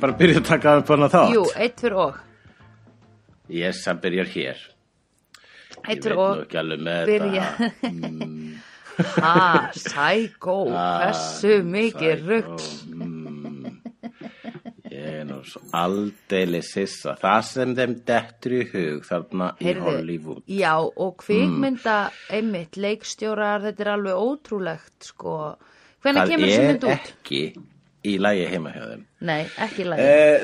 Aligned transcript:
ekki 0.00 0.06
bara 0.06 0.18
byrja 0.20 0.40
að 0.40 0.48
taka 0.48 0.74
upp 0.80 0.88
hana 0.94 1.08
þátt? 1.12 1.32
Jú, 1.34 1.44
eitt 1.60 1.80
fyrir 1.84 1.96
og. 2.00 2.18
Yes, 3.50 3.84
hann 3.86 4.00
byrjar 4.00 4.28
hér. 4.32 4.60
Eitt 5.80 5.88
Ég 5.88 5.94
veit 5.94 6.04
fyrir 6.04 6.16
nú 6.16 6.24
og 6.26 6.42
ekki 6.44 6.58
alveg 6.60 6.82
með 6.86 7.10
byrja. 7.10 7.46
þetta. 7.60 8.66
Ha, 9.00 9.70
sækó 9.80 10.56
Hversu 10.74 11.54
mikið 11.64 12.18
Psycho, 12.20 12.28
rugg 12.28 12.58
mm. 12.92 13.70
Ég 14.90 15.06
er 15.20 15.24
nú 15.24 15.38
svo 15.46 15.62
aldeilis 15.78 16.72
hissa. 16.76 17.14
Það 17.20 17.42
sem 17.46 17.74
þeim 17.78 17.92
dettur 18.08 18.54
í 18.58 18.62
hug 18.72 19.04
þarna 19.06 19.52
í 19.62 19.74
Hollywood. 19.78 20.42
Já, 20.50 20.74
og 20.82 21.14
kvikmynda 21.22 21.94
einmitt, 22.34 22.76
leikstjórar, 22.76 23.62
þetta 23.68 23.86
er 23.86 23.92
alveg 23.94 24.20
ótrúlegt 24.20 25.10
sko. 25.12 25.36
Hvenær 26.02 26.26
Það 26.26 26.32
kemur 26.34 26.50
þessi 26.50 26.60
er 26.60 26.68
mynd 26.72 26.88
út? 26.88 27.12
ekki 27.14 27.42
í 28.06 28.18
lagi 28.22 28.46
heima 28.50 28.70
hjá 28.74 28.84
þeim. 28.88 29.02
Nei, 29.28 29.42
ekki 29.58 29.80
í 29.84 29.86
lagi. 29.90 30.02
Eh, 30.08 30.40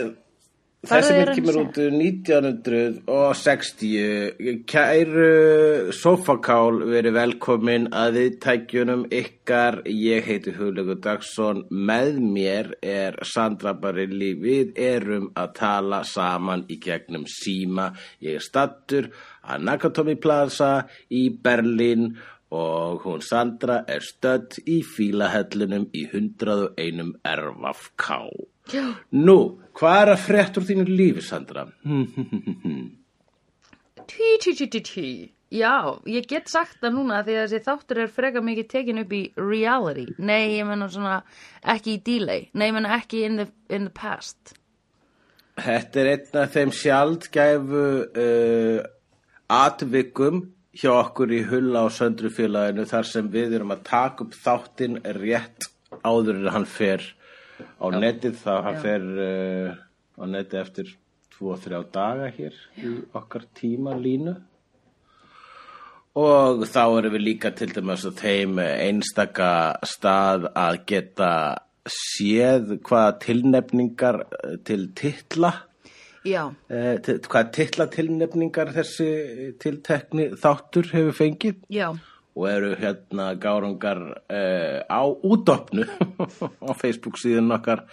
Þessi 0.86 1.12
mynd 1.16 1.30
kemur 1.34 1.56
út 1.64 1.76
1960 1.82 4.62
Kæru 4.70 5.90
Sofakál 5.96 6.76
verið 6.86 7.16
velkomin 7.16 7.88
að 7.90 8.14
þið 8.20 8.36
tækjunum 8.44 9.02
ykkar. 9.18 9.74
Ég 9.90 10.22
heiti 10.28 10.50
Hugleikur 10.54 11.00
Dagsson. 11.02 11.64
Með 11.70 12.20
mér 12.22 12.70
er 12.86 13.18
Sandra 13.26 13.74
Barilli. 13.74 14.34
Við 14.38 14.78
erum 14.78 15.32
að 15.34 15.48
tala 15.58 16.04
saman 16.06 16.62
í 16.70 16.78
gegnum 16.78 17.26
síma. 17.26 17.90
Ég 18.22 18.38
er 18.38 18.44
stattur 18.46 19.10
að 19.42 19.66
Nakatomi 19.66 20.14
Plaza 20.22 20.86
í 21.10 21.34
Berlín 21.42 22.14
og 22.14 22.35
hún 22.50 23.22
Sandra 23.26 23.80
er 23.90 24.04
stödd 24.04 24.60
í 24.66 24.80
fílahellunum 24.86 25.88
í 25.92 26.06
101 26.12 27.16
RFK 27.26 28.12
Já, 28.72 28.82
Nú, 29.14 29.62
hvað 29.78 30.00
er 30.02 30.10
að 30.10 30.22
frétt 30.24 30.56
úr 30.58 30.64
þínu 30.66 30.84
lífi, 30.90 31.22
Sandra? 31.22 31.62
tí, 34.10 34.30
tí, 34.42 34.54
tí, 34.58 34.66
tí, 34.66 34.80
tí. 34.82 35.10
Já, 35.54 35.94
ég 36.10 36.26
get 36.26 36.50
sagt 36.50 36.80
það 36.82 36.96
núna 36.96 37.20
því 37.22 37.36
að 37.36 37.44
þessi 37.44 37.60
þáttur 37.68 38.00
er 38.02 38.10
freka 38.10 38.42
mikið 38.42 38.66
tekin 38.72 38.98
upp 39.04 39.14
í 39.14 39.22
reality. 39.38 40.08
Nei, 40.18 40.56
ég 40.56 40.66
menna 40.66 40.90
svona 40.90 41.20
ekki 41.62 41.94
í 41.94 42.02
delay 42.02 42.48
Nei, 42.52 42.72
ég 42.72 42.74
menna 42.74 42.98
ekki 42.98 43.22
in 43.28 43.38
the, 43.38 43.46
in 43.70 43.86
the 43.86 43.94
past. 43.94 44.56
Þetta 45.56 46.02
er 46.02 46.12
einn 46.16 46.42
af 46.42 46.50
þeim 46.52 46.74
sjaldgæfu 46.74 47.86
uh, 48.10 48.82
atvikum 49.54 50.42
hjá 50.76 50.92
okkur 50.92 51.32
í 51.32 51.42
Hulla 51.48 51.86
og 51.86 51.94
Söndrufélaginu 51.96 52.84
þar 52.88 53.08
sem 53.08 53.30
við 53.32 53.56
erum 53.58 53.72
að 53.74 53.86
taka 53.88 54.26
upp 54.26 54.36
þáttinn 54.36 55.00
rétt 55.16 55.70
áður 56.04 56.42
en 56.42 56.52
hann 56.52 56.68
fer 56.68 57.04
á 57.80 57.86
netið. 57.94 58.36
Þá 58.42 58.52
hann 58.66 58.76
Já. 58.76 58.82
fer 58.84 59.06
uh, 59.26 59.70
á 60.20 60.24
netið 60.28 60.60
eftir 60.60 60.92
2-3 61.38 61.80
daga 61.92 62.28
hér 62.32 62.54
í 62.80 62.92
okkar 63.16 63.44
tímalínu 63.56 64.36
og 66.16 66.62
þá 66.64 66.82
erum 66.86 67.12
við 67.12 67.24
líka 67.26 67.52
til 67.52 67.68
dæmis 67.76 68.06
að 68.08 68.22
þeim 68.22 68.60
einstaka 68.64 69.50
stað 69.84 70.48
að 70.56 70.78
geta 70.88 71.30
séð 71.92 72.78
hvaða 72.86 73.18
tilnefningar 73.22 74.22
eh, 74.24 74.54
til 74.66 74.88
titla 74.96 75.52
Já, 75.52 75.75
eh, 76.26 76.98
til, 77.04 77.20
hvaða 77.22 77.48
titla 77.54 77.86
tilnefningar 77.92 78.74
þessi 78.74 79.08
tiltekni 79.62 80.30
þáttur 80.40 80.90
hefur 80.92 81.16
fengið? 81.20 81.62
Já, 81.72 81.88
og 82.36 82.48
eru 82.50 82.74
hérna 82.76 83.30
gárungar 83.40 84.00
uh, 84.28 84.80
á 84.84 85.02
útopnu 85.24 85.86
á 86.68 86.72
Facebook 86.76 87.16
síðan 87.20 87.54
okkar. 87.56 87.86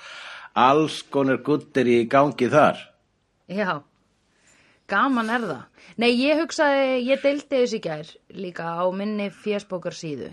Alls 0.53 1.01
konar 1.09 1.39
guttir 1.45 1.87
í 1.89 2.03
gangi 2.11 2.49
þar. 2.51 2.77
Já. 3.47 3.81
Gaman 4.91 5.31
er 5.31 5.47
það. 5.47 5.63
Nei, 5.97 6.11
ég 6.19 6.41
hugsaði, 6.43 6.99
ég 7.07 7.23
deildi 7.23 7.61
þessi 7.63 7.79
gær 7.81 8.09
líka 8.35 8.75
á 8.75 8.85
minni 8.93 9.29
fjersbókar 9.31 9.95
síðu 9.95 10.29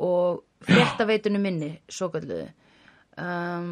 og 0.00 0.44
fréttaveitunum 0.68 1.42
minni, 1.42 1.70
svo 1.88 2.10
kalluðu 2.12 2.46
um, 3.20 3.68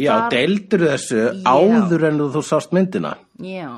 Já, 0.00 0.12
þar 0.16 0.30
deildur 0.32 0.84
þessu 0.88 1.20
Já. 1.20 1.52
áður 1.52 2.06
en 2.08 2.18
þú 2.34 2.42
sást 2.48 2.72
myndina 2.76 3.14
Já, 3.42 3.68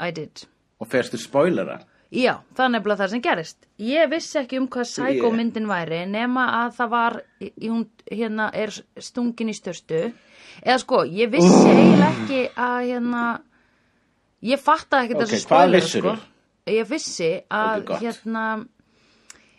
I 0.00 0.10
did 0.16 0.44
og 0.78 0.88
ferstu 0.92 1.18
spoilera 1.20 1.80
Já, 2.08 2.38
það 2.56 2.64
er 2.64 2.70
nefnilega 2.72 3.02
það 3.02 3.10
sem 3.12 3.20
gerist. 3.20 3.66
Ég 3.84 4.06
vissi 4.08 4.38
ekki 4.40 4.56
um 4.62 4.68
hvað 4.72 4.86
Psycho 4.88 5.26
Ég- 5.28 5.34
myndin 5.36 5.66
væri 5.68 5.98
nema 6.08 6.44
að 6.64 6.70
það 6.78 6.88
var, 6.94 7.16
hún 7.60 7.82
hérna 8.08 8.46
er 8.56 8.72
stungin 8.96 9.50
í 9.52 9.56
störstu. 9.58 9.98
Eða 10.64 10.78
sko, 10.80 11.02
ég 11.04 11.28
vissi 11.34 11.68
eiginlega 11.68 12.08
ekki 12.14 12.38
að 12.56 12.78
hérna, 12.88 13.24
ég 14.40 14.62
fattaði 14.64 15.04
ekki 15.10 15.18
Ok, 15.18 15.20
þessu 15.26 15.36
hvað 15.36 15.44
spoiler 15.44 15.84
vissirðu? 15.84 16.14
sko. 16.16 16.72
Ég 16.78 16.88
vissi 16.94 17.30
að 17.50 17.76
Ok, 17.76 17.84
gott. 17.92 18.00
hérna, 18.06 18.46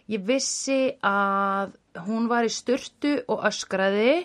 ég 0.10 0.26
vissi 0.26 0.80
að 1.06 1.78
hún 2.08 2.28
var 2.34 2.50
í 2.50 2.50
störtu 2.50 3.14
og 3.30 3.46
öskraði 3.46 4.24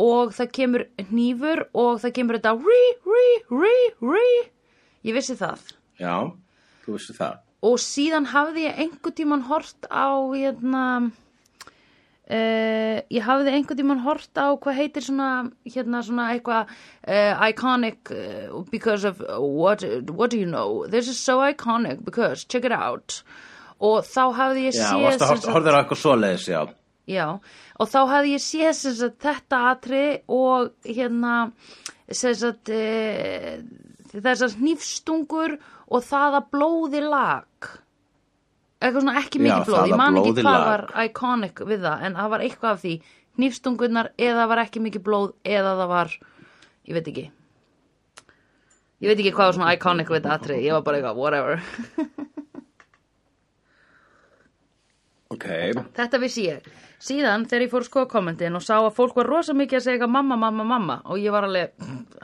og 0.00 0.32
það 0.36 0.50
kemur 0.56 0.84
hnífur 1.10 1.64
og 1.74 2.00
það 2.02 2.14
kemur 2.18 2.38
þetta 2.40 2.54
rí, 2.58 2.82
rí, 3.04 3.26
rí, 3.62 3.76
rí. 4.14 4.28
Ég 5.04 5.16
vissi 5.18 5.34
það. 5.36 5.58
Já, 6.00 6.16
þú 6.86 6.96
vissi 6.98 7.16
það 7.18 7.40
og 7.62 7.76
síðan 7.78 8.24
hafði 8.32 8.64
ég 8.66 8.78
einhver 8.82 9.12
tíman 9.14 9.44
hort 9.46 9.86
á 9.86 10.10
hérna 10.34 10.80
uh, 11.06 12.98
ég 13.06 13.22
hafði 13.26 13.52
einhver 13.54 13.78
tíman 13.78 14.00
hort 14.02 14.34
á 14.34 14.50
hvað 14.58 14.78
heitir 14.80 15.04
svona 15.06 15.28
hérna 15.70 16.00
svona 16.02 16.26
eitthvað 16.34 16.72
uh, 17.06 17.44
iconic 17.50 18.10
uh, 18.10 18.64
because 18.72 19.04
of 19.06 19.22
what, 19.38 19.84
what 20.10 20.30
do 20.34 20.38
you 20.42 20.46
know 20.48 20.86
this 20.90 21.06
is 21.08 21.18
so 21.20 21.38
iconic 21.46 22.02
because 22.04 22.44
check 22.44 22.64
it 22.66 22.72
out 22.74 23.20
og 23.82 24.02
þá 24.06 24.22
hafði 24.38 24.66
ég 24.68 24.76
Já, 24.78 24.82
séð 24.90 25.06
að 25.12 25.22
sagt- 25.22 25.48
horfður 25.54 25.74
á 25.74 25.80
eitthvað 25.82 26.02
svoleiðis, 26.02 26.48
já 26.50 26.60
Já, 27.10 27.26
og 27.82 27.88
þá 27.90 28.00
hafði 28.12 28.36
ég 28.36 28.42
séð 28.44 28.72
sem 28.78 28.92
sagt, 28.94 29.16
þetta 29.24 29.58
atri 29.72 30.02
og 30.30 30.70
hérna 30.86 31.36
sem 32.14 32.36
sagt, 32.38 32.70
e, 32.70 33.58
þessar 34.12 34.54
hnífstungur 34.60 35.56
og 35.90 36.04
það 36.06 36.38
að 36.38 36.50
blóði 36.54 37.02
lag 37.02 37.72
eitthvað 38.82 39.04
svona 39.04 39.18
ekki 39.20 39.40
mikið 39.42 39.68
blóð, 39.68 39.90
ég 39.90 39.98
man 40.00 40.18
ekki 40.20 40.34
hvað 40.42 40.64
var 40.66 40.84
iconic 41.04 41.62
við 41.68 41.84
það 41.86 42.06
en 42.06 42.16
það 42.18 42.32
var 42.34 42.44
eitthvað 42.46 42.72
af 42.72 42.80
því. 42.82 42.94
Hnífstungurnar 43.32 44.08
eða 44.20 44.48
var 44.50 44.60
ekki 44.60 44.82
mikið 44.84 45.04
blóð 45.06 45.30
eða 45.48 45.76
það 45.78 45.92
var, 45.92 46.16
ég 46.88 46.98
veit 46.98 47.10
ekki. 47.12 47.24
Ég 49.02 49.10
veit 49.10 49.18
ekki 49.18 49.32
hvað 49.34 49.48
var 49.48 49.56
svona 49.56 49.72
iconic 49.76 50.12
við 50.12 50.20
þetta 50.20 50.34
atri, 50.36 50.58
ég 50.66 50.76
var 50.76 50.84
bara 50.86 51.00
eitthvað, 51.00 51.22
whatever. 51.22 51.62
Ok, 55.32 55.46
Þetta 55.96 56.18
vissi 56.20 56.42
ég. 56.44 56.66
Síðan 57.02 57.48
þegar 57.50 57.64
ég 57.64 57.72
fór 57.72 57.82
að 57.82 57.88
skoða 57.88 58.10
kommentin 58.12 58.54
og 58.58 58.62
sá 58.62 58.76
að 58.78 58.92
fólk 58.94 59.16
var 59.18 59.30
rosa 59.30 59.54
mikið 59.58 59.78
að 59.78 59.84
segja 59.86 59.98
eitthvað 59.98 60.12
mamma, 60.14 60.36
mamma, 60.38 60.66
mamma 60.74 60.98
og 61.10 61.18
ég 61.18 61.34
var 61.34 61.48
alveg, 61.48 61.72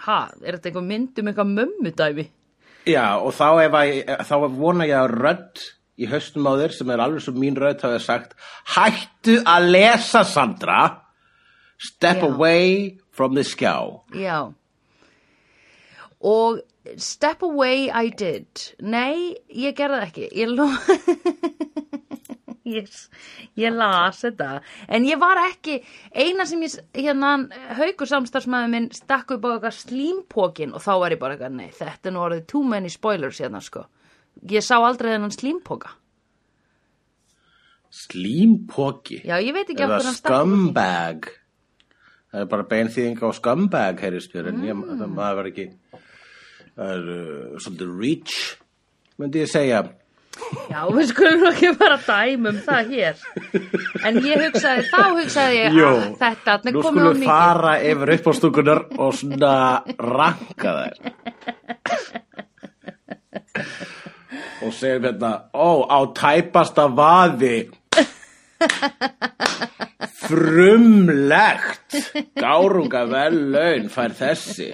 ha, 0.04 0.18
er 0.44 0.58
þetta 0.58 0.70
einhver 0.70 0.86
mynd 0.86 1.18
um 1.18 1.30
eitthvað 1.32 1.50
mömmudæmi? 1.56 2.26
já, 2.86 3.06
og 3.18 3.34
þá, 3.34 3.48
að, 3.66 3.90
þá 4.28 4.34
vona 4.54 4.86
ég 4.86 5.00
að 5.00 5.16
rödd 5.16 5.64
í 5.98 6.06
haustum 6.06 6.46
á 6.46 6.52
þér 6.62 6.76
sem 6.76 6.94
er 6.94 7.02
alveg 7.02 7.26
sem 7.26 7.40
mín 7.42 7.58
rödd 7.58 7.82
hafi 7.82 7.98
sagt 8.04 8.36
Hættu 8.76 9.40
að 9.42 9.68
lesa, 9.74 10.22
Sandra 10.22 10.80
Step 11.78 12.22
Já. 12.22 12.28
away 12.30 12.98
from 13.10 13.34
the 13.34 13.42
skjá 13.46 13.74
Já. 14.14 14.52
Og 16.18 16.62
step 16.98 17.42
away 17.42 17.90
I 17.94 18.10
did. 18.10 18.48
Nei, 18.82 19.36
ég 19.54 19.76
gerði 19.78 20.00
ekki. 20.08 20.28
Ég 20.34 20.50
ló... 20.50 20.66
Yes, 22.68 23.08
ég 23.56 23.72
las 23.74 24.20
þetta. 24.24 24.48
En 24.88 25.06
ég 25.08 25.18
var 25.20 25.40
ekki 25.46 25.78
eina 26.12 26.44
sem 26.48 26.62
ég, 26.66 26.74
hérna 26.98 27.34
haugur 27.78 28.10
samstarfsmaður 28.10 28.72
minn 28.74 28.90
stakk 28.96 29.36
upp 29.36 29.46
á 29.46 29.50
eitthvað 29.56 29.78
slímpókin 29.82 30.74
og 30.76 30.82
þá 30.84 30.92
var 31.04 31.14
ég 31.16 31.22
bara 31.22 31.36
eitthvað, 31.38 31.56
nei, 31.60 31.70
þetta 31.78 32.10
er 32.10 32.14
nú 32.16 32.24
orðið 32.26 32.44
too 32.52 32.62
many 32.66 32.90
spoilers 32.92 33.40
hérna 33.40 33.62
sko. 33.64 33.86
Ég 34.50 34.62
sá 34.62 34.76
aldrei 34.78 35.14
þennan 35.16 35.32
slímpóka 35.34 35.94
Slímpóki 37.88 39.22
Já, 39.24 39.38
ég 39.40 39.54
veit 39.56 39.70
ekki 39.72 39.82
af 39.84 39.88
hverju 39.94 40.06
hann 40.10 40.16
stakk 40.18 40.34
scumbag? 40.34 41.28
Það 42.28 42.42
er 42.44 42.48
bara 42.52 42.66
beinþýðing 42.68 43.22
á 43.24 43.28
scumbag 43.38 44.02
heyrist 44.04 44.34
mér 44.36 44.50
en 44.52 44.58
ég, 44.66 44.74
Mm. 44.76 44.98
það 45.00 45.14
maður 45.16 45.38
var 45.40 45.48
ekki 45.48 45.64
það 46.76 46.90
er 46.92 47.08
uh, 47.14 47.58
svolítið 47.64 47.94
reach 48.02 48.34
myndi 49.18 49.40
ég 49.42 49.48
segja 49.50 49.80
Já, 50.68 50.80
við 50.92 51.06
skulum 51.10 51.40
nú 51.42 51.48
ekki 51.50 51.70
bara 51.80 51.96
dæma 52.04 52.50
um 52.52 52.58
það 52.64 52.90
hér. 52.92 53.16
En 54.06 54.18
ég 54.24 54.36
hugsaði, 54.46 54.84
þá 54.90 55.00
hugsaði 55.18 55.56
ég 55.58 55.76
Jú, 55.78 55.88
að 55.88 56.04
þetta 56.20 56.50
þarna 56.50 56.70
er 56.70 56.76
nú 56.76 56.82
komið 56.84 57.00
skulum 57.00 57.08
of 57.08 57.12
við 57.12 57.20
mikið. 57.22 57.32
fara 57.32 57.72
yfir 57.90 58.12
uppástúkunar 58.16 58.80
og 58.98 59.10
svona 59.18 59.54
ranka 59.98 60.70
þær. 60.78 60.94
Og 64.66 64.72
segjum 64.74 65.04
hérna 65.08 65.32
ó, 65.54 65.70
á 65.86 65.98
tæpasta 66.18 66.84
vaði. 66.92 67.56
Frumlegt. 70.28 71.98
Gárunga 72.38 73.04
vel 73.10 73.36
laun 73.54 73.86
fær 73.92 74.12
þessi 74.18 74.72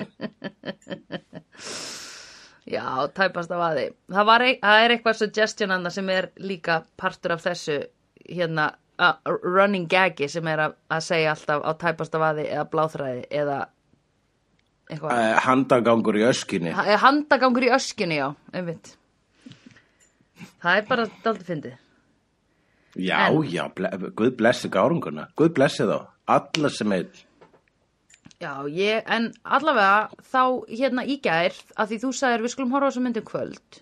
Já, 2.71 2.85
tæpast 3.13 3.51
af 3.53 3.61
aði. 3.61 3.91
Það, 4.09 4.25
var, 4.31 4.41
ei- 4.47 4.59
það 4.63 4.85
er 4.85 4.93
eitthvað 4.95 5.19
suggestion 5.19 5.71
annað 5.75 5.93
sem 5.99 6.09
er 6.15 6.31
líka 6.41 6.79
partur 6.97 7.35
af 7.37 7.43
þessu 7.45 7.75
hérna 8.25 8.71
a, 8.97 9.11
running 9.45 9.85
gagi 9.91 10.29
sem 10.33 10.47
er 10.49 10.63
að, 10.69 10.77
að 10.89 11.03
segja 11.05 11.35
alltaf 11.35 11.61
á 11.61 11.71
tæpast 11.83 12.15
af 12.17 12.25
aði 12.31 12.47
eða 12.49 12.65
bláþræði 12.73 13.25
eða 13.43 13.59
eitthvað. 14.89 15.13
uh, 15.13 15.41
handagangur 15.45 16.17
í 16.21 16.25
öskinni 16.31 16.73
Það 16.77 16.89
er 16.95 17.03
handagangur 17.05 17.67
í 17.69 17.73
öskinni, 17.77 18.19
já, 18.23 18.29
einmitt. 18.55 18.95
Það 20.65 20.79
er 20.81 20.87
bara 20.89 21.07
daldið 21.25 21.47
fyndið. 21.51 21.77
já, 22.97 23.19
En- 23.29 23.43
já, 23.53 23.65
ble, 23.77 23.91
Guð 24.17 24.37
blessi 24.41 24.69
gárunguna 24.73 25.29
Guð 25.37 25.53
blessi 25.57 25.85
þá, 25.89 25.99
alla 26.27 26.71
sem 26.71 26.93
einn 26.97 27.11
Já, 28.43 28.53
ég, 28.69 29.03
en 29.07 29.31
allavega 29.47 30.11
þá 30.33 30.43
hérna 30.69 31.05
í 31.07 31.17
gær, 31.23 31.55
að 31.79 31.93
því 31.93 31.99
þú 32.03 32.11
sagðir 32.19 32.43
við 32.45 32.53
skulum 32.55 32.73
horfa 32.75 32.89
á 32.89 32.91
þessu 32.91 33.03
myndum 33.05 33.27
kvöld 33.29 33.79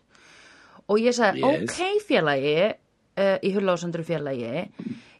og 0.92 0.98
ég 1.00 1.14
sagði, 1.16 1.40
Yes. 1.40 1.62
ok 1.72 2.04
félagi 2.08 2.54
uh, 2.68 3.38
í 3.42 3.52
hullásandru 3.56 4.04
félagi 4.06 4.66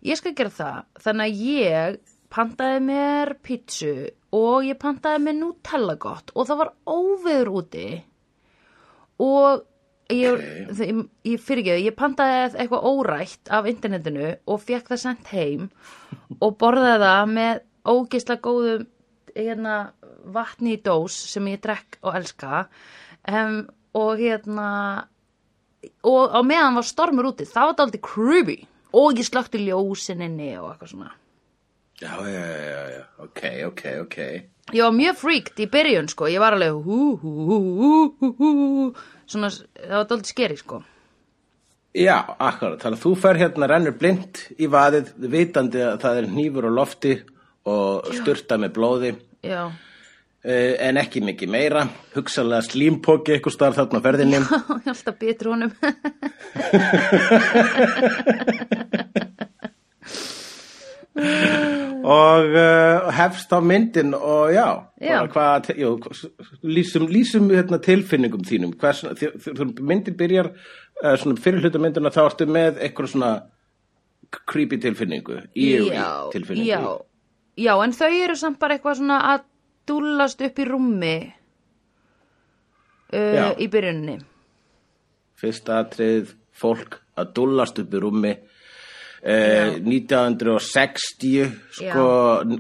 ég 0.04 0.18
skal 0.20 0.34
gera 0.36 0.52
það, 0.52 0.78
þannig 1.06 1.24
að 1.26 1.42
ég 1.48 1.98
pantaði 2.32 2.84
mér 2.86 3.34
pítsu 3.44 3.92
og 4.36 4.64
ég 4.68 4.78
pantaði 4.80 5.24
mér 5.26 5.36
Nutella 5.40 5.96
gott 6.00 6.32
og 6.34 6.48
það 6.48 6.60
var 6.62 6.72
óveður 6.88 7.52
úti 7.62 7.86
og 9.22 9.64
ég, 10.12 10.32
Ok. 10.32 10.40
okay. 10.72 10.88
ég, 10.92 11.02
ég 11.32 11.40
fyrir 11.42 11.64
ekki, 11.64 11.84
ég 11.88 11.96
pantaði 11.96 12.38
eitthvað 12.60 12.86
órætt 12.92 13.52
af 13.52 13.68
internetinu 13.70 14.32
og 14.46 14.60
fekk 14.64 14.92
það 14.92 15.02
sendt 15.06 15.32
heim 15.32 15.68
og 16.40 16.56
borðaði 16.60 17.04
það 17.06 17.30
með 17.36 17.62
ógisla 17.92 18.36
góðum 18.44 18.86
hérna, 19.36 19.76
vatni 20.34 20.76
í 20.76 20.82
dós 20.82 21.16
sem 21.32 21.46
ég 21.50 21.62
drekk 21.64 22.00
og 22.02 22.18
elska. 22.18 22.66
Um, 23.28 23.64
og 23.98 24.20
hérna 24.20 24.68
og 26.06 26.30
á 26.30 26.40
meðan 26.46 26.78
var 26.78 26.86
stormur 26.86 27.32
úti 27.32 27.46
það 27.48 27.70
var 27.70 27.78
dálítið 27.80 28.04
creepy. 28.06 28.58
Og 28.92 29.16
ég 29.16 29.24
slökti 29.24 29.62
ljósininni 29.62 30.52
og 30.60 30.72
eitthvað 30.72 30.90
svona. 30.90 31.12
Já, 32.02 32.12
já, 32.28 32.44
já, 32.44 32.80
já, 32.92 33.02
ok, 33.24 33.42
ok, 33.70 33.82
ok. 34.02 34.16
Ég 34.72 34.82
var 34.82 34.94
mjög 34.96 35.18
freaked 35.20 35.60
í 35.62 35.68
byrjun 35.70 36.10
sko. 36.10 36.28
Ég 36.28 36.42
var 36.42 36.56
alveg 36.56 36.76
hú, 36.84 36.98
hú, 37.22 37.32
hú, 37.48 37.58
hú, 38.20 38.30
hú, 38.38 38.50
hú. 38.58 38.86
svona, 39.26 39.48
það 39.52 39.94
var 39.96 40.08
dálítið 40.10 40.32
skeri 40.34 40.58
sko. 40.60 40.82
Já, 41.92 42.16
akkurat, 42.40 42.80
þannig 42.80 42.98
að 42.98 43.04
þú 43.04 43.12
fer 43.20 43.38
hérna 43.40 43.68
rennur 43.68 43.96
blind 44.00 44.42
í 44.56 44.68
vaðið, 44.72 45.10
vitandi 45.32 45.82
að 45.84 45.98
það 46.04 46.20
er 46.20 46.28
hnífur 46.30 46.68
á 46.68 46.72
lofti 46.72 47.16
og 47.68 48.08
styrta 48.16 48.58
með 48.58 48.72
blóði, 48.76 49.12
já, 49.46 49.62
uh, 49.68 50.72
en 50.88 50.96
ekki 51.02 51.22
mikið 51.22 51.48
meira, 51.54 51.84
hugsalega 52.16 52.62
slímpóki 52.66 53.36
eitthvað 53.36 53.56
starf 53.58 53.76
þarna 53.80 54.00
ferðinni. 54.04 54.42
ég 54.42 54.90
alltaf 54.94 55.18
bitur 55.20 55.52
honum. 55.54 55.72
Og 62.02 62.44
uh, 62.56 63.10
hefst 63.14 63.52
á 63.52 63.60
myndin 63.62 64.14
og 64.16 64.48
já, 64.54 64.64
Já. 65.04 65.20
hvað, 65.30 65.68
jú, 65.78 65.90
lýsum, 66.66 67.04
lýsum 67.12 67.50
hérna, 67.52 67.78
tilfinningum 67.84 68.42
þínum, 68.48 68.72
hvers, 68.80 69.04
þi- 69.20 69.34
þi- 69.44 69.82
myndin 69.86 70.16
byrjar, 70.18 70.48
uh, 71.04 71.14
svona 71.20 71.36
fyrir 71.44 71.60
hluta 71.62 71.78
myndina 71.82 72.10
þá 72.14 72.22
ertu 72.24 72.48
með 72.50 72.80
eitthvað 72.82 73.12
svona 73.12 73.30
creepy 74.48 74.80
tilfinningu, 74.82 75.36
eerie 75.54 75.92
já, 75.94 76.08
tilfinningu. 76.32 76.66
já, 76.72 76.80
já, 77.56 77.74
en 77.84 77.92
þau 77.96 78.10
eru 78.10 78.36
samt 78.38 78.58
bara 78.60 78.76
eitthvað 78.76 79.00
svona 79.00 79.18
að 79.32 79.48
dúllast 79.88 80.42
upp 80.46 80.58
í 80.62 80.66
rúmi 80.68 81.16
uh, 83.12 83.34
Já. 83.34 83.46
í 83.58 83.68
byrjunni 83.72 84.16
Fyrsta 85.42 85.80
atrið 85.82 86.34
fólk 86.54 87.00
að 87.18 87.32
dullast 87.36 87.80
upp 87.82 87.92
í 87.92 88.00
rúmi 88.02 88.32
eh, 88.32 89.78
1960 89.82 91.50
sko 91.80 92.06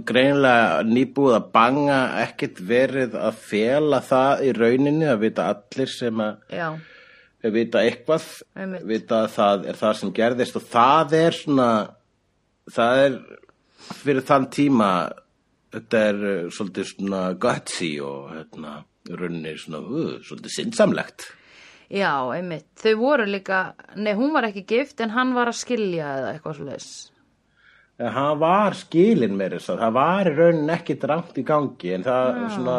greinilega 0.08 0.82
nýbúið 0.88 1.36
að 1.38 1.50
banga 1.54 1.98
ekkert 2.24 2.58
verið 2.66 3.14
að 3.18 3.38
fela 3.46 4.02
það 4.04 4.44
í 4.48 4.54
rauninni 4.58 5.06
að 5.10 5.22
vita 5.28 5.46
allir 5.52 5.90
sem 5.92 6.24
að 6.24 6.58
já, 6.58 6.68
vita 7.54 7.84
eitthvað 7.86 8.28
Einmitt. 8.58 8.86
vita 8.90 9.22
að 9.24 9.32
það 9.38 9.68
er 9.70 9.80
það 9.84 9.98
sem 10.00 10.14
gerðist 10.18 10.58
og 10.58 10.68
það 10.74 11.16
er 11.22 11.38
svona 11.38 11.70
það 12.72 13.04
er 13.06 13.18
fyrir 13.90 14.24
þann 14.26 14.48
tíma 14.52 14.88
þetta 15.72 16.02
er 16.08 16.24
uh, 16.24 16.48
svolítið 16.52 16.90
svona 16.92 17.22
gutsy 17.40 17.92
og 18.04 18.32
hérna 18.32 18.80
í 19.08 19.14
rauninni 19.18 19.54
svona 19.60 19.82
uh, 19.84 20.18
svolítið 20.24 20.56
sinnsamlegt 20.56 21.30
já, 21.92 22.12
einmitt. 22.32 22.70
Þau 22.80 22.94
voru 23.00 23.26
líka, 23.28 23.72
nei 24.00 24.14
hún 24.16 24.32
var 24.32 24.48
ekki 24.48 24.64
gift 24.68 25.02
en 25.04 25.12
hann 25.12 25.34
var 25.36 25.50
að 25.52 25.60
skilja 25.60 26.14
eða 26.20 26.34
eitthvað 26.34 26.62
leis 26.70 26.90
En 28.00 28.14
hann 28.16 28.38
var 28.40 28.74
skilin 28.74 29.36
með 29.38 29.58
þess 29.58 29.74
að 29.74 29.82
það 29.84 29.96
var 29.98 30.28
í 30.28 30.36
raunin 30.36 30.74
ekki 30.74 30.96
drangt 30.98 31.36
í 31.38 31.44
gangi 31.46 31.92
en 31.94 32.06
það 32.06 32.38
svona 32.54 32.76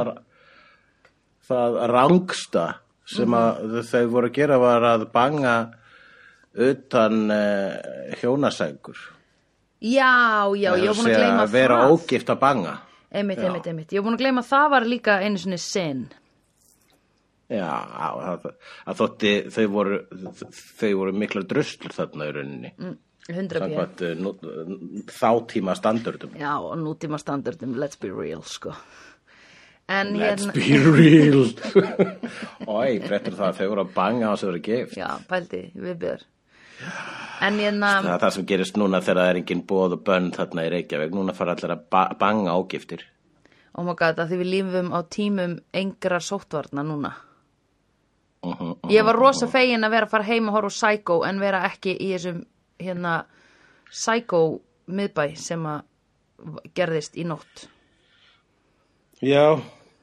það 1.48 1.78
rángsta 1.92 2.66
sem 3.14 3.36
að 3.38 3.80
þau 3.92 4.04
voru 4.12 4.32
að 4.32 4.38
gera 4.38 4.60
var 4.62 4.86
að 4.88 5.06
banga 5.14 5.56
utan 6.54 7.32
uh, 7.34 8.14
hjónasækur. 8.22 9.00
Já, 9.84 10.12
já, 10.56 10.72
ég 10.80 10.90
var 10.90 10.98
búin 10.98 11.12
að 11.12 11.18
gleyma 11.20 11.44
að 11.46 11.54
vera 11.58 11.78
það 11.84 11.94
ógift 11.98 12.32
að 12.34 12.40
banga. 12.42 12.74
einmitt, 13.14 13.38
Já. 13.40 13.46
einmitt, 13.50 13.68
einmitt, 13.70 13.92
ég 13.94 14.00
var 14.02 14.08
búin 14.10 14.18
að 14.18 14.24
gleyma 14.24 14.42
að 14.44 14.52
það 14.54 14.68
var 14.74 14.86
líka 14.90 15.18
einu 15.22 15.38
sinni 15.42 15.60
sinn 15.62 16.06
Já, 17.54 17.70
að, 17.70 18.46
að 18.90 18.98
þótti 18.98 19.32
þau 19.54 19.66
voru, 19.70 19.98
þau 20.80 20.92
voru 20.98 21.14
miklar 21.14 21.44
druslur 21.46 21.94
þarna 21.94 22.30
í 22.30 22.32
rauninni. 22.34 22.72
Mm, 22.80 22.96
100 23.30 23.60
p. 23.60 23.60
Samkvæmt 23.62 24.04
uh, 24.08 24.14
nú- 24.24 25.04
þátíma 25.12 25.76
standardum. 25.78 26.32
já, 26.40 26.54
og 26.58 26.74
nútíma 26.82 27.20
standardum, 27.22 27.76
let's 27.78 28.00
be 28.00 28.10
real 28.12 28.42
sko 28.48 28.74
en 29.92 30.14
Let's 30.16 30.48
hérna 30.48 30.54
be 30.56 30.80
real 30.96 31.44
Ói, 32.72 33.02
fréttur 33.04 33.36
það 33.36 33.50
að 33.52 33.58
þau 33.60 33.68
voru 33.74 33.84
að 33.84 33.94
banga 34.00 34.32
á 34.32 34.34
þess 34.34 34.46
að 34.48 34.52
vera 34.54 34.64
gift 34.70 34.98
já, 34.98 35.10
pældi, 35.30 35.62
við 35.76 35.98
byrður 36.06 36.24
en 37.44 37.60
hérna 37.60 37.90
Það 38.04 38.14
er 38.14 38.22
það 38.24 38.36
sem 38.38 38.46
gerist 38.52 38.80
núna 38.80 39.02
þegar 39.04 39.22
það 39.22 39.32
er 39.32 39.40
engin 39.42 39.66
bóð 39.68 39.98
og 39.98 40.06
bönn 40.08 40.32
þarna 40.36 40.66
í 40.68 40.72
Reykjavík. 40.74 41.14
Núna 41.16 41.36
fara 41.36 41.56
allir 41.56 41.76
að 41.76 41.84
ba 41.92 42.06
banga 42.20 42.56
ágiftir. 42.56 43.04
Oh 43.74 43.86
my 43.86 43.96
god, 43.98 44.20
að 44.22 44.34
því 44.34 44.40
við 44.42 44.52
lífum 44.52 44.92
á 44.94 45.00
tímum 45.10 45.56
engra 45.74 46.20
sóttvarna 46.22 46.84
núna. 46.86 47.14
Uh 48.44 48.60
-huh, 48.60 48.92
ég 48.92 49.06
var 49.06 49.16
rosa 49.16 49.48
fegin 49.48 49.84
að 49.84 49.92
vera 49.92 50.06
að 50.06 50.10
fara 50.12 50.24
heim 50.24 50.48
og 50.50 50.54
horfa 50.54 50.70
á 50.70 50.78
Psycho 50.78 51.24
en 51.24 51.40
vera 51.40 51.64
ekki 51.66 51.96
í 51.96 52.12
þessum 52.14 52.46
hérna 52.80 53.26
Psycho 53.90 54.62
miðbæ 54.88 55.36
sem 55.36 55.66
að 55.66 55.82
gerðist 56.76 57.18
í 57.18 57.24
nótt. 57.24 57.68
Já, 59.22 59.62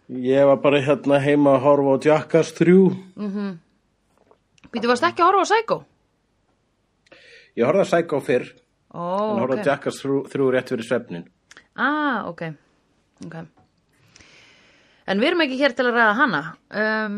ég 0.09 0.47
var 0.47 0.57
bara 0.57 0.81
hérna 0.81 1.19
heima 1.21 1.55
að 1.57 1.61
horfa 1.61 1.91
á 1.95 2.03
Jackass 2.05 2.53
3 2.53 3.59
Býtu, 4.73 4.89
varst 4.89 5.05
ekki 5.05 5.23
að 5.23 5.27
horfa 5.27 5.43
á 5.43 5.51
Psycho? 5.51 5.85
Ég 7.59 7.67
horfði 7.67 7.85
að 7.85 7.91
Psycho 7.93 8.21
fyrr 8.25 8.47
Ó, 8.91 9.01
En 9.01 9.41
horfði 9.43 9.57
ok. 9.57 9.63
að 9.63 9.71
Jackass 9.71 10.03
3, 10.03 10.21
3 10.35 10.51
rétt 10.55 10.73
fyrir 10.75 10.87
svefnin 10.89 11.27
Ah, 11.81 12.27
ok. 12.29 12.43
Ok. 13.27 13.37
En 15.11 15.21
við 15.23 15.31
erum 15.31 15.43
ekki 15.47 15.59
hér 15.61 15.73
til 15.75 15.87
að 15.89 15.97
ræða 15.97 16.17
hana. 16.19 16.41
Um, 16.71 17.15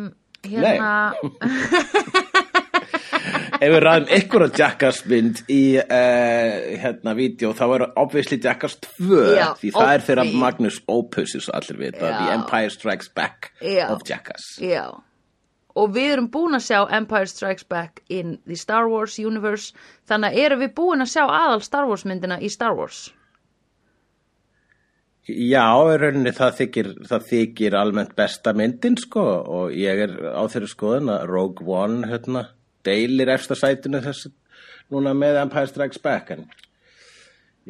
hérna, 0.46 0.92
Ef 3.62 3.70
við 3.70 3.78
ræðum 3.84 4.08
að 4.42 4.56
Jackass 4.58 5.04
mynd 5.06 5.42
í 5.52 5.60
uh, 5.78 6.54
hérna 6.82 7.12
vídeo 7.18 7.52
þá 7.54 7.62
er 7.76 7.84
obviously 8.00 8.38
Jackass 8.42 8.78
2 8.98 9.20
Já, 9.36 9.46
því 9.60 9.70
það 9.76 9.92
er 9.94 10.04
fyrir 10.08 10.22
obvi. 10.24 10.40
Magnus 10.42 10.80
Opus 10.90 11.36
allir 11.52 11.78
vita, 11.78 12.08
Já. 12.10 12.16
The 12.18 12.34
Empire 12.38 12.72
Strikes 12.74 13.12
Back 13.14 13.52
Já. 13.62 13.86
of 13.94 14.02
Jackass 14.08 14.56
já. 14.58 14.86
Og 15.78 15.94
við 15.94 16.12
erum 16.16 16.28
búin 16.32 16.58
að 16.58 16.66
sjá 16.66 16.78
Empire 16.98 17.30
Strikes 17.30 17.64
Back 17.68 18.02
in 18.12 18.38
the 18.46 18.58
Star 18.58 18.90
Wars 18.90 19.18
universe. 19.18 19.72
Þannig 20.08 20.32
að 20.32 20.44
erum 20.44 20.62
við 20.66 20.74
búin 20.76 21.04
að 21.04 21.12
sjá 21.14 21.24
aðal 21.24 21.62
Star 21.64 21.88
Wars 21.88 22.04
myndina 22.08 22.40
í 22.40 22.50
Star 22.52 22.76
Wars. 22.76 23.06
Já, 25.30 25.70
rauninni 25.78 26.32
það 26.34 26.56
þykir, 26.58 26.88
það 27.06 27.26
þykir 27.28 27.74
almennt 27.78 28.16
besta 28.18 28.50
myndin 28.58 28.96
sko 28.98 29.22
og 29.22 29.76
ég 29.78 30.00
er 30.08 30.16
á 30.34 30.42
þeirri 30.50 30.70
skoðun 30.72 31.12
að 31.14 31.26
Rogue 31.30 31.66
One 31.70 32.08
hérna, 32.10 32.48
deilir 32.82 33.30
efsta 33.30 33.54
sætinu 33.54 34.00
þessu 34.02 34.32
núna 34.90 35.14
með 35.14 35.38
Empire 35.44 35.70
Strikes 35.70 36.02
Back 36.02 36.34
en 36.34 36.48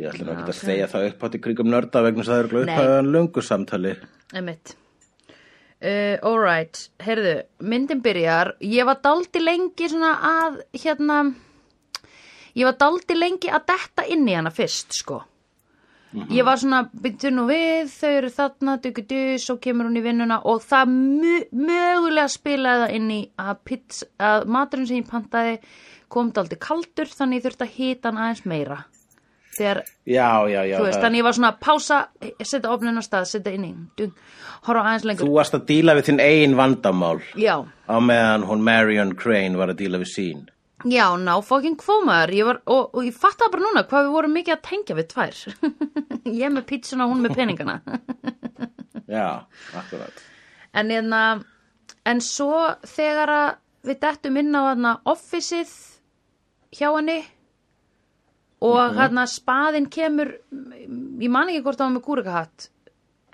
ég 0.01 0.09
ætla 0.09 0.39
ekki 0.39 0.49
að 0.55 0.61
segja 0.63 0.89
það 0.89 1.11
upp 1.11 1.27
átt 1.29 1.37
í 1.37 1.43
kringum 1.45 1.69
nörda 1.69 2.07
vegna 2.07 2.25
þess 2.25 2.33
að 2.33 2.39
það 2.39 2.47
eru 2.47 2.63
upphæðan 2.65 3.13
lungu 3.19 3.45
samtali 3.45 3.97
Emitt. 4.33 4.77
Uh, 5.83 6.15
alright, 6.23 6.79
heyrðu, 7.03 7.41
myndin 7.67 7.99
byrjar, 8.05 8.53
ég 8.62 8.87
var 8.87 9.01
daldi 9.03 9.41
lengi 9.43 9.89
svona 9.91 10.12
að, 10.29 10.61
hérna, 10.79 11.17
ég 12.55 12.69
var 12.69 12.77
daldi 12.79 13.17
lengi 13.19 13.51
að 13.51 13.65
detta 13.73 14.05
inn 14.15 14.23
í 14.31 14.37
hana 14.39 14.53
fyrst, 14.55 14.95
sko. 15.01 15.25
ég 16.31 16.45
var 16.47 16.61
svona, 16.61 16.85
byrju 16.93 17.33
nú 17.35 17.49
við 17.49 17.91
þau 17.97 18.11
eru 18.21 18.31
þarna, 18.31 18.77
dugu 18.85 19.03
du, 19.11 19.19
svo 19.43 19.57
kemur 19.59 19.89
hún 19.89 19.99
í 19.99 20.05
vinnuna 20.05 20.39
og 20.47 20.62
það 20.62 20.95
mö- 20.95 21.49
mögulega 21.51 22.29
spilaði 22.31 22.85
það 22.85 22.97
inn 23.01 23.11
í 23.11 23.21
að, 23.43 23.55
pizza, 23.65 24.07
að 24.23 24.47
maturinn 24.55 24.87
sem 24.87 25.01
ég 25.03 25.11
pantaði 25.11 25.59
kom 26.12 26.31
daldi 26.37 26.61
kaldur 26.61 27.11
þannig 27.11 27.41
ég 27.41 27.47
þurfti 27.49 27.67
að 27.67 27.77
hita 27.81 28.11
hann 28.12 28.23
aðeins 28.23 28.45
meira 28.47 28.83
þegar, 29.57 29.83
Já, 30.09 30.29
já, 30.51 30.61
já. 30.71 30.77
þú 30.79 30.87
veist, 30.89 31.01
þannig 31.03 31.21
ég 31.23 31.27
var 31.29 31.37
svona 31.39 31.53
pása, 31.61 31.99
setja 32.43 32.71
opnin 32.73 32.99
á 32.99 33.03
stað, 33.05 33.27
setja 33.31 33.53
inn 33.57 33.67
í 33.69 33.73
dung, 34.01 34.15
horfa 34.69 34.83
aðeins 34.87 35.05
lengur 35.11 35.27
Þú 35.29 35.37
varst 35.37 35.57
að 35.59 35.67
díla 35.69 35.95
við 35.99 36.09
þinn 36.09 36.23
eigin 36.25 36.57
vandamál 36.59 37.21
já, 37.39 37.55
á 37.89 37.97
meðan 38.01 38.47
hún 38.49 38.65
Marion 38.67 39.15
Crane 39.19 39.59
var 39.61 39.73
að 39.75 39.81
díla 39.85 40.01
við 40.03 40.11
sín. 40.15 40.43
já, 40.89 41.07
ná 41.15 41.37
fucking 41.47 41.77
kvómaður 41.79 42.33
ég 42.35 42.49
var, 42.49 42.59
og, 42.67 42.89
og 42.97 43.05
ég 43.07 43.15
fattaði 43.15 43.53
bara 43.55 43.63
núna 43.69 43.85
hvað 43.87 44.07
við 44.09 44.15
vorum 44.17 44.33
mikið 44.35 44.55
að 44.57 44.65
tengja 44.71 44.97
við 44.99 45.11
tvær 45.13 45.43
ég 46.43 46.55
með 46.57 46.65
pítsuna 46.73 47.07
og 47.07 47.13
hún 47.15 47.23
með 47.27 47.37
peningana 47.39 47.77
Já, 49.13 49.45
akkurat. 49.77 50.23
En, 50.73 50.89
hérna, 50.89 51.21
en 52.09 52.21
svo 52.25 52.63
þegar 52.89 53.29
að 53.35 53.49
við 53.91 53.99
dettum 54.01 54.39
inn 54.41 54.55
á 54.57 54.63
hana 54.73 54.93
officeið 55.11 55.73
hjá 56.73 56.89
henni 56.95 57.19
og 58.62 58.95
hérna 58.99 59.25
spaðinn 59.31 59.88
kemur 59.90 60.31
ég 60.52 61.31
man 61.33 61.50
ekki 61.50 61.62
hvort 61.64 61.81
það 61.81 61.88
var 61.88 61.97
með 61.97 62.04
kúrikahatt 62.07 62.69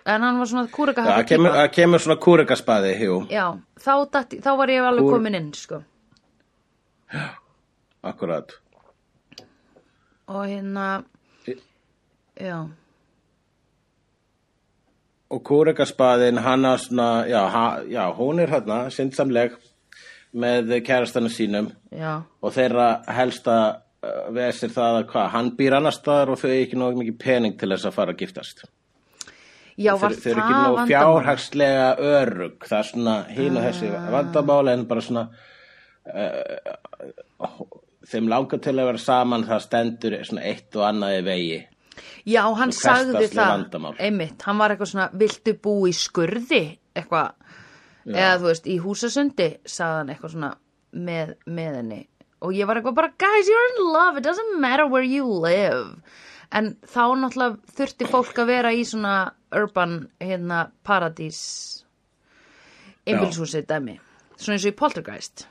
en 0.09 0.23
hann 0.25 0.39
var 0.41 0.49
svona 0.49 0.65
Já, 0.69 0.73
kúrikahatt 0.77 1.13
það 1.19 1.27
kemur, 1.33 1.53
það 1.59 1.71
kemur 1.77 2.05
svona 2.05 2.19
kúrikaspaði, 2.25 2.93
Já, 3.33 3.45
þá, 3.85 3.93
datt, 4.15 4.37
þá 4.45 4.51
var 4.63 4.73
ég 4.73 4.87
alveg 4.89 5.05
Kúr- 5.05 5.17
komin 5.19 5.37
inn 5.37 5.51
sko. 5.57 5.83
akkurat. 8.11 8.53
og 10.29 10.45
hérna 10.47 11.03
já, 12.41 12.69
Og 15.29 15.43
kúrikaspaðin, 15.45 16.39
hann 16.41 16.65
á 16.65 16.73
svona, 16.81 17.27
já, 17.29 17.43
ha, 17.53 17.65
já, 17.85 18.07
hún 18.17 18.39
er 18.41 18.49
hérna, 18.49 18.87
syndsamleg 18.89 19.59
með 20.33 20.73
kærastanu 20.87 21.29
sínum 21.29 21.69
já, 21.93 22.23
og 22.41 22.53
þeirra 22.57 22.87
helsta 23.13 23.57
vesir 24.37 24.71
það 24.75 24.99
að 25.01 25.07
hvað, 25.13 25.29
hann 25.35 25.51
býr 25.59 25.77
annar 25.79 25.95
staðar 25.97 26.33
og 26.35 26.39
þau 26.43 26.51
ekki 26.55 26.77
nóg 26.81 26.99
mikið 27.01 27.19
pening 27.23 27.57
til 27.61 27.71
þess 27.73 27.89
að 27.91 27.97
fara 27.99 28.13
að 28.15 28.21
giftast. 28.25 28.65
já 29.79 29.93
Þau 29.95 30.01
þau 30.01 30.09
það 30.09 30.31
ekki 30.33 30.43
vandamál? 30.43 30.87
fjárhagslega 30.91 31.89
örug, 32.13 32.57
það 32.67 32.79
er 32.79 32.89
svona 32.93 33.17
hín 33.37 33.57
og 33.61 33.67
þessi 33.69 33.91
Ah. 33.95 34.09
vandamál 34.11 34.69
en 34.73 34.87
bara 34.91 35.01
svona 35.01 35.29
uh, 36.09 37.65
þeim 38.09 38.29
langar 38.31 38.61
til 38.65 38.75
að 38.79 38.89
vera 38.93 39.03
saman 39.03 39.45
það 39.49 39.65
stendur 39.67 40.17
svona 40.27 40.45
eitt 40.49 40.77
og 40.79 40.87
annað 40.89 41.19
í 41.19 41.25
vegi. 41.27 41.59
Já, 42.29 42.43
hann 42.55 42.73
sagði 42.73 43.27
það 43.33 43.51
vandamál. 43.53 43.95
einmitt, 43.99 44.43
hann 44.47 44.59
var 44.61 44.71
eitthvað 44.75 44.93
svona 44.93 45.09
viltu 45.19 45.55
bú 45.65 45.75
í 45.89 45.93
skurði 45.97 46.63
eitthvað, 46.95 47.33
eða 48.09 48.37
þú 48.39 48.47
veist 48.51 48.67
í 48.71 48.77
húsasundi, 48.83 49.49
sagði 49.69 49.99
hann 50.03 50.13
eitthvað 50.15 50.35
svona 50.37 50.53
með, 50.93 51.35
með 51.47 51.75
henni 51.83 52.01
og 52.43 52.53
ég 52.55 52.67
var 52.69 52.79
eitthvað 52.81 52.95
bara, 52.99 53.13
guys, 53.19 53.49
you're 53.51 53.69
in 53.75 53.93
love. 53.93 54.17
It 54.21 54.25
doesn't 54.25 54.59
matter 54.61 54.87
where 54.87 55.03
you 55.05 55.25
live. 55.27 56.01
En 56.53 56.77
þá 56.87 57.03
náttúrulega 57.21 57.59
þurfti 57.77 58.07
fólk 58.09 58.39
að 58.41 58.47
vera 58.55 58.71
í 58.73 58.85
svona 58.89 59.17
urban 59.53 59.99
hérna 60.21 60.71
paradís 60.87 61.41
einbilshúsi 63.09 63.63
dæmi. 63.69 63.99
Svona 64.39 64.57
eins 64.57 64.65
og 64.69 64.73
í 64.73 64.77
Poltergeist. 64.79 65.47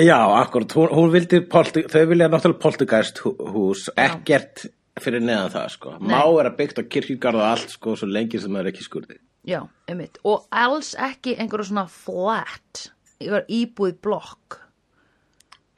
Já, 0.00 0.16
akkurat, 0.40 0.72
hún, 0.72 0.88
hún 0.96 1.10
vildi, 1.12 1.42
polti, 1.50 1.82
þau 1.92 2.06
vilja 2.08 2.28
náttúrulega 2.32 2.62
poltergeist 2.62 3.18
hú- 3.24 3.34
hús, 3.52 3.88
ekkert 4.00 4.62
fyrir 5.02 5.20
neðan 5.20 5.50
það, 5.52 5.66
sko. 5.74 5.92
Má 6.00 6.22
er 6.40 6.48
að 6.48 6.56
byggt 6.60 6.78
á 6.80 6.82
kirkjugarð 6.88 7.40
og 7.42 7.48
allt, 7.50 7.74
sko, 7.74 7.96
svo 7.98 8.08
lengi 8.08 8.40
sem 8.40 8.54
það 8.54 8.62
er 8.62 8.70
ekki 8.70 8.86
skurði. 8.86 9.18
Já, 9.44 9.58
einmitt, 9.90 10.16
og 10.24 10.46
alls 10.56 10.94
ekki 10.96 11.34
einhverju 11.36 11.66
svona 11.68 11.84
flat 11.92 12.86
íbúið 13.20 13.98
blokk 14.02 14.60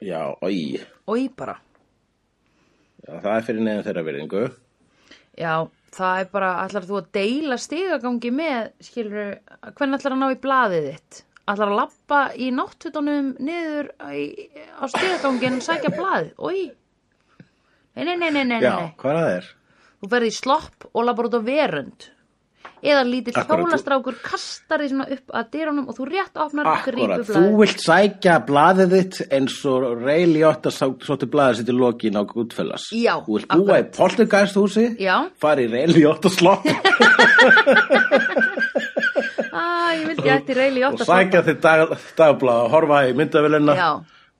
Já, 0.03 0.37
og 0.37 1.17
í 1.17 1.25
bara 1.33 1.57
já, 3.01 3.15
það 3.23 3.33
er 3.33 3.45
fyrir 3.47 3.63
neðan 3.65 3.85
þeirra 3.87 4.03
virðingu. 4.07 4.41
Já, 5.37 5.53
það 5.95 6.19
er 6.21 6.27
bara, 6.33 6.49
ætlar 6.65 6.87
þú 6.89 6.99
að 6.99 7.07
deila 7.17 7.57
stigagangi 7.61 8.33
með, 8.33 8.71
skilur, 8.85 9.31
hvernig 9.77 9.99
ætlar 9.99 10.15
að 10.15 10.21
ná 10.21 10.27
í 10.33 10.39
blaðið 10.43 10.89
þitt? 10.91 11.21
Ætlar 11.47 11.71
að 11.71 11.79
lappa 11.79 12.21
í 12.35 12.49
náttfutunum 12.51 13.31
niður 13.47 13.91
í, 14.11 14.25
á 14.77 14.83
stigagangin 14.91 15.57
og 15.61 15.65
sækja 15.65 15.93
blaðið? 15.95 16.33
Ói, 16.43 16.67
nei, 17.95 18.03
nei, 18.03 18.17
nei, 18.19 18.29
nei, 18.33 18.43
nei, 18.51 18.59
Já, 18.65 18.75
hvað 18.99 19.13
er 19.13 19.23
það 19.23 19.33
er? 19.37 19.49
Þú 19.97 20.11
ferði 20.13 20.29
í 20.29 20.37
slopp 20.37 20.89
og 20.91 21.07
lappar 21.07 21.29
út 21.29 21.37
á 21.39 21.41
verund. 21.47 22.09
Eða 22.83 23.03
lítill 23.09 23.33
hjólastrákur 23.33 24.15
kastar 24.21 24.79
því 24.83 24.87
svona 24.91 25.05
upp 25.15 25.31
að 25.33 25.47
dyrunum 25.55 25.87
og 25.89 25.95
þú 25.97 26.05
rétt 26.11 26.35
opnar 26.43 26.67
og 26.69 26.83
grípur 26.85 27.13
Akkurat, 27.15 27.25
þú 27.25 27.33
blaðið. 27.41 27.57
vilt 27.61 27.81
sækja 27.81 28.35
blaðið 28.45 28.93
þitt 28.93 29.17
eins 29.33 29.55
og 29.65 29.87
Ray 30.05 30.25
Liotta 30.29 30.69
sóttu 30.75 31.25
blaðið 31.33 31.55
sitt 31.63 31.71
í 31.73 31.75
lokin 31.77 32.19
á 32.19 32.23
Goodfellas. 32.29 32.85
Já, 32.93 33.15
Þú 33.25 33.39
vilt 33.39 33.49
búa 33.57 33.79
í 33.81 33.87
poltergeist 33.97 34.55
húsi, 34.61 34.85
Já. 35.01 35.15
fara 35.41 35.61
í 35.65 35.71
Ray 35.73 35.87
Liotta 35.89 36.29
slopp 36.29 36.67
Æ, 39.57 39.63
ég 39.97 40.05
vildi 40.11 40.29
eftir 40.33 40.57
reyli 40.59 40.81
í 40.81 40.85
og 40.85 40.93
åtta 40.97 41.07
sækja 41.07 41.41
þitt 41.47 41.61
dag, 41.63 41.93
dagblað 42.19 42.63
og 42.67 42.71
horfa 42.75 43.01
í 43.09 43.13
myndavélina 43.17 43.75
Já. 43.77 43.89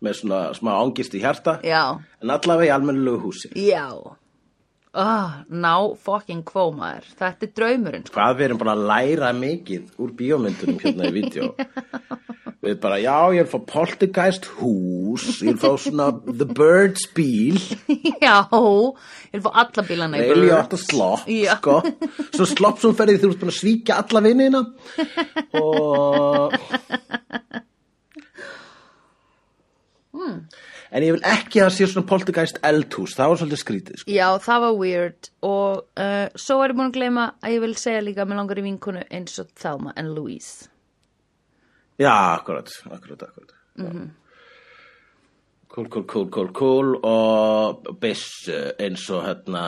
með 0.04 0.18
svona 0.20 0.42
smá 0.58 0.72
ángist 0.84 1.16
í 1.18 1.22
hjarta. 1.24 1.58
Já, 1.66 1.98
En 2.22 2.30
allavega 2.34 2.70
í 2.70 2.74
almennilegu 2.76 3.20
húsi. 3.26 3.50
já. 3.56 3.88
Ah, 4.98 5.44
ná 5.54 5.76
fucking 6.02 6.42
kvómaður. 6.48 7.06
Þetta 7.20 7.46
er 7.46 7.52
draumurinn, 7.60 8.06
sko. 8.08 8.16
Hvað 8.18 8.40
við 8.40 8.48
erum 8.48 8.62
bara 8.64 8.74
að 8.74 8.86
læra 8.90 9.30
mikið 9.38 9.92
úr 10.02 10.14
bíómyndunum 10.18 10.80
hérna 10.82 11.12
í 11.12 11.14
vídeo. 11.20 11.52
Við 12.68 12.80
bara, 12.82 12.98
já, 13.00 13.14
ég 13.38 13.46
vil 13.46 13.52
fá 13.52 13.60
poltergeist 13.70 14.48
hús, 14.58 15.28
ég 15.46 15.54
vil 15.54 15.60
fá 15.62 15.78
svona 15.80 16.08
The 16.26 16.48
Birds 16.58 17.06
bíl, 17.16 17.60
Já, 18.26 18.42
ég 18.50 19.38
vil 19.38 19.44
fá 19.46 19.52
alla 19.62 19.86
bílana 19.88 20.20
í 20.20 20.50
að 20.58 20.74
slopp, 20.82 21.30
sko. 21.30 21.78
Svo 22.34 22.50
slopp 22.50 22.82
sem 22.82 22.98
ferði 22.98 23.22
þú 23.22 23.30
ert 23.30 23.44
búin 23.44 23.54
að 23.54 23.60
svíkja 23.60 24.02
alla 24.02 24.24
vinnina. 24.26 24.66
Og... 25.62 26.58
En 30.92 31.04
ég 31.04 31.18
vil 31.18 31.26
ekki 31.28 31.62
að 31.62 31.68
það 31.68 31.74
sé 31.76 31.90
svona 31.92 32.10
poltergeist 32.10 32.62
eldhús, 32.68 33.16
það 33.18 33.32
var 33.32 33.42
svolítið 33.42 33.62
skrítið, 33.64 34.00
sko. 34.02 34.14
Já, 34.16 34.28
það 34.44 34.64
var 34.64 34.78
weird. 34.80 35.32
Og 35.48 35.82
uh, 36.00 36.28
svo 36.40 36.62
er 36.64 36.74
ég 36.74 36.80
búin 36.80 36.92
að 36.92 37.00
gleyma 37.00 37.26
að 37.42 37.58
ég 37.58 37.66
vil 37.66 37.74
segja 37.80 38.06
líka 38.06 38.24
að 38.24 38.32
mér 38.32 38.42
langar 38.42 38.62
í 38.62 38.68
vinkunu 38.70 39.04
eins 39.20 39.42
og 39.44 39.52
Thelma 39.58 39.96
and 40.00 40.16
Louise. 40.16 40.70
Já, 41.98 42.14
akkurat, 42.38 42.72
akkurat, 42.92 43.28
akkurat. 43.30 43.60
Mm 43.82 44.08
Cool, 45.78 45.90
cool, 45.90 46.04
cool, 46.06 46.30
cool, 46.30 46.48
cool. 46.58 46.96
Og 47.06 47.98
Biss 48.02 48.48
eins 48.80 49.04
og 49.14 49.28
hérna 49.28 49.64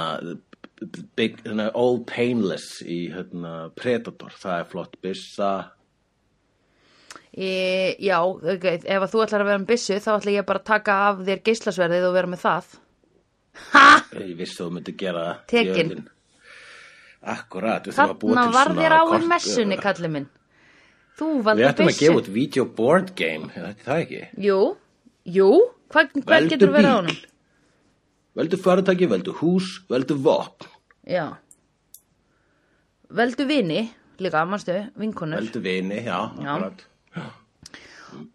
big, 1.15 1.35
hérna, 1.43 1.69
Old 1.75 2.05
Painless 2.07 2.79
í 2.81 3.09
hérna 3.13 3.69
Predator, 3.77 4.33
það 4.39 4.55
er 4.55 4.69
flott. 4.71 4.95
Bissa 5.03 5.51
Ég, 7.37 7.99
já, 8.01 8.17
ok, 8.25 8.63
ef 8.89 9.03
að 9.05 9.11
þú 9.11 9.19
ætlar 9.23 9.43
að 9.43 9.49
vera 9.51 9.59
með 9.61 9.67
byssu 9.69 9.97
þá 10.01 10.09
ætla 10.17 10.31
ég 10.33 10.45
bara 10.49 10.59
að 10.59 10.65
taka 10.71 10.93
af 11.09 11.19
þér 11.27 11.41
geislasverðið 11.45 12.07
og 12.09 12.15
vera 12.17 12.27
með 12.31 12.41
það. 12.41 12.69
Ha! 13.73 13.85
ég 14.17 14.33
vissi 14.39 14.57
að 14.57 14.65
þú 14.65 14.73
myndi 14.77 14.93
gera 14.97 15.23
Tekin. 15.51 15.93
Akkurat, 17.29 17.85
við 17.85 17.97
þurfum 17.97 18.13
að 18.15 18.19
búa 18.21 18.33
Þarna 18.33 18.51
var 18.55 18.71
þér 18.79 18.95
á 18.95 19.01
í 19.03 19.09
kort- 19.11 19.27
messunni, 19.29 19.77
kallið 19.83 20.13
minn. 20.15 20.27
Þú 21.19 21.27
Við 21.35 21.43
valdi 21.49 21.65
ættum 21.67 21.89
að 21.91 21.97
gefa 21.99 22.19
út 22.21 22.29
video 22.31 22.65
board 22.65 23.09
game, 23.19 23.49
er 23.59 23.73
það 23.83 24.03
ekki? 24.05 24.21
Jú, 24.47 24.59
jú, 25.27 25.49
hvað, 25.91 26.13
hvað 26.15 26.29
Veldu 26.33 26.53
getur 26.55 26.71
verið 26.71 26.87
á 26.89 26.95
bíl. 26.95 26.97
honum? 27.01 27.17
Veldu 28.39 28.59
fyrirtæki, 28.63 29.09
veldu 29.11 29.33
hús, 29.41 29.69
veldu 29.91 30.15
vopn, 30.23 30.69
Já. 31.09 31.25
Veldu 33.09 33.45
vini, 33.49 33.81
líka, 34.21 34.45
mannstu, 34.45 34.75
vinkonur. 34.97 35.41
veldu 35.41 35.59
vini, 35.65 35.99
já, 36.05 36.19
Já. 36.39 36.55
akkurat. 36.55 36.85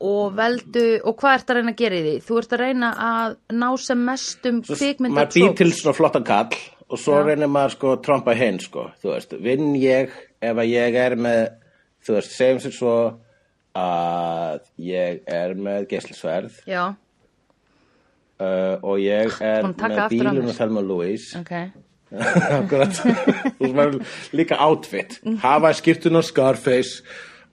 Og 0.05 0.37
veldu, 0.37 0.85
og 1.05 1.17
hvað 1.19 1.35
ert 1.39 1.51
að 1.51 1.57
reyna 1.59 1.73
að 1.75 1.81
gera 1.81 1.99
í 1.99 2.03
því? 2.05 2.15
Þú 2.25 2.39
ert 2.41 2.55
að 2.55 2.63
reyna 2.63 2.91
að 3.09 3.35
ná 3.59 3.69
sem 3.83 4.01
mestum 4.09 4.57
Svo 4.65 4.75
kvikmynda 4.79 5.17
maður 5.19 5.37
býr 5.37 5.57
til 5.61 5.71
svona 5.75 5.97
flottan 5.99 6.27
kall 6.29 6.59
og 6.85 7.01
svo 7.01 7.15
reynir 7.25 7.51
maður 7.51 7.73
sko 7.75 7.87
að 7.95 8.03
trompa 8.07 8.33
hinn 8.39 8.59
sko, 8.63 8.83
þú 9.03 9.09
veist, 9.15 9.31
vinn 9.43 9.73
ég 9.81 10.13
ef 10.45 10.61
að 10.61 10.71
ég 10.71 10.99
er 11.01 11.17
með, 11.19 11.41
þú 12.05 12.11
veist, 12.19 12.35
segjum 12.37 12.61
sér 12.63 12.75
svo 12.77 12.97
að 13.75 14.61
ég 14.85 15.25
er 15.27 15.57
með 15.59 15.89
geislisverð 15.91 16.55
Já, 16.71 16.85
uh, 18.39 18.77
og 18.83 19.01
ég 19.03 19.41
er 19.41 19.67
með 19.67 20.13
mér. 20.13 20.45
og 20.45 20.55
Thelma 20.59 20.85
Louise. 20.85 21.41
Ok. 21.41 21.55
Líka 24.39 24.61
outfit, 24.63 25.17
hafa 25.43 25.73
skiptun 25.75 26.21
á 26.21 26.23
Scarface 26.23 27.03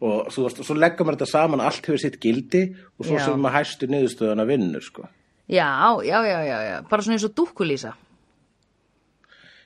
og 0.01 0.27
og 0.27 0.31
svo 0.65 0.75
leggur 0.77 1.05
maður 1.05 1.20
þetta 1.22 1.31
saman, 1.31 1.62
allt 1.62 1.86
hefur 1.86 2.01
sitt 2.01 2.20
gildi 2.22 2.63
og 3.00 3.05
svo 3.05 3.17
Já. 3.20 3.25
sem 3.25 3.41
maður 3.41 3.58
hæstu 3.60 3.88
niðurstöðuna 3.91 4.48
vinnur 4.50 4.81
sko 4.86 5.08
Já, 5.51 5.67
já, 6.05 6.17
já, 6.24 6.39
já, 6.48 6.58
já, 6.70 6.77
bara 6.89 7.03
svona 7.03 7.17
eins 7.17 7.27
og 7.27 7.36
dúkkulísa 7.36 7.93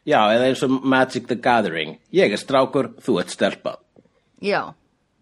Já, 0.05 0.19
eða 0.35 0.49
eins 0.51 0.61
og 0.61 0.73
Magic 0.85 1.25
the 1.27 1.35
Gathering. 1.41 1.95
Ég 2.13 2.29
er 2.29 2.37
strákur, 2.37 2.91
þú 3.01 3.15
ert 3.23 3.31
stelpa. 3.33 3.71
Já, 4.37 4.59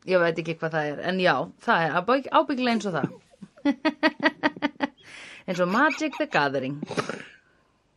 ég 0.04 0.20
veit 0.20 0.42
ekki 0.42 0.58
hvað 0.60 0.74
það 0.76 0.90
er, 0.90 0.98
en 1.08 1.22
já, 1.24 1.36
það 1.64 1.84
er 1.86 1.94
ábygg, 2.02 2.26
ábyggilega 2.36 2.74
eins 2.76 2.88
og 2.90 2.98
það. 2.98 3.14
eins 5.48 5.62
og 5.64 5.72
Magic 5.72 6.18
the 6.20 6.28
Gathering. 6.28 6.82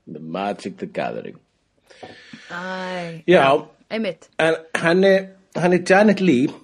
The 0.07 0.23
Magic 0.23 0.79
the 0.79 0.87
Gathering. 0.87 1.41
Æ, 2.55 3.25
Já, 3.27 3.67
einmitt. 3.91 4.31
en 4.39 4.55
henni, 4.79 5.15
henni 5.59 5.83
Janet 5.91 6.21
Lee, 6.21 6.47
Já. 6.47 6.55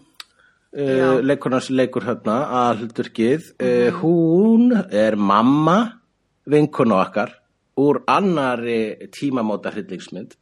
Uh, 0.72 1.20
leikurnas 1.22 1.68
leikur 1.70 2.04
hérna 2.06 2.36
að 2.62 2.82
hluturkið, 2.82 3.50
uh, 3.60 3.90
hún 4.00 4.72
er 4.90 5.16
mamma 5.16 5.78
vinkonu 6.48 6.96
okkar 7.00 7.34
úr 7.78 8.02
annari 8.06 9.08
tímamóta 9.14 9.70
hryllingsmynd. 9.72 10.34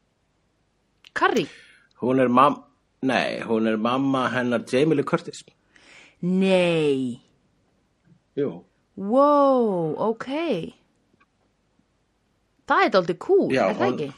Carrie? 1.15 1.47
Hún 2.03 2.21
er 2.23 2.29
mamma, 2.29 2.65
nei, 3.03 3.41
hún 3.47 3.67
er 3.69 3.77
mamma 3.77 4.29
hennar 4.33 4.65
Jamie 4.71 4.97
Lee 4.97 5.05
Curtis. 5.07 5.45
Nei. 6.23 7.21
Jú. 8.37 8.65
Wow, 8.97 9.95
ok. 10.11 10.27
Það 12.71 12.85
er 12.87 12.97
aldrei 13.01 13.17
cool, 13.19 13.49
Já, 13.51 13.65
er 13.71 13.75
það 13.75 13.87
hún- 13.87 13.95
ekki? 14.01 14.13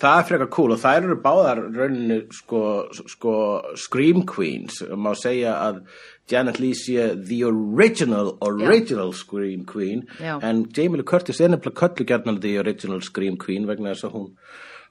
Það 0.00 0.18
er 0.18 0.26
frekar 0.30 0.48
cool 0.54 0.72
og 0.72 0.80
þær 0.80 1.04
eru 1.04 1.16
báðar 1.20 1.58
rauninu 1.74 2.22
sko, 2.32 2.62
sko 3.10 3.34
Scream 3.76 4.24
Queens. 4.28 4.80
Má 4.96 5.12
segja 5.18 5.58
að 5.60 5.82
Janet 6.30 6.60
Leigh 6.62 6.78
sé 6.78 7.08
the 7.28 7.42
original, 7.44 8.32
original 8.40 9.12
Scream 9.12 9.66
Queen 9.68 10.06
Já. 10.16 10.38
en 10.42 10.64
Jamie 10.72 11.00
Lee 11.00 11.04
Curtis 11.04 11.40
er 11.40 11.52
nefnilega 11.52 11.82
köllu 11.82 12.06
gjarnan 12.08 12.40
the 12.40 12.56
original 12.62 13.02
Scream 13.04 13.36
Queen 13.36 13.66
vegna 13.68 13.92
þess 13.92 14.08
að 14.08 14.16
hún 14.16 14.28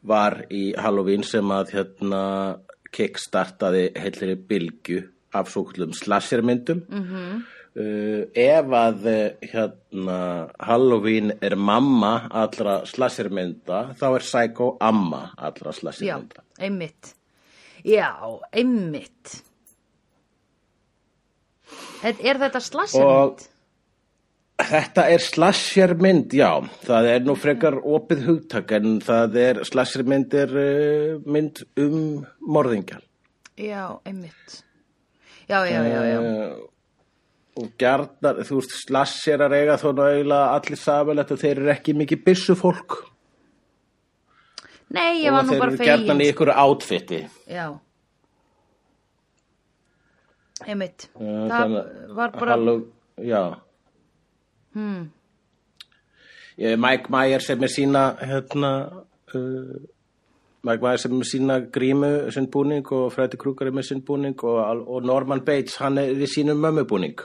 var 0.10 0.44
í 0.54 0.64
Halloween 0.78 1.26
sem 1.28 1.50
að 1.52 1.74
hérna 1.78 2.24
kickstartaði 2.96 3.90
heilri 4.00 4.36
bylgju 4.50 5.02
af 5.34 5.50
svo 5.50 5.66
kvöldum 5.70 5.94
slashermyndum. 5.94 6.86
Mm 6.90 7.04
-hmm. 7.04 7.42
Uh, 7.80 8.24
ef 8.36 8.74
að 8.80 9.06
eh, 9.10 9.50
hérna 9.52 10.18
Halloween 10.70 11.34
er 11.42 11.56
mamma 11.56 12.14
allra 12.30 12.82
slashermynda 12.90 13.84
þá 14.00 14.08
er 14.10 14.26
Psycho 14.26 14.72
amma 14.84 15.30
allra 15.38 15.72
Já, 15.74 15.80
slashermynda. 15.82 16.44
einmitt. 16.60 17.14
Já, 17.88 18.12
einmitt. 18.52 19.40
Er, 22.04 22.16
er 22.20 22.40
þetta 22.42 22.62
slashermynd? 22.64 23.48
Þetta 24.60 25.06
er 25.08 25.24
slashermynd, 25.24 26.34
já. 26.36 26.50
Það 26.84 27.06
er 27.14 27.22
nú 27.24 27.36
frekar 27.40 27.78
opið 27.80 28.26
hugtak 28.28 28.74
en 28.76 28.98
það 29.04 29.38
er 29.40 29.62
slashermynd 29.68 30.36
er 30.36 30.52
uh, 30.52 31.14
mynd 31.24 31.62
um 31.80 32.26
morðingjar. 32.44 33.06
Já, 33.60 33.86
einmitt. 34.08 34.60
Já, 35.48 35.64
já, 35.66 35.80
já, 35.88 36.02
já. 36.12 36.20
Uh, 36.20 36.68
og 37.60 37.70
gjarnar, 37.80 38.42
þú 38.48 38.60
veist, 38.60 38.74
slasherar 38.86 39.54
eiga 39.58 39.78
þó 39.82 39.90
náðulega 39.98 40.56
allir 40.56 40.80
samilegt 40.80 41.34
og 41.36 41.42
þeir 41.42 41.58
eru 41.58 41.72
ekki 41.74 41.96
mikið 42.00 42.24
byssu 42.26 42.56
fólk. 42.60 42.98
Nei, 44.96 45.22
ég 45.26 45.34
var 45.34 45.44
og 45.44 45.50
nú 45.50 45.54
þeir 45.54 45.62
bara 45.64 45.74
eru 45.76 45.84
gjarnan 45.84 46.08
í 46.08 46.26
fegin. 46.26 46.34
ykkur 46.34 46.52
átfitti. 46.56 47.22
Já. 47.50 47.68
Einmitt. 50.66 51.08
Uh, 51.20 51.46
það 51.52 51.78
var 52.18 52.34
bara... 52.36 52.56
Halló, 52.56 52.76
já. 53.22 53.44
Hmm. 54.74 55.08
Mike 56.60 57.12
Myers 57.14 57.48
sem 57.48 57.64
er 57.64 57.72
sína 57.72 58.04
hérna 58.20 58.72
uh, 59.34 59.76
Mike 60.68 60.84
Myers 60.84 61.06
er 61.08 61.14
með 61.16 61.30
sína 61.30 61.60
grímu 61.72 62.10
sinn 62.36 62.50
búning 62.52 62.88
og 62.92 63.14
Freddy 63.16 63.40
Krueger 63.40 63.70
er 63.70 63.76
með 63.78 63.88
sinn 63.94 64.02
búning 64.04 64.36
og, 64.44 64.84
og 64.84 65.06
Norman 65.08 65.46
Bates 65.48 65.80
hann 65.80 66.02
er 66.02 66.20
í 66.20 66.28
sínum 66.28 66.60
mömmubúning 66.60 67.16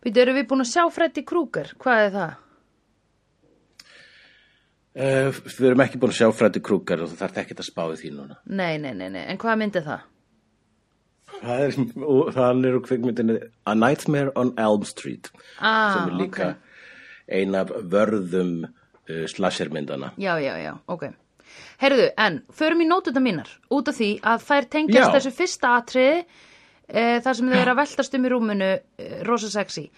Býtu, 0.00 0.20
erum 0.22 0.36
við 0.38 0.46
búin 0.48 0.64
að 0.64 0.70
sjá 0.72 0.84
Freddy 0.94 1.22
Krueger? 1.28 1.72
Hvað 1.82 2.04
er 2.06 2.14
það? 2.14 2.30
uh, 4.96 5.40
Við 5.44 5.66
erum 5.70 5.82
ekki 5.84 6.00
búin 6.00 6.14
að 6.14 6.18
sjá 6.20 6.30
Freddy 6.36 6.62
Krueger 6.64 7.02
og 7.04 7.10
þú 7.12 7.18
þarf 7.20 7.40
ekki 7.44 7.56
að 7.58 7.68
spáði 7.68 7.98
því 8.00 8.12
núna 8.16 8.38
Nei, 8.46 8.78
nei, 8.82 8.92
nei, 8.96 9.08
nei. 9.12 9.22
En 9.34 9.40
hvað 9.42 9.60
myndi 9.60 9.82
það? 9.86 10.06
Það 11.40 11.62
er, 11.66 11.76
það 12.36 12.64
er 12.68 12.74
úr 12.76 12.82
kvikmyndinu 12.88 13.36
A 13.70 13.74
Nightmare 13.78 14.32
on 14.40 14.50
Elm 14.60 14.82
Street 14.88 15.30
Ah, 15.60 15.94
sem 15.94 16.10
er 16.10 16.18
líka 16.18 16.50
ein 17.30 17.54
af 17.54 17.70
vörðum 17.92 18.64
uh, 18.66 19.24
slashermyndana 19.30 20.12
Já, 20.20 20.34
já, 20.42 20.54
já, 20.64 20.72
ok. 20.90 21.10
Herðu, 21.80 22.08
en 22.20 22.40
förum 22.54 22.82
í 22.84 22.86
nótuna 22.90 23.22
mínar 23.24 23.48
út 23.72 23.88
af 23.90 23.96
því 24.00 24.10
að 24.26 24.42
þær 24.48 24.66
tengjast 24.74 25.06
Já. 25.08 25.14
þessu 25.16 25.32
fyrsta 25.38 25.70
atriði 25.78 26.18
e, 26.92 27.20
þar 27.24 27.36
sem 27.38 27.50
þau 27.50 27.58
eru 27.60 27.74
að 27.74 27.80
veltast 27.80 28.16
um 28.18 28.24
í 28.26 28.32
rúminu 28.32 28.70
e, 28.70 29.08
rosa 29.28 29.50
sexy. 29.52 29.88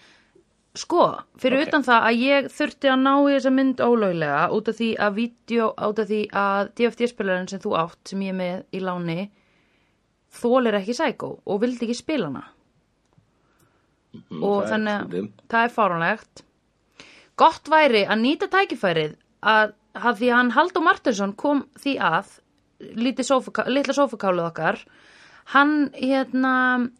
Sko, 0.73 1.03
fyrir 1.37 1.59
Ok. 1.61 1.67
utan 1.67 1.83
það 1.85 2.07
að 2.07 2.21
ég 2.23 2.47
þurfti 2.49 2.89
að 2.89 3.01
ná 3.03 3.11
í 3.13 3.33
þessa 3.35 3.51
mynd 3.53 3.81
ólöglega 3.85 4.39
út 4.55 4.69
af 4.71 4.77
því 4.79 4.89
að 4.97 5.13
vídeo, 5.19 5.67
út 5.77 5.99
af 6.01 6.07
því 6.09 6.21
að 6.33 6.71
DFT-spilarinn 6.79 7.49
sem 7.51 7.61
þú 7.61 7.75
átt, 7.77 7.99
sem 8.09 8.23
ég 8.25 8.33
er 8.33 8.39
með 8.39 8.63
í 8.73 8.81
láni, 8.81 9.29
þólir 10.33 10.79
ekki 10.79 10.95
sækó 10.97 11.29
og 11.45 11.61
vildi 11.61 11.85
ekki 11.85 11.99
spila 11.99 12.31
hana. 12.31 12.43
og 14.13 14.63
það 14.63 14.63
er 14.63 14.69
þannig 14.71 14.93
að 14.93 15.29
það 15.49 15.63
er 15.63 15.71
fáránlegt 15.73 16.43
gott 17.41 17.69
væri 17.69 18.03
að 18.05 18.19
nýta 18.21 18.49
tækifærið 18.53 19.15
að, 19.41 19.73
að 19.93 20.19
því 20.19 20.27
að 20.29 20.37
hann 20.37 20.51
Haldur 20.57 20.85
Martinsson 20.85 21.33
kom 21.33 21.63
því 21.81 21.95
að 21.97 22.35
litla 22.93 23.25
sófakáluð 23.25 24.45
okkar 24.49 24.81
hann 25.51 25.89
hérna 25.97 26.55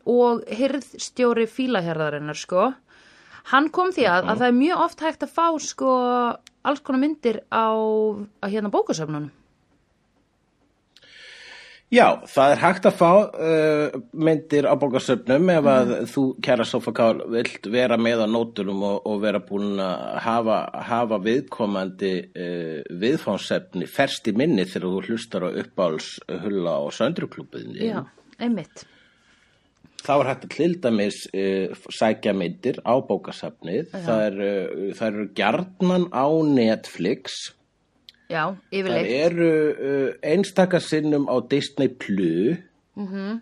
og 0.10 0.44
hirðstjóri 0.52 1.48
fílaherðarinnar 1.48 2.38
sko 2.38 2.72
hann 3.52 3.70
kom 3.74 3.94
því 3.96 4.08
að, 4.10 4.28
að 4.32 4.42
það 4.42 4.50
er 4.50 4.60
mjög 4.60 4.84
oft 4.88 5.06
hægt 5.06 5.24
að 5.26 5.38
fá 5.38 5.48
sko 5.64 5.94
alls 6.64 6.84
konar 6.84 7.04
myndir 7.04 7.44
á, 7.52 7.68
á 8.40 8.46
hérna 8.48 8.72
bókasöfnunum. 8.72 9.32
Já, 11.94 12.24
það 12.26 12.52
er 12.56 12.62
hægt 12.64 12.86
að 12.90 12.96
fá 12.98 13.10
uh, 13.14 13.98
myndir 14.18 14.66
á 14.66 14.74
bókasöfnum 14.82 15.52
ef 15.54 15.68
að 15.70 15.92
þú, 16.10 16.24
kæra 16.42 16.66
Sofakál, 16.66 17.20
vilt 17.30 17.68
vera 17.70 18.00
með 18.02 18.24
á 18.26 18.28
nótunum 18.32 18.82
og, 18.88 18.96
og 19.12 19.20
vera 19.22 19.44
búin 19.44 19.78
að 19.84 20.18
hafa, 20.26 20.58
hafa 20.88 21.20
viðkomandi 21.22 22.14
uh, 22.32 22.80
viðfánsefni 23.04 23.86
ferst 23.92 24.32
í 24.32 24.34
minni 24.40 24.66
þegar 24.66 24.90
þú 24.90 25.04
hlustar 25.12 25.46
á 25.46 25.50
uppáls 25.52 26.16
hulla 26.32 26.80
og 26.82 26.96
söndruklúbuðinni. 26.98 27.92
já, 27.92 28.02
einmitt. 28.44 28.84
Þá 30.04 30.14
er 30.18 30.28
hægt 30.28 30.46
að 30.48 30.54
til 30.58 30.74
dæmis 30.84 31.18
uh, 31.32 31.84
sækja 31.96 32.34
myndir 32.36 32.80
á 32.84 32.94
bókasafnið. 33.08 33.94
Það, 33.94 34.24
er, 34.28 34.40
uh, 34.92 35.04
eru 35.08 35.28
gjarnan 35.38 36.10
á 36.12 36.28
Netflix. 36.44 37.54
já, 38.28 38.56
Það 38.72 39.10
eru 39.16 39.50
uh, 39.72 40.10
einstaka 40.24 40.80
sinnum 40.84 41.30
á 41.32 41.40
Disney 41.50 41.88
Plus. 41.88 42.60
Mhm. 42.96 43.42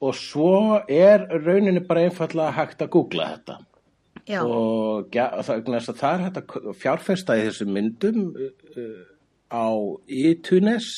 og 0.00 0.14
svo 0.14 0.80
er 0.92 1.22
rauninni 1.30 1.80
bara 1.80 2.02
einfallega 2.04 2.52
hægt 2.52 2.82
að 2.82 2.90
googla 2.90 3.28
þetta. 3.32 3.54
Já, 4.26 4.40
og 4.42 5.14
ja, 5.14 5.28
það, 5.42 5.68
það 5.86 6.10
er 6.10 6.24
hægt 6.24 6.40
að 6.40 6.66
fjárfesta 6.82 7.36
í 7.38 7.44
þessum 7.46 7.70
myndum 7.72 8.18
á 9.48 9.66
iTunes 10.10 10.90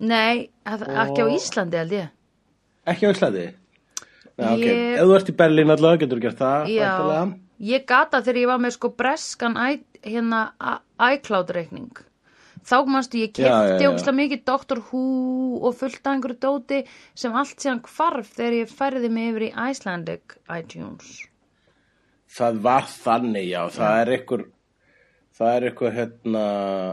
nei, 0.00 0.48
að- 0.66 0.86
ekki 0.88 1.22
á 1.22 1.26
Íslandi 1.32 1.76
held 1.80 1.92
ég. 1.92 2.08
Ekki 2.86 3.06
á 3.06 3.10
Íslandi? 3.14 3.46
Nei, 4.38 4.52
okay. 4.52 4.66
Ég- 4.68 4.98
Ef 5.00 5.06
þú 5.08 5.14
ert 5.16 5.30
í 5.32 5.36
Berlín 5.36 5.70
allavega 5.72 6.00
getur 6.04 6.18
þú 6.18 6.22
gert 6.26 6.38
það 6.38 6.66
Já, 6.68 6.90
væntanlega. 6.98 7.38
ég 7.60 7.86
gata 7.86 8.20
þegar 8.20 8.36
ég 8.42 8.46
var 8.46 8.58
með 8.58 8.72
sko 8.76 8.88
breskan 8.90 9.54
hérna 10.02 10.42
iCloud 11.00 11.50
reikning 11.56 11.96
þá 12.66 12.76
manstu 12.86 13.16
ég 13.22 13.32
Já, 13.32 13.46
já, 13.46 13.78
kefti 13.78 13.84
já. 13.86 13.90
ógstlega 13.94 14.16
mikið 14.20 14.44
Doctor 14.44 14.78
Who 14.90 15.60
og 15.64 15.74
fullt 15.78 16.02
af 16.06 16.12
einhverju 16.16 16.38
dóti 16.42 16.86
sem 17.14 17.32
allt 17.32 17.56
síðan 17.56 17.80
hvarf 17.80 18.34
þegar 18.36 18.52
ég 18.60 18.68
færði 18.68 19.10
mig 19.10 19.32
yfir 19.32 19.46
í 19.48 19.70
Icelandic 19.70 20.36
iTunes. 20.50 21.26
Það 22.36 22.60
var 22.60 22.82
þannig, 22.82 23.48
já, 23.48 23.62
það 23.70 24.00
er 24.02 24.12
ykkur 24.18 24.44
það 25.36 25.50
er 25.56 25.62
ykkur 25.70 25.92
hérna 25.94 26.44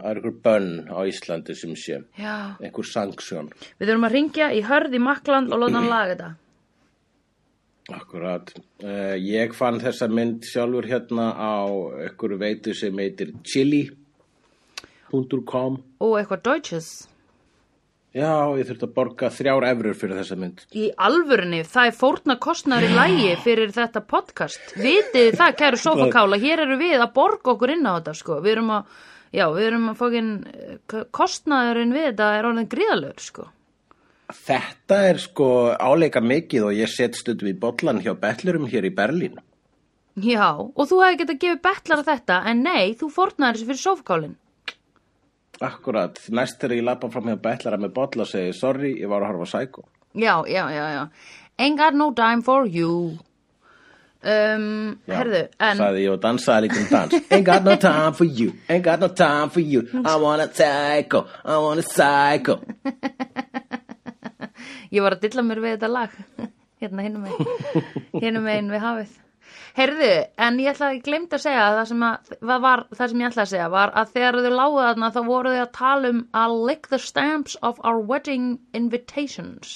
það 0.04 0.10
er 0.12 0.18
ykkur 0.22 0.36
bönn 0.46 0.72
á 0.92 1.00
Íslandi 1.10 1.54
sem 1.58 1.74
sé. 1.80 1.98
Já, 2.20 2.38
einhver 2.60 2.88
sanksjón. 2.90 3.48
Við 3.80 3.88
þurfum 3.90 4.08
að 4.10 4.16
ringja 4.18 4.48
í 4.54 4.62
hörð 4.68 4.92
í 4.98 5.02
Makland 5.04 5.48
og 5.54 5.58
láta 5.64 5.78
hann 5.80 5.92
laga 5.96 6.14
þetta. 6.14 6.30
Akkurat. 7.94 8.54
Uh, 8.80 9.16
ég 9.20 9.52
fann 9.58 9.82
þessa 9.84 10.08
mynd 10.08 10.46
sjálfur 10.48 10.88
hérna 10.88 11.26
á 11.36 11.68
einhverju 12.06 12.38
veitu 12.40 12.72
sem 12.78 12.96
heitir 13.00 13.34
chili.com 13.44 14.02
og 16.00 16.14
eitthvað 16.20 16.46
Deutsches 16.48 16.88
Já, 18.14 18.54
ég 18.60 18.68
þurfti 18.70 18.86
að 18.86 18.92
borga 18.94 19.30
þrjár 19.34 19.66
efrur 19.72 19.96
fyrir 19.98 20.20
þessa 20.20 20.36
mynd. 20.38 20.60
Í 20.78 20.84
alvörunni, 21.02 21.64
það 21.66 21.88
er 21.90 21.96
fórna 21.98 22.36
kostnaður 22.42 22.86
í 22.86 22.92
lægi 22.94 23.32
fyrir 23.42 23.74
þetta 23.74 24.04
podcast. 24.06 24.76
Vitið 24.78 25.34
það, 25.40 25.56
kæru 25.64 25.80
sofakála, 25.88 26.38
hér 26.44 26.62
eru 26.68 26.78
við 26.78 27.00
að 27.00 27.16
borga 27.16 27.56
okkur 27.56 27.74
inn 27.74 27.90
á 27.90 27.98
þetta, 27.98 28.14
sko. 28.20 28.38
Við 28.46 28.54
erum 28.54 28.70
að, 28.76 29.00
já, 29.34 29.46
við 29.56 29.66
erum 29.72 29.88
að 29.90 29.98
fókin, 30.04 30.30
kostnaðurinn 31.18 31.96
við 31.98 32.06
þetta 32.12 32.30
er 32.38 32.50
orðin 32.52 32.70
gríðalögur, 32.76 33.26
sko. 33.32 33.48
Þetta 34.44 35.02
er 35.10 35.24
sko 35.26 35.50
áleika 35.74 36.22
mikið 36.22 36.70
og 36.70 36.78
ég 36.78 36.94
set 36.94 37.18
stundum 37.18 37.50
í 37.50 37.58
bollan 37.66 38.04
hjá 38.06 38.14
betlurum 38.14 38.70
hér 38.70 38.86
í 38.86 38.94
Berlín. 38.94 39.42
Já, 40.22 40.54
og 40.54 40.86
þú 40.86 41.02
hefði 41.02 41.24
getað 41.24 41.42
gefið 41.42 41.62
betlar 41.66 42.06
að 42.06 42.10
þetta, 42.14 42.40
en 42.54 42.62
nei, 42.62 42.94
þú 42.94 43.10
fórnaður 43.18 43.58
þessu 43.58 43.70
fyrir 43.72 43.82
sofakálinn. 43.88 44.38
Akkurat, 45.62 46.18
næst 46.34 46.58
þegar 46.62 46.78
ég 46.80 46.86
lappa 46.88 47.10
fram 47.14 47.28
hjá 47.30 47.38
betlara 47.42 47.78
með 47.78 47.94
bolla 47.94 48.22
og 48.26 48.30
segi, 48.32 48.54
sorry, 48.58 48.96
ég 49.02 49.08
var 49.12 49.22
að 49.22 49.28
horfa 49.34 49.46
á 49.46 49.50
Psycho. 49.54 49.82
Já, 50.14 50.36
já, 50.50 50.66
já, 50.74 50.86
já. 50.96 51.04
Ain't 51.60 51.78
got 51.78 51.94
no 51.94 52.12
time 52.14 52.42
for 52.42 52.66
you. 52.66 53.20
Um, 54.24 54.96
Já, 55.04 55.18
herðu, 55.20 55.40
en... 55.60 55.78
Sagði 55.78 56.04
ég 56.06 56.12
og 56.14 56.20
dansaði 56.24 56.62
líka 56.70 56.80
um 56.80 56.86
dans. 56.90 57.14
Ain't 57.36 57.46
got 57.46 57.64
no 57.68 57.76
time 57.76 58.14
for 58.16 58.24
you, 58.24 58.54
ain't 58.70 58.86
got 58.86 59.00
no 59.04 59.10
time 59.12 59.50
for 59.52 59.60
you. 59.60 59.82
I 60.00 60.16
want 60.16 60.42
a 60.42 60.48
psycho, 60.48 61.26
I 61.44 61.58
want 61.60 61.80
a 61.80 61.84
psycho. 61.84 62.62
Ég 64.94 65.02
var 65.02 65.16
að 65.18 65.24
dilla 65.26 65.42
mér 65.44 65.60
við 65.64 65.72
þetta 65.76 65.90
lag 65.92 66.10
hérna 66.84 67.02
hinum 67.04 67.24
megin 67.26 67.48
hinum 68.22 68.44
megin 68.46 68.70
við 68.72 68.80
hafið 68.84 69.12
Heyrðu, 69.74 70.10
en 70.46 70.60
ég 70.62 70.70
ætla 70.70 70.92
að 70.92 71.00
ég 71.00 71.06
glemt 71.08 71.32
að 71.34 71.42
segja 71.48 71.64
að 71.66 71.78
það 71.80 71.88
sem, 71.90 72.04
að, 72.06 72.36
hvað 72.44 72.60
var, 72.68 72.84
það 72.94 73.08
sem 73.10 73.24
ég 73.24 73.32
ætla 73.32 73.44
að 73.46 73.52
segja 73.54 73.70
var 73.74 73.94
að 73.98 74.12
þegar 74.14 74.36
þau 74.46 74.52
lágu 74.54 74.84
þarna 74.84 75.10
þá 75.16 75.22
voru 75.26 75.54
þau 75.56 75.64
að 75.64 75.72
tala 75.80 76.12
um 76.14 76.20
að 76.44 76.54
lick 76.68 76.92
the 76.92 77.00
stamps 77.02 77.58
of 77.66 77.82
our 77.82 77.98
wedding 77.98 78.60
invitations 78.78 79.74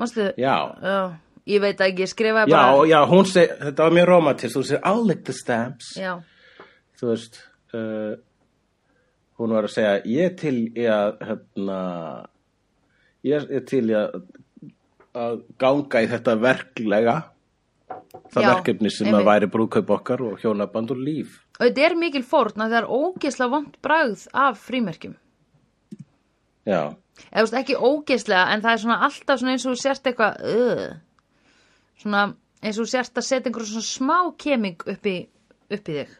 Manstu? 0.00 0.30
Já. 0.40 0.56
Já, 0.80 1.00
ég 1.50 1.60
veit 1.60 1.80
ekki, 1.84 2.04
ég 2.06 2.10
skrifaði 2.12 2.52
Já, 2.52 2.56
bara 2.56 2.84
já, 2.88 2.98
hún 3.10 3.26
segi, 3.28 3.56
þetta 3.60 3.86
var 3.86 3.96
mjög 3.98 4.08
romantist, 4.08 4.56
hún 4.56 4.66
segi, 4.68 4.80
I'll 4.88 5.06
lick 5.06 5.24
the 5.28 5.36
stamps. 5.36 5.94
Já, 6.00 6.12
Þú 7.00 7.08
veist, 7.08 7.40
uh, 7.76 8.14
hún 9.40 9.56
var 9.56 9.68
að 9.68 9.74
segja, 9.74 9.92
ég 10.08 10.36
til 10.40 10.56
í 10.76 10.86
að, 10.88 11.14
hérna, 11.24 11.80
ég 13.24 13.46
til 13.68 13.82
í 13.88 13.96
að, 13.96 14.18
að 15.16 15.38
ganga 15.60 16.02
í 16.04 16.10
þetta 16.10 16.36
verklega, 16.40 17.16
það 18.30 18.44
Já, 18.44 18.48
verkefni 18.54 18.90
sem 18.92 19.06
einmitt. 19.08 19.20
að 19.20 19.28
væri 19.30 19.48
brúðkaup 19.54 19.90
okkar 19.96 20.22
og 20.26 20.42
hjónaband 20.42 20.92
og 20.94 21.00
líf. 21.06 21.40
og 21.58 21.64
þetta 21.66 21.86
er 21.88 21.96
mikil 21.98 22.22
fórn 22.26 22.64
að 22.64 22.74
það 22.74 22.78
er 22.82 22.90
ógeðslega 22.98 23.54
vond 23.54 23.76
bragð 23.82 24.26
af 24.32 24.60
frímerkjum 24.68 25.16
Já, 26.68 26.92
eða 27.32 27.42
veist 27.44 27.58
ekki 27.62 27.76
ógeðslega 27.80 28.46
en 28.54 28.62
það 28.64 28.72
er 28.72 28.82
svona 28.84 29.00
alltaf 29.06 29.40
svona 29.40 29.56
eins 29.56 29.66
og 29.66 29.74
þú 29.74 29.82
sért 29.82 30.10
eitthvað 30.10 30.40
uh, 30.54 30.86
svona 32.02 32.24
eins 32.60 32.78
og 32.78 32.84
þú 32.84 32.90
sért 32.92 33.20
að 33.20 33.28
setja 33.28 33.50
einhverjum 33.50 33.74
svona 33.74 33.90
smá 33.90 34.18
keming 34.40 34.82
upp 34.94 35.06
í, 35.08 35.16
upp 35.72 35.88
í 35.88 35.98
þig 36.00 36.16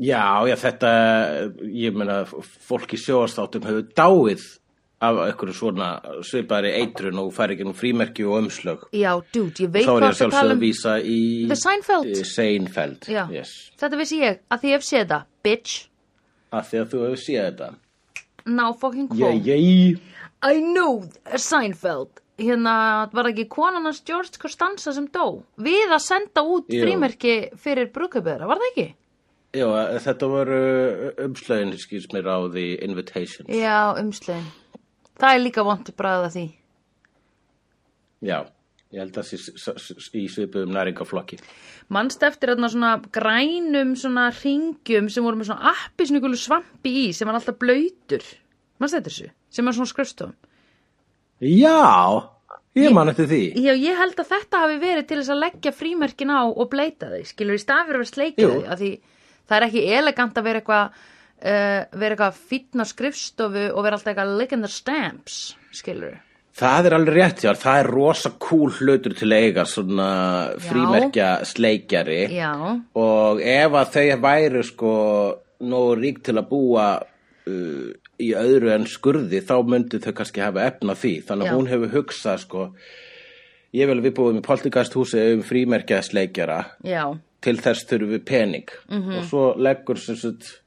já, 0.00 0.24
já, 0.48 0.56
þetta, 0.56 0.90
ég 1.76 1.96
meina, 1.96 2.22
fólk 2.68 2.94
í 2.96 3.00
sjóastáttum 3.00 3.66
hefur 3.68 3.88
dáið 3.96 4.46
af 5.00 5.16
einhverju 5.24 5.54
svona 5.56 5.86
svipaðri 6.28 6.70
eitrun 6.76 7.18
og 7.22 7.30
fær 7.32 7.54
ekki 7.54 7.64
nú 7.64 7.72
frímerki 7.76 8.24
og 8.28 8.42
umslög. 8.42 8.82
já, 8.92 9.12
dude, 9.32 9.56
ég 9.64 9.70
veit 9.72 9.86
Þá 9.86 9.94
er 9.94 9.96
ég 9.96 10.00
hvað 10.00 10.04
að 10.04 10.10
það 10.10 10.18
sjálfsögðu 10.18 10.36
tala 10.36 10.50
að 10.52 10.56
um 10.58 10.60
vísa 10.60 10.94
í... 11.00 11.20
The 11.48 11.56
Seinfeld. 11.56 12.10
í 12.10 12.24
Seinfeld, 12.28 13.08
já, 13.08 13.22
yes. 13.32 13.52
þetta 13.80 14.00
vissi 14.02 14.20
ég 14.20 14.40
að 14.52 14.60
því 14.60 14.68
ég 14.72 14.76
hef 14.76 14.84
séð 14.84 15.06
það 15.14 15.24
bitch, 15.48 15.78
Af 16.52 16.66
því 16.70 16.78
að 16.82 16.88
þú 16.92 17.02
hefur 17.06 17.22
séð 17.24 17.44
þetta. 17.48 17.68
now 18.46 18.72
fucking 18.74 19.08
Jæ, 19.14 19.30
quote 19.30 19.48
jæ. 19.48 19.98
I 20.50 20.60
know 20.60 21.02
Seinfeld 21.36 22.20
hérna 22.40 23.08
var 23.12 23.28
ekki 23.32 23.48
konan 23.52 23.84
hans 23.84 24.02
George 24.04 24.36
Costanza 24.40 24.92
sem 24.96 25.06
dó 25.12 25.42
við 25.60 25.92
að 25.92 26.00
senda 26.04 26.44
út 26.44 26.68
Jú. 26.72 26.84
frímerki 26.84 27.34
fyrir 27.60 27.88
brúköpöðra, 27.92 28.48
var 28.48 28.60
það 28.60 28.70
ekki? 28.72 28.88
Já, 29.56 29.66
þetta 29.98 30.28
voru 30.30 30.60
umslögin, 31.26 31.72
skýrs 31.76 32.06
mér 32.14 32.28
á 32.30 32.38
The 32.52 32.78
Invitations. 32.86 33.48
Já, 33.50 33.96
umslegin 33.98 34.46
það 35.20 35.36
er 35.36 35.44
líka 35.44 35.66
vont 35.66 35.92
bræða 35.96 36.32
því 36.34 36.46
Já, 38.20 38.42
ég 38.92 39.00
held 39.00 39.14
að 39.16 39.30
það 39.30 39.78
sé 39.80 40.18
í 40.20 40.26
svipuðum 40.28 40.74
næringaflokki. 40.74 41.38
Manst 41.94 42.20
eftir 42.26 42.52
þarna 42.52 42.68
svona 42.68 42.90
grænum 43.14 43.94
svona 43.96 44.26
ringjum 44.36 45.08
sem 45.08 45.24
voru 45.24 45.40
með 45.40 45.48
svona 45.48 45.72
appi 45.72 46.04
svona 46.04 46.20
ykkur 46.20 46.36
svampi 46.36 46.92
í 47.00 47.06
sem 47.16 47.30
var 47.30 47.38
alltaf 47.38 47.56
blöytur. 47.62 48.26
Manst 48.82 48.98
eftir 48.98 49.14
þessu? 49.14 49.30
Sem 49.56 49.64
var 49.70 49.76
svona 49.78 49.92
skröstofum. 49.92 50.34
Já, 51.40 52.28
ég 52.76 52.92
man 52.92 53.08
eftir 53.08 53.30
því. 53.30 53.40
Já, 53.64 53.72
ég 53.72 53.96
held 54.02 54.20
að 54.20 54.34
þetta 54.34 54.60
hafi 54.66 54.76
verið 54.84 55.08
til 55.08 55.18
þess 55.22 55.32
að 55.32 55.42
leggja 55.46 55.72
frímerkin 55.78 56.34
á 56.36 56.40
og 56.44 56.68
bleita 56.74 57.08
þau. 57.14 57.22
Skilur 57.30 57.56
í 57.56 57.62
stað 57.62 57.88
fyrir 57.88 58.04
að 58.04 58.12
sleikja 58.12 58.44
Jú. 58.44 58.52
þau. 58.52 58.68
Að 58.74 58.84
því 58.84 58.92
það 59.48 59.56
er 59.56 59.66
ekki 59.70 59.86
elegant 59.96 60.36
að 60.36 60.50
vera 60.50 60.60
eitthvað 60.60 61.00
uh, 61.40 61.84
vera 61.96 62.16
eitthvað 62.16 62.42
fínn 62.50 62.82
á 62.82 62.86
skrifstofu 62.88 63.68
og 63.72 63.84
vera 63.84 63.96
alltaf 63.98 64.12
eitthvað 64.12 64.36
licking 64.40 64.66
the 64.66 64.72
stamps. 64.72 65.38
Skilur 65.74 66.18
Það 66.60 66.88
er 66.88 66.94
alveg 66.96 67.14
rétt, 67.14 67.44
já, 67.46 67.52
það 67.56 67.78
er 67.80 67.88
rosa 67.88 68.30
cool 68.42 68.72
hlutur 68.74 69.14
til 69.16 69.28
að 69.30 69.44
eiga 69.46 69.64
svona 69.68 70.08
frímerkja 70.60 71.28
sleikjari. 71.46 72.24
Já, 72.34 72.50
og 72.98 73.40
ef 73.40 73.76
að 73.80 73.94
þau 73.94 74.18
væru 74.24 74.64
sko 74.66 74.94
nógu 75.70 75.94
rík 76.00 76.18
til 76.26 76.34
að 76.36 76.50
búa 76.50 76.88
uh, 77.00 77.86
í 78.20 78.32
öðru 78.36 78.74
en 78.74 78.88
skurði 78.90 79.40
þá 79.46 79.54
myndi 79.68 80.02
þau 80.02 80.12
kannski 80.18 80.44
hafa 80.44 80.66
efna 80.66 80.98
því. 80.98 81.14
Þannig 81.30 81.46
að 81.46 81.52
Já. 81.52 81.56
hún 81.56 81.70
hefur 81.70 81.94
hugsað 81.94 82.44
sko 82.44 82.66
ég 83.80 83.94
að 83.94 84.04
við 84.04 84.16
búum 84.18 84.40
í 84.40 84.44
poltikasthúsi 84.44 85.26
um 85.36 85.44
frímerkja 85.46 86.02
sleikjara. 86.04 86.60
Já, 86.84 87.04
til 87.40 87.56
þess 87.62 87.86
þurfum 87.88 88.16
við 88.18 88.24
pening. 88.28 88.74
Mhm. 88.90 89.16
og 89.16 89.30
svo 89.30 89.44
leggur 89.56 89.96
sem 89.96 90.18
sagt 90.18 90.59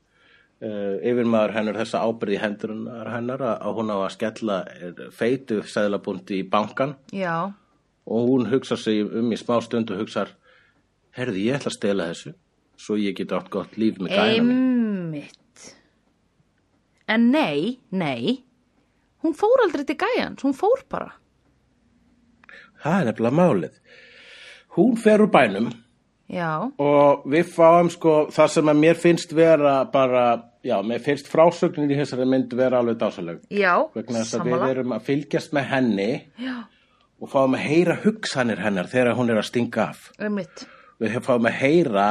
yfirmaður 0.64 1.56
hennar 1.58 1.80
þessa 1.82 2.04
ábyrði 2.08 2.40
hendurinnar 2.44 3.12
hennar 3.14 3.44
að, 3.50 3.68
hún 3.80 3.92
á 3.92 3.98
að 3.98 4.14
skella 4.16 4.60
eh, 4.74 5.04
feitu 5.12 5.62
seðlabundi 5.68 6.40
í 6.40 6.48
bankan 6.50 6.96
já, 7.12 7.52
og 8.06 8.30
hún 8.30 8.48
hugsa 8.52 8.78
sig 8.80 9.04
um 9.04 9.32
í 9.34 9.40
smá 9.40 9.58
stund 9.66 9.92
og 9.92 10.04
hugsar 10.04 10.36
herði 11.18 11.50
ég 11.50 11.60
ætla 11.60 11.74
að 11.74 11.80
stela 11.80 12.10
þessu 12.12 12.36
svo 12.80 12.98
ég 13.00 13.18
geti 13.18 13.36
átt 13.36 13.52
gott 13.54 13.76
líf 13.78 14.00
með 14.02 14.16
gæna 14.18 14.48
mín 14.48 14.64
einmitt. 15.14 15.76
En 17.08 17.30
nei, 17.32 17.80
nei, 17.92 18.44
hún 19.24 19.36
fór 19.38 19.66
aldrei 19.66 19.86
til 19.86 20.00
gæjans, 20.00 20.44
hún 20.44 20.56
fór 20.56 20.84
bara. 20.90 21.14
það 22.84 23.00
er 23.00 23.06
nefnilega 23.08 23.38
málið. 23.40 23.76
Hún 24.76 24.98
fer 25.00 25.22
úr 25.24 25.32
bænum 25.32 25.70
Já, 26.28 26.72
og 26.80 27.28
við 27.30 27.52
fáum 27.54 27.92
sko 27.92 28.28
það 28.34 28.50
sem 28.50 28.70
að 28.72 28.80
mér 28.80 28.98
finnst 28.98 29.34
vera 29.36 29.84
bara 29.86 30.53
já, 30.64 30.76
mér 30.84 31.02
finnst 31.04 31.28
frásögnin 31.32 31.92
í 31.92 31.98
þessari 32.00 32.26
mynd 32.30 32.54
vera 32.58 32.80
alveg 32.80 32.98
dásaleg 33.02 33.42
já, 33.52 33.74
vegna 33.96 34.22
þess 34.22 34.36
að 34.38 34.44
sammála. 34.44 34.62
við 34.68 34.76
erum 34.78 34.96
að 34.98 35.08
fylgjast 35.10 35.54
með 35.58 35.68
henni 35.74 36.10
Já, 36.40 36.56
og 37.22 37.30
fáum 37.32 37.58
að 37.58 37.66
heyra 37.68 37.98
hugsanir 38.04 38.62
hennar 38.64 38.88
þegar 38.92 39.16
hún 39.20 39.30
er 39.34 39.42
að 39.42 39.50
stinga 39.52 39.90
af. 39.90 40.10
einmitt. 40.20 40.66
Við 41.00 41.20
fáum 41.26 41.48
að 41.50 41.60
heyra 41.60 42.08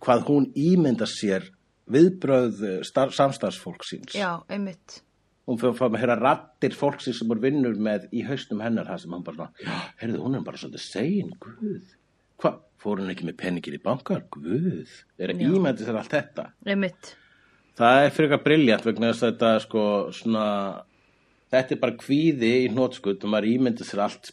hvað 0.00 0.24
hún 0.28 0.46
ímynda 0.58 1.06
sér 1.08 1.50
viðbröð 1.90 2.62
star- 2.88 3.12
samstarfsfólk 3.12 3.84
síns. 3.84 4.14
Já, 4.16 4.42
einmitt. 4.48 5.00
Hún 5.46 5.58
fáum 5.60 5.92
að 5.94 6.00
heyra 6.00 6.16
rattir 6.16 6.72
fólksins 6.72 7.18
sem 7.20 7.28
hún 7.28 7.40
vinnur 7.42 7.74
með 7.76 8.06
í 8.16 8.22
haustum 8.24 8.62
hennar 8.64 8.86
það 8.88 9.02
sem 9.02 9.12
hann 9.12 9.24
bara 9.26 9.36
svona, 9.36 9.82
heyrðu, 10.00 10.22
hún 10.24 10.36
er 10.38 10.44
bara 10.46 10.56
svolítið 10.56 10.84
segin, 10.86 11.34
guð. 11.40 11.82
Hvað, 12.40 12.56
fór 12.80 13.02
hún 13.02 13.12
ekki 13.12 13.26
með 13.28 13.36
peningir 13.42 13.76
í 13.76 13.82
bankar? 13.84 14.24
Guð, 14.32 14.88
er 15.20 15.34
að 15.34 15.44
ímynda 15.44 15.84
sér 15.84 15.98
allt 16.00 16.16
þetta. 16.16 16.46
Einmitt. 16.66 17.12
Það 17.74 18.04
er 18.04 18.12
fyrir 18.14 18.28
eitthvað 18.30 18.44
briljant 18.46 18.84
vegna 18.86 19.08
þess 19.10 19.24
að 19.26 19.30
þetta 19.32 19.52
sko 19.64 19.84
svona 20.14 20.44
þetta 21.54 21.74
er 21.74 21.80
bara 21.82 21.96
kvíði 21.98 22.50
í 22.64 22.68
hnótskutt 22.70 23.24
og 23.26 23.32
maður 23.32 23.48
ímyndir 23.50 23.88
sér 23.88 24.04
allt 24.06 24.30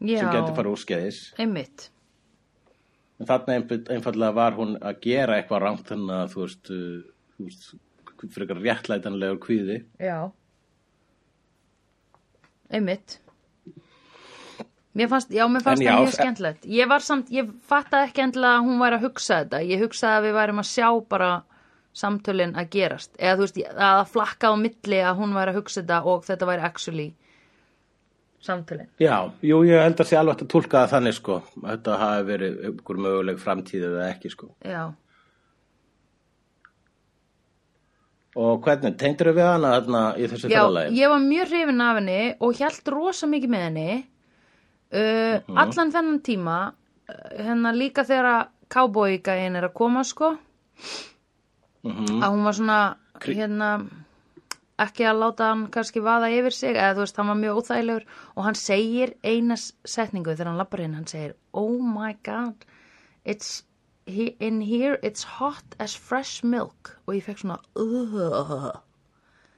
Já, 0.00 0.18
sem 0.22 0.30
getur 0.32 0.54
fara 0.56 0.72
úrskeiðis 0.72 1.18
einmitt. 1.40 1.90
en 3.20 3.28
þarna 3.28 3.58
einf- 3.58 3.90
einfallega 3.94 4.34
var 4.36 4.56
hún 4.58 4.74
að 4.80 4.98
gera 5.06 5.36
eitthvað 5.40 5.62
rangt 5.64 5.86
þannig 5.92 6.16
að 6.22 6.32
þú 6.34 6.42
veist, 6.46 6.70
uh, 6.70 7.04
þú 7.36 7.46
veist 7.50 7.70
fyrir 8.32 8.46
eitthvað 8.46 8.64
réttlætanlegur 8.66 9.40
kvíði 9.46 9.78
Já. 10.00 10.18
Einmitt. 12.72 13.18
Mér 14.96 15.10
fannst, 15.12 15.28
já, 15.30 15.44
mér 15.52 15.60
fannst 15.62 15.82
það 15.84 15.98
mjög 16.00 16.14
skemmtilegt. 16.16 16.62
Ég 16.72 16.88
var 16.88 17.02
samt, 17.04 17.28
ég 17.30 17.50
fattaði 17.68 18.08
ekki 18.08 18.22
endilega 18.24 18.56
að 18.58 18.64
hún 18.70 18.80
væri 18.80 18.96
að 18.96 19.04
hugsa 19.04 19.36
þetta. 19.42 19.60
Ég 19.68 19.82
hugsaði 19.84 20.16
að 20.16 20.24
við 20.26 20.34
værum 20.38 20.62
að 20.62 20.68
sjá 20.70 20.88
bara 21.12 21.28
samtölin 21.96 22.52
að 22.60 22.68
gerast. 22.74 23.14
Eða 23.18 23.36
þú 23.38 23.46
veist, 23.46 23.60
að 23.88 24.02
flakka 24.12 24.50
á 24.52 24.54
milli 24.60 24.98
að 25.00 25.16
hún 25.22 25.32
væri 25.36 25.54
að 25.54 25.58
hugsa 25.62 25.80
þetta 25.80 26.00
og 26.12 26.26
þetta 26.28 26.48
væri 26.50 26.66
actually 26.68 27.06
samtölin. 28.46 28.90
Já, 29.00 29.16
jú, 29.42 29.62
ég 29.66 29.80
held 29.82 29.98
að 30.04 30.10
sé 30.10 30.18
alveg 30.20 30.42
að 30.44 30.50
tólka 30.52 30.82
það 30.84 30.92
þannig 30.92 31.14
sko 31.16 31.38
að 31.64 31.70
þetta 31.72 31.96
hafi 32.02 32.26
verið 32.28 32.58
einhver 32.68 33.00
möguleg 33.06 33.40
framtíð 33.42 33.86
eða 33.88 34.04
ekki 34.12 34.30
sko 34.34 34.50
Já. 34.62 34.84
Og 38.36 38.58
hvernig, 38.66 38.92
tengdur 39.00 39.30
við 39.32 39.46
hana 39.48 39.70
þarna 39.78 40.00
í 40.20 40.26
þessu 40.28 40.50
Já, 40.52 40.58
ferðalagi? 40.60 40.98
ég 41.00 41.08
var 41.14 41.22
mjög 41.24 41.46
hrifin 41.54 41.80
af 41.80 41.96
henni 42.00 42.18
og 42.44 42.58
hjælt 42.58 42.90
rosa 42.92 43.28
mikið 43.32 43.52
með 43.54 43.62
henni 43.70 43.86
uh, 43.96 45.40
Mhm. 45.40 45.56
allan 45.62 45.92
þennan 45.94 46.20
tíma 46.26 46.56
uh, 47.08 47.14
hérna 47.40 47.72
líka 47.72 48.04
þegar 48.04 48.28
að 48.34 48.42
cowboy-gæin 48.76 49.56
er 49.56 49.68
að 49.70 49.74
koma 49.80 50.04
sko 50.04 50.34
Mhm. 51.86 52.22
að 52.22 52.30
hún 52.34 52.44
var 52.44 52.52
svona 52.58 52.78
hérna 53.22 53.70
ekki 54.78 55.04
að 55.08 55.20
láta 55.22 55.44
hann 55.50 55.66
kannski 55.72 56.00
vaða 56.04 56.28
yfir 56.36 56.52
sig 56.52 56.74
eða 56.76 56.94
þú 56.96 57.00
veist, 57.04 57.16
hann 57.16 57.28
var 57.28 57.38
mjög 57.40 57.60
óþægilegur 57.62 58.04
og 58.36 58.44
hann 58.44 58.54
segir 58.54 59.14
eina 59.24 59.54
s- 59.56 59.72
setningu 59.84 60.34
þegar 60.34 60.46
hann 60.50 60.58
lappar 60.58 60.80
inn, 60.84 60.94
hann 60.94 61.06
segir 61.06 61.34
oh 61.54 61.78
my 61.80 62.12
god 62.24 62.54
it's 63.24 63.62
in 64.06 64.60
here 64.60 64.98
it's 65.02 65.24
hot 65.24 65.64
as 65.80 65.94
fresh 65.96 66.44
milk 66.44 66.92
og 67.08 67.14
ég 67.14 67.22
fekk 67.24 67.38
svona 67.38 67.58
uh, 67.76 68.76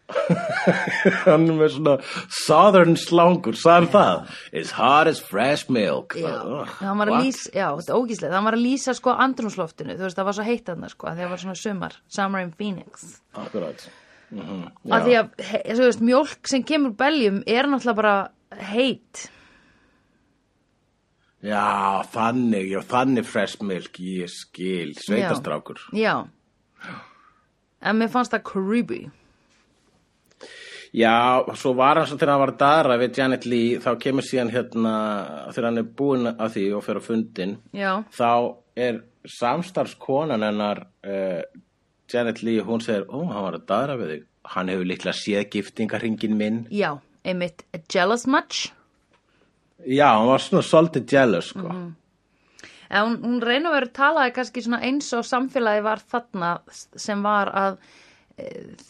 Hann 1.27 1.45
er 1.51 1.57
með 1.59 1.73
svona 1.75 1.95
southern 2.33 2.97
slangur, 2.97 3.57
sagði 3.61 3.91
það? 3.93 4.35
It's 4.57 4.73
hot 4.79 5.11
as 5.11 5.21
fresh 5.21 5.69
milk. 5.73 6.17
Já, 6.17 6.31
Ugh, 6.41 6.75
hann 6.81 7.01
var 7.03 7.13
að 7.13 7.27
lýsa, 7.27 7.53
já, 7.53 7.67
þetta 7.77 7.93
er 7.93 8.01
ógíslega, 8.01 8.35
hann 8.39 8.49
var 8.49 8.57
að 8.57 8.65
lýsa 8.65 8.95
sko 8.97 9.15
andrumsloftinu, 9.27 9.97
þú 9.99 10.07
veist, 10.07 10.19
það 10.19 10.29
var 10.31 10.39
svo 10.39 10.47
heitt 10.49 10.69
þarna 10.71 10.93
sko, 10.93 11.11
þegar 11.13 11.33
var 11.35 11.43
svona 11.45 11.59
sumar, 11.61 11.99
summer 12.19 12.45
in 12.47 12.53
Phoenix. 12.57 13.09
Akkurat. 13.37 13.89
Mm 14.29 14.67
Af 14.93 15.07
því 15.07 15.15
að, 15.17 15.29
þú 15.65 15.85
veist, 15.87 16.03
mjólk 16.05 16.51
sem 16.51 16.65
kemur 16.69 16.93
beljum 16.97 17.43
er 17.49 17.69
náttúrulega 17.69 18.01
bara 18.01 18.17
heitt. 18.73 19.29
Já, 21.45 22.03
þannig, 22.13 22.73
já, 22.73 22.81
þannig 22.91 23.29
fresh 23.29 23.63
milk, 23.63 24.01
ég 24.03 24.33
skil, 24.33 24.91
sveitastrákur. 24.99 25.85
Já. 25.95 26.25
En 27.79 28.01
mér 28.01 28.11
fannst 28.11 28.33
það 28.35 28.45
creepy. 28.49 29.05
Já, 30.97 31.45
svo 31.59 31.75
var 31.77 32.01
hann 32.01 32.09
svo 32.09 32.17
þegar 32.17 32.33
hann 32.33 32.43
var 32.43 32.53
að 32.55 32.61
dara 32.63 32.97
við 33.01 33.19
Janet 33.19 33.47
Lee, 33.47 33.79
þá 33.83 33.91
kemur 34.01 34.25
síðan 34.25 34.53
hérna, 34.55 34.95
þegar 35.53 35.69
hann 35.69 35.83
er 35.83 35.91
búinn 36.01 36.31
að 36.31 36.55
því 36.55 36.65
og 36.79 36.85
fer 36.87 37.01
á 37.01 37.03
fundin, 37.05 37.55
Já, 37.77 37.91
þá 38.17 38.31
er 38.79 39.03
samstarfskonan 39.29 40.47
hennar 40.47 40.81
uh, 41.05 41.43
Janet 42.09 42.43
Lee, 42.43 42.65
hún 42.65 42.81
segir, 42.81 43.05
ó, 43.13 43.21
hann 43.29 43.45
var 43.51 43.59
að 43.59 43.69
dara 43.69 43.99
við 44.01 44.15
þig. 44.15 44.25
Hann 44.49 44.73
hefur 44.73 44.89
líklega 44.89 45.13
séð 45.19 45.49
giftingarringin 45.53 46.37
minn. 46.39 46.59
já, 46.73 46.95
einmitt, 47.25 47.67
jealous 47.93 48.25
much? 48.27 48.71
Já, 49.85 50.09
hann 50.17 50.31
var 50.31 50.41
svona 50.41 50.65
svolítið 50.65 51.13
jealous, 51.13 51.53
sko. 51.53 51.69
En 52.89 53.05
hún, 53.05 53.19
hún 53.21 53.41
reynur 53.45 53.75
að 53.75 53.77
vera 53.77 53.91
talaði 53.99 54.33
kannski 54.39 54.65
svona 54.65 54.81
eins 54.89 55.13
og 55.13 55.27
samfélagi 55.29 55.83
var 55.85 56.01
þarna 56.01 56.55
sem 56.73 57.21
var 57.23 57.53
að 57.53 57.77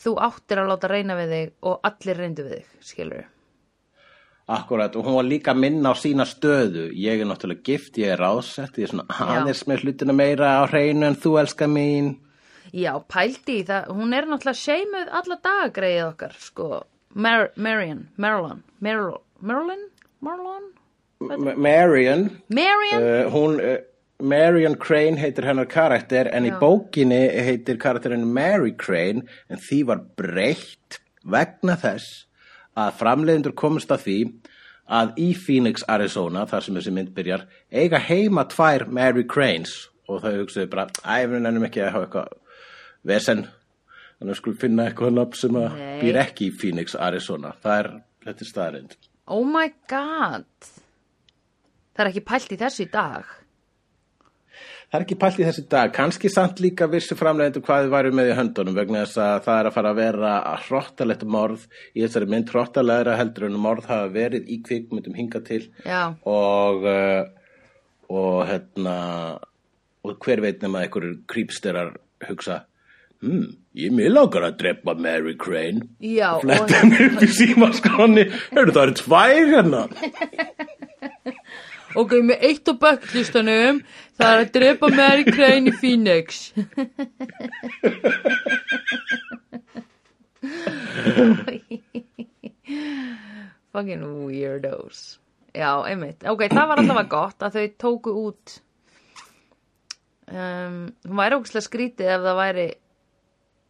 þú 0.03 0.15
áttir 0.29 0.63
að 0.63 0.71
láta 0.73 0.93
reyna 0.93 1.17
við 1.19 1.35
þig 1.35 1.51
og 1.71 1.83
allir 1.89 2.23
reyndu 2.23 2.47
við 2.47 2.57
þig, 2.59 2.79
skilur 2.93 3.27
Akkurat, 4.49 4.95
og 4.97 5.05
hún 5.05 5.19
var 5.19 5.27
líka 5.29 5.53
minna 5.53 5.91
á 5.93 5.95
sína 6.01 6.25
stöðu. 6.25 6.87
Ég 6.97 7.21
er 7.21 7.27
náttúrulega 7.29 7.67
gift, 7.67 7.99
ég 8.01 8.15
er 8.15 8.23
ráðsett, 8.23 8.79
ég 8.81 8.87
er 8.87 8.93
svona 8.95 9.05
aðeins 9.13 9.67
með 9.69 9.83
hlutina 9.85 10.15
meira 10.17 10.55
á 10.57 10.65
hreinu 10.71 11.05
en 11.05 11.19
þú 11.21 11.35
elska 11.43 11.69
mín. 11.69 12.15
Já, 12.73 12.95
pældi 13.13 13.59
í 13.61 13.67
það, 13.69 13.91
hún 13.99 14.17
er 14.17 14.25
náttúrulega 14.25 14.63
seimuð 14.63 15.13
alla 15.21 15.37
daga 15.45 15.69
greið 15.77 16.01
okkar, 16.07 16.39
sko. 16.41 16.69
Mar 17.13 17.51
Marion, 17.61 18.07
Marilyn, 18.17 18.65
Marilyn, 18.81 19.21
Marilyn, 19.45 19.85
Marilyn, 20.25 20.73
M 21.21 21.63
Marion, 21.63 22.25
Marion, 22.49 23.05
uh, 23.05 23.31
hún, 23.35 23.61
uh, 23.61 23.79
Marion 24.21 24.75
Crane 24.83 25.19
heitir 25.21 25.47
hennar 25.47 25.69
karakter, 25.71 26.27
en 26.35 26.47
í 26.49 26.51
Já. 26.51 26.59
bókinni 26.59 27.21
heitir 27.47 27.79
karakterin 27.79 28.25
Mary 28.35 28.73
Crane, 28.75 29.23
en 29.49 29.61
því 29.63 29.79
var 29.87 30.01
breytt 30.19 30.99
vegna 31.23 31.77
þess 31.79 32.25
að 32.79 32.97
framleiðendur 32.99 33.55
komist 33.59 33.93
að 33.95 34.03
því 34.07 34.17
að 34.99 35.13
í 35.21 35.29
Phoenix, 35.39 35.85
Arizona, 35.87 36.47
þar 36.49 36.65
sem 36.65 36.79
þessi 36.79 36.95
mynd 36.97 37.13
byrjar, 37.15 37.45
eiga 37.71 38.01
heima 38.09 38.47
tvær 38.51 38.87
Mary 38.89 39.23
Cranes 39.29 39.77
og 40.09 40.23
þau 40.25 40.33
hugsaðu 40.41 40.71
bara, 40.73 40.87
æ, 41.05 41.27
við 41.29 41.43
nennum 41.45 41.67
ekki 41.69 41.83
að 41.85 41.93
hafa 41.95 42.07
eitthvað 42.09 42.37
vesen, 43.13 43.43
þannig 44.19 44.35
að 44.35 44.39
skulum 44.41 44.61
finna 44.65 44.87
eitthvað 44.89 45.15
nafn 45.19 45.39
sem 45.45 45.59
að 45.61 45.79
býr 46.01 46.21
ekki 46.25 46.49
í 46.49 46.55
Phoenix, 46.59 46.97
Arizona. 46.97 47.53
Það 47.63 47.83
er, 47.85 47.91
þetta 48.27 48.47
er 48.47 48.51
staðarind. 48.55 48.97
oh 49.29 49.45
my 49.45 49.69
god. 49.91 50.49
Það 51.95 52.05
er 52.07 52.11
ekki 52.13 52.25
pælt 52.33 52.55
í 52.55 52.59
þessu 52.65 52.87
í 52.87 52.91
dag. 52.91 53.29
Það 54.89 54.99
er 54.99 55.05
ekki 55.05 55.17
pælt 55.21 55.41
í 55.41 55.45
þessi 55.45 55.63
dag, 55.69 55.91
kannski 55.93 56.31
samt 56.33 56.61
líka 56.65 56.87
vissi 56.89 57.17
framleiðendur 57.19 57.65
hvað 57.67 57.83
þið 57.85 57.91
væru 57.93 58.13
með 58.17 58.31
í 58.31 58.37
höndunum 58.39 58.77
vegna 58.79 59.03
þess 59.03 59.19
að 59.21 59.43
það 59.45 59.59
er 59.59 59.69
að 59.69 59.75
fara 59.75 59.91
að 59.93 59.99
vera 60.01 60.31
hrottalegt 60.65 61.25
morð 61.29 61.67
í 61.93 62.05
þessari 62.07 62.29
mynd. 62.33 62.53
Hrottalegra 62.55 63.19
heldur 63.21 63.51
en 63.51 63.59
morð 63.61 63.91
hafa 63.91 64.09
verið 64.15 64.49
í 64.49 64.63
kvikmyndum 64.65 65.19
hinga 65.19 65.43
til. 65.45 65.67
Já, 65.85 66.15
og 66.25 66.89
uh, 66.89 67.27
og 68.09 68.47
hérna 68.49 68.97
og 70.05 70.17
hver 70.25 70.41
veit 70.41 70.63
nema 70.65 70.85
einhverjur 70.85 71.19
creepsterar 71.29 71.93
hugsa 72.29 72.63
hmm, 73.23 73.51
ég 73.77 73.93
mér 73.95 74.15
langar 74.15 74.47
að 74.49 74.59
drepa 74.63 74.95
Mary 74.97 75.35
Crane. 75.37 75.85
Já, 76.01 76.39
og, 76.39 76.47
fletta 76.47 76.81
henni 76.81 77.11
upp 77.11 77.25
í 77.25 77.31
símaskráni 77.35 78.29
Hörru 78.55 78.75
það 78.75 78.83
eru 78.87 78.99
tvær 79.03 79.53
hérna 79.53 79.85
ok, 82.03 82.13
með 82.31 82.39
eitt 82.49 82.67
á 82.71 82.75
backlistanum, 82.83 83.77
það 84.19 84.31
er 84.35 84.39
að 84.45 84.53
drepa 84.57 84.87
Mary 84.95 85.25
Crane 85.29 85.67
í 85.71 85.73
Phoenix. 85.81 86.53
Fucking 93.73 94.05
weirdos. 94.27 95.19
Já, 95.57 95.71
einmitt. 95.89 96.23
Ok, 96.29 96.47
það 96.53 96.69
var 96.71 96.79
allavega 96.83 97.13
gott 97.13 97.43
að 97.43 97.55
þau 97.57 97.67
tóku 97.83 98.11
út 98.27 98.59
um, 100.33 100.77
hún 101.07 101.21
væri 101.21 101.39
ógustlega 101.39 101.67
skrítið 101.67 102.13
ef 102.15 102.27
það 102.27 102.39
væri 102.39 102.67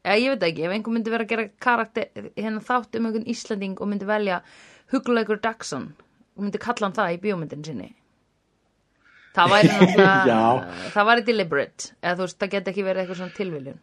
eða 0.09 0.19
ég 0.23 0.35
veit 0.35 0.47
ekki, 0.49 0.67
ef 0.67 0.75
einhver 0.75 0.95
myndi 0.95 1.13
vera 1.13 1.27
að 1.27 1.33
gera 1.33 1.47
karakter, 1.63 2.29
hérna 2.37 2.65
þátt 2.65 2.99
um 2.99 3.09
einhvern 3.09 3.31
Íslanding 3.31 3.79
og 3.79 3.91
myndi 3.91 4.09
velja 4.09 4.43
Hugleikur 4.93 5.41
Dagsson 5.45 5.91
og 6.37 6.45
myndi 6.45 6.63
kalla 6.63 6.89
hann 6.89 6.97
það 6.97 7.15
í 7.15 7.23
bíómyndin 7.25 7.67
sinni 7.67 7.91
það 9.39 9.53
væri 9.55 9.71
náttúrulega 9.75 10.41
það 10.97 11.09
væri 11.11 11.25
deliberate 11.29 11.93
eða 12.03 12.17
þú 12.17 12.27
veist, 12.27 12.39
það 12.41 12.53
geti 12.57 12.73
ekki 12.73 12.87
verið 12.89 13.05
eitthvað 13.05 13.21
svona 13.23 13.39
tilviljun. 13.39 13.79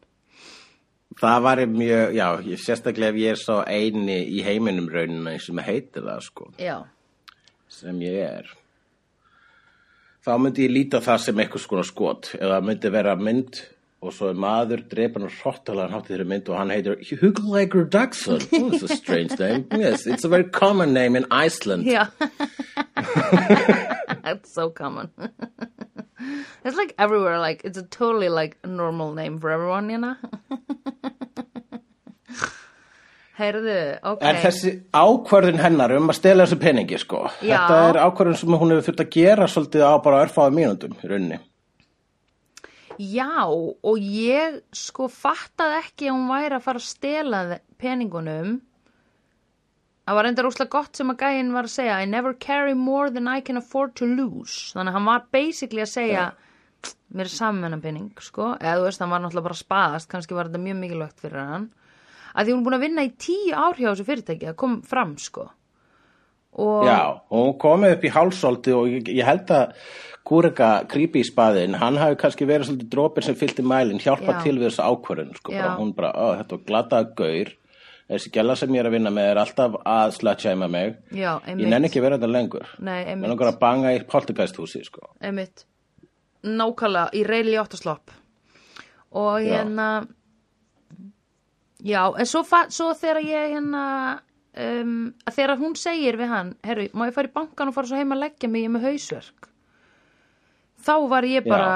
Það 1.16 1.40
var 1.46 1.62
mjög, 1.72 2.16
já, 2.18 2.28
sérstaklega 2.60 3.14
ef 3.14 3.18
ég 3.22 3.34
er 3.36 3.40
svo 3.40 3.58
eini 3.64 4.18
í 4.36 4.42
heiminum 4.44 4.90
raunina 4.92 5.36
sem 5.40 5.62
heitir 5.64 6.04
það, 6.04 6.24
sko, 6.26 6.50
já, 6.60 6.78
sem 7.72 8.02
ég 8.04 8.18
er. 8.26 8.50
Þá 10.26 10.32
myndi 10.42 10.66
ég 10.66 10.74
líta 10.74 11.00
það 11.06 11.22
sem 11.22 11.40
eitthvað 11.40 11.64
skona 11.64 11.86
skot, 11.88 12.32
eða 12.40 12.60
myndi 12.66 12.92
vera 12.92 13.14
mynd 13.16 13.62
og 14.06 14.14
svo 14.14 14.30
er 14.32 14.38
maður 14.40 14.84
drepan 14.92 15.26
og 15.28 15.34
hrottalega 15.42 15.92
hátt 15.96 16.10
í 16.10 16.14
þeirri 16.14 16.28
mynd 16.30 16.50
og 16.52 16.60
hann 16.60 16.74
heitir 16.74 17.00
Hugleikur 17.22 17.90
Dagsson. 17.90 18.42
Oh, 18.56 18.72
it's 18.72 18.84
a 18.84 18.96
strange 18.96 19.38
name. 19.40 19.66
Yes, 19.72 20.06
it's 20.08 20.24
a 20.24 20.30
very 20.30 20.46
common 20.46 20.94
name 20.94 21.16
in 21.16 21.26
Iceland. 21.32 21.86
já 21.86 22.08
that's 24.24 24.54
so 24.54 24.70
common 24.70 25.10
it's 26.64 26.78
like 26.78 26.94
everywhere 26.98 27.40
like 27.40 27.62
it's 27.66 27.78
a 27.78 27.84
totally 27.84 28.30
like 28.30 28.58
normal 28.66 29.14
name 29.14 29.40
for 29.40 29.52
everyone 29.52 29.90
you 29.90 29.98
know 29.98 30.16
heyrðu, 33.40 33.76
ok 34.04 34.22
En 34.24 34.38
þessi 34.40 34.72
ákvörðun 34.96 35.60
hennar 35.60 35.92
um 35.98 36.08
að 36.12 36.20
stela 36.22 36.46
þessu 36.46 36.60
peningi, 36.62 37.00
sko, 37.02 37.26
Já. 37.44 37.58
þetta 37.58 37.80
er 37.90 38.00
ákvörðun 38.06 38.38
sem 38.40 38.56
hún 38.56 38.72
hefur 38.72 38.86
þurft 38.88 39.04
að 39.04 39.10
gera 39.18 39.48
svolítið 39.52 39.84
á 39.84 39.94
bara 40.06 40.22
örfáðu 40.24 40.56
mínútum 40.56 40.96
í 40.96 41.10
rauninni. 41.12 41.40
Já, 43.02 43.48
og 43.50 44.00
ég 44.00 44.62
sko 44.76 45.10
fattaði 45.12 45.82
ekki 45.82 46.08
að 46.10 46.16
hún 46.16 46.32
væri 46.32 46.58
að 46.58 46.66
fara 46.66 46.82
að 46.82 46.88
stela 46.88 47.42
peningunum. 47.82 48.56
Það 50.06 50.18
var 50.20 50.30
enda 50.30 50.46
rúslega 50.46 50.74
gott 50.76 50.98
sem 51.00 51.12
að 51.12 51.24
gæinn 51.26 51.54
var 51.56 51.68
að 51.68 51.76
segja 51.76 51.98
I 52.00 52.10
never 52.10 52.36
carry 52.38 52.76
more 52.78 53.10
than 53.10 53.28
I 53.28 53.42
can 53.42 53.58
afford 53.58 53.96
to 53.98 54.06
lose. 54.06 54.72
Þannig 54.76 54.94
að 54.94 55.00
hann 55.00 55.10
var 55.10 55.26
basically 55.34 55.82
að 55.82 55.94
segja 55.96 56.26
mér 57.16 57.30
er 57.30 57.34
saman 57.34 57.82
penning, 57.82 58.12
sko. 58.22 58.54
Eða 58.60 58.80
þú 58.80 58.88
veist, 58.88 59.02
hann 59.02 59.14
var 59.14 59.24
náttúrulega 59.24 59.48
bara 59.48 59.58
að 59.58 59.64
spaðast, 59.64 60.10
kannski 60.12 60.38
var 60.38 60.50
þetta 60.50 60.64
mjög 60.66 60.80
mikilvægt 60.82 61.22
fyrir 61.24 61.42
hann. 61.42 61.68
Að 62.36 62.48
því 62.48 62.54
hún 62.54 62.62
er 62.62 62.66
búin 62.68 62.78
að 62.78 62.86
vinna 62.86 63.06
í 63.06 63.14
tíu 63.26 63.54
ár 63.56 63.80
hjá 63.80 63.88
þessu 63.88 64.08
fyrirtæki, 64.10 64.50
það 64.50 64.58
kom 64.62 64.76
fram, 64.86 65.16
sko. 65.22 65.48
Og, 66.56 66.86
Já, 66.88 67.00
og 67.12 67.42
hún 67.42 67.56
komið 67.60 67.96
upp 67.98 68.06
í 68.06 68.12
hálsóldi 68.16 68.76
og 68.76 68.92
ég, 68.92 69.10
ég 69.12 69.28
held 69.28 69.50
að 69.52 69.74
Kúrika 70.26 70.70
grípi 70.90 71.22
í 71.22 71.28
spaðin, 71.28 71.76
hann 71.78 72.00
hafi 72.02 72.16
kannski 72.18 72.48
verið 72.50 72.72
svolítið 72.72 72.90
drópin 72.96 73.24
sem 73.28 73.36
fylgdi 73.38 73.62
mælinn, 73.62 74.00
hjálpa 74.02 74.34
Já. 74.34 74.42
til 74.44 74.56
við 74.58 74.72
þessu 74.72 74.82
ákvörðun, 74.90 75.36
sko, 75.38 75.52
bara, 75.54 75.76
hún 75.78 75.92
bara, 75.98 76.10
ó, 76.18 76.26
þetta 76.40 76.58
var 76.58 76.64
glataða 76.72 77.12
gaur, 77.20 77.52
þessi 78.10 78.32
gæla 78.34 78.56
sem 78.58 78.74
ég 78.74 78.82
er 78.82 78.90
að 78.90 78.96
vinna 78.98 79.12
með 79.14 79.30
er 79.36 79.42
alltaf 79.44 79.78
að 79.86 80.16
slatjæma 80.18 80.70
mig, 80.74 80.96
já, 81.14 81.32
ég 81.46 81.62
nenni 81.70 81.90
ekki 81.92 82.02
vera 82.02 82.18
þetta 82.18 82.32
lengur, 82.34 82.66
Nei, 82.80 83.04
einmitt. 83.06 83.30
langar 83.30 83.52
að 83.54 83.60
banga 83.62 83.94
í 83.94 84.02
poltergeisthúsi, 84.10 84.84
sko. 84.90 85.12
einmitt 85.22 85.66
nákvæmlega 86.46 87.10
í 87.18 87.24
reyli 87.26 87.56
áttaslopp 87.62 88.12
og 89.16 89.42
Já. 89.42 89.56
hérna 89.62 89.88
Já, 91.86 92.08
en 92.18 92.26
svo, 92.26 92.42
fa- 92.48 92.70
svo 92.74 92.94
þegar 92.98 93.20
ég 93.22 93.52
hérna 93.54 93.82
um, 94.58 95.14
að 95.28 95.36
þegar 95.38 95.60
hún 95.60 95.76
segir 95.78 96.18
við 96.18 96.32
hann 96.32 96.54
herru, 96.66 96.88
má 96.98 97.06
ég 97.10 97.14
fara 97.14 97.30
í 97.30 97.34
bankan 97.36 97.70
og 97.70 97.76
fara 97.76 97.90
svo 97.92 98.00
heim 98.00 98.14
að 98.16 98.24
leggja 98.24 98.50
mig 98.50 98.64
ég 98.64 98.70
er 98.72 98.74
með 98.78 98.88
hausverk 98.90 99.50
þá 100.86 100.94
var 101.12 101.28
ég 101.30 101.48
bara 101.48 101.76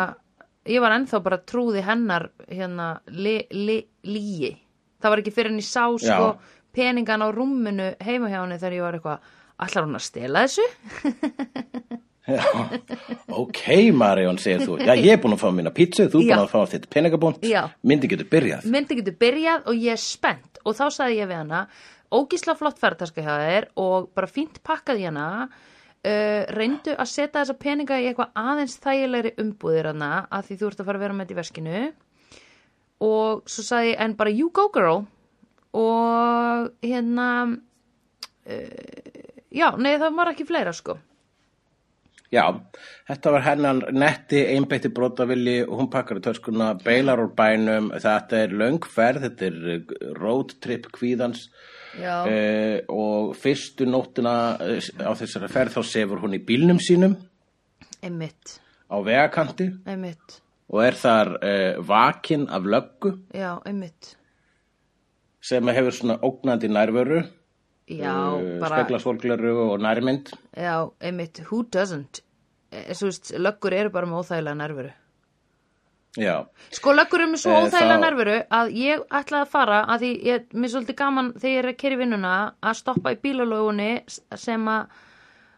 ég 0.70 0.84
var 0.84 0.96
ennþá 0.98 1.22
bara 1.26 1.42
trúði 1.42 1.84
hennar 1.86 2.30
hérna 2.48 2.90
líi 3.10 4.52
það 5.00 5.10
var 5.10 5.24
ekki 5.24 5.34
fyrir 5.36 5.54
henni 5.54 5.66
sá 5.66 5.86
sko 5.98 6.28
Já. 6.30 6.58
peningan 6.76 7.26
á 7.26 7.28
rúminu 7.34 7.94
heima 8.04 8.30
hjá 8.30 8.42
henni 8.44 8.60
þegar 8.60 8.78
ég 8.78 8.86
var 8.86 9.00
eitthvað 9.00 9.34
allar 9.60 9.88
hún 9.88 10.00
að 10.00 10.06
stela 10.06 10.46
þessu? 10.46 10.68
Já, 12.30 12.46
ok 13.34 13.62
Marjón, 13.98 14.38
segir 14.38 14.62
þú. 14.62 14.76
Já, 14.86 14.94
ég 14.94 15.16
er 15.16 15.22
búin 15.24 15.34
að 15.34 15.42
fá 15.42 15.48
mína 15.56 15.72
pítsu, 15.74 16.06
þú 16.12 16.20
er 16.22 16.28
Já. 16.28 16.36
búin 16.36 16.44
að 16.44 16.52
fá 16.52 16.74
þitt 16.76 16.86
peningabúnt 16.94 17.48
Já. 17.48 17.62
Myndi 17.82 18.10
getur 18.12 18.28
byrjað. 18.30 18.68
Myndi 18.70 19.00
getur 19.00 19.16
byrjað 19.18 19.66
og 19.72 19.80
ég 19.80 19.96
er 19.96 20.04
spennt. 20.04 20.60
Og 20.62 20.78
þá 20.78 20.84
sagði 20.94 21.18
ég 21.24 21.32
við 21.32 21.40
hana 21.40 21.64
ógísla 22.14 22.56
flott 22.60 22.78
ferðartaska 22.82 23.24
hjá 23.26 23.34
þér 23.42 23.68
og 23.82 24.12
bara 24.18 24.30
fínt 24.30 24.62
pakkað 24.66 25.02
hana 25.08 25.26
uh, 26.08 26.44
reyndu 26.56 26.96
að 26.96 27.12
setja 27.12 27.42
þessa 27.42 27.58
peninga 27.60 28.00
í 28.00 28.10
eitthvað 28.10 28.36
aðeins 28.40 28.78
þægilegri 28.84 29.34
umbúðir 29.44 29.92
hana 29.92 30.12
að 30.30 30.50
því 30.50 30.60
þú 30.60 30.70
ert 30.70 30.84
að 30.84 30.90
fara 30.90 31.02
að 31.02 31.06
vera 31.06 31.18
með 31.18 31.26
þetta 31.26 31.36
í 31.36 31.40
veskinu. 31.42 31.84
Og 33.10 33.44
svo 33.50 33.66
sagði 33.66 33.98
en 34.04 34.16
bara 34.20 34.36
you 34.36 34.50
go 34.54 34.68
girl. 34.76 35.04
Og 35.80 36.72
hérna 36.84 37.30
uh, 37.48 39.30
já, 39.54 39.70
nei 39.78 39.94
það 39.98 40.18
var 40.18 40.34
ekki 40.34 40.50
fleira 40.50 40.74
sko. 40.76 41.00
Já, 42.30 42.44
þetta 43.10 43.32
var 43.34 43.42
hennan 43.42 43.80
netti 43.98 44.44
einbeitti 44.52 44.92
brotavilli 44.94 45.64
og 45.64 45.80
hún 45.80 45.88
pakkar 45.90 46.20
í 46.20 46.22
töskuna, 46.22 46.76
beilar 46.78 47.24
úr 47.24 47.32
bænum, 47.34 47.90
þetta 47.98 48.44
er 48.44 48.54
löngferð, 48.54 49.24
þetta 49.26 49.48
er 49.48 50.20
road 50.20 50.54
trip 50.62 50.86
kvíðans 50.94 51.48
uh, 51.98 52.78
og 52.94 53.34
fyrstu 53.40 53.88
nóttina 53.90 54.36
eh, 54.62 54.84
á 55.02 55.12
þessari 55.18 55.50
ferð 55.52 55.78
þá 55.78 55.82
sefur 55.90 56.22
hún 56.24 56.38
í 56.38 56.44
bílnum 56.46 56.80
sínum. 56.84 57.16
Einmitt, 58.06 58.60
á 58.88 58.96
vegakanti. 59.04 59.72
Einmitt. 59.90 60.40
Og 60.70 60.84
er 60.86 60.98
þar 61.00 61.34
uh, 61.40 61.82
vakin 61.82 62.46
af 62.54 62.68
löggu. 62.70 63.16
Já, 63.34 63.58
sem 65.42 65.72
hefur 65.74 65.96
svona 65.96 66.20
ógnandi 66.22 66.70
nærvöru, 66.70 67.24
já, 67.90 68.14
bara 68.62 68.82
speklasvolgleru 68.84 69.54
og 69.70 69.80
nærmynd. 69.82 70.34
Já, 70.54 70.90
einmitt, 71.02 71.42
who 71.50 71.64
doesn't? 71.64 72.22
Veist, 72.70 73.34
löggur 73.34 73.74
eru 73.74 73.90
bara 73.90 74.06
með 74.06 74.22
óþægilega 74.22 74.60
nervuru. 74.60 74.92
Já, 76.18 76.48
Sko, 76.74 76.90
löggur 76.98 77.22
með 77.30 77.38
svo 77.44 77.52
Eh, 77.54 77.66
óþægilega 77.68 77.98
þá- 78.00 78.02
nervuru 78.02 78.38
að 78.50 78.72
ég 78.74 79.04
ætlaði 79.14 79.44
að 79.46 79.48
fara 79.52 79.86
að 79.86 80.00
því 80.02 80.10
ég, 80.26 80.46
mér 80.54 80.66
er 80.66 80.74
svolítið 80.74 80.96
gaman 80.98 81.34
þegar 81.34 81.52
ég 81.54 81.60
er 81.60 81.68
að 81.70 81.78
keri 81.78 81.96
vinnuna 82.00 82.32
að 82.64 82.76
stoppa 82.80 83.12
í 83.14 83.20
bílalögunni 83.22 83.90
sem 84.36 84.66
að, 84.66 84.88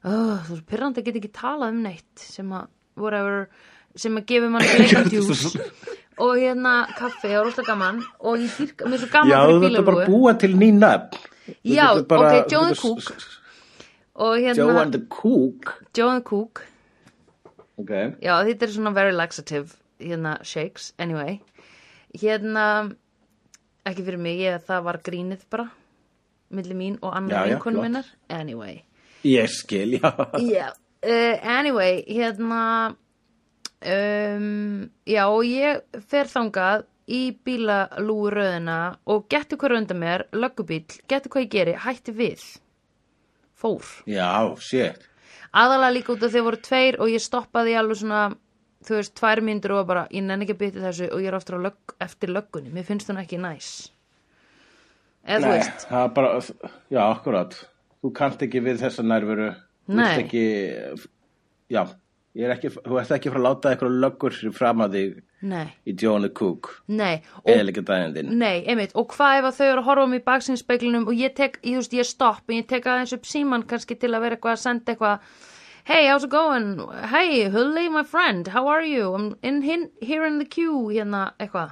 oh, 0.03 0.37
þú 0.43 0.49
veist, 0.51 0.65
pyrrandi 0.67 1.03
get 1.05 1.15
ekki 1.15 1.31
talað 1.31 1.69
um 1.71 1.81
neitt 1.83 2.19
sem 2.19 2.49
að, 2.51 2.67
whatever, 2.97 3.47
sem 3.95 4.15
að 4.19 4.25
gefi 4.27 4.49
mann 4.51 4.61
leikardjús 4.67 5.55
og 6.19 6.35
hérna 6.37 6.75
kaffi 6.99 7.31
og 7.39 7.45
rosa 7.47 7.63
gaman. 7.63 8.03
Og 8.19 8.37
ég 8.37 8.51
dýrka, 8.59 8.85
mér 8.85 8.93
er 8.99 9.05
svo 9.05 9.11
gaman 9.15 9.31
Já 9.31 9.39
fyrir 9.47 9.55
þú 9.55 9.69
þetta 9.71 9.85
bara 9.85 9.97
bílalögu. 9.97 10.11
búa 10.11 10.33
til 10.39 10.55
ný 10.59 10.71
nöfn. 10.75 11.27
Þú 11.47 11.75
Já, 11.79 11.87
bara- 12.07 12.41
ok, 12.43 12.51
Joe 12.51 12.65
the 12.67 12.75
Cook. 12.75 13.15
og 14.15 14.35
hérna, 14.37 14.55
Joe 14.55 14.77
and 14.81 14.91
the 14.91 15.05
Cook. 15.09 15.77
Joe 15.95 16.09
and 16.09 16.21
the 16.23 16.29
Cook. 16.29 16.61
Ok, 17.79 17.89
Já, 18.21 18.43
þetta 18.45 18.63
er 18.63 18.67
svona 18.75 18.93
very 18.93 19.11
laxative 19.15 19.77
hérna 20.01 20.37
shakes, 20.43 20.91
anyway 20.99 21.39
hérna 22.17 22.65
ekki 23.87 24.05
fyrir 24.05 24.21
mig, 24.21 24.41
ég, 24.43 24.61
það 24.67 24.87
var 24.87 24.99
grínið 25.05 25.45
bara 25.51 25.69
milli 26.51 26.75
mín 26.77 26.97
og 27.01 27.15
annar 27.15 27.47
flott. 27.61 27.79
minnar 27.79 28.07
anyway, 28.29 28.81
ég 29.23 29.49
skil, 29.49 29.97
já. 29.97 30.11
já 30.37 30.71
uh, 30.71 31.37
anyway, 31.57 32.03
hérna 32.07 32.95
um, 33.81 34.89
já 35.07 35.23
og 35.27 35.45
ég 35.47 36.01
fer 36.09 36.29
þangað 36.29 36.87
í 37.11 37.21
bílalúröðina 37.43 38.79
og 39.09 39.25
getur 39.31 39.59
hvað 39.59 39.79
undan 39.81 39.99
mér, 39.99 40.25
löggubíl 40.35 40.85
getur 41.09 41.31
hvað 41.33 41.47
ég 41.47 41.55
geri, 41.55 41.77
hætti 41.87 42.13
við 42.15 42.43
fór 43.57 43.87
Já, 44.09 44.53
shit. 44.61 45.01
aðalega 45.51 45.95
líka 45.95 46.13
út 46.15 46.23
af 46.25 46.33
þeir 46.33 46.47
voru 46.47 46.61
tveir 46.61 46.99
og 47.01 47.11
ég 47.11 47.23
stoppaði 47.23 47.75
alveg 47.79 48.03
svona 48.03 48.23
þú 48.87 48.97
veist, 48.97 49.15
tvær 49.19 49.41
myndur 49.45 49.75
og 49.77 49.87
bara 49.89 50.05
ég 50.11 50.25
nenni 50.25 50.47
ekki 50.47 50.57
að 50.57 50.61
bytta 50.65 50.85
þessu 50.87 51.09
og 51.11 51.23
ég 51.23 51.31
er 51.31 51.37
aftur 51.37 51.59
á 51.59 51.65
lögg, 51.67 51.95
eftir 52.01 52.33
löggunni 52.33 52.73
mér 52.73 52.87
finnst 52.87 53.11
hún 53.11 53.21
ekki 53.21 53.39
næs 53.41 53.71
eða 55.25 55.41
þú 55.41 55.47
Nei, 55.47 55.57
veist 55.57 55.87
það 55.89 56.05
er 56.05 56.13
bara, 56.17 56.29
já, 56.89 57.01
akkurat. 57.05 57.57
Þú 58.01 58.13
kannt 58.17 58.41
ekki 58.41 58.61
við 58.65 58.79
þessa 58.81 59.03
nærveru. 59.05 59.51
Þú 59.85 59.97
Nei. 59.99 60.05
ert 60.07 60.21
ekki, 60.23 60.45
já, 61.69 61.83
er 62.39 62.53
ekki, 62.55 62.71
þú 62.85 62.97
ert 63.01 63.11
ekki 63.17 63.31
frá 63.33 63.39
að 63.41 63.45
láta 63.45 63.71
eitthvað 63.71 63.97
löggur 64.01 64.37
fram 64.55 64.83
að 64.85 64.95
þig 64.97 65.15
nei, 65.51 65.65
í 65.85 65.95
Joe 65.97 66.15
and 66.17 66.25
the 66.27 66.31
Cook. 66.31 66.69
nei 66.87 67.21
og, 67.43 67.51
nei, 68.31 68.63
einmitt, 68.65 68.95
og 68.95 69.11
hvað 69.15 69.39
ef 69.39 69.47
að 69.49 69.57
þau 69.57 69.65
eru 69.67 69.81
að 69.83 69.87
horfa 69.89 70.07
mig 70.11 70.21
í 70.21 70.25
baksinspeglinum 70.29 71.07
og 71.11 71.17
ég 71.17 71.35
tek, 71.37 71.59
ég, 71.61 71.75
þú 71.75 71.81
veist, 71.81 71.97
ég 71.99 72.09
stopp 72.09 72.49
en 72.49 72.61
ég 72.61 72.69
tek 72.69 72.87
aðeins 72.87 73.15
upp 73.17 73.27
síman 73.27 73.65
kannski 73.67 73.97
til 73.99 74.13
að 74.13 74.25
vera 74.25 74.37
eitthvað 74.37 74.55
að 74.57 74.63
senda 74.63 74.95
eitthvað 74.95 75.27
Hey, 75.83 76.07
how's 76.07 76.23
it 76.23 76.29
going? 76.29 76.79
Hey, 77.09 77.49
Hully, 77.49 77.89
my 77.89 78.03
friend, 78.03 78.47
how 78.47 78.67
are 78.67 78.83
you? 78.83 79.13
I'm 79.13 79.35
in, 79.41 79.63
in 79.63 79.89
here 80.01 80.25
in 80.25 80.37
the 80.37 80.45
queue, 80.45 80.89
hérna, 80.93 81.33
eitthvað. 81.39 81.71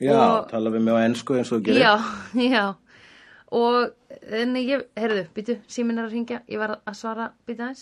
Já, 0.00 0.16
Og- 0.16 0.48
tala 0.50 0.70
við 0.70 0.82
mig 0.86 0.94
á 0.96 1.00
ennsku 1.06 1.36
eins 1.36 1.52
og 1.52 1.62
gerir. 1.64 1.82
Já, 1.84 1.94
já 2.54 2.74
og 3.52 3.90
en 4.30 4.54
ég, 4.56 4.84
heyrðu, 4.96 5.24
býtu, 5.34 5.56
síminn 5.68 5.98
er 5.98 6.06
að 6.08 6.12
ringja 6.14 6.38
ég 6.48 6.58
var 6.62 6.76
að 6.86 6.94
svara, 6.96 7.24
býtu 7.46 7.64
aðeins 7.66 7.80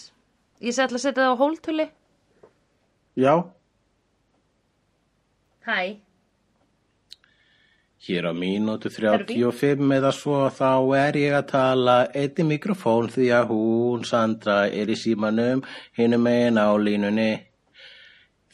ég 0.64 0.72
segi 0.72 0.82
alltaf 0.86 0.96
að 0.98 1.02
setja 1.04 1.22
það 1.26 1.32
á 1.36 1.40
hóltuli 1.42 1.86
Já, 3.18 3.34
Hæ, 5.68 5.76
hér 8.06 8.28
á 8.30 8.32
mínútu 8.36 8.90
35 8.94 9.90
eða 9.98 10.12
svo 10.14 10.44
þá 10.54 10.70
er 11.00 11.16
ég 11.18 11.34
að 11.34 11.46
tala 11.50 11.96
einni 12.14 12.44
mikrofón 12.54 13.08
því 13.10 13.26
að 13.34 13.50
hún, 13.52 14.04
Sandra, 14.06 14.60
er 14.70 14.88
í 14.92 14.96
símanum 14.96 15.64
hinum 15.98 16.22
megin 16.22 16.60
á 16.62 16.68
línunni. 16.78 17.32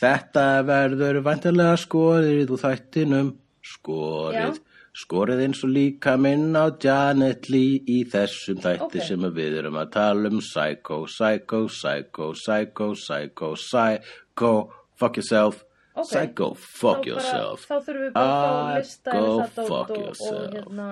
Þetta 0.01 0.45
verður 0.67 1.21
vantarlega 1.25 1.77
skorið 1.81 2.51
úr 2.57 2.63
þættinum, 2.65 3.29
skorið, 3.65 4.59
skorið 4.95 5.43
eins 5.47 5.63
og 5.65 5.71
líka 5.75 6.17
minn 6.21 6.57
á 6.59 6.67
Janet 6.83 7.49
Lee 7.53 7.79
í 7.87 8.01
þessum 8.11 8.59
þætti 8.65 9.01
Ok. 9.01 9.07
sem 9.07 9.29
við 9.37 9.61
erum 9.63 9.79
að 9.81 9.93
tala 9.95 10.33
um. 10.33 10.41
Psycho, 10.41 11.05
Psycho, 11.07 11.67
Psycho, 11.69 12.33
Psycho, 12.35 12.91
Psycho, 12.95 13.55
Psycho, 13.55 14.53
fuck 14.99 15.17
yourself, 15.17 15.65
Ok. 15.95 16.09
Psycho, 16.11 16.55
fuck 16.59 17.05
þá, 17.05 17.09
yourself. 17.13 17.67
bara, 17.69 17.81
þá 17.81 17.87
þurfum 17.87 18.05
við 18.05 18.15
bara 18.15 18.31
að 18.35 18.45
fá 18.45 18.79
lista 18.79 19.13
go 19.15 19.35
þetta 19.39 19.67
fuck 19.69 19.75
og, 19.75 19.91
og, 19.91 19.93
og 19.95 20.01
yourself. 20.01 20.55
hérna 20.55 20.89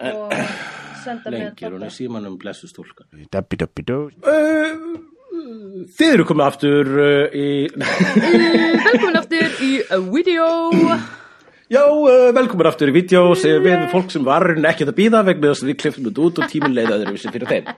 og 0.00 0.34
senda 1.04 1.30
mér 1.30 1.36
Lengi 1.36 1.66
er 1.68 1.76
hún 1.76 1.86
í 1.86 1.92
símanum 1.92 2.36
blessu 2.40 2.68
stúlkan. 2.70 3.06
Dabbi 3.30 3.60
dabbi. 3.60 3.84
Uh, 4.24 4.74
þið 5.96 6.14
eru 6.16 6.26
komið 6.28 6.46
aftur 6.46 6.92
uh, 6.96 7.36
í... 7.36 7.48
velkomin 8.88 9.20
aftur 9.20 9.64
í 9.64 9.72
a 9.86 10.00
video 10.10 10.50
Já, 11.70 11.84
uh, 11.86 12.30
velkomin 12.34 12.70
aftur 12.72 12.90
í 12.90 12.96
vídeo 12.96 13.26
segir 13.38 13.62
við 13.62 13.86
fólk 13.92 14.10
sem 14.10 14.26
var 14.26 14.50
ekki 14.58 14.88
að 14.88 14.96
býða 14.96 15.22
vegna 15.28 15.52
þess 15.52 15.62
að 15.62 15.70
við 15.72 15.82
kliftum 15.84 16.08
þetta 16.10 16.26
út 16.26 16.40
og 16.40 16.50
tíminn 16.50 16.74
leið 16.74 16.94
öðruvísi 16.96 17.30
fyrir 17.30 17.52
þeim. 17.52 17.70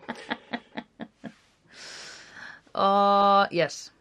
og 2.72 3.52
yes 3.60 3.91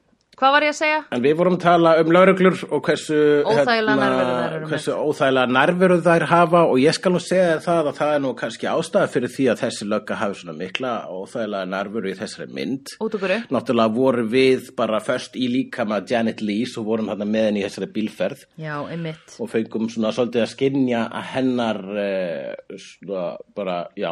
hvað 0.42 0.54
var 0.56 0.66
ég 0.66 0.74
að 0.74 0.78
segja? 0.80 1.00
En 1.14 1.22
við 1.22 1.36
vorum 1.38 1.56
að 1.58 1.64
tala 1.64 1.92
um 2.02 2.12
lauruglur 2.16 2.62
og 2.74 2.80
hversu, 2.88 3.18
Óþægilega 3.46 3.98
nærveru 4.02 4.70
þær 4.72 4.96
óþægilega 5.06 5.54
nærveru 5.54 5.98
þær 6.02 6.26
hafa. 6.32 6.62
Og 6.72 6.80
ég 6.82 6.98
skal 6.98 7.14
nú 7.14 7.22
segja 7.22 7.60
það 7.62 7.92
að 7.92 8.00
það 8.00 8.14
er 8.16 8.24
nú 8.24 8.32
kannski 8.40 8.70
ástæða 8.72 9.12
fyrir 9.14 9.34
því 9.36 9.46
að 9.52 9.62
þessi 9.62 9.88
lögga 9.92 10.18
hafi 10.18 10.40
svona 10.40 10.56
mikla 10.58 10.94
óþægilega 11.14 11.70
nærveru 11.76 12.10
í 12.10 12.16
þessari 12.18 12.48
mynd. 12.58 12.94
út 12.98 13.18
okkur 13.20 13.36
Náttúrulega 13.54 13.94
vorum 13.98 14.32
við 14.32 14.72
bara 14.78 15.02
först 15.06 15.38
í 15.38 15.50
líka 15.52 15.86
með 15.86 16.16
Janet 16.16 16.42
Lee 16.42 16.66
og 16.78 16.90
vorum 16.90 17.12
hann 17.14 17.22
með 17.28 17.48
henni 17.50 17.62
í 17.62 17.68
þessari 17.68 17.92
bílferð. 17.94 18.46
Já, 18.58 18.76
einmitt. 18.90 19.38
Og 19.38 19.52
fengum 19.52 19.90
svona 19.94 20.14
svolítið 20.16 20.46
að 20.48 20.52
skinja 20.56 21.04
að 21.06 21.30
hennar 21.36 21.82
uh, 21.92 22.80
svona 22.82 23.28
bara, 23.58 23.78
já 24.00 24.10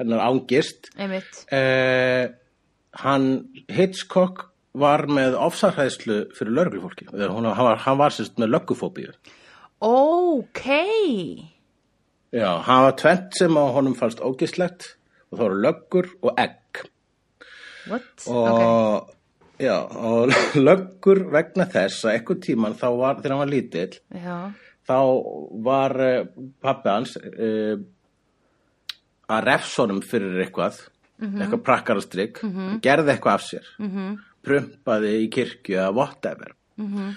hennar 0.00 0.26
ángist 0.26 0.90
einmitt. 0.98 1.46
Uh, 1.46 2.34
hann 3.06 3.30
Hitchcock 3.70 4.48
var 4.76 5.06
með 5.08 5.36
ofsarhæðslu 5.40 6.18
fyrir 6.36 6.56
lörglufólki 6.58 7.08
hann 7.10 7.48
var, 7.48 7.80
hann 7.84 7.98
var 8.00 8.14
sérst 8.14 8.38
með 8.40 8.52
löggufóbíu. 8.54 9.12
Ok. 9.84 10.62
Já, 12.34 12.50
hann 12.66 12.86
var 12.86 12.96
tvent 13.00 13.36
sem 13.38 13.56
á 13.56 13.64
honum 13.76 13.96
fannst 13.96 14.20
ógislegt 14.24 14.96
og 15.30 15.38
það 15.38 15.44
voru 15.44 15.60
löggur 15.64 16.08
og 16.22 16.40
egg. 16.40 16.86
What? 17.86 18.26
og 18.26 18.46
ok, 18.50 19.12
já, 19.62 19.76
og 19.78 20.32
löggur 20.68 21.22
vegna 21.30 21.68
þess 21.70 22.06
að 22.06 22.16
eitthvað 22.16 22.40
tíman 22.48 22.74
þá 22.74 22.88
var, 22.98 23.20
þegar 23.20 23.34
hann 23.34 23.42
var 23.44 23.52
lítill 23.52 23.92
já, 24.10 24.38
þá 24.90 24.98
var 25.68 25.94
uh, 26.02 26.16
pappi 26.66 26.90
hans 26.90 27.14
uh, 27.22 27.76
að 29.30 29.46
refsonum 29.46 30.02
fyrir 30.02 30.42
eitthvað 30.42 30.82
eitthvað 31.16 31.62
prakkarastrygg 31.64 32.40
gerði 32.84 33.14
eitthvað 33.14 33.38
af 33.38 33.44
sér. 33.46 33.68
-hmm. 33.80 34.16
Prumpaði 34.46 35.14
í 35.24 35.30
kirkju 35.32 35.80
eða 35.80 35.92
whatever. 35.96 36.54
-hmm. 36.78 37.14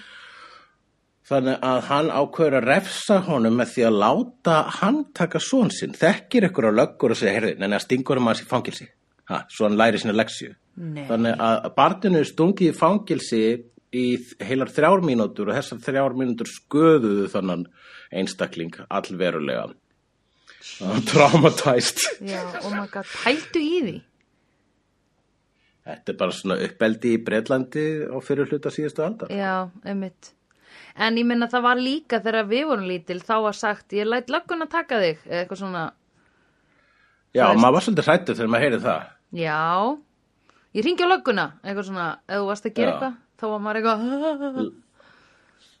þannig 1.30 1.58
að 1.62 1.80
hann 1.88 2.08
ákveður 2.10 2.56
að 2.58 2.68
refsa 2.68 3.20
honum 3.26 3.56
með 3.56 3.68
því 3.74 3.82
að 3.86 3.98
láta 4.04 4.54
hann 4.80 5.04
taka 5.14 5.38
són 5.38 5.70
sinn. 5.70 5.92
Þekkir 5.94 6.48
ykkur 6.50 6.70
á 6.70 6.78
löggur 6.80 7.14
og 7.14 7.20
segja 7.20 7.36
heyrði, 7.36 7.58
neina 7.58 7.78
stingur 7.78 8.18
um 8.18 8.26
hans 8.26 8.42
í 8.42 8.48
fangilsi 8.50 8.88
ha, 9.30 9.44
svo 9.50 9.68
hann 9.68 9.78
læri 9.78 10.00
sína 10.00 10.14
leksju 10.16 10.54
Nei. 10.80 11.04
þannig 11.08 11.42
að 11.44 11.68
barninu 11.76 12.22
stungið 12.26 12.72
í 12.72 12.76
fangilsi 12.76 13.42
í 13.90 14.06
heilar 14.46 14.70
þrjár 14.70 15.04
mínútur 15.06 15.50
og 15.50 15.58
þessar 15.58 15.82
þrjár 15.86 16.16
mínútur 16.18 16.50
sköðuðu 16.50 17.26
þannan 17.32 17.64
einstakling 18.14 18.76
allverulega. 18.86 19.72
Traumatized. 21.10 22.02
Já, 22.26 22.40
oh 22.62 22.70
my 22.74 22.86
god, 22.90 23.06
pældu 23.24 23.62
í 23.62 23.80
því 23.82 23.96
Þetta 25.90 26.12
er 26.14 26.18
bara 26.20 26.34
svona 26.36 26.56
uppeldi 26.66 27.14
í 27.16 27.22
Breitlandi 27.26 27.84
á 28.10 28.16
fyrir 28.24 28.48
hluta 28.50 28.70
síðustu 28.74 29.02
aldar. 29.06 29.32
Já, 29.34 29.68
einmitt 29.84 30.32
En 31.00 31.16
ég 31.18 31.24
minna 31.26 31.46
það 31.50 31.62
var 31.64 31.78
líka 31.80 32.18
þegar 32.22 32.46
við 32.50 32.64
vorum 32.68 32.86
lítil 32.90 33.18
þá 33.22 33.34
var 33.46 33.56
sagt, 33.56 33.92
ég 33.96 34.06
læt 34.10 34.30
löggun 34.30 34.62
að 34.66 34.70
taka 34.74 34.98
þig 35.00 35.20
eða 35.26 35.40
eitthvað 35.44 35.60
svona, 35.62 35.82
Já, 37.34 37.44
maður 37.54 37.74
var 37.76 37.84
svolítið 37.86 38.08
hrættur 38.10 38.38
þegar 38.38 38.50
maður 38.52 38.64
heyrið 38.66 38.86
það. 38.86 39.02
já 39.38 39.58
ég 40.74 40.84
ringi 40.86 41.06
á 41.06 41.12
lögguna, 41.12 41.44
eitthvað 41.62 41.86
svona 41.90 42.06
ef 42.26 42.40
þú 42.40 42.46
varst 42.50 42.66
að 42.66 42.74
gera 42.78 42.90
Já. 42.90 42.94
eitthvað, 42.96 43.14
þá 43.40 43.44
var 43.52 43.62
maður 43.66 43.80
eitthvað 43.80 44.72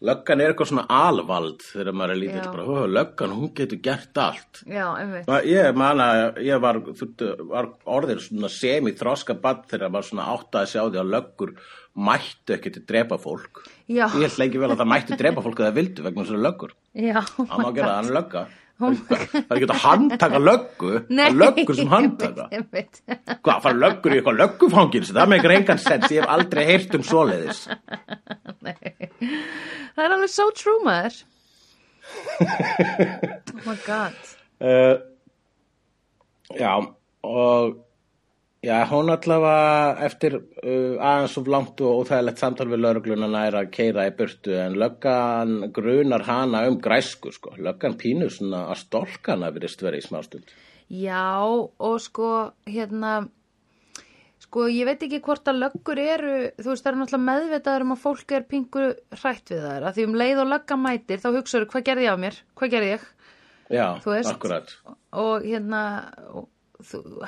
Löggan 0.00 0.40
er 0.40 0.54
eitthvað 0.54 0.70
svona 0.70 0.86
alvald 0.88 1.60
þegar 1.60 1.92
maður 1.92 2.12
er 2.14 2.18
lítill 2.22 2.46
bara, 2.48 2.62
"Ó, 2.64 2.76
löggan, 2.88 3.34
hún 3.36 3.50
getur 3.54 3.82
gert 3.84 4.16
allt. 4.16 4.62
Já, 4.66 4.86
einmitt 4.96 5.26
Ég 5.44 5.74
man 5.76 5.98
að 5.98 6.38
ég 6.40 6.60
var, 6.60 6.80
þurftu, 6.80 7.28
var 7.48 7.68
orðið 7.86 8.22
svona 8.24 8.48
semi 8.48 8.92
þroska 8.92 9.34
badd 9.38 9.66
þegar 9.68 9.90
maður 9.90 10.08
svona 10.08 10.28
áttaði 10.32 10.64
að 10.64 10.72
sjá 10.72 10.82
því 10.90 11.00
að 11.02 11.10
löggur 11.14 11.54
mættu 11.96 12.56
ekki 12.56 12.72
til 12.72 12.82
drepa 12.86 13.18
fólk. 13.18 13.64
Já, 13.88 14.06
Ég 14.08 14.24
held 14.24 14.38
lengi 14.38 14.58
vel 14.58 14.70
að 14.70 14.78
það 14.78 14.92
mættu 14.94 15.18
drepa 15.18 15.42
fólk 15.42 15.60
eða 15.60 15.74
vildu 15.74 16.02
vegna 16.02 16.24
þessari 16.24 16.44
löggur. 16.48 16.70
já 16.94 17.20
Það 17.20 17.58
má 17.60 17.74
gera 17.74 17.86
það, 17.86 18.04
hann 18.04 18.46
lögga. 18.80 19.18
Það 19.30 19.50
er 19.50 19.58
ekki 19.58 19.68
að 19.68 19.82
handtaka 19.84 20.40
löggu, 20.42 20.92
löggur 21.42 21.78
sem 21.78 21.90
handtaka. 21.92 22.48
Hvað, 23.44 23.62
fara 23.66 23.76
löggur 23.76 24.14
í 24.14 24.18
eitthvað 24.20 24.40
löggufangins? 24.40 25.12
Það 25.16 25.32
meikir 25.34 25.56
engan 25.58 25.82
sens, 25.82 26.08
ég 26.10 26.24
hef 26.24 26.34
aldrei 26.36 26.64
heyrt 26.70 26.96
um 26.98 27.04
svoleiðis. 27.06 27.62
Það 28.64 30.04
er 30.04 30.16
alveg 30.16 30.32
so 30.32 30.50
true 30.56 30.80
maður 30.86 31.22
Oh 32.40 33.64
my 33.66 33.76
god 33.86 34.16
Uh, 34.60 34.98
já, 36.52 36.74
og 37.24 37.78
já, 38.62 38.76
hún 38.90 39.10
allavega 39.12 40.06
eftir 40.06 40.36
uh, 40.36 40.96
aðeins 41.00 41.36
of 41.40 41.48
langt 41.50 41.80
og 41.80 42.02
óþægilegt 42.02 42.42
samtal 42.42 42.68
við 42.70 42.82
laurugluna 42.84 43.28
næra 43.30 43.64
að 43.64 43.72
keira 43.76 44.06
í 44.08 44.14
burtu 44.16 44.56
en 44.60 44.78
löggan 44.80 45.70
grunar 45.76 46.26
hana 46.28 46.66
um 46.68 46.80
græsku, 46.82 47.32
sko. 47.32 47.54
Löggan 47.56 47.96
pínu 48.00 48.30
svona 48.32 48.66
að 48.72 48.82
stolkana 48.84 49.52
virðist 49.54 49.84
verið 49.84 50.04
í 50.04 50.08
smástund. 50.08 50.56
Já, 50.90 51.46
og 51.46 52.00
sko, 52.02 52.30
hérna, 52.66 53.14
sko, 54.42 54.66
ég 54.66 54.88
veit 54.88 55.04
ekki 55.06 55.22
hvort 55.22 55.46
að 55.48 55.60
löggur 55.64 56.00
eru, 56.02 56.36
þú 56.58 56.72
veist, 56.72 56.84
það 56.84 56.92
eru 56.92 57.02
náttúrulega 57.04 57.28
meðvitaður 57.28 57.86
um 57.86 57.94
að 57.94 58.04
fólk 58.04 58.34
er 58.34 58.46
pingu 58.50 58.86
hrætt 59.20 59.52
við 59.54 59.66
þær, 59.68 59.86
að 59.86 59.98
því 59.98 60.08
um 60.08 60.16
leið 60.24 60.44
og 60.44 60.50
lögga 60.50 60.80
mætir, 60.80 61.22
þá 61.22 61.28
hugsaður, 61.36 61.68
hvað 61.70 61.86
gerði 61.86 62.08
ég 62.08 62.14
af 62.16 62.22
mér? 62.24 62.40
Hvað 62.58 62.74
gerði 62.74 62.94
ég? 62.96 63.10
Já, 63.70 63.86
akkurat. 64.26 64.72
Og 65.22 65.46
hérna, 65.46 65.82
og, 66.34 66.48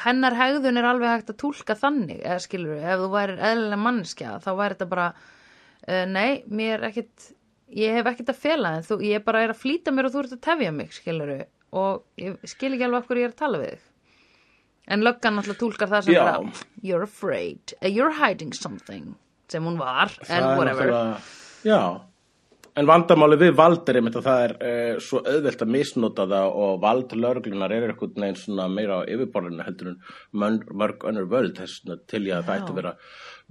hennar 0.05 0.36
hegðun 0.38 0.80
er 0.80 0.88
alveg 0.88 1.12
hægt 1.12 1.30
að 1.32 1.38
túlka 1.42 1.76
þannig, 1.78 2.20
eða 2.22 2.40
skilur 2.44 2.80
ef 2.80 3.00
þú 3.03 3.09
værir 3.12 3.40
eðlilega 3.50 3.80
mannskja, 3.82 4.34
þá 4.44 4.50
væri 4.59 4.76
þetta 4.76 4.88
bara, 4.92 5.07
uh, 5.86 6.05
nei, 6.11 6.42
mér 6.48 6.76
er 6.80 6.88
ekkit, 6.90 7.30
ég 7.78 7.96
hef 7.98 8.11
ekkit 8.12 8.34
að 8.34 8.42
fela 8.42 8.74
þú, 8.86 9.00
ég 9.09 9.24
bara 9.26 9.44
er 9.46 9.55
að 9.55 9.62
flýta 9.62 9.94
mér 9.94 10.09
og 10.09 10.14
þú 10.14 10.22
ert 10.24 10.36
að 10.36 10.44
tefja 10.48 10.74
mig, 10.76 10.92
skilur 10.96 11.34
og 11.72 12.05
ég 12.20 12.36
skil 12.53 12.74
ekki 12.74 12.86
alveg 12.88 13.09
hverju 13.09 13.24
ég 13.24 13.30
er 13.30 13.34
að 13.34 13.42
tala 13.42 13.62
við 13.62 13.74
þig. 13.74 13.88
En 14.92 15.05
löggan 15.07 15.36
náttúrulega 15.38 15.61
túlkar 15.61 15.88
það 15.92 16.07
sem 16.09 16.16
bara, 16.18 16.64
you're 16.82 17.07
afraid, 17.07 17.76
uh, 17.80 17.88
you're 17.88 18.12
hiding 18.18 18.53
something, 18.57 19.12
sem 19.53 19.64
hún 19.64 19.78
var, 19.80 20.12
Það 20.24 20.36
en 20.36 20.48
er 20.48 20.59
whatever. 20.59 20.96
Já, 21.62 21.80
en 22.80 22.86
vandamáli 22.88 23.36
við 23.40 23.52
vald 23.58 23.88
er 23.90 23.98
einmitt 24.00 24.14
að 24.16 24.26
það 24.26 24.42
er 24.46 24.52
uh, 24.56 25.00
svo 25.04 25.20
auðvelt 25.28 25.64
að 25.64 25.72
misnota 25.74 26.24
það 26.30 26.46
og 26.64 26.78
vald 26.80 27.12
lögreglunar 27.20 27.74
er 27.76 27.86
eitthvað 27.90 28.20
neginn 28.22 28.38
svona 28.40 28.66
meira 28.72 29.00
á 29.04 29.08
yfirborðinu 29.12 29.66
heldur 29.66 29.90
en 29.92 29.98
mörg, 30.40 31.04
önnur 31.10 31.28
völd 31.32 31.58
þess 31.60 31.82
til 32.08 32.22
ég 32.30 32.38
að 32.38 32.46
það 32.48 32.56
ætti 32.62 32.72
að 32.72 32.78
vera 32.80 32.94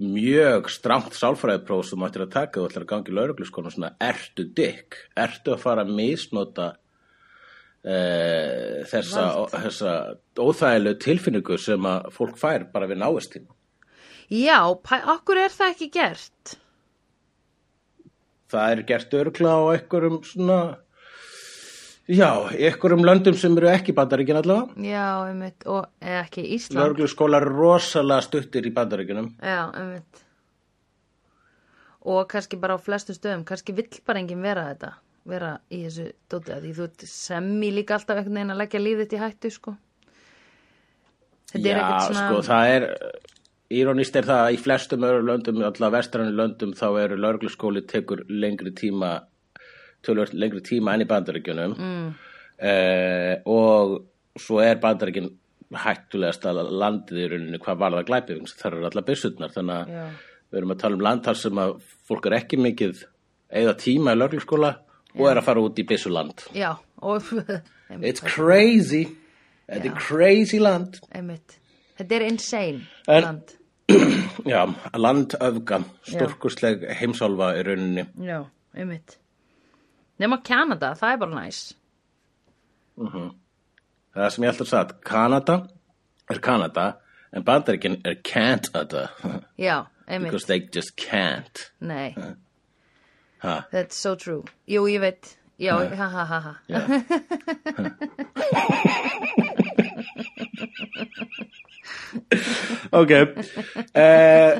mjög 0.02 0.70
stramt 0.74 1.14
sálfræðipróf 1.14 1.86
sem 1.86 2.06
ættir 2.08 2.24
að 2.26 2.32
taka 2.34 2.60
og 2.62 2.70
ættir 2.70 2.82
að 2.86 2.90
gangi 2.94 3.14
lögregluskona 3.14 3.70
svona 3.70 3.92
ertu 4.02 4.48
dykk, 4.58 4.98
ertu 5.22 5.54
að 5.54 5.62
fara 5.62 5.84
að 5.86 5.92
misnota 6.00 6.68
uh, 7.86 8.82
þessa, 8.90 9.26
þessa 9.54 9.92
óþægilegu 10.42 10.98
tilfinningu 11.06 11.58
sem 11.62 11.90
að 11.92 12.10
fólk 12.16 12.38
fær 12.42 12.66
bara 12.74 12.90
við 12.90 13.02
návistin 13.04 13.46
Já, 14.32 14.58
pæ- 14.80 15.04
okkur 15.12 15.42
er 15.44 15.52
það 15.52 15.72
ekki 15.74 15.88
gert? 15.92 16.54
Það 18.52 18.72
er 18.72 18.82
gert 18.88 19.14
örgla 19.18 19.54
á 19.56 19.60
einhverjum 19.74 20.18
svona 20.26 20.58
já, 22.08 22.30
einhverjum 22.52 23.04
löndum 23.06 23.38
sem 23.38 23.56
eru 23.58 23.70
ekki 23.72 23.94
bandaríkin 23.96 24.40
allavega 24.40 24.88
Já, 24.88 25.06
einmitt, 25.28 25.66
og 25.66 25.86
ekki 26.00 26.44
Ísland. 26.56 26.80
Lörgluskólar 26.80 27.46
eru 27.46 27.56
rosalega 27.60 28.26
stuttir 28.26 28.66
í 28.68 28.74
bandaríkinum 28.74 29.32
Já, 29.38 29.70
einmitt. 29.70 30.26
Og 32.02 32.26
kannski 32.26 32.58
bara 32.58 32.74
á 32.74 32.80
flestu 32.82 33.14
stöðum, 33.14 33.46
kannski 33.46 33.74
vill 33.76 33.90
bara 34.06 34.18
enginn 34.18 34.42
vera 34.42 34.66
þetta, 34.72 34.94
vera 35.30 35.52
í 35.70 35.84
þessu 35.84 36.08
dóti 36.30 36.50
að 36.50 36.64
því 36.66 36.72
þú 36.78 36.86
ert 36.88 37.04
semmi 37.12 37.70
líka 37.70 37.94
alltaf 37.94 38.18
einhvern 38.18 38.40
veginn 38.40 38.54
að 38.56 38.62
leggja 38.64 38.82
lífið 38.82 39.04
þitt 39.04 39.14
í 39.14 39.20
hættu, 39.22 39.52
sko. 39.54 39.76
Þetta 41.52 41.68
er 41.68 41.78
já, 41.78 41.84
ekkert 41.84 42.08
svona... 42.08 42.24
sko, 42.26 42.42
það 42.48 42.72
er 42.72 42.88
írónist 43.72 44.16
er 44.18 44.26
það 44.28 44.44
að 44.44 44.54
í 44.54 44.60
flestum 44.62 45.04
öðru 45.06 45.26
löndum 45.28 45.60
allavega 45.60 45.96
vestrannu 45.96 46.34
löndum 46.36 46.72
þá 46.78 46.86
eru 47.02 47.18
lörgluskóli 47.20 47.84
tekur 47.88 48.24
lengri 48.28 48.72
tíma 48.76 49.12
tölvöld 50.04 50.34
lengri 50.34 50.62
tíma 50.66 50.94
enn 50.94 51.04
í 51.04 51.08
bandaríkjunum 51.10 51.76
mm. 51.76 52.10
og 53.52 53.94
svo 54.40 54.60
er 54.64 54.80
bandaríkin 54.82 55.30
hættulegast 55.82 56.44
að 56.48 56.60
landið 56.82 57.22
í 57.22 57.30
rauninni 57.32 57.62
hvað 57.62 57.80
var 57.80 57.96
það 57.96 58.08
glæpið 58.10 58.44
það 58.52 58.68
eru 58.70 58.88
allar 58.90 59.08
byssutnar 59.08 59.54
þannig 59.54 59.78
að 59.78 59.94
Já. 59.96 60.04
við 60.50 60.60
erum 60.60 60.74
að 60.74 60.82
tala 60.82 60.98
um 60.98 61.06
land 61.08 61.24
þar 61.28 61.40
sem 61.42 61.62
að 61.64 61.74
fólk 62.10 62.28
er 62.28 62.38
ekki 62.42 62.60
mikið 62.60 63.06
eða 63.62 63.78
tíma 63.80 64.12
í 64.12 64.20
lörgluskóla 64.20 64.74
og 65.16 65.26
er 65.28 65.40
að 65.40 65.48
fara 65.48 65.64
út 65.64 65.80
í 65.80 65.88
byssuland 65.88 66.46
Já, 66.56 66.74
It's 68.08 68.24
crazy 68.24 69.06
Þetta 69.72 69.88
er 69.88 69.98
crazy 70.00 70.60
land. 70.60 71.00
Þetta 71.98 72.16
er 72.16 72.24
insane 72.26 72.86
land. 73.06 73.54
Já, 74.46 74.62
landöfga 74.98 75.78
stórkursleg 76.08 76.82
heimsálfa 76.98 77.52
í 77.58 77.62
rauninni 77.66 78.04
Já, 78.26 78.38
einmitt. 78.74 79.16
Nefna 80.20 80.38
Kanada, 80.46 80.92
það 80.98 81.12
er 81.14 81.18
bara 81.22 81.34
næs. 81.36 81.58
Það 84.12 84.28
sem 84.34 84.44
ég 84.44 84.50
alltaf 84.52 84.68
sagt, 84.70 84.96
Kanada 85.04 85.56
er 86.30 86.38
Kanada 86.44 86.86
en 87.32 87.44
bandaríkin 87.44 88.00
er 88.04 88.14
Canada 88.24 89.08
Já, 89.58 89.86
einmitt. 90.06 90.30
because 90.30 90.46
they 90.46 90.60
just 90.60 90.96
can't 90.96 91.70
Nei, 91.80 92.14
ha, 93.38 93.64
that's 93.72 93.96
so 93.96 94.14
true. 94.14 94.44
Jú, 94.68 94.86
ég 94.88 95.00
veit. 95.00 95.36
Já, 95.58 95.76
ha, 95.96 96.08
ha, 96.08 96.24
ha, 96.24 96.40
ha. 96.40 96.54
já. 96.68 96.80
Ok. 103.00 103.12
Uh, 103.92 104.58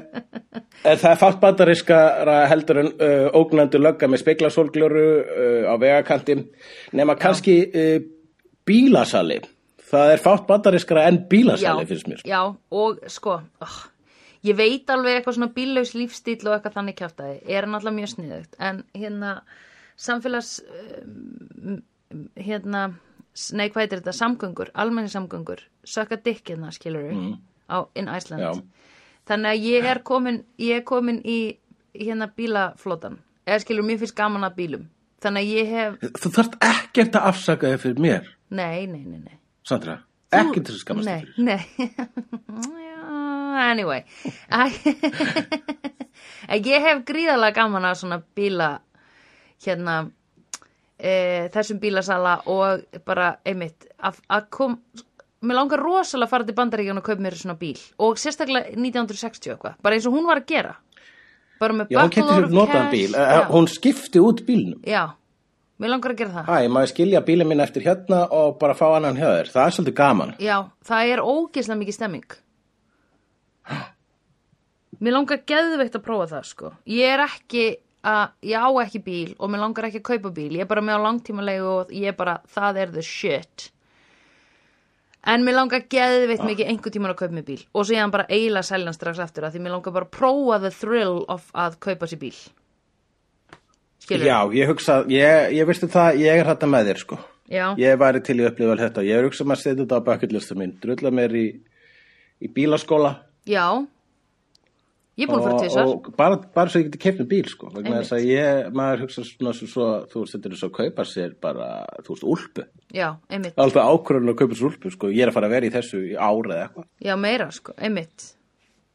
Það 0.83 1.09
er 1.13 1.19
fátt 1.21 1.39
bandarískara 1.43 2.37
heldur 2.51 2.81
en 2.83 2.91
uh, 2.97 3.29
ógnandi 3.39 3.79
lögga 3.79 4.09
með 4.11 4.25
speiklasólglöru 4.25 5.05
uh, 5.21 5.71
á 5.71 5.75
vegakanti 5.79 6.39
nema 6.99 7.15
kannski 7.21 7.57
uh, 7.71 7.97
bílasali. 8.67 9.39
Það 9.93 10.15
er 10.17 10.23
fátt 10.25 10.49
bandarískara 10.49 11.07
en 11.11 11.21
bílasali 11.31 11.87
finnst 11.87 12.09
mér 12.11 12.25
já, 12.27 12.41
og 12.51 13.03
sko 13.13 13.37
oh, 13.63 13.79
ég 14.47 14.59
veit 14.59 14.91
alveg 14.91 15.21
eitthvað 15.21 15.39
svona 15.39 15.53
bíllaus 15.55 15.95
lífstíl 15.95 16.41
og 16.49 16.57
eitthvað 16.57 16.79
þannig 16.81 16.99
kjátaði 16.99 17.39
er 17.47 17.69
náttúrulega 17.69 17.99
mjög 18.01 18.13
sniðugt. 18.17 18.59
En 18.59 18.83
hérna 18.97 19.37
samfélags 20.01 20.57
hérna 22.35 22.89
nei 23.57 23.69
hvað 23.71 23.83
heitir 23.87 24.01
þetta, 24.03 24.13
samgöngur, 24.19 24.71
almenni 24.75 25.09
samgöngur 25.13 25.63
sökka 25.89 26.19
dikkina 26.25 26.71
skilur 26.75 27.07
við 27.09 27.21
á, 27.73 27.79
in 27.97 28.09
Iceland. 28.13 28.43
Já. 28.43 28.53
þannig 29.31 29.51
að 29.55 29.67
ég 29.71 29.85
er 29.93 30.03
komin 30.05 30.43
ég 30.61 30.81
er 30.83 30.85
komin 30.85 31.21
í 31.25 31.39
hérna 31.95 32.29
bílaflotan 32.37 33.19
eða 33.47 33.61
skilur 33.65 33.85
mér 33.89 33.99
finnst 34.03 34.17
gaman 34.17 34.45
að 34.45 34.57
bílum. 34.61 34.85
Þannig 35.23 35.43
að 35.43 35.53
ég 35.55 35.69
hef 35.71 35.99
Þú 36.19 36.31
þarft 36.35 36.55
ekkert 36.67 37.15
að 37.19 37.27
afsaka 37.31 37.69
þig 37.73 37.81
fyrir 37.85 38.01
mér, 38.03 38.25
nei, 38.51 38.87
nei, 38.91 39.05
nei, 39.07 39.21
nei. 39.23 39.37
Sandra. 39.65 40.01
Ekkert 40.33 40.65
til 40.67 40.75
að 40.75 40.81
skammast 40.81 41.09
þig 41.09 41.45
Nei, 41.45 41.59
fyrir. 41.61 41.93
nei 42.57 42.83
Já, 42.89 43.01
Anyway. 43.73 44.01
Ég 46.53 46.83
hef 46.87 47.03
gríðarlega 47.09 47.55
gaman 47.61 47.85
að 47.89 47.99
svona 48.01 48.19
bíla 48.37 48.69
hérna 49.65 49.97
e, 51.03 51.49
þessum 51.55 51.81
bílasala 51.83 52.37
og 52.53 52.85
bara 53.07 53.35
einmitt 53.45 53.89
að, 53.99 54.23
kom 54.51 54.79
Mér 55.43 55.59
langar 55.59 55.81
rosalega 55.83 56.29
að 56.29 56.31
fara 56.31 56.47
til 56.47 56.55
bandaríkjun 56.55 57.01
og 57.01 57.03
kaupa 57.03 57.23
mér 57.25 57.35
svona 57.35 57.57
bíl 57.59 57.81
og 57.99 58.21
sérstaklega 58.23 58.77
1960 58.77 59.51
eitthvað, 59.57 59.75
bara 59.83 59.97
eins 59.99 60.07
og 60.07 60.15
hún 60.15 60.29
var 60.29 60.39
að 60.39 60.53
gera 60.53 60.77
bara 61.63 61.77
með 61.79 61.91
hún 61.95 62.87
bíl. 62.93 63.11
Já, 63.15 63.43
Hún 63.51 63.67
skipti 63.71 64.23
út 64.23 64.45
bílnum. 64.47 64.81
já, 64.87 65.15
mér 65.83 65.95
langar 65.95 66.15
að 66.15 66.23
gera 66.23 66.31
það 66.37 66.51
Hæ, 66.51 66.69
maður 66.75 66.93
skilja 66.93 67.25
bílinn 67.27 67.51
minn 67.51 67.65
eftir 67.65 67.87
hérna 67.87 68.23
og 68.31 68.59
bara 68.61 68.75
fá 68.79 68.87
annan 68.97 69.19
þér. 69.19 69.51
Það 69.53 69.67
er 69.67 69.77
svolítið 69.77 69.99
gaman. 69.99 70.35
Já, 70.43 70.57
það 70.87 71.13
er 71.15 71.25
ógeðslega 71.27 71.81
mikið 71.83 71.99
stemming. 71.99 72.37
Mér 75.03 75.17
langar 75.17 75.43
geðveikt 75.47 75.97
að 75.99 76.05
prófa 76.07 76.29
það, 76.37 76.45
sko. 76.47 76.73
Ég 76.87 77.15
er 77.17 77.25
ekki 77.25 77.65
að, 78.03 78.33
ég 78.51 78.59
á 78.59 78.71
ekki 78.83 79.03
bíl 79.05 79.35
og 79.39 79.53
mér 79.53 79.63
langar 79.63 79.89
ekki 79.89 80.01
að 80.03 80.09
kaupa 80.11 80.33
bíl. 80.35 80.51
Ég 80.57 80.65
er 80.65 80.71
bara 80.71 80.85
með 80.85 80.99
á 80.99 81.05
langtímalegu 81.07 81.71
og 81.71 81.95
ég 81.95 82.11
er 82.13 82.19
bara, 82.19 82.41
það 82.51 82.81
er 82.83 82.93
the 82.97 83.05
shit. 83.07 83.69
En 85.23 85.45
mér 85.47 85.55
langar 85.55 85.85
geðveikt 85.87 86.43
mikið 86.43 86.73
einhver 86.73 86.95
tíman 86.95 87.13
að 87.13 87.21
kaupa 87.21 87.37
mér 87.37 87.47
bíl. 87.47 87.61
Og 87.71 87.87
svo 87.87 87.95
ég 87.95 88.03
hann 88.03 88.15
bara 88.15 88.27
eiginlega 88.27 88.67
selja 88.67 88.91
hann 88.91 88.97
strax 88.97 89.23
aftur 89.23 89.47
að 89.47 89.55
því 89.55 89.63
mér 89.63 89.77
langar 89.77 89.95
bara 89.95 90.09
að 90.09 90.17
prófa 90.19 90.59
the 90.65 90.73
thrill 90.75 91.23
of 91.31 91.47
að 91.55 91.79
kaupa 91.87 92.11
sér 92.11 92.23
bíl. 92.25 92.35
Skilur? 94.03 94.27
Já, 94.27 94.39
ég 94.59 94.67
hugsa, 94.73 94.97
ég, 95.07 95.53
ég 95.55 95.69
veistu 95.69 95.87
það, 95.87 96.17
ég 96.25 96.41
er 96.41 96.49
þetta 96.49 96.69
með 96.73 96.89
þér, 96.91 97.03
sko. 97.05 97.19
Já. 97.53 97.67
Ég 97.79 97.99
væri 98.01 98.23
til 98.25 98.39
í 98.41 98.43
að 98.43 98.49
upplifa 98.51 98.75
allt 98.75 98.83
þetta. 98.83 99.05
Ég 99.07 99.21
er 99.21 99.29
hugsa 99.29 99.45
um 99.45 99.55
að 99.55 99.61
setja 99.61 99.83
þetta 99.85 100.01
á 100.03 100.07
bucketlistu 100.09 100.57
mín. 100.59 100.73
Drulla 100.83 101.13
mér 101.15 101.35
í, 101.39 101.47
í 102.43 102.51
bílaskóla. 102.51 103.13
Já. 103.47 103.67
Ég 105.21 105.27
er 105.27 105.29
búin 105.29 105.43
að 105.43 105.45
fara 105.45 105.57
til 105.61 105.69
þessar. 105.69 105.89
og 105.93 106.07
bara, 106.17 106.37
bara 106.57 106.73
svo 106.73 106.81
ég 106.81 106.87
geti 106.87 107.01
kefnum 107.03 107.27
bíl 107.29 107.49
sko. 107.53 107.69
Þess 107.75 108.13
að 108.17 108.23
ég, 108.31 108.69
maður 108.73 109.03
hugsa 109.05 109.25
svona 109.29 109.53
svo, 109.59 109.89
þú 110.09 110.23
veist, 110.23 110.37
þetta 110.39 110.49
er 110.49 110.57
svo 110.57 110.71
að 110.71 110.77
kaupa 110.79 111.05
sér 111.05 111.35
bara 111.45 111.67
þú 112.07 112.15
veist, 112.15 112.25
úlpu, 112.33 112.65
Já, 112.97 113.09
einmitt. 113.29 113.59
alltaf 113.61 113.91
ákvörðun 113.93 114.33
að 114.33 114.39
kaupa 114.41 114.57
sér 114.57 114.69
úlpu 114.71 114.93
sko, 114.95 115.11
ég 115.13 115.27
er 115.27 115.29
að 115.29 115.37
fara 115.37 115.51
að 115.51 115.55
vera 115.59 115.69
í 115.69 115.75
þessu 115.75 116.01
í 116.01 116.15
árið 116.17 116.55
eða 116.57 116.65
eitthvað, 116.65 116.89
Já, 117.05 117.15
meira 117.27 117.51
sko, 117.53 117.77
einmitt. 117.77 118.27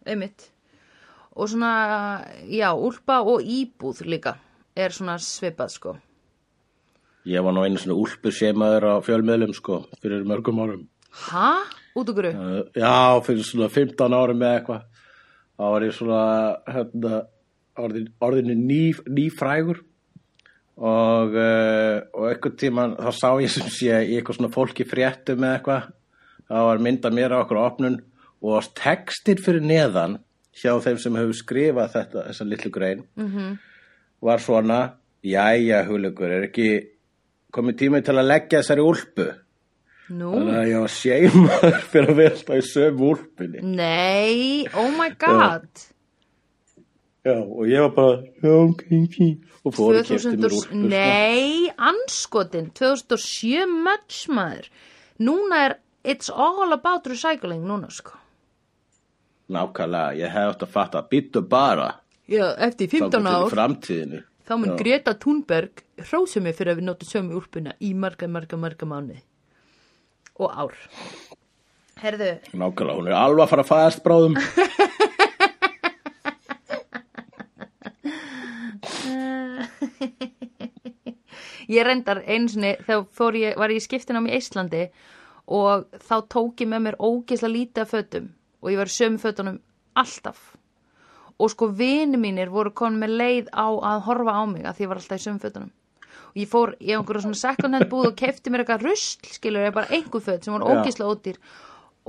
Einmitt. 0.07 0.49
Og 1.38 1.51
svona, 1.53 1.72
já, 2.49 2.70
úlpa 2.74 3.20
og 3.22 3.45
íbúð 3.45 4.01
líka 4.09 4.38
er 4.74 4.89
svona 4.89 5.20
svipað 5.22 5.70
sko. 5.76 5.95
Ég 7.30 7.43
var 7.45 7.53
nú 7.53 7.61
einu 7.61 7.78
svona 7.78 7.99
úlpu 7.99 8.32
sémaður 8.34 8.89
á 8.89 8.93
fjölmiðlum 9.05 9.53
sko, 9.53 9.84
fyrir 10.01 10.26
mörgum 10.26 10.63
árum. 10.65 10.88
Ha? 11.30 11.49
Út 11.97 12.09
okkur? 12.09 12.32
Uh, 12.34 12.61
já, 12.74 13.22
fyrir 13.26 13.45
svona 13.45 13.70
15 13.70 14.18
árum 14.18 14.41
eða 14.41 14.61
eitthvað 14.61 14.86
þá 15.58 15.66
var 15.74 15.86
ég 15.88 15.95
svona 15.97 16.24
hérna, 16.70 17.22
orðin, 17.78 18.10
orðinu 18.24 18.58
ný, 18.62 18.82
nýfrægur. 19.10 19.84
Og, 20.78 21.34
uh, 21.34 22.03
og 22.14 22.28
einhvern 22.30 22.58
tíman 22.62 22.91
þá 23.01 23.10
sá 23.18 23.30
ég 23.41 23.49
sem 23.49 23.70
sé 23.74 24.03
í 24.05 24.20
eitthvað 24.20 24.38
svona 24.38 24.53
fólki 24.53 24.86
fréttum 24.86 25.41
eða 25.41 25.58
eitthvað. 25.58 25.88
Þá 26.47 26.60
var 26.70 26.84
mynda 26.86 27.12
mér 27.12 27.34
á 27.34 27.41
okkur 27.41 27.60
opnun 27.64 27.97
og 28.45 28.70
textin 28.78 29.41
fyrir 29.41 29.66
neðan 29.66 30.20
hjá 30.58 30.76
þeim 30.84 30.99
sem 31.01 31.18
hefur 31.18 31.38
skrifað 31.38 31.95
þetta 31.95 32.28
þessa 32.30 32.47
litlu 32.47 32.72
grein 32.74 33.03
-hmm. 33.18 33.58
var 34.22 34.39
svona 34.39 34.80
jæja 35.24 35.84
hugleikur, 35.86 36.32
er 36.32 36.47
ekki 36.47 36.70
komið 37.53 37.78
tími 37.78 38.01
til 38.01 38.18
að 38.18 38.30
leggja 38.30 38.62
þessari 38.62 38.86
úlpu 38.86 39.28
Nú? 40.08 40.32
þannig 40.32 40.55
að 40.55 40.70
ég 40.72 40.84
var 40.86 40.93
seimaður 40.95 41.78
fyrir 41.91 42.12
að 42.14 42.20
vera 42.22 42.36
alltaf 42.38 42.58
í 42.62 42.66
sömu 42.70 43.08
úlpunni 43.12 43.64
Nei, 43.68 44.68
oh 44.74 44.91
my 44.95 45.10
god 45.20 45.86
Já, 47.28 47.34
og 47.43 47.66
ég 47.68 47.84
var 47.84 47.91
bara, 47.97 48.20
já, 48.39 48.53
ok, 48.55 48.84
ok, 49.01 49.18
og 49.68 49.74
fór 49.76 49.97
kefti 49.99 50.38
2000 50.38 50.38
mér 50.39 50.53
sko. 50.55 50.78
Nei, 50.93 51.68
anskotin 51.89 52.70
2007 52.78 53.68
much 53.68 54.22
maður 54.32 54.70
Núna 55.20 55.60
er 55.66 55.78
it's 56.08 56.32
all 56.32 56.72
about 56.72 57.10
recycling 57.12 57.68
núna 57.68 57.91
sko 57.91 58.16
Nákvæmlega, 59.51 60.16
ég 60.20 60.32
hef 60.32 60.53
átt 60.53 60.64
að 60.66 60.72
fatta, 60.74 61.01
býttu 61.08 61.39
bara, 61.47 61.91
Já, 62.28 62.49
eftir 62.60 62.89
þá 62.91 62.97
15 62.97 63.12
til 63.14 63.28
ár 63.32 63.53
framtíðinu. 63.53 64.18
Þá 64.47 64.53
mun 64.60 64.72
Já. 64.74 64.76
Greta 64.82 65.14
Thunberg 65.16 65.84
hrósa 66.10 66.41
mig 66.43 66.55
fyrir 66.58 66.74
að 66.74 66.82
við 66.82 66.88
notum 66.89 67.08
sömu 67.08 67.38
úlpuna 67.39 67.76
í 67.80 67.93
marga, 67.95 68.28
marga, 68.32 68.60
marga 68.60 68.88
mánuði 68.88 69.22
og 70.38 70.48
ár. 70.54 70.76
Herðu, 71.98 72.32
Nákvæmlega, 72.54 72.98
hún 73.00 73.08
er 73.10 73.16
alveg 73.18 73.44
að 73.44 73.52
fara 73.52 73.64
að 73.66 73.72
fæðast 73.72 74.04
bráðum. 74.06 74.36
ég 81.68 81.84
reyndar 81.84 82.22
einsinni 82.24 82.76
þegar 82.86 83.36
ég, 83.42 83.58
var 83.60 83.74
ég 83.74 83.82
í 83.82 83.84
skiptin 83.84 84.20
á 84.20 84.22
mig 84.24 84.34
í 84.36 84.40
Íslandi 84.42 84.84
og 85.48 85.88
þá 86.04 86.16
tók 86.32 86.64
ég 86.64 86.70
með 86.72 86.86
mér 86.86 87.00
ógeðslega 87.00 87.54
lítið 87.54 87.84
af 87.84 87.92
fötum 87.94 88.30
og 88.62 88.72
ég 88.72 88.80
var 88.80 88.92
í 88.92 88.96
sömu 88.98 89.20
fötunum 89.22 89.60
alltaf. 89.98 90.40
Og 91.38 91.52
sko 91.54 91.70
vini 91.70 92.18
mínir 92.18 92.50
voru 92.50 92.72
konum 92.74 93.04
með 93.04 93.18
leið 93.22 93.52
á 93.54 93.68
að 93.70 94.06
horfa 94.08 94.34
á 94.42 94.44
mig 94.50 94.66
að 94.66 94.78
því 94.78 94.86
ég 94.86 94.92
var 94.92 95.02
alltaf 95.02 95.20
í 95.20 95.26
sömu 95.28 95.44
fötunum. 95.44 95.72
Og 96.38 96.44
ég 96.44 96.50
fór 96.52 96.76
í 96.78 96.92
einhverju 96.94 97.24
svona 97.24 97.38
second 97.40 97.74
hand 97.74 97.88
búð 97.90 98.12
og 98.12 98.16
kefti 98.20 98.52
mér 98.54 98.62
eitthvað 98.62 98.84
rusl, 98.86 99.26
skilur 99.34 99.64
ég 99.66 99.74
bara 99.74 99.90
einhver 99.90 100.22
föt 100.22 100.46
sem 100.46 100.54
Já. 100.54 100.62
ógeðslega 100.70 101.10
ódýr 101.16 101.40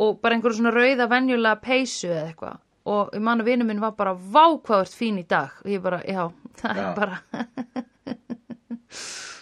og 0.04 0.18
bara 0.20 0.36
einhverju 0.36 0.58
svona 0.58 0.72
rauða 0.74 1.06
venjulega 1.08 1.60
peysu 1.64 2.10
eða 2.12 2.26
eitthvað. 2.28 2.58
Og 2.92 3.14
ég 3.16 3.24
man 3.24 3.40
að 3.40 3.48
vinu 3.48 3.64
minn 3.68 3.80
var 3.80 3.94
bara 3.96 4.12
vákvæðurt 4.12 4.92
fín 5.00 5.18
í 5.22 5.24
dag 5.28 5.56
og 5.64 5.70
ég 5.72 5.80
bara, 5.82 6.02
já, 6.04 6.28
það 6.60 6.76
Já. 6.76 6.84
er 6.84 6.94
bara 7.00 7.22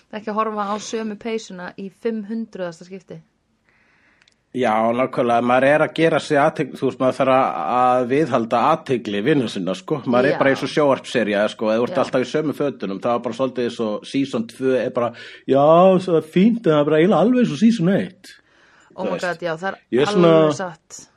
það 0.06 0.14
er 0.14 0.20
ekki 0.20 0.30
að 0.32 0.38
horfa 0.38 0.68
á 0.70 0.74
sömu 0.78 1.18
peysuna 1.18 1.72
í 1.82 1.88
500. 1.90 2.70
skipti. 2.86 3.18
Já, 4.56 4.72
nákvæmlega, 4.96 5.42
maður 5.44 5.66
er 5.68 5.82
að 5.84 5.90
gera 5.98 6.18
sig 6.22 6.38
aðtegli, 6.40 6.78
þú 6.80 6.86
veist, 6.88 7.00
maður 7.02 7.16
þarf 7.18 7.32
að- 7.76 8.06
viðhalda 8.08 8.60
aðtegli 8.72 9.20
vinnu 9.26 9.48
sinna, 9.52 9.74
sko. 9.76 9.98
Maður 10.06 10.30
Já. 10.30 10.32
er 10.32 10.38
bara 10.40 10.50
eins 10.54 10.62
og 10.64 10.70
sjóarpserja, 10.72 11.42
sko, 11.52 11.66
eða 11.68 11.82
þú 11.82 11.88
ert 11.90 11.98
alltaf 11.98 12.22
í 12.24 12.30
sömu 12.30 12.54
fötunum, 12.56 13.00
það 13.04 13.12
var 13.12 13.18
bara 13.26 13.34
svolítið 13.36 13.66
eins 13.68 13.80
og 13.84 14.06
season 14.06 14.46
2 14.48 14.72
er 14.80 14.90
bara, 14.96 15.10
já, 15.46 15.66
það 16.06 16.16
er 16.22 16.30
fínt, 16.32 16.62
það 16.64 16.80
er 16.80 16.84
bara 16.88 16.96
eiginlega 17.02 17.20
alveg 17.26 17.42
eins 17.44 17.52
og 17.52 17.58
season 17.60 17.88
1. 17.88 18.32
Oh 18.96 19.04
my 19.04 19.10
veist. 19.10 19.26
god, 19.26 19.40
já, 19.44 19.52
það 19.60 19.74
er 19.74 20.00
er 20.00 20.06
svona- 20.06 20.32
alveg 20.40 20.54
satt. 20.56 21.08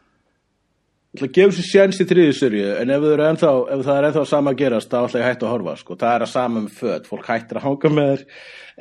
Það 1.10 1.18
ætla 1.18 1.28
að 1.30 1.38
gefa 1.40 1.54
sér 1.58 1.66
sjens 1.66 2.00
í 2.00 2.06
þriði 2.06 2.34
serju 2.38 2.66
en 2.84 2.92
ef, 2.94 3.06
ennþá, 3.26 3.50
ef 3.74 3.80
það 3.88 3.96
er 4.00 4.06
ennþá 4.10 4.24
sama 4.30 4.52
að 4.54 4.58
gerast 4.60 4.92
þá 4.92 4.96
er 5.00 5.06
alltaf 5.08 5.24
hægt 5.26 5.42
að 5.46 5.50
horfa 5.56 5.74
sko. 5.80 5.96
það 5.98 6.12
er 6.16 6.22
að 6.26 6.30
sama 6.30 6.60
með 6.62 6.76
föt, 6.78 7.08
fólk 7.10 7.30
hættir 7.32 7.58
að 7.58 7.64
hanga 7.66 7.90
með 7.96 8.12
þér 8.12 8.22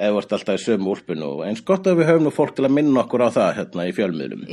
eða 0.08 0.18
ert 0.20 0.34
alltaf 0.36 0.58
í 0.58 0.64
sömu 0.66 0.90
úlpinu 0.92 1.24
og 1.32 1.40
eins 1.46 1.62
gott 1.70 1.88
að 1.88 1.96
við 2.02 2.10
höfum 2.10 2.26
nú 2.28 2.32
fólk 2.36 2.52
til 2.58 2.66
að 2.68 2.74
minna 2.76 3.00
okkur 3.00 3.24
á 3.24 3.28
það 3.32 3.56
hérna 3.62 3.86
í 3.88 3.94
fjölmiðlum 3.96 4.44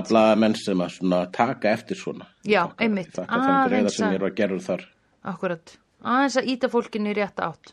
einmitt. 0.00 0.08
blaða 0.08 0.38
menn 0.40 0.56
sem 0.56 0.80
að 0.80 0.94
svona, 0.96 1.20
taka 1.36 1.74
eftir 1.76 2.00
svona 2.00 2.26
Já, 2.48 2.62
Okkar- 2.64 2.86
einmitt. 2.88 3.12
þakka 3.12 3.42
þann 3.44 3.68
greiða 3.68 3.84
Aðeins 3.84 3.96
sem 4.00 4.08
að- 4.08 4.12
ég 4.16 4.22
er 4.22 4.26
að 4.30 4.34
gera 4.40 4.58
þar 4.70 4.86
Akkurat. 5.34 5.76
Aðeins 6.02 6.36
að 6.40 6.48
íta 6.56 6.68
fólkinu 6.72 7.12
í 7.12 7.16
rétta 7.20 7.52
átt. 7.52 7.72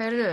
Heyrðu, 0.00 0.32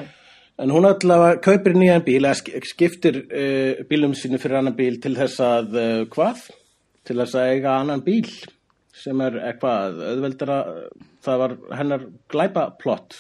en 0.62 0.74
hún 0.74 0.86
allavega 0.86 1.40
kaupir 1.44 1.74
nýjan 1.78 2.04
bíl 2.06 2.22
eða 2.22 2.36
sk- 2.38 2.66
skiptir 2.70 3.22
uh, 3.26 3.86
bílum 3.90 4.14
sínu 4.18 4.38
fyrir 4.42 4.60
annan 4.62 4.78
bíl 4.78 5.00
til 5.02 5.16
þess 5.18 5.40
að 5.44 5.80
uh, 5.80 6.04
hvað? 6.14 6.50
til 7.04 7.18
þess 7.20 7.36
að 7.36 7.50
eiga 7.52 7.78
annan 7.82 8.04
bíl 8.06 8.30
sem 8.96 9.22
er 9.26 9.40
eitthvað 9.50 9.98
auðveldara 10.12 10.58
það 11.24 11.40
var 11.42 11.56
hennar 11.76 12.06
glæpaplott. 12.32 13.16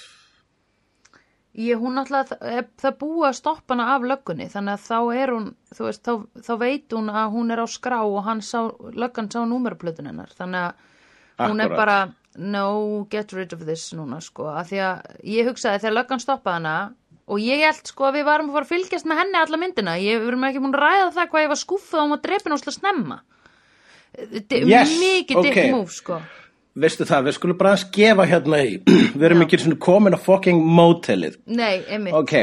Ég, 1.53 1.77
hún 1.77 1.93
náttúrulega, 1.97 2.37
það, 2.39 2.69
það 2.81 2.95
búið 3.03 3.25
að 3.27 3.35
stoppa 3.37 3.75
hana 3.75 3.89
af 3.93 4.05
löggunni, 4.09 4.47
þannig 4.49 4.73
að 4.73 4.85
þá 4.87 5.19
er 5.21 5.33
hún, 5.35 5.49
þú 5.75 5.85
veist, 5.85 6.07
þá, 6.07 6.13
þá 6.47 6.53
veit 6.63 6.95
hún 6.97 7.11
að 7.13 7.35
hún 7.35 7.53
er 7.53 7.61
á 7.61 7.67
skrá 7.69 7.99
og 8.07 8.23
hann 8.25 8.41
sá, 8.41 8.57
löggan 8.97 9.29
sá 9.29 9.43
númerplötun 9.45 10.09
hennar, 10.09 10.33
þannig 10.33 10.63
að 10.63 11.51
hún 11.51 11.61
er 11.61 11.75
bara, 11.75 11.97
no, 12.41 12.65
get 13.11 13.35
rid 13.37 13.53
of 13.53 13.67
this 13.67 13.91
núna, 13.93 14.17
sko, 14.25 14.47
að 14.49 14.71
því 14.71 14.81
að 14.87 15.21
ég 15.35 15.51
hugsaði 15.51 15.83
þegar 15.83 15.97
löggan 15.99 16.23
stoppaði 16.25 16.61
hana 16.61 16.75
og 17.27 17.39
ég 17.43 17.63
held 17.63 17.87
sko 17.87 18.07
að 18.09 18.17
við 18.19 18.25
varum 18.27 18.49
að 18.51 18.57
fara 18.57 18.67
að 18.67 18.71
fylgjast 18.73 19.07
með 19.09 19.21
henni 19.21 19.39
alla 19.41 19.59
myndina, 19.61 19.97
ég 20.03 20.23
verðum 20.23 20.47
ekki 20.49 20.63
búin 20.63 20.73
að 20.75 20.83
ræða 20.83 21.11
það 21.17 21.29
hvað 21.33 21.45
ég 21.45 21.51
var 21.53 21.61
skúffað 21.61 22.05
um 22.07 22.15
að 22.17 22.23
drepa 22.27 22.51
náttúrulega 22.51 22.77
snemma. 22.79 23.19
Þetta 24.13 24.57
er 24.59 24.65
Yes, 24.69 24.95
mikið 25.01 25.39
dick 25.47 25.57
ok. 25.57 25.69
move, 25.73 25.93
sko. 25.93 26.19
Veistu 26.73 27.05
það, 27.05 27.27
við 27.27 27.35
skulum 27.37 27.57
bara 27.57 27.75
að 27.77 27.85
gefa 27.93 28.25
hérna 28.29 28.59
í 28.65 28.75
við 29.17 29.25
erum 29.29 29.45
ekki 29.45 29.77
komin 29.81 30.17
að 30.17 30.23
fucking 30.25 30.61
motelið 30.77 31.37
Nei, 31.45 31.83
einmitt, 31.85 32.15
ok, 32.17 32.33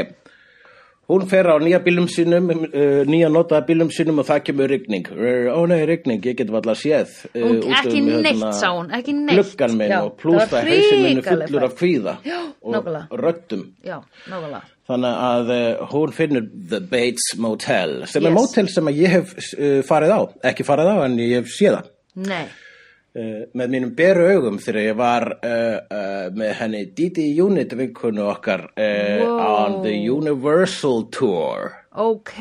hún 1.09 1.25
fer 1.31 1.47
á 1.49 1.55
nýja 1.59 1.79
bílum 1.83 2.07
sínum, 2.11 2.49
uh, 2.51 3.01
nýja 3.09 3.29
notaða 3.33 3.65
bílum 3.67 3.89
sínum 3.93 4.21
og 4.21 4.27
það 4.29 4.43
kemur 4.49 4.69
rigning. 4.71 5.07
Uh, 5.11 5.49
Ó 5.55 5.65
nei, 5.69 5.81
rigning, 5.89 6.21
ég 6.25 6.37
get 6.39 6.51
valla 6.53 6.75
séð. 6.77 7.13
Uh, 7.33 7.41
Hún, 7.41 7.61
út 7.65 7.79
ekki 7.79 8.01
um, 8.01 8.11
neitt 8.21 8.29
hérna, 8.35 8.51
sá 8.57 8.69
hún, 8.75 8.91
ekki 8.95 9.15
neitt 9.17 9.39
Gluggan 9.39 9.77
minn 9.79 9.95
og 10.01 10.13
plús 10.21 10.43
það 10.43 10.53
var 10.53 10.53
það 10.53 10.69
hausin 10.75 11.01
minn 11.05 11.17
er 11.17 11.25
hrikaleg 11.25 11.49
fullur 11.49 11.67
af 11.67 12.27
Já, 12.27 12.39
og 12.61 13.19
röddum. 13.25 13.65
Já, 13.87 13.97
nákvæmlega 14.27 14.61
Þannig 14.91 15.19
að 15.23 15.51
uh, 15.55 15.83
hún 15.91 16.11
finnur 16.15 16.47
The 16.71 16.79
Bates 16.91 17.27
Motel 17.39 18.01
sem 18.11 18.25
er 18.25 18.31
Yes. 18.31 18.35
motel 18.35 18.67
sem 18.71 18.89
ég 18.91 19.13
hef 19.13 19.35
uh, 19.55 19.79
farið 19.87 20.11
á, 20.17 20.19
ekki 20.51 20.65
farið 20.67 20.89
á 20.91 20.95
en 21.05 21.19
ég 21.21 21.37
hef 21.39 21.51
séð 21.53 21.77
það. 21.77 21.91
Nei, 22.27 22.43
Uh, 23.11 23.41
með 23.59 23.71
mínum 23.73 23.89
beru 23.91 24.23
augum 24.31 24.55
þegar 24.63 24.85
ég 24.85 24.93
var 24.95 25.25
uh, 25.43 25.79
uh, 25.83 26.27
með 26.31 26.51
henni 26.61 26.79
Didi 26.95 27.25
Unit 27.43 27.73
vinkunu 27.75 28.23
okkar 28.31 28.69
on 28.79 29.81
the 29.83 29.91
Universal 30.07 31.09
Tour. 31.11 31.73
Ok. 31.91 32.37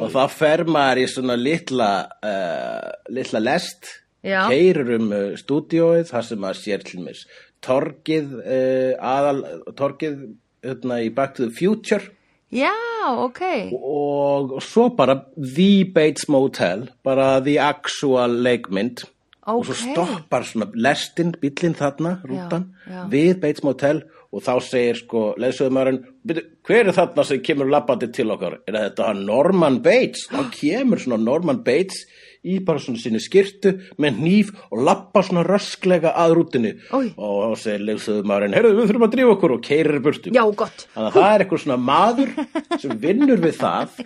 Og 0.00 0.08
þá 0.14 0.22
fer 0.32 0.62
maður 0.64 1.02
í 1.02 1.04
svona 1.12 1.36
litla, 1.36 1.90
litla 3.12 3.42
lest 3.44 3.90
Já. 4.24 4.46
keirir 4.48 4.94
um 4.96 5.12
stúdíóið 5.36 6.08
þar 6.08 6.26
sem 6.30 6.40
maður 6.40 6.60
sér 6.62 6.86
til 6.88 7.02
mis 7.04 7.26
torgið 7.64 8.32
aðal, 8.96 9.44
torgið 9.76 10.16
hérna, 10.64 11.02
í 11.04 11.12
Back 11.12 11.36
to 11.36 11.50
the 11.50 11.52
Future. 11.52 12.14
Já, 12.54 12.72
ok. 13.20 13.42
Og 13.76 14.56
svo 14.64 14.88
bara 14.96 15.18
The 15.36 15.84
Bates 15.84 16.30
Motel 16.32 16.88
bara 17.04 17.42
the 17.44 17.58
actual 17.60 18.40
leikmynd 19.44 19.60
og 19.60 19.68
svo 19.68 19.76
stoppar 19.76 20.44
svona 20.48 20.70
lestin, 20.74 21.32
bíllinn 21.40 21.76
þarna, 21.76 22.18
rútan 22.24 22.68
já. 22.88 23.06
við 23.10 23.40
Bates 23.40 23.64
Motel 23.64 24.02
og 24.34 24.42
þá 24.42 24.54
segir 24.66 24.98
sko 24.98 25.24
leðsöðumærin, 25.38 26.00
hver 26.66 26.88
er 26.88 26.94
þarna 26.96 27.24
sem 27.24 27.42
kemur 27.44 27.70
lappandi 27.70 28.08
til 28.10 28.32
okkar? 28.34 28.60
Er 28.66 28.78
þetta 28.80 29.12
Norman 29.20 29.80
Bates? 29.84 30.26
Þá 30.32 30.50
kemur 30.60 31.02
svona 31.02 31.20
Norman 31.22 31.62
Bates 31.66 32.04
í 32.44 32.58
bara 32.64 32.82
svona 32.82 33.00
sinni 33.00 33.22
skirtu 33.24 33.72
með 34.02 34.18
hníf 34.20 34.50
og 34.68 34.82
lappa 34.84 35.22
svona 35.24 35.46
rösklega 35.46 36.12
að 36.20 36.34
rútinni 36.36 36.74
Oj. 36.92 37.14
og 37.16 37.54
þá 37.54 37.62
segir 37.62 37.86
leðsöðumærin, 37.88 38.56
heyrðu 38.56 38.74
við 38.80 38.90
þurfum 38.90 39.06
að 39.06 39.14
drífa 39.14 39.36
okkur 39.36 39.54
og 39.56 39.62
keirir 39.64 40.02
burtu 40.04 40.34
Já, 40.34 40.44
gott 40.52 40.84
Þannig 40.92 41.08
að 41.08 41.16
það 41.16 41.28
er 41.30 41.44
eitthvað 41.44 41.62
svona 41.64 41.80
maður 41.80 42.34
sem 42.82 42.98
vinnur 43.00 43.44
við 43.44 43.60
það 43.62 44.02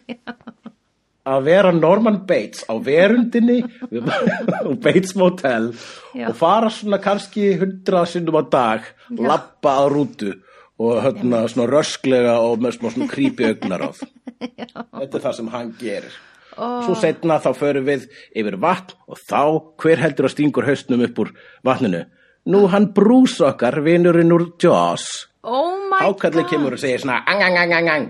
að 1.29 1.47
vera 1.49 1.72
Norman 1.74 2.20
Bates 2.29 2.64
á 2.68 2.74
verundinni 2.83 3.61
á 3.62 4.68
Bates 4.85 5.14
Motel 5.18 5.72
Já. 6.14 6.29
og 6.31 6.37
fara 6.39 6.70
svona 6.72 7.01
kannski 7.03 7.53
hundra 7.61 8.05
sinnum 8.09 8.41
á 8.41 8.45
dag, 8.49 8.87
lappa 9.18 9.79
að 9.83 9.91
rútu 9.95 10.33
og 10.79 11.01
hérna 11.03 11.43
svona 11.51 11.68
rösklega 11.72 12.39
og 12.45 12.62
með 12.62 12.79
smá 12.79 12.93
svona 12.95 13.11
creepy 13.11 13.49
augnaráð. 13.51 14.05
Þetta 14.99 15.18
er 15.18 15.24
það 15.24 15.39
sem 15.41 15.49
hann 15.55 15.72
gerir. 15.81 16.18
Svo 16.59 16.95
setna 16.99 17.39
þá 17.43 17.51
förum 17.55 17.87
við 17.87 18.07
yfir 18.35 18.59
vatn 18.62 18.95
og 19.07 19.18
þá 19.18 19.43
hver 19.79 20.03
heldur 20.03 20.26
að 20.26 20.35
stingur 20.35 20.66
haustnum 20.66 21.05
upp 21.07 21.20
úr 21.22 21.35
vatninu. 21.66 22.05
Nú 22.49 22.64
hann 22.72 22.93
brús 22.97 23.37
okkar, 23.45 23.81
vinurinn 23.85 24.33
úr 24.35 24.49
Jaws. 24.62 25.07
Oh 25.47 25.76
my 25.91 26.01
Hákalli 26.03 26.43
god 26.43 26.51
kemur 26.51 26.74
og 26.74 26.83
segir 26.83 27.03
svona 27.03 27.20
ang, 27.26 27.43
ang, 27.43 27.59
ang, 27.59 27.72
ang, 27.72 27.89
ang 27.89 28.07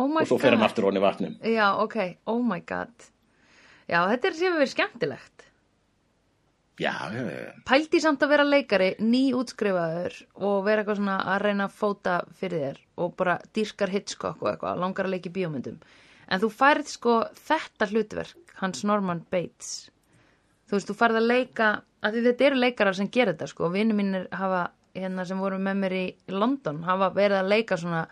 Oh 0.00 0.08
og 0.08 0.28
svo 0.28 0.40
fer 0.40 0.56
hann 0.56 0.64
aftur 0.64 0.88
honni 0.88 1.02
vatnum. 1.02 1.36
Já, 1.44 1.68
ok, 1.84 2.00
oh 2.32 2.40
my 2.44 2.62
god 2.66 3.10
Já, 3.90 4.04
þetta 4.06 4.30
er 4.30 4.36
sem 4.38 4.56
verið 4.56 4.74
skemmtilegt 4.74 5.50
Já. 6.80 6.94
Pældi 7.68 8.00
samt 8.00 8.22
að 8.24 8.30
vera 8.32 8.44
leikari, 8.46 8.94
ný 9.04 9.34
útskrifaður 9.36 10.14
og 10.40 10.62
vera 10.64 10.80
eitthvað 10.80 11.00
svona 11.02 11.16
að 11.28 11.42
reyna 11.44 11.66
að 11.68 11.74
fóta 11.76 12.14
fyrir 12.40 12.62
þér 12.64 12.78
og 13.04 13.12
bara 13.20 13.34
dýrkar 13.56 13.92
Hitchcock 13.92 14.40
og 14.40 14.48
eitthvað, 14.54 14.80
langar 14.80 15.08
að 15.08 15.14
leika 15.14 15.28
í 15.28 15.34
bíómyndum. 15.34 15.76
En 16.30 16.40
þú 16.40 16.48
færið 16.56 16.92
sko 16.94 17.16
þetta 17.36 17.90
hlutverk, 17.90 18.54
hans 18.62 18.84
Norman 18.88 19.20
Bates. 19.32 19.90
Þú 20.70 20.78
veist, 20.78 20.88
þú 20.88 20.96
færið 21.02 21.20
að 21.20 21.28
leika, 21.28 21.70
að 22.00 22.20
þetta 22.30 22.48
eru 22.48 22.60
leikarar 22.64 22.96
sem 22.96 23.12
gera 23.12 23.34
þetta 23.34 23.50
sko, 23.52 23.68
vinnu 23.74 23.96
mínir 23.98 24.28
hafa, 24.32 24.70
hérna 24.96 25.26
sem 25.28 25.42
voru 25.42 25.60
með 25.60 25.82
mér 25.84 25.96
í 25.98 26.04
London, 26.32 26.80
hafa 26.88 27.10
verið 27.18 27.42
að 27.42 27.52
leika 27.52 27.76
svona 27.80 28.06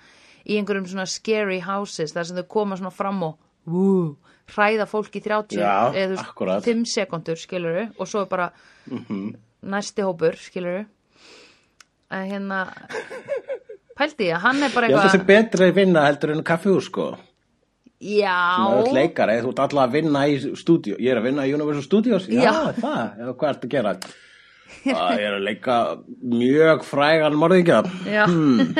í 0.48 0.56
einhverjum 0.58 0.86
svona 0.88 1.06
scary 1.06 1.60
houses, 1.60 2.12
þar 2.16 2.24
sem 2.28 2.36
þau 2.40 2.46
koma 2.48 2.76
svona 2.80 2.92
fram 2.94 3.22
og 3.22 3.36
wú, 3.68 4.16
hræða 4.54 4.86
fólk 4.88 5.18
í 5.18 5.22
30 5.24 5.58
Já, 5.60 5.92
eða. 5.92 6.22
Mhm. 6.24 6.62
5 6.64 6.84
sekundur, 6.94 7.36
skiluru, 7.36 7.88
og 7.98 8.08
svo 8.08 8.22
er 8.24 8.30
bara 8.30 8.50
næsti 9.62 10.02
hópur, 10.06 10.36
skilur 10.40 10.86
að 12.10 12.28
hérna 12.30 12.62
pældi 13.98 14.30
ég, 14.30 14.38
hann 14.40 14.62
er 14.62 14.70
bara 14.74 14.88
Ég 14.88 14.94
held 14.96 15.02
að 15.02 15.08
eitthvað 15.10 15.26
betri 15.26 15.68
að 15.68 15.74
vinna 15.74 16.06
heldur 16.06 16.30
en 16.32 16.44
kaffihús 16.46 16.86
sko. 16.88 17.10
Þú 17.98 18.14
ert 18.22 18.86
já, 18.86 18.94
leikari, 18.94 19.40
þú 19.42 19.50
ert 19.50 19.58
alltaf 19.64 19.82
að 19.82 19.92
vinna 19.96 20.20
í 20.30 20.36
stúdíu. 20.54 20.94
Ég 21.02 21.10
er 21.10 21.18
að 21.18 21.24
vinna 21.32 21.46
í 21.48 21.52
Universal 21.56 21.82
Studios. 21.82 22.28
Já, 22.30 22.44
Já. 22.46 22.72
það. 22.78 23.18
Já, 23.18 23.32
hvað 23.34 23.48
ertu 23.50 23.66
að 23.66 23.72
gera? 23.72 23.94
Að 24.88 25.12
ég 25.18 25.26
er 25.28 25.34
að 25.38 25.44
leika 25.46 25.76
mjög 26.22 26.84
frægan 26.86 27.36
morðingja. 27.40 27.82
já 28.06 28.24
Hmm. 28.28 28.74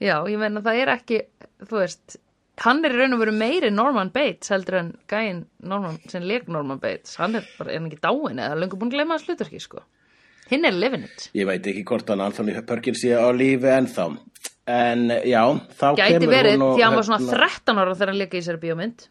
já, 0.00 0.16
ég 0.28 0.38
meina 0.40 0.62
það 0.64 0.80
er 0.82 0.90
ekki 0.96 1.18
þú 1.66 1.80
veist, 1.80 2.16
hann 2.64 2.84
er 2.86 2.94
í 2.94 3.00
raun 3.00 3.16
og 3.16 3.20
veru 3.22 3.34
meiri 3.36 3.70
Norman 3.72 4.10
Bates 4.14 4.50
heldur 4.52 4.78
en 4.80 4.90
gæinn 5.10 5.44
Norman, 5.66 5.98
sem 6.10 6.24
leik 6.26 6.48
Norman 6.52 6.80
Bates 6.82 7.16
hann 7.20 7.36
er 7.38 7.46
bara, 7.58 7.72
er 7.72 7.80
hann 7.80 7.90
ekki 7.90 8.02
dáin 8.04 8.40
eða 8.42 8.58
löngu 8.60 8.78
búin 8.80 8.90
að 8.92 8.96
gleyma 8.98 9.16
hans 9.16 9.26
hlutverki, 9.28 9.60
sko 9.62 9.82
hinn 10.50 10.64
er 10.68 10.74
living 10.76 11.04
it 11.08 11.28
Ég 11.36 11.48
veit 11.48 11.66
ekki 11.66 11.84
hvort 11.88 12.08
hann 12.12 12.22
Anthony 12.24 12.54
Perkins 12.66 13.00
sé 13.02 13.10
á 13.16 13.26
lífi 13.34 13.66
ennþá. 13.72 14.04
En 14.66 15.04
já, 15.26 15.42
þá 15.78 15.88
gæti 15.94 16.16
kemur 16.16 16.32
verið, 16.34 16.54
hún 16.56 16.64
og... 16.66 16.72
því 16.76 16.82
hann 16.86 16.96
var 16.98 17.04
svona 17.06 17.20
hérna- 17.22 17.50
13 17.54 17.78
ára 17.82 17.92
þegar 17.94 18.10
hann 18.12 18.20
leika 18.22 18.38
í 18.38 18.42
sér 18.46 18.56
bíómynd 18.62 19.04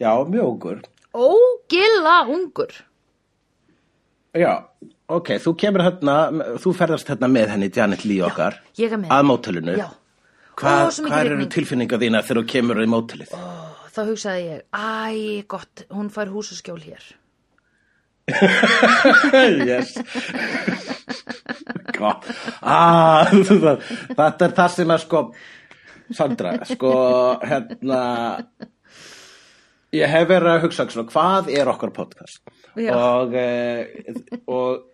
Já, 0.00 0.10
mjög 0.28 0.46
ungur. 0.52 0.80
ógilla 1.16 2.16
ungur 2.28 2.72
Já, 4.36 4.52
ok, 5.08 5.30
þú 5.40 5.54
kemur 5.56 5.80
hérna, 5.86 6.16
þú 6.60 6.72
ferðast 6.76 7.08
hérna 7.08 7.28
með 7.32 7.48
henni 7.54 7.70
Janet 7.72 8.02
Lee 8.04 8.20
okkar. 8.26 8.58
ég 8.76 8.92
er 8.92 8.98
með 9.00 9.08
Að 9.16 9.24
mótelinu. 9.30 9.76
Já. 9.78 9.86
Hvað, 10.56 10.82
Ó, 10.84 11.06
hvað 11.08 11.20
eru 11.24 11.30
rigning. 11.36 11.50
tilfinningar 11.52 11.98
þína 12.02 12.20
þegar 12.24 12.42
þú 12.42 12.46
kemur 12.52 12.82
í 12.84 12.86
mótelið? 12.92 13.32
þá 13.96 14.00
hugsaði 14.10 14.42
ég, 14.44 14.60
æ, 14.76 15.42
gott, 15.48 15.86
hún 15.88 16.10
fær 16.12 16.28
húsaskjól 16.28 16.80
hér. 16.84 17.04
yes 19.70 19.94
Gott. 21.96 22.26
ah, 22.62 23.24
Þetta 24.18 24.48
er 24.48 24.54
það 24.56 24.70
sem 24.74 24.90
er 24.90 24.98
sko 25.04 25.20
Sandra, 26.12 26.52
sko 26.68 26.90
hérna 27.42 28.00
ég 29.94 30.10
hef 30.10 30.28
verið 30.28 30.52
að 30.54 30.66
hugsa 30.66 30.88
svona, 30.90 31.10
hvað 31.12 31.50
er 31.54 31.70
okkar 31.70 31.94
podcast? 31.94 32.42
Og, 32.76 33.34
e, 33.38 34.14
og 34.50 34.84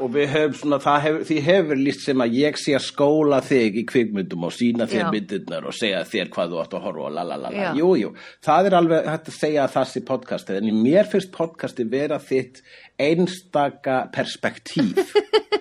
og 0.00 0.10
við 0.14 0.30
höfum 0.32 0.56
svona, 0.56 0.78
hefur, 1.04 1.24
því 1.28 1.38
hefur 1.44 1.80
líst 1.80 2.04
sem 2.06 2.22
að 2.24 2.36
ég 2.38 2.58
sé 2.60 2.74
að 2.76 2.86
skóla 2.86 3.40
þig 3.44 3.80
í 3.82 3.84
kvikmyndum 3.88 4.46
og 4.48 4.54
sína 4.56 4.86
þér 4.90 5.02
Já. 5.02 5.08
myndirnar 5.14 5.66
og 5.68 5.76
segja 5.76 6.02
þér 6.08 6.30
hvað 6.34 6.54
þú 6.54 6.60
átt 6.62 6.76
að 6.76 6.86
horfa 6.86 7.06
og 7.06 7.14
lalalala, 7.16 7.52
Já. 7.54 7.70
jú, 7.78 7.90
jú. 8.00 8.12
Það 8.46 8.70
er 8.70 8.78
alveg 8.80 9.10
hægt 9.12 9.32
að 9.32 9.38
segja 9.38 9.68
sé 9.90 10.04
podcastið 10.08 10.60
en 10.60 10.82
mér 10.84 11.10
finnst 11.10 11.32
podcastið 11.34 11.92
vera 11.92 12.20
þitt 12.22 12.62
einstaka 13.00 14.02
perspektíf 14.14 15.14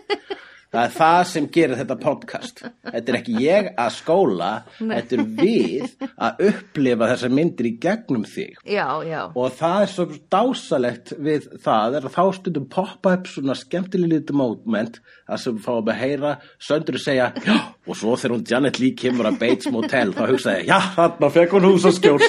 það 0.69 0.81
er 0.83 0.93
það 0.95 1.21
sem 1.31 1.49
gerir 1.55 1.79
þetta 1.79 1.97
podcast. 2.03 2.63
Þetta 2.89 3.13
er 3.13 3.19
ekki 3.19 3.35
ég 3.43 3.69
að 3.79 3.91
skóla 3.97 4.49
þetta 4.79 5.17
er 5.17 5.23
við 5.39 6.07
að 6.13 6.43
upplifa 6.49 7.09
þessar 7.13 7.35
myndir 7.39 7.69
í 7.69 7.73
gegnum 7.81 8.25
þig. 8.29 8.59
Já, 8.69 8.87
já, 9.07 9.21
og 9.33 9.55
það 9.59 9.85
er 9.85 9.93
svo 9.93 10.07
dásalegt 10.33 11.13
við 11.17 11.49
það 11.63 11.99
er 11.99 12.09
að 12.09 12.15
þá 12.17 12.23
stundum 12.39 12.67
poppa 12.71 13.15
upp 13.17 13.29
svona 13.31 13.55
skemmtileg 13.57 14.13
lítið 14.13 14.39
moment 14.39 14.99
það 15.29 15.43
sem 15.43 15.59
fáum 15.63 15.91
að 15.91 16.01
heyra 16.03 16.31
söndru 16.69 16.99
segja 17.01 17.27
já, 17.45 17.55
og 17.85 17.95
svo 17.97 18.15
þegar 18.15 18.35
hún 18.35 18.47
Janet 18.49 18.79
Lee 18.81 18.97
kemur 18.97 19.29
að 19.29 19.39
Bates 19.43 19.69
Motel 19.73 20.09
þá 20.15 20.23
hugsaði 20.25 20.57
ég, 20.63 20.67
já, 20.71 20.79
þarna 20.97 21.27
fekk 21.37 21.51
hún 21.57 21.69
hús 21.69 21.87
og 21.89 21.95
skjól 21.99 22.21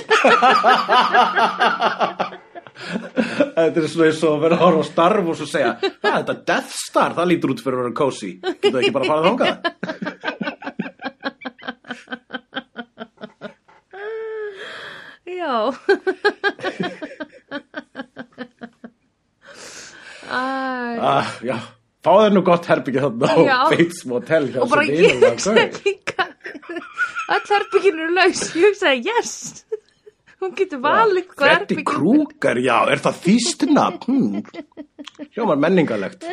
Þetta 2.81 3.77
er 3.83 3.89
svona 3.93 4.09
eins 4.09 4.23
og 4.25 4.35
að 4.37 4.43
vera 4.47 4.57
að 4.57 4.63
horfa 4.65 4.83
á 4.83 4.91
starf 4.91 5.29
og 5.33 5.37
svo 5.41 5.47
segja, 5.51 5.73
þetta 6.01 6.33
er 6.35 6.41
Death 6.51 6.73
Star, 6.81 7.15
það 7.19 7.31
lítur 7.33 7.53
út 7.55 7.63
fyrir 7.65 7.77
að 7.77 7.83
vera 7.85 7.99
cozy. 8.01 8.31
Getur 8.63 8.81
ekki 8.81 8.95
bara 8.97 9.05
að 9.05 9.11
fara 9.13 9.27
þangað? 9.29 9.55
já. 15.27 15.73
Ah, 20.31 21.27
já, 21.43 21.57
fá 22.05 22.11
þér 22.21 22.35
nú 22.37 22.43
gott 22.47 22.67
herbyggja 22.71 23.03
þarna 23.07 23.31
á. 23.35 23.67
Bates 23.73 24.05
Motel 24.09 24.51
og 24.61 24.69
bara 24.71 24.85
ég 24.87 25.19
gaur. 25.23 25.81
líka, 25.87 26.27
öll 27.35 27.49
herbygginu 27.51 28.05
er 28.07 28.13
laus, 28.19 28.43
ég 28.55 28.69
hugsaði, 28.69 29.01
yes, 29.09 29.33
hún 30.41 30.55
getur 30.59 30.81
valið 30.85 31.27
hvað 31.31 31.45
Freddy 31.45 31.77
herbygginu. 31.77 31.91
Krueger, 31.91 32.61
já, 32.65 32.77
er 32.93 33.03
það 33.05 33.21
þýstuna? 33.27 33.87
Hmm. 34.07 34.43
Hljómar 35.35 35.61
menningalegt. 35.61 36.27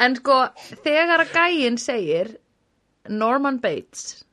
En 0.00 0.16
sko, 0.16 0.40
þegar 0.84 1.26
að 1.26 1.36
gæinn 1.36 1.76
segir 1.80 2.34
Norman 3.10 3.60
Bates 3.60 4.24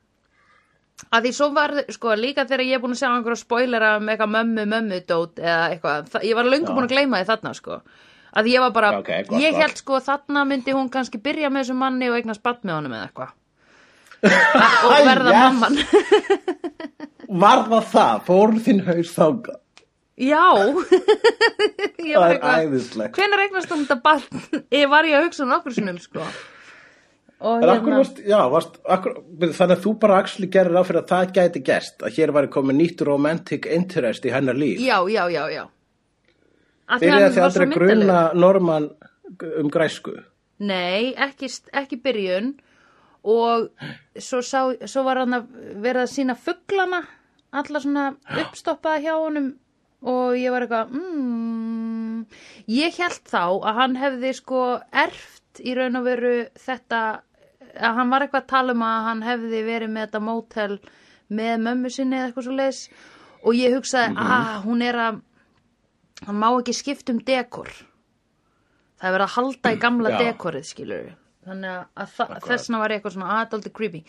að 1.14 1.28
því 1.28 1.32
svo 1.36 1.48
var, 1.54 1.72
sko, 1.94 2.12
líka 2.18 2.44
þegar 2.48 2.64
ég 2.66 2.76
er 2.76 2.82
búin 2.82 2.94
að 2.96 3.00
sjá 3.02 3.08
einhverja 3.12 3.40
spoilera 3.40 3.94
um 4.00 4.08
eitthvað 4.10 4.32
mömmu, 4.34 4.64
mömmu 4.72 5.00
dót 5.08 5.40
eða 5.40 5.68
eitthvað, 5.72 6.16
ég 6.26 6.36
var 6.36 6.48
löngu 6.48 6.74
búin 6.74 6.88
að 6.88 6.94
gleyma 6.96 7.20
því 7.20 7.28
þarna, 7.30 7.52
sko 7.56 7.78
að 8.38 8.50
ég 8.52 8.64
var 8.64 8.72
bara, 8.76 8.92
Já, 8.92 9.00
ok, 9.02 9.12
gott, 9.28 9.42
ég 9.42 9.58
held 9.62 9.80
sko 9.80 10.00
þarna 10.04 10.44
myndi 10.48 10.74
hún 10.76 10.90
kannski 10.92 11.20
byrja 11.22 11.50
með 11.52 11.64
þessum 11.64 11.80
manni 11.84 12.10
og 12.10 12.18
eignast 12.18 12.44
batt 12.44 12.66
með 12.66 12.78
honum 12.78 12.96
eða 12.98 13.08
eitthvað 13.08 13.36
og 14.88 14.92
verða 15.06 15.32
Yes. 15.32 15.40
mamman 15.46 15.78
Var 17.42 17.64
það 17.68 17.88
það? 17.92 18.20
Fór 18.26 18.54
þinn 18.66 18.84
haus 18.88 19.14
þáka? 19.14 19.56
Já 20.18 20.44
Það 22.08 22.14
var 22.18 22.36
er 22.36 22.62
æðislegt. 22.66 23.18
Hvenær 23.18 23.42
eignast 23.44 23.72
hún 23.74 23.84
þetta 23.84 23.98
barn? 24.02 24.62
Ég 24.74 24.88
var 24.90 25.06
ég 25.06 25.18
að 25.18 25.28
hugsa 25.28 25.44
um 25.44 25.52
nokkur 25.52 25.76
sinnum 25.76 26.00
sko 26.02 26.24
akkur 27.38 27.92
varst, 27.94 28.16
já, 28.26 28.38
varst, 28.50 28.78
akkur, 28.82 29.12
þannig 29.54 29.76
að 29.76 29.82
þú 29.84 29.92
bara 30.02 30.16
actually 30.18 30.48
gerir 30.50 30.74
á 30.74 30.82
fyrir 30.82 31.04
að 31.04 31.10
það 31.12 31.34
gæti 31.36 31.60
gerst, 31.68 32.00
að 32.02 32.16
hér 32.18 32.32
væri 32.34 32.50
komið 32.50 32.78
nýtt 32.80 33.04
romantic 33.06 33.68
interest 33.70 34.26
í 34.26 34.32
hennar 34.34 34.58
líf. 34.58 34.80
Já, 34.82 34.98
já, 35.06 35.22
já, 35.30 35.44
já 35.54 35.64
Byrjaði 36.88 37.28
þið 37.28 37.38
var 37.38 37.46
aldrei 37.50 37.68
gruna. 37.74 38.18
Norman 38.34 38.88
um 39.60 39.70
græsku? 39.70 40.16
Nei, 40.58 41.12
ekki, 41.14 41.50
ekki 41.76 42.00
byrjun 42.02 42.54
Og 43.26 43.68
svo, 44.14 44.42
sá, 44.46 44.60
svo 44.86 45.02
var 45.06 45.22
hann 45.24 45.40
að 45.40 45.48
vera 45.82 46.04
að 46.06 46.12
sína 46.14 46.36
fuglana 46.38 47.02
Alla 47.48 47.80
svona 47.80 48.10
uppstoppaða 48.42 49.00
hjá 49.00 49.14
honum. 49.16 49.52
Og 50.04 50.36
ég 50.38 50.52
var 50.52 50.66
eitthvað 50.66 50.92
mm, 50.94 52.18
Ég 52.70 52.98
held 53.00 53.22
þá 53.26 53.44
að 53.48 53.78
hann 53.80 53.96
hefði 53.98 54.34
sko 54.36 54.60
erft 54.92 55.62
í 55.64 55.74
raun 55.74 55.98
og 55.98 56.04
veru 56.06 56.34
þetta 56.60 57.00
að 57.78 57.96
hann 57.98 58.12
var 58.12 58.24
eitthvað 58.24 58.44
að 58.44 58.52
tala 58.52 58.74
um 58.76 58.84
að 58.86 59.06
hann 59.08 59.24
hefði 59.26 59.62
verið 59.66 59.92
með 59.94 60.06
þetta 60.06 60.20
mótel 60.28 60.76
með 61.28 61.54
mömmu 61.64 61.90
sinni 61.92 62.18
eða 62.18 62.28
eitthvað 62.28 62.46
svo 62.46 62.56
leis 62.58 62.80
og 63.42 63.58
ég 63.58 63.74
hugsaði 63.74 64.22
að 64.22 64.52
hún 64.66 64.84
er 64.86 65.00
að 65.02 65.20
hann 66.28 66.38
má 66.38 66.48
ekki 66.52 66.76
skipta 66.76 67.14
um 67.14 67.22
dekor. 67.22 67.70
Það 68.98 69.08
er 69.08 69.16
verið 69.16 69.26
að 69.26 69.34
halda 69.36 69.74
í 69.74 69.80
gamla 69.82 70.14
Já. 70.14 70.18
dekorið 70.28 70.68
skilur 70.70 71.10
þannig 71.52 71.86
að, 72.02 72.10
þa- 72.16 72.40
þessna 72.48 72.80
var 72.82 72.94
eitthvað 72.96 73.14
svona 73.16 73.38
adaldi 73.42 73.72
creepy. 73.74 74.02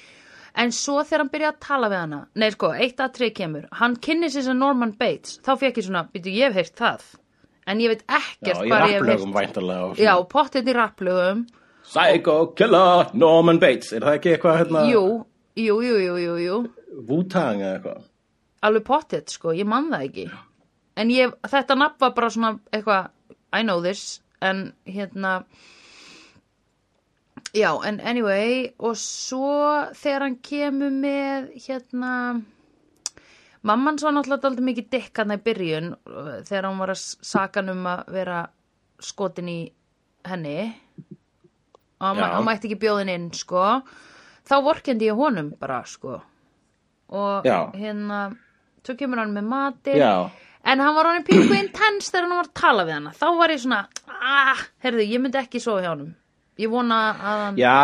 En 0.60 0.72
svo 0.74 1.04
þegar 1.06 1.24
hann 1.24 1.30
byrjaði 1.34 1.54
að 1.56 1.60
tala 1.68 1.90
við 1.94 2.00
hana 2.04 2.20
nei 2.42 2.50
sko, 2.56 2.72
eitt 2.74 3.02
atrið 3.06 3.34
kemur. 3.38 3.68
Hann 3.80 3.96
kynni 4.02 4.30
sér 4.34 4.48
sem 4.50 4.58
Norman 4.60 4.92
Bates. 4.98 5.38
Þá 5.46 5.52
fekk 5.62 5.78
ég 5.82 5.86
svona, 5.88 6.04
býtu 6.14 6.34
ég 6.34 6.50
hef 6.50 6.56
heyrt 6.58 6.76
það. 6.82 7.04
En 7.70 7.80
ég 7.84 7.92
veit 7.94 8.02
Já, 8.10 8.18
ekkert 8.18 8.64
í 8.66 8.70
hvað 8.72 8.86
ég 8.90 8.96
hef 8.96 9.70
og 9.70 10.00
já, 10.02 10.14
pottið 10.32 10.70
í 10.72 10.74
rapplögum. 10.76 11.44
Psycho 11.90 12.36
Killer 12.58 13.10
Norman 13.14 13.60
Bates, 13.62 13.94
er 13.94 14.02
það 14.06 14.18
ekki 14.20 14.34
eitthvað 14.36 14.58
hérna? 14.60 14.84
jú, 14.90 15.04
jú, 15.58 15.80
jú, 15.86 16.18
jú, 16.44 16.58
Wu-Tang 17.10 17.62
eða 17.62 17.76
eitthvað? 17.80 18.04
alveg 18.66 18.84
pottið 18.90 19.30
sko, 19.32 19.54
ég 19.56 19.66
man 19.70 19.88
það 19.94 20.04
ekki. 20.10 20.26
En 21.00 21.10
ég, 21.14 21.32
þetta 21.48 21.78
nafn 21.80 22.02
var 22.02 22.12
bara 22.18 22.30
svona 22.34 22.60
eitthvað, 22.74 23.10
I 23.54 23.62
know 23.64 23.82
this. 23.82 24.20
En 24.42 24.74
hérna 24.86 25.44
já, 27.54 27.72
en 27.88 28.00
anyway 28.00 28.70
og 28.78 28.98
svo 29.00 29.90
þegar 29.98 30.26
hann 30.28 30.40
kemur 30.46 30.94
með 30.94 31.50
hérna 31.66 32.14
mamman 33.66 34.00
svo 34.00 34.12
náttúrulega 34.14 34.50
aldrei 34.50 34.68
mikið 34.70 34.90
dikk 34.94 35.22
hann 35.22 35.36
í 35.36 35.40
byrjun 35.44 35.90
þegar 36.48 36.70
hann 36.70 36.82
var 36.82 36.94
að 36.94 37.02
saka 37.32 37.62
hann 37.62 37.74
um 37.74 37.90
að 37.90 38.14
vera 38.16 38.44
skotin 39.00 39.50
í 39.52 39.60
henni. 40.28 40.70
Og 42.00 42.06
hann, 42.06 42.22
hann 42.24 42.46
mætti 42.48 42.70
ekki 42.70 42.80
bjóðin 42.80 43.12
inn 43.12 43.30
sko. 43.36 43.64
Þá 44.48 44.56
vorkendi 44.66 45.10
ég 45.10 45.20
honum 45.20 45.52
bara 45.60 45.82
sko. 45.88 46.20
Og 47.10 47.48
Já. 47.48 47.72
hérna 47.76 48.30
svo 48.84 48.96
kemur 49.00 49.24
hann 49.24 49.36
með 49.36 49.50
matinn. 49.50 50.00
Já, 50.00 50.30
en 50.64 50.84
hann 50.84 50.96
var 50.96 51.12
hann 51.12 51.28
pingu 51.28 51.56
intens 51.58 52.12
þegar 52.12 52.28
hann 52.28 52.38
var 52.38 52.50
að 52.50 52.58
tala 52.62 52.88
við 52.88 52.98
hana. 53.00 53.14
Þá 53.18 53.28
var 53.40 53.54
ég 53.54 53.64
svona, 53.64 53.82
ah, 54.08 54.66
herðu, 54.84 55.06
ég 55.08 55.24
myndi 55.24 55.42
ekki 55.42 55.62
svo 55.64 55.80
hjá 55.82 55.92
honum 55.92 56.14
ég 56.60 56.72
vona 56.72 56.98
að 57.34 57.60
já, 57.62 57.76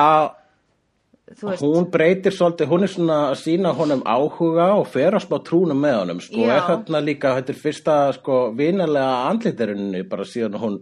hún 1.62 1.88
breytir 1.94 2.34
svolítið, 2.36 2.68
hún 2.70 2.84
er 2.86 2.92
svona 2.92 3.20
að 3.32 3.38
sína 3.42 3.72
honum 3.78 4.04
áhuga 4.06 4.68
og 4.78 4.86
fer 4.94 5.16
að 5.18 5.24
spá 5.26 5.38
trúnum 5.48 5.80
með 5.82 5.96
honum, 6.04 6.20
sko, 6.22 6.44
Já. 6.44 6.52
er 6.58 6.66
þarna 6.70 7.02
líka, 7.06 7.32
þetta 7.40 7.54
er 7.56 7.62
fyrsta, 7.64 7.96
sko, 8.20 8.40
vinalega 8.58 9.16
andlitarinnu, 9.32 10.04
bara 10.12 10.28
síðan 10.30 10.60
hún, 10.62 10.76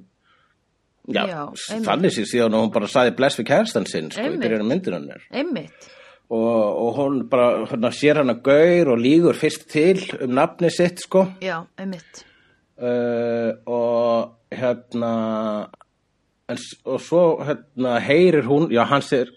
já, 1.07 1.23
Já, 1.29 1.39
einmitt. 1.47 1.87
þannig 1.87 2.15
sér 2.17 2.27
síðan 2.33 2.57
hún 2.59 2.71
bara 2.75 2.89
saði 2.91 3.15
bless 3.17 3.39
við 3.39 3.47
kærstan 3.53 3.87
sinn, 3.87 4.11
sko, 4.11 4.21
Einmitt. 4.25 4.41
í 4.41 4.47
byrjunum 4.47 4.73
myndinunir. 4.73 5.27
einmitt, 5.31 5.89
Og, 6.33 6.39
og 6.87 6.95
hún 6.97 7.17
bara, 7.29 7.65
hérna, 7.69 7.91
sér 7.93 8.17
hann 8.21 8.31
að 8.33 8.39
gaur 8.47 8.93
og 8.95 9.01
lígur 9.03 9.35
fyrst 9.37 9.67
til 9.69 9.99
um 10.23 10.31
nafni 10.33 10.71
sitt, 10.73 11.03
sko, 11.05 11.27
já, 11.43 11.59
einmitt 11.77 12.23
uh, 12.81 13.53
og 13.69 14.31
hérna 14.51 15.11
en, 16.49 16.59
og 16.85 16.99
svo 17.01 17.23
hérna 17.43 17.99
heyrir 18.03 18.47
hún, 18.47 18.69
já 18.73 18.83
hann 18.89 19.05
segir 19.05 19.31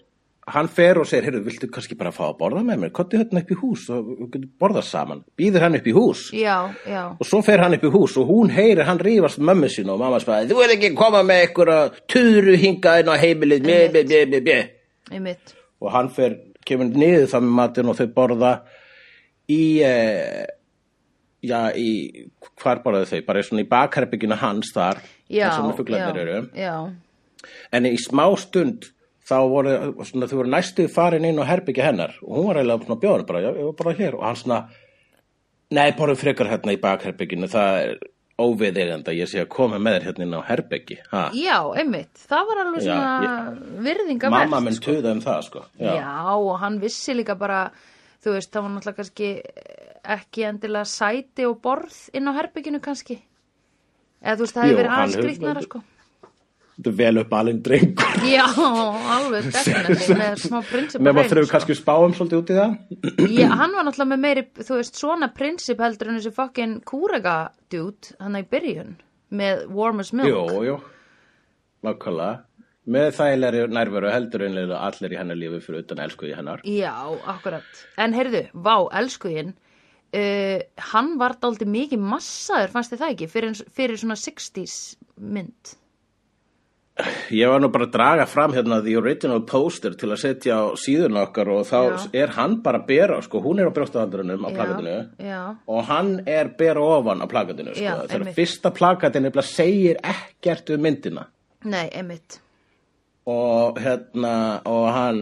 hann 0.47 0.69
fer 0.71 0.99
og 1.01 1.07
segir, 1.07 1.35
viltu 1.43 1.67
kannski 1.71 1.97
bara 1.99 2.13
fá 2.15 2.29
að 2.29 2.37
borða 2.39 2.61
með 2.63 2.79
mér, 2.83 2.91
kottu 2.95 3.19
hérna 3.19 3.41
upp 3.43 3.51
í 3.51 3.57
hús 3.59 3.83
og 3.91 4.37
borðað 4.61 4.85
saman, 4.87 5.23
býður 5.39 5.65
hann 5.65 5.75
upp 5.79 5.87
í 5.91 5.95
hús. 5.95 6.21
Já, 6.35 6.71
já, 6.87 7.01
og 7.11 7.27
svo 7.27 7.41
fer 7.43 7.63
hann 7.63 7.75
upp 7.75 7.83
í 7.83 7.91
hús 7.91 8.15
og 8.21 8.31
hún 8.31 8.51
heyrir 8.55 8.87
hann 8.87 9.01
rífast 9.03 9.41
mömmu 9.43 9.69
sín 9.71 9.91
og 9.91 9.99
mamma 9.99 10.21
spæði, 10.23 10.53
þú 10.53 10.63
er 10.63 10.75
ekki 10.77 10.93
að 10.93 10.99
koma 11.01 11.23
með 11.27 11.43
ykkur 11.49 11.73
að 11.75 12.01
tuðru 12.13 12.55
hingað 12.63 13.03
inn 13.03 13.11
á 13.11 13.15
heimilið? 13.23 13.67
Og 15.83 15.91
hann 15.93 16.11
fer, 16.15 16.39
kemur 16.67 16.95
niður 16.95 17.27
það 17.33 17.47
með 17.47 17.57
matinn 17.59 17.91
og 17.91 17.99
þau 17.99 18.07
borða 18.15 18.53
í 19.51 19.63
eh, 19.83 20.45
já, 21.47 21.61
í 21.73 22.27
hvar 22.61 22.83
borðaðu 22.83 23.09
þau, 23.13 23.25
bara 23.29 23.45
svona 23.45 23.63
í 23.63 23.69
bakherbygginu 23.71 24.37
hans 24.41 24.73
þar, 24.75 25.01
já, 25.29 25.47
þar 25.47 25.57
sem 25.57 25.77
fuglarnir 25.79 26.19
já, 26.19 26.25
eru. 26.25 26.43
já, 26.57 27.51
en 27.77 27.89
í 27.89 27.95
smá 28.01 28.25
stund 28.39 28.91
þá 29.27 29.37
voru, 29.51 29.77
svona, 30.07 30.27
þau 30.29 30.37
voru 30.41 30.51
næstuð 30.53 30.91
farin 30.93 31.27
inn 31.27 31.39
á 31.41 31.45
herbyggja 31.47 31.87
hennar 31.89 32.13
og 32.23 32.35
hún 32.37 32.45
var 32.49 32.61
eiginlega 32.61 32.85
svona 32.85 33.01
bjóðan 33.01 33.25
bara, 33.31 33.41
já, 33.43 33.49
ég 33.55 33.65
var 33.69 33.79
bara 33.81 33.95
hér. 33.97 34.19
Og 34.19 34.27
hann 34.27 34.37
svona, 34.39 34.59
nei, 35.75 35.89
borðu 35.97 36.19
frekar 36.21 36.51
hérna 36.51 36.75
í 36.75 36.79
bakherbygginu, 36.83 37.49
það 37.51 37.81
er 37.81 37.97
óviðeigandi 38.37 39.11
að 39.11 39.17
ég 39.17 39.29
sé 39.31 39.41
að 39.41 39.49
koma 39.55 39.79
með 39.81 39.97
þér 39.97 40.07
hérna 40.07 40.25
inn 40.27 40.37
á 40.37 40.41
herbyggi, 40.47 40.97
ha, 41.11 41.23
já, 41.33 41.57
einmitt. 41.81 42.25
Það 42.29 42.49
var 42.51 42.63
alveg 42.63 42.83
Já, 42.85 42.89
svona 42.93 43.83
virðinga 43.87 44.31
mamma 44.31 44.59
minn 44.63 44.81
tuða 44.83 45.15
um 45.15 45.23
það, 45.25 45.39
sko, 45.47 45.63
já. 45.81 45.95
og 46.37 46.51
hann 46.61 46.77
vissi 46.83 47.17
líka 47.17 47.35
bara 47.39 47.63
þú 48.23 48.35
veist, 48.35 48.51
það 48.53 48.67
var 48.67 48.75
náttúrulega 48.75 48.99
kannski 49.01 49.31
ekki 50.15 50.47
endilega 50.47 50.87
sæti 50.87 51.45
og 51.49 51.59
borð 51.63 51.97
inn 52.15 52.29
á 52.29 52.37
herbygginu 52.37 52.81
kannski? 52.83 53.19
Eða 54.23 54.39
þú 54.39 54.45
veist, 54.45 54.55
það 54.55 54.65
hefur 54.65 54.81
verið 54.81 54.95
aðeins 54.95 55.17
skrýtnara 55.17 55.63
sko. 55.65 55.83
Þetta 56.77 56.91
er 56.91 56.97
vel 56.97 57.19
upp 57.23 57.31
alveg 57.33 57.59
drengur. 57.65 58.17
Já, 58.37 58.43
alveg 59.17 59.47
definitely 59.55 60.17
með 60.19 60.41
smá 60.43 60.57
prinsip 60.67 61.01
Nefn 61.01 61.21
að 61.23 61.31
þurfum 61.31 61.49
kannski 61.53 61.77
spáum 61.77 62.13
svolítið 62.13 62.41
út 62.41 62.51
í 62.53 62.57
það? 62.57 62.75
Já, 63.33 63.47
hann 63.61 63.73
var 63.73 63.87
náttúrulega 63.87 64.11
með 64.11 64.21
meiri, 64.25 64.43
þú 64.61 64.77
veist, 64.77 64.99
svona 65.01 65.31
prinsip 65.33 65.81
heldur 65.81 66.11
en 66.11 66.19
þessi 66.19 66.33
fucking 66.37 66.75
kúrega 66.85 67.37
dude, 67.73 68.13
hann 68.21 68.37
í 68.37 68.43
byrjun, 68.45 68.93
með 69.41 69.63
warm 69.73 70.05
as 70.05 70.13
milk. 70.13 70.29
Jú, 70.29 70.61
jú, 70.67 70.77
nákvæmlega. 71.87 72.43
Með 72.87 73.09
þægilegri 73.17 73.63
nærveru 73.75 74.11
heldur 74.13 74.45
einlega 74.45 74.77
allir 74.85 75.11
í 75.11 75.17
hennar 75.19 75.35
lífi 75.35 75.57
fyrir 75.65 75.81
utan 75.83 75.99
elskuði 76.05 76.37
hennar. 76.37 76.61
Já, 76.63 76.93
akkurat. 77.33 77.81
En 77.99 78.13
heyrðu, 78.15 78.45
vá, 78.53 78.75
elskuðin, 79.01 79.49
uh, 80.15 80.61
hann 80.91 81.17
var 81.19 81.37
dálítið 81.41 81.73
mikið 81.73 82.05
massaður, 82.13 82.71
fannst 82.75 82.93
þið 82.93 83.03
það 83.03 83.11
ekki, 83.15 83.27
fyrir, 83.33 83.59
fyrir 83.75 84.01
svona 84.01 84.17
60s 84.21 84.77
mynd. 85.17 85.75
Ég 87.29 87.45
var 87.51 87.61
nú 87.61 87.69
bara 87.69 87.85
að 87.85 87.93
draga 87.93 88.23
fram 88.25 88.55
hérna 88.55 88.79
the 88.81 88.95
original 88.97 89.43
poster 89.45 89.93
til 89.93 90.09
að 90.09 90.21
setja 90.23 90.55
á 90.57 90.73
síðun 90.81 91.19
okkar 91.21 91.51
og 91.53 91.67
þá 91.69 91.77
Já. 91.77 92.07
er 92.23 92.33
hann 92.39 92.57
bara 92.65 92.81
að 92.81 92.87
bera, 92.89 93.19
sko, 93.21 93.41
hún 93.43 93.61
er 93.61 93.69
á 93.69 93.75
brjóstaðandrunum 93.75 94.47
á 94.47 94.49
plakatinu 94.49 94.95
Já, 95.21 95.41
og 95.53 95.83
hann 95.91 96.11
er 96.25 96.49
bera 96.57 96.81
ofan 96.81 97.21
á 97.21 97.29
plakatinu, 97.29 97.75
sko. 97.77 97.85
Já, 97.85 97.95
Þegar 98.09 98.33
fyrsta 98.39 98.73
nefnilega 98.73 99.45
segir 99.45 100.01
ekkert 100.01 100.73
um 100.73 100.81
myndina 100.87 101.27
nei, 101.67 101.87
einmitt. 101.93 102.39
Og 103.27 103.79
hérna 103.83 104.33
og 104.69 104.85
hann 104.95 105.17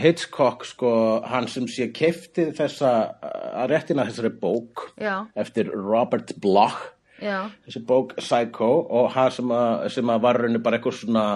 Hitchcock 0.00 0.64
sko, 0.64 0.92
hann 1.28 1.48
sem 1.52 1.66
sé 1.68 1.90
kefti 1.92 2.48
þessa 2.56 2.92
að 3.20 3.74
réttina 3.74 4.06
þessari 4.08 4.30
bók 4.40 4.86
Já, 4.96 5.26
eftir 5.36 5.68
Robert 5.74 6.32
Bloch. 6.40 6.80
Já, 7.22 7.50
þessi 7.66 7.82
bók 7.86 8.16
Psycho 8.16 8.70
og 8.88 9.10
hann 9.14 9.30
sem 9.30 9.52
að, 9.54 9.84
sem 9.94 10.14
að 10.14 10.24
var 10.24 10.40
raunni 10.42 10.62
bara 10.64 10.80
eitthvað 10.80 10.96
svona 11.02 11.26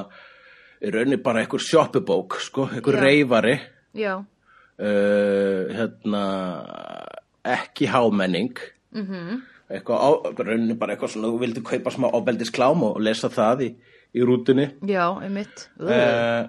í 0.81 0.93
raunni 0.95 1.19
bara 1.23 1.43
eitthvað 1.45 1.67
sjoppubók 1.67 2.39
sko, 2.43 2.67
eitthvað 2.73 2.99
reyfari 3.05 3.59
já, 3.97 4.17
uh, 4.19 5.61
hérna 5.77 6.23
ekki 7.47 7.87
hámenning. 7.93 8.57
Mhm, 8.97 9.43
eitthvað 9.71 10.01
á, 10.01 10.11
raunni 10.41 10.79
bara 10.79 10.97
eitthvað 10.97 11.15
svona 11.15 11.31
þú 11.31 11.43
vildi 11.45 11.63
kaupa 11.67 11.93
smá 11.95 12.09
ábeldisklám 12.11 12.83
og 12.89 13.01
lesa 13.05 13.31
það 13.33 13.67
í, 13.69 13.71
í 14.15 14.23
rútunni 14.27 14.69
Já, 14.87 15.09
einmitt. 15.23 15.69
Uh. 15.81 16.47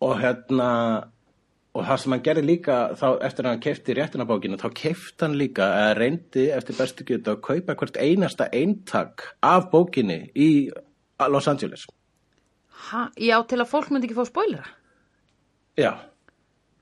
og 0.00 0.16
hérna 0.22 0.70
og 1.78 1.84
það 1.86 2.00
sem 2.02 2.12
hann 2.14 2.22
gerði 2.26 2.42
líka 2.48 2.76
þá, 2.98 3.06
eftir 3.28 3.46
að 3.46 3.52
hann 3.52 3.62
kefti 3.62 3.94
réttinabókinu 3.98 4.58
þá 4.58 4.68
kefti 4.80 5.24
hann 5.26 5.36
líka 5.38 5.66
eða 5.78 5.94
reyndi 5.98 6.46
eftir 6.54 6.78
bestu 6.78 7.04
getu 7.06 7.34
að 7.34 7.42
kaupa 7.44 7.76
hvert 7.78 7.98
einasta 8.02 8.48
eintak 8.56 9.28
af 9.44 9.68
bókinni 9.72 10.20
í 10.34 10.50
Los 11.28 11.48
Angeles 11.50 11.86
Ha, 12.88 13.08
já, 13.18 13.34
til 13.50 13.58
að 13.60 13.68
fólk 13.72 13.88
myndi 13.90 14.06
ekki 14.08 14.16
fá 14.16 14.24
spoilera. 14.28 14.68
já 15.76 15.92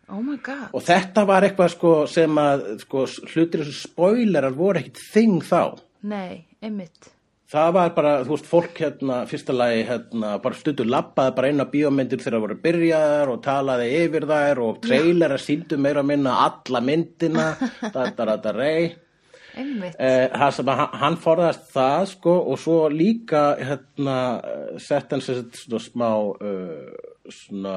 Oh 0.08 0.20
my 0.22 0.36
god. 0.38 0.68
og 0.72 0.84
þetta 0.86 1.24
var 1.26 1.42
eitthvað 1.42 1.72
sko 1.72 1.92
sem 2.06 2.36
að 2.38 2.60
sko, 2.84 3.06
hlutir 3.32 3.64
þessu 3.64 3.88
spoilerar 3.88 4.54
voru 4.54 4.78
ekkit 4.78 5.00
þing 5.12 5.40
þá 5.42 5.80
Nei, 6.06 6.46
einmitt. 6.62 7.08
Það 7.53 7.72
var 7.76 7.94
bara, 7.94 8.12
þú 8.26 8.34
veist, 8.34 8.49
fólk 8.51 8.80
hérna 8.82 9.20
fyrsta 9.30 9.55
lagi 9.55 9.84
hérna, 9.86 10.34
bara 10.42 10.59
stundur 10.59 10.88
labbaði 10.90 11.34
bara 11.38 11.51
inn 11.53 11.62
á 11.62 11.66
bíómyndir 11.70 12.22
þegar 12.22 12.36
það 12.38 12.44
voru 12.47 12.59
byrjaðar 12.66 13.32
og 13.32 13.42
talaði 13.47 13.88
yfir 14.03 14.28
þær 14.32 14.62
og 14.66 14.80
trailera 14.84 15.38
síndu 15.40 15.78
meira 15.78 16.03
að 16.03 16.11
minna 16.12 16.36
alla 16.47 16.82
myndina. 16.82 17.49
Þetta, 17.80 18.11
þetta, 18.22 18.55
rey 18.57 18.94
Einmitt. 19.57 19.94
Eh, 19.99 20.26
það 20.34 20.51
sem 20.53 20.68
að 20.68 20.80
hann- 21.01 21.16
forðast 21.16 21.70
það 21.72 22.03
sko 22.11 22.34
og 22.53 22.59
svo 22.61 22.74
líka 22.92 23.44
hérna 23.57 24.16
sett 24.78 25.14
hann 25.14 25.22
sér 25.24 25.47
svona 25.57 25.80
smá 25.80 26.11
uh, 26.36 26.90
svona 27.32 27.76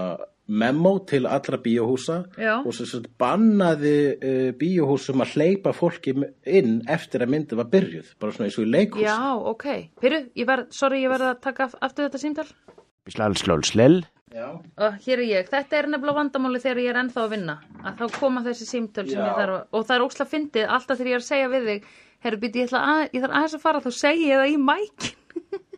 memo 0.50 0.96
til 1.06 1.28
allra 1.30 1.60
bíóhúsa 1.62 2.20
Já. 2.42 2.56
og 2.66 2.74
sem 2.74 2.88
sagt 2.90 3.10
bannaði 3.22 3.96
uh, 4.18 4.52
bíóhúsum 4.60 5.22
að 5.24 5.36
hleypa 5.38 5.74
fólki 5.78 6.16
inn 6.50 6.80
eftir 6.90 7.22
að 7.26 7.34
myndi 7.36 7.58
var 7.60 7.70
byrjuð 7.70 8.16
bara 8.20 8.34
svona 8.36 8.50
eins 8.50 8.58
og 8.58 8.66
í 8.66 8.72
leikhús 8.74 9.06
Já, 9.06 9.18
ok. 9.54 9.68
Pyrru, 10.02 10.24
ég 10.36 10.50
verð, 10.50 10.72
sorry, 10.74 11.04
ég 11.06 11.14
verð 11.14 11.30
að 11.34 11.42
taka 11.46 11.70
af- 11.70 11.78
aftur 11.86 12.10
þetta 12.10 12.22
slell. 12.26 14.02
Já. 14.30 14.46
Og 14.78 14.98
hér 15.06 15.18
er 15.24 15.26
ég. 15.26 15.48
Þetta 15.50 15.78
er 15.80 15.88
nefnilega 15.90 16.20
vandamáli 16.20 16.60
þegar 16.62 16.82
ég 16.84 16.90
er 16.92 17.00
ennþá 17.02 17.22
að 17.24 17.32
vinna. 17.34 17.56
Að 17.82 17.96
þá 18.04 18.20
koma 18.20 18.44
þessi 18.46 18.68
símtöl 18.70 19.08
sem 19.10 19.18
Já. 19.18 19.26
ég 19.26 19.40
þarf 19.40 19.56
að... 19.56 19.64
Og 19.74 19.88
það 19.88 19.96
er 19.96 20.04
óslega 20.06 20.30
fyndið 20.34 20.68
alltaf 20.76 21.00
þegar 21.00 21.10
ég 21.10 21.18
er 21.18 21.24
að 21.24 21.30
segja 21.30 21.48
við 21.54 21.66
þig, 21.70 21.88
herru, 22.26 22.40
býti, 22.44 22.62
ég, 22.62 22.70
ætla 22.70 22.82
að, 22.92 23.02
ég 23.16 23.24
þarf 23.24 23.38
aðeins 23.40 23.56
að 23.58 23.64
fara, 23.64 23.82
þá 23.82 23.90
segi 23.98 24.28
ég 24.30 24.44
það 24.44 24.54
í 24.54 24.60
mækin. 24.70 25.16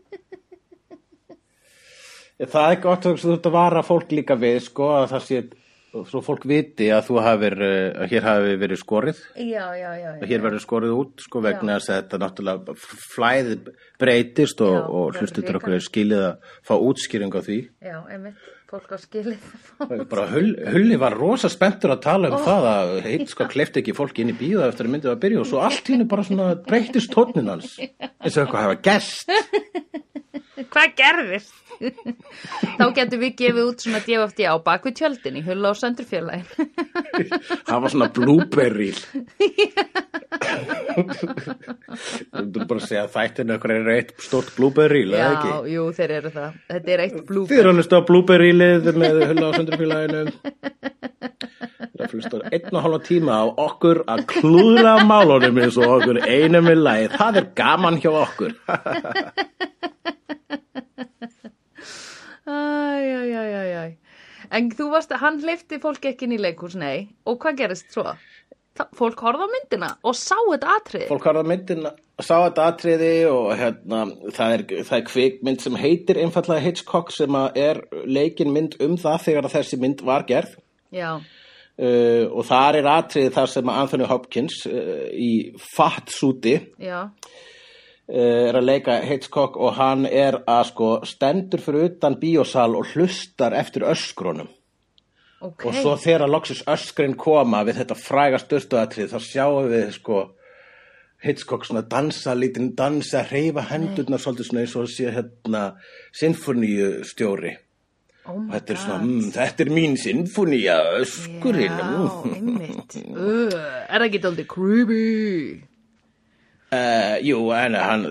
Það 2.42 2.72
er 2.74 2.80
gott 2.82 3.06
að 3.06 3.20
þú 3.22 3.34
ert 3.36 3.50
að 3.50 3.58
vara 3.58 3.84
fólk 3.86 4.14
líka 4.18 4.38
við 4.40 4.62
sko 4.66 4.94
að 4.98 5.10
það 5.12 5.28
sé 5.28 5.42
svo 6.08 6.22
fólk 6.24 6.46
viti 6.48 6.88
að 6.94 7.10
þú 7.10 7.18
hafir 7.26 7.56
uh, 7.60 8.04
að 8.04 8.14
hér 8.14 8.28
hafi 8.30 8.54
verið 8.62 8.80
skorið 8.80 9.18
Já, 9.44 9.66
já, 9.76 9.90
já. 10.00 10.12
að 10.16 10.30
hér 10.32 10.44
verður 10.46 10.64
skorið 10.64 10.94
út 10.96 11.24
sko 11.26 11.42
vegna 11.44 11.76
þess 11.78 11.92
að 11.92 11.98
þetta 12.00 12.20
náttúrulega 12.24 12.76
flæði 13.12 13.58
breytist 14.00 14.64
og, 14.64 14.78
og 14.88 15.12
það 15.12 15.26
hlustutur 15.26 15.60
okkur 15.60 15.76
er 15.76 15.86
skilið 15.90 16.24
að 16.30 16.56
fá 16.70 16.74
útskýring 16.78 17.36
á 17.36 17.42
því 17.44 17.60
Já, 17.84 17.98
einmitt. 18.08 18.48
Fólk 18.72 18.92
á 18.96 18.98
skilið. 19.04 19.42
bara 20.08 20.26
Hull, 20.32 20.54
Hulli 20.72 20.96
var 21.00 21.12
rosa 21.20 21.50
spenntur 21.52 21.92
að 21.92 22.04
tala 22.06 22.30
um 22.32 22.38
það 22.46 22.68
að 22.72 22.92
heit 23.04 23.26
sko 23.34 23.48
klefti 23.52 23.82
ekki 23.82 23.96
fólki 23.98 24.24
inn 24.24 24.32
í 24.32 24.38
bíða 24.40 24.70
eftir 24.72 24.88
að 24.88 24.94
myndið 24.94 25.12
að 25.12 25.20
byrja 25.26 25.42
og 25.42 25.50
svo 25.50 25.60
allt 25.66 25.92
hínu 25.92 26.06
bara 26.12 26.24
svona 26.24 26.46
breytist 26.70 27.12
tónnin 27.12 27.52
hans 27.52 27.74
eins 28.24 28.38
og 28.38 28.46
eitthvað 28.46 28.64
hafa 28.64 28.78
gerst 28.88 29.28
Hvað 30.72 30.92
gerðist? 31.00 31.54
þá 32.78 32.84
getum 32.96 33.22
við 33.24 33.32
gefið 33.42 33.64
út 33.72 33.82
svona 33.84 34.00
DFD 34.06 34.44
á 34.46 34.56
bakvið 34.62 34.94
tjöldin 35.00 35.40
í 35.40 35.44
Hulla 35.48 35.72
og 35.74 35.80
Söndurfélagin. 35.80 36.46
það 37.66 37.80
var 37.82 37.90
svona 37.96 38.08
blueberry 38.14 38.92
þú 40.92 42.66
bara 42.70 42.84
segja 42.86 43.04
að 43.06 43.14
þættinu 43.16 43.56
okkur 43.58 43.74
er 43.76 43.90
eitt 43.96 44.12
stort 44.24 44.50
blueberry 44.58 45.02
eða 45.08 45.20
já, 45.22 45.30
ekki 45.38 45.74
jú, 45.76 45.84
þeir 45.98 46.14
eru 46.20 46.32
það. 46.36 46.58
Þetta 46.74 46.94
er 46.96 47.04
eitt 47.06 47.16
Þið 47.18 47.26
blúber. 47.32 47.60
eru 47.62 47.72
að 47.74 47.80
hlusta 47.82 48.00
á 48.00 48.08
Blueberry 48.10 48.52
lið 48.56 48.90
með 49.02 49.22
hulla 49.32 49.46
á 49.48 49.52
söndurfélaginu. 49.58 50.24
Þið 51.82 51.96
eru 51.96 52.06
að 52.08 52.16
hlusta 52.16 52.42
á 52.42 52.46
einn 52.52 52.76
og 52.78 52.86
halva 52.86 53.00
tíma 53.08 53.40
á 53.42 53.46
okkur 53.66 54.04
að 54.12 54.26
klúðra 54.36 54.94
málunum 55.08 55.62
eins 55.64 55.78
og 55.82 55.96
okkur 56.00 56.22
einum 56.26 56.72
í 56.72 56.76
lagi. 56.80 57.10
Það 57.18 57.42
er 57.44 57.50
gaman 57.62 58.00
hjá 58.04 58.12
okkur. 58.24 58.56
Æj, 62.52 63.08
æj, 63.08 63.34
æj, 63.38 63.52
æj, 63.62 63.74
æj. 63.82 63.92
En 64.52 64.68
þú 64.76 64.90
varst, 64.92 65.14
hann 65.22 65.38
hleyfti 65.40 65.78
fólk 65.80 66.04
ekki 66.10 66.26
inn 66.28 66.34
í 66.36 66.40
leikhús, 66.42 66.74
nei. 66.76 67.06
Og 67.30 67.38
hvað 67.40 67.60
gerist 67.62 67.94
svo? 67.94 68.04
Þa, 68.04 68.16
fólk 68.98 69.20
horfði 69.26 69.48
á 69.48 69.54
myndina 69.56 69.90
og 70.08 70.16
sá 70.18 70.38
þetta 70.38 70.78
atrið. 70.78 71.06
Fólk 71.12 71.28
harða 71.30 71.44
myndin 71.48 71.86
sá 72.22 72.36
þetta 72.46 72.70
atriði 72.70 73.12
og 73.32 73.52
hérna, 73.60 74.02
það, 74.38 74.56
er, 74.56 74.66
það 74.88 74.98
er 74.98 75.06
kvikmynd 75.10 75.66
sem 75.66 75.78
heitir 75.82 76.22
einfallega 76.22 76.66
Hitchcock 76.66 77.14
sem 77.16 77.38
er 77.60 77.84
leikin 78.06 78.54
mynd 78.54 78.80
um 78.84 78.98
það 79.02 79.28
þegar 79.28 79.52
þessi 79.58 79.80
mynd 79.82 80.04
var 80.08 80.28
gerð. 80.30 80.58
Já, 80.94 81.14
Uh, 81.82 82.28
og 82.36 82.44
þar 82.46 82.76
er 82.78 82.88
atriði 82.92 83.30
þar 83.34 83.48
sem 83.50 83.70
Anthony 83.72 84.06
Hopkins 84.06 84.58
uh, 84.70 85.06
í 85.18 85.56
fattsúti 85.72 86.52
já, 86.78 87.08
Eh, 88.12 88.50
er 88.50 88.58
að 88.60 88.66
leika 88.68 88.98
Hitchcock 89.08 89.56
og 89.56 89.78
hann 89.78 90.04
er 90.04 90.42
að 90.50 90.66
sko 90.68 90.88
stendur 91.08 91.62
fyrir 91.64 91.94
utan 91.94 92.18
bíósal 92.20 92.74
og 92.76 92.90
hlustar 92.92 93.56
eftir 93.56 93.86
öskrunum 93.88 94.50
ok. 95.42 95.66
og 95.66 95.80
svo 95.80 95.96
þegar 96.00 96.30
loksis 96.30 96.62
öskrin 96.70 97.18
koma 97.20 97.64
við 97.68 97.82
þetta 97.82 97.98
fræga 98.00 98.42
styrstuatrið 98.42 99.16
þá 99.16 99.20
sjáum 99.26 99.72
við 99.72 99.90
sko 99.98 100.22
Hitchcock 101.22 101.68
svona 101.68 101.84
dansa 101.86 102.34
lítinn 102.34 102.72
dansa 102.78 103.22
hreyfa 103.30 103.68
hendurnar 103.70 104.22
svolítið 104.22 104.48
svona 104.48 104.64
eins 104.64 104.78
og 104.80 104.88
sé 104.90 105.12
hérna 105.14 105.66
sinfoníu 106.18 107.04
stjóri 107.06 107.54
oh 108.26 108.38
og 108.38 108.54
þetta 108.54 108.74
er 108.74 108.80
svona, 108.82 109.04
mm, 109.06 109.34
þetta 109.36 109.66
er 109.66 109.74
mín 109.74 109.98
sinfonía 109.98 110.78
öskurinn 111.02 111.78
Já, 111.78 111.90
mm. 111.90 112.34
einmitt. 112.36 112.98
Uh, 113.12 113.52
er 113.88 114.02
það 114.02 114.08
ekki 114.08 114.20
aldrei 114.28 114.48
creepy? 114.50 115.06
Uh, 116.72 117.18
jú, 117.20 117.50
en 117.52 117.76
hann, 117.76 118.06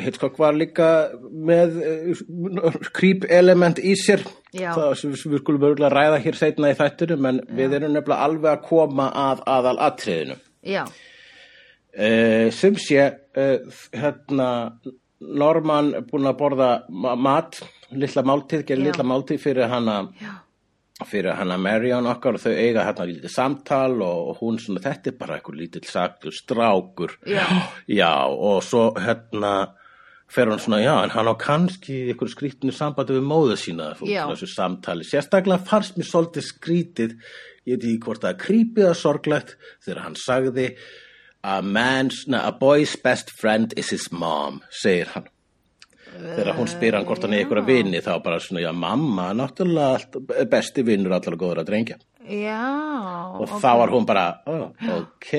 Hitchcock 0.00 0.38
var 0.40 0.56
líka 0.56 1.10
með 1.28 1.74
uh, 1.76 2.78
creep 2.96 3.26
element 3.28 3.76
í 3.84 3.92
sér. 4.00 4.22
Já. 4.56 4.70
það 4.72 4.94
sem 4.96 5.12
við 5.28 5.42
skulum 5.42 5.66
örgulega 5.68 5.92
ræða 5.92 6.20
hér 6.24 6.38
seinna 6.38 6.70
í 6.72 6.76
þættunum 6.78 7.26
en 7.28 7.40
við 7.52 7.74
erum 7.76 7.92
nefnilega 7.92 8.24
alveg 8.24 8.48
að 8.54 8.62
koma 8.64 9.10
að 9.12 9.42
aðal 9.52 9.74
atriðinu 9.90 10.36
Já, 10.64 10.86
uh, 10.88 12.46
sem 12.56 12.78
sé 12.80 13.10
hérna 13.92 14.48
Norman 15.20 15.92
búin 16.08 16.30
að 16.30 16.38
borða 16.40 16.70
ma 16.88 17.12
mat 17.12 17.60
litla 17.92 18.24
máltíð, 18.24 18.64
gerir 18.70 18.86
Já. 18.86 18.88
litla 18.88 19.08
máltíð 19.12 19.44
fyrir 19.44 19.68
hana 19.68 19.98
já, 20.16 20.32
fyrir 21.06 21.36
hana 21.38 21.58
Marion 21.60 22.08
okkar 22.10 22.38
og 22.38 22.42
þau 22.42 22.54
eiga 22.58 22.84
hérna 22.86 23.06
lítið 23.06 23.30
samtal 23.30 24.00
og 24.02 24.38
hún 24.40 24.58
svona 24.58 24.82
þetta 24.82 25.12
er 25.12 25.18
bara 25.20 25.36
einhver 25.38 25.58
lítill 25.58 25.86
sagtur 25.86 26.34
strákur. 26.34 27.14
Já. 27.26 27.46
já 27.86 28.26
og 28.26 28.62
svo 28.66 28.90
hérna 28.98 29.74
fer 30.28 30.50
hún 30.50 30.58
svona 30.58 30.82
já 30.82 30.96
en 31.04 31.14
hann 31.14 31.30
á 31.30 31.34
kannski 31.38 32.10
einhver 32.10 32.32
skrítinu 32.32 32.74
sambandi 32.74 33.14
við 33.14 33.28
móðu 33.30 33.56
sína 33.56 33.92
veist, 34.00 34.18
þessu 34.32 34.50
samtali. 34.50 35.06
Sérstaklega 35.06 35.62
fannst 35.70 35.96
mér 35.98 36.10
svolítið 36.10 36.48
skrítið 36.50 37.14
ég 37.68 37.76
veit 37.76 37.84
ekki 37.84 38.04
hvort 38.04 38.24
það 38.24 38.48
eða 38.82 38.94
sorglegt 38.94 39.56
þegar 39.84 40.02
hann 40.02 40.18
sagði 40.18 40.74
a 41.44 41.62
man's, 41.62 42.26
na, 42.26 42.42
a 42.48 42.52
boy's 42.52 42.96
best 42.96 43.30
friend 43.30 43.72
is 43.76 43.90
his 43.90 44.10
mom 44.10 44.62
segir 44.70 45.06
hann 45.14 45.28
þegar 46.18 46.54
hún 46.58 46.70
spyr 46.70 46.96
hann 46.98 47.06
hvort 47.08 47.24
hann 47.24 47.34
er 47.36 47.44
einhverja 47.44 47.66
vini 47.66 48.02
þá 48.04 48.12
bara 48.24 48.38
svona, 48.42 48.62
já 48.64 48.70
mamma, 48.74 49.30
náttúrulega 49.36 50.44
besti 50.50 50.84
vinnur 50.86 51.14
allar 51.16 51.36
góður 51.40 51.62
að 51.62 51.70
drengja. 51.72 51.98
Já. 52.28 52.60
og 53.40 53.48
þá 53.62 53.70
var 53.80 53.92
hún 53.94 54.04
bara, 54.04 54.24
oh, 54.52 54.66
ok. 54.98 55.30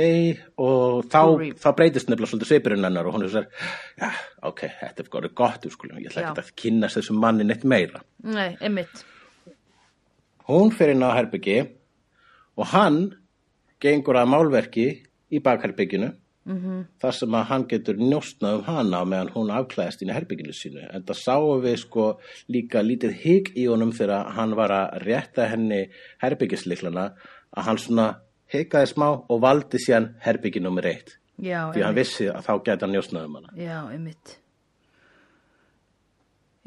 Og 0.57 1.03
þá, 1.05 1.19
þá 1.61 1.67
breytist 1.77 2.09
nefnilega 2.09 2.31
svolítið 2.31 2.49
svipurinn 2.49 2.87
hennar 2.87 3.05
og 3.05 3.13
hún 3.13 3.27
er 3.27 3.33
svo 3.33 3.43
já, 3.45 4.09
ok, 4.49 4.63
þetta 4.79 5.03
er 5.03 5.11
góður 5.13 5.35
gott 5.37 5.67
skulum, 5.69 5.99
ég 6.01 6.09
ætla 6.09 6.31
ekki 6.31 6.45
að 6.45 6.53
kynnast 6.63 6.97
þessum 6.97 7.21
manni 7.21 7.45
neitt 7.45 7.67
meira. 7.67 8.01
Nei, 8.25 8.55
einmitt. 8.57 9.03
hún 10.49 10.73
fer 10.73 10.95
inn 10.95 11.05
á 11.05 11.13
herbyggi 11.13 11.59
og 12.57 12.71
hann 12.73 13.03
gengur 13.83 14.17
að 14.17 14.31
málverki 14.33 14.87
í 15.29 15.43
bakherbygginu 15.45 16.09
-hmm. 16.55 16.85
þar 17.01 17.15
sem 17.19 17.35
að 17.39 17.45
hann 17.51 17.65
getur 17.67 17.97
njóstnað 17.97 18.57
um 18.59 18.63
hana 18.63 19.03
meðan 19.05 19.33
hún 19.35 19.51
afklæðist 19.51 20.01
inn 20.01 20.09
í 20.09 20.17
herbygginu 20.17 20.53
sínu 20.53 20.87
en 20.89 21.03
það 21.03 21.21
sáum 21.21 21.61
við 21.61 21.77
sko 21.83 22.07
líka 22.47 22.81
lítið 22.81 23.13
hygg 23.23 23.53
í 23.55 23.67
honum 23.67 23.91
þegar 23.91 24.33
hann 24.37 24.55
var 24.55 24.71
að 24.71 24.99
rétta 25.05 25.47
henni 25.51 25.89
herbyggisliklana 26.23 27.13
að 27.51 27.63
hann 27.63 27.77
svona 27.77 28.09
hyggaði 28.53 28.93
smá 28.93 29.09
og 29.29 29.41
valdi 29.41 29.77
síðan 29.77 30.13
herbyggi 30.25 30.59
nummer 30.59 30.85
eitt 30.85 31.17
Já, 31.39 31.71
því 31.71 31.83
hann 31.85 31.95
vissi 31.95 32.27
að 32.27 32.45
þá 32.45 32.53
hann 32.81 32.91
njóstnað 32.91 33.25
um 33.25 33.35
hana 33.39 33.49
Já, 33.55 33.87
einmitt. 33.91 34.39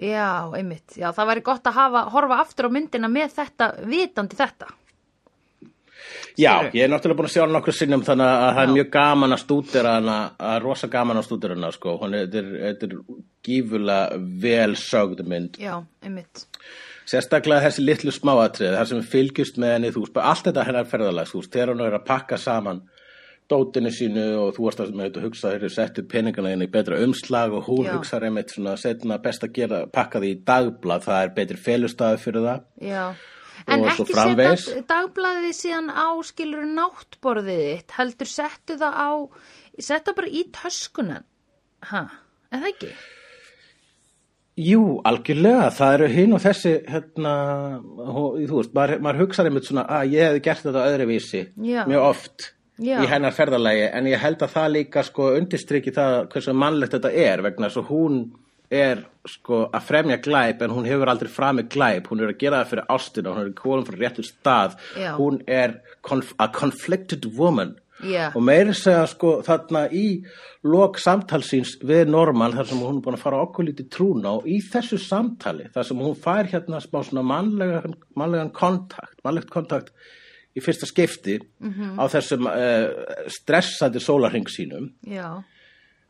Já, 0.02 0.50
einmitt. 0.56 0.96
Já, 0.96 1.12
það 1.14 1.28
væri 1.30 1.42
gott 1.46 1.66
að 1.68 1.76
hafa, 1.76 2.00
horfa 2.10 2.38
aftur 2.42 2.66
á 2.66 2.70
myndina 2.74 3.10
með 3.12 3.34
þetta, 3.36 3.68
vitandi 3.86 4.38
þetta. 4.38 4.70
Já, 6.40 6.70
ég 6.72 6.84
er 6.84 6.92
náttúrulega 6.92 7.18
búin 7.18 7.28
að 7.28 7.34
sjá 7.34 7.42
hana 7.42 7.56
nokkur 7.58 7.76
sinnum 7.76 8.04
þannig 8.06 8.30
að 8.30 8.46
það 8.56 8.62
er 8.62 8.72
mjög 8.76 8.88
gaman 8.94 9.36
að 9.36 9.42
stúdera 9.42 9.96
hana, 9.98 10.16
að 10.52 10.62
rosa 10.64 10.88
gaman 10.92 11.20
að 11.20 11.26
stúdera 11.28 11.58
hana, 11.58 11.72
sko. 11.74 11.98
Hún 12.00 12.16
er, 12.16 12.30
þetta 12.30 12.40
er, 12.40 12.54
þetta 12.62 12.88
er 12.88 13.20
gífulega 13.48 14.22
vel 14.46 14.78
sögðu 14.80 15.28
mynd. 15.28 15.60
Já, 15.60 15.74
einmitt. 16.04 16.46
Sérstaklega 17.12 17.66
þessi 17.66 17.84
litlu 17.84 18.14
smáatriði, 18.14 18.72
þar 18.78 18.88
sem 18.88 19.02
við 19.02 19.12
fylgjumst 19.12 19.60
með 19.60 19.76
henni, 19.76 19.92
þú 19.92 20.06
veist, 20.06 20.18
allt 20.32 20.48
þetta 20.48 20.66
hennar 20.68 20.88
ferðalag, 20.88 21.28
þú 21.28 21.42
veist, 21.42 21.52
þegar 21.52 21.74
hún 21.74 21.84
er 21.84 21.98
að 21.98 22.08
pakka 22.08 22.40
saman 22.40 22.84
dótinu 23.52 23.90
sínu 23.92 24.24
og 24.38 24.54
þú 24.56 24.66
varst 24.66 24.80
að 24.82 24.94
með 24.96 25.08
þetta 25.08 25.24
hugsa, 25.26 25.50
þeir 25.50 25.58
eru 25.58 25.74
settu 25.74 26.04
peningana 26.08 26.54
inn 26.54 26.64
í 26.64 26.70
betra 26.72 27.00
umslag 27.04 27.56
og 27.58 27.68
hún 27.68 27.88
Já. 27.88 27.92
hugsar 27.96 28.26
einmitt 28.26 28.54
svona 28.54 28.76
setna 28.80 29.18
best 29.22 29.44
að 29.44 29.54
gera, 29.58 29.82
pakka 29.92 30.22
því 30.22 30.32
í 30.32 30.40
dagblað, 30.46 31.06
það 31.08 31.26
er 31.26 31.34
betri 31.36 31.60
felustæði 31.66 32.22
fyrir 32.22 32.46
það. 32.46 32.66
Já. 32.88 33.04
En 33.66 33.80
Og 33.84 33.90
svo 33.94 34.04
ekki 34.04 34.14
framvegis. 34.16 34.64
setja 34.66 34.84
dagblaðið 34.90 35.56
síðan 35.58 35.90
á 35.94 36.08
skilur 36.26 36.64
náttborðið 36.66 37.60
þitt, 37.68 37.96
heldur 37.98 38.30
settu 38.32 38.76
það 38.80 38.94
á, 38.98 39.10
settu 39.78 40.14
bara 40.18 40.30
í 40.32 40.44
töskunan. 40.56 41.24
Ha, 41.90 42.04
er 42.52 42.62
það 42.64 42.70
ekki? 42.72 42.92
Jú, 44.62 44.82
algjörlega, 45.08 45.70
það 45.72 45.94
eru 45.96 46.08
hinn 46.12 46.34
og 46.36 46.42
þessi, 46.44 46.72
hérna, 46.92 47.30
þú 47.88 48.58
veist, 48.58 48.74
maður, 48.76 48.98
maður 49.06 49.22
hugsaði 49.22 49.48
einmitt 49.48 49.68
svona 49.70 49.84
að 49.88 50.12
ég 50.12 50.26
hefði 50.28 50.42
gert 50.44 50.66
þetta 50.66 50.82
öðruvísi 50.90 51.40
Já. 51.70 51.78
mjög 51.88 52.04
oft 52.10 52.48
Já. 52.82 52.98
í 53.00 53.06
hennar 53.08 53.32
ferðalagi, 53.32 53.86
en 53.96 54.10
ég 54.10 54.20
held 54.20 54.44
að 54.44 54.52
það 54.58 54.68
líka 54.74 55.04
sko 55.08 55.30
undirstriki 55.38 55.94
það 55.96 56.18
hversu 56.34 56.52
mannlegt 56.52 56.92
þetta 56.98 57.12
er 57.24 57.42
vegna 57.46 57.70
þess 57.70 57.80
að 57.80 57.88
hún 57.94 58.18
er 58.72 59.04
sko 59.28 59.66
að 59.70 59.84
fremja 59.86 60.16
glæp 60.24 60.62
en 60.64 60.72
hún 60.74 60.86
hefur 60.88 61.10
aldrei 61.12 61.28
framið 61.30 61.68
glæp, 61.74 62.08
hún 62.10 62.22
er 62.24 62.32
að 62.32 62.38
gera 62.40 62.62
það 62.64 62.70
fyrir 62.72 62.88
ástina, 62.96 63.34
hún 63.36 63.44
er 63.46 63.52
konum 63.60 63.84
fyrir 63.86 64.00
réttur 64.06 64.26
stað, 64.26 64.74
Já. 64.98 65.12
hún 65.20 65.42
er 65.46 65.76
conf 66.02 66.32
a 66.42 66.48
conflicted 66.48 67.28
woman 67.36 67.76
Já. 68.02 68.32
og 68.34 68.42
meiri 68.42 68.72
segja 68.74 69.04
sko 69.06 69.36
þarna 69.46 69.84
í 69.94 70.24
lok 70.66 70.98
samtalsins 70.98 71.76
við 71.86 72.08
Norman 72.10 72.56
þar 72.56 72.66
sem 72.72 72.80
hún 72.82 72.96
er 72.98 73.04
búin 73.04 73.14
að 73.18 73.22
fara 73.22 73.42
okkur 73.44 73.68
lítið 73.68 73.90
trúna 73.94 74.32
og 74.40 74.48
í 74.50 74.56
þessu 74.72 74.98
samtali 74.98 75.68
þar 75.74 75.86
sem 75.86 76.00
hún 76.02 76.16
fær 76.18 76.50
hérna 76.50 76.80
smá 76.82 76.98
svona 77.06 77.22
mannlegan, 77.22 77.94
mannlegan 78.18 78.50
kontakt, 78.56 79.20
mannlegt 79.22 79.50
kontakt 79.54 79.92
í 80.56 80.60
fyrsta 80.60 80.84
skipti 80.90 81.38
Mhm. 81.62 81.94
á 82.00 82.04
þessum 82.10 82.48
uh, 82.50 83.28
stressandi 83.30 84.00
sólarhing 84.02 84.48
sínum 84.50 84.90
Já. 85.06 85.44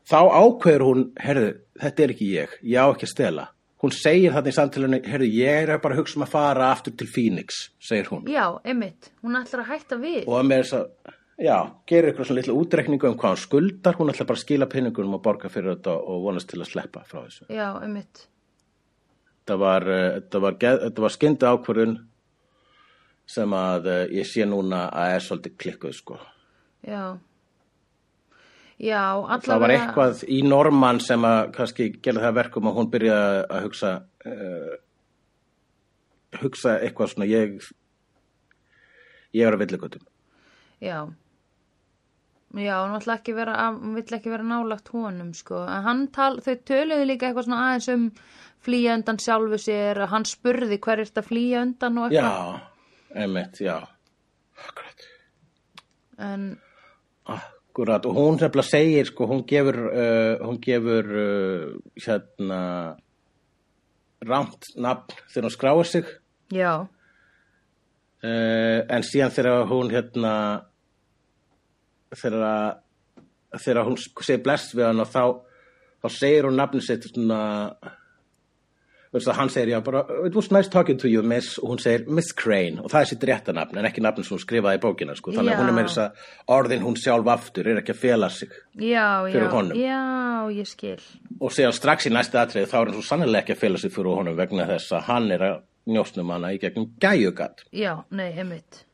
Þá 0.09 0.19
ákveður 0.29 0.85
hún, 0.87 1.03
herðu, 1.21 1.51
þetta 1.83 2.05
er 2.05 2.15
ekki 2.15 2.31
ég, 2.35 2.55
ég 2.75 2.83
á 2.83 2.87
ekki 2.91 3.09
að 3.09 3.15
stela. 3.15 3.49
Hún 3.83 3.95
segir 3.97 4.35
þarna 4.35 4.53
í 4.53 4.55
samtalinu, 4.55 4.99
herðu, 5.11 5.29
ég 5.35 5.65
er 5.65 5.81
bara 5.83 5.97
að 5.97 6.05
hugsa 6.05 6.19
um 6.19 6.25
að 6.27 6.35
fara 6.37 6.69
aftur 6.71 6.95
til 6.95 7.09
Phoenix, 7.11 7.65
segir 7.83 8.13
hún. 8.13 8.29
Já, 8.31 8.45
einmitt. 8.63 9.11
Hún 9.25 9.39
ætlar 9.41 9.65
að 9.65 9.73
hætta 9.73 9.99
við. 9.99 10.21
Og 10.29 10.37
að 10.39 10.47
með 10.53 10.63
þess 10.63 10.77
að, 10.79 11.17
já, 11.43 11.57
gerir 11.91 12.11
eitthvað 12.11 12.29
svona 12.29 12.39
litla 12.39 12.59
útreikningu 12.61 13.09
um 13.11 13.17
hvað 13.19 13.35
hann 13.35 13.43
skuldar, 13.43 13.99
hún 13.99 14.13
ætla 14.13 14.29
bara 14.29 14.39
að 14.39 14.45
skila 14.45 14.69
penningunum 14.71 15.19
og 15.19 15.25
borga 15.25 15.51
fyrir 15.51 15.75
þetta 15.75 15.97
og 15.99 16.23
vonast 16.29 16.51
til 16.53 16.61
að 16.63 16.71
sleppa 16.71 17.03
frá 17.09 17.25
þessu. 17.25 17.49
Já, 17.51 17.67
einmitt. 17.83 18.23
Þetta 19.43 19.59
var, 19.65 19.89
uh, 19.91 20.07
þetta 20.21 20.45
var, 20.47 20.61
þetta 20.87 21.07
var 21.09 21.17
skyndu 21.17 21.51
ákvörðun 21.51 21.99
sem 23.33 23.59
að 23.59 23.91
uh, 23.91 24.01
ég 24.15 24.31
sé 24.31 24.47
núna 24.47 24.85
að 24.95 25.17
er 25.17 25.27
svolítið 25.27 25.59
klikkuð, 25.65 25.99
sko. 25.99 26.23
Já. 26.87 27.03
Já, 28.83 29.03
allavega. 29.15 29.47
Það 29.47 29.63
var 29.63 29.75
eitthvað 29.77 30.23
í 30.27 30.41
Norman 30.43 30.99
sem 31.03 31.27
að 31.27 31.41
kannski 31.55 31.89
gerði 32.03 32.25
það 32.25 32.31
að 32.33 32.39
verkum 32.41 32.71
að 32.71 32.79
hún 32.81 32.89
byrjaði 32.91 33.43
að 33.47 33.67
hugsa 33.69 33.93
uh, 34.27 34.73
hugsa 36.43 36.79
eitthvað 36.81 37.13
svona 37.13 37.29
ég 37.31 37.69
ég 39.33 39.47
er 39.47 39.55
að 39.55 39.63
villigutum 39.67 40.09
Já. 40.83 41.07
Já, 42.53 42.75
hún 42.83 42.99
vill 42.99 43.15
ekki 43.15 43.33
vera, 43.33 43.55
vera 44.27 44.45
nálagt 44.45 44.91
honum, 44.93 45.31
sko. 45.33 45.63
Tal, 46.13 46.35
þau 46.43 46.57
töluðu 46.69 47.07
líka 47.07 47.29
eitthvað 47.29 47.47
svona 47.47 47.61
aðeins 47.69 47.89
um 47.95 48.09
flýja 48.63 48.97
undan 48.99 49.21
sjálfu 49.23 49.61
sér, 49.63 50.03
að 50.05 50.13
hann 50.13 50.27
spurði 50.29 50.79
hver 50.83 51.01
er 51.01 51.09
þetta 51.09 51.25
flýja 51.25 51.63
undan 51.65 52.03
og 52.03 52.11
eitthvað. 52.11 52.51
Já, 52.59 53.15
einmitt, 53.23 53.63
já 53.63 53.77
Akkurat 54.67 55.09
En, 56.19 56.45
Akkurat, 57.25 57.62
og 57.79 58.17
hún 58.17 58.37
nefnilega 58.37 58.69
segir 58.69 59.07
sko, 59.09 59.27
hún 59.31 59.47
gefur 59.49 59.79
uh, 59.89 60.37
hún 60.45 60.59
gefur 60.61 61.07
uh, 61.09 61.79
hérna 61.97 62.97
rámt 64.23 64.69
nafn 64.77 65.17
þegar 65.33 65.49
hún 65.49 65.57
skráir 65.57 65.87
sig. 65.89 66.05
Já, 66.53 66.89
Uh, 68.23 68.85
en 68.87 69.03
síðan 69.03 69.33
þegar 69.35 69.65
hún 69.67 69.89
hérna 69.91 70.33
þegar 72.15 72.77
þegar 73.59 73.89
hún 73.89 73.97
segir 73.99 74.45
bless 74.45 74.77
við 74.77 74.87
hann 74.87 75.03
og 75.03 75.09
þá, 75.11 75.25
þá 76.05 76.07
segir 76.15 76.47
hún 76.47 76.55
nafni 76.61 76.85
sitt 76.87 77.09
svona 77.09 77.41
hann 79.13 79.51
segir 79.53 79.69
já 79.69 79.81
bara 79.85 80.07
it 80.27 80.35
was 80.35 80.51
nice 80.51 80.69
talking 80.71 80.99
to 80.99 81.09
you 81.09 81.23
miss 81.23 81.59
og 81.59 81.71
hún 81.71 81.79
segir 81.79 82.07
Miss 82.09 82.33
Crane 82.33 82.81
og 82.81 82.91
það 82.91 83.01
er 83.01 83.05
sitt 83.11 83.25
rétta 83.29 83.53
nafn 83.53 83.79
en 83.79 83.85
ekki 83.85 84.01
nafn 84.01 84.25
sem 84.25 84.37
hún 84.37 84.41
skrifaði 84.41 84.79
í 84.79 84.83
bókina 84.83 85.17
sko 85.17 85.33
þannig 85.37 85.53
að 85.53 85.61
hún 85.61 85.69
er 85.69 85.77
með 85.77 85.89
þess 85.91 85.99
að 86.05 86.55
orðin 86.57 86.87
hún 86.87 86.97
sjálf 86.97 87.29
aftur 87.29 87.69
er 87.69 87.83
ekki 87.83 87.93
að 87.93 88.01
fela 88.01 88.31
sig 88.31 88.49
já, 88.81 89.05
Fyrir 89.29 89.45
já, 89.45 89.51
honum. 89.53 89.77
já, 89.77 90.01
ég 90.57 90.71
skil. 90.71 91.03
og 91.41 91.53
síðan 91.53 91.77
strax 91.77 92.09
í 92.09 92.15
næsta 92.15 92.41
atrið 92.47 92.71
þá 92.71 92.79
er 92.81 92.87
hann 92.87 92.97
svo 92.97 93.05
sannlega 93.11 93.43
ekki 93.45 93.57
að 93.57 93.63
fela 93.67 93.83
sig 93.83 93.93
fyrir 93.93 94.17
honum 94.17 94.37
vegna 94.41 94.67
þess 94.73 94.97
að 94.97 95.07
hann 95.11 95.31
er 95.37 95.47
að 95.51 95.61
njósnum 95.93 96.33
hana 96.33 96.55
í 96.55 96.59
gegnum 96.63 96.89
gæjugat 97.03 97.65
Já, 97.75 98.05
nei, 98.11 98.31
einmitt. 98.33 98.85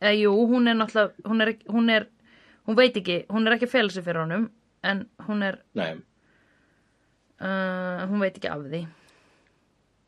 Eh, 0.00 0.14
jú, 0.22 0.32
hún 0.48 0.68
er 0.70 0.74
náttúrulega, 0.78 1.12
hún 1.26 1.42
er, 1.42 1.54
hún 1.68 1.90
er, 1.90 2.06
hún 2.66 2.76
veit 2.78 2.96
ekki, 2.96 3.24
hún 3.28 3.46
er 3.46 3.56
ekki 3.56 3.66
að 3.66 3.74
fela 3.74 3.90
sig 3.90 4.04
fyrir 4.06 4.22
honum, 4.22 4.50
en 4.82 5.06
hún 5.26 5.42
er, 5.44 5.58
nei 5.74 5.90
uh, 7.42 8.06
hún 8.08 8.22
veit 8.22 8.38
ekki 8.38 8.50
af 8.50 8.62
því. 8.66 8.86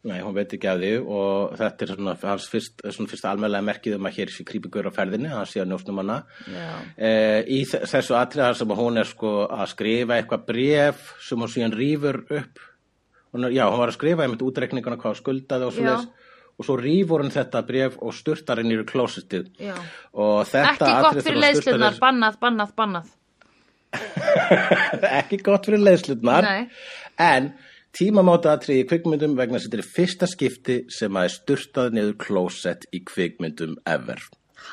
Nei, 0.08 0.16
hún 0.24 0.32
veit 0.32 0.48
ekki 0.56 0.64
af 0.70 0.78
því 0.80 0.90
og 1.12 1.50
þetta 1.60 1.84
er 1.84 1.90
svona 1.92 2.12
hans 2.22 2.46
fyrst, 2.48 2.78
svona 2.88 3.10
fyrst 3.10 3.26
almennlega 3.28 3.66
merkið 3.66 3.96
um 3.98 4.06
að 4.08 4.14
hér 4.16 4.30
sé 4.32 4.46
krýpingur 4.48 4.86
á 4.88 4.92
ferðinni, 4.96 5.28
hann 5.28 5.44
sé 5.50 5.60
að 5.60 5.68
njósnum 5.74 6.00
hana. 6.00 6.16
Eh, 6.96 7.42
í 7.44 7.58
þe- 7.68 7.82
þessu 7.90 8.16
atriðar 8.16 8.56
sem 8.56 8.72
hún 8.78 8.96
er 9.02 9.04
sko 9.10 9.32
að 9.52 9.66
skrifa 9.74 10.16
eitthvað 10.16 10.46
bref 10.48 11.02
sem 11.20 11.38
hún 11.44 11.52
síðan 11.52 11.76
rýfur 11.76 12.22
upp. 12.38 12.58
Hún 13.34 13.44
er, 13.44 13.52
já, 13.58 13.66
hún 13.68 13.78
var 13.82 13.92
að 13.92 13.98
skrifa 13.98 14.24
einmitt 14.24 14.40
útreikninguna 14.48 14.96
hvað 14.96 15.20
skuldaði 15.20 15.68
og 15.68 15.76
svo 15.76 15.84
Já. 15.84 16.00
og 16.56 16.64
svo 16.64 16.78
rýfur 16.80 17.20
hún 17.20 17.30
þetta 17.36 17.62
bref 17.68 18.00
og 18.00 18.16
sturtar 18.16 18.58
inn 18.64 18.72
í 18.72 18.80
klósitið. 18.88 19.52
Ekki 19.60 20.96
gott 21.04 21.20
fyrir 21.28 21.44
leiðslunar, 21.44 21.92
þessu- 21.92 22.06
bannað, 22.08 22.40
bannað, 22.40 22.72
bannað. 22.80 23.16
ekki 25.20 25.38
gott 25.44 25.66
fyrir 25.68 25.82
leiðslutnar 25.82 26.46
Nei. 26.46 26.68
en 27.18 27.52
tímamóta 27.96 28.52
atriði 28.54 28.84
í 28.84 28.88
kvikmyndum 28.90 29.34
vegna 29.38 29.58
að 29.58 29.66
þetta 29.66 29.80
er 29.80 29.88
fyrsta 29.96 30.28
skipti 30.30 30.76
sem 30.94 31.16
að 31.18 31.26
er 31.28 31.34
sturtað 31.34 31.96
niður 31.96 32.16
klósett 32.22 32.86
í 32.94 33.02
kvikmyndum 33.04 33.76
ever 33.86 34.22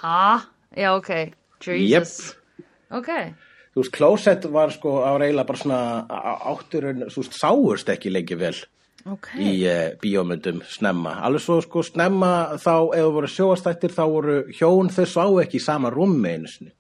Ha? 0.02 0.42
Já, 0.78 0.92
ok. 0.98 1.12
Jesus. 1.66 2.36
Ok. 2.94 3.08
þú 3.74 3.82
veist, 3.84 3.94
klósett 3.96 4.46
var 4.54 4.70
sko 4.76 5.00
á 5.06 5.14
reyla 5.18 5.44
bara 5.48 5.58
svona 5.62 5.80
á- 6.10 6.42
átturinn, 6.54 7.08
þú 7.10 7.24
veist, 7.24 7.38
sáurst 7.40 7.90
ekki 7.94 8.12
lengi 8.14 8.36
vel 8.38 8.56
Ok. 9.08 9.30
í 9.40 9.64
uh, 9.64 9.96
bíómyndum 10.02 10.62
snemma, 10.68 11.14
alveg 11.24 11.42
svo 11.42 11.62
sko 11.64 11.82
snemma 11.86 12.58
þá, 12.60 12.74
ef 12.98 13.06
þú 13.06 13.12
voru 13.16 13.30
sjóastættir 13.32 13.94
þá 13.96 14.04
voru 14.12 14.38
hjón 14.52 14.90
þau 14.92 15.06
svá 15.08 15.26
ekki 15.46 15.62
í 15.62 15.64
sama 15.64 15.90
rúmmi 15.94 16.34
einu 16.36 16.50
sinni 16.52 16.74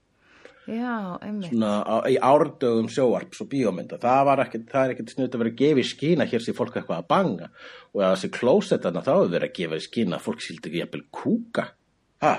Já, 0.67 1.15
einmitt. 1.23 1.53
svona 1.55 1.79
á, 1.87 1.95
í 2.11 2.17
árdögum 2.19 2.89
sjóarps 2.91 3.39
og 3.43 3.47
bíómynda. 3.53 3.99
Það, 4.01 4.19
var 4.27 4.43
ekkert, 4.43 4.67
það 4.73 4.83
er 4.83 4.93
ekkert 4.95 5.13
snuð 5.13 5.29
að 5.29 5.41
vera 5.43 5.53
að 5.53 5.61
gefa 5.61 5.79
í 5.79 5.87
skína 5.87 6.27
hér 6.27 6.43
sé 6.43 6.55
fólk 6.57 6.75
eitthvað 6.75 6.99
að 7.03 7.07
banga. 7.13 7.47
Og 7.95 8.03
að 8.03 8.13
þessi 8.17 8.33
klósettana 8.35 9.05
þá 9.05 9.13
hefur 9.13 9.33
verið 9.37 9.47
að 9.47 9.57
gefa 9.61 9.79
í 9.79 9.87
skína 9.87 10.19
að 10.19 10.27
fólk 10.27 10.43
síldi 10.43 10.71
ekki 10.73 10.83
jafnvel 10.83 11.03
kúka. 11.21 11.67
Ha, 12.25 12.35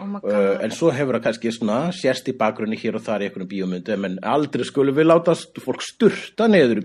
Oh 0.00 0.08
uh, 0.24 0.56
en 0.64 0.72
svo 0.72 0.88
hefur 0.94 1.18
það 1.18 1.24
kannski 1.26 1.50
svona 1.52 1.78
sérst 1.92 2.30
í 2.32 2.36
bakgrunni 2.38 2.78
hér 2.80 2.96
og 2.96 3.04
þar 3.04 3.22
í 3.22 3.28
einhvern 3.28 3.48
bíómyndum 3.50 4.06
en 4.08 4.14
aldrei 4.24 4.64
skulum 4.64 4.96
við 4.96 5.10
láta 5.10 5.34
fólk 5.36 5.84
sturta 5.84 6.48
neður 6.48 6.80
í 6.80 6.84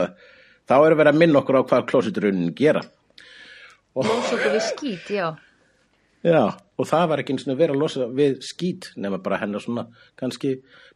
að 0.00 0.14
þá 0.70 0.74
er 0.78 0.94
að 0.94 0.98
vera 1.02 1.12
að 1.12 1.20
minna 1.20 1.42
okkur 1.42 1.60
á 1.60 1.68
hvað 1.68 1.86
klósetturunin 1.90 2.54
gera. 2.56 2.82
Lósóku 3.92 4.48
við 4.48 4.64
skít, 4.70 5.12
já. 5.12 5.26
Já, 6.22 6.42
og 6.78 6.86
það 6.86 7.06
var 7.10 7.22
ekki 7.22 7.34
eins 7.34 7.46
og 7.50 7.58
vera 7.58 7.74
að 7.74 7.80
losa 7.82 8.06
við 8.06 8.36
skít 8.46 8.92
nema 8.96 9.18
bara 9.22 9.40
hennar 9.42 9.62
svona 9.64 9.88
kannski 10.18 10.52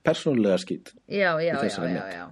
persónulega 0.06 0.58
skít 0.62 0.92
Já, 1.10 1.34
já, 1.42 1.56
já, 1.58 1.88
já, 1.90 2.04
já. 2.14 2.26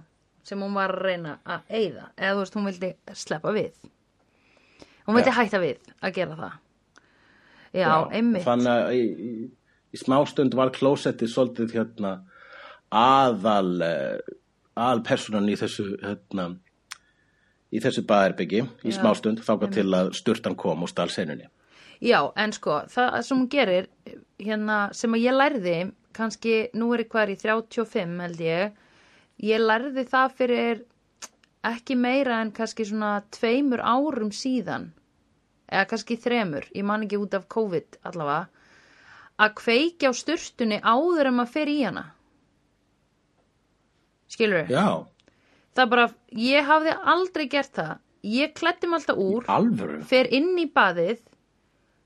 Sem 0.45 0.61
hún 0.61 0.75
var 0.77 0.93
að 0.93 1.01
reyna 1.07 1.39
að 1.41 1.71
eyða. 1.73 2.03
Eða 2.15 2.33
þú 2.35 2.41
veist, 2.43 2.55
hún 2.55 2.67
vildi 2.69 2.89
sleppa 3.17 3.53
við. 3.55 3.87
Hún 5.07 5.17
vildi 5.17 5.31
Já. 5.31 5.37
hætta 5.39 5.61
við 5.63 5.87
að 6.05 6.13
gera 6.19 6.35
það. 6.37 6.59
Já, 7.75 7.89
einmitt. 8.13 8.45
Þannig 8.45 8.71
að 8.71 8.93
í, 8.93 9.01
í, 9.01 9.47
í 9.89 9.99
smástund 9.99 10.55
var 10.57 10.71
klósettið 10.75 11.31
svolítið 11.33 11.73
hérna 11.79 12.13
aðal 12.93 13.81
eh, 13.83 14.35
aðal 14.77 15.01
personan 15.07 15.49
í 15.49 15.57
þessu 15.59 15.87
hérna 16.03 16.47
í 17.73 17.81
þessu 17.83 18.05
baðherbyggi 18.07 18.61
í 18.61 18.93
Já, 18.93 18.97
smástund 18.99 19.41
þáka 19.43 19.71
til 19.73 19.89
að 19.97 20.13
sturtan 20.15 20.55
kom 20.59 20.85
og 20.85 20.91
stál 20.93 21.09
senunni. 21.11 21.49
Já, 22.03 22.19
en 22.35 22.53
sko, 22.55 22.81
það 22.91 23.19
sem 23.27 23.37
hún 23.37 23.51
gerir 23.51 23.87
hérna, 24.41 24.79
sem 24.93 25.13
að 25.15 25.23
ég 25.23 25.37
lærði, 25.37 25.77
kannski, 26.15 26.55
nú 26.75 26.91
er 26.95 27.05
ég 27.05 27.13
hver 27.13 27.31
í 27.31 27.37
35 27.39 28.19
held 28.25 28.43
ég, 28.43 28.75
ég 29.43 29.63
lærði 29.63 30.05
það 30.11 30.35
fyrir 30.39 30.83
ekki 31.65 31.97
meira 31.97 32.41
en 32.43 32.51
kannski 32.55 32.85
svona 32.87 33.17
tveimur 33.35 33.81
árum 33.81 34.31
síðan, 34.35 34.91
eða 35.71 35.87
kannski 35.93 36.19
þremur, 36.21 36.67
ég 36.75 36.85
man 36.85 37.07
ekki 37.07 37.21
út 37.21 37.37
af 37.37 37.47
COVID 37.51 37.99
allavega, 38.03 38.45
að 39.41 39.57
kveikja 39.61 40.11
á 40.11 40.13
sturtunni 40.15 40.79
áður 40.83 41.31
en 41.31 41.39
maður 41.39 41.55
fer 41.57 41.71
í 41.71 41.81
hana. 41.83 42.05
Skilur 44.31 44.71
Já, 44.71 45.05
Það 45.75 45.89
bara, 45.91 46.03
ég 46.39 46.67
hafði 46.69 46.91
aldrei 47.13 47.45
gert 47.51 47.73
það. 47.75 47.95
Ég 48.25 48.53
klætti 48.57 48.87
mig 48.87 49.01
alltaf 49.01 49.17
úr, 49.21 49.49
fer 50.07 50.29
inn 50.33 50.53
í 50.57 50.65
baðið, 50.71 51.19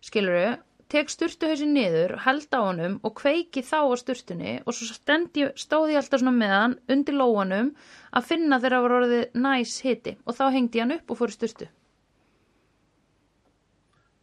skiluru, 0.04 0.58
tek 0.89 1.12
sturtuhausin 1.14 1.74
niður, 1.76 2.16
held 2.26 2.50
á 2.50 2.60
honum 2.66 2.95
og 3.06 3.14
kveiki 3.20 3.62
þá 3.66 3.80
á 3.86 3.95
sturtunni 4.02 4.56
og 4.64 4.74
svo 4.74 4.88
stendi, 4.89 5.45
stóði 5.60 5.93
ég 5.93 6.02
alltaf 6.02 6.24
svona 6.24 6.34
með 6.34 6.54
hann 6.56 6.78
undir 6.89 7.18
lóanum 7.20 7.74
að 8.10 8.30
finna 8.32 8.58
þegar 8.58 8.76
það 8.76 8.86
var 8.86 8.95
orðið 9.00 9.43
næs 9.43 9.76
hiti 9.86 10.16
og 10.26 10.38
þá 10.39 10.45
hengdi 10.56 10.82
ég 10.82 10.88
hann 10.88 10.95
upp 10.97 11.14
og 11.14 11.20
fór 11.20 11.36
sturtu. 11.36 11.70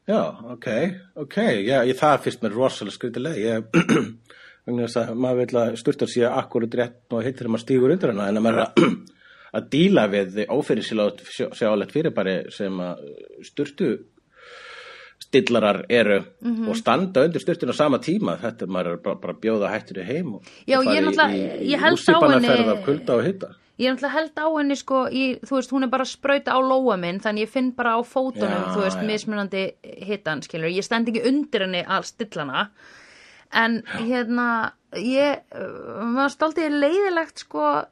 Já, 0.06 0.20
ok, 0.54 0.66
ok, 1.18 1.36
já, 1.66 1.80
ég, 1.82 1.96
það 1.98 2.20
finnst 2.26 2.42
mér 2.42 2.52
rosalega 2.54 2.94
skritileg, 2.94 3.38
ég, 3.42 3.64
vegna 4.66 4.84
þess 4.86 5.00
að 5.00 5.16
maður 5.22 5.40
vil 5.40 5.62
að 5.62 5.78
sturtar 5.80 6.10
sé 6.10 6.26
akkurat 6.28 6.76
rétt 6.78 7.14
og 7.14 7.24
hittir 7.26 7.50
maður 7.50 7.64
stígur 7.64 7.94
undir 7.94 8.12
hana, 8.12 8.28
en 8.30 8.38
að 8.38 8.46
maður 8.46 8.60
er 8.60 8.66
að, 8.66 8.92
að 9.58 9.66
díla 9.72 10.04
við 10.12 10.38
ófyrir 10.46 10.86
sjálflegt 10.86 11.94
fyrirbæri 11.94 12.36
sem 12.54 12.78
að 12.86 13.02
sturtu 13.50 13.90
stillarar 15.26 15.84
eru 15.90 16.20
Mhm. 16.42 16.68
og 16.70 16.76
standa 16.76 17.24
undir 17.24 17.40
sturtinu 17.42 17.72
á 17.72 17.76
sama 17.76 17.98
tíma, 17.98 18.36
þetta 18.38 18.62
er 18.62 18.86
er 18.86 18.96
bara, 18.96 19.14
bara 19.16 19.32
að 19.34 19.40
bjóða 19.40 19.70
hættur 19.72 19.98
í 20.02 20.06
heim 20.06 20.34
og, 20.34 20.42
Já, 20.66 20.78
ég 20.82 21.02
náttúrulega- 21.04 21.34
í, 21.34 21.62
í, 21.62 21.70
ég 21.74 21.80
held 21.80 21.98
á 21.98 22.02
útsýpanaferð 22.02 22.56
henni- 22.56 22.78
af 22.78 22.84
kulda 22.84 23.14
og 23.16 23.24
hitta. 23.24 23.48
Ég 23.78 23.88
er 23.88 23.94
náttúrulega 23.94 24.12
held 24.12 24.34
á 24.36 24.46
henni 24.58 24.76
sko, 24.76 25.06
í, 25.10 25.40
þú 25.40 25.50
veist, 25.56 25.70
hún 25.72 25.82
er 25.82 25.88
bara 25.88 26.04
sprauta 26.04 26.52
á 26.54 26.58
lóa 26.60 26.96
minn, 26.98 27.20
þannig 27.20 27.42
ég 27.44 27.48
finn 27.48 27.70
bara 27.72 27.96
á 27.98 28.00
fótunum, 28.02 28.64
Já, 28.64 28.74
þú 28.74 28.80
veist, 28.82 28.98
já. 28.98 29.06
mismunandi 29.06 29.72
hitan, 30.06 30.40
skilur. 30.42 30.70
Ég 30.72 30.82
stend 30.84 31.08
ekki 31.08 31.26
undir 31.26 31.60
henni 31.60 31.84
að 31.84 32.04
stilla 32.04 32.44
hana, 32.46 32.70
en 33.52 33.82
hérna, 33.82 34.72
ég, 34.94 35.40
maður 35.52 36.32
stoltið 36.36 36.80
leiðilegt 36.80 37.38
sko 37.38 37.84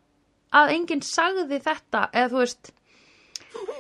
að 0.55 0.71
enginn 0.71 1.03
sagði 1.03 1.61
þetta, 1.61 2.09
eða 2.13 2.31
þú 2.31 2.39
veist, 2.39 2.71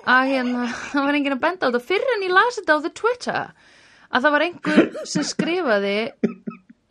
að 0.05 0.33
hérna, 0.33 0.67
það 0.93 1.09
var 1.09 1.19
enginn 1.19 1.37
að 1.37 1.45
benda 1.47 1.67
á 1.67 1.69
þetta, 1.71 1.87
fyrir 1.89 2.15
en 2.17 2.27
ég 2.27 2.35
las 2.35 2.61
þetta 2.61 2.77
á 2.77 2.85
the 2.85 2.93
Twitter, 3.01 3.71
að 4.11 4.27
það 4.27 4.37
var 4.37 4.47
einhver 4.49 4.85
sem 5.11 5.27
skrifaði 5.27 5.99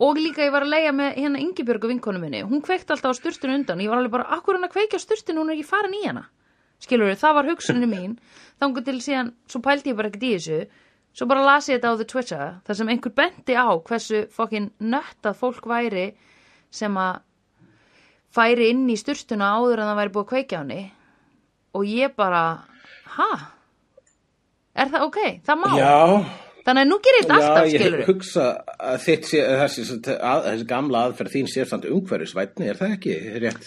og 0.04 0.18
líka 0.18 0.44
ég 0.44 0.52
var 0.52 0.66
að 0.66 0.72
leia 0.74 0.92
með 0.94 1.18
hérna 1.22 1.42
Ingibjörgu 1.42 1.90
vinkonu 1.90 2.20
minni, 2.20 2.42
hún 2.44 2.62
kveikti 2.64 2.94
alltaf 2.94 3.14
á 3.14 3.18
sturtinu 3.20 3.54
undan. 3.54 3.80
Ég 3.80 3.90
var 3.92 4.00
alveg 4.00 4.14
bara, 4.16 4.26
akkur 4.36 4.58
hann 4.58 4.66
að 4.66 4.74
kveikja 4.74 4.98
á 4.98 5.04
sturtinu? 5.04 5.40
Hún 5.40 5.52
er 5.52 5.56
ekki 5.56 5.68
farin 5.68 5.94
í 5.94 6.02
hana. 6.02 6.24
Skilur 6.82 7.08
við, 7.08 7.20
það 7.20 7.36
var 7.38 7.48
hugsuninni 7.52 7.88
mín. 7.88 8.16
Þangur 8.60 8.84
til 8.86 8.96
síðan, 9.02 9.30
svo 9.48 9.60
pældi 9.64 9.92
ég 9.92 9.98
bara 9.98 10.10
ekkert 10.10 10.26
í 10.26 10.32
þessu. 10.34 10.58
Svo 11.14 11.28
bara 11.30 11.44
las 11.46 11.68
ég 11.70 11.78
þetta 11.78 11.94
á 11.94 11.98
the 12.00 12.08
Twitter 12.10 12.44
þar 12.66 12.78
sem 12.80 12.90
einhver 12.90 13.14
benti 13.14 13.54
á 13.54 13.70
hversu 13.86 14.24
fokkin 14.34 14.72
nöttað 14.82 15.38
fólk 15.38 15.68
væri 15.70 16.08
sem 16.74 16.96
að 16.98 17.22
færi 18.34 18.72
inn 18.72 18.88
í 18.90 18.96
sturtuna 18.98 19.52
áður 19.54 19.84
en 19.84 19.90
það 19.92 20.00
væri 20.00 20.14
búið 20.16 20.24
að 20.24 20.30
kveikja 20.32 20.58
á 20.58 20.62
henni. 20.64 20.80
Og 21.78 21.86
ég 21.86 22.16
bara, 22.18 22.42
ha? 23.16 23.28
Er 24.74 24.90
það 24.90 25.06
ok? 25.08 25.20
Það 25.46 25.62
má? 25.62 25.68
Já, 25.78 25.92
Þannig 26.64 26.80
að 26.80 26.88
nú 26.88 26.96
gerir 27.04 27.24
þetta 27.26 27.34
alltaf, 27.36 27.66
Já, 27.68 27.72
skilur 27.76 28.00
ég 28.00 28.08
hugsa 28.08 28.44
að 28.80 29.02
þitt 29.04 29.26
sé, 29.28 29.40
þessi, 29.60 29.82
gamla 30.70 31.02
aðferð 31.10 31.34
þín 31.34 31.50
sé 31.52 31.66
samt 31.68 31.84
umhverfisvætni, 31.90 32.68
er 32.72 32.78
það 32.78 32.94
ekki 32.96 33.16
rétt? 33.42 33.66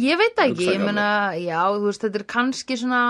Ég 0.00 0.20
veit 0.20 0.40
ekki, 0.46 0.64
ég 0.70 0.78
hjá 0.78 0.84
meina, 0.86 1.08
já, 1.36 1.58
þú 1.74 1.90
veist, 1.90 2.06
þetta 2.06 2.20
er 2.22 2.24
kannski 2.32 2.78
svona 2.80 3.02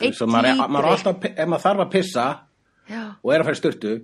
eitt 0.00 0.16
Svo 0.16 0.28
maður, 0.30 0.48
er, 0.54 0.62
maður 0.62 0.88
er 0.88 0.96
lítri. 0.96 1.10
alltaf, 1.12 1.28
ef 1.28 1.50
maður 1.52 1.64
þarf 1.66 1.84
að 1.84 1.92
pissa 1.96 2.26
Já, 2.86 3.02
og 3.20 3.34
er 3.34 3.42
að 3.42 3.48
fara 3.50 3.58
í 3.58 3.60
styrtu, 3.60 3.94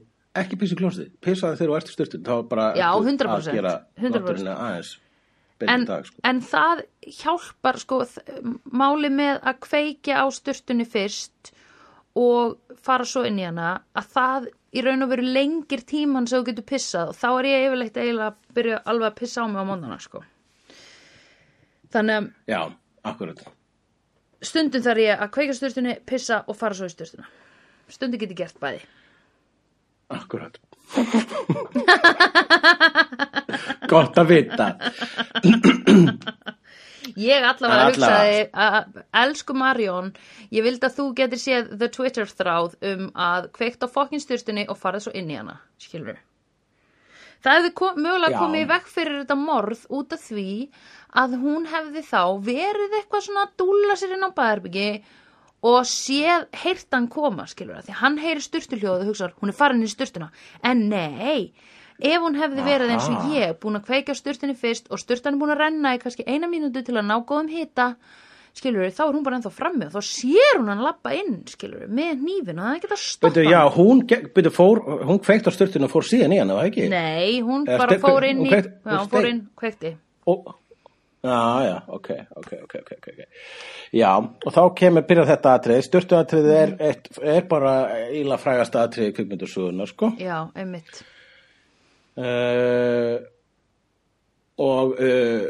ekki 0.42 0.60
pissa 0.60 0.76
í 0.76 0.80
klósið, 0.82 1.08
pissa 1.24 1.54
þegar 1.54 1.72
þú 1.72 1.78
ert 1.78 1.92
í 1.92 1.96
styrtu, 1.96 2.20
þá 2.28 2.34
bara 2.52 2.68
Já, 2.76 2.86
ertu 2.90 3.08
100%, 3.08 3.48
að 3.52 3.58
gera 3.60 3.74
100%. 4.02 4.92
En, 5.70 5.84
dag, 5.88 6.06
sko. 6.06 6.20
en 6.24 6.40
það 6.44 6.82
hjálpar, 7.18 7.78
sko, 7.82 8.00
máli 8.72 9.10
með 9.12 9.40
að 9.42 9.60
kveikja 9.66 10.22
á 10.22 10.26
sturtunni 10.34 10.86
fyrst 10.88 11.52
og 12.18 12.58
fara 12.84 13.06
svo 13.08 13.22
inn 13.24 13.38
í 13.40 13.46
hana, 13.46 13.74
að 13.96 14.10
það 14.16 14.48
í 14.72 14.82
raun 14.84 15.04
og 15.04 15.10
veru 15.12 15.24
lengir 15.28 15.82
tíman 15.88 16.26
sem 16.28 16.40
þú 16.40 16.48
getur 16.50 16.66
pissað 16.72 17.12
og 17.12 17.16
þá 17.16 17.28
er 17.30 17.48
ég 17.50 17.66
yfirleitt 17.68 17.96
eiginlega 18.00 18.30
að 18.32 18.54
byrja 18.58 18.82
alveg 18.92 19.08
að 19.10 19.18
pissa 19.20 19.44
á 19.44 19.46
mig 19.48 19.60
á 19.60 19.68
móndana, 19.68 19.98
sko. 20.00 20.22
Þannig 21.92 22.16
að 22.16 22.28
Já, 22.48 22.60
akkurat. 23.04 23.42
stundum 24.40 24.82
þarf 24.82 25.02
ég 25.04 25.20
að 25.24 25.32
kveika 25.36 25.52
á 25.52 25.60
sturtunni, 25.60 25.96
pissa 26.08 26.42
og 26.48 26.56
fara 26.56 26.74
svo 26.76 26.88
í 26.88 26.92
sturtuna. 26.94 27.28
Stundum 27.92 28.20
get 28.20 28.32
ég 28.32 28.38
gert 28.44 28.60
bæði. 28.60 28.84
Akkurat. 30.12 30.56
Gott 33.93 34.18
að 34.20 34.26
vita. 34.32 34.66
Ég 37.18 37.45
allavega 37.45 37.88
hugsaði 37.90 38.43
að 38.55 39.01
elsku 39.22 39.55
Marjón, 39.59 40.12
ég 40.55 40.64
vildi 40.64 40.86
að 40.86 40.97
þú 40.99 41.07
getur 41.18 41.40
séð 41.43 41.72
the 41.80 41.88
Twitter 41.93 42.26
þráð 42.28 42.76
um 42.93 43.03
að 43.12 43.49
kveikt 43.57 43.84
á 43.84 43.88
fokkin 43.90 44.22
styrstunni 44.22 44.64
og 44.70 44.78
farið 44.80 45.03
svo 45.07 45.12
inn 45.18 45.32
í 45.32 45.36
hana, 45.40 45.57
skilur. 45.82 46.18
Það 47.43 47.57
hefði 47.59 47.70
kom, 47.80 47.97
mögulega 47.99 48.36
Já. 48.36 48.38
komið 48.38 48.68
vekk 48.70 48.86
fyrir 48.93 49.18
þetta 49.22 49.36
morð 49.40 49.80
út 49.99 50.14
af 50.14 50.20
því 50.28 50.53
að 51.22 51.30
hún 51.43 51.66
hefði 51.72 52.03
þá 52.07 52.22
verið 52.47 52.90
eitthvað 53.01 53.24
svona 53.26 53.43
að 53.49 53.55
dúlla 53.64 53.95
sér 53.99 54.14
inn 54.16 54.28
á 54.28 54.30
bæðarbyggi 54.36 54.88
og 55.62 55.84
séð 55.86 56.48
heyrtan 56.64 57.06
koma, 57.12 57.46
skilur 57.50 57.78
það, 57.78 57.86
því 57.86 57.98
hann 58.00 58.18
heyri 58.22 58.42
styrtuljóð 58.42 59.04
og 59.04 59.12
hugsar, 59.12 59.36
hún 59.38 59.52
er 59.52 59.58
farin 59.58 59.84
í 59.86 59.90
styrtuna, 59.90 60.32
en 60.66 60.88
nei, 60.90 61.52
ef 62.02 62.18
hún 62.24 62.38
hefði 62.40 62.66
verið 62.66 62.96
eins 62.96 63.06
og 63.12 63.30
ég, 63.30 63.54
búin 63.62 63.78
að 63.78 63.86
kveika 63.86 64.16
styrtunni 64.18 64.58
fyrst 64.58 64.90
og 64.90 65.00
styrtan 65.00 65.36
er 65.36 65.42
búin 65.42 65.54
að 65.54 65.62
renna 65.62 65.94
í 65.94 66.02
kannski 66.02 66.26
eina 66.26 66.50
mínútu 66.50 66.82
til 66.82 66.98
að 66.98 67.06
ná 67.06 67.14
góðum 67.22 67.52
hita, 67.52 67.92
skilur 68.58 68.90
þá 68.92 69.04
er 69.06 69.14
hún 69.14 69.24
bara 69.24 69.38
ennþá 69.38 69.52
frammi 69.54 69.86
og 69.86 69.94
þá 69.94 70.02
sér 70.04 70.58
hún 70.58 70.72
hann 70.72 70.82
lappa 70.84 71.14
inn, 71.16 71.38
skilur 71.48 71.86
með 71.88 72.18
hnífin 72.20 72.58
og 72.58 72.66
það 72.66 72.72
er 72.72 72.80
ekki 72.80 72.90
að 72.90 73.02
stoppa 73.04 73.30
Byrju, 73.38 73.52
já, 73.54 73.60
hún, 73.76 74.02
byrju, 74.34 74.52
fór, 74.52 74.82
hún 75.08 75.22
kveikt 75.22 75.48
á 75.48 75.52
styrtinu 75.54 75.88
og 75.88 75.94
fór 75.94 76.08
síðan 76.10 76.34
í 76.34 76.40
var 76.42 76.50
það 76.58 76.68
ekki? 76.68 76.88
Nei, 76.92 77.38
hún 77.46 77.64
bara 77.70 77.96
fór 78.02 78.26
inn 78.28 78.42
í, 78.44 78.50
já, 78.50 78.66
hún 78.90 79.09
fór 79.14 79.30
inn, 79.30 79.40
kveikti. 79.56 79.94
Og, 80.28 80.52
já, 81.23 81.65
já, 81.65 81.82
ok, 81.86 82.11
ok, 82.36 82.53
ok, 82.62 82.74
ok, 82.82 82.93
ok, 82.99 83.09
ok. 83.12 83.24
Já, 83.93 84.11
og 84.19 84.55
þá 84.55 84.62
kemur, 84.78 85.07
byrjar 85.07 85.28
þetta 85.31 85.55
atrið, 85.59 85.82
styrtu 85.86 86.19
atriðið 86.19 86.57
er, 86.59 86.74
eitt, 86.89 87.11
er 87.23 87.47
bara 87.51 87.74
íla 88.19 88.39
frægasta 88.43 88.82
atriðið 88.86 89.15
kvikmyndasögunar, 89.19 89.90
sko. 89.93 90.12
Já, 90.23 90.39
einmitt. 90.59 91.03
Uh, 92.12 93.23
og, 94.61 94.99
uh, 94.99 95.47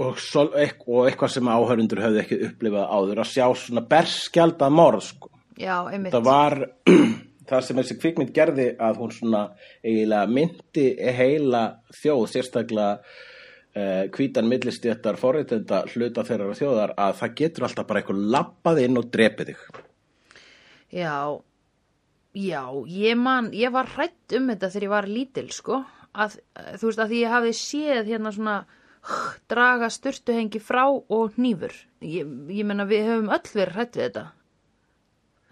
og, 0.00 0.22
sol, 0.22 0.54
ekk, 0.62 0.86
og 0.88 1.10
eitthvað 1.10 1.34
sem 1.36 1.52
áhörundur 1.52 2.00
höfðu 2.06 2.22
ekki 2.22 2.40
upplifað 2.48 2.88
áður, 2.96 3.22
að 3.24 3.30
sjá 3.34 3.46
svona 3.64 3.84
berskjaldað 3.90 4.78
morð, 4.78 5.06
sko. 5.10 5.34
Já, 5.60 5.76
einmitt. 5.90 6.14
Það 6.14 6.26
var 6.30 6.60
það 7.48 7.66
sem 7.66 7.82
þessi 7.82 8.00
kvikmynd 8.00 8.34
gerði 8.34 8.70
að 8.82 8.98
hún 9.02 9.14
svona 9.14 9.44
eiginlega 9.84 10.30
myndi 10.30 10.88
heila 11.18 11.64
þjóð, 11.98 12.26
sérstaklega 12.32 12.90
uh, 13.74 14.04
hvítan 14.14 14.48
millistjættar 14.50 15.18
forritenda 15.20 15.82
hluta 15.92 16.24
þeirra 16.26 16.54
þjóðar 16.58 16.94
að 17.06 17.18
það 17.22 17.34
getur 17.40 17.66
alltaf 17.68 17.88
bara 17.88 18.02
eitthvað 18.02 18.22
lappað 18.36 18.80
inn 18.84 19.00
og 19.00 19.10
drepið 19.14 19.52
þig. 19.52 19.82
Já, 20.94 21.18
já, 22.38 22.62
ég 22.86 23.18
man, 23.18 23.50
ég 23.56 23.74
var 23.74 23.90
hrætt 23.96 24.38
um 24.38 24.48
þetta 24.52 24.70
þegar 24.70 24.88
ég 24.88 24.94
var 24.94 25.10
lítil, 25.10 25.48
sko. 25.54 25.82
Að, 26.14 26.38
þú 26.78 26.88
veist, 26.88 27.02
að 27.02 27.10
því 27.10 27.20
ég 27.24 27.34
hafði 27.34 27.54
séð 27.58 28.10
hérna 28.12 28.32
svona 28.34 28.58
draga 29.50 29.90
styrtuhengi 29.90 30.60
frá 30.62 30.84
og 30.86 31.34
hnífur. 31.34 31.74
Ég, 32.04 32.30
ég 32.54 32.66
menna, 32.66 32.86
við 32.88 33.08
höfum 33.10 33.32
öll 33.34 33.50
verið 33.50 33.78
hrætt 33.78 33.98
við 33.98 34.06
þetta. 34.06 34.24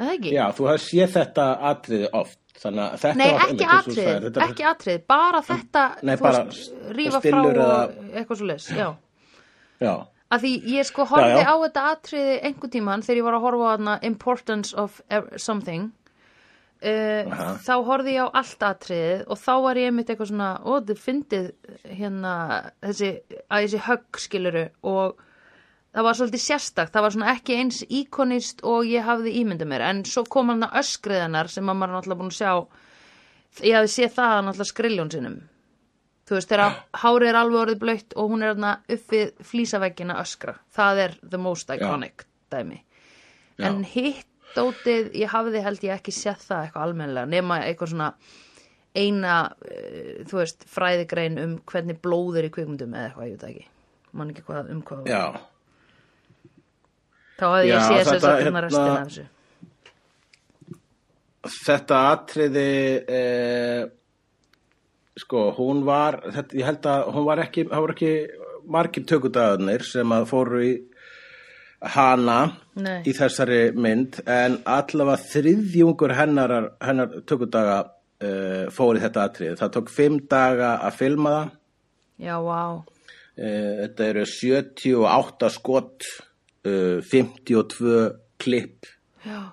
Er? 0.03 0.29
Já, 0.33 0.47
þú 0.57 0.69
hefði 0.71 0.85
séð 0.87 1.17
þetta 1.19 1.49
atriði 1.71 2.09
oft. 2.17 2.42
Þannig 2.61 2.83
að 2.85 2.99
þetta 3.03 3.17
Nei, 3.17 3.31
var 3.33 3.43
ekki 3.49 3.67
atrið, 3.77 4.09
þetta- 4.27 4.47
ekki 4.49 4.65
atrið, 4.69 4.99
bara 5.09 5.41
þetta, 5.43 5.85
Nei, 6.03 6.17
bara 6.21 6.43
rífa 6.99 7.21
frá 7.25 7.41
eða- 7.49 7.95
eitthvað 8.13 8.37
svo 8.43 8.47
leys, 8.51 8.67
já. 8.77 8.89
Já, 9.81 9.95
Að 10.33 10.41
því 10.47 10.51
ég 10.73 10.87
sko 10.89 11.05
horfði 11.05 11.41
Já, 11.43 11.49
á 11.49 11.55
þetta 11.61 11.83
atriði 11.93 12.37
einhver 12.49 12.71
tíman 12.73 13.03
þegar 13.05 13.17
ég 13.21 13.25
var 13.27 13.35
að 13.37 13.43
horfa 13.47 13.65
á 13.65 13.73
þarna 13.77 13.97
Importance 14.09 14.75
of 14.75 15.03
Something. 15.37 15.91
Uh, 16.83 17.29
þá 17.63 17.75
horfði 17.87 18.15
ég 18.17 18.25
á 18.27 18.35
allt 18.41 18.59
atriðið 18.67 19.21
og 19.31 19.39
þá 19.39 19.53
var 19.63 19.79
ég 19.79 19.87
einmitt 19.91 20.09
eitthvað 20.11 20.31
svona 20.33 20.49
ó, 20.67 20.73
þið 20.83 20.99
fyndið 20.99 21.53
hérna 21.95 22.33
þessi, 22.83 23.11
að 23.51 23.67
þessi 23.67 23.83
högg 23.87 24.19
skiluru 24.19 24.65
og 24.83 25.21
það 25.93 26.07
var 26.09 26.19
svolítið 26.19 26.45
sérstakt 26.47 26.95
það 26.95 27.07
var 27.07 27.15
svona 27.17 27.33
ekki 27.37 27.59
eins 27.61 27.81
íkonist 27.89 28.65
og 28.69 28.89
ég 28.89 29.07
hafði 29.07 29.37
ímyndið 29.43 29.73
mér. 29.73 29.87
En 29.91 30.05
svo 30.09 30.25
kom 30.29 30.53
hann 30.53 30.67
að 30.67 30.81
öskriðanar 30.83 31.53
sem 31.53 31.69
að 31.69 31.81
maður 31.81 31.93
er 31.93 31.99
náttúrulega 31.99 32.23
búin 32.23 32.33
að 32.33 32.39
sjá. 32.41 32.53
Ég 33.63 33.79
hafði 33.79 33.95
séð 33.97 34.15
það 34.17 34.37
náttúrulega 34.47 34.73
skriljón 34.73 35.13
sinum 35.13 35.41
þú 36.33 36.39
veist 36.39 36.53
þegar 36.53 36.77
hárið 37.03 37.29
er 37.29 37.39
alveg 37.39 37.61
orðið 37.63 37.81
blöytt 37.83 38.15
og 38.17 38.31
hún 38.33 38.45
er 38.45 38.55
þarna 38.55 38.73
upp 38.95 39.13
við 39.13 39.33
flýsaveggina 39.49 40.19
öskra. 40.23 40.55
Það 40.73 41.01
er 41.05 41.17
the 41.35 41.41
most 41.41 41.73
iconic 41.75 42.25
dæmi. 42.53 42.79
Já. 43.61 43.67
en 43.69 43.83
hitt 43.85 44.29
dótið 44.57 45.13
ég 45.17 45.33
hafði 45.33 45.61
held 45.65 45.85
ég 45.85 45.99
ekki 45.99 46.13
séð 46.15 46.41
það 46.47 46.67
eitthvað 46.67 46.87
almennilega 46.87 47.29
nema 47.29 47.59
eitthvað 47.67 47.93
svona 47.93 48.09
eina 48.97 49.37
uh, 49.53 50.25
þú 50.29 50.41
veist 50.41 50.67
fræðigrein 50.69 51.39
um 51.41 51.55
hvernig 51.69 52.01
blóð 52.05 52.41
er 52.41 52.49
í 52.49 52.53
kvikmyndum 52.53 52.97
eða 52.97 53.11
eitthvað, 53.11 53.29
ég 53.29 53.37
veit 53.37 53.47
ekki. 53.51 53.67
Man 54.13 54.33
ekki 54.33 54.45
hvað, 54.49 54.73
um 54.73 54.83
hvað 54.89 55.09
Já, 55.09 55.23
þá 57.41 57.47
Já, 57.49 57.65
ég 57.69 57.87
séð 57.87 58.03
þess 58.03 58.13
þetta, 58.13 58.33
að 58.33 58.45
hérna- 58.47 58.65
restina 58.67 58.93
af 58.93 59.09
þessu. 59.09 59.29
Þetta 61.43 61.97
atriði 62.13 62.69
eh, 63.11 63.83
sko, 65.19 65.49
hún 65.57 65.83
var 65.87 66.21
þetta, 66.29 66.59
ég 66.61 66.69
held 66.69 66.89
að 66.93 67.09
hún 67.17 67.27
var 67.27 67.43
ekki 67.43 67.67
það 67.67 67.85
voru 67.85 67.97
ekki 67.97 68.13
margir 68.73 69.07
tökudagarnir 69.11 69.85
sem 69.87 70.15
að 70.15 70.29
fóru 70.31 70.63
í 70.63 70.73
hana 71.83 72.39
Nei. 72.79 73.01
í 73.11 73.15
þessari 73.17 73.73
mynd 73.75 74.21
en 74.31 74.61
allavega 74.71 75.19
þriðjungur 75.33 76.15
hennar, 76.15 76.55
hennar 76.79 77.17
tökudaga 77.27 77.79
uh, 78.23 78.71
fór 78.71 79.01
í 79.01 79.03
þetta 79.03 79.27
atriði. 79.27 79.59
Það 79.59 79.73
tók 79.77 79.91
fimm 79.91 80.21
daga 80.31 80.77
að 80.87 80.99
filma 81.01 81.33
það. 81.35 81.51
Já, 82.23 82.37
vá, 82.47 82.61
uh, 82.79 83.73
þetta 83.83 84.09
eru 84.13 84.27
78 84.31 85.51
skot 85.57 86.07
uh, 86.07 86.32
52 86.65 88.13
klipp. 88.43 88.87
Já. 89.27 89.51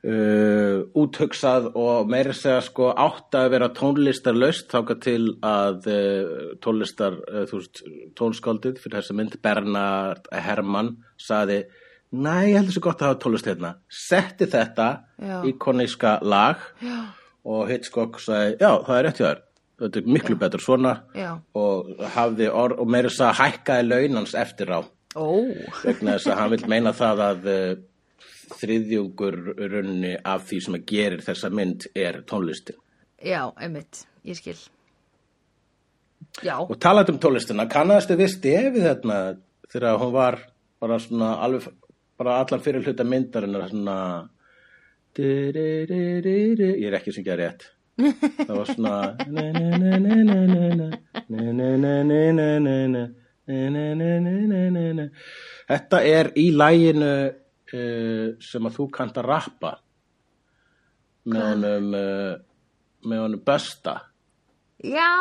Uh, 0.00 0.86
úthugsað 0.96 1.66
og 1.76 2.06
meira 2.08 2.32
segja 2.32 2.62
sko 2.64 2.86
átt 2.96 3.36
að 3.36 3.50
vera 3.52 3.66
tónlistarlaust 3.76 4.70
þáka 4.72 4.94
til 5.04 5.34
að 5.44 5.88
uh, 5.92 6.30
tónlistar, 6.64 7.18
þú 7.50 7.58
veist, 7.58 7.82
tónskáldið 8.16 8.78
fyrir 8.80 8.96
þessa 8.96 9.16
mynd, 9.18 9.36
Bernard 9.44 10.30
Herrmann 10.32 10.94
saði, 11.20 11.58
næ, 12.16 12.32
ég 12.48 12.56
heldur 12.56 12.78
svo 12.78 12.84
gott 12.86 13.04
að 13.04 13.10
hafa 13.10 13.20
tónlist 13.26 13.50
hérna, 13.50 13.74
setti 13.92 14.48
þetta 14.48 14.86
Já. 15.20 15.36
íkoníska 15.52 16.14
lag 16.24 16.64
Já. 16.80 16.96
og 17.44 17.68
Hitchcock 17.68 18.16
sagði, 18.24 18.56
já, 18.56 18.72
það 18.86 18.96
er 18.96 19.06
rétt 19.10 19.20
hjá 19.20 19.26
þér. 19.26 19.44
Þetta 19.80 20.00
er 20.00 20.08
miklu 20.16 20.38
betur 20.40 20.64
svona. 20.64 20.94
Já. 21.12 21.30
og 21.56 21.92
hafði 22.16 22.48
orð 22.48 22.80
og 22.80 22.88
meira 22.96 23.12
að 23.12 23.18
segja 23.18 23.36
hækkaði 23.36 23.86
launans 23.92 24.32
eftir 24.46 24.72
á 24.72 24.80
Ó, 25.18 25.26
vegna 25.82 26.16
þess 26.16 26.30
að 26.30 26.38
hann 26.38 26.52
vil 26.54 26.66
meina 26.70 26.92
það 26.94 27.22
að 27.24 27.48
uh, 27.50 27.70
þriðjungur 28.60 29.38
runni 29.72 30.12
af 30.22 30.44
því 30.48 30.60
sem 30.66 30.76
að 30.78 30.84
gerir 30.90 31.24
þessa 31.24 31.50
mynd 31.54 31.88
er 31.98 32.20
tónlistin. 32.30 32.78
já, 33.18 33.50
einmitt, 33.58 34.04
ég 34.24 34.38
skil 34.38 34.58
Já, 36.44 36.60
Og 36.62 36.76
talað 36.78 37.10
um 37.14 37.18
tónlistina, 37.18 37.66
kannaðastu 37.68 38.14
við 38.20 38.28
stefið 38.36 38.84
þarna 38.86 39.16
þegar 39.72 39.98
hún 39.98 40.12
var 40.14 40.36
bara 40.80 40.98
svona 41.02 41.30
alveg, 41.42 41.66
bara 42.20 42.38
allan 42.40 42.62
fyrir 42.62 42.84
hluta 42.86 43.04
myndarinnar 43.04 43.68
svona 43.72 43.96
ég 45.18 46.86
er 46.86 46.94
ekki 46.96 47.10
að 47.10 47.16
syngja 47.16 47.34
rétt. 47.40 47.66
Það 48.46 48.54
var 48.54 48.66
svona 48.68 48.94
Þetta 55.70 56.02
er 56.06 56.32
í 56.38 56.50
læginu 56.54 57.12
uh, 57.30 58.26
sem 58.42 58.66
að 58.66 58.76
þú 58.78 58.86
kannt 58.94 59.18
að 59.20 59.28
rappa 59.30 59.72
með 61.30 61.42
honum 61.48 61.94
uh, 61.94 62.32
með 63.10 63.22
honum 63.24 63.44
Bösta 63.44 63.96
já, 64.80 65.12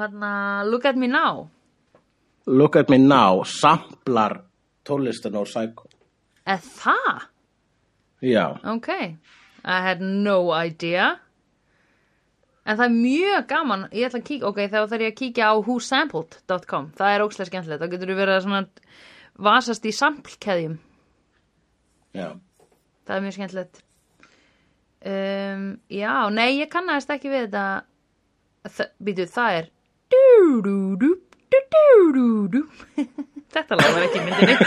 hérna 0.00 0.62
Look 0.64 0.84
at 0.84 0.96
me 0.96 1.06
now. 1.06 1.48
Look 2.46 2.76
at 2.76 2.88
me 2.88 2.98
now 2.98 3.42
samplar 3.42 4.44
tónlistin 4.86 5.34
og 5.34 5.46
Psycho. 5.50 5.88
Eða 6.46 6.60
það? 6.62 7.24
Já, 8.22 8.44
I 9.66 9.80
had 9.82 10.00
no 10.00 10.54
idea 10.54 11.16
En 12.66 12.78
það 12.78 12.86
er 12.88 12.94
mjög 12.96 13.42
gaman, 13.52 13.82
ég 13.94 14.08
ætla 14.08 14.20
að 14.20 14.26
kíkja, 14.26 14.48
ok, 14.50 14.58
þá 14.72 14.78
þarf 14.90 15.04
ég 15.04 15.12
að 15.12 15.18
kíkja 15.20 15.44
á 15.50 15.54
whosampled.com, 15.62 16.84
það 16.98 17.10
er 17.14 17.24
ókslega 17.26 17.50
skemmtilegt, 17.50 17.82
þá 17.82 17.92
getur 17.92 18.10
þú 18.10 18.16
verið 18.18 18.36
að 18.36 18.44
svona 18.46 18.62
vasast 19.46 19.84
í 19.86 19.92
samplkeðjum, 19.94 20.76
já. 22.16 22.28
Það 23.06 23.16
er 23.16 23.22
mjög 23.22 23.36
skemmtilegt. 23.36 23.76
Um, 25.06 25.66
já, 25.94 26.14
nei, 26.34 26.48
ég 26.58 26.68
kannast 26.72 27.12
ekki 27.14 27.30
við 27.30 27.42
þetta, 27.46 27.66
Þa, 28.66 28.84
býtu, 29.06 29.24
það 29.30 29.50
er 29.60 29.66
þetta 33.54 33.74
lag 33.78 33.90
var 33.94 34.02
ekki 34.06 34.20
myndinni. 34.24 34.54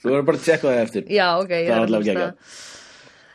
Þú 0.00 0.06
verður 0.08 0.26
bara 0.28 0.38
að 0.38 0.46
tjekka 0.46 0.66
það 0.70 0.82
eftir. 0.84 1.02
Já, 1.12 1.28
ok, 1.42 1.52
ég 1.52 1.68
er 1.68 1.72
að 1.82 1.88
hlusta. 1.98 2.28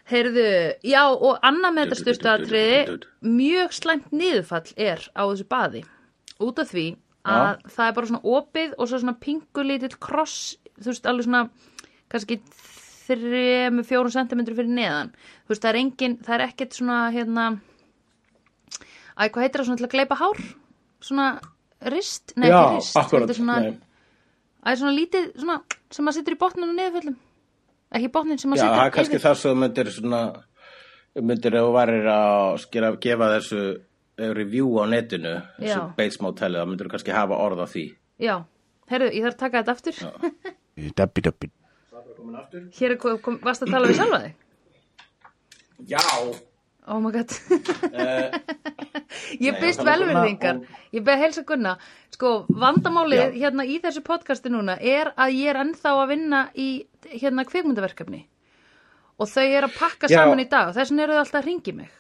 Heyrðu, 0.10 0.44
já, 0.90 1.02
og 1.06 1.38
annað 1.46 1.76
með 1.76 1.84
þetta 1.86 1.98
styrstu 2.00 2.30
atriði, 2.32 2.98
mjög 3.30 3.76
slæmt 3.78 4.08
niðurfall 4.16 4.72
er 4.82 5.04
á 5.14 5.22
þessu 5.30 5.46
baði. 5.52 5.84
Út 6.42 6.62
af 6.64 6.72
því 6.72 6.86
að 7.30 7.60
það 7.76 7.86
er 7.92 7.96
bara 8.00 8.10
svona 8.10 8.34
opið 8.40 8.72
og 8.80 8.90
svo 8.90 9.00
svona 9.04 9.14
pingulítill 9.22 9.98
kross, 10.02 10.38
þú 10.80 10.90
veist, 10.94 11.06
alveg 11.12 11.28
svona, 11.28 11.44
kannski 12.10 12.40
3-4 13.10 14.14
cm 14.16 14.42
fyrir 14.50 14.72
neðan. 14.72 15.12
Þú 15.46 15.54
veist, 15.54 15.62
það 15.66 15.70
er 15.74 15.80
engin, 15.84 16.18
það 16.26 16.36
er 16.40 16.46
ekkert 16.48 16.78
svona, 16.80 16.98
hérna, 17.14 17.46
æ, 19.14 19.24
hvað 19.30 19.44
heitir 19.46 19.62
það 19.62 19.70
svona 19.70 19.82
til 19.84 19.88
að 19.90 19.96
gleipa 19.96 20.20
hár? 20.24 20.42
Svona 21.06 21.30
rist? 21.94 22.34
Nei, 22.38 22.50
Já, 22.50 22.60
ekki 22.64 22.82
rist. 22.82 22.98
akkurat 23.00 23.26
Þetta 23.28 23.36
er 23.36 23.42
svona, 23.44 23.60
nei. 23.62 23.80
æ, 24.66 24.70
svona 24.82 24.96
lítið, 24.98 25.30
svona, 25.42 25.60
sem 25.94 26.06
maður 26.08 26.18
situr 26.20 26.38
í 26.38 26.42
botninu 26.42 26.72
og 26.74 26.78
niðurföllum. 26.82 27.20
Ekki 27.98 28.10
botnin 28.14 28.38
sem 28.38 28.52
maður 28.52 28.62
Já, 28.62 28.66
situr 28.68 28.80
það 28.80 28.88
er 28.90 28.96
kannski 28.98 29.16
yfir. 29.18 29.26
það 29.26 29.38
sem 29.42 29.62
myndir 29.64 29.92
svona 29.96 30.22
myndir 31.30 31.56
ef 31.58 31.64
þú 31.66 31.72
varir 31.74 32.10
að 32.14 32.58
skera, 32.64 32.92
gefa 33.02 33.30
þessu 33.36 33.62
eh, 33.66 34.34
review 34.38 34.76
á 34.78 34.84
netinu 34.92 35.32
þessu 35.58 35.72
Já. 35.74 35.86
Bates 35.98 36.20
Motel, 36.22 36.52
þá 36.60 36.68
myndir 36.70 36.90
þú 36.90 36.94
kannski 36.96 37.16
hafa 37.16 37.40
orð 37.48 37.64
á 37.66 37.68
því 37.72 37.86
Já, 38.20 38.36
herru, 38.92 39.08
ég 39.16 39.26
þarf 39.26 39.38
að 39.38 39.42
taka 39.46 39.64
þetta 39.64 39.74
aftur. 39.78 39.96
Dabbi 41.00 41.22
dabbi. 41.24 41.50
Hér 42.78 42.94
er, 42.94 42.98
kom, 43.00 43.18
kom, 43.24 43.40
varst 43.44 43.64
að 43.66 43.74
tala 43.74 43.90
við 43.90 44.00
sjálfa 44.00 44.20
þig? 44.26 44.38
Já 45.88 46.04
Oh 46.90 46.98
my 47.00 47.12
god. 47.14 47.30
uh, 47.94 48.34
ég 49.38 49.60
byrst 49.62 49.84
er 49.84 49.88
velverðingar. 49.92 50.64
Ég 50.96 51.06
beð 51.06 51.22
heilsa 51.22 51.44
Gunna. 51.46 51.76
Sko, 52.16 52.32
vandamálið 52.50 53.22
Já. 53.22 53.46
hérna 53.46 53.66
í 53.70 53.78
þessu 53.84 54.02
podcasti 54.06 54.50
núna 54.50 54.80
er 54.82 55.12
að 55.14 55.36
ég 55.38 55.52
er 55.52 55.62
ennþá 55.62 55.94
að 55.94 56.10
vinna 56.16 56.42
í 56.58 56.70
hérna 57.14 57.46
kvikmyndaverkefni. 57.46 58.24
Og 59.22 59.30
þau 59.30 59.46
eru 59.46 59.70
að 59.70 59.78
pakka 59.78 60.10
Já. 60.10 60.24
saman 60.24 60.42
í 60.42 60.50
dag 60.50 60.72
og 60.72 60.78
þess 60.80 60.90
vegna 60.90 61.06
eru 61.06 61.18
þau 61.18 61.24
alltaf 61.24 61.42
að 61.44 61.50
ringi 61.52 61.76
mig. 61.78 61.96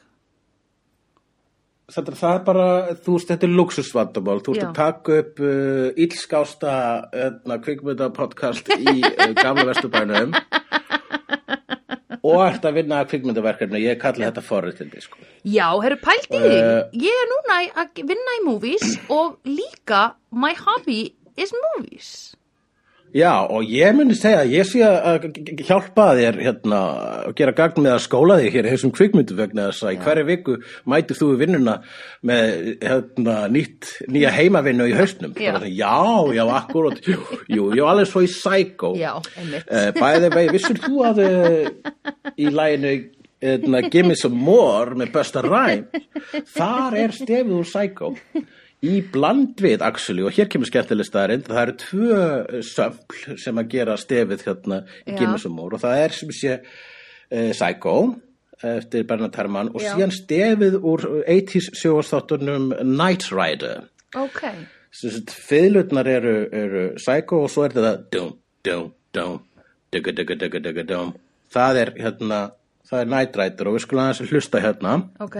Þetta 1.89 2.17
það 2.17 2.35
er 2.35 2.41
bara, 2.45 2.65
þú 3.01 3.13
veist, 3.15 3.29
þetta 3.31 3.47
er 3.47 3.53
luxusvandamál 3.57 4.41
þú 4.45 4.55
Já. 4.57 4.63
að 4.65 4.73
taka 4.77 5.19
upp 5.23 5.39
uh, 5.41 5.85
illskásta 6.05 6.73
uh, 7.09 7.55
kvikmyndapodcast 7.65 8.73
í 8.77 8.97
uh, 9.05 9.31
gamla 9.37 9.69
vesturbænum 9.69 10.33
og 12.27 12.41
ert 12.45 12.65
að 12.67 12.79
vinna 12.79 13.03
að 13.03 13.11
kvikmyndaverkefni, 13.13 13.83
ég 13.83 14.01
kalli 14.01 14.27
þetta 14.27 14.43
forréttindi 14.45 15.03
sko. 15.03 15.21
Já, 15.47 15.67
herru, 15.83 15.99
pælt 16.03 16.27
í 16.31 16.41
því. 16.41 16.55
Eh. 16.57 16.81
Ég 17.05 17.21
er 17.23 17.31
núna 17.33 17.61
að 17.83 18.03
vinna 18.09 18.39
í 18.39 18.43
movies 18.47 18.97
og 19.07 19.39
líka 19.47 20.09
my 20.31 20.53
hobby 20.57 21.01
is 21.39 21.53
movies. 21.69 22.35
Já, 23.15 23.31
og 23.49 23.65
ég 23.65 23.95
myndi 23.97 24.13
segja 24.17 24.43
að 24.43 24.51
ég 24.53 24.67
sé 24.69 24.81
að 24.85 25.25
hjálpa 25.65 26.05
þér 26.19 26.39
hérna 26.45 26.79
að 27.25 27.33
gera 27.39 27.53
gagn 27.57 27.83
með 27.85 27.95
að 27.95 28.03
skóla 28.05 28.37
þig 28.37 28.57
hér 28.57 28.67
í 28.69 28.73
þessum 28.75 28.93
kvikmyndu 28.93 29.37
vegna 29.37 29.67
þess 29.69 29.85
að 29.87 29.95
í 29.95 29.99
hverju 30.03 30.25
viku 30.27 30.57
mætir 30.93 31.17
þú 31.17 31.29
í 31.33 31.39
vinnuna 31.41 31.75
með 32.29 32.51
hérna, 32.85 33.37
nýtt, 33.49 33.91
nýja 34.13 34.33
heimavinnu 34.35 34.89
í 34.91 34.97
haustnum. 34.97 35.33
Já. 35.39 35.55
Bara, 35.57 35.71
Já, 35.79 36.35
já, 36.37 36.43
akkurat, 36.59 37.01
jú, 37.09 37.21
jú, 37.49 37.69
var 37.81 37.95
alveg 37.95 38.11
svo 38.11 38.25
í 38.25 38.29
Psycho. 38.29 38.93
Já, 38.99 39.13
einmitt. 39.39 39.65
Uh, 39.69 39.89
bæði 39.97 40.33
vegi, 40.35 40.53
vissur 40.57 40.83
þú 40.85 41.05
að 41.09 41.23
uh, 41.25 42.13
í 42.37 42.53
læginu 42.53 42.93
uh, 43.41 43.81
Give 43.89 44.05
me 44.07 44.15
some 44.15 44.37
more 44.37 44.93
með 44.99 45.13
Busta 45.17 45.43
Rhymes 45.45 46.45
þar 46.53 46.97
er 47.07 47.15
stefið 47.15 47.57
úr 47.57 47.67
Psycho 47.69 48.13
í 48.85 49.01
bland 49.13 49.59
við 49.59 49.83
actually 49.85 50.23
og 50.23 50.35
hér 50.37 50.49
kemur 50.51 50.69
skemmtileg 50.69 51.07
staðarind 51.07 51.49
það 51.49 51.61
eru 51.65 51.75
tvö 51.83 52.21
uh, 52.21 52.63
söfl 52.65 53.37
sem 53.41 53.61
að 53.61 53.75
gera 53.75 53.99
stefið 53.99 54.47
hérna 54.47 54.81
í 55.07 55.29
more 55.51 55.75
og 55.75 55.83
það 55.83 56.03
er 56.05 56.17
sem 56.21 56.33
sé 56.35 56.57
uh, 56.59 57.51
Psycho 57.51 57.95
eftir 58.59 59.05
Bernard 59.07 59.37
Herrmann 59.39 59.69
og 59.71 59.83
Já. 59.83 59.93
síðan 59.93 60.11
stefið 60.11 60.81
úr 60.83 61.05
80s 61.23 61.71
sjóastáttunum 61.79 62.73
Night 62.83 63.29
Rider 63.31 63.87
Ok. 64.17 64.41
Fyðlutnar 65.29 66.07
eru, 66.09 66.35
eru 66.49 66.85
Psycho 66.97 67.43
og 67.45 67.51
svo 67.53 67.67
er 67.67 67.75
þetta 67.75 67.91
dum, 68.13 68.31
dum, 68.65 68.87
dum, 69.13 69.35
dugga, 69.93 70.13
dugga, 70.17 70.37
dugga, 70.39 70.61
dugga, 70.65 70.85
dum. 70.89 71.11
Það 71.53 71.81
er 71.83 71.91
hérna, 71.99 72.39
það 72.89 73.03
er 73.03 73.11
Night 73.13 73.37
Rider 73.37 73.69
og 73.69 73.77
við 73.77 73.85
skulum 73.85 74.03
aðeins 74.07 74.33
hlusta 74.33 74.63
hérna. 74.63 74.95
Ok, 75.21 75.37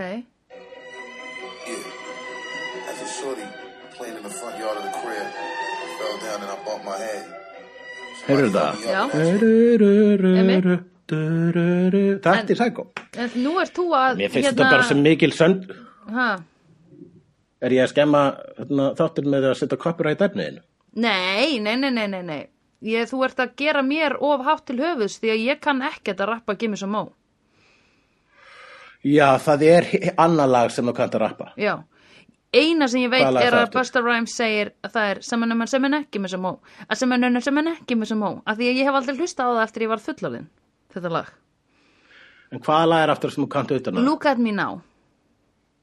Heyrðu 8.29 8.49
það? 8.53 8.83
Já. 8.85 9.01
Þetta 11.09 12.53
er 12.53 12.59
sækó. 12.59 12.85
en 13.17 13.29
nú 13.41 13.55
ert 13.61 13.73
þú 13.73 13.85
að 13.97 14.19
Mér 14.19 14.29
finnst 14.33 14.51
þetta 14.51 14.69
bara 14.69 14.83
sem 14.85 15.01
mikil 15.01 15.31
sönd. 15.33 15.71
ha, 16.13 16.29
Er 17.59 17.73
ég 17.75 17.83
að 17.83 17.91
skemma 17.91 18.21
hérna, 18.57 18.93
þáttir 18.95 19.25
með 19.27 19.49
að 19.49 19.55
setja 19.59 19.77
copyright 19.77 20.21
efniðinu? 20.21 20.61
Nei, 20.95 21.59
nei, 21.59 21.75
nei, 21.75 21.89
nei, 21.91 22.07
nei, 22.07 22.21
nei 22.23 22.47
ég, 22.81 23.09
Þú 23.09 23.23
ert 23.25 23.39
að 23.43 23.55
gera 23.59 23.81
mér 23.83 24.15
of 24.21 24.45
hátt 24.45 24.65
til 24.69 24.77
höfuðs 24.79 25.19
því 25.19 25.31
að 25.33 25.43
ég 25.49 25.59
kann 25.59 25.81
ekkert 25.81 26.21
að 26.21 26.29
rappa 26.35 26.55
Gimme 26.55 26.77
Some 26.79 26.93
Mo 26.95 27.11
Já, 29.03 29.37
það 29.39 29.61
er 29.63 29.85
annað 30.19 30.49
lag 30.51 30.71
sem 30.75 30.85
þú 30.85 30.93
kannt 30.97 31.13
að 31.15 31.21
rappa. 31.23 31.45
Já, 31.55 31.77
eina 32.53 32.87
sem 32.89 33.03
ég 33.03 33.11
veit 33.13 33.23
Hvað 33.27 33.41
er 33.45 33.57
að? 33.59 33.71
Busta 33.75 34.01
Rhymes 34.01 34.33
segir 34.39 34.71
að 34.83 34.95
það 34.95 35.09
er 35.13 35.21
saman 35.27 35.51
um 35.53 35.65
sem 35.69 35.85
en 35.85 35.97
ekki 35.99 36.21
með 36.23 36.33
sem 36.35 36.41
mó 36.41 36.51
að 36.87 36.97
saman 37.03 37.27
um 37.29 37.41
sem 37.45 37.57
en 37.61 37.71
ekki 37.75 37.97
með 37.99 38.11
sem 38.13 38.19
mó 38.23 38.31
af 38.45 38.57
því 38.57 38.69
að 38.71 38.79
ég 38.81 38.89
hef 38.89 38.99
aldrei 38.99 39.17
hlusta 39.19 39.45
á 39.45 39.49
það 39.53 39.63
eftir 39.67 39.85
ég 39.85 39.91
var 39.93 40.03
fullorðin 40.07 40.47
þetta 40.95 41.13
lag 41.17 41.33
En 42.49 42.63
hvaða 42.65 42.85
lag 42.89 43.03
er 43.05 43.11
aftur 43.13 43.29
sem 43.35 43.43
þú 43.45 43.49
kannt 43.53 43.71
utan 43.75 43.99
að? 43.99 44.07
Look 44.09 44.25
at 44.25 44.39
me 44.41 44.51
now 44.55 44.79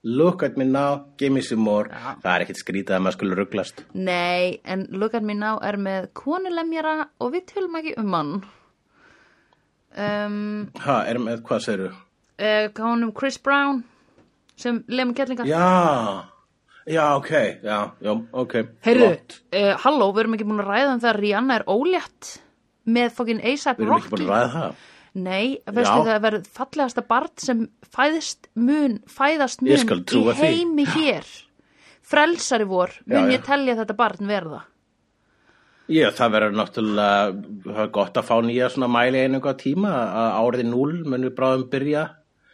Look 0.07 0.43
at 0.47 0.57
me 0.57 0.63
now, 0.65 1.07
give 1.19 1.33
me 1.35 1.41
some 1.43 1.63
more. 1.67 1.89
Já. 1.91 2.13
Það 2.23 2.29
er 2.37 2.43
ekkit 2.45 2.59
skrítið 2.61 2.95
að 2.95 3.01
maður 3.03 3.15
skulle 3.17 3.37
rugglast. 3.41 3.81
Nei, 3.99 4.61
en 4.63 4.85
Look 4.95 5.17
at 5.19 5.25
me 5.27 5.35
now 5.35 5.57
er 5.67 5.75
með 5.83 6.07
konulemjara 6.15 7.09
og 7.19 7.33
við 7.35 7.47
tölum 7.51 7.75
ekki 7.81 7.95
um 7.99 8.15
hann 8.15 8.31
um, 9.97 10.37
Ha, 10.85 11.01
er 11.11 11.19
með, 11.23 11.41
hvað 11.49 11.65
segirðu? 11.65 11.91
uh, 12.39 12.69
Kánum 12.77 13.13
Chris 13.19 13.39
Brown 13.43 13.83
sem 14.57 14.83
lemur 14.89 15.17
kettlingar 15.19 15.49
Já, 15.51 15.65
já, 16.87 17.05
ok, 17.19 17.31
já, 17.67 17.79
já, 18.01 18.13
ok. 18.33 18.55
Heyrðu, 18.87 19.09
uh, 19.53 19.71
halló, 19.85 20.11
við 20.15 20.23
erum 20.25 20.37
ekki 20.37 20.49
búin 20.51 20.63
að 20.65 20.71
ræða 20.73 20.93
um 20.95 21.01
það 21.05 21.13
að 21.13 21.19
Rihanna 21.23 21.57
er 21.61 21.65
ólétt 21.73 22.35
með 22.97 23.17
fokkin 23.17 23.41
A$AP 23.43 23.81
Við 23.81 23.87
erum 23.89 23.97
ekki 23.97 24.13
búin 24.13 24.23
Rocky 24.23 24.29
að 24.29 24.37
ræða 24.37 24.53
það. 24.59 24.85
Nei, 25.17 25.57
veistu 25.73 26.01
það 26.05 26.23
verður 26.27 26.49
fallegasta 26.59 27.03
barn 27.09 27.33
sem 27.41 27.61
fæðist 27.97 28.49
mun, 28.61 28.97
fæðast 29.09 29.63
mun 29.65 29.73
í 29.73 30.01
trúa 30.11 30.35
því. 30.37 30.51
heimi 30.51 30.85
hér. 30.93 31.29
Frelsari 32.07 32.67
vor, 32.69 32.93
mun 33.09 33.25
Já, 33.25 33.33
ég 33.33 33.41
já. 33.41 33.47
telja 33.49 33.77
þetta 33.81 33.97
barn 33.97 34.29
verða. 34.29 34.61
Já, 35.87 36.11
það 36.11 36.33
verður 36.35 36.55
náttúrulega, 36.59 37.87
gott 37.95 38.19
að 38.19 38.27
fá 38.27 38.35
nýja 38.43 38.69
svona 38.75 38.89
mæli 38.91 39.21
einingu 39.23 39.49
á 39.51 39.55
tíma 39.59 39.93
að 39.95 40.37
árið 40.43 40.65
0 40.73 40.95
munum 41.07 41.35
bráðum 41.35 41.67
byrja 41.71 42.03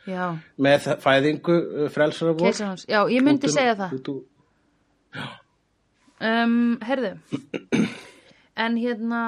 Já, 0.08 0.24
með 0.58 0.86
fæðingu 1.04 1.56
uh, 1.60 1.88
frelsara 1.94 2.32
vor. 2.34 2.50
Já, 2.90 3.00
ég 3.12 3.22
myndi 3.22 3.46
Út 3.46 3.52
um- 3.52 3.56
segja 3.56 3.74
það. 3.78 3.92
út 4.00 4.08
úr- 4.14 4.26
Um, 6.22 6.78
herðu, 6.86 7.16
en 8.56 8.76
hérna, 8.78 9.22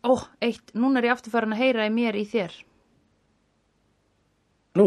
ó, 0.00 0.14
eitt, 0.40 0.70
núna 0.72 1.02
er 1.02 1.04
ég 1.10 1.12
aftur 1.12 1.30
farin 1.34 1.52
að 1.52 1.60
heyra 1.60 1.84
í 1.84 1.92
mér 1.92 2.16
í 2.16 2.22
þér. 2.24 2.54
Nú, 4.80 4.86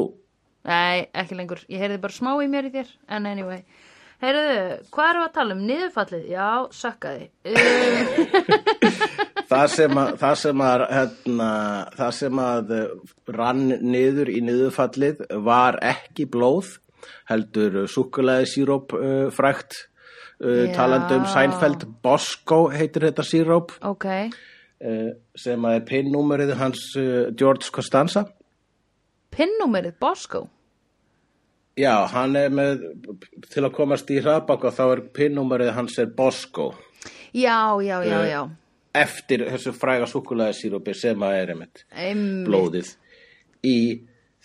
Nei, 0.65 1.07
ekki 1.13 1.37
lengur, 1.37 1.61
ég 1.69 1.81
heyrði 1.81 1.99
bara 2.01 2.13
smá 2.13 2.31
í 2.41 2.49
mér 2.49 2.65
í 2.69 2.71
þér, 2.73 2.89
en 3.13 3.25
anyway. 3.29 3.61
Heyrðu, 4.21 4.57
hvað 4.93 5.15
við 5.19 5.23
að 5.27 5.31
tala 5.37 5.55
um? 5.55 5.61
Niðurfallið? 5.69 6.25
Já, 6.33 6.49
sakkaði. 6.73 7.29
Það 9.51 9.65
sem 9.73 9.97
að, 9.99 10.11
það 10.21 10.35
sem 10.39 10.61
að, 10.63 10.81
hérna, 10.95 11.47
það 11.97 12.11
sem 12.15 12.37
að 12.39 12.69
uh, 12.77 12.83
rann 13.35 13.63
niður 13.83 14.29
í 14.31 14.39
niðurfallið 14.47 15.25
var 15.43 15.75
ekki 15.83 16.27
blóð, 16.31 16.69
heldur 17.27 17.81
súkulega 17.91 18.47
síróp 18.47 18.95
uh, 18.95 19.25
frækt, 19.35 19.75
uh, 20.39 20.69
Já. 20.69 20.71
talandi 20.77 21.17
um 21.19 21.27
Seinfeld, 21.33 21.83
Bosco 22.05 22.61
heitir 22.71 23.09
þetta 23.09 23.25
síróp, 23.27 23.75
ok, 23.91 24.07
uh, 24.87 25.11
sem 25.35 25.67
að 25.67 25.77
er 25.81 25.85
pinnúmerið 25.89 26.55
hans 26.61 26.85
George 27.35 27.67
Costanza. 27.75 28.23
pinnúmerið 29.35 29.99
Bosco. 29.99 30.45
Já, 31.79 32.05
hann 32.11 32.35
er 32.35 32.49
með, 32.51 32.81
til 33.51 33.63
að 33.63 33.75
komast 33.75 34.09
í 34.11 34.19
hraðbaka 34.23 34.71
þá 34.75 34.81
er 34.91 35.03
pinnúmerið 35.15 35.75
hans 35.75 35.99
er 35.99 36.09
Bosco, 36.15 36.71
Já, 37.31 37.79
já, 37.79 38.03
já, 38.03 38.17
Eh, 38.21 38.29
já. 38.31 38.41
Eftir 38.95 39.45
þessu 39.47 39.71
fræga 39.77 40.07
súkulega 40.09 40.53
sírópi 40.55 40.93
sem 40.97 41.21
að 41.23 41.35
er 41.41 41.51
einmitt. 41.55 41.83
Einmitt. 41.91 42.47
blóðið 42.49 42.89
í 43.67 43.75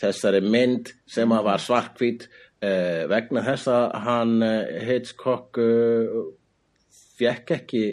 þessari 0.01 0.43
mynd 0.45 0.93
sem 1.09 1.33
að 1.33 1.47
var 1.49 1.63
svarkvít 1.65 2.27
uh, 2.29 3.07
vegna 3.11 3.43
þess 3.47 3.71
að 3.73 3.87
hann 4.07 4.35
uh, 4.45 4.59
Hitchcock 4.87 5.59
uh, 5.63 6.19
fekk 7.17 7.55
ekki 7.57 7.85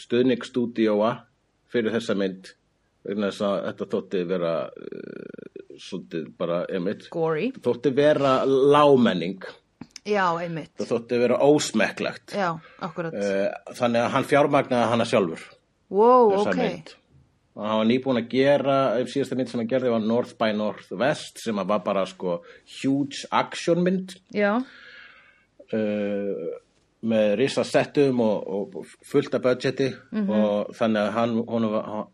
stuðningsstúdíóa 0.00 1.12
fyrir 1.70 1.92
þessa 1.94 2.16
mynd 2.18 2.54
vegna 3.06 3.30
þess 3.30 3.44
að 3.46 3.56
þetta 3.68 3.88
þótti 3.94 4.22
vera 4.28 4.54
uh, 4.68 5.76
svolítið 5.80 6.26
bara 6.40 6.62
einmitt 6.68 7.06
Gory. 7.12 7.50
þótti 7.64 7.92
vera 7.96 8.40
lámenning 8.48 9.44
Já, 10.08 10.24
einmitt. 10.40 10.72
það 10.80 10.90
þótti 10.94 11.18
vera 11.20 11.38
ósmekklegt 11.44 12.34
Já, 12.36 12.50
akkurat. 12.80 13.14
uh, 13.14 13.74
þannig 13.76 14.06
að 14.06 14.12
hann 14.16 14.28
fjármagnaði 14.32 14.92
hana 14.94 15.06
sjálfur 15.08 15.44
wow, 15.90 16.30
þessa 16.32 16.54
ok. 16.54 16.60
mynd. 16.60 16.94
Og 17.58 17.66
hann 17.66 17.80
var 17.80 17.88
nýbúin 17.90 18.20
að 18.20 18.30
gera 18.30 18.76
síðasta 19.10 19.36
mynd 19.36 19.50
sem 19.50 19.60
hann 19.60 19.70
gerði 19.70 19.90
var 19.92 20.04
North 20.06 20.34
by 20.38 20.50
Northwest 20.56 21.42
sem 21.42 21.58
að 21.60 21.70
var 21.72 21.82
bara 21.84 22.04
sko 22.08 22.30
huge 22.80 23.18
action 23.34 23.82
mynd. 23.84 24.14
Já, 24.34 24.52
uh, 25.74 26.46
með 27.00 27.34
risa 27.40 27.64
settum 27.64 28.20
og, 28.20 28.38
og 28.44 28.86
fullt 29.08 29.34
af 29.34 29.42
budgeti. 29.44 29.88
Mhm. 30.12 30.30
og 30.30 30.72
þannig 30.76 31.00
að 31.02 31.12
hann, 31.16 31.32
var, 31.72 31.84
hann, 31.90 32.08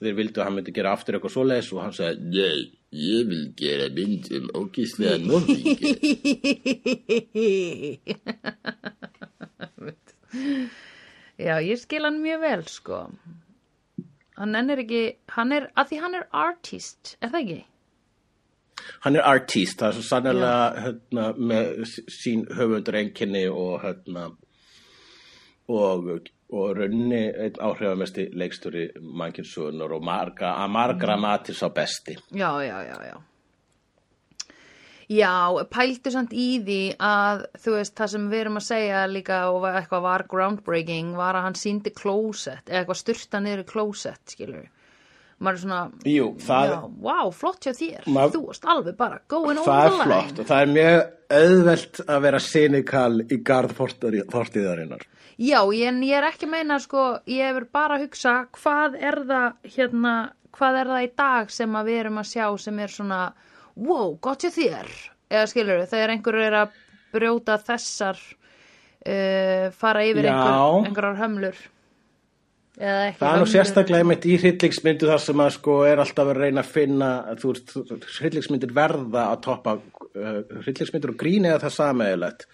þeir 0.00 0.18
vildu 0.18 0.38
að 0.40 0.46
hann 0.48 0.56
myndi 0.58 0.72
gera 0.74 0.92
aftur 0.96 1.14
eitthvað 1.16 1.34
svoleiðis 1.36 1.72
og 1.74 1.82
hann 1.82 1.96
sagði 1.96 2.16
nei, 2.36 2.60
ég 3.02 3.20
vil 3.30 3.44
gera 3.58 3.86
mynd 3.94 4.24
um 4.38 4.46
ógíslega 4.62 5.16
norðingi 5.22 5.90
já, 11.38 11.56
ég 11.64 11.80
skil 11.80 12.04
hann 12.08 12.22
mjög 12.22 12.40
vel, 12.44 12.64
sko. 12.68 13.02
Hann 14.36 14.56
ennir 14.58 14.80
ekki, 14.82 15.02
hann 15.36 15.52
er, 15.52 15.68
að 15.76 15.92
því 15.92 16.00
hann 16.04 16.18
er 16.18 16.26
artist, 16.32 17.16
er 17.20 17.32
það 17.34 17.44
ekki? 17.44 17.60
hann 19.04 19.16
er 19.16 19.26
artist, 19.26 19.80
það 19.80 19.88
er 19.88 19.96
svo 19.96 20.04
sannlega 20.06 20.84
hérna, 20.84 21.26
með 21.38 21.82
sín 22.12 22.44
höfundur 22.56 22.98
einkenni 22.98 23.44
og 23.48 23.82
hérna 23.82 24.28
og, 25.72 26.08
og 26.52 26.72
raunni 26.78 27.22
einn 27.30 27.60
áhrifamesti 27.62 28.28
leikstjóri 28.38 28.88
mannkynnsugunar 29.00 29.94
og 29.96 30.06
marga, 30.06 30.56
að 30.62 30.74
margra 30.76 31.18
matir 31.20 31.58
sá 31.58 31.68
besti 31.74 32.18
Já, 32.30 32.50
já, 32.64 32.78
já, 32.88 32.96
já. 33.10 33.16
Já, 35.12 35.32
pældu 35.74 36.12
samt 36.14 36.32
í 36.32 36.46
því 36.64 36.80
að, 37.02 37.42
þú 37.64 37.72
veist, 37.76 37.94
það 37.98 38.10
sem 38.14 38.28
við 38.32 38.40
erum 38.44 38.60
að 38.60 38.66
segja 38.68 39.00
líka 39.10 39.40
og 39.52 39.64
eitthvað 39.72 40.04
var 40.06 40.24
groundbreaking 40.30 41.14
var 41.18 41.38
að 41.40 41.48
hann 41.48 41.58
síndi 41.58 41.90
klósett, 41.96 42.62
eða 42.70 42.84
eitthvað 42.84 43.00
styrta 43.02 43.40
niður 43.42 43.64
í 43.64 43.66
klósett, 43.72 44.22
skilur. 44.36 44.68
Maður 45.42 45.56
er 45.56 45.62
svona, 45.64 45.80
Jú, 46.06 46.26
það, 46.38 46.68
já, 46.70 46.76
wow, 47.02 47.30
flott 47.34 47.64
hjá 47.66 47.72
þér, 47.74 48.04
Ma- 48.14 48.28
þú 48.30 48.42
varst 48.46 48.66
alveg 48.70 48.96
bara 49.00 49.16
going 49.32 49.58
það 49.58 49.80
er 49.84 49.90
the 49.90 49.96
line. 49.96 50.06
flott 50.06 50.38
og 50.44 50.46
það 50.52 50.60
er 50.62 50.70
mjög 50.76 51.00
auðvelt 51.40 52.00
að 52.06 52.20
vera 52.28 52.40
sinikal 52.46 53.16
í 53.26 53.38
forti- 53.74 54.22
fortíðarinnar 54.30 55.02
Já, 55.42 55.58
en 55.88 56.00
ég 56.06 56.14
er 56.20 56.28
ekki 56.28 56.46
meina, 56.46 56.78
sko, 56.78 57.18
ég 57.26 57.48
hefur 57.50 57.66
bara 57.72 57.96
að 57.98 58.04
hugsa 58.06 58.46
hvað 58.54 58.94
er 59.02 59.18
það, 59.26 59.52
hérna, 59.74 60.14
hvað 60.54 60.78
er 60.82 60.86
það 60.92 61.02
í 61.08 61.10
dag 61.16 61.50
sem 61.50 61.72
að 61.74 61.86
við 61.90 61.98
erum 62.04 62.18
að 62.22 62.30
sjá 62.30 62.46
sem 62.62 62.78
er 62.78 62.88
svona, 62.88 63.32
wow, 63.76 64.14
gott 64.22 64.44
hjá 64.44 64.52
þér, 64.54 64.94
eða 65.32 65.50
skilur 65.50 65.82
við, 65.82 65.90
þegar 65.92 66.14
einhver 66.14 66.40
er 66.42 66.58
að 66.62 66.80
brjóta 67.12 67.58
þessar, 67.60 68.20
uh, 69.06 69.68
fara 69.76 70.06
yfir 70.08 70.28
einhver, 70.30 70.88
einhverjar 70.88 71.22
hömlur, 71.22 71.62
Það 72.72 73.26
er 73.28 73.42
nú 73.42 73.48
sérstaklega 73.52 74.00
einmitt 74.00 74.24
í 74.24 74.38
hryllingsmyndu 74.40 75.08
þar 75.10 75.20
sem 75.20 75.40
að 75.44 75.50
sko 75.58 75.74
er 75.84 76.00
alltaf 76.00 76.30
að 76.32 76.38
reyna 76.40 76.62
að 76.62 76.70
finna, 76.72 77.08
þú 77.36 77.50
veist, 77.50 77.74
hryllingsmyndir 78.16 78.72
verða 78.72 79.26
að 79.28 79.42
toppa, 79.44 79.74
uh, 79.76 80.38
hryllingsmyndir 80.62 81.12
og 81.12 81.18
grín 81.20 81.48
eða 81.50 81.60
það 81.66 81.74
sameigilegt 81.76 82.46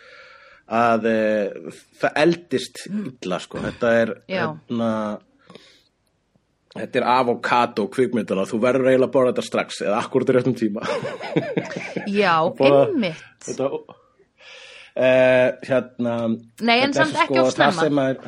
að 0.78 1.06
uh, 1.12 1.78
það 2.00 2.18
eldist 2.24 2.82
illa 2.90 3.38
sko, 3.44 3.62
þetta 3.62 3.94
er 4.00 4.12
hérna, 4.26 4.90
þetta 6.76 6.98
er 7.00 7.04
avokado 7.08 7.86
kvikmyndana, 7.92 8.44
þú 8.48 8.56
verður 8.62 8.88
eiginlega 8.90 9.08
að 9.08 9.14
borða 9.14 9.32
þetta 9.32 9.46
strax 9.46 9.68
eða 9.86 10.00
akkurat 10.02 10.32
í 10.32 10.34
réttum 10.36 10.56
tíma. 10.58 10.80
Já, 12.20 12.34
einmitt. 12.48 13.22
þetta, 13.46 13.66
uh, 14.98 15.48
hérna, 15.68 16.14
Nei, 16.60 16.78
en 16.82 16.92
samt 16.96 17.12
svo, 17.14 17.22
ekki 17.24 17.38
það 17.46 17.52
snemma. 17.78 18.04
er, 18.12 18.18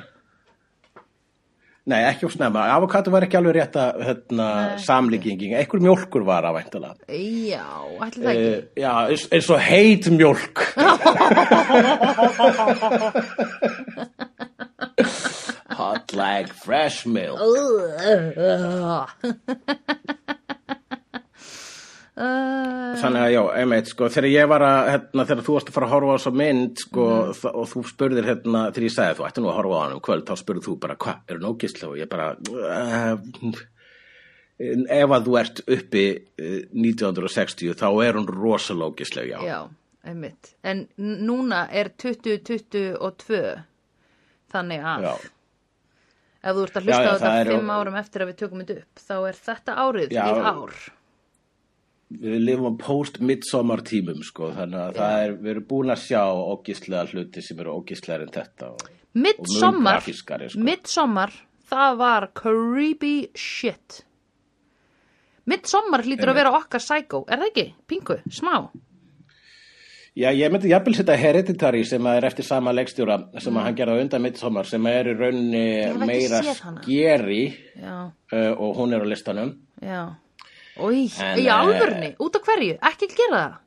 Nei, 1.91 2.01
ekki 2.07 2.25
of 2.29 2.33
snemma. 2.37 2.61
Avokado 2.71 3.11
var 3.11 3.23
ekki 3.27 3.37
alveg 3.39 3.55
rétt 3.57 3.77
að 3.81 4.03
hérna, 4.07 4.47
samlíkingin. 4.85 5.57
Einhver 5.59 5.81
mjólkur 5.83 6.23
var 6.29 6.43
að 6.47 6.57
væntalega. 6.61 6.95
Já, 7.11 7.67
ætli 8.05 8.21
það 8.21 8.33
ekki. 8.35 8.51
Uh, 8.53 8.57
já, 8.85 8.93
eins, 9.09 9.25
eins 9.35 9.49
og 9.51 9.59
heit 9.65 10.05
mjólk. 10.15 10.57
Hot 15.91 16.13
like 16.15 16.53
fresh 16.55 17.07
milk. 17.07 17.41
Þannig 22.21 23.23
að 23.23 23.31
já, 23.33 23.41
einmitt, 23.57 23.87
sko, 23.89 24.09
þegar 24.13 24.27
ég 24.29 24.49
var 24.51 24.61
að, 24.67 24.89
hérna, 24.93 25.25
þegar 25.29 25.45
þú 25.47 25.53
varst 25.57 25.69
að 25.71 25.77
fara 25.77 25.87
að 25.89 25.93
horfa 25.95 26.13
á 26.13 26.17
þessa 26.19 26.33
mynd, 26.37 26.75
sko, 26.85 27.05
þa- 27.39 27.53
og 27.63 27.67
þú 27.71 27.81
spurðir, 27.89 28.27
hérna, 28.29 28.61
þegar 28.75 28.87
ég 28.87 28.93
sagði 28.97 29.17
þú 29.21 29.25
ætti 29.29 29.41
nú 29.45 29.49
að 29.51 29.57
horfa 29.61 29.77
á 29.79 29.81
hann 29.85 29.95
um 29.97 30.03
kvöld, 30.05 30.25
þá 30.29 30.35
spurðir 30.43 30.67
þú 30.67 30.75
bara, 30.83 30.97
hvað, 31.01 31.17
er 31.31 31.35
hann 31.39 31.49
ógislega? 31.49 31.93
Og 31.95 31.99
ég 32.03 32.09
bara, 32.13 32.27
uh, 32.51 33.17
ef 35.01 35.09
að 35.17 35.25
þú 35.31 35.35
ert 35.41 35.57
uppi 35.79 36.05
eh, 36.13 36.61
1960, 36.77 37.73
þá 37.81 37.89
er 38.05 38.13
hún 38.21 38.29
rosalega 38.29 38.91
ógislega, 38.93 39.33
já. 39.33 39.41
já, 39.49 39.61
einmitt. 40.13 40.45
En 40.61 40.79
núna 41.01 41.61
er 41.73 41.89
2022, 41.97 43.41
þannig 44.53 44.85
að 44.93 45.01
Já, 45.09 45.15
ef 46.41 46.57
þú 46.57 46.65
ert 46.67 46.79
að 46.81 46.89
Já, 46.89 46.89
hlusta 46.89 47.05
já, 47.05 47.11
á 47.11 47.21
það 47.21 47.37
þetta 47.37 47.53
fimm 47.55 47.71
árum 47.75 47.99
eftir 48.01 48.25
að 48.25 48.31
við 48.31 48.39
tökum 48.41 48.63
þetta 48.63 48.79
upp, 48.81 49.05
þá 49.09 49.15
er 49.31 49.39
þetta 49.49 49.77
árið 49.85 50.15
Já. 50.17 50.25
í 50.25 50.43
ár. 50.51 50.75
við 52.11 52.39
lifum 52.43 52.67
á 52.67 52.75
post-midsommar 52.81 53.85
tímum, 53.87 54.23
sko, 54.27 54.51
þannig 54.57 54.81
að 54.83 54.97
það 54.99 55.25
er, 55.25 55.35
við 55.39 55.53
erum 55.55 55.67
búin 55.71 55.95
að 55.95 56.03
sjá 56.09 56.23
ógislega 56.27 57.05
hluti 57.13 57.45
sem 57.47 57.61
eru 57.63 57.77
ógislegar 57.79 58.25
en 58.27 58.33
þetta. 58.35 58.73
Midsommar, 59.15 60.03
sko. 60.03 60.41
Midsommar, 60.67 61.35
það 61.71 61.99
var 62.01 62.29
creepy 62.35 63.15
shit. 63.39 64.01
Midsommar 65.51 66.03
hlýtur 66.07 66.31
að 66.31 66.41
vera 66.41 66.55
okkar 66.59 66.83
psycho, 66.83 67.25
er 67.31 67.43
það 67.43 67.51
ekki? 67.53 67.67
Pingu, 67.91 68.19
smá. 68.31 68.55
Já, 70.19 70.33
ég 70.35 70.51
myndi 70.51 70.73
jafnvel 70.73 70.97
setja 70.99 71.15
Hereditary 71.17 71.85
sem 71.87 72.03
að 72.03 72.17
er 72.19 72.25
eftir 72.27 72.47
sama 72.47 72.73
leikstjóra 72.75 73.17
sem 73.39 73.55
að 73.55 73.67
hann 73.69 73.77
gerði 73.79 73.95
á 73.95 74.03
undan 74.03 74.25
midsommar 74.25 74.67
sem 74.67 74.87
er 74.91 75.07
í 75.07 75.15
Mm. 75.15 75.21
rauninni 75.23 76.07
meira 76.07 76.41
skeri 76.43 77.45
uh, 77.85 78.11
og 78.59 78.77
hún 78.77 78.95
er 78.95 79.05
á 79.05 79.07
listanum. 79.07 79.55
já. 79.81 80.17
Ói, 80.81 81.11
En, 81.21 81.39
í 81.39 81.47
eh, 81.47 81.55
alvörni, 81.55 82.15
út 82.19 82.37
af 82.37 82.43
hverju, 82.47 82.79
ekki 82.81 83.09
gera 83.15 83.39
það. 83.39 83.59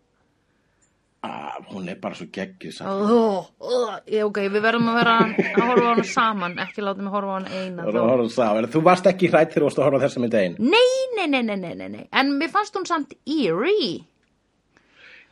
Ah, 1.23 1.55
hún 1.71 1.87
er 1.87 1.95
bara 2.01 2.15
svo 2.15 2.25
samt. 2.27 2.89
Oh, 2.89 3.45
oh, 3.59 3.95
ok, 4.25 4.37
við 4.51 4.59
verðum 4.59 4.89
að 4.91 4.95
vera 4.99 5.13
að 5.19 5.35
horfa 5.55 5.83
á 5.87 5.91
hana 5.93 6.03
saman, 6.03 6.57
ekki 6.59 6.83
láta 6.83 7.01
mig 7.01 7.13
horfa 7.13 7.29
á 7.31 7.35
hana 7.37 7.49
eina. 7.49 7.83
Að 7.83 7.95
á 7.95 8.27
saman. 8.29 8.67
Þú 8.67 8.81
varst 8.83 9.05
ekki 9.07 9.29
hrætt 9.31 9.53
þegar 9.53 9.61
þú 9.61 9.69
varst 9.69 9.79
að 9.79 9.85
horfa 9.87 10.01
á 10.01 10.03
þessa 10.03 10.19
mynd 10.19 10.33
einn. 10.41 10.57
Nei, 10.59 10.89
nei, 11.15 11.27
nei, 11.27 11.43
nei, 11.43 11.55
nei, 11.55 11.75
nei, 11.75 11.87
nei, 11.89 12.07
en 12.11 12.33
mér 12.39 12.51
fannst 12.51 12.75
hún 12.75 12.85
samt 12.89 13.15
eerie. 13.23 14.03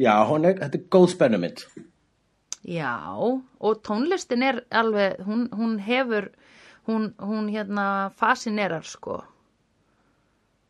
Já, 0.02 0.14
hún 0.30 0.48
er, 0.50 0.58
þetta 0.62 0.80
er 0.80 0.86
góð 0.94 1.10
spennumynd. 1.14 1.66
Já, 2.66 2.94
og 3.18 3.82
tónlistin 3.86 4.44
er 4.46 4.64
alveg, 4.70 5.20
hún, 5.26 5.48
hún 5.58 5.78
hefur, 5.82 6.30
hún, 6.90 7.12
hún 7.22 7.50
hérna 7.54 7.86
fascinerar 8.18 8.86
sko. 8.86 9.22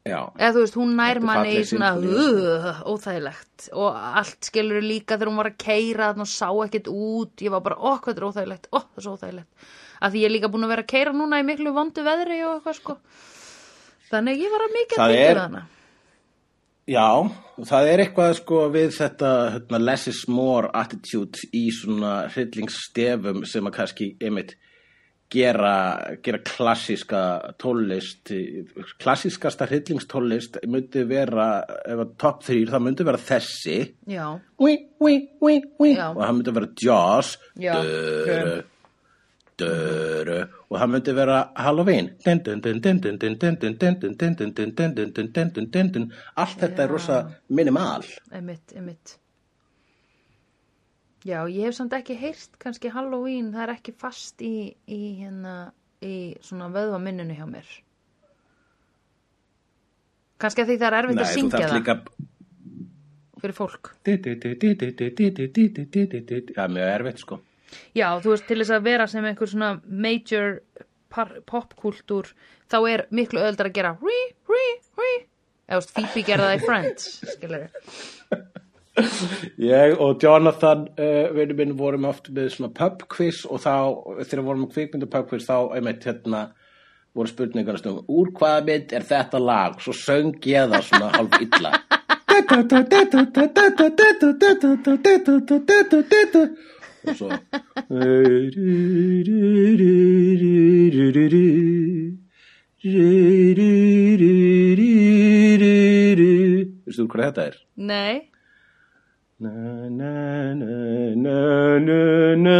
Já, 0.02 0.32
Eða 0.34 0.53
þú 0.56 0.62
veist, 0.64 0.76
hún 0.80 0.94
nær 0.98 1.20
Þetta 1.20 1.28
manni 1.28 1.52
í 1.60 1.66
svona 1.70 1.91
uh, 1.94 2.80
óþægilegt 2.90 3.68
og 3.78 3.91
allt 3.94 4.48
skilur 4.48 4.82
líka 4.82 5.14
þegar 5.14 5.30
hún 5.30 5.38
var 5.38 5.49
að 5.52 5.60
keira 5.62 6.08
og 6.16 6.30
sá 6.32 6.48
ekkert 6.64 6.90
út, 6.90 7.44
ég 7.45 7.53
var 7.53 7.62
bara, 7.68 7.78
ó, 7.78 7.99
hvað 7.99 8.08
þetta 8.10 8.24
er 8.24 8.28
óþægilegt, 8.32 8.66
ó, 8.74 8.80
það 8.82 8.98
er 8.98 9.06
svo 9.06 9.14
óþægilegt. 9.20 9.68
Að 10.02 10.16
því 10.16 10.24
ég 10.24 10.30
er 10.32 10.34
líka 10.34 10.49
búin 10.49 10.66
að 10.66 10.74
vera 10.74 10.86
að 10.88 10.90
keira 10.95 11.14
núna 11.14 11.41
í 11.44 11.45
miklu 11.45 11.76
vondu 11.76 12.08
veðri 12.08 12.40
og 12.48 12.56
eitthvað 12.56 12.80
sko. 12.80 12.98
Þannig 14.10 14.34
að 14.40 14.41
ég 14.41 14.56
var 14.56 14.66
að 14.66 14.74
að 14.74 14.90
tengja 14.95 15.12
er- 15.12 15.36
við 15.36 15.44
hana. 15.44 15.64
Já, 16.90 17.08
það 17.68 17.91
er 17.91 18.03
eitthvað 18.06 18.34
sko 18.41 18.66
við 18.74 18.91
þetta 18.98 19.32
hérna, 19.58 19.80
less 19.84 20.10
is 20.12 20.26
more 20.32 20.72
attitude 20.78 21.45
í 21.53 21.68
svona 21.76 22.26
hryllingsstefum 22.32 23.45
sem 23.49 23.70
að 23.70 23.78
kannski, 23.78 24.10
einmitt, 24.24 24.56
gera, 25.32 25.76
gera 26.24 26.41
klassíska 26.44 27.22
tólist, 27.62 28.34
klassískasta 28.99 29.68
hryllingstónlist 29.70 30.60
myndi 30.68 31.06
vera, 31.08 31.48
ef 31.86 32.03
að 32.03 32.18
top 32.20 32.44
3, 32.49 32.66
það 32.74 32.86
myndi 32.88 33.08
vera 33.08 33.24
þessi, 33.30 33.78
Wí, 34.62 34.76
wí, 35.02 35.16
wí, 35.41 35.56
wí. 35.80 35.94
Og 35.95 36.20
það 36.20 36.36
myndi 36.40 36.58
vera 36.60 36.74
Jaws 36.84 37.38
Já 37.62 37.78
og 39.65 40.77
það 40.79 40.91
myndi 40.91 41.13
vera 41.15 41.39
Halloween 41.55 42.09
allt 46.35 46.59
þetta 46.61 46.83
er 46.83 46.89
rosa 46.91 47.17
minimal 47.49 48.05
einmitt, 48.31 48.73
einmitt 48.75 49.17
Já, 51.21 51.45
ég 51.45 51.67
hef 51.67 51.75
samt 51.77 51.93
ekki 51.93 52.15
heyrt 52.17 52.55
kannski 52.57 52.89
Halloween, 52.89 53.51
það 53.53 53.63
er 53.67 53.71
ekki 53.75 53.93
fast 53.93 54.41
í, 54.41 54.73
í 54.89 55.01
hérna 55.19 55.71
í 56.01 56.33
svona 56.41 56.71
vöðvaminninu 56.73 57.35
hjá 57.38 57.45
mér 57.45 57.67
kannski 60.41 60.63
að 60.63 60.71
því 60.71 60.77
það 60.81 60.88
er 60.88 60.97
erfitt 61.01 61.19
Nei, 61.19 61.25
að 61.25 61.33
syngja 61.35 61.61
það 61.67 61.77
líka... 61.77 61.95
fyrir 63.43 63.55
fólk 63.57 63.83
Það 66.55 66.65
er 66.65 66.75
mjög 66.77 66.89
erfitt 66.95 67.21
sko 67.21 67.41
Já, 67.98 68.07
þú 68.22 68.34
veist, 68.34 68.48
til 68.48 68.60
þess 68.61 68.76
að 68.76 68.88
vera 68.88 69.07
sem 69.10 69.27
einhver 69.27 69.49
svona 69.49 69.73
major 69.85 70.61
popkúltúr, 71.11 72.31
þá 72.72 72.77
er 72.88 73.06
miklu 73.11 73.41
öðuldar 73.41 73.72
að 73.72 73.77
gera 73.77 73.93
rí, 73.99 74.19
rí, 74.48 74.65
rí. 74.99 75.11
Eða, 75.68 75.80
þú 75.80 75.81
veist, 75.81 75.93
Phoebe 75.98 76.26
gerða 76.27 76.49
það 76.49 76.57
í 76.57 76.65
Friends, 76.65 77.11
skilur 77.35 77.64
Ég 79.61 80.02
og 80.03 80.19
Jonathan 80.19 80.81
uh, 80.99 81.30
vinnu 81.35 81.56
minn 81.56 81.77
vorum 81.80 82.10
oft 82.10 82.27
með 82.35 82.49
svona 82.57 82.73
pub 82.76 83.06
quiz 83.11 83.45
og 83.48 83.61
þá, 83.64 83.76
þegar 84.26 84.41
við 84.41 84.49
vorum 84.49 84.65
með 84.65 84.73
kvikmyndu 84.76 85.07
pub 85.14 85.30
quiz 85.30 85.48
þá, 85.48 85.56
einmitt, 85.77 86.03
hérna 86.03 86.41
voru 87.15 87.31
spurningar 87.31 87.80
stundum, 87.80 88.07
úr 88.11 88.34
hvaða 88.35 88.65
mynd 88.68 88.93
er 88.95 89.07
þetta 89.07 89.39
lag? 89.39 89.80
Svo 89.84 89.95
söng 89.95 90.35
ég 90.48 90.69
það 90.72 90.85
svona 90.89 91.11
hálf 91.15 91.39
illa 91.43 91.72
og 97.07 97.15
svo 97.18 97.30
Veistu 105.72 107.06
hvað 107.11 107.28
þetta 107.30 107.45
er? 107.52 107.57
Nei, 107.90 108.28
Na, 109.41 109.49
na, 109.90 110.10
na, 110.53 110.73
na, 111.18 111.38
na, 111.82 111.95
na. 112.38 112.57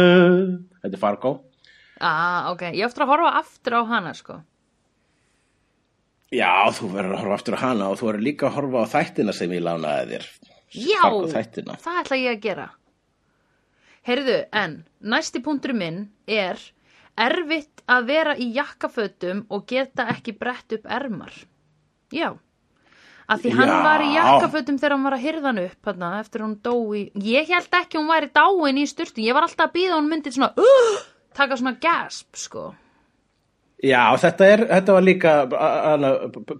Þetta 0.82 0.96
er 0.96 0.98
Fargo. 0.98 1.30
ah, 2.02 2.48
ok, 2.50 2.64
ég 2.74 2.82
eftir 2.88 3.04
að 3.04 3.12
horfa 3.12 3.30
aftur 3.38 3.76
á 3.78 3.82
hana, 3.86 4.10
sko. 4.18 4.40
Já, 6.34 6.50
þú 6.74 6.88
verður 6.96 7.14
að 7.14 7.20
horfa 7.22 7.36
aftur 7.38 7.54
á 7.54 7.60
hana 7.62 7.90
og 7.92 8.00
þú 8.00 8.08
verður 8.08 8.26
líka 8.26 8.48
að 8.48 8.56
horfa 8.56 8.82
á 8.82 8.86
þættina 8.96 9.34
sem 9.36 9.54
ég 9.54 9.62
lánaði 9.62 10.16
þér. 10.16 10.26
Já, 10.74 10.98
Fargo 11.04 11.30
þættina. 11.36 11.78
það 11.84 12.00
ætla 12.02 12.18
ég 12.18 12.32
að 12.34 12.42
gera. 12.48 12.66
Heyrðu, 14.06 14.38
en 14.50 14.80
næsti 14.98 15.42
punktur 15.44 15.74
minn 15.78 16.06
er 16.26 16.58
erfitt 17.18 17.82
að 17.90 18.08
vera 18.08 18.34
í 18.34 18.48
jakkafötum 18.56 19.44
og 19.52 19.66
geta 19.70 20.08
ekki 20.10 20.34
brett 20.38 20.74
upp 20.74 20.88
ermar. 20.90 21.34
Já. 22.12 22.32
Að 23.30 23.44
því 23.44 23.52
hann 23.60 23.70
Já. 23.70 23.76
var 23.86 24.02
í 24.02 24.10
jakkafötum 24.16 24.78
þegar 24.80 24.96
hann 24.96 25.06
var 25.06 25.16
að 25.16 25.24
hyrða 25.26 25.48
hann 25.48 25.62
upp 25.62 25.90
hana, 25.92 26.10
eftir 26.20 26.42
hún 26.44 26.56
dó 26.64 26.74
í... 26.98 27.04
Ég 27.14 27.52
held 27.52 27.76
ekki 27.78 28.00
hún 28.00 28.10
væri 28.10 28.30
dáin 28.34 28.80
í 28.82 28.86
styrtu. 28.90 29.22
Ég 29.22 29.36
var 29.36 29.46
alltaf 29.46 29.70
að 29.70 29.76
býða 29.78 29.98
hún 30.00 30.10
myndið 30.10 30.38
svona... 30.38 30.50
Uh, 30.58 30.98
taka 31.38 31.60
svona 31.60 31.76
gasp, 31.80 32.32
sko. 32.36 32.72
Já, 33.82 34.14
þetta, 34.22 34.46
er, 34.46 34.60
þetta 34.70 34.94
var 34.94 35.02
líka 35.02 35.30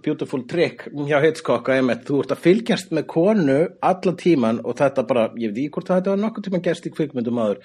beautiful 0.03 0.41
trick 0.43 0.89
hjá 1.07 1.21
Hitchcock 1.23 1.69
að 1.71 1.77
einmitt, 1.79 2.01
þú 2.03 2.17
ert 2.19 2.33
að 2.35 2.41
fylgjast 2.43 2.91
með 2.91 3.05
konu 3.13 3.55
allan 3.79 4.17
tíman 4.19 4.59
og 4.59 4.75
þetta 4.81 5.05
bara, 5.07 5.23
ég 5.39 5.53
veit 5.53 5.61
ekki 5.61 5.77
hvort 5.77 5.91
þetta 5.93 6.11
var 6.11 6.19
nokkuð 6.19 6.47
tíman 6.49 6.65
gerst 6.65 6.89
í 6.89 6.91
kvikmyndum 6.91 7.39
áður, 7.39 7.61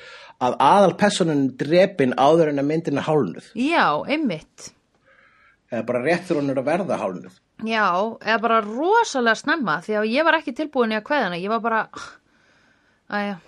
að 0.47 0.56
aðal 0.68 0.94
personun 1.01 1.43
drepin 1.59 2.14
áður 2.14 2.52
en 2.52 2.62
að 2.62 2.68
myndin 2.70 3.02
er 3.02 3.09
hálnuð. 3.09 3.51
Já, 3.59 3.86
einmitt. 4.06 4.70
Eða 5.72 5.82
bara 5.90 6.05
rétt 6.06 6.30
þegar 6.30 6.43
hún 6.44 6.55
er 6.55 6.62
að 6.62 6.70
verða 6.70 7.02
hálnuð. 7.02 7.43
Já, 7.66 7.89
eða 8.22 8.39
bara 8.47 8.62
rosalega 8.62 9.43
snemma 9.43 9.80
því 9.82 9.98
að 9.98 10.10
ég 10.14 10.30
var 10.30 10.39
ekki 10.39 10.55
tilbúin 10.55 10.94
í 10.94 11.01
að 11.01 11.06
kveða 11.10 11.26
hana 11.26 11.43
ég 11.43 11.51
var 11.51 11.66
bara 11.66 11.82
Æja 13.09 13.39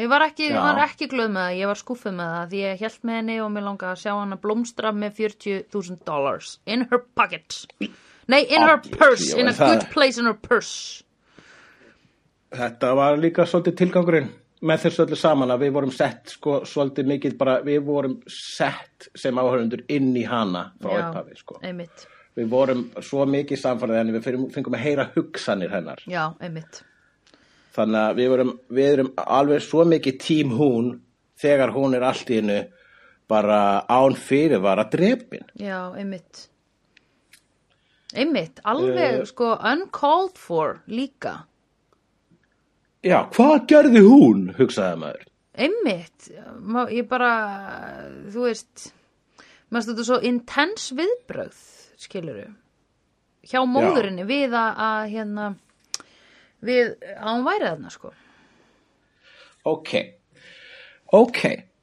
Ég 0.00 0.08
var 0.08 0.22
ekki, 0.24 0.46
var 0.54 0.78
ekki 0.86 1.08
glöð 1.12 1.28
með 1.34 1.42
það, 1.44 1.56
ég 1.60 1.68
var 1.70 1.78
skúfið 1.80 2.14
með 2.16 2.30
það 2.34 2.50
því 2.54 2.60
ég 2.64 2.82
held 2.84 2.98
með 3.10 3.18
henni 3.20 3.36
og 3.44 3.50
mér 3.52 3.64
langaði 3.66 3.92
að 3.96 4.02
sjá 4.04 4.12
hana 4.16 4.38
blómstra 4.40 4.92
með 4.96 5.18
40.000 5.20 5.98
dollars 6.08 6.52
in 6.66 6.86
her 6.90 7.02
pocket 7.18 7.58
Nei, 8.30 8.42
in 8.46 8.62
her 8.62 8.78
purse, 8.94 9.32
in 9.36 9.50
a 9.50 9.54
good 9.58 9.84
place 9.92 10.16
in 10.20 10.28
her 10.30 10.36
purse 10.38 11.02
Þetta 12.50 12.94
var 12.98 13.18
líka 13.22 13.44
svolítið 13.46 13.76
tilgangurinn. 13.78 14.30
með 14.66 14.82
þessu 14.82 15.04
öllu 15.06 15.16
saman 15.16 15.50
að 15.54 15.62
við 15.64 15.70
vorum 15.76 15.92
sett 15.96 16.32
sko 16.34 16.58
svolítið 16.68 17.06
mikið 17.08 17.36
bara, 17.40 17.54
við 17.64 17.78
vorum 17.86 18.16
sett 18.28 19.06
sem 19.16 19.38
áhörundur 19.40 19.84
inn 19.88 20.10
í 20.20 20.24
hana 20.28 20.66
frá 20.82 20.96
upphafi 20.98 21.36
sko. 21.38 21.60
einmitt, 21.64 22.06
Við 22.36 22.48
vorum 22.52 22.82
svo 23.02 23.24
mikið 23.26 23.58
samfærið 23.62 23.96
henni, 24.00 24.12
við 24.18 24.52
fengum 24.54 24.76
að 24.76 24.84
heyra 24.84 25.06
hugsanir 25.14 25.72
hennar. 25.72 26.02
já, 26.06 26.26
einmitt 26.40 26.82
Þannig 27.76 28.00
að 28.02 28.16
við 28.18 28.28
vorum, 28.32 28.52
við 28.68 28.88
erum 28.92 29.10
alveg 29.22 29.62
svo 29.62 29.84
mikið 29.86 30.16
tím 30.24 30.54
hún 30.58 30.88
þegar 31.38 31.70
hún 31.76 31.94
er 31.94 32.02
allt 32.08 32.30
í 32.30 32.40
hennu 32.40 32.60
bara 33.30 33.60
án 33.86 34.16
fyrir 34.18 34.58
var 34.64 34.80
að 34.82 34.90
drepin. 34.96 35.44
Já, 35.54 35.92
einmitt 35.94 36.46
Einmitt, 38.10 38.58
alveg 38.66 39.20
Eh. 39.20 39.24
sko 39.24 39.52
uncalled 39.62 40.34
for 40.38 40.80
líka 40.88 41.44
Já, 43.06 43.22
hvað 43.32 43.66
gerði 43.70 44.00
hún, 44.04 44.40
hugsaði 44.58 44.96
maður. 45.00 45.22
Einmitt, 45.56 46.26
ég 46.92 47.06
bara 47.08 47.30
þú 48.28 48.42
veist 48.44 48.90
maður 49.70 49.86
stöðu 49.86 50.04
svo 50.04 50.18
intens 50.28 50.90
viðbrögð 50.98 51.62
skiluru 51.96 52.48
hjá 53.46 53.62
móðurinni 53.64 54.26
við 54.28 54.52
að, 54.52 54.82
að 54.84 55.08
hérna 55.14 55.46
við 56.66 56.94
að 57.16 57.28
hún 57.34 57.46
væri 57.46 57.68
þarna 57.68 57.92
sko. 57.94 58.12
Ok, 59.70 59.90
ok, 61.12 61.40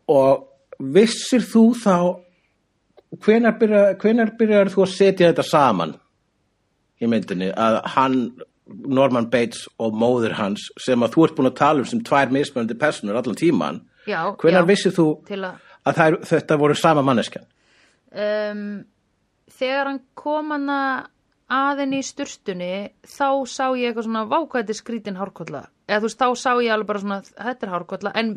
og 0.10 0.48
vissir 0.95 1.44
þú 1.45 1.64
þá, 1.78 1.95
hvenar 3.24 3.58
byrjar, 3.62 3.95
hvenar 4.02 4.32
byrjar 4.40 4.72
þú 4.74 4.84
að 4.86 4.94
setja 4.95 5.30
þetta 5.32 5.45
saman 5.45 5.94
í 7.02 7.10
myndinni, 7.10 7.52
að 7.54 7.80
hann, 7.94 8.18
Norman 8.68 9.30
Bates 9.32 9.68
og 9.80 9.94
móður 9.95 10.34
hans, 10.36 10.66
sem 10.84 10.99
að 11.06 11.14
þú 11.14 11.28
ert 11.28 11.36
búin 11.38 11.49
að 11.52 11.60
tala 11.62 11.84
um 11.84 11.88
sem 11.88 12.02
tvær 12.04 12.34
mismunandi 12.36 12.76
personur 12.80 13.16
allan 13.20 13.38
tíman, 13.40 13.78
Já, 14.08 14.22
hvenar 14.40 14.66
já, 14.66 14.68
vissir 14.72 14.95
þú 14.95 15.06
að 15.28 15.45
að 15.88 15.95
þær, 16.02 16.18
þetta 16.34 16.58
voru 16.60 16.76
sama 16.76 17.04
manneskja? 17.06 17.45
um, 18.12 18.84
þegar 19.58 19.91
hann 19.91 20.02
kom 20.18 20.52
hann 20.56 20.68
að 20.74 21.06
henni 21.86 22.02
í 22.02 22.06
sturtunni 22.06 22.72
þá 23.07 23.30
sá 23.48 23.65
ég 23.80 23.90
eitthvað 23.90 24.07
svona 24.10 24.26
vákvæði 24.28 24.76
skrítin 24.76 25.19
hárkolla. 25.19 25.64
Eða 25.88 26.02
þú 26.03 26.10
veist 26.10 26.22
þá 26.22 26.30
sá 26.41 26.52
ég 26.60 26.74
alveg 26.74 26.90
bara 26.90 27.03
svona 27.03 27.19
þetta 27.30 27.68
er 27.68 27.74
hárkolla 27.74 28.14
en 28.19 28.34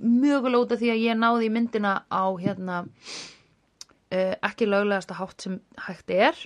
út 0.60 0.74
af 0.74 0.78
því 0.80 0.92
að 0.92 1.04
ég 1.04 1.18
náði 1.18 1.50
myndina 1.50 1.94
á 2.06 2.24
hérna 2.38 2.82
uh, 2.86 4.34
ekki 4.46 4.68
löglegasta 4.70 5.18
hátt 5.18 5.46
sem 5.46 5.58
hægt 5.86 6.14
er. 6.14 6.38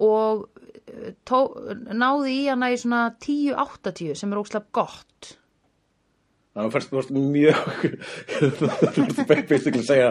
Og 0.00 0.48
uh, 0.48 1.12
tó, 1.28 1.44
náði 1.94 2.34
í 2.40 2.48
hana 2.48 2.72
í 2.74 2.80
svona 2.80 3.04
10-80 3.22 4.18
sem 4.18 4.34
er 4.34 4.42
óslega 4.42 4.66
gott. 4.74 5.36
Þannig 6.50 6.66
að 6.66 6.74
fyrst 6.74 6.90
þú 6.90 6.98
varst 6.98 7.10
mjög, 7.14 7.82
þú 8.58 9.04
varst 9.06 9.26
basically 9.46 9.84
að 9.84 9.90
segja, 9.92 10.08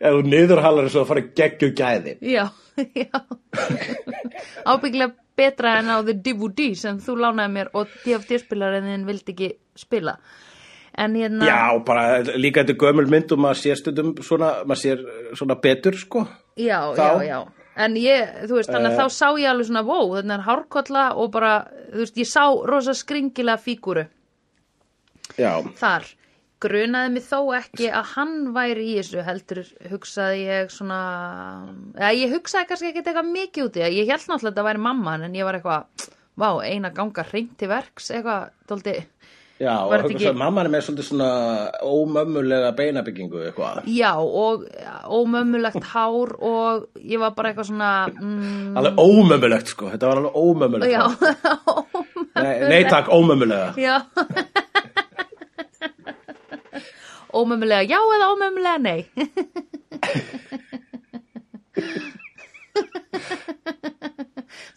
ef 0.00 0.14
þú 0.16 0.22
niðurhalar 0.32 0.88
þessu 0.88 1.02
að 1.02 1.10
fara 1.10 1.24
geggju 1.36 1.68
gæði. 1.76 2.14
Já, 2.24 2.46
já. 3.04 3.20
Ábyggilega 4.66 5.12
betra 5.36 5.78
en 5.80 5.90
á 5.90 5.96
The 6.06 6.14
DVD 6.14 6.72
sem 6.78 6.98
þú 7.02 7.16
lánaði 7.20 7.52
mér 7.56 7.70
og 7.74 7.90
DFD-spilarinn 8.04 9.06
vildi 9.08 9.34
ekki 9.34 9.50
spila. 9.78 10.16
En 10.98 11.16
hérna 11.18 11.46
Já, 11.48 11.58
bara 11.84 12.20
líka 12.38 12.62
þetta 12.62 12.76
gömul 12.78 13.08
mynd 13.10 13.32
og 13.34 13.40
maður 13.42 13.60
sér 13.64 13.80
stundum 13.80 14.12
svona, 14.22 14.52
maður 14.62 14.82
sér 14.84 15.04
svona 15.34 15.56
betur, 15.58 15.96
sko. 15.98 16.22
já, 16.56 16.78
þá- 16.94 17.22
já, 17.24 17.28
já. 17.32 17.38
En 17.74 17.96
ég, 17.98 18.28
þú 18.46 18.54
veist, 18.60 18.70
þannig 18.70 18.92
að 18.94 19.00
þá 19.00 19.06
sá 19.10 19.28
ég 19.42 19.48
alveg 19.50 19.66
svona 19.66 19.80
Wow, 19.82 20.12
þetta 20.14 20.34
er 20.36 20.44
hárkolla 20.46 21.04
og 21.18 21.32
bara 21.34 21.54
Þú 21.90 21.98
veist, 22.04 22.16
ég 22.22 22.28
sá 22.30 22.44
rosa 22.70 22.94
skringilega 22.94 23.58
fígúru 23.58 24.04
Já, 25.34 25.58
Þar 25.80 26.06
grunaði 26.62 27.10
mig 27.16 27.24
þó 27.26 27.38
ekki 27.58 27.88
að 27.92 28.10
hann 28.14 28.34
væri 28.54 28.84
í 28.92 28.96
þessu 29.00 29.24
heldur 29.26 29.62
hugsaði 29.90 30.44
ég 30.46 30.70
svona 30.72 30.98
eða 31.98 32.12
ég 32.16 32.32
hugsaði 32.38 32.68
kannski 32.70 32.90
ekki 32.92 33.02
eitthvað 33.04 33.32
mikið 33.34 33.66
út 33.68 33.76
í 33.80 33.84
það 33.84 33.96
ég 33.98 34.12
held 34.12 34.28
náttúrulega 34.30 34.44
að 34.44 34.50
þetta 34.52 34.68
væri 34.70 34.84
mamman 34.86 35.26
en 35.28 35.34
ég 35.36 35.44
var 35.48 35.58
eitthvað 35.58 36.08
vá, 36.40 36.48
eina 36.66 36.90
ganga 36.94 37.26
hreint 37.28 37.52
til 37.60 37.68
verks 37.70 38.08
eitthvað, 38.10 38.48
tóldi 38.70 38.94
já, 39.62 39.74
og 39.86 39.92
ekki- 40.08 40.32
mamman 40.34 40.66
er 40.66 40.72
með 40.72 40.82
svolítið 40.88 41.06
svona 41.10 41.28
ómömmulega 41.86 42.72
beinabyggingu 42.74 43.44
eitthvað. 43.50 43.84
já, 43.86 44.10
og 44.18 44.64
ómömmulegt 45.20 45.84
hár 45.92 46.32
og 46.40 46.88
ég 46.98 47.20
var 47.22 47.36
bara 47.36 47.52
eitthvað 47.52 47.68
svona 47.70 47.92
mm, 48.08 48.76
Alveg 48.80 48.98
ómömmulegt, 49.04 49.70
sko, 49.74 49.92
þetta 49.92 50.10
var 50.10 50.22
alveg 50.22 50.34
ómömmulegt. 50.34 50.90
já, 50.90 51.04
Nei, 52.44 52.54
nei 52.68 52.84
takk, 52.90 53.12
ómömmulega. 53.14 53.74
já 53.78 54.00
ómömmulega 57.40 57.82
já 57.90 57.98
eða 58.16 58.26
ómömmulega 58.34 58.78
nei 58.78 59.00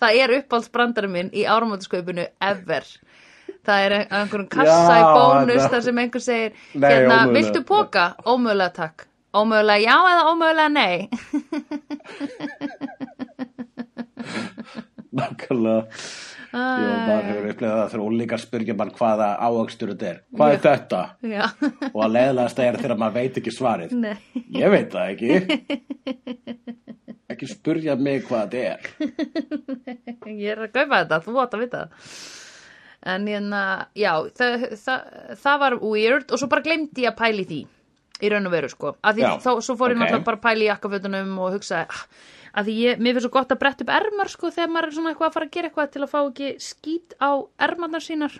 það 0.01 0.17
er 0.21 0.33
uppáhaldsbrandari 0.39 1.09
minn 1.11 1.29
í 1.33 1.43
áramótaskaupinu 1.49 2.25
ever 2.49 2.83
það 3.67 3.79
er 3.87 3.91
á 3.97 3.99
einhverjum 4.21 4.49
kassa 4.51 4.93
Já, 4.93 4.99
í 5.01 5.03
bónus 5.17 5.61
þetta- 5.61 5.71
þar 5.73 5.83
sem 5.87 5.97
einhver 6.03 6.23
segir 6.27 6.51
Nei, 6.73 6.89
hérna, 6.91 7.15
ómögulega. 7.15 7.35
viltu 7.37 7.61
póka? 7.71 8.05
ómögulega 8.25 8.73
takk 8.79 8.97
ómögulega 9.35 9.83
já 9.83 9.95
eða 10.13 10.23
ómögulega 10.31 10.69
nei 10.69 10.97
Nákvæmlega. 15.17 16.01
Jó, 16.57 16.91
maður 17.05 17.25
hefur 17.27 17.47
upplegað 17.51 17.79
það 17.81 17.89
þegar 17.91 18.03
úlíkar 18.07 18.41
spyrja 18.41 18.75
mann 18.79 18.91
hvaða 18.95 19.27
áakstur 19.43 19.91
þetta 19.91 20.07
er. 20.09 20.19
Hvað 20.37 20.53
er 20.55 20.61
þetta? 20.63 21.01
já, 21.27 21.43
Og 21.91 21.99
að 22.05 22.13
leiðilegast 22.15 22.61
er 22.63 22.77
þegar 22.79 23.01
maður 23.01 23.17
veit 23.19 23.39
ekki 23.41 23.53
svarið. 23.53 23.95
nei 23.99 24.15
Ég 24.55 24.73
veit 24.73 24.95
það 24.95 25.11
ekki. 25.11 26.57
Ekki 27.35 27.49
spyrja 27.51 27.97
mig 27.99 28.23
hvað 28.29 28.55
þetta 28.55 28.59
er. 28.71 28.79
ég 30.41 30.51
er 30.55 30.63
að 30.65 30.71
kaupa 30.77 31.01
þetta, 31.03 31.19
þú 31.27 31.39
átt 31.43 31.57
að 31.57 31.65
vita 31.65 31.83
það 31.85 32.11
en 33.07 33.27
hérna, 33.29 33.59
já 33.95 34.11
það, 34.35 34.63
það, 34.81 35.03
það 35.43 35.59
var 35.61 35.75
weird 35.83 36.31
og 36.33 36.39
svo 36.41 36.47
bara 36.51 36.63
glemdi 36.65 37.03
ég 37.05 37.11
að 37.13 37.19
pæli 37.19 37.43
því 37.47 37.59
í 38.25 38.31
raun 38.33 38.49
og 38.49 38.55
veru 38.55 38.69
sko, 38.71 38.95
að 39.05 39.19
því 39.19 39.23
Já, 39.23 39.29
þá, 39.43 39.49
svo 39.63 39.75
fór 39.77 39.93
ég 39.93 39.99
ok. 39.99 40.01
náttúrulega 40.01 40.25
bara 40.25 40.39
að 40.39 40.45
pæli 40.47 40.65
í 40.65 40.69
jakkafötunum 40.71 41.35
og 41.45 41.53
hugsaði, 41.53 41.85
ah, 41.93 42.01
að 42.57 42.71
ég, 42.73 42.99
mér 42.99 43.15
finnst 43.15 43.27
svo 43.27 43.33
gott 43.35 43.53
að 43.53 43.61
bretta 43.61 43.85
upp 43.85 43.93
ermar 43.99 44.31
sko 44.31 44.51
þegar 44.53 44.73
maður 44.73 44.89
er 44.89 44.97
svona 44.97 45.13
eitthvað 45.13 45.29
að 45.29 45.37
fara 45.37 45.47
að 45.47 45.55
gera 45.55 45.69
eitthvað 45.69 45.93
til 45.93 46.03
að 46.03 46.11
fá 46.13 46.19
ekki 46.23 46.49
skít 46.63 47.15
á 47.21 47.29
ermarnar 47.67 48.05
sínar 48.05 48.37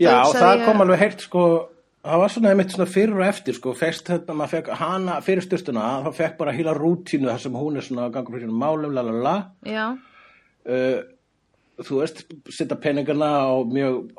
Já, 0.00 0.14
hugsaði 0.24 0.40
það 0.40 0.56
ég- 0.56 0.66
kom 0.68 0.84
alveg 0.84 1.02
heilt 1.04 1.24
sko 1.26 1.44
það 2.00 2.22
var 2.22 2.32
svona 2.32 2.52
einmitt 2.54 2.74
svona 2.74 2.88
fyrir 2.88 3.18
og 3.18 3.26
eftir 3.26 3.56
sko 3.58 3.74
fyrst 3.76 4.08
þetta 4.08 4.36
maður 4.36 4.54
fekk 4.54 4.74
hana 4.80 5.20
fyrir 5.24 5.44
styrstuna 5.44 5.86
þá 6.06 6.10
fekk 6.16 6.36
bara 6.38 6.54
híla 6.56 6.74
rútínu 6.76 7.28
þar 7.28 7.42
sem 7.42 7.58
hún 7.60 7.76
er 7.76 7.86
svona 7.86 8.06
að 8.06 8.14
ganga 8.16 8.34
fyrir 8.34 8.46
sínum 8.46 8.62
málum 8.62 8.94
la 8.96 9.04
la 9.04 9.16
la 9.26 9.36
já, 9.68 9.86
uh, 10.66 11.00
þú 11.80 12.00
veist, 12.00 12.24
setja 12.48 12.78
peningana 12.80 13.30
á 13.44 13.52
mjög 13.68 14.14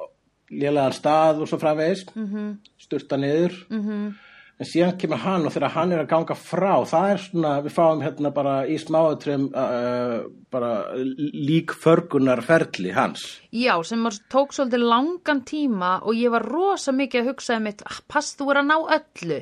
lélegan 0.51 0.93
stað 0.93 1.41
og 1.41 1.49
svo 1.49 1.57
framvegis 1.57 2.05
mm. 2.13 2.27
-hmm. 2.27 2.51
styrta 2.77 3.17
niður 3.17 3.53
-hmm. 3.69 4.13
En 4.61 4.69
síðan 4.69 4.97
kemur 5.01 5.21
hann 5.23 5.47
og 5.47 5.55
þegar 5.55 5.73
hann 5.73 5.93
er 5.95 6.03
að 6.03 6.11
ganga 6.11 6.35
frá 6.37 6.73
það 6.85 7.07
er 7.11 7.21
svona, 7.23 7.53
við 7.65 7.73
fáum 7.73 8.03
hérna 8.05 8.31
bara 8.35 8.53
í 8.69 8.77
smáatrym 8.77 9.47
uh, 9.57 10.17
bara 10.53 10.71
líkförgunar 11.01 12.43
ferli 12.45 12.93
hans. 12.93 13.25
Já, 13.49 13.73
sem 13.87 14.05
tók 14.29 14.53
svolítið 14.53 14.85
langan 14.85 15.41
tíma 15.47 15.95
og 16.05 16.17
ég 16.17 16.33
var 16.33 16.45
rosa 16.45 16.93
mikið 16.93 17.23
að 17.23 17.31
hugsaði 17.31 17.65
mitt, 17.65 17.85
ah, 17.89 18.01
pass 18.11 18.35
þú 18.37 18.51
er 18.53 18.61
að 18.61 18.69
ná 18.69 18.77
öllu? 18.97 19.39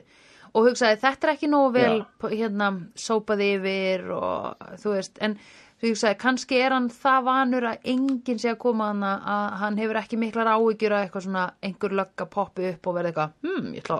Og 0.50 0.70
hugsaði 0.70 1.02
þetta 1.02 1.28
er 1.28 1.34
ekki 1.36 1.50
nógu 1.50 1.74
vel 1.76 1.98
hérna, 2.32 2.70
sópaði 2.98 3.50
yfir 3.58 4.06
og 4.16 4.70
þú 4.82 4.94
veist, 4.96 5.20
en 5.26 5.36
þú 5.82 5.92
hugsaði 5.92 6.20
kannski 6.22 6.62
er 6.64 6.78
hann 6.78 6.88
það 6.94 7.28
vanur 7.28 7.68
að 7.74 7.92
enginn 7.92 8.40
sé 8.40 8.54
að 8.54 8.62
koma 8.64 8.94
hann 8.94 9.04
að 9.10 9.44
hann 9.66 9.82
hefur 9.84 10.00
ekki 10.00 10.22
miklar 10.22 10.54
áhyggjur 10.56 10.96
að 10.96 11.04
eitthvað 11.06 11.28
svona 11.28 11.46
einhver 11.60 11.98
lögga 12.02 12.30
poppi 12.32 12.72
upp 12.72 12.90
og 12.90 12.98
verði 12.98 13.12
eitthvað, 13.12 13.36
hm, 13.46 13.76
ég 13.76 13.84
ætla 13.84 14.00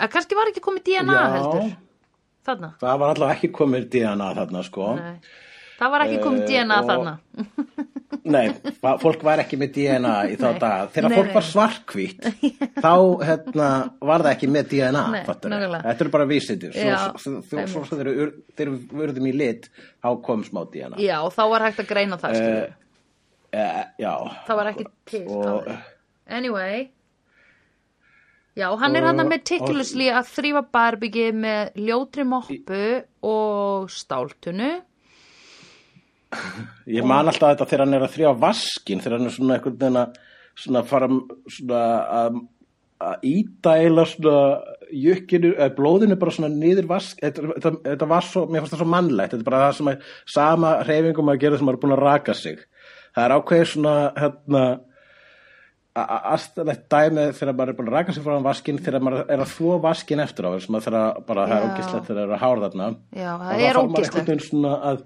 að 0.00 0.12
kannski 0.16 0.38
var 0.38 0.50
ekki 0.52 0.64
komið 0.64 0.84
DNA 0.90 1.18
Já. 1.20 1.28
heldur 1.36 1.70
þarna, 2.48 2.72
það 2.80 2.98
var 3.04 3.14
allavega 3.14 3.36
ekki 3.38 3.52
komið 3.60 3.88
DNA 3.92 4.30
þarna 4.40 4.64
sko 4.66 4.90
nei 4.96 5.14
það 5.80 5.90
var 5.94 6.04
ekki 6.06 6.18
komið 6.24 6.42
Eh, 6.42 6.48
DNA 6.50 6.80
og- 6.80 6.90
þarna 6.90 7.18
Nei, 8.30 8.50
fólk 9.00 9.22
var 9.24 9.40
ekki 9.40 9.56
með 9.56 9.70
DNA 9.74 10.10
í 10.28 10.34
þá 10.36 10.48
daga. 10.60 10.88
Þegar 10.92 11.14
fólk 11.16 11.30
var 11.34 11.44
svarkvít, 11.46 12.26
þá 12.84 12.90
hérna, 13.24 13.68
var 14.04 14.20
það 14.26 14.28
ekki 14.34 14.48
með 14.52 14.66
DNA. 14.74 15.04
Nei. 15.14 15.22
Þetta 15.24 15.94
eru 16.04 16.12
bara 16.12 16.26
vísindir. 16.28 16.74
Svo, 16.76 17.80
þegar 17.88 18.10
við- 18.12 18.84
verðum 19.00 19.28
í 19.30 19.32
lit, 19.34 19.70
þá 20.04 20.10
kom 20.26 20.44
smá 20.44 20.60
DNA. 20.68 21.00
já, 21.00 21.16
þá 21.32 21.40
var 21.54 21.64
hægt 21.64 21.80
að 21.80 21.88
greina 21.94 22.18
það 22.20 22.36
uh, 22.42 22.76
Uh, 23.50 23.82
já. 23.98 24.12
það 24.46 24.56
var 24.60 24.68
ekki 24.74 24.84
til 25.10 25.24
Og, 25.34 25.70
anyway 26.30 26.84
já, 28.56 28.68
hann 28.78 28.96
er 28.96 29.02
Og- 29.04 29.08
hann 29.10 29.28
meticulously 29.28 30.10
að 30.10 30.30
þrýfa 30.36 30.62
barbyggi 30.72 31.26
með 31.32 31.74
ljótri 31.76 32.24
moppu 32.26 33.04
og 33.22 33.90
stáltunu 33.90 34.70
ég 36.86 37.04
man 37.04 37.26
alltaf 37.26 37.54
þetta 37.56 37.66
þegar 37.66 37.84
hann 37.84 37.94
er 37.94 38.06
að 38.06 38.14
þrjá 38.14 38.32
vaskin, 38.38 39.00
þegar 39.02 39.18
hann 39.18 39.26
er 39.26 39.34
svona 39.34 39.56
einhvern 39.58 39.78
veginn 39.78 40.00
að 40.04 40.18
svona 40.60 40.82
fara 40.86 41.08
svona 41.48 41.84
að 42.20 42.40
að 43.00 43.22
eiginlega 43.24 44.06
svona 44.10 44.40
jökkinu, 44.92 45.54
eða 45.56 45.74
blóðinu 45.76 46.18
bara 46.20 46.34
svona 46.34 46.50
niður 46.52 46.88
vask, 46.90 47.20
þetta, 47.22 47.72
þetta, 47.86 48.08
var 48.10 48.26
svo, 48.26 48.42
mér 48.46 48.60
fannst 48.60 48.74
það 48.74 48.82
svo 48.82 48.88
mannlegt, 48.92 49.32
þetta 49.32 49.40
er 49.40 49.48
bara 49.48 49.60
það 49.62 49.76
sem 49.78 49.90
er 49.92 50.10
sama 50.34 50.72
hreyfingum 50.84 51.32
að 51.32 51.40
gera 51.44 51.56
sem 51.60 51.68
maður 51.68 51.78
er 51.78 51.82
búin 51.84 51.96
að 51.96 52.02
raka 52.04 52.34
sig. 52.36 52.60
Það 53.16 53.24
er 53.24 53.34
ákveðið 53.38 53.70
svona, 53.72 53.94
hérna, 54.20 54.64
aðstæðlegt 55.98 56.84
dæmi 56.92 57.24
þegar 57.34 57.56
maður 57.58 57.72
er 57.72 57.76
búin 57.78 57.88
að 57.90 57.96
raka 57.96 58.14
sig 58.14 58.24
frá 58.24 58.36
vaskinn 58.44 58.78
þegar 58.78 59.02
maður 59.02 59.32
er 59.34 59.40
að 59.42 59.54
þvó 59.56 59.78
vaskinn 59.82 60.22
eftir 60.22 60.46
á 60.46 60.50
þess 60.54 60.70
þegar 60.86 61.22
bara 61.26 61.46
það 61.50 61.54
er 61.56 61.64
Já. 61.64 61.70
ógislegt 61.70 62.10
þegar 62.10 62.20
það 62.20 62.22
er 62.22 62.34
að 62.34 62.42
hára 62.44 62.66
þarna. 62.66 62.90
Já, 63.10 63.30
það 63.40 64.34
er 64.34 64.44
svona 64.46 64.74
að, 64.90 65.00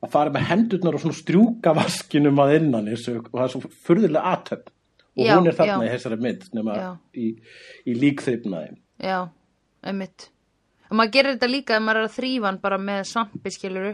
að 0.00 0.14
fara 0.14 0.34
með 0.34 0.46
hendurnar 0.48 0.96
og 0.96 1.18
strjúka 1.18 1.74
vaskinum 1.76 2.40
að 2.40 2.54
innan 2.58 2.88
þessu, 2.88 3.18
og 3.20 3.34
það 3.34 3.44
er 3.44 3.52
svo 3.52 3.72
furðulega 3.84 4.32
aðtöfn 4.32 4.72
og 5.14 5.26
Já, 5.28 5.34
hún 5.36 5.50
er 5.50 5.58
þarna 5.58 5.76
já. 5.76 5.86
í 5.86 5.92
þessari 5.92 6.20
mynd 6.24 6.46
nema 6.56 6.78
í, 7.14 7.26
í 7.84 7.98
líkþryfnaði 8.00 8.72
Já, 9.04 9.18
einmitt. 9.84 10.30
Og 10.88 10.98
maður 10.98 11.14
gerir 11.18 11.36
þetta 11.36 11.50
líka 11.52 11.76
ef 11.76 11.84
maður 11.84 12.00
er 12.00 12.08
að 12.08 12.16
þrýfa 12.16 12.48
hann 12.48 12.62
bara 12.64 12.80
með 12.80 13.04
svampi 13.12 13.52
skiluru 13.52 13.92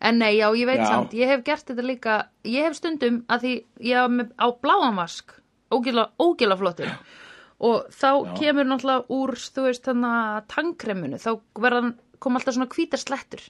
en 0.00 0.18
nei, 0.18 0.34
já, 0.38 0.48
ég 0.56 0.68
veit 0.68 0.80
Já. 0.80 0.88
samt, 0.88 1.14
ég 1.16 1.28
hef 1.28 1.44
gert 1.46 1.66
þetta 1.68 1.86
líka 1.86 2.16
ég 2.48 2.66
hef 2.66 2.76
stundum 2.78 3.22
að 3.28 3.46
því 3.46 3.54
ég 3.90 4.00
hef 4.00 4.12
með, 4.16 4.34
á 4.40 4.46
bláan 4.62 4.98
vask 4.98 5.34
ógila, 5.70 6.56
flottur. 6.58 6.90
Og 7.60 7.88
þá 7.92 8.10
Já. 8.10 8.34
kemur 8.40 8.66
náttúrulega 8.66 9.06
úr 9.12 9.34
þú 9.36 9.66
veist 9.68 9.86
þannig 9.86 10.18
að 10.18 10.44
tangkremunu 10.54 11.20
þá 11.20 11.30
verðan 11.60 11.96
kom 12.18 12.36
alltaf 12.36 12.56
svona 12.56 12.72
hvítar 12.72 13.00
slettur. 13.00 13.42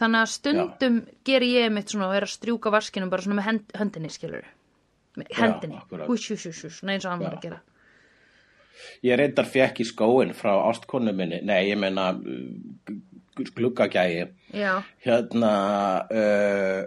Þannig 0.00 0.24
að 0.24 0.32
stundum 0.34 1.02
geri 1.24 1.52
ég 1.54 1.72
mitt 1.72 1.92
svona 1.92 2.08
og 2.08 2.16
er 2.16 2.26
að 2.26 2.34
strjúka 2.34 2.72
vaskinum 2.72 3.10
bara 3.12 3.22
svona 3.22 3.38
með 3.40 3.48
hend, 3.50 3.76
höndinni 3.76 4.10
skiluru 4.10 4.48
með 5.18 5.34
hendinni, 5.36 5.80
hús, 6.06 6.28
hús, 6.30 6.46
hús, 6.46 6.62
hús, 6.64 6.80
eins 6.86 7.06
og 7.06 7.12
hann 7.12 7.24
var 7.24 7.36
að 7.36 7.46
gera. 7.46 7.60
Ég 9.04 9.18
reyndar 9.18 9.48
fekk 9.48 9.82
í 9.82 9.86
skóin 9.88 10.32
frá 10.36 10.52
ástkonu 10.70 11.12
minni, 11.16 11.40
nei 11.44 11.68
ég 11.68 11.78
meina 11.80 12.12
gluggagægi 13.56 14.26
hérna 15.04 15.52
uh, 16.10 16.80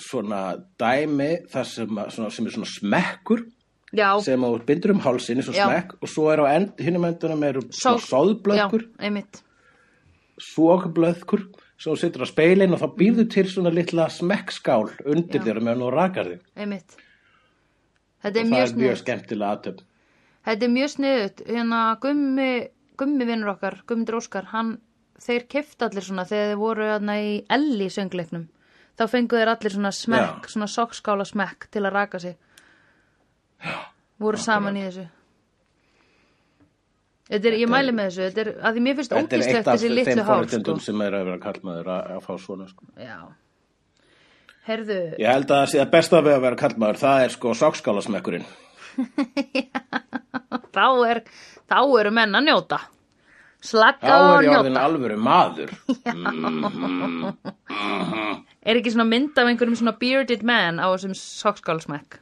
svona 0.00 0.42
dæmi 0.80 1.30
þar 1.52 1.68
sem, 1.68 2.00
svona, 2.10 2.30
sem 2.30 2.46
er 2.46 2.54
svona 2.56 2.70
smekkur 2.70 3.44
já, 3.92 4.08
sem 4.24 4.40
þú 4.40 4.64
bindur 4.66 4.94
um 4.94 5.00
Já. 5.00 5.66
smekk 5.68 5.96
og 6.00 6.08
svo 6.08 6.30
er 6.32 6.42
á 6.42 6.46
end, 6.56 6.72
hinnum 6.80 7.04
endunum 7.04 7.44
eru 7.44 7.62
Sá- 7.70 7.92
svona 7.92 8.06
sóðblöðkur, 8.08 8.86
sógblöðkur 10.40 11.46
svo 11.76 11.94
þú 11.94 12.00
situr 12.00 12.24
á 12.24 12.28
speilin 12.30 12.74
og 12.74 12.80
þá 12.82 12.88
býrðu 12.98 13.28
til 13.30 13.46
svona 13.50 13.72
litla 13.74 14.08
smekkskál 14.08 14.90
undir 15.04 15.42
þér 15.42 15.60
meðan 15.60 15.82
þú 15.82 15.94
rakar 15.94 16.28
þig. 16.30 16.44
Einmitt. 16.56 16.98
Þetta 18.22 18.38
er 18.38 18.44
og 18.44 18.52
það 18.52 18.62
er 18.62 18.78
mjög 18.82 19.00
skemmtilega 19.02 19.56
aðtöfn 19.56 19.88
þetta 20.46 20.66
er 20.66 20.72
mjög 20.72 20.92
sniðut 20.96 21.42
hérna 21.46 21.82
gummi, 22.02 22.50
gummi 22.98 23.28
vinnur 23.28 23.52
okkar 23.54 23.82
Gummi 23.86 24.06
Óskar, 24.18 24.48
hann 24.52 24.76
þeir 25.20 25.46
kefti 25.50 25.86
allir 25.86 26.06
svona 26.06 26.24
þegar 26.28 26.52
þeir 26.52 26.60
voru 26.60 26.88
hérna 26.88 27.16
í 27.20 27.32
Elli 27.52 27.88
söngleiknum 27.92 28.46
þá 28.98 29.06
fengu 29.08 29.40
þeir 29.40 29.52
allir 29.54 29.74
svona 29.74 29.92
smekk, 29.96 30.46
Já. 30.46 30.52
svona 30.54 30.68
sokskála 30.70 31.26
smekk 31.28 31.68
til 31.72 31.84
að 31.84 31.94
raka 31.96 32.20
sig 32.22 32.36
voru 34.22 34.40
saman 34.40 34.78
í 34.78 34.86
þessu 34.88 35.08
Þetta 37.32 37.48
er, 37.48 37.54
ég 37.62 37.70
mæli 37.70 37.92
með 37.96 38.08
þessu, 38.10 38.24
þetta 38.26 38.42
er, 38.42 38.48
að 38.60 38.74
því 38.76 38.80
mér 38.84 38.96
finnst 38.98 39.12
Þetta 39.12 39.20
er 39.20 39.40
ógislegt 39.40 39.56
eitt 39.56 39.68
af 39.70 39.76
þessi 39.78 39.90
litlu 39.92 40.04
þeim 40.04 40.18
hár, 40.18 40.24
sko. 40.26 40.32
forréttindum 40.34 40.80
sem 40.84 41.04
er 41.06 41.14
að 41.16 41.28
vera 41.28 41.40
kallmaður 41.40 41.86
að, 41.94 42.10
að 42.12 42.26
fá 42.26 42.32
svona 42.42 42.66
sko. 42.68 42.88
Já. 43.00 43.18
Herðu, 44.66 44.98
Ég 45.22 45.30
held 45.30 45.46
að 45.46 45.62
það 45.62 45.70
sé 45.72 45.80
að 45.82 45.92
besta 45.94 46.20
við 46.26 46.34
að 46.34 46.44
vera 46.44 46.58
kallmaður 46.60 47.00
það 47.00 47.22
er 47.22 47.32
sko 47.36 47.54
sokskálasmekkurinn 47.62 48.44
þá 50.76 50.84
er, 51.08 51.22
þá 51.70 51.78
eru 52.02 52.12
menn 52.18 52.36
að 52.36 52.46
njóta. 52.50 52.82
Slakka 53.62 54.10
Þá 54.10 54.18
og 54.18 54.32
er 54.32 54.42
ég 54.42 54.48
njóta. 54.50 54.60
orðin 54.64 54.80
alvöru 54.80 55.16
maður. 55.22 55.70
Er 58.62 58.78
ekki 58.78 58.92
svona 58.94 59.06
mynd 59.10 59.34
af 59.38 59.46
einhverjum 59.50 59.74
svona 59.78 59.94
bearded 59.98 60.42
man 60.46 60.78
á 60.82 60.86
þessum 60.94 61.14
sokkskálsmekk? 61.18 62.18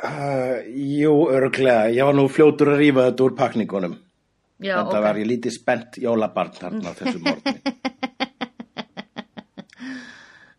uh, 0.00 0.56
Jú, 0.72 1.12
örglega 1.32 1.90
Ég 1.92 2.04
var 2.08 2.14
nú 2.16 2.24
fljótur 2.32 2.68
að 2.74 2.78
rífa 2.80 3.04
þetta 3.10 3.24
úr 3.26 3.34
pakningunum 3.36 3.94
Já, 4.60 4.74
Þetta 4.76 4.96
ok. 4.96 5.04
var 5.08 5.16
ég 5.20 5.28
lítið 5.28 5.52
spennt 5.56 5.92
jólabarn 6.04 6.52
þarna 6.56 6.88
á 6.92 6.94
þessu 7.00 7.18
morgni. 7.24 7.58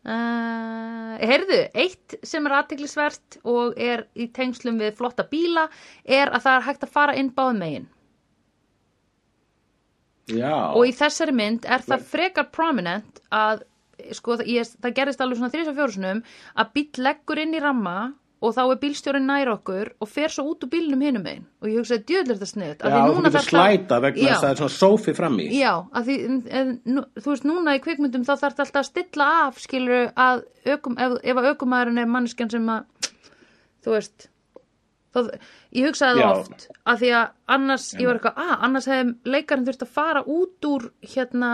Uh, 0.01 1.13
heyrðu, 1.21 1.59
eitt 1.77 2.15
sem 2.25 2.41
er 2.49 2.55
aðtiklisvert 2.57 3.37
og 3.45 3.77
er 3.77 4.07
í 4.17 4.25
tengslum 4.33 4.79
við 4.81 4.95
flotta 4.97 5.21
bíla 5.29 5.67
er 6.09 6.31
að 6.33 6.41
það 6.47 6.55
er 6.57 6.65
hægt 6.65 6.85
að 6.87 6.93
fara 6.95 7.13
inn 7.21 7.29
báðum 7.37 7.59
megin 7.61 7.85
Já, 10.31 10.55
og 10.71 10.87
í 10.87 10.95
þessari 10.95 11.35
mynd 11.35 11.67
er 11.67 11.83
það 11.85 12.07
frekar 12.13 12.49
prominent 12.53 13.21
að 13.33 13.65
sko, 14.15 14.39
það, 14.39 14.49
ég, 14.49 14.73
það 14.81 14.97
gerist 14.97 15.21
alveg 15.21 15.39
svona 15.39 15.53
þrisa 15.53 15.75
fjórusunum 15.77 16.23
að 16.57 16.73
bíl 16.77 17.05
leggur 17.05 17.41
inn 17.43 17.55
í 17.57 17.61
ramma 17.61 17.97
og 18.41 18.55
þá 18.55 18.61
er 18.63 18.79
bílstjórin 18.81 19.27
nær 19.29 19.51
okkur 19.53 19.91
og 20.01 20.09
fer 20.09 20.33
svo 20.33 20.47
út 20.49 20.63
úr 20.65 20.71
bílnum 20.71 21.03
hinum 21.05 21.21
megin. 21.25 21.43
Og 21.61 21.69
ég 21.69 21.77
hugsaði 21.77 22.05
djöðlega 22.09 22.39
þetta 22.39 22.49
sniðut 22.49 22.85
Já, 22.89 22.95
þú 22.97 23.25
getur 23.27 23.45
slæta 23.45 23.99
vegna 24.01 24.23
þess 24.23 24.37
að 24.37 24.45
það 24.45 24.53
er 24.53 24.61
svona 24.61 24.75
sófi 24.77 25.13
fram 25.17 25.37
í. 25.37 25.45
Já, 25.59 25.73
því, 26.07 26.15
en, 26.61 26.71
nú, 26.89 27.03
þú 27.19 27.33
veist, 27.35 27.45
núna 27.45 27.75
í 27.77 27.83
kvikmyndum 27.85 28.25
þá 28.25 28.31
þarf 28.33 28.47
þetta 28.47 28.65
alltaf 28.65 28.81
að 28.81 28.87
stilla 28.89 29.29
af, 29.43 29.61
skilur, 29.61 30.09
að 30.25 30.43
ökum, 30.73 30.97
ef, 30.97 31.15
ef 31.21 31.41
að 31.43 31.49
ökumæðurinn 31.51 32.01
er 32.01 32.09
manneskjan 32.15 32.53
sem 32.55 32.73
að, 32.73 33.11
þú 33.85 33.93
veist, 33.93 34.30
þá, 35.15 35.21
ég 35.77 35.87
hugsaði 35.89 36.21
það 36.21 36.33
oft, 36.39 36.67
að 36.87 36.99
því 37.01 37.13
að 37.19 37.31
annars, 37.55 37.87
ég 37.97 38.09
var 38.09 38.19
eitthvað, 38.19 38.43
að, 38.43 38.53
annars 38.67 38.89
hefði 38.91 39.33
leikarinn 39.35 39.65
þurft 39.67 39.85
að 39.85 39.95
fara 39.95 40.21
út 40.35 40.69
úr, 40.69 40.85
hérna, 41.13 41.49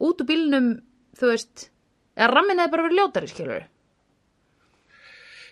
út 0.00 0.24
úr 0.24 0.30
bílnum, 0.30 0.70
þú 1.20 1.30
veist, 1.32 1.68
eða 2.18 2.32
rammin 2.32 2.62
hefði 2.62 2.74
bara 2.74 2.88
verið 2.88 3.00
ljótari, 3.00 3.30
skilur. 3.30 3.68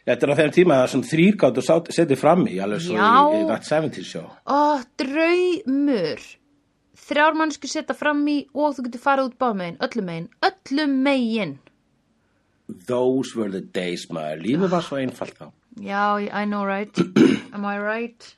Þetta 0.08 0.24
er 0.24 0.32
á 0.32 0.38
þeim 0.38 0.52
tíma 0.56 0.76
það 0.80 0.90
sem 0.94 1.06
þrýrgátt 1.10 1.58
og 1.60 1.88
setið 1.92 2.20
fram 2.20 2.46
í 2.48 2.56
alveg 2.64 2.80
svo 2.80 2.96
í, 2.96 3.40
That 3.50 3.66
70 3.68 4.06
show 4.08 4.24
Ó, 4.48 4.80
draumur. 4.96 6.22
Þrjár 7.08 7.36
mannsku 7.36 7.68
setja 7.68 7.96
fram 7.96 8.22
í 8.28 8.38
og 8.56 8.78
þú 8.78 8.86
getur 8.86 9.02
farið 9.04 9.28
út 9.28 9.36
báðmegin, 9.40 9.76
öllum 9.84 10.08
megin, 10.08 10.30
öllum 10.48 10.96
megin. 11.04 11.54
Those 12.88 13.36
were 13.36 13.52
the 13.52 13.60
days 13.60 14.08
maður 14.12 14.42
Lífið 14.46 14.72
var 14.72 14.84
svo 14.84 15.00
einfalt 15.00 15.36
þá 15.36 15.46
Já, 15.80 16.18
I 16.20 16.44
know 16.46 16.64
right. 16.66 16.94
Am 17.54 17.64
I 17.64 17.76
right? 17.78 18.34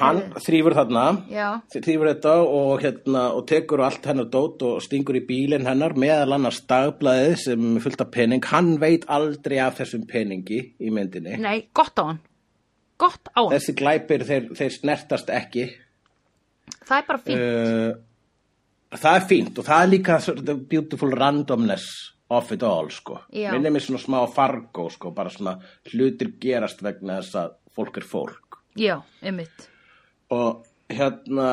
Hann 0.00 0.20
þrýfur 0.38 0.74
þarna 0.78 1.02
Já. 1.34 1.46
þrýfur 1.74 2.08
þetta 2.12 2.32
og, 2.46 2.68
hérna, 2.84 3.22
og 3.34 3.42
tekur 3.50 3.80
allt 3.82 4.04
hennar 4.06 4.28
dót 4.30 4.62
og 4.62 4.76
stingur 4.84 5.18
í 5.18 5.22
bílinn 5.26 5.66
hennar 5.66 5.96
meðal 5.98 6.36
annars 6.36 6.60
dagblæðið 6.70 7.34
sem 7.42 7.64
er 7.74 7.82
fullt 7.82 8.04
af 8.04 8.12
pening 8.14 8.46
hann 8.52 8.76
veit 8.82 9.02
aldrei 9.10 9.58
af 9.64 9.80
þessum 9.80 10.04
peningi 10.06 10.60
í 10.78 10.92
myndinni 10.94 11.34
Nei, 11.42 11.64
gott 11.74 11.98
á 11.98 12.04
hann. 12.06 12.20
Gott 13.02 13.32
á 13.34 13.40
hann. 13.42 13.50
þessi 13.56 13.74
glæpir 13.80 14.22
þeir, 14.28 14.46
þeir 14.60 14.76
snertast 14.78 15.34
ekki 15.34 15.66
Það 16.86 16.96
er 17.00 17.04
bara 17.10 17.22
fínt. 17.26 17.42
uh, 17.42 18.94
það 18.94 19.18
er 19.18 19.28
fínt 19.34 19.58
og 19.58 19.66
það 19.72 19.82
er 19.82 19.92
líka 19.96 20.20
beautiful 20.70 21.10
randomness 21.18 21.90
of 22.30 22.52
it 22.54 22.62
all 22.62 22.88
sko 22.94 23.18
minnir 23.34 23.72
mér 23.74 23.84
svona 23.84 24.00
smá 24.02 24.20
fargo 24.30 24.88
sko 24.90 25.10
bara 25.16 25.30
svona 25.34 25.56
hlutir 25.90 26.32
gerast 26.42 26.82
vegna 26.86 27.20
þess 27.20 27.38
að 27.42 27.54
fólk 27.76 28.00
er 28.00 28.06
fólk 28.06 28.58
Já, 28.78 29.00
einmitt. 29.22 29.68
og 30.30 30.64
hérna 30.90 31.48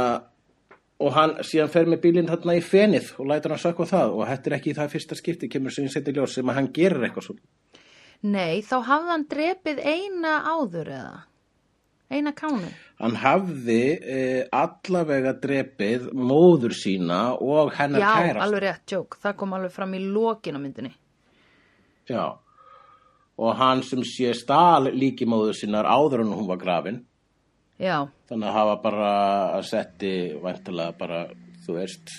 og 0.97 1.13
hann 1.13 1.35
síðan 1.45 1.69
fer 1.73 1.89
með 1.89 2.01
bílinn 2.05 2.29
þarna 2.29 2.55
í 2.57 2.61
fenið 2.65 3.11
og 3.21 3.29
lætur 3.29 3.53
hann 3.53 3.61
sökva 3.61 3.85
það 3.89 4.15
og 4.17 4.27
þetta 4.31 4.49
er 4.49 4.55
ekki 4.57 4.71
í 4.73 4.77
það 4.77 4.93
fyrsta 4.95 5.17
skipti 5.17 5.49
kemur 5.49 5.73
sem 5.73 5.85
ég 5.85 5.93
seti 5.93 6.13
ljós 6.15 6.37
sem 6.37 6.49
að 6.49 6.59
hann 6.61 6.71
gerir 6.73 7.05
eitthvað 7.07 7.27
svo 7.29 7.37
Nei, 8.25 8.63
þá 8.65 8.77
hafði 8.81 9.11
hann 9.13 9.25
drepið 9.29 9.81
eina 9.85 10.31
áður 10.49 10.87
eða? 10.89 11.17
Eina 12.07 12.31
kánu? 12.31 12.69
hann 13.01 13.15
hafði 13.19 13.81
e, 13.99 14.19
allavega 14.55 15.33
drepið 15.41 16.07
móður 16.15 16.73
sína 16.73 17.19
og 17.35 17.73
hennar 17.77 18.01
Já, 18.01 18.11
kærast 18.15 18.43
alveg 18.45 18.63
rétt, 18.63 18.83
tjók. 18.89 19.17
Það 19.21 19.35
kom 19.41 19.55
alveg 19.57 19.73
fram 19.75 19.93
í 19.93 19.99
lokin 20.01 20.57
á 20.57 20.59
myndinni. 20.63 20.93
Já. 22.07 22.39
og 23.37 23.53
hann 23.59 23.83
sem 23.83 24.01
sé 24.07 24.31
stál 24.33 24.89
líki 24.95 25.27
móður 25.29 25.53
sínar 25.59 25.85
áður 25.85 26.23
en 26.23 26.33
hún 26.33 26.47
var 26.47 26.57
grafin 26.57 27.03
Já, 27.77 28.07
þannig 28.29 28.47
að 28.49 28.55
hafa 28.55 28.77
bara 28.81 29.11
að 29.59 29.67
setti 29.69 30.13
vantilega 30.41 30.95
bara, 30.97 31.19
þú 31.65 31.75
veist 31.75 32.15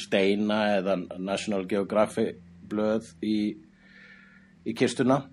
steina 0.00 0.62
eða 0.78 0.96
National 1.18 1.66
Geographic 1.68 2.38
blöð 2.70 3.10
í, 3.20 3.52
í 4.64 4.72
kistuna 4.72 5.26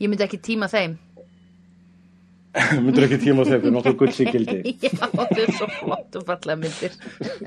ég 0.00 0.08
myndi 0.08 0.24
ekki 0.24 0.40
tíma 0.40 0.68
þeim. 0.70 0.96
myndur 2.82 3.06
ekki 3.06 3.18
tíma 3.22 3.44
þegar 3.46 3.60
fyrir 3.62 3.74
nokkuð 3.76 3.96
gullsíkildi 4.02 4.58
Já, 4.84 4.92
það 4.98 5.40
er 5.44 5.52
svo 5.54 5.68
flott 5.76 6.16
og 6.18 6.24
fallega 6.26 6.58
myndir. 6.64 6.96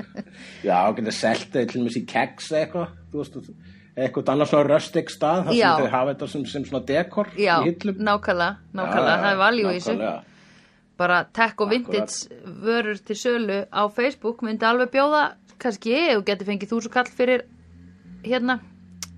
já, 0.69 0.77
getur 0.97 1.15
selt 1.17 1.55
eða 1.59 1.69
til 1.73 1.81
og 1.81 1.87
með 1.87 1.95
sér 1.97 2.05
keks 2.13 2.51
eða 2.53 2.61
eitthvað 2.63 3.47
eitthvað 3.93 4.29
annars 4.33 4.49
svona 4.49 4.69
röstig 4.71 5.11
stað 5.13 5.43
þar 5.47 5.53
sem 5.53 5.59
Já. 5.59 5.71
þau 5.77 5.89
hafa 5.93 6.13
þetta 6.13 6.29
sem, 6.31 6.45
sem 6.49 6.63
svona 6.65 6.85
dekor 6.87 7.29
Já, 7.37 7.55
í 7.61 7.73
hillum 7.73 7.99
nákvæmlega, 8.07 8.55
nákvæmlega. 8.79 9.17
það 9.25 9.31
er 9.33 9.41
valjú 9.43 9.67
í 9.69 9.81
þessu. 9.83 10.13
bara 10.97 11.19
tech 11.35 11.61
og 11.61 11.69
vintage 11.69 12.41
vörur 12.63 12.97
til 13.05 13.17
sölu 13.19 13.59
á 13.69 13.81
Facebook 13.93 14.41
myndi 14.45 14.65
alveg 14.65 14.93
bjóða 14.95 15.23
kannski 15.61 15.93
ég 15.93 16.17
og 16.17 16.25
geti 16.25 16.47
fengið 16.47 16.73
þúsu 16.73 16.89
kall 16.93 17.09
fyrir 17.11 17.43
hérna, 18.25 18.59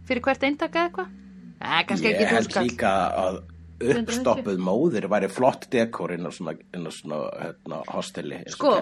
fyrir 0.08 0.24
hvert 0.26 0.44
eintaka 0.44 0.90
eða 0.90 0.90
eitthvað 0.90 1.88
kannski 1.90 2.10
Ég 2.10 2.16
ekki 2.20 2.32
held 2.34 2.48
þúsu 2.50 2.58
kall 2.58 2.68
líka 2.68 2.94
að 3.22 3.40
uppstoppuð 3.82 4.58
móðir 4.64 5.08
væri 5.12 5.28
flott 5.32 5.68
dekor 5.74 6.14
inn 6.16 6.26
á 6.28 6.32
svona, 6.32 6.54
inn 6.74 6.88
á 6.88 6.92
svona 6.96 7.18
hérna, 7.42 7.82
og 7.92 8.04
sko, 8.54 8.76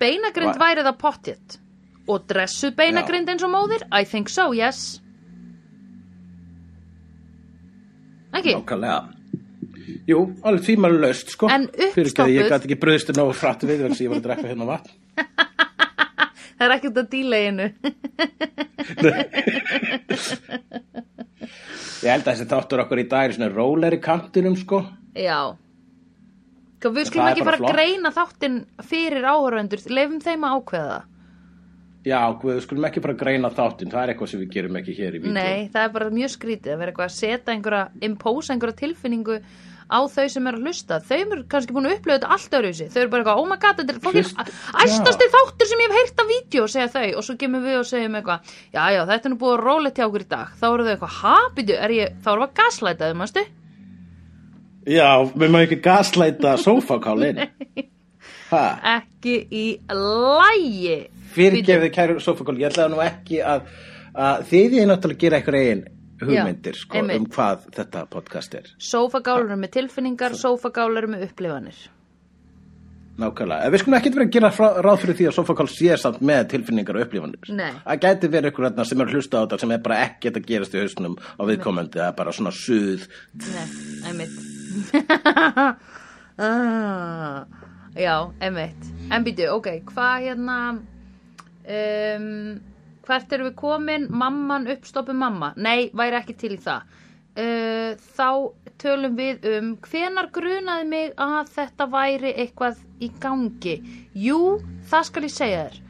beinagrind 0.00 0.56
Va- 0.56 0.62
væri 0.64 0.82
það 0.86 0.96
pottjett 1.02 1.58
og 2.08 2.24
dressuð 2.30 2.74
beinagrind 2.78 3.28
eins 3.28 3.42
og 3.44 3.50
móðir? 3.52 3.82
I 3.92 4.04
think 4.08 4.28
so, 4.32 4.52
yes. 4.56 5.00
Ekki? 8.32 8.54
Nákvæmlega. 8.56 9.00
Jú, 10.08 10.20
alveg 10.46 10.62
tímalega 10.64 11.00
laust 11.04 11.28
sko. 11.34 11.48
En 11.50 11.66
að 11.66 11.74
ég 11.76 11.90
uppstoppuð- 11.92 12.48
gæti 12.50 12.64
ekki 12.70 12.78
bröðstu 12.80 13.12
nógu 13.16 13.34
frætt 13.34 13.62
við 13.66 13.84
þess 13.84 13.98
að 14.00 14.04
ég 14.06 14.10
var 14.12 14.18
að 14.20 14.26
drekka 14.28 14.48
hérna 14.48 14.66
vatn. 14.70 14.90
Það 16.60 16.66
er 16.66 16.74
ekkert 16.76 16.98
að 17.00 17.06
díla 17.08 17.36
einu 17.40 17.66
Ég 22.00 22.08
held 22.08 22.24
að 22.24 22.32
þessi 22.32 22.48
þáttur 22.48 22.80
okkur 22.86 23.02
í 23.02 23.08
dag 23.10 23.26
er 23.28 23.34
svona 23.36 23.50
róleri 23.52 23.98
kantinum 24.00 24.54
sko. 24.56 24.80
Já. 25.12 25.52
Sko, 26.80 26.92
við 26.96 27.10
skulum 27.10 27.26
ekki 27.28 27.44
fara 27.44 27.58
að 27.58 27.64
flott. 27.64 27.76
greina 27.76 28.12
þáttinn 28.16 28.60
fyrir 28.88 29.26
áhörvendur, 29.28 29.82
leifum 29.92 30.20
þeim 30.24 30.46
að 30.48 30.54
ákveða. 30.56 31.00
Já, 32.08 32.20
við 32.40 32.60
skulum 32.64 32.86
ekki 32.88 33.02
bara 33.04 33.16
greina 33.20 33.50
þáttinn. 33.52 33.90
Það 33.92 34.02
er 34.02 34.12
eitthvað 34.14 34.30
sem 34.32 34.40
við 34.40 34.54
gerum 34.54 34.78
ekki 34.80 34.94
hér 34.96 35.18
í 35.18 35.20
vídeo. 35.20 35.34
Nei, 35.36 35.68
það 35.74 35.82
er 35.82 35.92
bara 35.98 36.14
mjög 36.16 36.32
skrítið 36.38 36.72
að 36.72 36.80
vera 36.80 36.94
eitthvað 36.94 37.10
að 37.10 37.18
setja 37.18 37.54
einhverja, 37.54 37.82
impósa 38.08 38.54
einhverja 38.54 38.78
tilfinningu 38.80 39.36
á 39.90 40.00
þau 40.14 40.26
sem 40.30 40.46
er 40.46 40.56
að 40.58 40.64
hlusta. 40.68 40.98
Þau 41.04 41.16
eru 41.20 41.42
kannski 41.50 41.74
búin 41.76 41.88
að 41.90 41.96
upplifa 41.98 42.16
þetta 42.20 42.30
allt 42.36 42.56
öðruvísi. 42.60 42.86
Þau 42.94 43.00
eru 43.02 43.10
bara 43.12 43.22
eitthvað, 43.24 43.40
oh 43.42 43.48
my 43.50 43.58
god, 43.64 43.80
þetta 43.80 43.94
er 43.96 44.02
fokkin 44.06 44.28
æstasti 44.86 45.28
þáttur 45.34 45.70
sem 45.72 45.82
ég 45.84 45.90
hef 45.90 45.98
heyrt 46.00 46.22
af 46.24 46.30
vídeo, 46.30 46.66
segja 46.70 46.88
þau. 46.94 47.06
Og 47.20 47.26
svo 47.26 47.36
kemur 47.42 47.64
við 47.66 47.78
og 47.80 47.88
segjum 47.90 48.18
eitthvað, 48.20 48.52
já, 48.74 48.82
já, 48.94 49.00
þetta 49.10 49.28
er 49.30 49.34
nú 49.34 49.40
búið 49.42 49.56
að 49.56 49.64
rólegt 49.66 50.00
hjá 50.00 50.06
okkur 50.08 50.24
í 50.26 50.28
dag. 50.34 50.52
Þá 50.60 50.66
eru 50.70 50.86
þau 50.88 50.92
eitthvað, 50.94 51.16
ha, 51.20 51.36
býtu, 51.58 51.76
er 51.88 51.96
ég, 51.98 52.14
þá 52.24 52.30
erum 52.34 52.44
við 52.44 52.48
að 52.50 52.56
gaslæta 52.62 53.10
þau, 53.10 53.18
mástu? 53.24 53.46
Já, 54.90 55.08
við 55.36 55.50
maður 55.52 55.66
ekki 55.68 55.80
gaslæta 55.84 56.54
sófakálin 56.62 57.42
Ha, 58.50 58.62
Ekki 58.96 59.34
í 59.54 59.64
lægi. 59.94 60.94
fyrirgefið 61.36 61.92
kæru 61.94 62.16
sófakál 62.24 62.56
Ég 62.58 62.70
ætlaði 62.72 62.90
nú 62.96 63.02
ekki 63.04 63.38
að, 63.46 63.68
að 64.18 64.40
þið 64.50 64.74
ég 64.80 64.88
náttúrulega 64.90 65.20
gera 65.22 65.38
eitthvað 65.38 65.58
eigin 65.60 65.82
hugmyndir 66.28 66.76
Já, 66.76 66.82
sko, 66.82 67.06
um 67.16 67.30
hvað 67.30 67.70
þetta 67.76 68.04
podcast 68.12 68.58
er 68.58 68.68
Sófagálur 68.90 69.56
með 69.60 69.74
tilfinningar, 69.78 70.36
sófagálur 70.38 71.08
með 71.10 71.26
upplifanir. 71.30 71.80
Nákvæmlega, 73.20 73.68
við 73.72 73.82
skulum 73.82 73.96
ekki 73.98 74.10
vera 74.14 74.24
að 74.24 74.34
gera 74.36 74.50
frá, 74.54 74.66
ráð 74.80 75.02
fyrir 75.02 75.16
því 75.18 75.26
að 75.28 75.34
Sofakál 75.36 75.66
sé 75.68 75.96
samt 76.00 76.22
með 76.24 76.42
tilfinningar 76.54 76.96
og 76.96 77.02
upplifanir. 77.04 77.50
Nei. 77.52 77.72
Það 77.84 78.04
gæti 78.04 78.30
verið 78.32 78.52
ykkur 78.52 78.66
þarna 78.68 78.86
sem 78.88 79.02
er 79.04 79.12
hlusta 79.12 79.34
á 79.36 79.42
þetta 79.42 79.58
sem 79.60 79.74
er 79.74 79.82
bara 79.84 79.98
ekkert 80.06 80.38
að 80.40 80.46
gerast 80.48 80.76
í 80.76 80.80
hausnum 80.80 81.16
á 81.20 81.42
viðkomandi, 81.50 82.00
það 82.00 82.06
er 82.06 82.16
bara 82.20 82.36
svona 82.36 82.52
suð. 82.56 83.04
Nei, 83.44 83.66
einmitt 84.08 84.36
ah, 86.46 87.44
Já, 87.98 88.14
einmitt 88.40 88.88
En 89.10 89.26
býtu, 89.26 89.50
ok, 89.52 89.68
hvað 89.90 90.26
hérna 90.28 90.58
um, 91.66 92.30
Hvert 93.10 93.32
erum 93.34 93.48
við 93.48 93.54
komin? 93.58 94.04
Mamman 94.14 94.68
uppstoppu 94.70 95.14
mamma. 95.18 95.50
Nei, 95.58 95.88
væri 95.98 96.20
ekki 96.20 96.36
til 96.38 96.52
í 96.54 96.60
það. 96.62 96.84
Uh, 97.40 97.98
Þá 98.14 98.28
tölum 98.82 99.16
við 99.18 99.46
um 99.50 99.70
Hvenar 99.82 100.28
grunaði 100.34 100.86
mig 100.90 101.12
að 101.18 101.50
þetta 101.56 101.86
væri 101.90 102.32
eitthvað 102.44 102.78
í 103.02 103.08
gangi? 103.22 103.74
Jú, 104.14 104.38
það 104.90 105.06
skal 105.08 105.24
ég 105.26 105.34
segja 105.34 105.64
þér. 105.64 105.80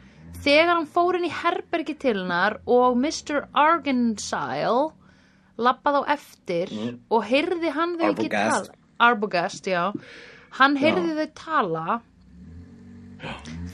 Þegar 0.40 0.72
hann 0.72 0.88
fór 0.88 1.18
inn 1.18 1.28
í 1.28 1.32
herbergi 1.42 1.94
til 2.00 2.16
hennar 2.22 2.56
og 2.64 2.96
Mr. 2.96 3.42
Argensile 3.52 4.94
lappaði 5.60 6.00
á 6.00 6.04
eftir 6.16 6.72
og 7.12 7.26
heyrði 7.28 7.74
hann 7.76 7.98
þau 8.00 8.06
ekki 8.14 8.30
tala 8.32 8.78
Arbogast, 9.00 9.68
já. 9.68 9.90
Hann 10.56 10.76
heyrði 10.80 11.16
þau 11.18 11.28
tala. 11.36 12.00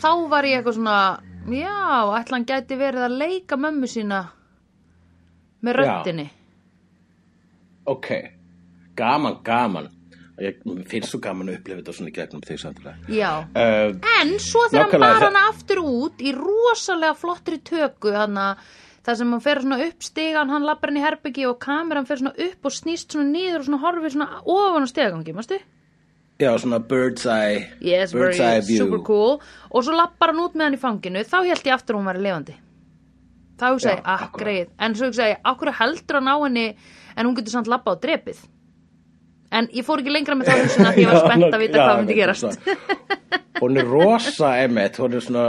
Þá 0.02 0.10
var 0.30 0.46
ég 0.46 0.58
eitthvað 0.58 0.78
svona 0.80 0.98
já, 1.48 1.74
ætla 2.20 2.36
hann 2.38 2.46
gæti 2.48 2.78
verið 2.80 3.04
að 3.06 3.18
leika 3.20 3.56
mömmu 3.60 3.86
sína 3.90 4.22
með 5.62 5.72
Já. 5.76 5.82
röddinni 5.82 6.30
Ok, 7.86 8.08
gaman, 8.98 9.36
gaman. 9.46 9.86
Ég 10.42 10.56
finnst 10.90 11.12
svo 11.12 11.20
gaman 11.22 11.48
að 11.48 11.60
upplifa 11.60 11.78
þetta 11.80 11.92
svona 11.94 12.10
í 12.10 12.14
gegnum 12.16 12.42
því 12.44 12.56
samtilega. 12.60 12.96
já, 13.08 13.30
Uh, 13.54 13.94
en 14.20 14.32
svo 14.42 14.64
þegar 14.72 14.90
hann 14.90 15.00
bar 15.00 15.22
hana 15.22 15.44
aftur 15.52 15.78
út 15.84 16.18
í 16.20 16.32
rosalega 16.34 17.14
flottri 17.16 17.58
töku 17.64 18.10
hann 18.12 18.34
það 19.06 19.14
sem 19.16 19.30
hann 19.32 19.40
fer 19.40 19.62
svona 19.62 19.78
upp 19.86 20.02
stigan 20.02 20.50
hann 20.50 20.66
lappar 20.66 20.90
hann 20.90 20.98
í 20.98 21.04
herbyggi 21.06 21.46
og 21.46 21.60
kameran 21.62 22.06
fer 22.10 22.18
svona 22.20 22.34
upp 22.36 22.66
og 22.68 22.74
snýst 22.74 23.14
svona 23.14 23.30
niður 23.30 23.62
og 23.62 23.68
svona 23.70 23.80
horfir 23.86 24.12
svona 24.16 24.42
ofan 24.44 24.82
á 24.84 24.88
stegagangi, 24.90 25.32
mástu? 25.38 25.60
Já, 26.40 26.50
svona 26.60 26.78
bird's 26.84 27.24
eye, 27.26 27.66
Yes, 27.80 28.12
bird's 28.12 28.40
eye 28.40 28.60
view. 28.60 28.78
super 28.84 29.00
cool 29.06 29.38
og 29.70 29.84
svo 29.86 29.94
lappar 29.96 30.32
hann 30.32 30.42
út 30.44 30.54
með 30.58 30.64
hann 30.68 30.76
í 30.78 30.82
fanginu 30.82 31.22
þá 31.24 31.38
held 31.46 31.64
ég 31.70 31.74
aftur 31.76 31.96
hún 31.98 32.08
væri 32.10 32.24
lifandi 32.26 32.56
þá 33.56 33.64
hugsa 33.72 33.88
Já, 33.88 33.94
ég, 33.96 34.02
ah, 34.04 34.26
greið 34.36 34.68
en 34.78 34.94
svo 34.98 35.08
hugsa 35.10 35.30
ég, 35.32 35.40
akkur 35.44 35.72
heldur 35.78 36.20
hann 36.20 36.28
á 36.28 36.36
henni 36.44 36.66
en 37.16 37.26
hún 37.26 37.36
getur 37.38 37.54
samt 37.56 37.70
lappa 37.72 37.94
á 37.94 38.00
drepið 38.02 38.42
en 39.56 39.68
ég 39.72 39.86
fór 39.86 40.02
ekki 40.02 40.12
lengra 40.12 40.34
með 40.36 40.50
það 40.50 40.62
hugsun 40.64 40.88
að 40.90 40.98
ég 41.00 41.08
var 41.08 41.16
Já, 41.16 41.24
spennt 41.24 41.54
að 41.56 41.62
vita 41.64 41.78
já, 41.78 41.84
hvað 41.86 42.00
myndi 42.02 42.12
er 42.12 42.20
gerast 42.24 42.46
Hún 43.56 43.78
er 43.80 43.86
rosa 43.88 44.50
emitt, 44.60 44.98
hún 45.00 45.14
er 45.16 45.22
svona, 45.24 45.44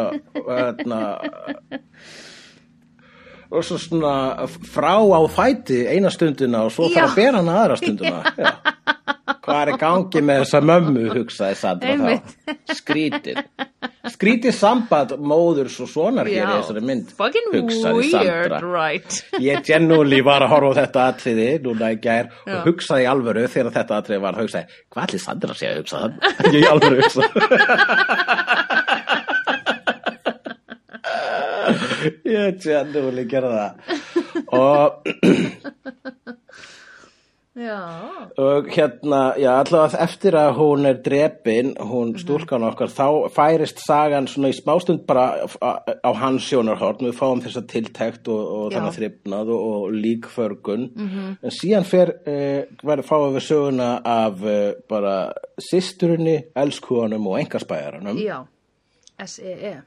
hérna, 0.48 1.00
og 3.52 3.64
svo 3.68 3.78
svona 3.80 4.14
frá 4.48 4.94
á 4.96 5.20
fæti 5.32 5.82
eina 5.92 6.08
stundina 6.12 6.62
og 6.68 6.72
svo 6.72 6.88
Já. 6.88 6.94
fara 6.94 7.08
að 7.12 7.16
bera 7.20 7.42
hana 7.42 7.58
aðra 7.64 7.78
stundina. 7.80 8.22
Já. 8.38 9.17
Hvað 9.48 9.62
er 9.62 9.70
í 9.72 9.76
gangi 9.80 10.22
með 10.28 10.42
þessa 10.42 10.60
mömmu, 10.68 11.04
hugsaði 11.16 11.56
Sandra 11.56 11.94
þá. 12.02 12.12
Skrítið. 12.76 13.38
Skrítið 14.12 14.54
samband 14.56 15.14
móðurs 15.24 15.78
og 15.84 15.88
sonar 15.92 16.28
hér 16.28 16.44
í 16.44 16.56
þessari 16.58 16.82
mynd, 16.90 17.14
hugsaði 17.54 18.10
Sandra. 18.12 18.60
right 18.64 19.12
Ég 19.44 19.64
genúli 19.68 20.20
var 20.28 20.44
að 20.44 20.52
horfa 20.52 20.72
á 20.76 20.78
þetta 20.82 21.00
atriði 21.14 21.48
núna 21.64 21.94
í 21.96 21.98
gær 22.04 22.28
Já. 22.28 22.58
og 22.58 22.68
hugsaði 22.68 23.06
í 23.06 23.10
alvöru 23.14 23.46
þegar 23.54 23.72
þetta 23.78 23.94
atriði 24.02 24.22
var, 24.26 24.36
hugsaði, 24.42 24.66
hvað 24.92 25.04
allir 25.08 25.24
Sandra 25.24 25.54
sé 25.56 25.66
að 25.72 25.80
hugsa 25.82 25.96
það? 26.04 26.12
Ég 26.52 26.60
í 26.60 26.68
alvöru 26.74 26.98
hugsa. 27.02 27.24
Ég 32.28 32.60
genúli 32.64 33.24
gerði 33.32 33.52
það. 33.56 33.72
Og, 34.56 34.88
já, 37.58 37.80
og 38.38 38.68
hérna, 38.70 39.34
já, 39.42 39.50
allavega 39.58 39.98
eftir 40.04 40.36
að 40.38 40.52
hún 40.60 40.86
er 40.86 41.00
drepin, 41.04 41.72
hún 41.80 42.12
Mhm. 42.14 42.20
stúlkan 42.22 42.64
okkar, 42.68 42.88
þá 42.94 43.30
færist 43.34 43.80
sagan 43.86 44.28
svona 44.28 44.52
í 44.52 44.56
smástund 44.58 45.06
bara 45.08 45.48
á, 45.62 46.12
hans 46.14 46.46
sjónarhorn, 46.46 47.02
við 47.10 47.18
fáum 47.18 47.42
þessa 47.42 47.66
tiltekt 47.68 48.28
og, 48.28 48.44
og 48.58 48.72
þannig 48.74 48.98
þrifnað 49.00 49.50
og, 49.50 49.66
og 49.74 49.92
líkförgun, 49.92 50.90
-hmm. 50.94 51.38
en 51.44 51.50
síðan 51.52 51.86
fer, 51.86 52.14
eh, 52.26 52.66
fáum 53.02 53.34
við 53.34 53.48
söguna 53.50 54.02
af 54.06 54.44
eh, 54.44 54.74
bara 54.90 55.34
systurinni, 55.58 56.44
elskuðanum 56.56 57.28
og 57.28 57.40
engarspæjaranum 57.40 58.18
já. 58.18 58.46
S-E-E 59.26 59.82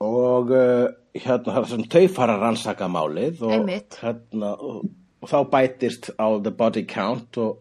og 0.00 0.50
uh, 0.50 0.88
hérna 1.14 1.52
það 1.52 1.58
er 1.62 1.68
sem 1.68 1.82
þau 1.92 2.06
fara 2.14 2.36
að 2.36 2.44
rannsaka 2.46 2.88
málið 2.88 3.42
og, 3.42 3.52
Einmitt. 3.52 3.98
hérna, 4.00 4.54
og, 4.56 4.84
og 5.20 5.28
þá 5.28 5.38
bætist 5.52 6.10
á 6.16 6.26
the 6.40 6.52
body 6.52 6.84
count 6.88 7.36
og, 7.40 7.60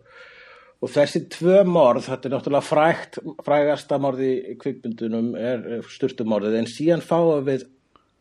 og 0.79 0.93
þessi 0.93 1.25
tvö 1.31 1.63
morð, 1.67 2.07
þetta 2.07 2.29
er 2.29 2.35
náttúrulega 2.35 2.67
frægt, 2.67 3.19
frægasta 3.45 3.99
morði 4.01 4.31
í 4.53 4.55
kvikmyndunum 4.61 5.33
er 5.35 5.67
sturtumorðið 5.91 6.61
en 6.61 6.71
síðan 6.71 7.05
fáum 7.05 7.43
við 7.47 7.67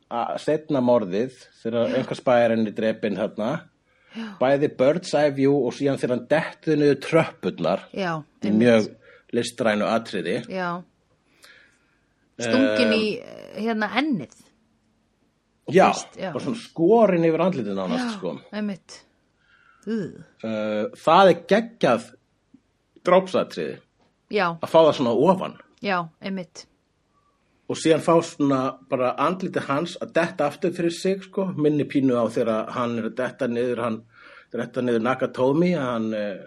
að 0.08 0.38
setna 0.42 0.82
morðið 0.84 1.34
þegar 1.62 1.96
einhver 1.98 2.18
spæjarinn 2.18 2.68
er 2.68 2.76
drepinn 2.76 3.18
þarna. 3.18 3.50
Bæði 4.40 4.70
bird's 4.78 5.12
eye 5.14 5.30
view 5.36 5.58
og 5.68 5.74
síðan 5.76 5.98
þegar 6.00 6.14
hann 6.14 6.28
dettu 6.30 6.76
niður 6.78 7.00
tröppurnar 7.04 7.82
já, 7.92 8.12
í 8.40 8.52
mjög 8.56 8.88
listrænu 9.36 9.86
atriði. 9.86 10.38
Já. 10.48 10.80
Stungin 12.38 12.94
í 12.96 13.02
hérna 13.58 13.90
ennið. 14.00 14.32
Já, 15.68 15.90
já. 16.16 16.30
og 16.32 16.40
svona 16.40 16.56
skorin 16.62 17.26
yfir 17.28 17.44
andlitið 17.44 17.76
nánast 17.76 18.14
sko. 18.16 18.38
einmitt. 18.56 19.02
Uh, 19.88 20.88
það 20.96 21.32
er 21.32 21.44
geggjað 21.52 22.08
drópsatriði. 23.06 23.78
Já, 24.28 24.50
að 24.60 24.68
fá 24.68 24.78
það 24.82 24.94
svona 24.98 25.14
ofan. 25.28 25.56
Já, 25.84 25.98
einmitt. 26.20 26.66
Og 27.68 27.76
síðan 27.76 28.04
fá 28.04 28.14
svona 28.24 28.60
bara 28.88 29.14
andliti 29.20 29.60
hans 29.66 29.96
að 30.00 30.14
detta 30.16 30.48
aftur 30.48 30.72
fyrir 30.76 30.94
sig 30.94 31.24
sko, 31.24 31.50
minni 31.56 31.84
pínu 31.88 32.16
á 32.16 32.24
þegar 32.32 32.70
hann 32.76 32.96
er 33.00 33.10
að 33.10 33.18
detta 33.20 33.48
niður 33.48 33.82
hann 33.84 33.98
detta 34.52 34.84
niður 34.84 35.04
Nakatomi 35.04 35.74
hann 35.76 36.08
uh, 36.16 36.38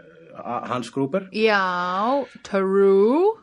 Hans 0.70 0.90
Gruber 0.90 1.28
Já, 1.36 2.26
true. 2.48 3.38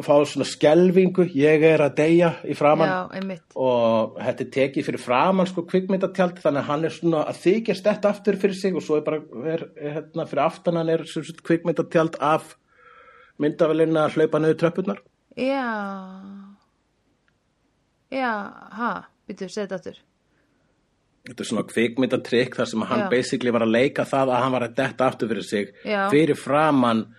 Og 0.00 0.06
fá 0.06 0.14
svona 0.24 0.46
skelvingu, 0.48 1.26
ég 1.36 1.64
er 1.68 1.82
að 1.84 1.98
deyja 1.98 2.30
í 2.48 2.54
framann 2.56 2.88
Já, 2.88 3.36
og 3.60 4.16
þetta 4.16 4.44
er 4.46 4.50
tekið 4.54 4.86
fyrir 4.86 5.02
framann 5.02 5.48
sko 5.50 5.66
kvikmyndatjald 5.68 6.40
þannig 6.40 6.62
að 6.62 6.70
hann 6.70 6.86
er 6.88 6.94
svona 6.94 7.20
að 7.28 7.42
þykjast 7.42 7.88
þetta 7.90 8.12
aftur 8.14 8.38
fyrir 8.40 8.56
sig 8.56 8.78
og 8.78 8.86
svo 8.86 8.96
er 8.96 9.04
bara 9.04 9.20
er, 9.20 9.66
er, 9.76 9.98
hérna, 9.98 10.26
fyrir 10.30 10.44
aftan 10.46 10.80
hann 10.80 10.92
er 10.94 11.04
sagt 11.10 11.44
kvikmyndatjald 11.44 12.16
af 12.24 12.54
myndavelina 13.40 14.06
að 14.06 14.16
hlaupa 14.16 14.40
niður 14.40 14.60
tröppunar 14.64 15.04
Já. 15.36 15.68
Já, 18.10 18.32
ha, 18.80 18.92
býttu, 19.28 19.46
segð 19.52 19.68
þetta 19.68 19.78
aftur. 19.82 20.02
þetta 21.28 21.44
er 21.44 21.52
svona 21.52 21.68
kvikmyndatrykk 21.68 22.56
þar 22.56 22.72
sem 22.72 22.88
hann 22.88 23.04
Já. 23.04 23.10
basically 23.12 23.52
var 23.52 23.68
að 23.68 23.76
leika 23.76 24.08
það 24.08 24.32
að 24.32 24.44
hann 24.46 24.56
var 24.56 24.70
að 24.70 24.76
detta 24.80 25.12
aftur 25.12 25.34
fyrir 25.34 25.50
sig 25.52 25.74
Já. 25.84 26.06
fyrir 26.08 26.40
framann 26.40 27.10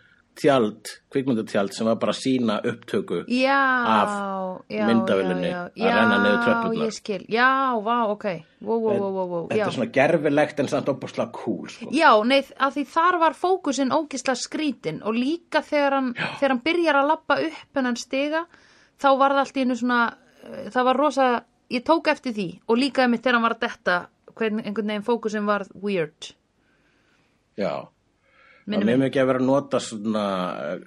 tjald, 0.41 0.89
kvikmyndatjald 1.13 1.73
sem 1.75 1.87
var 1.87 1.97
bara 2.01 2.13
sína 2.17 2.57
upptöku 2.65 3.21
Já, 3.29 3.59
Af 3.85 4.13
já, 4.71 4.85
að 4.87 5.21
renna 5.77 6.17
niður 6.23 6.93
skil, 6.95 7.21
já, 7.31 7.49
vá, 7.83 7.95
ok, 8.11 8.25
wow, 8.65 8.81
wow, 8.81 9.19
wow, 9.19 9.43
þetta 9.51 9.59
já. 9.59 9.65
er 9.67 9.75
svona 9.75 9.91
gerfilegt 9.95 10.61
en 10.63 10.71
samt 10.71 10.89
opaslega 10.91 11.31
cool 11.35 11.69
sko. 11.71 11.89
Já, 11.95 12.09
nei, 12.27 12.41
að 12.57 12.79
því 12.79 12.85
þar 12.95 13.19
var 13.25 13.37
fókusinn 13.37 13.93
ógisla 13.95 14.35
skrítin 14.39 15.01
og 15.05 15.17
líka 15.17 15.63
þegar 15.65 15.97
hann, 15.99 16.11
þegar 16.39 16.55
hann 16.55 16.65
byrjar 16.65 17.01
að 17.01 17.13
lappa 17.13 17.39
upp 17.47 17.81
en 17.81 17.91
hann 17.91 18.01
stiga, 18.01 18.43
þá 19.01 19.09
var 19.21 19.37
það 19.37 19.45
allt 19.45 19.61
í 19.61 19.65
einu 19.65 19.79
svona, 19.79 20.01
eh, 20.43 20.67
það 20.73 20.89
var 20.89 21.01
rosa, 21.05 21.29
ég 21.71 21.87
tók 21.87 22.11
eftir 22.11 22.37
því 22.37 22.49
og 22.67 22.81
líka 22.81 23.05
einmitt 23.05 23.23
þegar 23.23 23.39
hann 23.39 23.47
var 23.49 23.57
að 23.59 23.65
detta, 23.67 23.97
hvern, 24.35 24.61
einhvern 24.63 24.93
veginn 24.95 25.09
fókusinn 25.09 25.49
var 25.49 25.67
weird. 25.73 26.33
já 27.59 27.73
Það 28.61 28.71
Minnir 28.75 28.93
er 28.93 28.99
mig. 28.99 29.07
mikið 29.09 29.21
að 29.21 29.29
vera 29.31 29.41
að 29.41 29.47
nota 29.47 29.79
svona, 29.81 30.25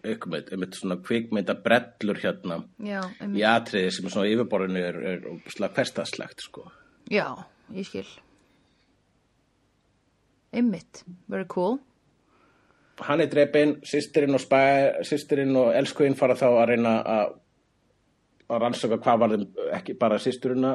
einmitt, 0.06 0.50
einmitt 0.54 0.76
svona 0.78 0.96
kvikmynda 1.02 1.56
brellur 1.64 2.20
hérna 2.22 2.60
Já, 2.78 3.00
í 3.26 3.42
atriði 3.50 3.90
sem 3.96 4.06
er 4.06 4.14
svona 4.14 4.30
yfirborðinu 4.30 4.84
er, 4.84 4.98
er 5.10 5.24
slag 5.50 5.74
hverstaslegt 5.74 6.44
sko. 6.46 6.68
Já, 7.10 7.26
ég 7.74 7.88
skil. 7.88 8.06
Einmitt, 10.54 11.02
very 11.26 11.48
cool. 11.50 11.80
Hann 13.02 13.24
er 13.24 13.30
dreipinn, 13.32 13.80
sýstirinn 13.82 14.36
og, 14.38 15.64
og 15.64 15.72
elskuinn 15.74 16.14
fara 16.14 16.38
þá 16.38 16.46
að 16.52 16.68
reyna 16.70 16.98
að 17.02 17.32
að 18.52 18.60
rannsaka 18.60 18.98
hvað 19.00 19.20
var 19.22 19.32
þeim 19.34 19.44
ekki 19.78 19.96
bara 20.00 20.18
sýsturina 20.20 20.74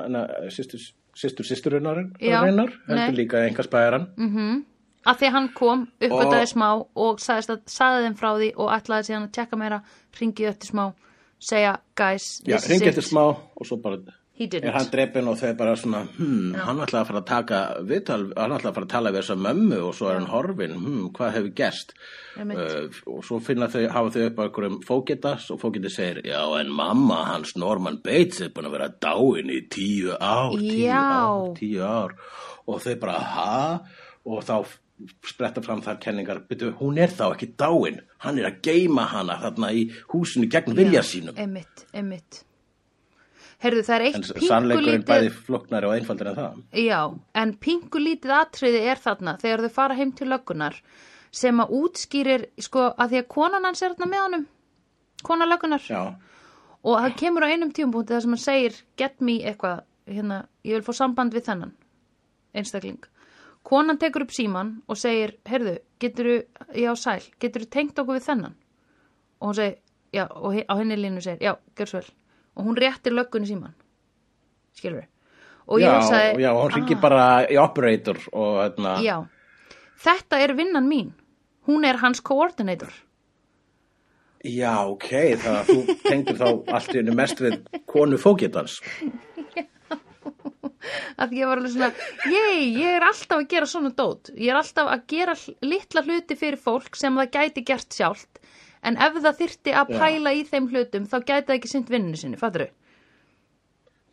sýstur, 0.53 0.81
sýstur 1.17 1.47
sýsturinnar 1.47 2.01
reynar, 2.17 2.73
heldur 2.89 3.17
líka 3.17 3.45
einhver 3.45 3.69
spæðaran 3.69 4.09
Mm 4.17 4.65
Að 5.07 5.19
því 5.21 5.31
hann 5.31 5.49
kom, 5.55 5.87
uppgötaði 6.01 6.41
Og- 6.43 6.53
smá 6.53 6.69
og 6.95 7.19
sagðist 7.23 7.49
að, 7.53 7.59
sagði 7.71 8.05
þeim 8.07 8.17
frá 8.19 8.29
því 8.35 8.49
og 8.57 8.71
ætlaði 8.75 9.07
síðan 9.07 9.27
að 9.29 9.35
tjekka 9.37 9.57
meira, 9.57 9.81
ringið 10.19 10.49
eftir 10.49 10.71
smá, 10.73 10.85
segja, 11.39 11.77
guys, 11.95 12.41
Já, 12.43 12.57
this 12.57 12.65
is 12.65 12.71
ringi 12.71 12.87
it. 12.87 12.97
eftir 12.97 13.07
smá 13.07 13.23
og 13.31 13.65
svo 13.65 13.77
bara 13.81 13.99
er 14.39 14.71
hann 14.71 14.87
dreipinn 14.87 15.27
og 15.27 15.35
þau 15.35 15.49
bara 15.59 15.75
svona 15.75 16.05
hmm, 16.15 16.53
hann 16.55 16.77
ætlaði 16.79 17.01
að 17.01 17.09
fara 17.09 17.19
að 17.19 17.27
taka 17.27 17.57
viðtal, 17.83 18.19
hann 18.37 18.53
ætlaði 18.55 18.69
að 18.69 18.77
fara 18.77 18.87
að 18.87 18.93
tala 18.93 19.11
við 19.11 19.19
þessa 19.19 19.37
mömmu 19.43 19.79
og 19.83 19.95
svo 19.97 20.07
er 20.07 20.15
hann 20.19 20.29
horfinn, 20.31 20.75
hmm, 20.77 21.09
hvað 21.17 21.33
hefur 21.35 21.49
gerst? 21.57 21.93
Uh, 22.39 22.99
og 23.11 23.25
svo 23.27 23.39
finna 23.43 23.67
þau 23.71 23.81
hafa 23.91 24.13
þau 24.15 24.25
upp 24.29 24.39
á 24.39 24.43
einhverjum 24.45 24.77
fókitas 24.87 25.49
og 25.51 25.59
fókitas 25.59 25.97
segir, 25.99 26.21
já 26.23 26.39
en 26.59 26.71
mamma 26.71 27.19
hans 27.33 27.55
Norman 27.59 27.99
Bates 28.03 28.39
er 28.45 28.53
búin 28.55 28.69
að 28.69 28.77
vera 28.77 28.89
dáin 29.03 29.51
í 29.51 29.59
tíu 29.67 30.15
ár, 30.15 30.55
tíu 30.55 30.85
Já. 30.87 31.03
ár 31.03 31.51
tíu 31.59 31.83
ár. 31.83 32.15
Og 32.69 32.79
þau 32.85 32.95
bara, 33.01 33.19
ha? 33.19 33.79
Og 34.29 34.43
þá 34.45 34.55
spretta 35.25 35.63
fram 35.63 35.81
þar 35.85 35.97
kenningar, 36.03 36.43
byrju, 36.49 36.73
hún 36.81 36.99
er 36.99 37.11
þá 37.13 37.25
ekki 37.31 37.53
dáin. 37.59 38.01
Hann 38.25 38.39
er 38.41 38.49
að 38.49 38.61
geima 38.67 39.07
hana 39.11 39.39
þarna 39.41 39.71
í 39.75 39.87
húsinu 40.11 40.49
gegn 40.51 40.75
vilja 40.77 41.03
sínum. 41.07 41.37
Einmitt, 41.39 41.85
einmitt. 41.93 42.43
Herðu, 43.59 43.83
það 43.83 43.95
er 43.95 44.05
en 44.05 44.07
eitt 44.23 44.45
sannleikurinn 44.47 45.03
bæði 45.03 45.27
pingulítið, 45.27 45.39
flóknari 45.47 45.89
og 45.89 45.95
einfaldur 45.97 46.29
en 46.31 46.37
það. 46.37 46.61
Já, 46.79 46.99
en 47.41 47.53
pingulítið 47.59 48.35
atriði 48.37 48.83
er 48.87 49.01
þarna 49.03 49.35
þegar 49.41 49.65
þau 49.65 49.73
fara 49.75 49.97
heim 49.99 50.13
til 50.15 50.29
löggunar 50.31 50.79
sem 51.35 51.59
að 51.59 51.73
útskýrir, 51.79 52.47
sko, 52.63 52.87
að 52.95 53.11
því 53.11 53.19
að 53.19 53.29
konan 53.35 53.67
hans 53.67 53.83
er 53.83 53.93
þarna 53.93 54.09
með 54.13 54.23
honum, 54.25 54.47
kona 55.27 55.47
löggunar. 55.49 55.83
já, 55.83 56.15
og 56.83 57.03
það 57.03 57.19
kemur 57.19 57.45
á 57.45 57.51
einum 57.51 57.75
tímapunkti 57.75 58.15
þar 58.15 58.23
sem 58.23 58.35
hann 58.37 58.45
segir 58.45 58.79
get 58.97 59.19
me 59.21 59.37
eitthvað, 59.43 59.83
hérna, 60.07 60.39
ég 60.63 60.79
vil 60.79 60.87
fá 60.87 60.95
samband 60.95 61.35
við 61.35 61.49
þennan 61.51 61.75
einstakling 62.55 63.03
konan 63.63 63.99
tekur 64.01 64.25
upp 64.25 64.33
síman 64.33 64.79
og 64.87 64.97
segir 64.97 65.35
heyrðu, 65.49 65.77
geturðu, 66.01 66.39
já 66.75 66.91
sæl 66.95 67.21
geturðu 67.41 67.69
tengt 67.69 67.99
okkur 67.99 68.17
við 68.17 68.27
þennan? 68.29 68.57
Og 69.39 69.51
hún 69.51 69.59
segir, 69.59 69.77
já, 70.15 70.25
og 70.27 70.57
á 70.59 70.73
henni 70.79 70.97
línu 70.99 71.23
segir 71.23 71.43
já, 71.43 71.55
svo 71.85 71.99
vel, 71.99 72.11
og 72.55 72.69
hún 72.69 72.79
réttir 72.79 73.15
löggunni 73.15 73.49
síman 73.49 73.75
skilur 74.77 75.05
og 75.69 75.81
ég 75.81 75.85
já, 75.85 75.97
hugsaði, 75.99 76.31
já, 76.41 76.49
hún 76.55 76.73
ringi 76.73 76.95
ah, 76.97 77.01
bara 77.03 77.25
í 77.45 77.59
operator 77.61 78.17
og 78.33 78.55
hérna, 78.63 78.95
já, 79.05 79.17
þetta 80.01 80.39
er 80.41 80.55
vinnan 80.57 80.89
mín. 80.89 81.13
Hún 81.69 81.85
er 81.85 81.99
hans 82.01 82.23
coordinator. 82.25 82.89
Já, 84.41 84.87
ok 84.87 85.09
það 85.37 85.57
að 85.59 85.69
þú 85.69 85.95
tengdur 86.05 86.37
þá 86.39 86.47
allt 86.77 86.93
í 86.93 86.97
henni 87.01 87.15
mest 87.19 87.41
við 87.43 87.57
konu 87.91 88.17
fókitans 88.17 88.77
að 91.19 91.33
ég 91.37 91.49
var 91.49 91.57
alveg 91.61 91.73
svona, 91.73 91.89
ég, 92.31 92.59
ég 92.79 92.95
er 92.99 93.05
alltaf 93.09 93.37
að 93.41 93.47
gera 93.51 93.67
svona 93.69 93.91
dót, 93.97 94.31
ég 94.35 94.49
er 94.53 94.59
alltaf 94.61 94.87
að 94.93 95.03
gera 95.11 95.35
litla 95.65 96.03
hluti 96.07 96.37
fyrir 96.39 96.59
fólk 96.61 96.95
sem 96.99 97.17
það 97.19 97.31
gæti 97.35 97.65
gert 97.67 97.91
sjálft, 97.99 98.39
en 98.83 98.95
ef 98.97 99.17
það 99.19 99.39
þyrti 99.43 99.71
að 99.75 99.93
Já. 99.95 99.99
pæla 100.05 100.33
í 100.39 100.45
þeim 100.47 100.69
hlutum 100.71 101.05
þá 101.11 101.17
gæti 101.19 101.47
það 101.49 101.57
ekki 101.59 101.71
sint 101.73 101.89
vinninu 101.91 102.17
sinni, 102.21 102.39
fattur 102.39 102.67
þau? 102.69 102.73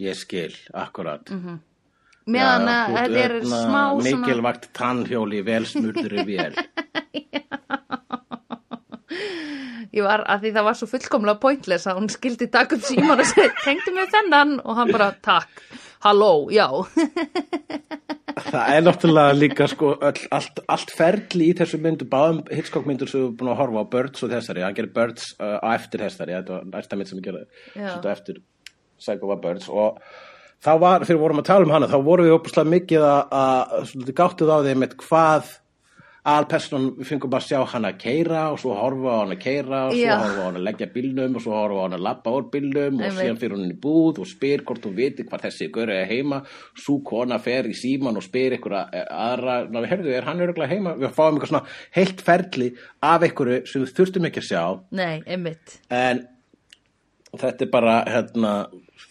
ég 0.06 0.14
skil, 0.18 0.52
akkurat 0.74 1.30
Mhm. 1.32 1.60
Meðan 2.26 2.66
Já, 2.66 2.72
að 2.74 2.94
þetta 2.96 3.18
er 3.22 3.32
hérna 3.36 3.58
smá 3.62 3.82
svona, 3.86 4.16
mikilvægt 4.18 4.64
tannhjóli 4.74 5.40
vel 5.46 5.62
smurðri 5.70 6.24
vél 6.26 6.56
ég 9.96 10.02
var 10.04 10.24
að 10.28 10.42
því 10.44 10.50
það 10.56 10.66
var 10.66 10.76
svo 10.80 10.88
fullkomlega 10.90 11.40
pointless 11.40 11.86
að 11.88 12.00
hún 12.00 12.10
skildi 12.12 12.48
taka 12.52 12.76
upp 12.76 12.84
síman 12.84 13.22
og 13.22 13.28
segi, 13.30 13.52
tengdu 13.62 13.94
mig 13.96 14.10
þennan 14.12 14.56
og 14.64 14.76
hann 14.80 14.90
bara, 14.92 15.08
takk, 15.24 15.62
halló, 16.04 16.30
já, 16.52 16.66
það 18.50 18.72
er 18.74 18.84
náttúrulega 18.84 19.36
líka 19.36 19.68
sko 19.70 19.94
öll, 19.96 20.22
allt, 20.36 20.60
allt 20.72 20.92
ferli 20.94 21.50
í 21.50 21.56
þessu 21.56 21.80
myndu 21.82 22.08
báðum 22.10 22.42
Hitchcock 22.52 22.88
myndur 22.88 23.10
sem 23.10 23.20
við 23.20 23.26
erum 23.26 23.36
búin 23.40 23.52
að 23.54 23.60
horfa 23.62 23.84
á 23.84 23.92
Birds 23.96 24.26
og 24.26 24.32
þessari, 24.34 24.64
hann 24.66 24.76
gerir 24.76 24.94
Birds 24.96 25.32
uh, 25.40 25.58
á 25.62 25.68
eftir 25.74 26.04
þessari, 26.04 26.36
þetta 26.38 26.56
var 26.58 26.70
næsta 26.74 27.00
mynd 27.00 27.10
sem 27.10 27.20
við 27.20 27.28
gerði 27.30 27.44
svolítið 27.74 28.10
eftir 28.12 28.42
Psycho 28.96 29.30
var 29.30 29.42
Birds 29.44 29.70
og 29.72 30.00
þá 30.64 30.72
var, 30.80 31.04
þegar 31.04 31.14
við 31.14 31.22
vorum 31.24 31.42
að 31.42 31.48
tala 31.50 31.68
um 31.68 31.76
hana 31.76 31.90
þá 31.90 31.98
vorum 32.06 32.28
við 32.28 32.36
opuslega 32.36 32.72
mikið 32.74 33.06
að, 33.06 33.38
að 33.40 33.88
svolítið 33.92 34.18
gáttuð 34.20 34.52
á 34.52 34.58
þeim 34.66 34.82
með 34.84 34.98
hvað 35.04 35.54
alpersonan, 36.26 36.88
við 36.98 37.06
fengum 37.10 37.30
bara 37.30 37.44
að 37.44 37.50
sjá 37.52 37.72
hana 37.72 37.90
að 37.92 37.98
keira 38.02 38.40
og 38.50 38.58
svo 38.58 38.74
horfa 38.74 39.12
á 39.14 39.18
hana 39.20 39.36
að 39.36 39.42
keira 39.44 39.80
og 39.86 39.92
svo 39.94 40.00
Já. 40.00 40.16
horfa 40.18 40.42
á 40.42 40.46
hana 40.48 40.60
að 40.60 40.66
leggja 40.66 40.88
bílnum 40.96 41.36
og 41.38 41.44
svo 41.44 41.54
horfa 41.54 41.78
á 41.78 41.84
hana 41.86 41.98
að 42.00 42.06
lappa 42.06 42.32
úr 42.34 42.48
bílnum 42.50 42.98
og 42.98 43.04
Einmitt. 43.06 43.20
síðan 43.20 43.40
fyrir 43.42 43.54
hún 43.56 43.70
í 43.70 43.78
búð 43.86 44.20
og 44.24 44.30
spyr 44.30 44.64
hvort 44.66 44.88
hún 44.88 44.96
viti 44.96 45.26
hvað 45.28 45.44
þessi 45.46 45.68
gaur 45.76 45.92
er 45.94 46.10
heima 46.10 46.40
svo 46.74 46.98
kona 47.06 47.38
fer 47.42 47.70
í 47.70 47.76
síman 47.78 48.18
og 48.18 48.26
spyr 48.26 48.58
ykkur 48.58 48.74
aðra, 48.74 49.58
ná 49.70 49.78
við 49.84 49.90
herðu, 49.94 50.14
er 50.18 50.26
hann 50.26 50.42
öruglega 50.42 50.72
heima 50.74 50.96
við 50.98 51.14
fáum 51.14 51.36
eitthvað 51.38 51.52
svona 51.52 51.76
heilt 51.94 52.26
ferli 52.26 52.72
af 53.06 53.28
ykkur 53.30 53.52
sem 53.70 53.86
við 53.86 53.94
þurftum 54.00 54.30
ekki 54.30 54.42
að 54.42 54.50
sjá 54.50 54.64
nei, 54.98 55.22
einmitt, 55.26 55.78
en 55.94 56.26
þetta 57.36 57.66
er 57.66 57.70
bara 57.70 57.96
hérna, 58.08 58.52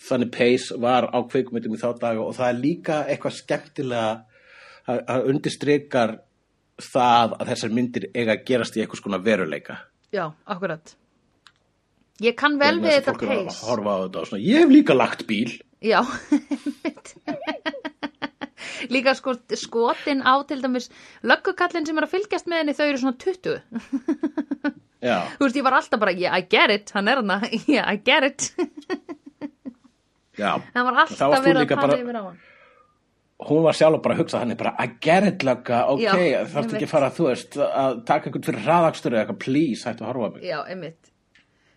þannig 0.10 0.32
pace 0.36 0.78
var 0.82 1.08
á 1.16 1.20
kveikmyndum 1.24 1.76
í 1.78 1.82
þá 1.82 1.90
daga 2.02 2.28
og 2.28 2.36
það 2.36 2.52
er 2.52 2.64
líka 2.64 3.02
eitthvað 3.08 3.40
skemmtilega 3.40 4.14
að, 4.86 5.02
að 5.08 5.30
undirstrykar 5.32 6.18
það 6.82 7.36
að 7.40 7.50
þessar 7.54 7.74
myndir 7.78 8.08
eiga 8.14 8.36
að 8.36 8.46
gerast 8.50 8.76
í 8.78 8.84
eitthvað 8.84 9.02
skona 9.02 9.20
veruleika. 9.24 9.78
Já, 10.16 10.26
akkurat. 10.46 10.96
Ég 12.24 12.36
kann 12.40 12.56
vel 12.60 12.78
við 12.80 12.94
þetta 13.02 13.12
á 13.12 13.16
þetta 14.16 14.40
ég 14.40 14.64
hef 14.64 14.72
líka 14.72 14.96
lagt 14.96 15.26
bíl. 15.28 15.52
Já. 15.84 16.00
Líka 18.90 19.14
sko, 19.18 19.34
skotin 19.58 20.22
á 20.26 20.34
til 20.48 20.60
dæmis 20.62 20.90
löggukallin 21.26 21.86
sem 21.88 21.98
er 21.98 22.06
að 22.06 22.12
fylgjast 22.16 22.48
með 22.50 22.62
henni 22.62 22.74
þau 22.78 22.86
eru 22.86 23.00
svona 23.02 23.18
20 23.24 23.62
já, 25.06 25.18
Þú 25.38 25.46
veist, 25.46 25.58
ég 25.60 25.66
var 25.66 25.78
alltaf 25.80 26.02
bara, 26.02 26.14
yeah, 26.18 26.36
I 26.38 26.46
get 26.50 26.74
it, 26.74 26.92
hann 26.96 27.10
er 27.12 27.22
hana 27.22 27.40
Yeah, 27.72 27.86
I 27.88 27.98
get 27.98 28.24
it. 28.28 28.50
Já. 30.38 30.58
Það 30.76 30.90
var 30.90 31.00
alltaf 31.06 31.46
verið 31.46 31.62
að 31.64 31.76
bara- 31.82 32.00
yfir 32.02 32.20
á 32.20 32.24
hann 32.28 32.38
hún 33.44 33.66
var 33.66 33.76
sjálf 33.76 34.02
bara 34.04 34.16
að 34.16 34.22
hugsa 34.24 34.40
hann 34.42 34.54
er 34.54 34.60
bara 34.60 34.76
að 34.80 34.94
gera 35.04 35.32
lögga, 35.50 35.82
ok, 35.92 36.04
Já, 36.06 36.46
þarf 36.54 36.72
ekki 36.72 36.88
að 36.88 36.94
fara 36.94 37.10
þú 37.16 37.28
veist, 37.28 37.58
að 37.66 37.98
taka 38.08 38.30
einhvern 38.30 38.48
fyrir 38.48 38.64
hraðakstur 38.64 39.16
eða 39.16 39.26
eitthvað, 39.26 39.42
please, 39.44 39.84
hættu 39.84 40.06
að 40.06 40.12
horfa 40.14 40.30
mig. 40.36 40.46
Já, 40.48 40.58
einmitt. 40.72 41.12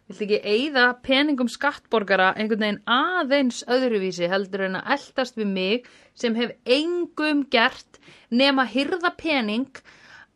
Viltu 0.08 0.24
ekki 0.24 0.38
eyða 0.54 0.84
peningum 1.04 1.50
skattborgara 1.52 2.30
einhvern 2.38 2.62
veginn 2.64 2.78
aðeins 2.88 3.58
öðruvísi 3.68 4.30
heldur 4.30 4.64
en 4.68 4.78
að 4.78 4.94
eldast 4.94 5.36
við 5.36 5.50
mig 5.50 5.88
sem 6.16 6.38
hef 6.38 6.54
engum 6.64 7.42
gert 7.52 7.98
nema 8.30 8.64
hyrða 8.70 9.12
pening 9.18 9.82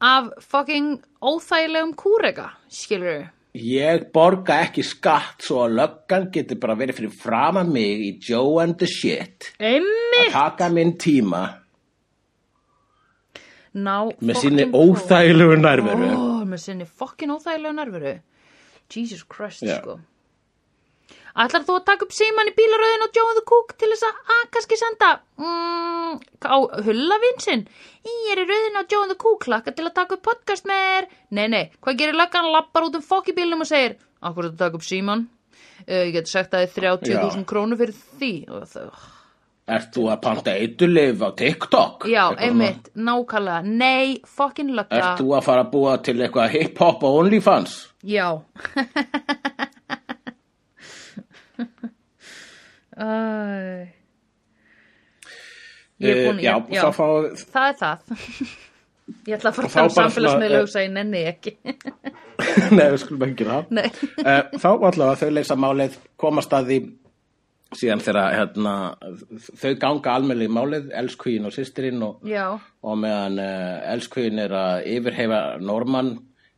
af 0.02 0.28
fucking 0.42 0.98
óþægilegum 1.22 1.94
kúrega, 1.96 2.50
skilur 2.68 3.30
Ég 3.52 4.06
borga 4.14 4.62
ekki 4.64 4.80
skatt 4.86 5.44
svo 5.44 5.66
að 5.66 5.74
löggan 5.76 6.30
getur 6.32 6.56
bara 6.62 6.76
verið 6.78 7.02
fyrir 7.02 7.16
frama 7.20 7.64
mig 7.68 8.00
í 8.00 8.12
Joe 8.24 8.62
and 8.62 8.78
the 8.80 8.88
shit. 8.88 9.50
Einmitt! 9.60 10.30
Að 10.30 10.32
taka 10.32 10.70
minn 10.72 10.94
tíma 10.96 11.42
Ná, 13.72 14.12
með 14.20 14.36
sinni 14.36 14.64
óþægilegu 14.68 15.56
nærveru. 15.60 16.08
Ó, 16.12 16.44
með 16.48 16.60
sinni 16.60 16.84
fokkin 16.88 17.32
óþægilegu 17.32 17.76
nervuru 17.76 18.14
Jesus 18.92 19.22
Christ, 19.24 19.64
Já. 19.64 19.78
sko 19.80 19.98
Ætlar 21.32 21.62
þú 21.64 21.76
að 21.78 21.84
taka 21.88 22.04
upp 22.04 22.12
síman 22.12 22.50
í 22.50 22.52
bílaröðin 22.56 23.04
og 23.06 23.14
Joe 23.16 23.36
the 23.38 23.42
Cook 23.48 23.70
til 23.80 23.88
þess 23.88 24.04
að, 24.04 24.18
að 24.34 24.42
kannski 24.52 24.76
senda 24.76 25.08
mm, 25.40 26.18
á 26.44 26.56
hullavinn 26.88 27.40
sinn? 27.40 27.62
Ég 28.04 28.34
er 28.34 28.42
í 28.42 28.44
röðin 28.50 28.76
á 28.76 28.82
Joe 28.84 29.08
the 29.08 29.16
Cook 29.22 29.46
hlakka 29.48 29.72
til 29.72 29.86
að 29.88 29.94
taka 29.96 30.18
upp 30.18 30.26
podcast 30.28 30.68
með 30.68 30.82
þér. 30.88 31.08
Nei, 31.38 31.46
nei, 31.54 31.62
hvað 31.80 32.02
gerir 32.02 32.20
löggan? 32.20 32.50
Lappar 32.52 32.88
út 32.90 33.00
um 33.00 33.06
fokk 33.06 33.32
í 33.32 33.36
bílnum 33.38 33.64
og 33.64 33.70
segir 33.70 33.96
Akkur 34.20 34.44
er 34.44 34.52
að 34.52 34.60
taka 34.60 34.78
upp 34.78 34.86
síman 34.86 35.24
uh, 35.24 36.04
Ég 36.04 36.12
get 36.18 36.28
sagt 36.30 36.52
að 36.52 36.68
þið 36.68 36.86
30.000 37.08 37.48
krónu 37.48 37.80
fyrir 37.80 37.96
því. 38.20 38.32
Það 38.52 39.10
Ert 39.72 39.92
þú 39.94 40.08
að 40.10 40.22
panta 40.24 40.52
eitulif 40.58 41.20
á 41.22 41.30
TikTok? 41.38 42.08
Já, 42.10 42.24
Eitthvað 42.26 42.46
einmitt, 42.48 42.88
nákvæmlega. 42.98 43.60
Nei, 43.62 44.16
fokkin 44.26 44.72
lögga. 44.74 44.98
Ert 44.98 45.22
þú 45.22 45.36
að 45.38 45.44
fara 45.46 45.64
að 45.64 45.70
búa 45.72 45.92
til 46.02 46.16
eitthvað 46.18 46.56
hip-hop 46.58 47.06
og 47.06 47.20
OnlyFans? 47.22 47.76
Já 48.02 48.26
Æ. 52.96 53.92
Ég 56.02 56.10
er 56.10 56.26
búin 56.26 56.38
Eh, 56.38 56.44
já, 56.44 56.54
ég, 56.72 56.82
þá 56.82 56.90
fá, 56.96 57.06
Það 57.52 57.68
er 57.68 57.76
það 57.80 57.98
Ég 59.28 59.36
ætla 59.36 59.50
að 59.50 59.56
fara 59.56 59.68
að 59.68 59.74
tala 59.74 59.88
þá 59.88 59.94
bara 59.94 59.94
samfélagsmiðla 59.98 60.58
svona, 60.58 60.72
og 60.72 60.82
ég 60.82 60.92
nenni 60.96 61.22
ekki 61.28 61.52
nei, 62.76 62.86
við 62.92 62.98
skulum 63.02 63.24
ekki 63.26 63.46
það. 63.46 63.78
Eh, 63.78 64.58
Þá 64.62 64.68
allavega 64.72 65.18
þau 65.20 65.30
leysa 65.36 65.56
málið, 65.58 65.96
komast 66.20 66.54
að 66.56 66.70
því 66.70 66.78
síðan 67.76 68.02
þegar 68.04 68.36
hérna, 68.36 68.72
þau 69.62 69.72
ganga 69.80 70.14
almennilega 70.16 70.50
í 70.50 70.54
málið, 70.56 70.88
elskvíin 71.02 71.48
og 71.48 71.54
systirinn 71.54 72.02
og, 72.04 72.24
Já, 72.28 72.46
og 72.84 72.98
meðan 73.00 73.38
uh, 73.40 73.78
elskvíin 73.94 74.42
er 74.42 74.54
að 74.56 74.88
yfirhefa 74.92 75.40
Norman 75.62 76.12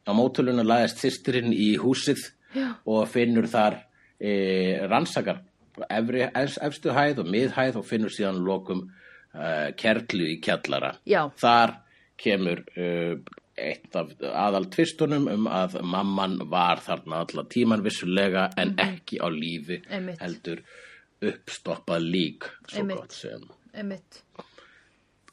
á 0.05 0.11
mótulunum 0.16 0.66
laðist 0.66 1.02
systirinn 1.05 1.52
í 1.55 1.74
húsið 1.81 2.23
Já. 2.55 2.74
og 2.86 3.06
finnur 3.11 3.47
þar 3.51 3.78
e, 4.20 4.32
rannsakar 4.90 5.40
efri, 5.89 6.27
efst, 6.29 6.61
efstu 6.63 6.95
hæð 6.95 7.25
og 7.25 7.33
miðhæð 7.35 7.81
og 7.81 7.89
finnur 7.89 8.13
síðan 8.15 8.43
lokum 8.47 8.85
uh, 8.87 9.71
kerlu 9.81 10.29
í 10.35 10.39
kjallara 10.45 10.95
Já. 11.09 11.27
þar 11.41 11.79
kemur 12.21 12.63
uh, 12.79 13.17
eitt 13.55 13.95
af 13.97 14.11
aðal 14.19 14.67
tvistunum 14.75 15.29
um 15.31 15.45
að 15.47 15.79
mamman 15.87 16.41
var 16.51 16.83
þarna 16.83 17.23
allan 17.23 17.51
tíman 17.51 17.85
vissulega 17.85 18.49
en 18.59 18.75
ekki 18.83 19.21
á 19.23 19.31
lífi. 19.31 19.79
Einmitt. 19.91 20.19
heldur 20.23 20.65
uppstoppað 21.25 22.11
lík 22.11 22.49
svo 22.67 22.83
Einmitt. 22.83 22.99
gott 22.99 23.17
sem 23.17 23.47
einmitt 23.75 24.25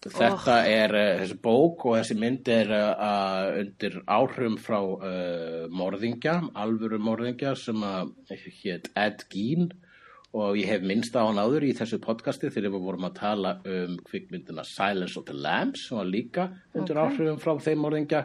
Þetta 0.01 0.55
er, 0.65 0.95
uh, 0.97 1.19
þessi 1.19 1.35
bók 1.43 1.83
og 1.85 1.99
þessi 1.99 2.15
mynd 2.17 2.47
er 2.49 2.71
uh, 2.73 3.59
undir 3.59 3.99
áhrum 4.09 4.55
frá 4.57 4.79
uh, 4.81 5.67
morðingja, 5.69 6.39
alvöru 6.57 6.97
morðingja 6.97 7.53
sem 7.53 7.83
að 7.85 8.15
hétt 8.63 8.89
Ed 8.97 9.27
Gein 9.29 9.69
og 10.31 10.55
ég 10.55 10.69
hef 10.71 10.83
minnst 10.87 11.15
á 11.19 11.27
hann 11.27 11.39
áður 11.41 11.65
í 11.67 11.73
þessu 11.75 11.97
podcasti 11.99 12.47
þegar 12.53 12.71
við 12.71 12.83
vorum 12.85 13.07
að 13.09 13.15
tala 13.19 13.49
um 13.67 13.97
kvikmyndina 14.07 14.63
Silence 14.63 15.19
of 15.19 15.25
the 15.27 15.35
Lambs 15.35 15.87
sem 15.89 15.97
var 15.99 16.07
líka 16.07 16.45
undir 16.73 16.95
Ok. 16.95 17.03
áhrifum 17.17 17.39
frá 17.43 17.55
þeim 17.65 17.81
morðingja 17.83 18.21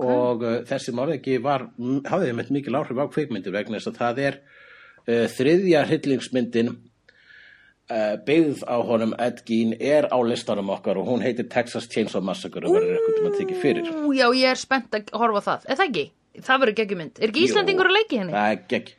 og 0.00 0.44
uh, 0.46 0.54
þessi 0.70 0.94
morðingi 0.96 1.36
var, 1.44 1.66
hafði 2.08 2.32
með 2.38 2.54
mikil 2.56 2.78
áhrif 2.80 2.96
á 2.96 3.12
kvikmyndir 3.12 3.52
vegna 3.52 3.76
þess 3.76 3.90
að 3.92 3.98
það 4.00 4.22
er 4.28 4.38
uh, 4.40 5.26
þriðja 5.36 5.82
hryllingsmyndin 5.90 6.70
uh, 6.72 8.14
byggð 8.24 8.62
á 8.64 8.76
honum 8.88 9.12
Ed 9.20 9.42
Gein 9.48 9.74
er 9.76 10.08
á 10.08 10.16
listanum 10.24 10.72
okkar 10.72 10.96
og 11.02 11.10
hún 11.12 11.20
heitir 11.24 11.48
Texas 11.52 11.88
Chainsaw 11.92 12.24
Massacre 12.24 12.64
og 12.68 12.78
verður 12.78 12.96
eitthvað 12.96 13.18
til 13.20 13.26
að 13.28 13.36
tekið 13.42 13.60
fyrir. 13.66 13.92
Já, 14.16 14.26
ég 14.32 14.48
er 14.54 14.60
spennt 14.64 14.96
að 14.96 15.12
horfa 15.12 15.44
það 15.50 15.68
Er 15.68 15.76
það 15.82 15.86
ekki? 15.90 16.06
Það 16.40 16.60
verður 16.64 16.78
geggjumynd 16.80 17.20
Er 17.20 17.28
ekki 17.34 17.44
Íslandingur 17.50 17.90
að 17.90 17.96
leiki 17.98 18.20
henni? 18.22 18.32
Það 18.32 18.54
er 18.56 18.64
gegg. 18.72 18.90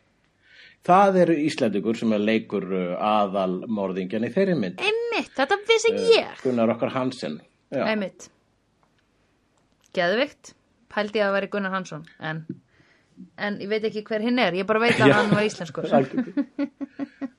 Það 0.88 1.18
eru 1.22 1.38
Íslandingur 1.46 1.98
sem 2.00 2.14
er 2.18 2.24
leikur 2.26 2.66
uh, 2.74 2.96
aðal 2.98 3.60
morðingjan 3.70 4.26
í 4.26 4.32
þeirri 4.34 4.56
mynd. 4.58 4.82
Einmitt, 4.82 5.30
þetta 5.38 5.60
vissi 5.70 5.94
ég 6.16 6.42
Gunnar 6.42 6.74
okkar 6.74 6.94
Hansen. 6.96 7.38
Já. 7.72 7.86
Einmitt 7.88 8.28
Geðvikt 9.96 10.54
Pældi 10.92 11.22
ég 11.22 11.28
að 11.30 11.38
vera 11.38 11.50
Gunnar 11.54 11.72
Hansson 11.76 12.04
En, 12.20 12.42
en 13.40 13.60
ég 13.64 13.70
veit 13.72 13.86
ekki 13.88 14.04
hver 14.08 14.24
hinn 14.26 14.42
er 14.44 14.58
Ég 14.60 14.68
bara 14.68 14.82
veit 14.84 15.00
að 15.00 15.12
Já. 15.12 15.16
hann 15.20 15.32
var 15.32 15.48
íslenskur 15.48 15.88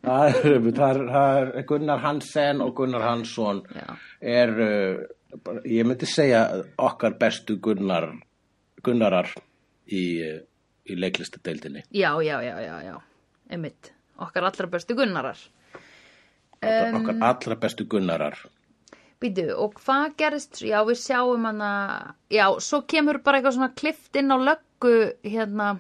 það 0.03 0.29
er, 0.29 0.39
það 0.73 0.87
er, 0.89 1.03
það 1.13 1.37
er 1.43 1.67
Gunnar 1.69 2.03
Hansen 2.03 2.65
og 2.65 2.73
Gunnar 2.81 3.05
Hansson 3.05 3.63
Já. 3.77 3.87
er, 4.21 4.55
uh, 4.57 5.61
ég 5.69 5.87
myndi 5.87 6.09
segja 6.09 6.43
okkar 6.81 7.19
bestu 7.21 7.59
Gunnar, 7.63 8.09
Gunnarar 8.83 9.31
í, 9.87 10.05
uh, 10.27 10.41
í 10.89 10.99
leiklistadeildinni. 10.99 11.85
Já, 11.95 12.11
já, 12.25 12.41
já, 12.43 12.57
já, 12.65 12.77
já 12.89 12.97
Einmitt. 13.53 13.93
Okkar 14.23 14.49
allra 14.49 14.69
bestu 14.73 14.97
Gunnarar. 14.99 15.39
Okkar, 16.57 16.99
okkar 16.99 17.25
allra 17.29 17.61
bestu 17.63 17.87
Gunnarar. 17.91 18.39
Býtu, 19.23 19.47
og 19.55 19.77
hvað 19.79 20.17
gerist, 20.19 20.65
já 20.67 20.81
við 20.89 20.99
sjáum 20.99 21.45
hana, 21.47 21.73
já, 22.33 22.49
svo 22.59 22.83
kemur 22.91 23.21
bara 23.23 23.39
eitthvað 23.39 23.59
svona 23.61 23.75
klift 23.79 24.19
inn 24.19 24.35
á 24.35 24.39
löggu, 24.41 24.97
hérna, 25.23 25.77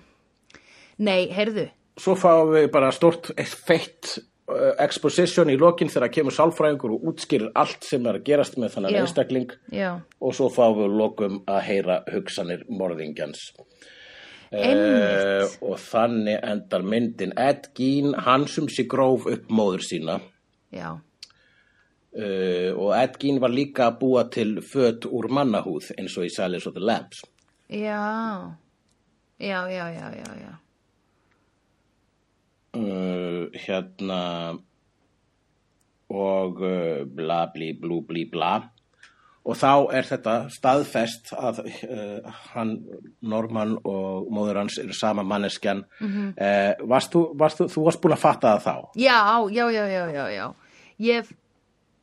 nei, 1.03 1.27
heyrðu, 1.35 1.67
Svo 2.01 2.15
fáum 2.17 2.55
við 2.55 2.71
bara 2.73 2.89
stort 2.95 3.29
feitt 3.37 4.15
uh, 4.49 4.73
exposition 4.81 5.51
í 5.53 5.59
lokin 5.61 5.91
þegar 5.93 6.13
kemur 6.15 6.35
sálfræðingur 6.35 6.95
og 6.97 7.11
útskýrir 7.13 7.51
allt 7.59 7.85
sem 7.85 8.07
er 8.09 8.17
að 8.17 8.29
gerast 8.31 8.57
með 8.61 8.79
þannig 8.79 8.97
Já. 8.97 9.01
einstakling. 9.03 9.53
Já, 9.77 9.91
og 10.01 10.37
svo 10.39 10.49
fáum 10.53 10.79
við 10.81 10.97
lokum 11.03 11.43
að 11.45 11.61
heyra 11.69 11.99
hugsanir 12.15 12.65
morðingjans. 12.73 13.51
Einmitt, 14.53 15.57
og 15.65 15.79
þannig 15.81 16.39
endar 16.43 16.85
myndin. 16.85 17.33
Ed 17.37 17.71
Gein, 17.77 18.13
hann 18.15 18.47
sem 18.51 18.69
sé 18.69 18.87
gróf 18.91 19.27
upp 19.31 19.51
móður 19.51 19.85
sína. 19.87 20.19
Já, 20.73 20.97
uh, 22.17 22.71
og 22.77 22.93
Ed 22.97 23.19
Gein 23.21 23.41
var 23.43 23.53
líka 23.53 23.89
að 23.91 23.99
búa 24.03 24.27
til 24.33 24.59
föt 24.65 25.09
úr 25.09 25.31
mannahúð 25.33 25.93
eins 25.99 26.17
og 26.19 26.29
í 26.29 26.33
Silence 26.33 26.69
of 26.69 26.77
the 26.77 26.81
Lambs. 26.85 27.25
já, 27.73 28.53
já, 29.39 29.69
já, 29.71 29.87
já, 29.89 30.13
já, 30.13 30.35
já, 30.45 30.53
uh, 32.77 33.49
hérna 33.53 34.59
og 36.09 36.61
uh, 36.61 37.05
bla 37.05 37.47
bli 37.55 37.73
blú 37.73 38.03
bli 38.05 38.25
bla 38.25 38.72
og 39.45 39.57
þá 39.59 39.71
er 39.99 40.03
þetta 40.07 40.35
staðfest 40.55 41.33
að 41.35 41.59
uh, 41.67 42.33
hann 42.55 42.77
Norman 43.23 43.77
og 43.85 44.29
móður 44.31 44.61
hans 44.63 44.79
eru 44.79 44.93
sama 44.95 45.23
manneskjan 45.27 45.85
Mhm. 46.01 46.35
uh, 46.39 46.87
varst 46.89 47.13
þú, 47.13 47.25
varst 47.39 47.59
þú, 47.59 47.67
þú 47.75 47.85
varst 47.89 48.01
búin 48.05 48.15
að 48.15 48.23
fatta 48.23 48.57
það 48.59 48.63
þá 48.63 48.75
já, 48.97 49.19
já, 49.51 49.65
já, 49.71 49.85
já, 49.91 50.05
já, 50.15 50.27
já, 50.37 50.47
ég, 50.99 51.33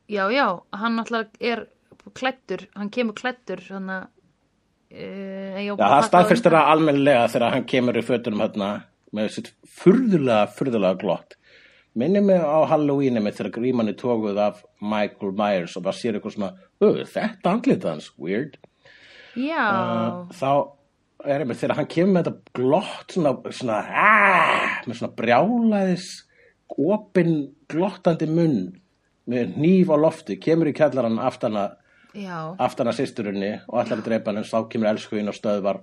já, 0.08 0.24
já, 0.30 0.46
hann 0.72 0.96
náttúrulega 0.96 1.30
er 1.40 1.66
klættur, 2.14 2.66
hann 2.76 2.90
kemur 2.90 3.14
klættur, 3.14 3.60
hann 3.70 3.88
að, 3.88 4.06
uh, 4.92 5.58
Já, 5.64 5.74
það 5.78 6.06
staðfestir 6.08 6.54
það 6.56 6.70
almennilega 6.74 7.26
þegar 7.32 7.54
hann 7.56 7.66
kemur 7.70 7.98
í 8.00 8.02
fötunum 8.06 8.40
hérna 8.44 8.70
með 9.16 9.28
sitt 9.34 9.52
furðulega, 9.80 10.48
furðulega 10.54 10.98
glott. 11.00 11.36
Minni 11.98 12.20
mig 12.22 12.38
á 12.38 12.62
Halloweeni 12.70 13.18
með 13.22 13.40
þegar 13.40 13.54
gríman 13.56 13.88
er 13.90 13.96
tókuð 13.98 14.38
af 14.38 14.60
Michael 14.80 15.32
Myers 15.34 15.74
og 15.76 15.82
það 15.88 15.96
sér 15.98 16.18
eitthvað 16.18 16.36
svona, 16.36 16.50
"Ö, 16.54 16.69
þetta 16.80 17.52
andlita 17.54 17.94
hans, 17.94 18.10
weird. 18.18 18.58
Já, 19.36 19.64
Uh, 19.70 20.26
þá 20.34 21.28
er 21.30 21.42
einmitt 21.44 21.60
þegar 21.60 21.76
hann 21.76 21.86
kemur 21.92 22.14
með 22.16 22.24
þetta 22.30 22.54
glott 22.56 23.12
svona, 23.14 23.32
svona, 23.52 23.76
aah, 23.92 24.78
með 24.88 24.96
svona 24.98 25.14
brjálaðis, 25.18 26.06
opin, 26.80 27.34
glottandi 27.70 28.26
munn 28.30 28.56
með 29.30 29.54
hníf 29.58 29.92
á 29.92 29.96
lofti, 30.00 30.38
kemur 30.42 30.70
í 30.70 30.74
kjallarann 30.74 31.20
aftana, 31.22 31.68
aftana 32.58 32.90
sýsturinni 32.96 33.52
og 33.68 33.76
allar 33.84 34.00
að 34.00 34.06
dreipa 34.08 34.32
hann 34.32 34.40
en 34.42 34.48
þá 34.48 34.64
kemur 34.72 34.90
elskuinn 34.90 35.28
og 35.30 35.36
stöðvar 35.36 35.82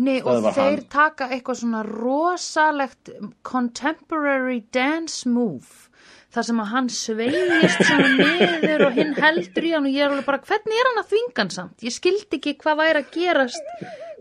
Nei, 0.00 0.20
og 0.22 0.44
þeir 0.54 0.80
hann. 0.80 0.84
taka 0.92 1.30
eitthvað 1.32 1.60
svona 1.62 1.80
rosalegt 1.86 3.10
contemporary 3.42 4.60
dance 4.72 5.24
move 5.28 5.88
þar 6.30 6.46
sem 6.46 6.60
að 6.62 6.68
hann 6.74 6.90
sveigist 6.94 7.80
svona 7.86 8.10
niður 8.18 8.84
og 8.86 8.98
hinn 9.00 9.14
heldur 9.18 9.66
í 9.66 9.72
hann 9.74 9.88
og 9.88 9.96
ég 9.96 10.04
er 10.04 10.12
alveg 10.12 10.28
bara, 10.28 10.42
hvernig 10.50 10.78
er 10.82 10.88
hann 10.90 11.00
að 11.02 11.08
þvinga 11.14 11.42
hann 11.42 11.50
samt? 11.56 11.82
Ég 11.86 11.96
skildi 11.96 12.38
ekki 12.38 12.54
hvað 12.60 12.78
væri 12.84 13.02
að 13.02 13.10
gerast 13.16 13.74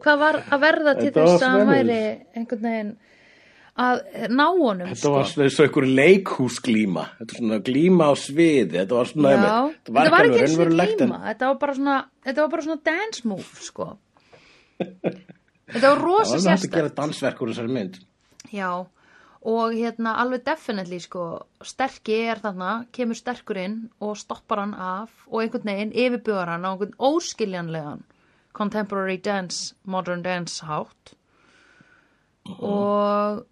hvað 0.03 0.23
var 0.23 0.39
að 0.47 0.63
verða 0.63 0.95
til 0.97 1.05
Þetta 1.09 1.21
var 1.21 1.29
þess 1.29 1.45
að 1.45 1.53
hann 1.55 1.71
væri 1.73 1.99
einhvern 2.39 2.65
veginn 2.65 2.91
að 3.79 4.01
ná 4.35 4.45
honum 4.57 4.89
Þetta 4.89 4.99
sko. 4.99 5.11
var 5.13 5.27
svona 5.29 5.45
eins 5.47 5.59
og 5.59 5.65
einhver 5.69 5.85
leikhúsglíma. 5.99 7.03
Þetta 7.19 7.31
var 7.35 7.39
svona 7.39 7.59
glíma 7.69 8.07
á 8.11 8.13
sviði. 8.19 8.75
Þetta 8.75 8.97
var 8.97 9.09
svona 9.13 9.31
Já, 9.35 9.53
þetta 9.87 9.93
var 10.11 10.27
ekki 10.27 10.41
eins 10.43 10.55
og 10.57 10.73
glíma. 10.73 11.19
þetta 11.29 11.51
var 11.51 11.59
bara 11.61 11.75
svona, 11.77 11.97
þetta 12.27 12.41
var 12.43 12.49
bara 12.55 12.65
svona 12.67 12.81
dance 12.89 13.27
move 13.29 13.63
sko. 13.69 13.89
Þetta 15.69 15.85
var 15.85 15.99
Það 15.99 16.03
rosa 16.03 16.37
var 16.41 16.55
hægt 16.57 16.65
að 16.65 16.75
gera 16.79 16.91
dansverk 16.97 17.41
úr 17.45 17.49
þessari 17.51 17.69
mynd. 17.75 17.97
Já, 18.49 18.69
og 19.41 19.71
hérna 19.71 20.17
alveg 20.19 20.43
definitely 20.43 20.99
sko, 20.99 21.25
sterki 21.63 22.17
er 22.27 22.41
þarna, 22.43 22.71
kemur 22.91 23.15
sterkur 23.15 23.57
inn 23.61 23.77
og 24.03 24.17
stoppar 24.19 24.59
hann 24.65 24.73
af 24.75 25.13
og 25.29 25.43
einhvern 25.43 25.69
veginn 25.71 25.93
yfirbugar 25.95 26.51
hann 26.51 26.67
á 26.67 26.71
einhvern 26.73 26.95
óskiljanlegan 26.99 28.03
contemporary 28.53 29.17
dance, 29.17 29.75
modern 29.85 30.23
dance 30.23 30.65
hátt. 30.65 31.13
Og 32.59 33.45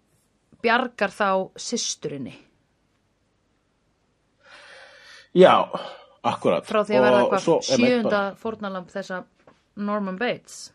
bjargar 0.60 1.12
þá 1.14 1.28
systurinni. 1.56 2.34
Já, 5.38 5.68
akkurat. 6.26 6.66
Frá 6.66 6.82
því 6.82 6.98
að 6.98 7.04
verða 7.06 7.20
eitthvað 7.22 8.02
bara- 8.10 8.34
fórnalamb 8.42 8.90
þessa 8.90 9.24
Norman 9.76 10.18
Bates 10.18 10.72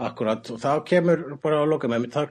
Akkurat, 0.00 0.48
og 0.50 0.60
þá 0.62 0.70
kemur 0.88 1.24
bara 1.42 1.62
að 1.62 1.72
loka 1.74 1.90
með 1.90 2.06
mig, 2.06 2.14
þá 2.14 2.22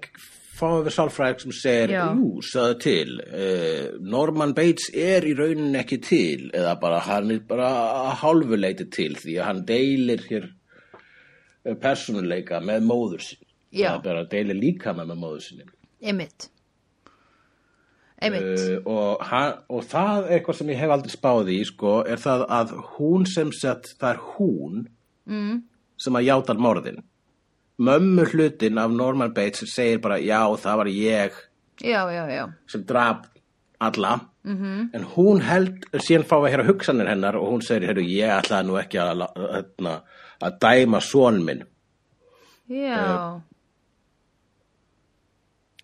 fáum 0.62 0.86
við 0.86 0.96
sálfræðing 0.96 1.44
sem 1.44 1.54
segir, 1.56 1.94
Já. 1.96 2.04
jú, 2.18 2.30
sagði 2.46 2.78
til, 2.86 3.18
uh, 3.26 4.00
Norman 4.14 4.56
Bates 4.58 4.90
er 4.94 5.26
í 5.26 5.36
rauninni 5.38 5.80
ekki 5.82 6.00
til, 6.06 6.50
eða 6.58 6.76
bara 6.82 7.02
hann 7.06 7.34
er 7.34 7.44
bara 7.48 7.70
að 8.06 8.16
hálfu 8.24 8.60
leiti 8.60 8.88
til 8.94 9.14
því 9.20 9.38
að 9.40 9.48
hann 9.50 9.62
deilir 9.70 10.26
hér 10.30 10.48
eh, 10.50 11.78
persónuleika 11.82 12.62
með 12.66 12.90
móður 12.90 13.26
sín. 13.30 13.44
Já. 13.72 13.92
Það 13.92 13.94
er 13.94 14.08
bara 14.10 14.26
að 14.26 14.34
deilir 14.34 14.60
líka 14.60 14.96
með 14.98 15.14
móður 15.16 15.46
sinni. 15.46 15.70
Einmitt 16.02 16.50
Einmitt 18.22 18.50
Uh, 18.62 18.76
og, 18.86 19.22
hann, 19.26 19.56
og 19.74 19.86
það 19.90 20.28
er 20.28 20.36
eitthvað 20.36 20.58
sem 20.60 20.70
ég 20.70 20.78
hef 20.78 20.92
aldrei 20.94 21.14
spáði 21.14 21.56
í, 21.58 21.62
sko, 21.66 21.94
er 22.06 22.22
það 22.22 22.44
að 22.54 22.74
hún 22.94 23.24
sem 23.30 23.54
sett, 23.56 23.96
það 23.98 24.12
er 24.12 24.20
hún 24.36 24.84
mm. 25.26 25.56
sem 25.98 26.20
að 26.20 26.28
játa 26.28 26.56
morðin. 26.62 27.00
Mömmu 27.82 28.28
hlutin 28.30 28.78
af 28.78 28.92
Norman 28.94 29.34
Bates 29.34 29.74
segir 29.74 30.02
bara, 30.04 30.20
já, 30.22 30.44
það 30.62 30.82
var 30.84 30.90
ég 30.94 31.40
Já, 31.82 32.02
já, 32.14 32.26
já. 32.30 32.46
sem 32.70 32.84
draf 32.86 33.26
alla. 33.80 34.20
-hmm. 34.44 34.90
en 34.94 35.04
hún 35.16 35.42
held, 35.42 35.86
síðan 35.94 36.26
fá 36.28 36.36
að 36.40 36.50
heyra 36.50 36.68
hugsanir 36.68 37.10
hennar 37.12 37.38
og 37.40 37.50
hún 37.52 37.64
segir, 37.66 37.90
heyrðu, 37.90 38.06
ég 38.10 38.34
ætlaði 38.40 38.68
nú 38.68 38.78
ekki 38.82 39.02
að, 39.02 39.26
að, 39.28 39.66
að, 39.86 40.20
að 40.42 40.58
dæma 40.66 41.02
son 41.06 41.42
minn. 41.46 41.66
Já, 42.72 43.42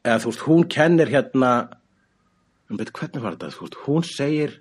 eða 0.04 0.22
þú 0.24 0.32
veist, 0.32 0.46
hún 0.48 0.64
kennir 0.72 1.12
hérna 1.12 1.52
en 2.70 2.80
veit 2.80 2.94
hvernig 2.96 3.24
var 3.24 3.36
þetta, 3.36 3.54
þú 3.56 3.68
veist, 3.68 3.80
hún 3.86 4.08
segir 4.08 4.58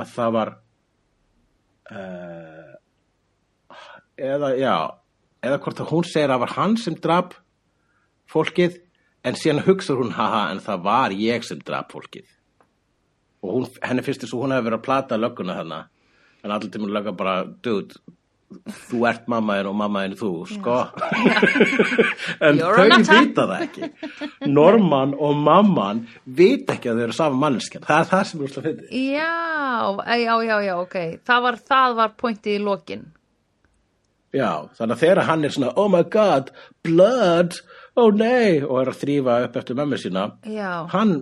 að 0.00 0.12
það 0.16 0.34
var 0.38 0.52
uh, 1.92 2.72
eða, 4.16 4.54
já 4.56 4.76
eða 5.42 5.58
hvort 5.62 5.82
að 5.82 5.92
hún 5.92 6.06
segir 6.06 6.28
að 6.30 6.34
það 6.36 6.44
var 6.44 6.54
hann 6.56 6.76
sem 6.80 6.96
draf 7.02 7.36
fólkið 8.32 8.78
en 9.26 9.38
síðan 9.38 9.64
hugsar 9.66 10.00
hún, 10.00 10.14
haha, 10.16 10.48
en 10.52 10.62
það 10.62 10.86
var 10.86 11.14
ég 11.18 11.44
sem 11.46 11.60
draf 11.62 11.92
fólkið. 11.92 12.26
Og 13.42 13.54
hún, 13.56 13.68
henni 13.82 14.04
finnst 14.06 14.24
þess 14.24 14.34
að 14.34 14.42
hún 14.44 14.54
hefur 14.54 14.68
verið 14.70 14.80
að 14.80 14.86
plata 14.86 15.18
lögguna 15.18 15.58
þarna. 15.58 15.84
En 16.42 16.54
allir 16.54 16.72
tímur 16.74 16.94
lögga 16.94 17.14
bara, 17.14 17.36
dude 17.62 18.00
þú 18.90 18.98
ert 19.08 19.28
mammaðin 19.32 19.68
og 19.70 19.76
mammaðin 19.78 20.16
þú, 20.18 20.30
sko. 20.50 20.74
En 22.46 22.58
þau 22.60 22.98
vita 23.08 23.46
það 23.48 23.54
ekki. 23.66 23.88
Norman 24.50 25.14
og 25.16 25.38
mamman 25.40 26.04
vita 26.24 26.76
ekki 26.76 26.92
að 26.92 27.00
þau 27.00 27.04
eru 27.06 27.16
sama 27.16 27.40
manneskjan. 27.46 27.86
Það 27.86 28.02
er 28.02 28.10
það 28.12 28.28
sem 28.28 28.40
er 28.40 28.46
úrst 28.48 28.60
að 28.60 28.68
fyndi 28.68 29.02
já, 29.14 29.32
já, 30.20 30.34
já, 30.48 30.54
já, 30.66 30.74
ok. 30.82 30.98
Það 31.30 31.44
var, 31.46 31.60
það 31.72 31.98
var 32.02 32.14
pointið 32.20 32.58
í 32.58 32.62
lokin 32.66 33.06
Já, 34.32 34.48
þannig 34.78 34.94
að 34.96 35.00
þegar 35.04 35.26
hann 35.28 35.44
er 35.44 35.52
svona 35.52 35.72
oh 35.76 35.88
my 35.92 36.02
god, 36.08 36.50
blood 36.86 37.58
oh 38.00 38.10
nei, 38.16 38.62
og 38.64 38.78
er 38.80 38.90
að 38.94 39.00
þrýfa 39.02 39.34
upp 39.46 39.56
eftir 39.60 39.76
mömmu 39.76 39.98
sína 40.00 40.22
Já, 40.48 40.86
hann 40.94 41.18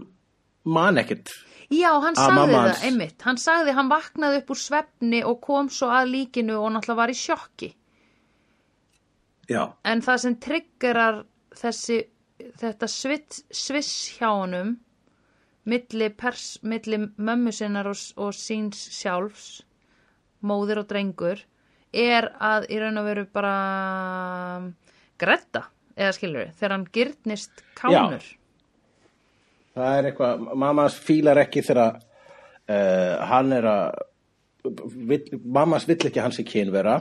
man 0.64 1.00
ekkert 1.02 1.32
já 1.70 1.90
hann 2.02 2.14
Að 2.14 2.20
sagði 2.22 2.36
mamma 2.38 2.60
það, 2.60 2.68
hans- 2.68 2.84
einmitt. 2.86 3.22
Hann 3.22 3.36
sagði, 3.38 3.74
hann 3.76 3.90
vaknaði 3.90 4.38
upp 4.42 4.48
úr 4.54 4.58
svefni 4.58 5.20
og 5.26 5.40
kom 5.42 5.68
svo 5.70 5.86
að 5.94 6.08
líkinu 6.14 6.56
og 6.58 6.72
náttúrulega 6.74 6.98
var 7.02 7.12
í 7.12 7.18
sjokki. 7.18 7.68
Já, 9.50 9.64
En 9.84 10.02
það 10.02 10.18
sem 10.22 10.34
triggerar 10.42 11.20
þessi, 11.58 12.00
þetta 12.60 12.88
sviss, 12.90 13.40
sviss 13.50 13.92
hjá 14.18 14.28
honum 14.30 14.76
milli, 15.70 16.08
pers, 16.14 16.58
milli 16.62 16.98
mömmu 17.18 17.52
sinnar 17.54 17.86
og, 17.90 17.98
og 18.18 18.34
síns 18.34 18.80
sjálfs 18.94 19.60
móðir 20.42 20.80
og 20.84 20.88
drengur 20.90 21.42
er 21.92 22.28
að 22.40 22.66
í 22.70 22.78
raun 22.80 22.98
og 23.00 23.06
veru 23.08 23.24
bara 23.34 23.54
gretta, 25.20 25.64
eða 25.98 26.12
skilur 26.16 26.44
við, 26.44 26.52
þegar 26.58 26.74
hann 26.76 26.86
gyrnist 26.94 27.64
kánur. 27.78 28.24
það 29.74 29.96
er 29.98 30.08
eitthvað 30.10 30.44
mammas 30.62 30.96
fílar 31.04 31.40
ekki 31.44 31.62
þegar 31.66 31.98
uh, 32.00 33.16
hann 33.30 33.52
er 33.56 33.68
að 33.70 34.00
vill, 35.10 35.22
mammas 35.44 35.86
vill 35.88 35.98
ekki 36.08 36.22
hans 36.22 36.40
í 36.42 36.46
kynvera 36.48 36.98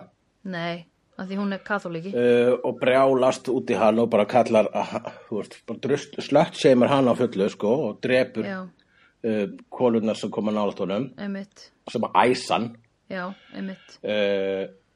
Nei, 0.50 0.86
af 1.20 1.28
því 1.28 1.38
hún 1.42 1.54
er 1.56 1.64
katholiki. 1.68 2.12
uh, 2.16 2.54
og 2.64 2.78
brjálast 2.82 3.50
út 3.54 3.72
í 3.74 3.78
hann 3.80 4.00
og 4.04 4.10
bara 4.12 4.26
kallar 4.30 4.70
að- 4.74 5.10
þú 5.30 5.42
veist, 5.86 6.20
slött 6.24 6.60
seimur 6.60 6.92
hann 6.92 7.08
á 7.12 7.14
fullu 7.20 7.50
sko 7.52 7.74
og 7.90 8.02
drepur 8.04 8.46
Já, 8.48 8.60
uh, 8.66 9.46
kolunar 9.70 10.16
sem 10.20 10.32
koma 10.32 10.52
nálat 10.56 10.80
honum 10.80 11.10
einmitt, 11.18 11.70
sem 11.92 12.02
að 12.08 12.22
æsan 12.32 12.70
já, 13.10 13.26
einmitt. 13.56 13.98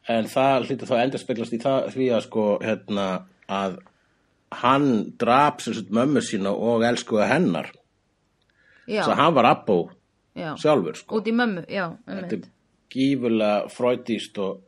En 0.10 0.30
það 0.32 0.68
hlýtur 0.68 0.90
þá 0.90 0.96
endur 1.02 1.22
speglast 1.22 1.56
í 1.56 1.62
það, 1.64 1.90
því 1.96 2.10
að 2.16 2.26
sko 2.28 2.46
hérna 2.64 3.08
að 3.48 3.78
hann 4.64 4.90
drap 5.20 5.62
sem 5.64 5.78
sagt 5.78 5.94
mömmu 5.96 6.22
sína 6.22 6.54
og 6.54 6.84
elskuða 6.88 7.30
hennar 7.32 7.72
Já, 8.88 9.06
svo 9.06 9.16
hann 9.16 9.36
var 9.38 9.48
abbó 9.48 9.78
já, 10.36 10.54
sjálfur 10.60 11.00
sko 11.00 11.22
út 11.22 11.30
í 11.30 11.36
mömmu, 11.36 11.64
já, 11.72 11.88
þetta 12.04 12.20
einmitt. 12.20 12.50
er 12.50 12.94
gífulega 12.94 13.70
fröytíst 13.74 14.38
og, 14.44 14.60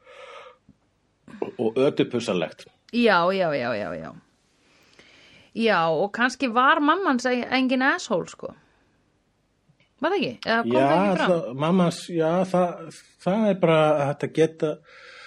og 1.60 1.78
ödupussalegt 1.78 2.68
Já, 2.96 3.34
já, 3.34 3.54
já, 3.56 3.76
já, 3.76 3.94
já. 3.94 4.12
Já, 5.56 5.88
og 5.90 6.12
kannski 6.14 6.48
var 6.48 6.80
mamman 6.80 7.20
seg 7.20 7.46
engin 7.52 7.82
asshole, 7.84 8.28
sko. 8.28 8.54
Var 10.04 10.14
það 10.14 10.18
ekki? 10.20 10.32
Já, 10.46 10.56
það 10.56 10.94
ekki 10.94 11.18
fram? 11.18 11.32
það, 11.32 11.50
mammas, 11.64 12.00
já 12.12 12.30
það, 12.52 13.00
það 13.26 13.48
er 13.50 13.60
bara 13.64 13.80
að 13.90 14.02
þetta 14.12 14.30
geta. 14.36 14.72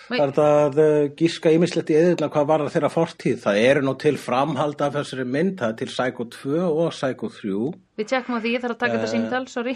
Það 0.08 0.22
er 0.24 0.30
þetta 0.32 0.46
að 0.64 0.78
uh, 0.84 1.10
gíska 1.18 1.52
ímislegt 1.56 1.90
í 1.92 1.98
eðurna 2.00 2.28
hvað 2.32 2.46
var 2.50 2.64
það 2.66 2.74
þeirra 2.76 2.90
fortíð 2.94 3.38
það 3.44 3.60
eru 3.68 3.82
nú 3.88 3.94
til 4.04 4.16
framhald 4.20 4.80
af 4.86 4.96
þessari 4.98 5.26
mynd 5.28 5.58
það 5.60 5.68
er 5.74 5.78
til 5.82 5.90
Psycho 5.92 6.28
2 6.38 6.64
og 6.68 6.90
Psycho 6.96 7.28
3 7.38 7.54
Við 7.98 8.06
tjekkum 8.12 8.36
á 8.36 8.40
því, 8.40 8.54
ég 8.54 8.62
þarf 8.62 8.76
að 8.76 8.82
taka 8.84 8.94
Eh. 8.94 8.98
þetta 8.98 9.12
símtal, 9.14 9.44
sorry. 9.50 9.72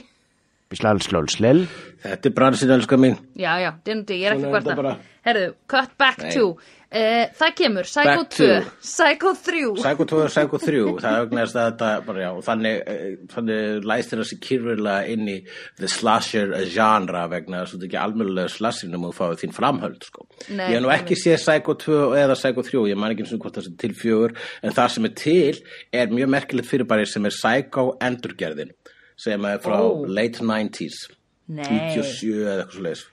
Slell. 0.76 1.66
þetta 2.02 2.28
er 2.30 2.36
bransin 2.36 2.70
elskar 2.74 2.98
mín 2.98 3.16
Já, 3.38 3.56
já, 3.62 3.72
dyndu, 3.86 4.14
ég 4.14 4.30
er 4.30 4.36
ekki 4.38 4.50
hvarta. 4.52 4.76
bara. 4.76 4.96
Herðu, 5.22 5.52
cut 5.70 5.92
back 5.98 6.18
Nei. 6.18 6.32
to. 6.34 6.56
Uh, 6.92 7.24
það 7.38 7.52
kemur, 7.56 7.86
Psycho 7.88 8.16
Back 8.18 8.32
2, 8.34 8.46
to. 8.46 8.70
Psycho 8.84 9.30
3. 9.46 9.60
Psycho 9.78 10.04
2 10.10 10.16
og 10.18 10.32
Psycho 10.32 10.58
3 10.60 10.80
það 11.00 11.14
er 11.14 11.22
vegna 11.22 11.44
þess 11.46 11.54
að 11.56 11.68
þetta 11.70 11.90
bara, 12.04 12.20
já, 12.20 12.30
þannig, 12.48 12.80
eh, 12.92 13.14
þannig 13.32 13.86
læstir 13.88 14.20
þessi 14.20 14.38
kýrfilega 14.44 15.14
inn 15.14 15.30
í 15.32 15.36
the 15.80 15.88
slasher 15.88 16.52
genre 16.74 17.22
vegna 17.32 17.62
þess 17.62 17.72
að 17.72 17.78
þetta 17.78 17.86
er 17.86 17.88
ekki 17.88 18.00
almjölulega 18.02 18.52
slasher 18.52 18.92
nema 18.92 19.08
þú 19.08 19.16
fáið 19.22 19.40
þín 19.44 19.56
framhöld 19.56 20.04
sko. 20.10 20.26
Nei, 20.50 20.66
ég 20.66 20.76
hef 20.76 20.84
nú 20.84 20.92
ekki 20.98 21.16
séð 21.22 21.38
Psycho 21.40 21.78
2 21.86 22.02
eða 22.26 22.36
Psycho 22.42 22.66
3 22.68 22.84
ég 22.92 23.00
man 23.00 23.14
ekki 23.14 23.24
eins 23.24 23.32
og 23.38 23.46
hvort 23.46 23.56
það 23.56 23.70
sé 23.70 23.74
til 23.86 23.94
fjögur 24.02 24.36
en 24.60 24.76
það 24.76 24.92
sem 24.98 25.08
er 25.08 25.16
til 25.22 25.62
er 26.02 26.12
mjög 26.12 26.34
merkilegt 26.36 26.68
fyrirbæri 26.68 27.08
sem 27.08 27.24
er 27.24 27.38
Psycho 27.38 27.86
endurgerðin 28.04 28.74
sem 29.16 29.44
er 29.48 29.62
frá 29.64 29.78
Ó. 29.80 30.04
late 30.06 30.42
90s 30.42 31.08
Nei, 31.52 31.66
97 31.66 32.36
eða 32.42 32.58
eitthvað 32.62 32.76
svo 32.76 32.84
leiðis 32.86 33.06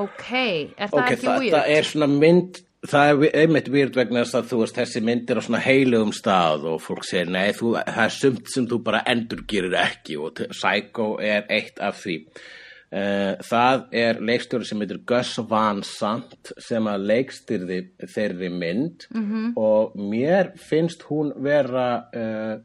ok, 0.00 0.28
er 0.76 0.90
það 0.90 0.98
ok, 0.98 1.06
ekki 1.06 1.22
þetta 1.22 1.38
weird? 1.38 1.72
er 1.76 1.88
svona 1.88 2.10
mynd 2.12 2.60
það 2.90 3.10
er 3.10 3.42
einmitt 3.42 3.68
weird 3.72 3.98
vegna 3.98 4.22
þess 4.24 4.38
að 4.38 4.48
þú 4.50 4.60
veist 4.62 4.78
þessi 4.78 5.02
mynd 5.04 5.30
er 5.30 5.40
á 5.40 5.42
svona 5.44 5.60
heilugum 5.64 6.14
stað 6.16 6.64
og 6.70 6.80
fólk 6.84 7.04
segir 7.04 7.32
nei, 7.32 7.50
þú, 7.56 7.74
það 7.82 8.06
er 8.06 8.16
sumt 8.16 8.48
sem 8.52 8.70
þú 8.70 8.80
bara 8.86 9.02
endurgerir 9.10 9.76
ekki 9.82 10.16
og 10.20 10.40
Psycho 10.54 11.10
er 11.24 11.44
eitt 11.52 11.80
af 11.84 12.00
því 12.00 12.16
uh, 12.24 13.34
það 13.50 13.84
er 14.00 14.22
leikstjóri 14.30 14.68
sem 14.68 14.80
heitir 14.84 15.02
Gus 15.12 15.34
Van 15.50 15.84
Sant 15.86 16.54
sem 16.62 16.88
að 16.88 17.06
leikstyrði 17.12 17.80
þeirri 18.14 18.50
mynd 18.54 19.08
-hmm. 19.12 19.52
og 19.60 19.96
mér 19.96 20.54
finnst 20.56 21.04
hún 21.10 21.34
vera 21.36 21.88
uh, 22.16 22.56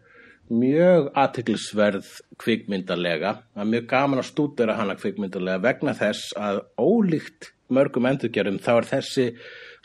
mjög 0.49 1.11
athyglisverð 1.17 2.09
kvikmyndarlega. 2.41 3.35
Það 3.55 3.63
er 3.63 3.71
mjög 3.73 3.85
gaman 3.91 4.21
að 4.21 4.29
stúdera 4.29 4.77
hana 4.77 4.95
kvikmyndarlega 4.99 5.63
vegna 5.63 5.95
þess 5.97 6.35
að 6.37 6.61
ólíkt 6.77 7.51
mörgum 7.73 8.05
endurgerum 8.09 8.59
þá 8.61 8.73
er 8.75 8.89
þessi 8.91 9.27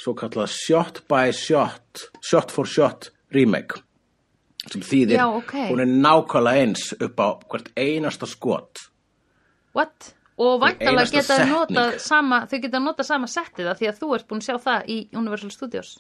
svo 0.01 0.15
kallað 0.17 0.53
shot 0.53 1.03
by 1.09 1.33
shot, 1.37 2.11
shot 2.25 2.53
for 2.53 2.69
shot 2.69 3.11
remake 3.33 3.81
sem 4.69 4.83
þýðir 4.85 5.17
Já, 5.17 5.27
ok. 5.33 5.55
hún 5.71 5.81
er 5.81 5.89
nákvæmlega 5.89 6.65
eins 6.67 6.91
upp 6.93 7.21
á 7.21 7.29
hvert 7.49 7.71
einasta 7.81 8.29
skot 8.29 8.83
What? 9.77 10.13
Og 10.41 10.65
einasta 10.67 11.21
geta 11.21 11.37
þau 11.47 12.57
geta 12.61 12.81
notað 12.81 13.07
sama 13.07 13.29
settið 13.31 13.71
af 13.71 13.81
því 13.81 13.91
að 13.91 13.99
þú 14.01 14.15
ert 14.17 14.29
búin 14.29 14.41
að 14.43 14.49
sjá 14.49 14.57
það 14.65 14.89
í 14.89 14.97
Universal 15.21 15.51
Studios. 15.55 15.91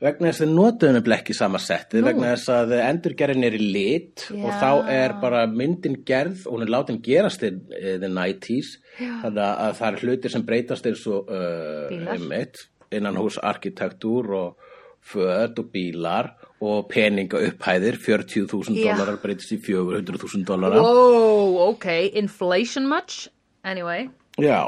Vegna 0.00 0.30
þess 0.30 0.44
að 0.46 0.52
notuðu 0.56 0.92
nefnilega 0.96 1.20
ekki 1.20 1.34
sama 1.36 1.58
settið, 1.60 2.06
vegna 2.06 2.30
þess 2.32 2.52
að 2.54 2.70
endurgerðin 2.78 3.44
er 3.44 3.56
í 3.58 3.66
lit 3.74 4.22
og 4.32 4.46
Já. 4.48 4.54
þá 4.62 4.92
er 4.94 5.14
bara 5.20 5.42
myndin 5.52 5.98
gerð 6.08 6.46
og 6.46 6.54
hún 6.54 6.64
er 6.64 6.72
látin 6.72 7.00
gerast 7.04 7.44
í 7.44 7.50
the 7.76 8.08
90s, 8.08 8.70
þannig 8.96 9.42
að 9.44 9.74
það 9.82 9.90
er 9.90 9.98
hlutir 10.06 10.32
sem 10.32 10.46
breytast 10.48 10.88
eins 10.88 11.04
og 11.10 11.28
uh, 11.28 11.92
einmitt, 12.14 12.62
innan 12.96 13.20
hús 13.20 13.36
arkitektúr 13.44 14.32
og 14.38 14.70
föt 15.12 15.60
og 15.60 15.68
bílar 15.74 16.32
og 16.64 16.88
peninga 16.88 17.44
upphæðir, 17.50 18.00
40.000 18.00 18.80
Já. 18.80 18.94
dólarar 18.94 19.20
breytist 19.20 19.52
í 19.52 19.60
400.000 19.68 20.48
dólarar. 20.48 20.80
Wow, 20.80 21.60
ok, 21.74 21.90
inflation 22.16 22.88
much? 22.88 23.28
Anyway, 23.68 24.08
Já, 24.40 24.64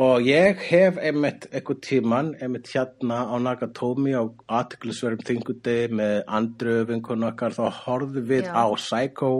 og 0.00 0.24
ég 0.24 0.60
hef 0.70 0.96
einmitt 0.96 1.48
eitthvað 1.50 1.80
tíman, 1.84 2.30
einmitt 2.40 2.70
hérna 2.72 3.22
á 3.28 3.36
Nakatomi 3.42 4.14
á 4.16 4.24
aðtiklisverðum 4.48 5.26
þingudegi 5.28 5.96
með 5.98 6.14
andru 6.26 6.78
vinkonu 6.88 7.28
okkar, 7.28 7.52
þá 7.52 7.82
horfðum 7.82 8.30
við 8.30 8.48
Já. 8.48 8.54
á 8.56 8.64
Psycho 8.80 9.32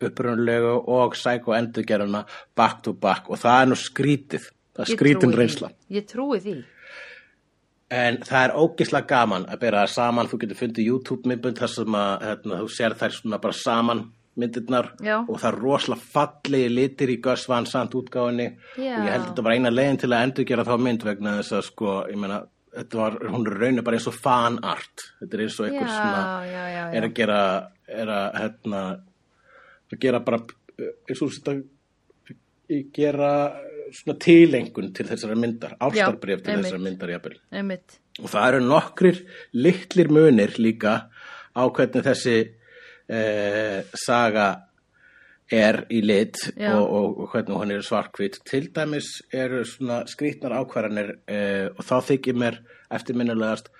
upprunalegu 0.00 0.72
og 0.92 1.16
Psycho 1.16 1.56
endurgerðuna 1.56 2.24
back 2.56 2.82
to 2.84 2.94
back 2.96 3.28
og 3.30 3.40
það 3.40 3.60
er 3.60 3.70
nú 3.70 3.78
skrítið, 3.80 4.48
það 4.76 4.86
er 4.86 4.92
ég 4.92 4.98
skrítin 5.00 5.36
reynsla. 5.36 5.70
því. 5.72 5.98
Ég 5.98 6.08
trúi 6.08 6.40
því. 6.40 6.56
En 7.96 8.16
það 8.26 8.48
er 8.48 8.56
ógislega 8.58 9.06
gaman 9.12 9.44
að 9.46 9.60
bera 9.62 9.84
það 9.84 9.92
saman, 9.94 10.28
þú 10.30 10.38
getur 10.42 10.58
fundið 10.58 10.88
YouTube-myndbund 10.90 11.60
þar 11.60 11.70
sem 11.70 11.98
að 12.00 12.24
hérna, 12.26 12.62
þú 12.64 12.70
sér 12.74 12.96
þær 12.98 13.14
svona 13.14 13.38
bara 13.44 13.58
saman 13.60 14.06
myndirnar 14.36 14.90
Já. 15.00 15.16
og 15.22 15.38
það 15.40 15.48
er 15.50 15.58
rosalega 15.62 16.10
fallegi 16.16 16.72
litir 16.72 17.12
í 17.14 17.20
Gus 17.24 17.46
Van 17.48 17.66
Sant 17.68 17.94
útgáfinni 17.96 18.50
Já. 18.76 18.98
og 18.98 19.06
ég 19.06 19.12
held 19.14 19.22
að 19.22 19.30
þetta 19.30 19.46
var 19.46 19.56
eina 19.56 19.72
leiðin 19.72 20.02
til 20.02 20.12
að 20.12 20.26
endurgera 20.28 20.66
þá 20.68 20.74
mynd 20.86 21.06
vegna 21.08 21.38
þess 21.38 21.56
að 21.56 21.66
sko, 21.70 21.96
ég 22.12 22.26
þetta 22.76 23.00
var, 23.00 23.16
hún 23.32 23.46
er 23.48 23.58
raunin 23.60 23.84
bara 23.86 23.98
eins 23.98 24.08
og 24.10 24.16
fanart, 24.16 25.06
þetta 25.20 25.38
er 25.38 25.44
eins 25.46 25.60
og 25.60 25.68
einhver 25.68 25.86
Já, 25.86 25.94
svona, 25.94 26.90
er 26.98 27.06
að 27.06 27.14
gera, 27.16 27.38
er 28.02 28.12
að, 28.12 28.26
hérna, 28.42 28.82
að 29.92 30.02
gera 30.02 30.20
bara, 30.26 30.42
eins 30.82 31.22
og 31.24 31.32
þetta, 31.36 31.56
gera 32.96 33.30
svona 33.94 34.18
tilengun 34.22 34.92
til 34.96 35.06
þessara 35.08 35.38
myndar, 35.38 35.76
ástarbrif 35.78 36.42
til 36.42 36.52
einmitt. 36.52 36.66
þessara 36.66 36.82
myndar 36.82 37.14
jafnvel. 37.14 37.38
Og 38.22 38.30
það 38.32 38.48
eru 38.50 38.62
nokkrir 38.66 39.22
litlir 39.56 40.12
munir 40.12 40.56
líka 40.60 40.96
á 41.56 41.62
hvernig 41.64 42.04
þessi 42.04 42.36
eh, 43.08 43.84
saga 43.94 44.48
er 45.52 45.84
í 45.94 46.00
lit 46.02 46.40
og, 46.56 46.82
og, 46.82 47.18
og 47.22 47.30
hvernig 47.30 47.58
hún 47.60 47.72
er 47.76 47.84
svarkvít. 47.86 48.40
Til 48.48 48.68
dæmis 48.74 49.22
eru 49.32 49.62
svona 49.64 50.02
skrýtnar 50.10 50.56
ákvarðanir 50.58 51.12
eh, 51.30 51.68
og 51.70 51.84
þá 51.86 51.96
þykir 52.10 52.38
mér 52.40 52.58
eftirminnilegast 52.90 53.70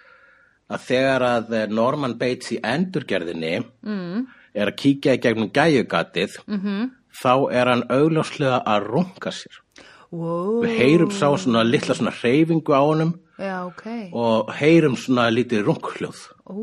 að 0.70 0.86
þegar 0.86 1.27
að 1.27 1.57
eh, 1.59 1.66
Norman 1.70 2.16
Bates 2.20 2.55
í 2.55 2.61
endurgerðinni 2.62 3.59
mm. 3.62 4.24
er 4.55 4.70
að 4.70 4.78
kíkja 4.82 5.16
í 5.19 5.23
gegnum 5.23 5.51
gæjugatið 5.55 6.39
mm 6.47 6.61
-hmm. 6.62 6.89
þá 7.23 7.35
er 7.53 7.73
hann 7.73 7.86
augljóslega 7.90 8.62
að 8.62 8.90
runga 8.90 9.35
sér. 9.35 9.62
Wow. 10.11 10.62
Við 10.62 10.78
heyrum 10.78 11.11
sá 11.11 11.35
svona 11.35 11.65
litla 11.66 11.94
svona 11.94 12.15
hreyfingu 12.15 12.73
á 12.73 12.82
honum 12.82 13.16
Já, 13.39 13.66
ok. 13.66 13.86
og 14.12 14.53
heyrum 14.55 14.97
svona 14.97 15.28
lítið 15.31 15.66
runghljóð. 15.66 16.20
Ó, 16.47 16.55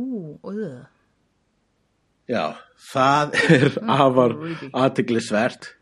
uh. 0.47 0.92
Já, 2.29 2.55
það 2.91 3.39
er 3.51 3.65
afar 3.97 4.35
aðtiklisvert. 4.71 5.73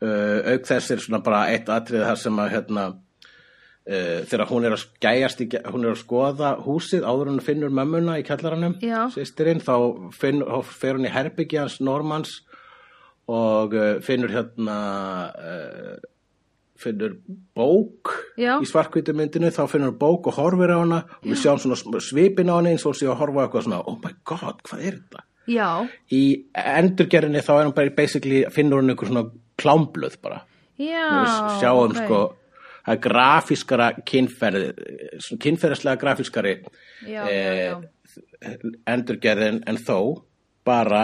Uh, 0.00 0.54
auk 0.54 0.66
þess 0.68 0.94
er 0.94 1.02
svona 1.04 1.20
bara 1.24 1.46
eitt 1.52 1.68
atrið 1.68 2.06
þar 2.08 2.20
sem 2.20 2.38
að 2.40 2.52
hérna, 2.54 2.84
uh, 3.84 4.20
þegar 4.30 4.46
hún 4.48 4.68
er 4.68 4.76
að 4.76 4.84
gæjast, 5.04 5.42
í, 5.44 5.48
hún 5.72 5.84
er 5.84 5.92
að 5.92 6.00
skoða 6.00 6.52
húsið 6.64 7.04
áður 7.04 7.28
en 7.28 7.34
hún 7.36 7.44
finnur 7.44 7.74
mömmuna 7.76 8.16
í 8.20 8.24
kjallaranum, 8.24 8.78
sýstirinn, 9.12 9.60
þá, 9.64 9.74
finn, 10.16 10.40
þá 10.40 10.72
fer 10.72 10.96
hún 10.96 11.08
í 11.08 11.12
herbyggi 11.12 11.60
hans 11.60 11.80
Normans 11.84 12.38
og 13.30 13.76
uh, 13.76 13.98
finnur 14.04 14.32
hérna 14.32 14.78
uh, 15.36 15.98
finnur 16.80 17.18
bók 17.56 18.14
Já. 18.40 18.56
í 18.56 18.68
svarkvítu 18.68 19.14
myndinu 19.16 19.50
þá 19.52 19.66
finnur 19.70 19.92
bók 20.00 20.30
og 20.30 20.38
horfir 20.40 20.72
á 20.72 20.80
hana 20.80 21.00
og 21.20 21.28
við 21.28 21.42
sjáum 21.42 21.60
svona 21.60 22.00
svipinn 22.02 22.50
á 22.50 22.56
hana 22.56 22.72
eins 22.72 22.86
og 22.86 22.94
hún 22.94 23.00
sé 23.02 23.10
að 23.10 23.20
horfa 23.20 23.44
eitthvað 23.44 23.66
svona 23.68 23.82
oh 23.84 23.98
my 24.00 24.14
god, 24.24 24.62
hvað 24.64 24.86
er 24.86 24.96
þetta? 24.96 25.26
Já, 25.48 25.86
í 26.12 26.22
endurgerðinni 26.54 27.40
þá 27.42 27.52
er 27.56 27.64
hún 27.64 27.74
bara 27.74 27.94
basically 27.96 28.44
finnur 28.52 28.82
hún 28.82 28.92
einhver 28.92 29.08
svona 29.08 29.24
klámblöð 29.60 30.18
bara 30.22 30.42
já. 30.78 31.06
sjáum 31.60 31.90
ok. 31.90 31.96
sko 31.96 32.20
það 32.84 32.94
er 32.94 33.00
grafískara 33.06 33.88
kynferð 34.06 34.66
kynferðislega 35.42 36.00
grafískari 36.00 36.54
Já, 37.06 37.24
já, 37.28 37.52
já. 37.56 37.74
endurgerðin 38.88 39.62
en 39.68 39.80
þó 39.80 39.98
bara 40.64 41.02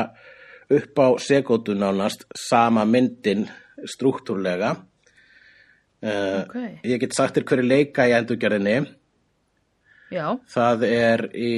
upp 0.72 0.98
á 0.98 1.08
sekúndu 1.22 1.76
nánast 1.78 2.26
sama 2.36 2.84
myndin 2.84 3.46
struktúrlega 3.86 4.76
uh, 4.76 6.40
Ok. 6.44 6.56
ég 6.84 7.00
get 7.00 7.14
sagt 7.16 7.36
þér 7.36 7.48
hverju 7.50 7.66
leika 7.68 8.08
í 8.08 8.14
endurgerðinni 8.16 8.78
Já, 10.06 10.36
það 10.46 10.84
er 10.86 11.22
í 11.34 11.54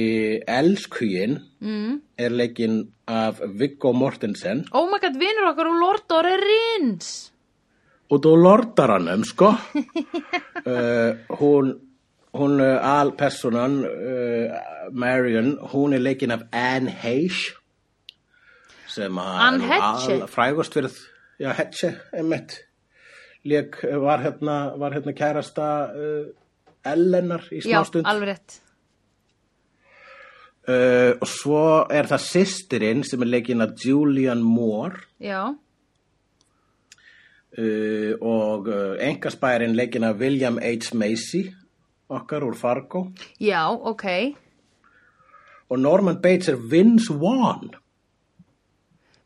Elskhuyin 0.49 1.35
mm. 1.61 1.99
er 2.17 2.33
leikinn 2.33 2.79
af 3.05 3.43
Viggo 3.59 3.91
Mortensen 3.93 4.63
oh 4.73 4.87
my 4.89 4.97
god, 5.03 5.19
vinur 5.21 5.51
okkar 5.51 5.69
og 5.69 5.77
Lord 5.77 6.15
of 6.15 6.23
the 6.25 6.37
Rings. 6.41 7.11
út 8.09 8.25
á 8.25 8.33
lordaranum 8.33 9.21
sko 9.23 9.51
uh, 9.53 11.11
hún 11.39 11.75
hún 12.33 12.57
uh, 12.61 12.81
alpersonan 12.81 13.83
uh, 13.85 14.57
Marion, 14.91 15.57
hún 15.69 15.93
er 15.93 16.01
leikinn 16.01 16.33
af 16.33 16.47
Anne 16.51 16.89
Heche 16.89 17.53
Anne 18.97 19.61
Heche? 19.61 20.25
frægust 20.27 20.73
fyrir 20.73 20.89
já, 21.39 21.53
Heche, 21.53 21.99
emmitt 22.17 22.63
leik, 23.43 23.77
var 23.83 24.25
hérna 24.25 24.73
var 24.79 24.97
hérna 24.97 25.13
kærasta 25.13 25.93
uh, 25.93 26.38
Ellenar 26.85 27.43
í 27.51 27.59
Já, 27.63 27.79
smástund 27.79 28.05
alveg 28.07 28.27
rétt. 28.33 28.59
uh, 30.69 31.11
og 31.19 31.27
svo 31.27 31.63
er 31.91 32.07
það 32.07 32.25
systirinn 32.27 33.03
sem 33.03 33.21
er 33.25 33.31
leikinn 33.35 33.61
af 33.65 33.73
Julian 33.85 34.41
Moore 34.45 35.01
Já, 35.19 35.41
uh, 37.57 38.13
og 38.21 38.67
uh, 38.67 38.95
engaspærin 39.03 39.75
leikinn 39.75 40.03
af 40.07 40.19
William 40.21 40.59
H. 40.61 40.93
Macy 40.93 41.43
okkar 42.09 42.41
úr 42.47 42.55
Fargo 42.57 43.11
já, 43.39 43.67
ok. 43.69 44.05
og 45.69 45.79
Norman 45.79 46.21
Bates 46.21 46.47
er 46.49 46.57
Vince 46.57 47.13
Vaughn 47.13 47.69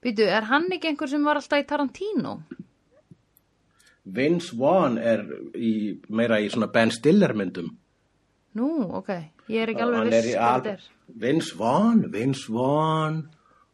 Býtu, 0.04 0.26
er 0.28 0.44
hann 0.50 0.68
ekki 0.76 0.90
einhver 0.92 1.08
sem 1.08 1.24
var 1.24 1.40
alltaf 1.40 1.62
í 1.62 1.68
Tarantino? 1.68 2.42
Vince 4.04 4.52
Vaughn 4.60 4.98
er 5.00 5.24
í, 5.56 5.96
meira 6.12 6.40
í 6.44 6.50
svona 6.52 6.68
Ben 6.72 6.92
Stiller 6.92 7.34
myndum 7.38 7.72
Nú, 8.54 8.68
ok. 9.00 9.10
Ég 9.50 9.64
er 9.64 9.72
ekki 9.72 9.82
alveg 9.82 10.12
viss 10.12 10.28
hvað 10.36 10.60
þetta 10.60 10.74
er. 10.76 10.82
Vince 11.24 11.56
Vaughn 11.58 12.04
Vince 12.14 12.52
Vaughn 12.54 13.22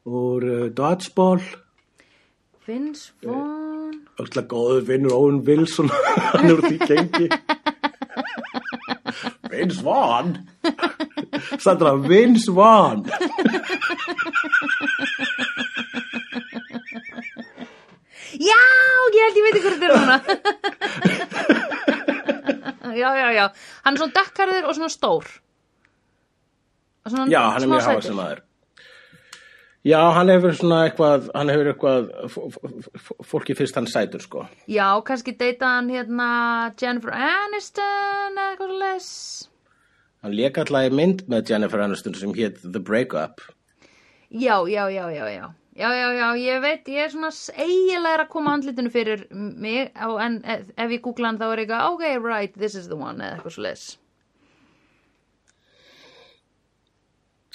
úr 0.07 0.45
uh, 0.45 0.67
Dodgeball 0.71 1.43
Vince 2.67 3.11
Vaughn. 3.25 3.97
Öxla 4.21 4.45
góður 4.51 4.85
vinnur 4.87 5.15
Owen 5.17 5.41
Wilson 5.47 5.89
hann 6.33 6.45
er 6.45 6.53
úr 6.55 6.63
því 6.67 6.77
gengi 6.85 7.27
Vince 9.49 9.81
Vaughn 9.83 10.37
Sandra, 11.59 11.95
Vince 11.97 12.53
Vaughn 12.53 13.07
Já, 18.39 18.59
ég 19.15 19.21
held 19.25 19.37
ég 19.39 19.45
veit 19.45 19.57
hvað 19.59 19.73
þetta 19.75 19.87
er 19.87 19.93
núna. 19.99 20.17
já, 23.01 23.09
já, 23.19 23.27
já. 23.35 23.45
Hann 23.83 23.95
er 23.97 23.99
svona 24.03 24.15
dekkarður 24.15 24.69
og 24.69 24.77
svona 24.77 24.91
stór. 24.93 25.25
Og 27.05 27.11
Svona 27.13 27.27
Já, 27.31 27.41
hann 27.55 27.63
er 27.65 27.71
mjög 27.71 27.85
háa 27.87 28.01
sem 28.05 28.19
aður 28.19 28.41
Já, 29.87 29.99
hann 30.11 30.27
hefur 30.27 30.55
svona 30.59 30.79
eitthvað 30.89 31.29
hann 31.31 31.49
hefur 31.53 31.69
eitthvað 31.71 32.09
fólki 33.23 33.55
fyrst 33.55 33.77
hann 33.79 33.87
sætur 33.87 34.19
sko 34.23 34.43
Já, 34.67 34.87
kannski 35.07 35.31
deyta 35.39 35.69
hann 35.77 35.87
hérna 35.93 36.27
Jennifer 36.81 37.15
Aniston 37.15 38.35
eða 38.35 38.49
eitthvað 38.51 38.73
les. 38.83 39.07
Hann 40.23 40.35
lék 40.35 40.59
alltaf 40.59 40.89
í 40.89 40.91
mynd 40.99 41.23
með 41.31 41.53
Jennifer 41.53 41.85
Aniston 41.85 42.17
sem 42.19 42.35
hétt 42.35 42.59
The 42.65 42.83
Breakup 42.83 43.39
Já, 44.29 44.59
já, 44.69 44.83
já, 44.91 45.07
já, 45.15 45.25
já. 45.31 45.47
Já, 45.79 45.89
já, 45.95 46.07
já, 46.11 46.27
ég 46.35 46.59
veit, 46.59 46.89
ég 46.91 47.05
er 47.05 47.11
svona 47.13 47.29
eiginlega 47.55 48.17
er 48.17 48.21
að 48.25 48.31
koma 48.33 48.51
andlitinu 48.57 48.91
fyrir 48.91 49.21
mig 49.31 49.93
en 49.95 50.39
ef, 50.43 50.73
ég 50.91 50.99
googla 51.05 51.29
hann 51.29 51.39
þá 51.39 51.45
er 51.53 51.61
eitthvað, 51.63 51.93
ok, 51.93 52.03
right, 52.25 52.57
this 52.59 52.75
is 52.75 52.89
the 52.91 52.97
one, 52.99 53.23
eða 53.23 53.37
eitthvað 53.37 53.59
les. 53.63 53.85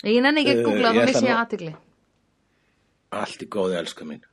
Ég 0.05 0.23
nenni 0.25 0.41
ekki 0.41 0.55
að 0.55 0.63
Eh, 0.63 0.69
googla, 0.71 0.95
ég 0.97 1.05
þá 1.05 1.11
missi 1.11 1.29
ég 1.29 1.37
aðtigli. 1.37 1.75
Allt 3.15 3.45
í 3.45 3.51
góði, 3.53 3.77
elska 3.83 4.09
mín 4.09 4.25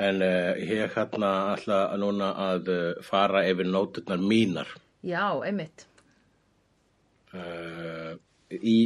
En 0.00 0.22
uh, 0.24 0.56
ég 0.56 0.94
hérna 0.94 1.30
ætla 1.52 1.78
núna 2.00 2.32
að 2.48 2.68
uh, 2.72 2.82
fara 3.04 3.42
yfir 3.44 3.68
nóturnar 3.68 4.22
mínar. 4.22 4.70
Já, 5.04 5.36
einmitt. 5.44 5.84
Í 8.50 8.76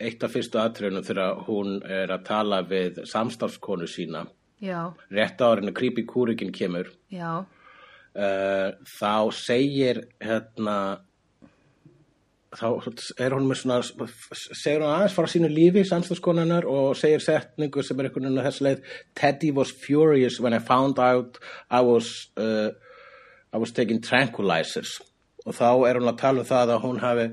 eitt 0.00 0.22
af 0.24 0.32
fyrstu 0.32 0.60
atriðunum 0.62 1.04
þegar 1.04 1.42
hún 1.48 1.74
er 1.84 2.12
að 2.14 2.24
tala 2.28 2.62
við 2.64 3.02
samstafskonu 3.08 3.88
sína. 3.90 4.24
Já, 4.64 4.90
rétt 5.14 5.42
áriðinu 5.44 5.74
creepy 5.76 6.06
kúrikin 6.08 6.54
kemur. 6.54 6.88
Uh, 7.12 8.72
þá 8.98 9.30
segir 9.36 10.00
hérna 10.24 10.78
þá 12.56 12.66
er 13.20 13.34
hún 13.36 13.46
með 13.48 13.60
svona 13.60 14.06
segir 14.32 14.80
hún 14.80 14.88
aðeins 14.88 15.14
frá 15.14 15.28
sínu 15.28 15.50
lífi 15.52 15.84
samstafskonanar 15.86 16.66
og 16.68 16.96
segir 16.96 17.20
setningu 17.20 17.84
sem 17.84 17.98
er 18.00 18.08
einhvern 18.08 18.24
veginn 18.24 18.40
að 18.40 18.48
þess 18.48 18.64
leið 18.64 18.94
Teddy 19.20 19.50
was 19.52 19.72
furious 19.84 20.40
when 20.40 20.56
I 20.56 20.62
found 20.64 20.98
out 20.98 21.38
I 21.70 21.82
was 21.84 22.30
uh, 22.40 22.70
I 23.52 23.60
was 23.60 23.72
taking 23.72 24.00
tranquilizers. 24.00 24.98
Og 25.44 25.54
þá 25.56 25.88
er 25.88 26.00
hún 26.00 26.10
að 26.10 26.20
tala 26.20 26.44
um 26.44 26.48
það 26.48 26.74
að 26.74 26.82
hún 26.84 27.00
hafi 27.04 27.28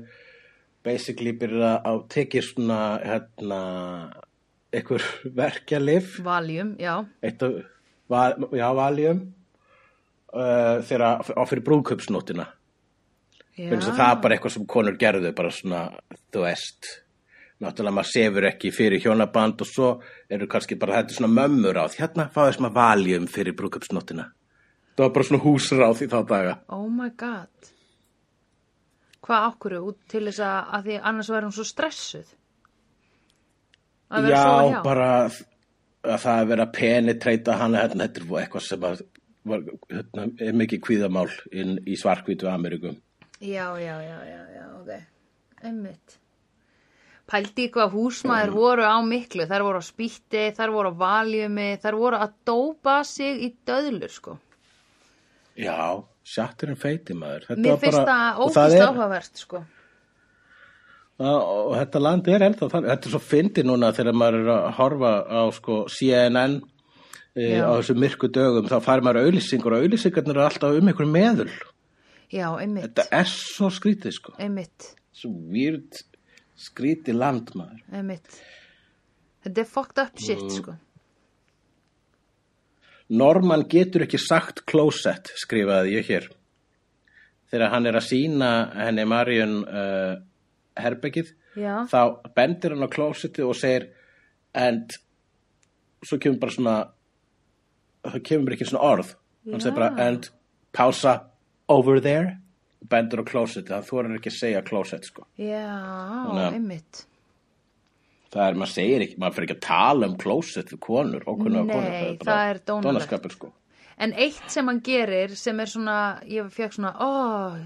basically 0.86 1.34
byrjað 1.36 1.88
að 1.90 2.02
tekið 2.14 2.46
svona 2.50 2.80
hérna 3.02 3.60
einhver 4.74 5.06
verkjalif 5.40 6.20
valjum, 6.26 6.74
já, 6.80 6.94
eitt 7.24 7.42
af 7.42 7.58
val, 8.12 8.46
já, 8.54 8.68
valjum 8.76 9.24
uh, 10.34 10.84
þegar 10.86 11.26
á 11.26 11.42
fyrir 11.48 11.66
finnst 13.56 13.88
það 13.96 14.12
er 14.12 14.22
bara 14.22 14.36
eitthvað 14.36 14.54
sem 14.56 14.68
konur 14.68 14.96
gerðu 15.00 15.32
bara 15.36 15.52
svona, 15.54 15.82
þú 16.34 16.44
veist 16.44 16.90
náttúrulega 17.62 17.96
maður 17.96 18.10
sefur 18.12 18.48
ekki 18.50 18.72
fyrir 18.74 19.00
hjónaband 19.00 19.62
og 19.64 19.70
svo 19.70 19.92
eru 20.32 20.48
kannski 20.50 20.76
bara 20.80 21.00
þetta 21.00 21.16
svona 21.16 21.32
mömmur 21.32 21.78
á 21.80 21.88
því, 21.88 22.02
hérna 22.02 22.28
fáðu 22.34 22.58
svona 22.58 22.72
valjum 22.74 23.28
fyrir 23.32 23.56
brúðkaupsnótina. 23.56 24.26
Það 24.96 25.04
var 25.04 25.14
bara 25.14 25.28
svona 25.28 25.44
húsráð 25.44 26.04
í 26.04 26.10
þá 26.12 26.18
daga. 26.28 26.58
Oh 26.72 26.84
my 26.92 27.08
god. 27.16 27.72
Hvað 29.26 29.46
ákvöru 29.50 29.94
til 30.10 30.24
þess 30.28 30.42
að, 30.46 30.58
að 30.76 30.88
því 30.88 30.98
annars 31.10 31.30
væri 31.34 31.48
hún 31.48 31.56
svo 31.56 31.66
stressuð? 31.66 32.34
Að 34.06 34.28
já, 34.30 34.42
að 34.42 34.68
hjá? 34.70 34.80
bara 34.86 35.08
að 36.06 36.20
það 36.22 36.36
að 36.36 36.50
vera 36.52 36.66
að 36.66 36.76
penetreita 36.76 37.56
hana 37.58 37.80
hérna, 37.82 38.06
þetta 38.06 38.22
er 38.22 38.44
eitthvað 38.44 38.66
sem 38.68 38.86
að 38.86 39.02
var, 39.46 39.64
hérna, 39.90 40.28
er 40.46 40.60
mikið 40.62 40.82
kvíðamál 40.86 41.28
inn 41.50 41.74
í 41.86 41.98
svarkvítu 41.98 42.48
Amerikum 42.50 42.94
Já, 43.40 43.76
já, 43.76 44.00
já, 44.00 44.18
já, 44.24 44.42
já, 44.56 44.64
ok. 44.80 44.92
Einmitt. 45.62 46.14
Pældi 47.28 47.66
hvað 47.74 47.90
húsmaður 47.92 48.52
voru 48.54 48.86
á 48.86 48.96
miklu, 49.04 49.44
þær 49.50 49.64
voru 49.66 49.82
á 49.82 49.84
spýtti, 49.84 50.44
þær 50.56 50.72
voru 50.72 50.92
á 50.94 51.00
valjumi, 51.02 51.66
þær 51.82 51.98
voru 52.00 52.20
að 52.22 52.36
dópa 52.48 52.94
sig 53.04 53.42
í 53.44 53.50
döðlur, 53.68 54.14
sko. 54.14 54.36
Já, 55.56 56.04
sjatturinn 56.26 56.76
feiti 56.76 57.14
maður 57.16 57.46
Þetta 57.48 57.62
Mér 57.64 57.78
finnst 57.80 57.98
bara- 58.02 58.12
það 58.12 58.40
ógist 58.46 58.76
er- 58.76 58.86
áhugavert, 58.90 59.36
sko. 59.40 59.62
og, 61.18 61.42
og 61.42 61.74
þetta 61.78 62.02
land 62.02 62.28
er 62.28 62.44
ennþá 62.50 62.68
þannig 62.74 62.90
Þetta 62.92 63.08
er 63.08 63.14
svo 63.14 63.20
fyndi 63.24 63.64
núna 63.64 63.92
þegar 63.96 64.18
maður 64.20 64.40
er 64.42 64.50
að 64.56 64.66
horfa 64.80 65.12
á 65.32 65.40
sko 65.56 65.78
CNN 65.92 66.58
e, 67.36 67.46
á 67.60 67.70
þessu 67.78 67.96
myrku 67.96 68.28
dögum 68.32 68.68
þá 68.68 68.76
fær 68.84 69.02
maður 69.06 69.22
auðlýsingur 69.26 69.76
og 69.78 69.86
auðlýsingarnir 69.86 70.36
eru 70.36 70.44
alltaf 70.48 70.76
um 70.80 70.92
einhver 70.92 71.08
meðul 71.14 71.50
Já, 72.32 72.48
einmitt, 72.58 72.90
Þetta 72.90 73.04
er 73.20 73.28
svo 73.30 73.68
skrítið 73.70 74.16
sko 74.18 74.34
einmitt, 74.42 74.90
Svo 75.16 75.30
weird 75.52 76.02
skrítið 76.58 77.16
land 77.20 77.52
maður 77.56 77.80
einmitt. 77.94 78.40
Þetta 79.46 79.60
er 79.62 79.68
fucked 79.70 79.98
up 80.02 80.18
shit, 80.18 80.40
Mm. 80.42 80.50
sko. 80.58 80.74
Norman 83.08 83.62
getur 83.70 84.02
ekki 84.06 84.18
sagt 84.18 84.64
closet, 84.66 85.30
skrifaði 85.38 85.92
ég 85.98 86.08
hér. 86.10 86.24
Þegar 87.52 87.70
hann 87.70 87.86
er 87.86 87.94
að 88.00 88.06
sína 88.08 88.48
henni 88.74 89.04
Marion 89.06 89.60
uh, 89.68 90.16
herbyggið, 90.82 91.28
Já, 91.56 91.86
þá 91.88 92.00
bendir 92.36 92.74
hann 92.74 92.84
á 92.84 92.90
closetið 92.92 93.46
og 93.48 93.54
segir 93.56 93.86
and 94.52 94.92
svo 96.04 96.18
kemur 96.20 96.40
bara 96.42 96.52
svona 96.52 96.74
það 98.06 98.18
kemur 98.28 98.52
ekki 98.56 98.66
svona 98.68 98.82
orð 98.90 99.14
hann 99.48 99.62
segir 99.64 99.76
bara 99.78 99.88
and 100.04 100.28
pása 100.76 101.14
over 101.72 102.02
there 102.04 102.34
bendur 102.90 103.22
á 103.22 103.28
closetið, 103.30 103.72
hann 103.72 103.86
þorir 103.88 104.18
ekki 104.18 104.30
að 104.34 104.36
segja 104.42 104.60
closet 104.66 105.06
sko. 105.08 105.24
já, 105.40 105.62
Þannig 105.64 106.42
að- 106.44 106.58
einmitt. 106.58 107.06
Það 108.36 108.48
er, 108.50 108.58
maður 108.60 108.72
segir 108.76 109.04
ekki, 109.06 109.16
maður 109.22 109.36
fyrir 109.38 109.48
ekki 109.50 109.56
að 109.58 109.66
tala 109.66 110.08
um 110.10 110.16
closet 110.20 110.72
við 110.74 110.80
konur, 110.86 111.24
ókunnuga 111.26 111.64
Nei, 111.64 111.72
konur 111.72 112.26
það 112.28 112.42
er 112.50 112.60
dónalegt. 112.68 112.86
dónaskapur 112.90 113.34
sko. 113.36 113.52
En 113.96 114.12
eitt 114.12 114.50
sem 114.52 114.68
hann 114.68 114.82
gerir 114.84 115.32
sem 115.40 115.60
er 115.64 115.70
svona, 115.72 115.96
ég 116.28 116.50
fekk 116.52 116.74
svona, 116.76 116.90
ó, 117.00 117.56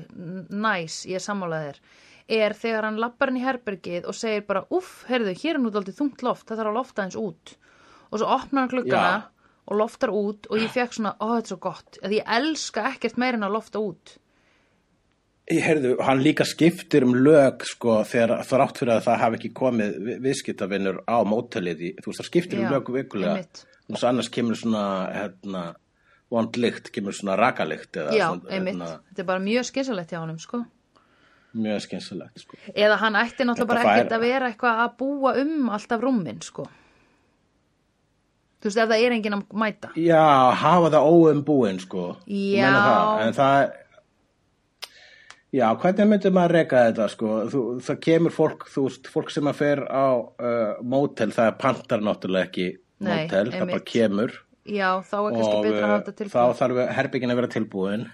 næs, 0.54 1.00
ég 1.10 1.22
sammála 1.24 1.58
þér, 1.64 1.80
er 2.30 2.54
þegar 2.54 2.86
hann 2.86 3.00
lappar 3.02 3.32
hann 3.32 3.40
í 3.40 3.44
herbergið 3.44 4.06
og 4.06 4.14
segir 4.14 4.44
bara, 4.46 4.62
uff, 4.70 5.04
heyrðu, 5.10 5.34
hér 5.42 5.58
er 5.58 5.62
nú 5.64 5.72
dálítið 5.74 5.98
þungt 5.98 6.22
loft, 6.22 6.46
það 6.46 6.60
þarf 6.62 6.70
að 6.72 6.78
lofta 6.78 7.06
eins 7.08 7.18
út. 7.18 7.56
Og 8.10 8.22
svo 8.22 8.30
opnar 8.36 8.62
hann 8.64 8.70
klukkana 8.76 9.10
Já. 9.18 9.50
og 9.66 9.80
loftar 9.82 10.14
út 10.14 10.46
og 10.50 10.62
ég 10.62 10.70
fekk 10.74 10.94
svona, 11.00 11.16
ó, 11.18 11.26
þetta 11.34 11.42
er 11.42 11.50
svo 11.50 11.60
gott, 11.66 11.98
að 12.06 12.16
ég 12.20 12.30
elska 12.38 12.86
ekkert 12.94 13.18
meir 13.18 13.38
en 13.38 13.48
að 13.48 13.56
lofta 13.58 13.82
út. 13.82 14.14
Heyrðu, 15.50 15.96
hann 16.06 16.20
líka 16.22 16.44
skiptir 16.46 17.02
um 17.02 17.14
lög 17.26 17.64
sko 17.66 18.00
þegar 18.06 18.44
þrátt 18.46 18.78
fyrir 18.78 18.92
að 18.94 19.04
það 19.08 19.16
hafi 19.24 19.38
ekki 19.40 19.50
komið 19.58 19.96
vi- 20.06 20.18
viðskiptavinnur 20.28 21.00
á 21.10 21.18
mótelið 21.26 21.80
í, 21.82 21.90
þú 21.98 22.06
veist 22.12 22.20
það 22.22 22.28
skiptir 22.30 22.58
um 22.60 22.66
Já, 22.68 22.70
lög 22.76 22.90
vikulega 22.94 23.38
og 23.90 23.98
svo 23.98 24.08
annars 24.12 24.28
kemur 24.30 24.54
svona 24.54 24.82
hérna, 25.10 25.62
vond 26.30 26.54
lykt, 26.62 26.92
kemur 26.94 27.16
svona 27.16 27.34
rakalikt 27.40 27.98
eða 27.98 28.14
Já, 28.14 28.28
svona, 28.30 28.50
einmitt, 28.54 28.76
hérna, 28.78 28.92
þetta 29.10 29.24
er 29.24 29.28
bara 29.32 29.42
mjög 29.42 29.66
skynsalegt 29.72 30.14
hjá 30.14 30.20
honum, 30.22 30.38
sko. 30.38 30.62
mjög 31.58 31.80
skynsalegt 31.88 32.38
sko. 32.44 32.56
Eða 32.70 33.00
hann 33.02 33.18
ætti 33.18 33.42
náttúrulega 33.42 33.66
bara 33.74 33.82
ekkert 33.96 34.12
að 34.14 34.20
vera 34.28 34.52
eitthvað 34.52 34.84
að 34.84 34.96
búa 35.02 35.32
um 35.42 35.68
alltaf 35.74 36.00
rúmin, 36.06 36.38
sko. 36.46 36.68
Þú 38.60 38.68
veist, 38.68 38.76
ef 38.82 38.88
það 38.90 39.02
er 39.06 39.12
enginn 39.16 39.34
að 39.38 39.44
mæta. 39.56 39.88
Já, 39.96 40.22
hafa 40.60 40.90
það 40.92 41.06
óumbúin 41.10 41.78
sko 41.80 42.02
Þú 42.28 42.40
Já. 42.60 42.70
það, 42.76 43.20
en 43.26 43.32
það 43.38 43.70
Já, 45.50 45.66
hvernig 45.82 46.06
myndum 46.06 46.36
maður 46.36 46.54
reka 46.60 46.84
þetta 46.86 47.08
sko 47.10 47.32
þú, 47.50 47.62
það 47.82 47.98
kemur 48.06 48.34
fólk, 48.34 48.68
þú 48.70 48.84
veist, 48.86 49.10
fólk 49.10 49.32
sem 49.34 49.50
að 49.50 49.58
fer 49.58 49.82
á 49.90 50.06
uh, 50.14 50.78
mótel, 50.86 51.32
það 51.34 51.50
pantar 51.58 52.04
náttúrulega 52.06 52.46
ekki 52.46 52.68
Nei, 53.00 53.10
mótel, 53.24 53.50
það 53.56 53.74
bara 53.74 53.84
kemur 53.90 54.36
Já, 54.70 54.88
þá 55.02 55.16
er 55.18 55.34
kannski 55.34 55.56
og 55.56 55.66
betra 55.66 55.80
að 55.80 55.90
hafa 55.90 55.98
uh, 55.98 56.06
þetta 56.06 56.14
þá 56.14 56.22
tilbúið. 56.22 56.56
þarf 56.60 56.96
herbyggin 57.00 57.34
að 57.34 57.40
vera 57.40 57.52
tilbúin 57.56 58.08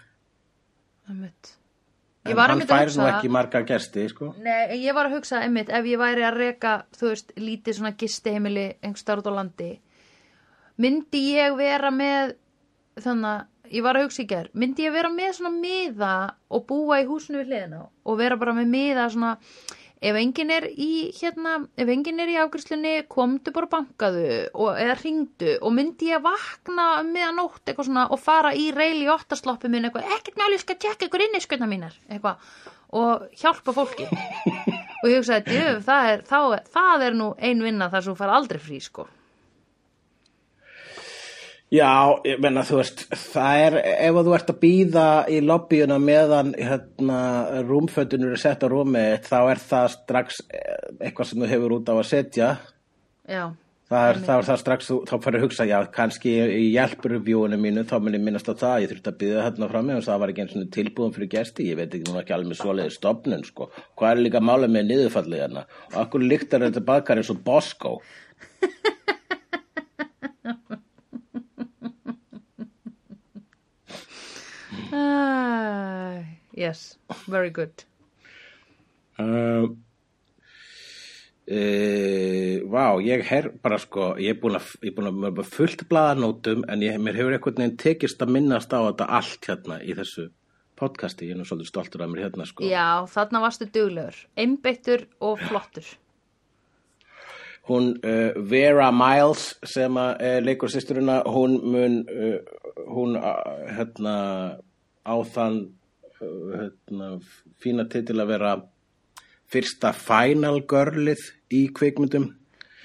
Einmitt. 1.06 1.52
en 2.24 2.30
Ég 2.32 2.38
var 2.38 2.50
hann 2.50 2.64
fær 2.66 2.90
nú 2.96 3.04
ekki 3.06 3.28
marga 3.30 3.60
gesti 3.68 4.08
sko. 4.10 4.32
Nei, 4.42 4.80
ég 4.82 4.96
var 4.96 5.06
að 5.06 5.18
hugsa 5.20 5.44
einmitt 5.44 5.68
ef 5.70 5.86
ég 5.86 6.00
væri 6.00 6.24
að 6.26 6.40
reka, 6.40 6.72
þú 6.96 7.12
veist, 7.12 7.36
lítið 7.38 7.76
svona 7.78 7.92
gistiheimili 8.00 8.64
einhverstaðar 8.80 9.22
út 9.22 9.28
á 9.30 9.38
landi 9.38 9.68
myndi 10.82 11.22
ég 11.36 11.54
vera 11.58 11.92
með 11.94 12.34
þannig 13.02 13.30
að 13.30 13.44
ég 13.70 13.84
var 13.86 13.98
að 13.98 14.06
hugsa 14.06 14.22
í 14.24 14.28
ger 14.30 14.50
myndi 14.54 14.86
ég 14.86 14.94
vera 14.94 15.10
með 15.12 15.38
svona 15.38 15.54
miða 15.54 16.12
og 16.52 16.66
búa 16.68 17.00
í 17.02 17.08
húsinu 17.08 17.42
við 17.42 17.52
hliðina 17.52 17.82
og 17.86 18.20
vera 18.20 18.38
bara 18.40 18.54
með 18.56 18.70
miða 18.72 19.08
svona 19.12 19.34
ef 20.06 20.18
enginn 20.20 20.52
er 20.52 20.66
í 20.70 20.90
hérna, 21.16 21.56
ef 21.78 21.90
enginn 21.92 22.20
er 22.20 22.32
í 22.32 22.38
afgriðslunni 22.40 22.94
komdu 23.12 23.52
bara 23.56 23.70
bankaðu 23.72 24.26
og, 24.52 24.70
eða 24.76 24.96
ringdu 25.00 25.56
og 25.60 25.74
myndi 25.76 26.10
ég 26.12 26.24
vakna 26.24 26.86
um 27.00 27.12
miðanótt 27.14 27.64
eitthvað 27.64 27.88
svona 27.88 28.06
og 28.12 28.20
fara 28.20 28.52
í 28.54 28.68
reil 28.76 29.00
í 29.00 29.10
óttasloppum 29.12 29.72
minn 29.72 29.88
eitthvað, 29.88 30.08
ekkert 30.18 30.40
máli, 30.40 30.58
ég 30.58 30.64
skal 30.64 30.78
tjekka 30.82 31.08
ykkur 31.08 31.26
inn 31.26 31.38
í 31.38 31.44
skutna 31.44 31.70
mínar 31.70 31.96
eitthvað 32.10 32.42
og 32.96 33.26
hjálpa 33.36 33.74
fólki. 33.74 34.06
Og 35.02 35.10
ég 35.10 35.18
hugsaði, 35.20 35.52
djöf, 35.52 35.82
það 35.84 36.08
er, 36.08 36.22
þá, 36.24 36.38
það 36.72 37.02
er 37.04 37.16
nú 37.18 37.26
ein 37.36 37.60
vinna 37.62 37.90
þar 37.92 38.04
sem 38.04 38.14
þú 38.14 38.20
fara 38.22 38.38
aldrei 38.38 38.60
frí 38.62 38.78
sko 38.80 39.04
Já, 41.76 42.22
ég 42.24 42.40
menna 42.40 42.62
þú 42.64 42.78
veist 42.78 43.02
það 43.32 43.60
er, 43.64 43.76
ef 44.06 44.16
þú 44.16 44.32
ert 44.36 44.50
að 44.52 44.58
býða 44.62 45.06
í 45.28 45.42
lobbyuna 45.44 45.98
meðan 46.00 46.54
hérna, 46.54 47.20
rúmfötunur 47.66 48.36
er 48.36 48.40
sett 48.40 48.64
á 48.64 48.68
rúmið 48.70 49.26
þá 49.26 49.38
er 49.42 49.60
það 49.60 49.92
strax 49.96 50.40
eh, 50.46 50.74
eitthvað 51.00 51.30
sem 51.30 51.42
þú 51.42 51.50
hefur 51.50 51.74
út 51.76 51.90
á 51.92 51.94
að 51.96 52.08
setja. 52.08 52.50
Já, 53.26 53.42
það 53.90 54.08
er, 54.10 54.20
það 54.28 54.40
er 54.40 54.48
það 54.48 54.60
strax, 54.62 54.90
þá 55.10 55.14
fyrir 55.26 55.38
að 55.38 55.46
hugsa 55.46 55.68
já, 55.68 55.76
kannski 55.98 56.34
í 56.46 56.66
hjálpurubjóinu 56.72 57.58
mínu 57.60 57.86
þá 57.90 57.96
mun 58.00 58.18
ég 58.18 58.26
minnast 58.28 58.50
á 58.50 58.54
það, 58.54 58.76
ég 58.84 58.92
þurfti 58.92 59.12
að 59.12 59.20
býða 59.24 59.46
hérna 59.48 59.70
frá 59.72 59.80
mig 59.82 60.00
og 60.00 60.06
það 60.06 60.20
var 60.22 60.32
ekki 60.32 60.44
eins 60.46 60.58
og 60.58 60.68
tilbúðum 60.78 61.16
fyrir 61.16 61.32
gesti 61.36 61.70
ég 61.70 61.80
veit 61.80 61.90
ekki 61.90 62.12
nú 62.12 62.20
ekki 62.22 62.36
alveg 62.36 62.52
með 62.52 62.62
svoleiði 62.62 62.94
stopnun 62.96 63.44
sko. 63.48 63.68
hvað 63.98 64.14
er 64.14 64.22
líka 64.24 64.44
málið 64.44 64.76
með 64.78 64.92
niðurfallið 64.92 65.44
hérna? 65.44 65.66
Og 65.92 65.98
akkur 66.06 66.24
líktar 66.24 66.66
þetta 66.68 66.86
bakar 66.86 67.20
eins 67.20 67.34
og 67.34 67.42
Bosco 67.46 67.98
uh, 74.92 76.22
yes, 76.54 76.98
very 77.26 77.50
good 77.50 77.86
Uh, 79.16 79.72
uh, 81.48 82.56
vá, 82.68 82.86
ég 83.00 83.22
her 83.30 83.50
bara 83.64 83.78
sko, 83.80 84.12
ég 84.20 84.34
er 84.34 84.40
búin 84.40 84.58
að, 84.58 85.28
er 85.30 85.48
fullt 85.48 85.86
blaðanótum 85.88 86.66
en 86.68 86.84
ég, 86.84 86.98
mér 87.00 87.16
hefur 87.16 87.36
einhvern 87.36 87.62
veginn 87.62 87.78
tekist 87.80 88.24
að 88.24 88.34
minnast 88.36 88.74
á 88.76 88.80
þetta 88.90 89.08
allt 89.18 89.48
hérna 89.48 89.80
í 89.80 89.96
þessu 89.96 90.28
podcasti, 90.76 91.30
ég 91.30 91.36
er 91.36 91.40
nú 91.40 91.46
svolítið 91.48 91.70
stoltur 91.70 92.04
af 92.04 92.10
mér 92.12 92.26
hérna 92.26 92.44
sko. 92.48 92.66
Já, 92.68 93.08
þarna 93.08 93.40
varstu 93.46 93.70
duglegur. 93.72 94.18
Einbeittur 94.36 95.06
og 95.24 95.40
flottur. 95.40 95.88
Hún 97.66 97.94
uh, 98.04 98.36
Vera 98.46 98.90
Miles 98.92 99.54
sem 99.64 99.96
að 99.98 100.12
uh, 100.20 100.36
leikur 100.44 100.70
sýsturina, 100.70 101.22
hún 101.24 101.56
mun, 101.64 101.96
hún 102.92 103.16
hérna 103.16 104.18
á 105.06 105.14
þann 105.32 105.60
uh, 106.20 106.56
hérna, 106.56 107.10
fína 107.62 107.86
titil 107.92 108.18
að 108.24 108.32
vera 108.34 108.54
fyrsta 109.52 109.92
final 109.94 110.58
girlið 110.68 111.22
í 111.54 111.66
kvikmyndum. 111.76 112.32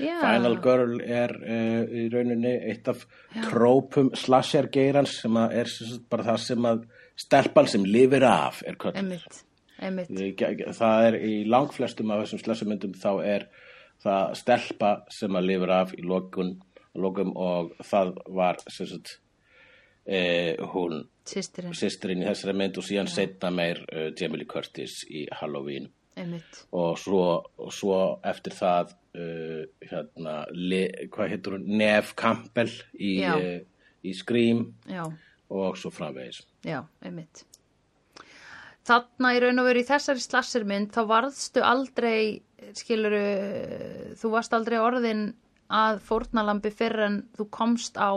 Já. 0.02 0.15
Final 0.22 0.56
Girl 0.64 0.95
er 1.03 1.34
uh, 1.41 1.81
í 1.93 2.07
rauninni 2.14 2.53
eitt 2.72 2.88
af 2.89 3.03
trópum 3.52 4.10
slasher 4.18 4.69
geirans 4.73 5.18
sem 5.22 5.35
er 5.43 5.69
bara 6.10 6.26
það 6.31 6.39
sem 6.45 6.68
að 6.72 6.85
stelpan 7.22 7.68
sem 7.69 7.84
lifir 7.85 8.23
af 8.26 8.64
er. 8.65 8.77
Ég- 9.81 10.73
Það 10.77 11.06
er 11.10 11.19
í 11.26 11.35
langflestum 11.49 12.14
af 12.14 12.23
þessum 12.23 12.41
slashermyndum 12.45 12.95
þá 13.02 13.11
er 13.26 13.45
það 14.02 14.34
stelpa 14.41 14.91
sem 15.14 15.38
að 15.38 15.48
lifir 15.52 15.73
af 15.76 15.93
í 15.98 16.02
lokun, 16.06 16.56
lokum 16.98 17.35
og 17.38 17.73
það 17.85 18.15
var 18.34 18.57
sagt 18.69 19.19
eh, 20.06 20.57
hún 20.73 21.03
sýstirinn 21.28 22.23
í 22.23 22.28
þessari 22.28 22.56
mynd 22.57 22.80
og 22.82 22.86
síðan 22.86 23.10
setna 23.11 23.52
meir 23.53 23.82
uh, 23.88 24.10
Jamie 24.18 24.41
Lee 24.41 24.49
Curtis 24.49 25.02
í 25.10 25.28
Halloween. 25.41 25.90
Einmitt. 26.11 26.65
og 26.76 26.98
svo, 26.99 27.22
svo 27.72 27.98
eftir 28.28 28.52
það 28.52 28.90
uh, 29.15 29.61
hérna, 29.88 30.34
le, 30.52 30.82
hvað 31.14 31.32
heitur 31.32 31.56
hún, 31.56 31.69
Neve 31.80 32.11
Campbell 32.19 32.73
í, 32.99 33.14
uh, 33.23 33.61
í 34.03 34.14
Scream. 34.18 34.65
Já, 34.91 35.06
og 35.52 35.80
svo 35.80 35.91
framvegis. 35.94 36.44
já, 36.68 36.82
einmitt. 37.03 37.45
Þarna 38.88 39.34
í 39.38 39.40
raun 39.44 39.61
og 39.61 39.68
veru 39.69 39.84
í 39.84 39.88
þessari 39.88 40.23
slassermynd 40.23 40.91
þá 40.91 41.02
varðstu 41.10 41.64
aldrei, 41.64 42.41
skiluru, 42.78 43.26
þú 44.18 44.32
varst 44.34 44.56
aldrei 44.57 44.80
orðin 44.82 45.28
að 45.72 46.02
fórnalambi 46.03 46.72
fyrir 46.76 47.06
en 47.06 47.19
þú 47.38 47.48
komst 47.53 47.99
á 48.02 48.11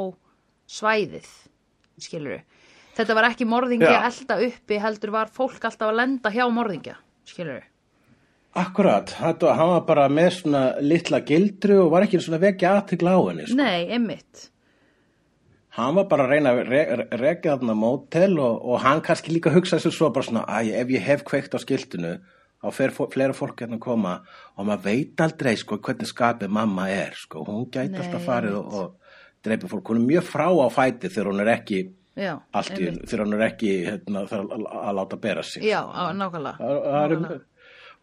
svæðið, 0.66 1.28
skiluru. 2.00 2.40
Þetta 2.94 3.14
var 3.18 3.26
ekki 3.30 3.46
morðingja 3.50 3.94
elda 4.06 4.36
uppi, 4.46 4.78
heldur 4.78 5.10
var 5.14 5.30
fólk 5.34 5.64
alltaf 5.66 5.88
að 5.90 5.96
lenda 5.98 6.30
hjá 6.30 6.44
morðingja, 6.54 6.96
skiluru. 7.26 7.62
Akkurat, 8.54 9.10
hann 9.18 9.40
var 9.72 9.80
bara 9.88 10.04
með 10.08 10.28
svona 10.36 10.60
litla 10.78 11.18
gildru 11.26 11.80
og 11.82 11.90
var 11.90 12.04
ekki 12.06 12.20
svona 12.22 12.38
vekja 12.44 12.76
aðtigla 12.78 13.16
á 13.18 13.20
henni. 13.26 13.46
Sko. 13.50 13.56
Nei, 13.58 13.88
einmitt. 13.96 14.44
Hann 15.74 15.96
var 15.98 16.06
bara 16.06 16.28
að 16.28 16.30
reyna 16.36 16.52
að 16.54 16.60
re, 16.70 16.82
re, 17.00 17.06
rekja 17.18 17.56
þarna 17.56 17.74
mótel 17.74 18.36
og, 18.38 18.60
og 18.62 18.78
hann 18.84 19.02
kannski 19.02 19.34
líka 19.34 19.50
hugsa 19.50 19.80
sér 19.82 19.90
svo 19.96 20.12
bara 20.14 20.28
svona, 20.28 20.44
að 20.46 20.70
ef 20.78 20.92
ég 20.94 21.02
hef 21.02 21.24
kveikt 21.26 21.56
á 21.58 22.70
fer 22.72 22.94
fó- 22.94 23.08
fleira 23.12 23.34
fólk 23.36 23.58
hérna 23.60 23.76
að 23.76 23.82
koma 23.84 24.12
og 24.56 24.68
maður 24.68 24.84
veit 24.86 25.20
aldrei 25.20 25.56
sko 25.58 25.76
hvernig 25.82 26.08
skapið 26.08 26.48
mamma 26.54 26.86
er, 26.94 27.10
sko. 27.18 27.42
Hún 27.44 27.66
gæti 27.74 27.98
alltaf 27.98 28.22
farið 28.24 28.54
og, 28.60 28.78
og 28.78 29.03
dreipið 29.44 29.70
fólk. 29.74 29.90
Hún 29.92 30.00
er 30.02 30.06
mjög 30.08 30.24
frá 30.30 30.46
á 30.48 30.68
fæti 30.72 31.10
þegar 31.12 31.30
hún 31.32 31.42
er 31.44 31.50
ekki 31.58 31.80
Já, 32.14 32.32
allt 32.54 32.76
í 32.78 32.84
þegar 33.10 33.24
hún 33.26 33.34
er 33.34 33.42
ekki 33.48 33.70
hérna, 33.88 34.20
að, 34.30 34.92
láta 35.00 35.16
bera 35.18 35.42
sig 35.42 35.64
Já, 35.66 35.80
á, 35.82 36.14
nákvæmlega. 36.14 36.56
það 36.62 37.02
er 37.02 37.14
Nákvæmlega. 37.14 37.40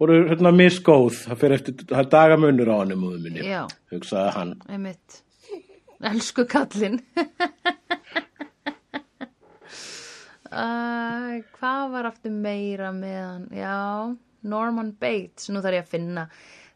voru 0.02 0.18
hérna 0.28 0.52
misgóð 0.58 1.14
það 1.30 1.38
fyrir 1.44 1.56
eftir, 1.60 1.74
það 1.88 2.02
er 2.04 2.10
dagamunur 2.16 2.72
á 2.74 2.76
hann 2.82 2.92
minni, 3.00 3.46
Já. 3.48 3.62
hugsaði 3.94 4.32
hann 4.36 4.52
Einmitt. 4.68 5.22
Elsku 6.12 6.44
kallinn. 6.50 6.98
uh, 10.52 11.38
hvað 11.60 11.84
var 11.94 12.10
aftur 12.10 12.34
meira 12.34 12.90
með 12.96 13.20
hann? 13.22 13.46
Já, 13.54 13.76
Norman 14.50 14.92
Bates. 15.00 15.50
Nú 15.54 15.62
þarf 15.62 15.78
ég 15.78 15.86
að 15.86 15.92
finna. 15.94 16.24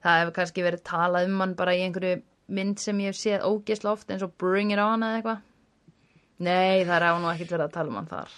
Það 0.05 0.19
hefur 0.21 0.35
kannski 0.37 0.65
verið 0.65 0.83
talað 0.85 1.27
um 1.31 1.41
hann 1.41 1.55
bara 1.57 1.73
í 1.73 1.81
einhverju 1.87 2.19
mynd 2.47 2.81
sem 2.81 2.99
ég 3.03 3.13
hef 3.13 3.19
séð 3.19 3.45
ógisla 3.47 3.93
oft 3.95 4.11
eins 4.11 4.25
og 4.25 4.35
Bring 4.41 4.73
It 4.73 4.81
On 4.81 5.05
eða 5.05 5.21
eitthvað. 5.21 5.45
Nei, 6.45 6.83
það 6.83 6.95
er 6.97 7.07
á 7.07 7.13
nú 7.15 7.31
ekkert 7.31 7.55
verið 7.55 7.65
að 7.65 7.75
tala 7.77 7.91
um 7.91 7.99
hann 8.01 8.11
þar. 8.11 8.35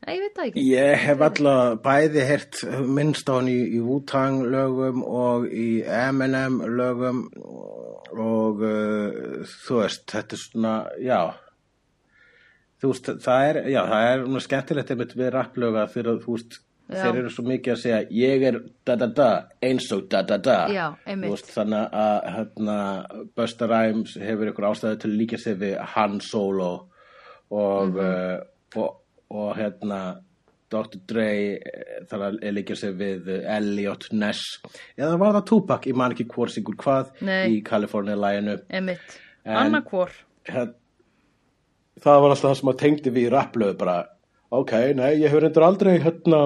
Nei, 0.00 0.14
ég 0.16 0.22
veit 0.24 0.36
það 0.36 0.46
ekki. 0.46 0.62
ég 0.72 1.02
hef 1.04 1.22
alltaf 1.26 1.80
bæði 1.84 2.22
heyrt 2.24 2.60
minnst 2.88 3.28
á 3.28 3.36
hann 3.36 3.50
í, 3.52 3.58
í 3.76 3.80
Wu-Tang 3.84 4.46
lögum 4.48 5.02
og 5.04 5.44
í 5.52 5.82
Eminem 5.84 6.56
lögum 6.78 7.26
og 8.16 8.64
uh, 8.64 9.44
þú 9.66 9.82
veist, 9.82 10.06
þetta 10.08 10.36
er 10.36 10.40
svona 10.40 10.74
já 11.04 11.20
þú 12.80 12.94
veist, 12.94 13.12
það 13.26 13.46
er, 13.50 13.60
já, 13.74 13.80
það 13.92 14.08
er 14.08 14.24
svona 14.24 14.44
skemmtilegt 14.46 14.94
einmitt 14.94 15.14
við 15.20 15.32
rapplöga 15.36 15.86
þegar 15.92 16.22
þú 16.24 16.38
veist 16.38 16.60
Já. 16.92 17.02
þeir 17.04 17.18
eru 17.20 17.30
svo 17.30 17.44
mikið 17.46 17.72
að 17.74 17.80
segja 17.82 18.00
ég 18.10 18.42
er 18.50 18.58
da-da-da 18.86 19.28
eins 19.62 19.90
og 19.92 20.08
da-da-da 20.10 20.56
þannig 21.54 21.92
að 21.92 22.30
hérna, 22.36 22.78
Busta 23.36 23.66
Rhymes 23.70 24.16
hefur 24.20 24.50
ykkur 24.52 24.68
ástæðu 24.70 24.98
til 25.04 25.10
að 25.10 25.18
líka 25.20 25.38
sig 25.38 25.56
við 25.60 25.76
Han 25.94 26.20
Solo 26.20 26.72
og, 27.50 27.88
Mhm. 27.88 27.98
uh, 27.98 28.80
og, 28.82 29.00
og 29.30 29.56
hérna 29.56 30.00
Dr. 30.70 30.98
Dre 31.06 31.24
eh, 31.58 32.04
þarf 32.06 32.22
að 32.28 32.52
líka 32.54 32.76
sig 32.78 32.92
við 32.94 33.26
Elliot 33.44 34.04
Ness 34.12 34.60
eða 34.96 35.16
var 35.18 35.32
það 35.40 35.46
Tupac, 35.46 35.86
ég 35.90 35.96
man 35.98 36.12
ekki 36.14 36.28
hvort 36.30 36.50
sigur 36.54 36.76
hvað 36.78 37.10
Nei. 37.26 37.56
í 37.58 37.62
Kalifornia-læginu 37.66 38.60
Einmitt. 38.70 39.18
En- 39.44 39.56
Anna 39.56 39.80
hvor. 39.82 40.10
Hér- 40.46 40.74
það 42.00 42.20
var 42.22 42.30
alltaf 42.30 42.50
það 42.50 42.56
sem 42.60 42.68
að 42.72 42.78
tengdi 42.84 43.10
við 43.16 43.26
í 43.28 43.32
rapplöðu 43.34 43.76
bara, 43.80 43.96
ok, 44.52 44.72
nei, 44.94 45.10
ég 45.20 45.28
hefur 45.32 45.44
endur 45.48 45.66
aldrei 45.66 45.98
hérna 45.98 46.40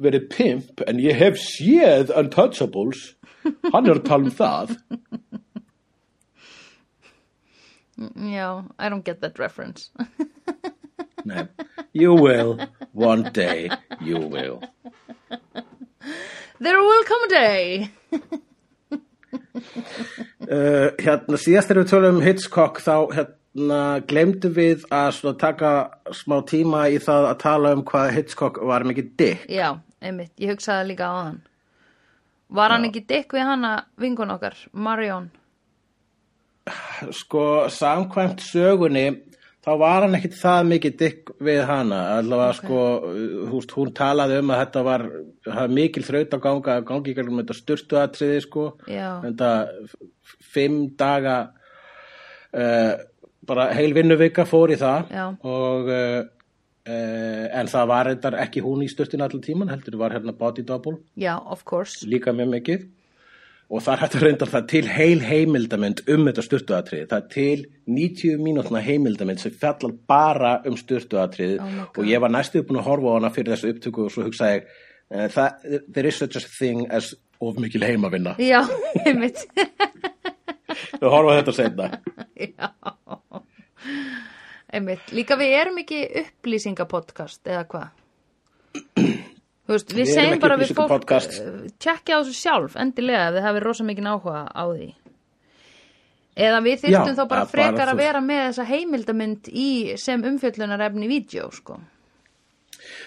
verið 0.00 0.28
pimp 0.32 0.80
en 0.88 1.00
ég 1.02 1.16
hef 1.20 1.36
séð 1.40 2.12
Untouchables 2.16 3.14
hann 3.72 3.86
er 3.88 3.98
að 3.98 4.06
tala 4.08 4.30
um 4.30 4.36
það 4.38 4.76
Já, 8.16 8.64
I 8.78 8.88
don't 8.88 9.04
get 9.04 9.20
that 9.20 9.38
reference. 9.38 9.90
Nei. 11.24 11.46
you 11.92 12.14
will, 12.14 12.58
one 12.92 13.30
day 13.32 13.70
you 14.00 14.16
will 14.18 14.60
There 16.58 16.80
will 16.80 17.04
come 17.04 17.24
a 17.24 17.28
day. 17.28 17.90
uh, 20.50 20.90
hérna 20.98 21.38
síðast 21.38 21.70
þegar 21.70 21.82
við 21.82 21.90
tölum 21.92 22.18
um 22.18 22.24
Hitchcock 22.26 22.80
þá 22.82 22.94
hérna 23.14 23.36
glemdu 24.08 24.48
við 24.56 24.86
að 24.88 25.36
taka 25.40 25.72
smá 26.16 26.38
tíma 26.48 26.86
í 26.88 26.96
það 27.02 27.28
að 27.30 27.38
tala 27.42 27.72
um 27.76 27.84
hvað 27.84 28.14
Hitchcock 28.16 28.62
var 28.64 28.86
mikið 28.88 29.10
dick 29.20 29.50
Já, 29.52 29.76
einmitt, 30.00 30.32
ég 30.40 30.54
hugsaði 30.54 30.92
líka 30.92 31.10
á 31.12 31.14
hann. 31.18 31.42
Var 32.52 32.72
hann 32.72 32.88
ekki 32.88 33.04
dikk 33.08 33.36
við 33.36 33.48
hana 33.48 33.76
vingun 34.00 34.32
okkar, 34.32 34.56
Marion? 34.72 35.30
sko 37.10 37.68
samkvæmt 37.72 38.42
sögunni 38.44 39.06
þá 39.62 39.70
var 39.78 40.04
hann 40.04 40.16
ekkit 40.18 40.34
það 40.38 40.68
mikið 40.72 40.96
dick 40.98 41.30
við 41.42 41.62
hana. 41.68 42.00
Allavega 42.18 42.56
sko 42.58 42.82
húst, 43.52 43.74
hún 43.76 43.92
talaði 43.94 44.40
um 44.42 44.50
að 44.50 44.62
þetta 44.64 44.82
var, 44.88 45.06
mikil 45.70 46.02
þraut 46.06 46.34
að 46.34 46.44
ganga 46.46 46.76
gangi 46.86 47.14
gegnum 47.14 47.42
þetta 47.42 47.58
styrtu 47.58 48.00
atriði 48.00 48.40
sko. 48.42 48.66
Já. 48.90 49.20
þetta 49.22 49.52
fimm 50.52 50.80
daga 50.98 51.36
uh, 52.58 52.94
bara 53.46 53.70
heil 53.74 53.94
vinnuvika 53.96 54.46
fór 54.48 54.72
í 54.74 54.78
það 54.80 55.12
Já. 55.12 55.26
og 55.48 55.90
uh, 55.90 56.18
uh, 56.86 57.44
en 57.58 57.70
það 57.70 57.86
var 57.90 58.10
reyndar 58.10 58.38
ekki 58.44 58.62
hún 58.64 58.84
í 58.86 58.90
styrtinu 58.90 59.26
allir 59.26 59.44
tíman 59.44 59.72
heldur 59.72 59.98
var 60.00 60.14
hérna 60.16 60.34
body 60.36 60.64
double. 60.66 60.98
Já, 61.18 61.36
of 61.38 61.64
course. 61.64 62.06
Líka 62.06 62.34
mjög 62.36 62.52
mikið. 62.56 62.86
Og 63.72 63.80
það 63.80 63.94
er 63.94 64.00
hægt 64.02 64.14
að 64.18 64.24
reynda 64.26 64.46
það 64.52 64.64
til 64.68 64.82
heil 64.92 65.20
heimildamynd 65.24 66.02
um 66.12 66.26
þetta 66.28 66.42
styrtuatrið 66.44 67.04
það 67.08 67.28
til 67.32 67.62
90 67.88 68.42
mínútna 68.44 68.82
heimildamynd 68.84 69.40
sem 69.40 69.54
fjallar 69.56 69.94
bara 70.08 70.58
um 70.68 70.76
styrtuatrið 70.76 71.54
Oh 71.56 71.78
og 72.02 72.10
ég 72.10 72.20
var 72.20 72.34
næstu 72.34 72.60
búin 72.68 72.82
að 72.82 72.90
horfa 72.90 73.14
á 73.14 73.16
hana 73.16 73.30
fyrir 73.32 73.54
þessu 73.54 73.72
upptöku 73.72 74.04
og 74.04 74.12
svo 74.12 74.26
hugsaði 74.26 74.58
ég 74.58 75.32
það, 75.32 75.78
there 75.88 76.08
is 76.08 76.20
such 76.20 76.36
a 76.36 76.40
thing 76.40 76.84
as 76.90 77.14
of 77.40 77.56
mikil 77.56 77.82
heimavinna. 77.84 78.36
Já, 78.38 78.60
einmitt 79.06 79.40
við 81.00 81.08
horfa 81.12 81.36
þetta 81.40 81.54
seinna. 81.56 81.88
Já. 82.46 82.70
Einmitt, 84.72 85.10
líka 85.12 85.36
við 85.36 85.52
erum 85.58 85.80
ekki 85.82 86.00
upplýsingapodcast 86.22 87.48
eða 87.52 87.64
hvað? 87.68 87.88
Þú 88.72 89.74
veist, 89.76 89.92
við, 89.92 89.98
Við 90.02 90.10
segjum 90.16 90.40
bara 90.42 90.56
við 90.60 90.72
fólk 90.72 90.94
upplýsingapodcast. 90.96 91.38
uh, 91.42 91.70
tjekkja 91.82 92.16
á 92.16 92.20
þessu 92.22 92.36
sjálf, 92.38 92.76
endilega 92.80 93.26
ef 93.28 93.36
þið 93.36 93.46
hafið 93.48 93.66
rosa 93.66 93.86
mikið 93.88 94.08
áhuga 94.12 94.42
á 94.48 94.64
því. 94.72 94.88
Eða 96.42 96.60
við 96.64 96.78
þyrstum 96.86 97.12
Já, 97.12 97.16
þá 97.18 97.22
bara 97.22 97.28
bara 97.34 97.50
frekar 97.52 97.84
þú- 97.84 97.92
að 97.92 98.00
vera 98.00 98.20
með 98.24 98.40
þessa 98.48 98.64
heimildamynd 98.70 99.50
í 99.52 99.68
sem 100.00 100.22
umfjöllunarefni 100.30 101.10
vídeo, 101.10 101.50
sko 101.52 101.76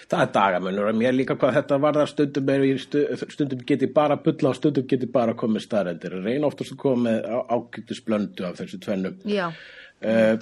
Það 0.06 0.22
er 0.22 0.28
dagamunur 0.36 0.90
og 0.92 0.98
mér 1.00 1.16
líka 1.16 1.34
hvað 1.34 1.56
þetta 1.56 1.80
varðar 1.82 2.10
stundum 2.10 2.50
stu, 2.78 3.00
stundum 3.32 3.64
geti 3.66 3.88
bara 3.90 4.18
bulla 4.22 4.52
og 4.52 4.58
stundum 4.58 4.86
geti 4.86 5.08
bara 5.10 5.34
komið 5.34 5.64
staðrendir. 5.66 6.20
Reyna 6.22 6.46
oftast 6.46 6.76
að 6.76 6.82
koma 6.84 7.08
með 7.08 7.26
ágættis 7.50 8.04
blöndu 8.06 8.46
af 8.46 8.60
þessu 8.60 8.78
tvennum. 8.84 9.18
Já, 9.26 9.50
Uh, 10.06 10.36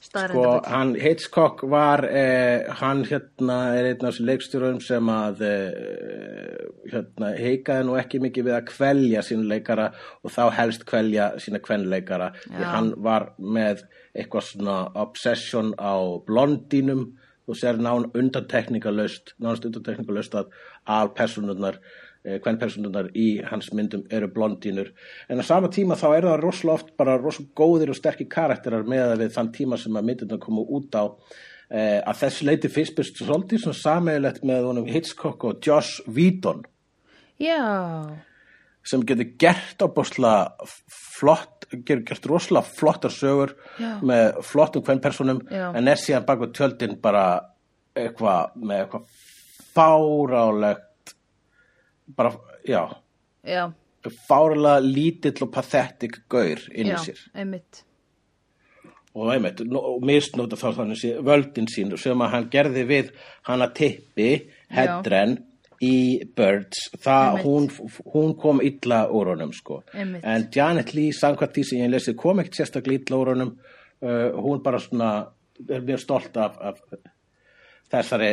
sko, 0.00 0.44
hann 0.64 0.94
Hitchcock 0.96 1.60
var 1.68 2.04
eh, 2.08 2.64
hann 2.80 3.02
hérna 3.04 3.58
er 3.76 3.90
einn 3.90 4.00
af 4.00 4.14
þessu 4.14 4.24
leikstjórum 4.24 4.78
sem 4.80 5.10
að 5.12 5.42
eh, 5.44 6.62
hérna 6.92 7.32
heikaði 7.36 7.84
nú 7.86 7.98
ekki 8.00 8.22
mikið 8.24 8.48
við 8.48 8.56
að 8.56 8.70
kvelja 8.70 9.24
sín 9.26 9.44
leikara 9.50 9.90
og 10.22 10.32
þá 10.32 10.42
helst 10.56 10.86
kvelja 10.88 11.28
sína 11.42 11.60
kvenleikara. 11.62 12.32
Því 12.46 12.70
hann 12.72 12.90
var 13.04 13.28
með 13.36 13.84
eitthvað 14.16 14.48
svona 14.48 14.78
obsession 15.04 15.74
á 15.76 15.94
blondínum 16.26 17.10
og 17.46 17.58
sér 17.58 17.78
nán 17.78 18.08
undantekningalöst 18.14 19.36
nánast 19.38 19.66
undantekningalöst 19.68 20.34
að 20.34 20.52
al 20.84 21.12
personurnar 21.14 21.80
hvern 22.26 22.58
personurnar 22.58 23.10
í 23.14 23.26
hans 23.46 23.68
myndum 23.70 24.02
eru 24.10 24.26
blondínur. 24.34 24.88
En 25.30 25.38
á 25.38 25.44
sama 25.46 25.70
tíma 25.70 25.94
þá 25.98 26.06
er 26.10 26.26
það 26.26 26.40
rosalega 26.42 26.74
oft 26.74 26.94
bara 26.98 27.18
rosalega 27.20 27.54
góðir 27.60 27.92
og 27.92 27.98
sterkir 27.98 28.26
karakterar 28.30 28.86
með 28.88 29.14
við 29.22 29.34
þann 29.36 29.52
tíma 29.54 29.78
sem 29.78 29.98
að 29.98 30.08
myndina 30.08 30.40
komu 30.42 30.66
út 30.66 30.98
á. 30.98 31.14
Eh, 31.66 31.98
að 31.98 32.20
þessu 32.20 32.46
leiti 32.46 32.70
fyrst 32.70 32.94
byrst 32.98 33.20
svolítið 33.22 33.62
svona 33.64 33.78
sameigilegt 33.80 34.44
með 34.46 34.68
honum 34.68 34.90
Hitchcock 34.90 35.46
og 35.48 35.62
Josh 35.62 36.02
Whedon. 36.06 36.62
Já, 37.42 37.58
sem 38.86 39.02
getur 39.06 39.32
gert 39.40 39.82
á 39.82 39.86
bóslega 39.90 40.68
flott, 40.86 41.55
getur 41.72 42.02
gert 42.06 42.26
rosalega 42.30 42.74
flottar 42.78 43.14
sögur 43.14 43.54
Já. 43.80 43.96
með 44.02 44.40
flottum 44.46 44.84
hvern 44.86 45.02
personum 45.04 45.40
Já. 45.50 45.70
en 45.74 45.88
er 45.88 46.00
síðan 46.00 46.26
bak 46.28 46.42
við 46.44 46.52
tjöldin 46.58 46.98
bara 47.02 47.24
eitthvað 47.96 48.58
með 48.60 48.84
eitthvað 48.84 49.08
fárálegt 49.76 51.14
bara, 52.16 52.32
já. 52.64 52.84
Já, 53.46 53.72
fáralega 54.28 54.80
lítill 54.84 55.42
og 55.46 55.52
pathetic 55.54 56.22
gaur 56.30 56.62
inn 56.72 56.90
í 56.90 56.94
já, 56.94 57.00
sér. 57.02 57.20
einmitt. 57.34 57.82
Og 59.16 59.30
einmitt, 59.32 59.62
og 59.64 60.02
misnóta 60.04 60.58
þá 60.60 60.68
þannig 60.82 61.20
völdin 61.24 61.68
sín 61.72 61.94
sem 62.00 62.22
að 62.22 62.32
hann 62.34 62.48
gerði 62.52 62.84
við 62.88 63.12
hana 63.48 63.70
tippi 63.74 64.30
hedren 64.68 65.38
í 65.84 66.24
Birds 66.36 66.88
það, 67.02 67.40
hún, 67.44 67.68
hún 68.12 68.34
kom 68.40 68.62
illa 68.64 69.04
úr 69.12 69.32
honum 69.34 69.52
sko. 69.56 69.82
En 69.96 70.48
Janet 70.54 70.94
Lee 70.96 71.14
samkvæmt 71.16 71.56
því 71.56 71.64
sem 71.68 71.82
ég 71.84 71.92
lesið 71.92 72.18
kom 72.20 72.42
ekkert 72.42 72.60
sérstaklega 72.60 73.04
illa 73.04 73.20
úr 73.20 73.32
honum 73.34 73.54
uh, 73.56 74.30
hún 74.40 74.62
bara 74.64 74.80
svona 74.82 75.10
er 75.68 75.84
mjög 75.84 76.02
stolt 76.02 76.36
af, 76.40 76.58
af 76.60 76.80
þessari 77.92 78.30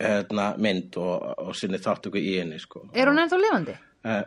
hérna, 0.00 0.52
mynd 0.58 0.98
og, 1.00 1.30
og 1.46 1.56
sinni 1.58 1.80
þáttöku 1.82 2.20
í 2.20 2.36
henni 2.40 2.60
sko. 2.60 2.88
Er 2.94 3.10
hún 3.10 3.20
ennþá 3.22 3.40
lifandi? 3.40 3.76
Uh, 4.06 4.22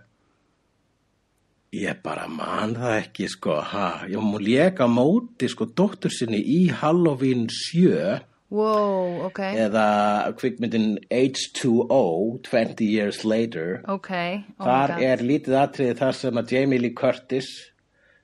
ég 1.73 2.03
bara 2.05 2.27
man 2.29 2.75
það 2.77 2.99
ekki 2.99 3.29
sko, 3.31 3.57
ha, 3.71 3.87
ég 4.09 4.21
múið 4.21 4.45
léka 4.49 4.87
móti 4.91 5.49
sko 5.51 5.67
dóttur 5.73 6.13
sinni 6.13 6.39
í 6.39 6.67
Halloween 6.81 7.47
7 7.49 8.21
Wow, 8.53 9.23
ok, 9.31 9.39
eða 9.65 9.85
kvikmyndin 10.37 10.99
H2O 11.09 12.01
20 12.45 12.85
years 12.85 13.23
later. 13.25 13.79
Ok 13.89 14.11
oh 14.13 14.67
þar 14.67 14.93
er 15.01 15.23
lítið 15.25 15.55
atriði 15.63 15.95
þar 15.97 16.13
sem 16.19 16.37
að 16.41 16.51
Jamie 16.53 16.81
Lee 16.83 16.93
Curtis 16.93 17.49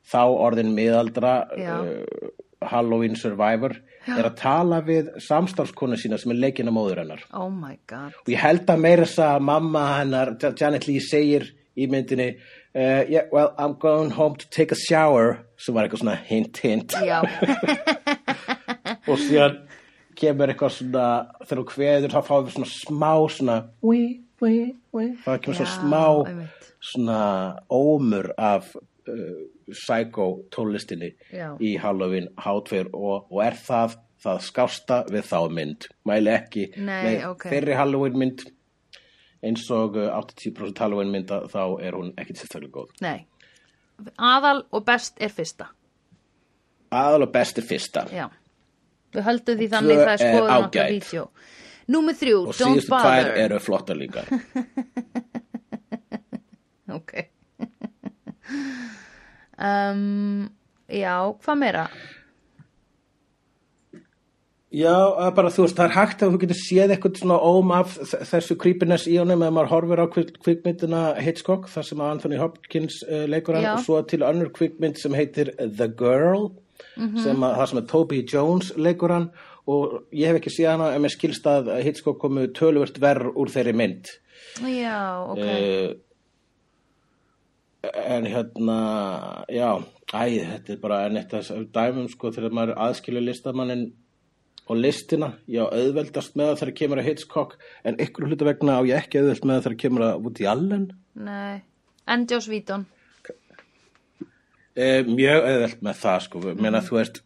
þá 0.10 0.22
orðin 0.30 0.69
miðaldra 0.77 1.34
uh, 1.49 2.30
Halloween 2.69 3.18
survivor 3.18 3.73
er 4.10 4.26
að 4.26 4.38
tala 4.39 4.80
við 4.85 5.10
samstarfskonu 5.22 5.97
sína 5.99 6.18
sem 6.22 6.31
er 6.34 6.39
leikina 6.45 6.72
móður 6.73 7.01
hennar. 7.03 7.22
Oh 7.34 7.49
my 7.53 7.76
god. 7.89 8.14
Og 8.23 8.30
ég 8.34 8.41
held 8.41 8.69
að 8.69 8.80
meira 8.85 9.06
þess 9.06 9.19
að 9.26 9.43
mamma 9.49 9.84
hennar, 9.99 10.27
Ja- 10.41 10.53
Janet 10.57 10.88
Lee 10.89 11.01
segir 11.03 11.43
í 11.80 11.88
myndinni 11.89 12.30
uh, 12.35 13.03
yeah, 13.10 13.26
well, 13.31 13.53
I'm 13.57 13.73
going 13.81 14.10
home 14.11 14.35
to 14.38 14.45
take 14.49 14.72
a 14.72 14.76
shower 14.77 15.39
sem 15.57 15.73
var 15.76 15.84
eitthvað 15.88 16.03
svona 16.06 16.18
hint 16.30 16.57
hint. 16.64 16.93
Og 19.10 19.18
síðan 19.22 19.56
kemur 20.20 20.52
eitthvað 20.52 20.76
svona 20.76 21.06
þegar 21.44 21.62
hún 21.62 21.70
kveður 21.70 22.14
þá 22.16 22.20
fáum 22.28 22.46
við 22.48 22.58
svona 22.58 22.72
smá 22.74 23.12
svona 23.36 23.56
wí, 23.86 24.02
wí, 24.44 24.54
wí 24.96 25.08
það 25.24 25.40
kemur 25.46 25.60
svona 25.60 25.70
Já, 25.70 25.78
smá 25.78 26.04
einmitt. 26.32 26.68
svona 26.91 27.22
ómur 27.80 28.30
af 28.38 28.70
uh, 28.76 29.40
psycho 29.72 30.28
tónlistinni 30.54 31.14
Já. 31.32 31.54
í 31.62 31.76
Halloween 31.82 32.30
H2 32.38 32.86
og, 32.94 33.28
og 33.32 33.41
er 33.46 33.58
það 33.60 33.98
það 34.20 34.40
skásta 34.44 34.96
við 35.08 35.28
þá 35.30 35.38
mynd. 35.56 35.86
Mæli 36.04 36.32
ekki 36.34 36.66
Nei, 36.76 37.04
með 37.06 37.22
ok. 37.30 37.46
þeirri 37.54 37.76
Halloween 37.80 38.18
mynd. 38.20 38.41
Eins 39.48 39.64
og 39.72 39.96
uh, 39.96 40.10
80% 40.20 40.82
Halloween 40.84 41.14
mynda 41.14 41.46
þá 41.48 41.62
er 41.80 41.96
hún 41.96 42.10
ekkit 42.20 42.41
sérstaklega 42.41 42.82
góð. 42.82 42.90
Nei. 43.06 43.24
Aðal 44.16 44.66
og 44.76 44.84
best 44.88 45.20
er 45.24 45.32
fyrsta. 45.32 45.70
Aðal 46.91 47.28
og 47.28 47.32
besti 47.32 47.64
fyrsta. 47.64 48.08
Já 48.12 48.28
Við 49.15 49.23
höldum 49.26 49.57
því 49.60 49.68
þannig 49.73 49.98
það 50.03 50.14
er 50.14 50.22
skoðun 50.23 50.56
okkar 50.60 50.91
vídeo 50.94 51.23
Númer 51.90 52.14
þrjú, 52.19 52.38
og 52.45 52.53
Don't 52.53 52.77
síðustu 52.77 52.91
tvær 52.91 53.02
Bother. 53.02 53.38
eru 53.48 53.60
flottar 53.65 53.98
líka. 53.98 54.22
Ok. 56.90 57.11
Um, 59.60 60.49
Já, 60.90 61.15
hvað 61.44 61.57
meira? 61.61 61.84
Já, 64.69 64.94
bara 65.34 65.49
þú 65.53 65.64
veist, 65.65 65.77
það 65.77 65.86
er 65.88 65.94
hægt 65.95 66.23
að 66.26 66.34
þú 66.36 66.40
getur 66.44 66.57
séð 66.61 66.91
eitthvað 66.94 67.19
svona 67.23 67.38
óm 67.41 67.72
af 67.73 67.94
þessu 68.30 68.57
creepiness 68.61 69.07
í 69.10 69.15
honum 69.18 69.41
eða 69.41 69.53
maður 69.56 69.72
horfir 69.73 70.02
á 70.02 70.06
kvik- 70.14 70.36
kvikmyndina 70.45 70.99
Hitchcock, 71.26 71.65
þar 71.73 71.88
sem 71.88 72.03
Anthony 72.06 72.38
Hopkins 72.41 72.99
uh, 73.07 73.23
leikur 73.30 73.57
hann 73.57 73.65
Já. 73.65 73.72
og 73.76 73.86
svo 73.86 74.02
til 74.06 74.22
önnur 74.26 74.52
kvikmynd 74.53 74.98
sem 75.02 75.14
heitir 75.18 75.49
The 75.57 75.88
Girl 75.90 76.52
sem 76.95 77.45
að, 77.45 77.56
það 77.60 77.69
sem 77.72 77.81
að 77.81 77.88
Toby 77.93 78.19
Jones 78.34 78.73
leikur 78.77 79.14
hann 79.14 79.30
og 79.69 79.95
ég 80.15 80.31
hef 80.31 80.39
ekki 80.39 80.53
séð 80.53 80.72
hana 80.73 80.91
en 80.95 81.03
mér 81.03 81.14
skilst 81.14 81.47
að 81.49 81.72
Hitchcock 81.85 82.19
komu 82.22 82.47
töluvert 82.56 82.97
verð 83.01 83.35
úr 83.38 83.51
þeirri 83.53 83.76
mynd. 83.77 84.11
Já, 84.65 84.99
ok. 85.30 85.43
Uh, 85.45 85.89
en 88.03 88.27
hérna 88.27 88.77
já, 89.53 89.69
æ, 90.11 90.23
þetta 90.56 90.73
er 90.73 90.81
bara 90.81 91.03
enn 91.07 91.19
eitt 91.22 91.34
af 91.38 91.51
dæmum 91.76 92.10
sko 92.11 92.34
þegar 92.35 92.56
maður 92.56 92.80
aðskilur 92.88 93.23
listamannin 93.23 93.89
og 94.69 94.77
listina, 94.77 95.31
já, 95.49 95.64
auðveldast 95.65 96.35
með 96.38 96.51
það 96.51 96.60
þegar 96.61 96.76
kemur 96.81 97.01
að 97.01 97.07
Hitchcock 97.10 97.56
en 97.88 97.97
ykkur 98.03 98.27
hluta 98.30 98.45
vegna 98.45 98.77
á 98.77 98.81
ég 98.85 99.01
ekki 99.01 99.22
auðveld 99.22 99.47
með 99.47 99.56
það 99.56 99.65
þegar 99.65 99.81
kemur 99.84 100.06
að 100.06 100.19
Woody 100.26 100.49
Allen. 100.49 100.88
Nei. 101.18 101.61
En 102.10 102.26
Joss 102.30 102.49
Whedon 102.49 102.85
e, 104.80 104.89
mjög 105.07 105.47
auðveld 105.49 105.81
með 105.85 105.99
það 106.03 106.22
sko 106.26 106.43
mm. 106.43 106.61
menna 106.64 106.84
þú 106.85 106.99
veist, 106.99 107.19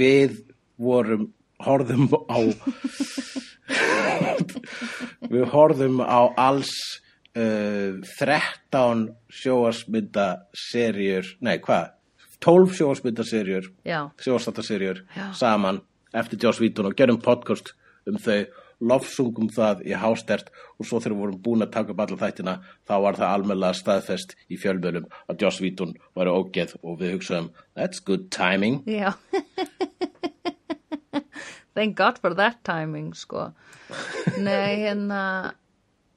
við 0.00 0.40
vorum 0.80 1.28
horfðum 1.60 2.08
á 2.26 2.38
við 5.30 5.46
horfðum 5.52 6.00
á 6.02 6.20
alls 6.40 6.72
uh, 7.38 8.00
13 8.18 9.06
sjóasmynda 9.30 10.28
serjur, 10.56 11.28
nei 11.44 11.58
hvað 11.62 11.92
12 12.40 12.74
sjóasmynda 12.78 13.26
serjur 13.28 13.68
Já, 13.84 14.08
sjóastataserjur 14.22 15.04
Já. 15.16 15.28
saman 15.36 15.82
eftir 16.16 16.40
Joss 16.42 16.60
Whedon 16.62 16.90
og 16.90 16.96
gerum 16.98 17.20
podcast 17.22 17.74
um 18.08 18.16
þau 18.18 18.42
lofsungum 18.80 19.50
það 19.52 19.84
í 19.88 19.96
hástert 19.96 20.50
og 20.78 20.88
svo 20.88 21.00
þegar 21.00 21.14
við 21.14 21.22
vorum 21.24 21.42
búin 21.44 21.64
að 21.66 21.72
taka 21.76 21.94
upp 21.94 22.02
alla 22.04 22.20
þættina 22.20 22.54
þá 22.88 22.94
var 23.04 23.18
það 23.20 23.34
almennilega 23.34 23.80
staðfest 23.80 24.36
í 24.48 24.58
fjölmjölum 24.60 25.08
að 25.28 25.44
Joss 25.44 25.60
Whedon 25.62 25.96
væri 26.16 26.34
ógeð 26.34 26.76
og 26.80 27.00
við 27.02 27.16
hugsaðum 27.16 27.50
that's 27.76 28.00
good 28.04 28.30
timing. 28.34 28.80
Já. 28.88 29.12
Thank 31.74 31.96
God 31.96 32.18
for 32.18 32.34
that 32.34 32.64
timing, 32.64 33.14
sko. 33.14 33.52
Nei, 34.42 34.82
hérna 34.82 35.20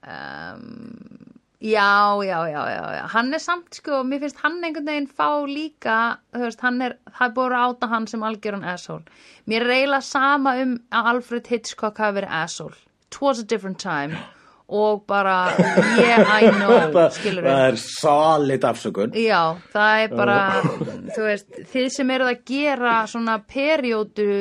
um, 0.02 1.22
Já, 1.64 2.19
já, 2.27 2.40
já, 2.52 2.64
já, 2.69 2.95
já. 2.95 3.07
Hann 3.07 3.34
er 3.34 3.40
samt, 3.40 3.77
sko, 3.77 4.02
mér 4.03 4.19
finnst 4.19 4.41
hann 4.44 4.60
einhvern 4.68 4.90
veginn 4.90 5.07
fá 5.07 5.30
líka, 5.48 6.18
þú 6.35 6.44
veist, 6.44 6.60
hann 6.65 6.81
er 6.84 6.98
það 7.07 7.30
er 7.30 7.35
búið 7.38 7.56
að 7.56 7.68
áta 7.69 7.90
hann 7.94 8.07
sem 8.11 8.26
algjöran 8.27 8.65
asshole. 8.68 9.06
Mér 9.48 9.64
eiginlega 9.72 10.03
sama 10.03 10.57
um 10.60 10.76
að 10.91 11.10
Alfred 11.14 11.48
Hitchcock 11.48 12.03
hafi 12.03 12.19
verið 12.19 12.35
asshole. 12.44 12.76
It 13.07 13.22
was 13.22 13.40
a 13.40 13.48
different 13.48 13.80
time. 13.80 14.19
Og 14.73 15.03
bara 15.07 15.53
yeah 15.99 16.23
I 16.27 16.52
know 16.57 16.76
skilur 17.15 17.44
það 17.45 17.65
er 17.69 17.80
solid 17.80 18.64
afsökun. 18.68 19.15
Já, 19.15 19.56
það 19.72 20.03
er 20.03 20.15
bara, 20.19 20.38
þú 21.15 21.26
veist, 21.27 21.49
þið 21.72 21.91
sem 21.95 22.14
eruð 22.15 22.31
að 22.31 22.45
gera 22.52 22.94
svona 23.07 23.38
periódu 23.40 24.31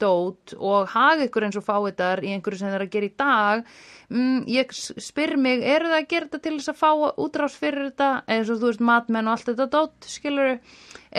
dót 0.00 0.56
og 0.58 0.88
haga 0.92 1.28
ykkur 1.28 1.48
eins 1.48 1.60
og 1.60 1.64
fáiðar 1.64 2.24
í 2.24 2.32
einhverju 2.34 2.60
sem 2.60 2.68
þeir 2.72 2.80
eru 2.82 2.88
að 2.88 2.96
gera 2.96 3.08
í 3.08 3.14
dag, 3.24 3.78
mm, 4.12 4.46
ég 4.50 4.72
spyr 4.74 5.36
mig, 5.40 5.62
eruð 5.64 5.92
það 5.94 5.98
að 5.98 6.08
gera 6.12 6.28
þetta 6.28 6.40
til 6.44 6.54
þess 6.56 6.72
að 6.72 6.80
fá 6.80 6.90
útrás 7.24 7.58
fyrir 7.60 7.88
þetta, 7.90 8.08
eins 8.28 8.52
og 8.52 8.60
þú 8.62 8.70
veist, 8.70 8.84
matmenn 8.90 9.28
og 9.28 9.36
allt 9.36 9.50
þetta 9.50 9.68
dót, 9.74 10.08
skilur 10.08 10.54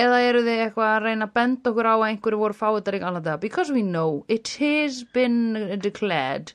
eða 0.05 0.23
eru 0.25 0.43
þið 0.47 0.63
eitthvað 0.65 0.91
að 0.95 1.05
reyna 1.05 1.29
að 1.29 1.35
benda 1.39 1.73
okkur 1.73 1.89
á 1.89 1.95
að 1.95 2.07
einhverju 2.09 2.41
voru 2.43 2.59
fáiðar 2.59 2.99
í 2.99 3.03
allan 3.03 3.25
dag, 3.29 3.39
because 3.43 3.73
we 3.73 3.85
know 3.85 4.23
it 4.27 4.51
has 4.59 5.03
been 5.13 5.79
declared, 5.83 6.53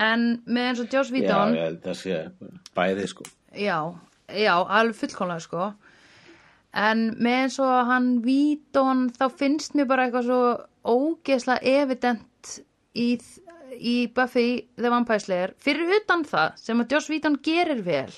en 0.00 0.26
með 0.46 0.70
eins 0.70 0.82
og 0.84 0.96
Joss 0.96 1.12
já, 1.12 1.18
Whedon, 1.18 1.58
já, 1.58 1.68
það 1.84 2.00
sé 2.00 2.24
bæði 2.76 3.06
sko. 3.10 3.28
Já, 3.58 3.78
já, 4.30 4.54
alveg 4.62 4.98
fullkomlega 5.02 5.44
sko. 5.44 5.70
En 6.80 7.08
með 7.18 7.36
eins 7.44 7.56
og 7.58 7.88
hann 7.88 8.10
Vítón 8.22 9.08
þá 9.16 9.24
finnst 9.34 9.74
mér 9.74 9.88
bara 9.90 10.06
eitthvað 10.06 10.28
svo 10.28 10.42
ógeðslega 10.86 11.66
evident 11.82 12.52
í, 12.94 13.18
í 13.76 14.08
Buffy 14.14 14.48
the 14.76 14.90
Vampire 14.90 15.22
Slayer 15.22 15.54
fyrir 15.60 15.94
utan 16.00 16.24
það 16.28 16.58
sem 16.60 16.82
að 16.82 16.96
Joss 16.96 17.10
Vítón 17.12 17.38
gerir 17.44 17.82
vel 17.86 18.10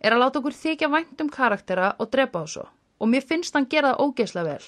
er 0.00 0.14
að 0.14 0.22
láta 0.22 0.40
okkur 0.40 0.56
þykja 0.56 0.90
vænt 0.92 1.22
um 1.22 1.30
karaktera 1.32 1.92
og 1.98 2.10
drepa 2.12 2.44
á 2.44 2.46
svo. 2.48 2.66
Og 3.00 3.08
mér 3.10 3.24
finnst 3.26 3.56
hann 3.56 3.68
gera 3.70 3.94
það 3.94 4.04
ógeðslega 4.04 4.52
vel. 4.54 4.66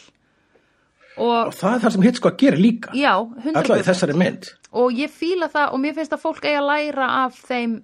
Og 1.19 1.49
og 1.49 1.55
það 1.57 1.75
er 1.75 1.83
það 1.83 1.95
sem 1.95 2.05
hitt 2.07 2.19
sko 2.21 2.31
að 2.31 2.41
gera 2.43 2.61
líka. 2.61 2.95
Já, 2.95 3.13
100% 3.19 3.61
allavega 3.61 3.83
í 3.83 3.87
þessari 3.89 4.17
mynd. 4.19 4.51
Og 4.79 4.99
ég 5.01 5.11
fíla 5.11 5.49
það 5.51 5.73
og 5.75 5.81
mér 5.83 5.95
finnst 5.97 6.15
að 6.15 6.23
fólk 6.23 6.45
eigi 6.45 6.59
að 6.59 6.69
læra 6.69 7.07
af 7.25 7.39
þeim 7.49 7.79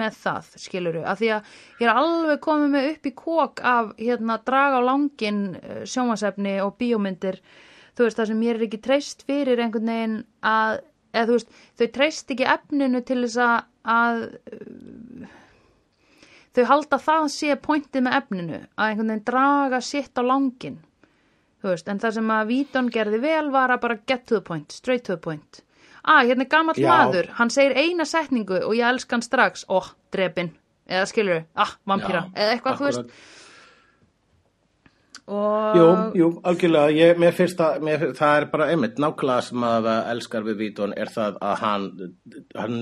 með 0.00 0.20
það, 0.20 0.52
skiluru 0.64 1.02
af 1.04 1.18
því 1.20 1.32
að 1.36 1.56
ég 1.82 1.88
er 1.88 2.00
alveg 2.02 2.44
komið 2.44 2.70
með 2.74 2.86
upp 2.92 3.10
í 3.10 3.14
kók 3.18 3.64
af 3.66 3.90
hérna 3.98 4.38
draga 4.46 4.80
á 4.80 4.82
langin 4.86 5.42
sjómasefni 5.84 6.56
og 6.64 6.78
bíómyndir. 6.80 7.40
Þú 7.98 8.06
veist 8.06 8.20
það 8.20 8.30
sem 8.30 8.46
ég 8.46 8.54
er 8.54 8.64
ekki 8.68 8.80
treyst 8.84 9.26
fyrir 9.28 9.60
einhvern 9.60 9.90
veginn 9.90 10.16
að 10.46 10.80
eða 11.12 11.26
þú 11.28 11.38
veist, 11.38 11.56
þau 11.78 11.86
treyst 11.96 12.34
ekki 12.34 12.48
efninu 12.54 13.02
til 13.06 13.20
þess 13.24 13.40
að, 13.46 13.56
að 13.96 14.22
uh, 14.54 15.32
þau 16.56 16.64
halda 16.74 17.00
það 17.06 17.26
sé 17.34 17.58
pointið 17.62 18.06
með 18.06 18.20
efninu 18.20 18.60
að 18.60 18.86
einhvern 18.86 19.12
veginn 19.14 19.26
draga 19.32 19.82
sitt 19.84 20.18
á 20.18 20.22
langin 20.24 20.78
þú 21.60 21.74
veist, 21.74 21.90
en 21.90 22.00
það 22.00 22.16
sem 22.16 22.30
að 22.34 22.50
Vítón 22.50 22.92
gerði 22.92 23.20
vel 23.24 23.50
var 23.52 23.74
að 23.74 23.82
bara 23.84 23.98
get 24.06 24.24
to 24.28 24.38
the 24.38 24.44
point, 24.44 24.72
straight 24.72 25.04
to 25.06 25.16
the 25.16 25.20
point. 25.20 25.60
Ah, 26.00 26.22
hérna 26.24 26.46
er 26.46 26.52
gamall 26.52 26.80
Já. 26.80 26.88
maður 26.88 27.28
hann 27.36 27.52
segir 27.52 27.76
eina 27.76 28.06
setningu 28.08 28.62
og 28.64 28.72
ég 28.76 28.88
elska 28.88 29.18
hann 29.18 29.24
strax. 29.26 29.66
Ó, 29.68 29.80
oh, 29.80 29.90
drepin, 30.12 30.54
eða 30.88 31.08
skilur 31.10 31.42
ah, 31.54 31.74
vampíra, 31.88 32.24
Já, 32.30 32.40
eða 32.40 32.54
eitthvað, 32.56 32.80
þú 32.80 32.88
akkurat. 32.88 33.12
veist 33.12 33.36
og 35.28 35.76
Jú, 35.76 35.86
jú, 36.18 36.30
algjörlega, 36.44 36.90
ég, 36.96 37.18
mér 37.18 37.32
finnst 37.36 37.60
að 37.60 37.80
mér, 37.86 37.98
finnst- 37.98 38.18
það 38.22 38.40
er 38.40 38.48
bara 38.50 38.70
einmitt, 38.72 38.96
nákvæmlega 38.98 39.42
sem 39.42 39.62
að 39.62 39.90
elskar 40.14 40.42
við 40.42 40.56
Vítón 40.64 40.92
er 40.96 41.06
það 41.06 41.38
að 41.40 41.56
hann 41.58 41.86
hann, 42.56 42.76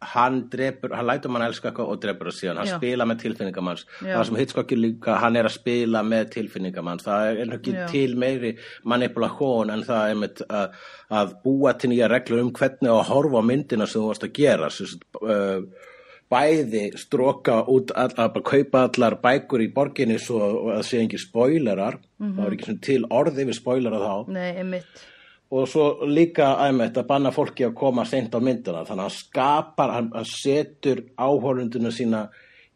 hann 0.00 0.36
drepur, 0.50 0.92
hann 0.94 1.06
lætur 1.08 1.30
mann 1.34 1.42
elska 1.42 1.70
eitthvað 1.72 1.88
og 1.90 2.00
drepur 2.02 2.28
það 2.30 2.36
síðan, 2.38 2.56
hann 2.60 2.68
Já. 2.70 2.76
spila 2.78 3.04
með 3.10 3.18
tilfinningamanns 3.24 3.84
Já. 4.04 4.12
það 4.14 4.24
sem 4.28 4.36
hitskokki 4.36 4.76
líka, 4.78 5.16
hann 5.18 5.36
er 5.36 5.48
að 5.48 5.56
spila 5.56 6.02
með 6.06 6.28
tilfinningamanns, 6.36 7.02
það 7.08 7.30
er 7.42 7.54
ekki 7.56 7.74
Já. 7.74 7.86
til 7.90 8.14
meiri 8.16 8.52
manipulation 8.84 9.70
en 9.74 9.82
það 9.88 10.12
einmitt 10.12 10.42
að, 10.48 10.76
að 11.10 11.34
búa 11.44 11.72
til 11.78 11.90
nýja 11.90 12.08
reglur 12.12 12.44
um 12.44 12.52
hvernig 12.52 12.92
að 12.94 13.04
horfa 13.10 13.42
á 13.42 13.48
myndina 13.50 13.86
sem 13.90 14.00
þú 14.02 14.10
varst 14.12 14.26
að 14.28 14.34
gera 14.38 14.70
sem 14.70 14.86
sagt, 14.86 15.08
uh, 15.22 15.62
bæði 16.28 16.84
stróka 17.00 17.62
út 17.72 17.92
all, 17.96 18.12
að 18.12 18.32
bara 18.34 18.46
kaupa 18.50 18.82
allar 18.88 19.18
bækur 19.22 19.64
í 19.64 19.70
borginni 19.74 20.18
svo 20.20 20.40
að 20.74 20.82
sé 20.88 21.02
ekki 21.04 21.20
spoilerar. 21.22 22.00
Það 22.18 22.42
var 22.42 22.56
ekki 22.58 22.76
til 22.84 23.00
orði 23.20 23.46
við 23.48 23.60
spoilera 23.60 24.02
þá. 24.02 24.34
Nei, 24.36 24.50
einmitt. 24.62 25.06
Og 25.48 25.64
svo 25.64 26.04
líka 26.04 26.50
æmett 26.66 26.98
að 27.00 27.08
banna 27.08 27.32
fólki 27.32 27.64
að 27.64 27.78
koma 27.80 28.04
seint 28.04 28.34
á 28.36 28.40
myndina. 28.44 28.84
Þannig 28.84 29.00
að 29.00 29.06
hann 29.06 29.16
skapar, 29.16 29.94
hann, 29.96 30.10
hann 30.12 30.28
setur 30.28 31.06
áhórunduna 31.16 31.92
sína 31.94 32.26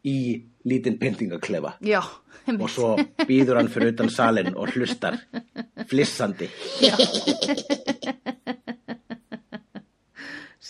í 0.03 0.17
lítinn 0.65 0.97
pyntingaklefa. 0.99 1.75
Já, 1.85 2.01
og 2.57 2.69
svo 2.71 2.95
býður 3.27 3.61
hann 3.61 3.71
fyrir 3.71 3.93
utan 3.93 4.09
salin 4.11 4.53
og 4.55 4.73
hlustar 4.73 5.19
flissandi. 5.91 6.49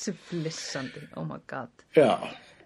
Flissandi, 0.04 1.06
oh 1.16 1.24
my 1.24 1.40
god. 1.48 1.72
Já, 1.96 2.18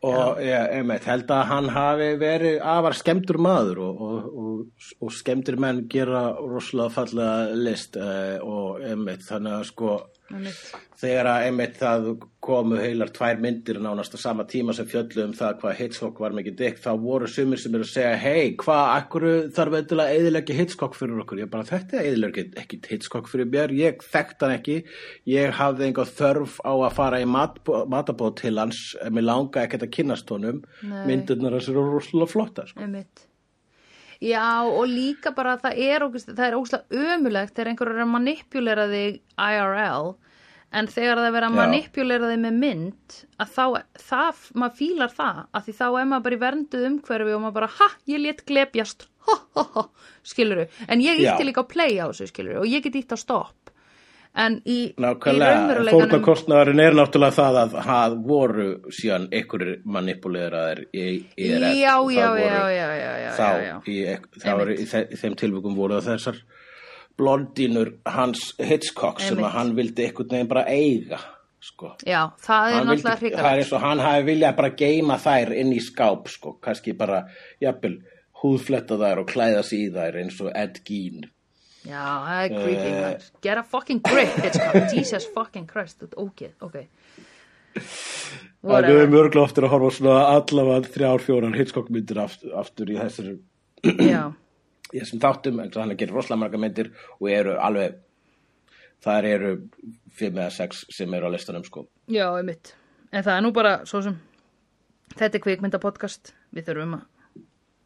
og 0.10 0.42
ég 0.44 0.74
einmitt, 0.80 1.08
held 1.10 1.32
að 1.34 1.44
hann 1.52 1.70
hafi 1.76 2.10
verið 2.22 2.60
afar 2.76 2.98
skemmtur 2.98 3.40
maður 3.44 3.82
og, 3.88 4.02
og, 4.04 4.62
og, 5.00 5.12
skemmtur 5.14 5.60
menn 5.62 5.86
gera 5.92 6.30
rosalega 6.40 6.96
fallega 6.96 7.58
list 7.68 7.98
uh, 8.00 8.38
og 8.44 8.84
einmitt, 8.88 9.26
þannig 9.28 9.60
að 9.60 9.68
sko 9.72 9.98
þegar 10.28 11.30
að 11.32 11.46
einmitt 11.48 11.78
það 11.80 12.08
komu 12.44 12.80
heilar 12.82 13.12
tvær 13.16 13.40
myndir 13.40 13.80
nánast 13.84 14.16
á 14.16 14.20
sama 14.20 14.44
tíma 14.50 14.74
sem 14.76 14.88
fjöllu 14.90 15.24
um 15.24 15.36
það 15.36 15.60
hvað 15.62 15.78
Hitchcock 15.80 16.20
var 16.20 16.36
mikið 16.36 16.58
dykk 16.60 16.82
þá 16.84 16.90
voru 17.04 17.30
sumir 17.32 17.62
sem 17.62 17.76
eru 17.78 17.88
að 17.88 17.94
segja 17.94 18.18
hei, 18.20 18.56
hvað, 18.60 18.84
akkur 18.98 19.28
þarf 19.56 19.78
eitthvað 19.80 20.04
að 20.04 20.18
eðilegja 20.18 20.58
Hitchcock 20.58 20.98
fyrir 21.00 21.22
okkur? 21.24 21.42
Ég 21.44 21.52
bara 21.54 21.68
þetta 21.70 22.00
er 22.00 22.10
eðilegja 22.12 22.48
ekki 22.64 22.82
Hitchcock 22.90 23.32
fyrir 23.32 23.50
mér 23.54 23.76
ég 23.78 24.04
þekkt 24.04 24.44
hann 24.44 24.58
ekki. 24.58 24.78
Ég 25.32 25.56
hafði 25.56 25.88
einhver 25.88 26.12
þörf 26.20 26.60
á 26.68 26.74
að 26.76 26.98
fara 27.00 27.24
í 27.24 27.30
matbó, 27.30 27.86
matabóð 27.88 28.36
til 28.44 28.56
hans 28.60 28.84
mér 29.08 29.30
langa 29.30 29.64
ekkert 29.64 29.88
að 29.88 29.96
kynnast 29.96 30.36
honum. 30.36 30.62
Myndirnar 30.84 31.56
hans 31.56 31.72
eru 31.72 31.88
rosalega 31.88 32.34
flottar 32.36 32.72
sko. 32.72 32.84
einmitt. 32.84 33.28
Já, 34.18 34.66
og 34.66 34.88
líka 34.90 35.30
bara 35.36 35.60
það 35.62 35.78
er, 35.78 36.06
það 36.26 36.46
er 36.48 36.56
ógslag 36.58 36.96
ömulegt 37.14 37.54
þegar 37.54 37.70
einhver 37.72 37.92
er 37.92 38.00
að 38.02 38.10
manipulera 38.16 38.88
þig 38.90 39.20
IRL 39.38 40.16
en 40.78 40.90
þegar 40.92 41.20
það 41.22 41.28
er 41.30 41.36
verið 41.38 41.48
að 41.50 41.56
Já. 41.56 41.60
manipulera 41.62 42.32
þig 42.32 42.42
með 42.46 42.58
mynd 42.64 43.18
að 43.44 43.54
þá, 43.58 43.64
það, 44.08 44.42
maður 44.62 44.76
fílar 44.82 45.14
það 45.18 45.40
að 45.58 45.68
því 45.68 45.76
þá 45.80 45.86
er 45.90 46.10
maður 46.12 46.26
bara 46.28 46.38
í 46.38 46.42
vernduð 46.46 46.88
umhverfi 46.92 47.36
og 47.38 47.44
maður 47.46 47.58
bara, 47.62 47.72
ha, 47.80 47.88
ég 48.14 48.24
let 48.26 48.44
glepjast 48.50 49.08
ha, 49.28 49.38
ha, 49.58 49.64
ha, 49.78 49.86
skiluru 50.28 50.68
en 50.88 51.02
ég 51.04 51.22
Já. 51.24 51.34
ítti 51.34 51.48
líka 51.50 51.64
á 51.66 51.72
play 51.72 51.98
á 52.00 52.06
þessu, 52.12 52.30
skiluru 52.32 52.62
og 52.64 52.70
ég 52.72 52.86
get 52.86 53.00
ítt 53.02 53.16
á 53.16 53.20
stopp 53.20 53.74
en 54.38 54.60
í, 54.70 54.92
í 54.94 55.88
fórnarkostnaðurinn 55.90 56.82
er 56.84 56.94
náttúrulega 56.98 57.34
það 57.40 57.56
að 57.64 57.72
það 57.88 58.16
voru 58.28 58.66
síðan 58.94 59.26
einhverjir 59.34 59.80
manipuleraðir 59.98 60.84
í, 60.94 61.06
í 61.34 61.48
Já, 61.48 61.58
RF 61.58 61.80
já, 61.80 61.96
það 61.96 62.12
já, 62.14 62.28
voru- 62.30 62.44
já, 62.44 62.68
já, 62.76 62.90
já, 63.02 63.12
já, 63.24 63.32
þá 63.40 63.48
já, 63.48 63.66
já. 63.66 63.76
í, 63.88 63.98
þá 64.44 64.48
er, 64.54 64.72
í, 64.76 64.86
þe 64.92 65.02
í 65.10 65.20
þeim 65.24 65.38
tilvíkum 65.42 65.78
voru 65.80 65.98
það 65.98 66.12
þessar 66.12 66.42
blondínur 67.18 67.96
hans 68.06 68.52
Hitchcock 68.60 69.22
sem 69.24 69.40
að 69.42 69.56
hann 69.56 69.74
vildi 69.78 70.06
einhvern 70.06 70.36
veginn 70.36 70.52
bara 70.52 70.66
eiga 70.70 71.20
sko. 71.68 71.94
Já, 72.06 72.22
það 72.44 72.68
er 72.68 72.76
Hann 72.78 72.92
náttúrulega 72.92 73.40
það 73.40 73.50
er 73.52 73.64
eins 73.64 73.72
og 73.74 73.82
hann 73.84 74.04
hafi 74.04 74.28
viljað 74.28 74.60
bara 74.60 74.76
geima 74.78 75.18
þær 75.22 75.56
inn 75.58 75.74
í 75.74 75.80
skáp 75.84 76.30
sko. 76.32 76.54
kannski 76.64 76.94
bara, 76.98 77.24
jafnvel 77.64 77.98
húðfletta 78.42 79.00
þær 79.02 79.24
og 79.24 79.32
klæða 79.32 79.66
þær 79.66 80.22
eins 80.22 80.38
og 80.44 80.52
Ed 80.54 80.82
Gein. 80.86 81.26
Já, 81.88 82.04
það 82.04 82.44
er 82.44 82.54
creepy 82.54 82.92
man. 82.94 83.26
Get 83.42 83.58
a 83.58 83.64
fucking 83.64 84.02
grip, 84.04 84.34
Hitchcock. 84.44 84.90
Jesus 84.96 85.28
fucking 85.34 85.68
Christ, 85.68 86.04
ógeð, 86.16 86.54
ok. 86.62 86.82
Það 88.68 88.90
er 88.90 89.12
mörglega 89.12 89.46
oftir 89.46 89.68
að 89.68 89.74
horfa 89.76 89.92
svona 89.96 90.18
allavega 90.34 90.92
þrjár, 90.96 91.24
fjórar 91.24 91.56
Hitchcock 91.56 91.92
myndir 91.94 92.20
aftur, 92.24 92.56
aftur 92.58 92.90
í 92.90 92.98
þessari 92.98 93.36
Já, 94.02 94.34
í 94.94 95.02
þessum 95.02 95.22
þáttum, 95.24 95.62
hann 95.64 95.92
er 95.92 96.00
gerir 96.00 96.16
rosalega 96.16 96.44
marga 96.44 96.62
myndir 96.62 96.92
og 97.20 97.30
eru 97.32 97.58
alveg 97.60 98.00
þar 99.04 99.30
eru 99.30 99.52
fimm 100.18 100.40
eða 100.40 100.54
sex 100.54 100.86
sem 100.94 101.14
eru 101.14 101.30
á 101.30 101.34
listanum 101.34 101.66
sko. 101.66 101.88
já, 102.08 102.28
einmitt. 102.38 102.74
En 103.12 103.24
það 103.24 103.38
er 103.38 103.46
nú 103.46 103.54
bara 103.56 103.80
svo 103.86 104.02
sem 104.02 104.18
Þetta 105.18 105.38
er 105.38 105.42
kvikmyndapodcast. 105.42 106.34
Við 106.54 106.66
þurfum 106.68 106.98
að 106.98 107.06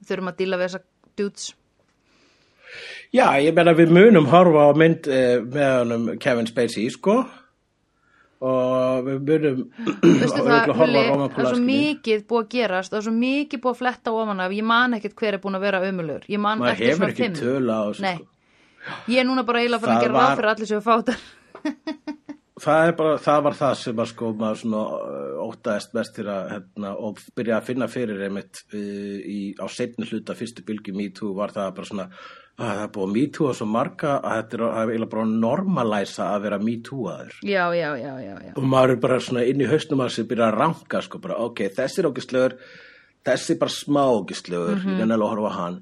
Við 0.02 0.10
þurfum 0.10 0.32
að 0.32 0.38
díla 0.40 0.58
við 0.58 0.66
þessa 0.66 0.80
dudes. 1.20 1.44
Já, 3.14 3.26
ég 3.44 3.54
meina 3.54 3.76
við 3.78 3.92
munum 3.94 4.30
horfa 4.32 4.64
á 4.66 4.70
mynd 4.74 5.08
eh, 5.12 5.38
með 5.44 5.74
honum 5.76 6.08
Kevin 6.24 6.48
Spacey, 6.50 6.88
sko 6.90 7.20
og 8.42 9.06
við 9.06 9.20
munum 9.28 9.60
Veistu 10.02 10.46
það, 10.46 10.72
Hulli, 10.80 11.04
það 11.06 11.42
er 11.44 11.50
svo 11.52 11.62
mikið 11.66 12.24
búið 12.30 12.44
að 12.44 12.50
gerast 12.56 12.94
Það 12.94 13.00
er 13.02 13.06
svo 13.08 13.16
mikið 13.18 13.64
búið 13.64 13.76
að 13.76 13.82
fletta 13.84 14.16
ofan 14.18 14.44
af. 14.46 14.56
Ég 14.58 14.68
man 14.72 14.98
ekkert 14.98 15.20
hver 15.22 15.38
er 15.38 15.44
búin 15.44 15.60
að 15.60 15.68
vera 15.68 15.84
ömulur 15.88 16.26
Ég 16.32 16.42
man 16.42 16.62
maður 16.62 16.80
eftir 16.80 16.98
svona 16.98 17.20
fimm. 17.20 17.38
tölu 17.38 17.76
á 17.78 17.82
þessu 17.92 18.08
Nei, 18.08 18.16
sko. 18.18 19.06
ég 19.14 19.22
er 19.22 19.30
núna 19.30 19.46
bara 19.46 19.62
eiginlega 19.62 19.86
fyrir 19.86 19.98
að 19.98 20.08
gera 20.08 20.18
ráð 20.26 20.36
fyrir 20.42 20.54
allir 20.56 20.72
sem 20.72 20.82
við 20.82 20.90
fátar 20.90 21.22
það, 22.62 22.88
er 22.88 22.96
bara, 22.98 23.16
það 23.22 23.44
var 23.48 23.58
það 23.58 23.74
sem 23.82 24.02
að 24.02 24.10
sko 24.12 24.32
maður 24.38 24.60
svona 24.62 24.82
uh, 24.98 25.40
óttaðist 25.48 25.96
mest 25.98 26.16
til 26.18 26.28
að 26.32 26.52
hérna, 26.56 26.94
og 26.98 27.22
byrja 27.38 27.58
að 27.58 27.68
finna 27.70 27.88
fyrir 27.92 28.24
einmitt 28.28 28.64
uh, 28.74 29.18
í, 29.22 29.40
á 29.58 29.66
setni 29.72 30.08
hluta 30.10 30.38
fyrstu 30.38 30.66
bylgi 30.68 30.96
MeToo 30.96 31.34
var 31.38 31.54
það 31.56 31.74
bara 31.80 31.92
svona 31.92 32.08
að 32.62 32.76
það 32.78 32.84
er 32.86 32.92
búið 32.96 33.08
að 33.08 33.14
og 33.52 33.56
svo 33.58 33.68
marga 33.72 34.12
að 34.22 34.36
þetta 34.38 34.58
er, 34.58 34.64
er 34.66 34.92
eiginlega 34.92 35.12
bara 35.16 35.26
að 35.26 35.34
normalæsa 35.46 36.28
að 36.36 36.42
vera 36.46 36.60
MeToo-aður 36.66 37.34
Já, 37.48 37.64
já, 37.78 37.90
já, 37.98 38.14
já, 38.26 38.36
já. 38.48 38.54
og 38.56 38.64
maður 38.76 38.96
er 38.96 39.02
bara 39.08 39.20
svona 39.20 39.46
inn 39.50 39.62
í 39.66 39.70
hausnum 39.72 40.04
að 40.06 40.14
sér 40.18 40.28
byrja 40.32 40.48
að 40.52 40.58
ranka 40.62 41.02
sko 41.02 41.22
bara 41.24 41.40
ok, 41.46 41.64
þessi 41.78 42.00
er 42.04 42.10
ógislegur 42.12 42.58
þessi 43.26 43.56
er 43.56 43.60
bara 43.62 43.76
smá 43.76 44.04
ógislegur 44.20 44.76
Mhm. 44.82 44.98
ég 44.98 45.02
er 45.02 45.12
alveg 45.12 45.26
að 45.28 45.34
horfa 45.36 45.54
hann 45.58 45.80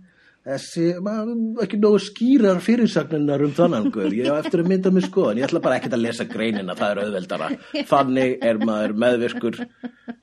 þessi, 0.49 0.85
maður 1.05 1.63
ekki 1.65 1.79
nógu 1.81 1.99
skýrar 2.03 2.61
fyrirsagninnar 2.63 3.43
um 3.45 3.53
þannan 3.55 3.89
guð, 3.93 4.15
ég 4.17 4.29
hef 4.29 4.45
eftir 4.45 4.63
að 4.63 4.71
mynda 4.71 4.91
mig 4.95 5.05
skoðan 5.07 5.41
ég 5.41 5.47
ætla 5.47 5.61
bara 5.63 5.79
ekkert 5.79 5.97
að 5.97 6.03
lesa 6.05 6.27
greinina, 6.29 6.75
það 6.79 6.93
er 6.93 7.01
auðveldara 7.03 7.49
þannig 7.91 8.35
er 8.49 8.61
maður 8.63 8.95
meðvirkur 9.03 9.59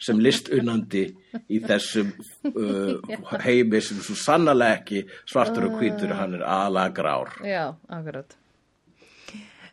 sem 0.03 0.23
listunandi 0.23 1.05
í 1.53 1.61
þessum 1.65 2.11
uh, 2.53 3.37
heimi 3.45 3.83
sem 3.85 4.01
svo 4.05 4.17
sannlega 4.19 4.81
ekki 4.81 5.05
svartur 5.29 5.71
og 5.71 5.79
hvítur, 5.81 6.17
hann 6.19 6.39
er 6.39 6.47
alagrár 6.47 7.37
Já, 7.47 7.71
akkurat. 7.93 8.37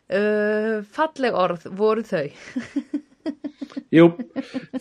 Uh, 0.04 0.84
falleg 0.94 1.36
orð 1.40 1.64
voru 1.72 2.04
þau. 2.04 2.28
Jú, 3.96 4.08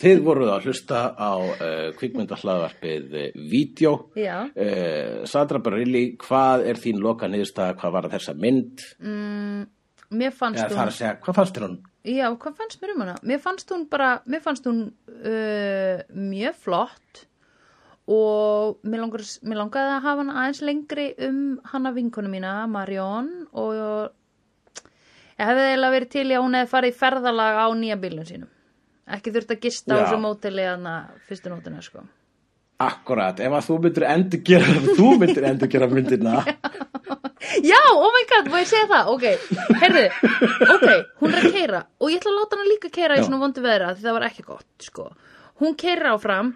þið 0.02 0.24
voruð 0.26 0.52
að 0.54 0.68
hlusta 0.68 1.04
á 1.14 1.34
uh, 1.38 1.88
kvikmyndahlaðvarpið 2.00 3.16
uh, 3.20 3.28
Vídeó. 3.52 3.94
Já. 4.18 4.36
Uh, 4.54 5.24
Sandra 5.30 5.62
Barilli, 5.64 6.06
hvað 6.22 6.68
er 6.72 6.82
þín 6.82 7.02
loka 7.04 7.30
niðurstaða, 7.30 7.78
hvað 7.82 7.96
var 7.98 8.10
þessa 8.14 8.36
mynd? 8.38 8.86
Mér 10.14 10.34
fannst 10.36 10.62
Eða 10.62 10.70
það 10.70 10.78
er 10.78 10.82
hún... 10.82 10.94
að 10.94 10.98
segja, 11.00 11.18
hvað 11.26 11.38
fannst 11.40 11.58
þér 11.58 11.68
hún? 11.68 11.78
Já, 12.04 12.26
hvað 12.36 12.58
fannst 12.60 12.82
mér 12.82 12.92
um 12.94 13.06
hana? 13.06 13.14
Mér 13.24 13.40
fannst 13.44 13.70
hún 13.72 13.86
bara, 13.92 14.10
mér 14.30 14.42
fannst 14.44 14.66
hún 14.68 14.82
uh, 14.92 16.02
mjög 16.12 16.58
flott 16.66 17.24
og 18.12 18.82
mér, 18.84 19.00
langar, 19.06 19.24
mér 19.48 19.62
langaði 19.62 19.94
að 19.94 20.04
hafa 20.04 20.24
hana 20.26 20.36
aðeins 20.42 20.60
lengri 20.68 21.08
um 21.24 21.40
hana 21.72 21.94
vinkonu 21.96 22.32
mína, 22.34 22.58
Marion 22.68 23.32
og 23.56 24.12
ég 25.44 25.50
hefði 25.52 25.70
eiginlega 25.70 25.96
verið 25.98 26.12
til 26.16 26.26
í 26.26 26.36
að 26.38 26.44
hún 26.46 26.58
hefði 26.58 26.72
farið 26.74 26.94
í 26.94 26.98
ferðalag 27.04 27.60
á 27.60 27.68
nýja 27.78 28.00
bílun 28.00 28.28
sínum. 28.30 28.52
Ekki 29.14 29.34
þurft 29.36 29.52
að 29.52 29.64
gista 29.66 29.92
á 29.92 29.96
Já. 29.98 30.04
þessu 30.06 30.20
móteli 30.24 30.68
hana 30.68 30.94
fyrstu 31.28 31.52
nótuna, 31.52 31.82
sko. 31.84 32.04
Akkurat, 32.84 33.40
ef 33.44 33.54
að 33.54 33.66
þú 33.68 33.76
myndir 33.84 34.06
endur 34.10 34.42
gera, 34.48 34.76
þú 34.98 35.10
myndir 35.22 35.46
endur 35.48 35.70
gera 35.72 35.90
myndina. 35.92 36.40
Já, 37.64 37.80
oh 37.92 38.10
my 38.16 38.24
god, 38.32 38.48
má 38.50 38.62
ég 38.62 38.70
segja 38.72 38.88
það? 38.90 39.10
Ok, 39.14 39.26
heyrðu, 39.82 40.04
ok, 40.74 40.86
hún 41.20 41.36
er 41.36 41.42
að 41.44 41.56
keira 41.58 41.82
og 42.00 42.10
ég 42.14 42.22
ætla 42.22 42.32
að 42.32 42.38
láta 42.40 42.58
hana 42.58 42.70
líka 42.70 42.92
keira 42.96 43.18
í 43.20 43.26
svona 43.26 43.40
vondu 43.42 43.64
veðra 43.64 43.92
því 43.94 44.06
það 44.08 44.16
var 44.18 44.26
ekki 44.30 44.46
gott, 44.48 44.70
sko. 44.82 45.06
Hún 45.62 45.76
keira 45.80 46.14
áfram, 46.16 46.54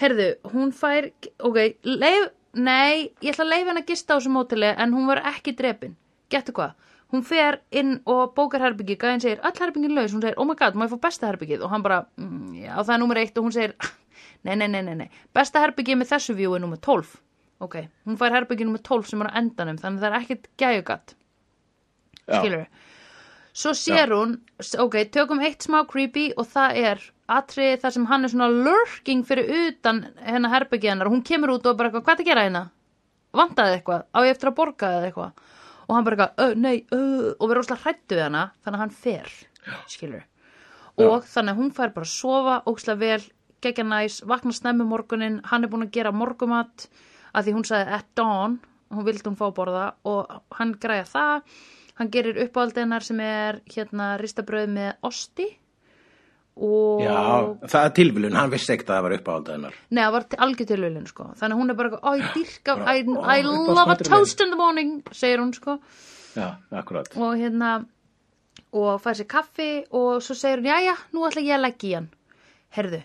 heyrðu, 0.00 0.30
hún 0.54 0.72
fær, 0.76 1.10
ok, 1.46 1.60
leif, 1.84 2.30
nei, 2.56 3.12
ég 3.20 3.30
ætla 3.34 3.44
að 3.44 3.52
leifa 3.52 3.70
henni 3.70 3.84
að 3.84 3.92
gista 3.92 4.16
á 4.16 4.18
þessu 4.18 4.32
mótili 4.34 4.72
en 4.72 4.96
hún 4.96 5.06
var 5.12 5.22
ekki 5.34 5.54
drepin. 5.60 5.94
Gettu 6.32 6.56
hvað? 6.56 6.74
Hún 7.16 7.22
fer 7.24 7.62
inn 7.72 7.94
og 8.04 8.34
bókar 8.36 8.60
herbyggi, 8.60 8.98
gæðin 9.00 9.22
segir, 9.24 9.38
öll 9.40 9.60
herbyggin 9.62 9.94
laus, 9.96 10.12
hún 10.12 10.20
segir, 10.20 10.34
oh 10.36 10.44
my 10.44 10.56
god, 10.58 10.74
má 10.76 10.84
ég 10.84 10.92
fá 10.92 10.98
besta 11.06 11.30
herbyggið? 11.30 11.62
Og 11.64 11.70
hann 11.72 11.84
bara, 11.86 12.02
mm, 12.20 12.50
já, 12.60 12.74
það 12.76 12.92
er 12.92 13.00
nummer 13.00 13.20
eitt 13.22 13.38
og 13.40 13.46
hún 13.46 13.54
segir, 13.54 13.72
nei, 14.44 14.52
nei, 14.52 14.66
nei, 14.68 14.82
nei, 14.84 14.96
nei, 14.98 15.06
besta 15.32 15.62
herbyggið 15.64 16.02
með 16.02 16.10
þessu 16.12 16.36
view 16.36 16.52
er 16.52 16.60
nummer 16.60 16.76
12. 16.84 17.14
Ok, 17.64 17.78
hún 18.04 18.20
fær 18.20 18.36
herbyggið 18.36 18.68
nummer 18.68 18.84
12 18.84 19.08
sem 19.08 19.24
er 19.24 19.32
á 19.32 19.38
endanum, 19.40 19.80
þannig 19.80 20.04
það 20.04 20.10
er 20.10 20.18
ekkert 20.20 20.50
gæjugat, 20.60 21.16
Já. 22.26 22.36
skilur 22.36 22.68
Svo 23.56 23.72
sér 23.72 24.10
hún, 24.12 24.34
ok, 24.60 24.98
tökum 25.08 25.40
eitt 25.40 25.64
smá 25.64 25.78
creepy 25.88 26.26
og 26.36 26.44
það 26.52 26.74
er 26.76 27.04
atriði 27.32 27.78
þar 27.80 27.94
sem 27.94 28.04
hann 28.10 28.28
er 28.28 28.32
svona 28.34 28.48
lurking 28.52 29.22
fyrir 29.24 29.48
utan 29.62 30.02
hennar 30.20 30.52
herbyggið 30.52 30.92
hennar 30.92 31.08
og 31.08 31.14
hún 31.16 31.22
kemur 31.24 31.54
út 31.54 31.70
og 31.70 31.78
bara 31.78 31.88
hvað 31.94 32.18
er 32.18 32.20
að 32.20 32.28
gera 32.28 32.44
hérna? 32.44 32.62
Vantaði 33.32 33.78
eitthvað? 33.78 34.04
Á 34.12 34.18
ég 34.28 34.36
eftir 34.36 34.50
að 34.50 34.58
borga 34.58 34.90
eða 34.98 35.08
eitthvað? 35.08 35.55
Og 35.88 35.94
hann 35.94 36.04
bara 36.04 36.16
eitthvað, 36.16 36.34
"Ö, 36.44 36.54
nei, 36.56 36.86
ö, 36.90 37.34
og 37.38 37.48
verður 37.48 37.62
óslega 37.64 37.82
hrættu 37.84 38.16
við 38.16 38.22
hana, 38.22 38.50
þannig 38.64 38.76
að 38.76 38.84
hann 38.84 38.90
fer, 38.90 39.30
skilur 39.86 40.24
Og 40.98 41.24
þannig 41.24 41.52
að 41.52 41.58
hún 41.60 41.72
fær 41.76 41.92
bara 41.94 42.06
að 42.06 42.14
sofa, 42.14 42.62
óslega 42.66 42.98
vel, 42.98 43.22
geggja 43.60 43.84
næs, 43.84 44.22
vakna 44.24 44.52
snemmi 44.52 44.84
morgunin, 44.84 45.40
hann 45.44 45.64
er 45.64 45.68
búin 45.68 45.84
að 45.84 45.92
gera 45.92 46.12
morgumat, 46.12 46.86
að 47.34 47.44
því 47.44 47.52
hún 47.52 47.66
sagði 47.68 47.92
at 47.92 48.06
dawn, 48.14 48.60
hún 48.90 49.04
vildi 49.04 49.28
hún 49.28 49.36
fá 49.36 49.46
að 49.50 49.54
borða 49.58 49.94
og 50.04 50.42
hann 50.52 50.72
græja 50.74 51.04
það, 51.04 51.42
hann 51.98 52.10
gerir 52.10 52.40
uppáhaldið 52.46 52.82
hennar 52.84 53.02
sem 53.02 53.20
er 53.20 53.60
hérna 53.66 54.18
ristabröð 54.20 54.68
með 54.72 54.94
osti 55.02 55.46
og 56.56 57.02
Já, 57.04 57.16
það 57.68 57.82
er 57.82 57.94
tilvílun, 57.98 58.36
hann 58.38 58.52
vissi 58.52 58.72
ekkert 58.72 58.90
að 58.90 58.96
það 58.96 59.06
var 59.06 59.14
uppáhaldið 59.18 59.56
hennar. 59.56 59.74
Nei, 59.90 60.02
það 60.02 60.14
var 60.16 60.26
algjör 60.46 60.70
tilvílun 60.70 61.08
sko. 61.10 61.26
Þannig 61.40 61.56
að 61.56 61.60
hún 61.62 61.72
er 61.74 61.78
bara, 61.80 62.00
ó, 62.00 62.10
ég 62.16 62.30
dyrka 62.36 62.76
I, 62.94 63.02
I 63.36 63.42
love 63.44 63.92
a 63.92 63.98
toast 64.00 64.40
in 64.40 64.54
the 64.54 64.60
morning 64.60 64.94
segir 65.12 65.42
hún 65.42 65.52
sko. 65.56 65.78
Já, 66.36 66.48
akkurat. 66.70 67.12
og 67.16 67.36
hérna 67.40 67.74
og 68.76 69.00
fær 69.00 69.16
sér 69.16 69.28
kaffi 69.28 69.70
og 69.90 70.22
svo 70.24 70.36
segir 70.36 70.60
hún, 70.64 70.70
jæja, 70.72 70.96
nú 71.12 71.28
ætla 71.28 71.44
ég 71.44 71.58
að 71.58 71.66
leggja 71.66 71.90
í 71.90 71.94
hann. 71.98 72.08
Herðu 72.76 73.02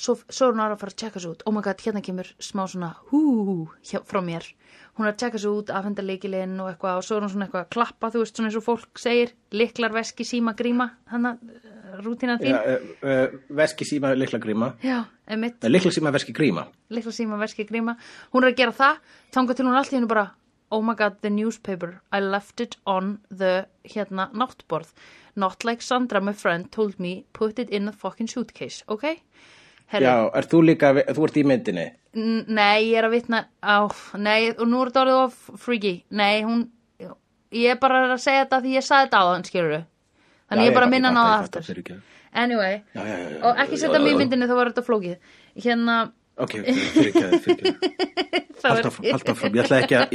svo, 0.00 0.16
svo 0.32 0.48
er 0.48 0.54
hún 0.54 0.62
að 0.64 0.78
fara 0.80 0.94
að 0.94 1.00
tjekka 1.02 1.22
svo 1.22 1.34
út 1.34 1.44
oh 1.46 1.54
my 1.54 1.62
god, 1.64 1.82
hérna 1.84 2.02
kemur 2.04 2.30
smá 2.42 2.64
svona 2.70 2.94
hú 3.10 3.20
hjá, 3.84 4.00
frá 4.08 4.20
mér, 4.24 4.46
hún 4.96 5.06
er 5.06 5.12
að 5.12 5.18
tjekka 5.24 5.42
svo 5.42 5.56
út 5.60 5.72
afhenda 5.76 6.04
leikilinn 6.04 6.56
og 6.62 6.70
eitthvað 6.72 7.00
og 7.02 7.06
svo 7.06 7.18
er 7.18 7.26
hún 7.26 7.34
svona 7.34 7.48
eitthvað 7.48 7.66
að 7.66 7.74
klappa, 7.76 8.12
þú 8.14 8.24
veist, 8.24 8.36
svona 8.38 8.50
eins 8.50 8.58
og 8.60 8.66
fólk 8.66 9.02
segir 9.02 9.34
liklar, 9.52 9.92
veski, 9.94 10.26
síma, 10.28 10.56
gríma 10.58 10.90
hann 11.12 11.28
rútínan 12.00 12.38
þín 12.40 12.54
Já, 12.54 12.60
uh, 12.64 12.90
uh, 13.02 13.38
veski 13.60 13.84
síma, 13.88 14.12
likla 14.14 14.38
gríma. 14.42 14.74
Já, 14.86 15.00
emitt 15.26 15.62
Nei, 15.64 15.72
likla 15.74 15.90
síma, 15.94 16.12
veski 16.14 16.32
gríma. 16.36 16.68
litla 16.94 17.12
síma 17.12 17.38
veski 17.40 17.66
gríma 17.66 17.96
hún 18.32 18.44
er 18.46 18.52
að 18.52 18.60
gera 18.62 18.76
það, 18.76 19.00
þangað 19.34 19.58
til 19.58 19.66
hún 19.66 19.78
allt 19.80 19.92
í 19.92 19.98
hennu 19.98 20.10
bara 20.10 20.28
oh 20.70 20.82
my 20.86 20.94
god, 20.94 21.16
the 21.22 21.30
newspaper 21.30 22.00
I 22.12 22.20
left 22.22 22.60
it 22.60 22.76
on 22.86 23.18
the 23.28 23.66
hérna 23.82 24.28
náttborð, 24.30 24.92
not 25.34 25.64
like 25.64 25.82
Sandra 25.82 26.20
my 26.20 26.32
friend 26.32 26.70
told 26.70 27.00
me, 27.00 27.24
put 27.32 27.58
it 27.58 27.70
in 27.70 27.88
a 27.88 27.92
fucking 27.92 28.28
suitcase, 28.30 28.84
ok? 28.86 29.18
Herri, 29.90 30.06
Já, 30.06 30.14
er 30.38 30.46
þú 30.46 30.60
líka, 30.68 30.92
þú 31.10 31.24
ert 31.26 31.38
í 31.40 31.42
myndinni? 31.50 31.86
n- 32.14 32.44
nei, 32.46 32.90
ég 32.92 32.98
er 33.00 33.08
að 33.08 33.14
vitna 33.16 33.40
á, 33.62 33.76
nei, 34.18 34.50
og 34.54 34.66
nú 34.70 34.82
er 34.84 34.90
þetta 34.92 35.02
orðið 35.04 35.18
of 35.24 35.62
freaky, 35.64 35.94
nei, 36.10 36.42
hún 36.46 36.68
ég 37.50 37.72
er 37.74 37.78
bara 37.82 38.04
að 38.14 38.20
segja 38.22 38.44
þetta 38.44 38.60
því 38.62 38.74
ég 38.76 38.86
sagði 38.86 39.08
þetta 39.08 39.18
á 39.18 39.24
hann, 39.32 39.44
skilur 39.48 39.74
þannig 40.50 40.64
ég 40.64 40.70
er 40.70 40.76
bara 40.78 40.86
að 40.86 40.94
minna 40.94 41.10
hann 41.10 41.18
á 41.18 41.24
það 41.26 41.42
aftur 41.42 42.02
anyway, 42.32 42.76
Já, 42.94 43.02
já, 43.02 43.16
já, 43.18 43.28
já. 43.34 43.40
og 43.50 43.62
ekki 43.64 43.78
setja 43.82 43.98
mig 44.04 44.12
í 44.14 44.18
myndinni 44.20 44.46
þá 44.50 44.54
var 44.60 44.70
þetta 44.70 44.86
flókið 44.86 45.16
hérna, 45.64 45.96
Ok, 46.40 46.54
ok, 46.62 46.68
fyrir 46.94 47.08
ekki 47.10 47.24
að, 47.26 47.34
fyrir 47.44 47.66
ekki 47.72 47.90
það 48.60 48.70
Haldt 48.70 48.86
áfram, 48.90 49.10
haldt 49.10 49.28
áfram. 49.32 49.54
Ég 49.58 49.64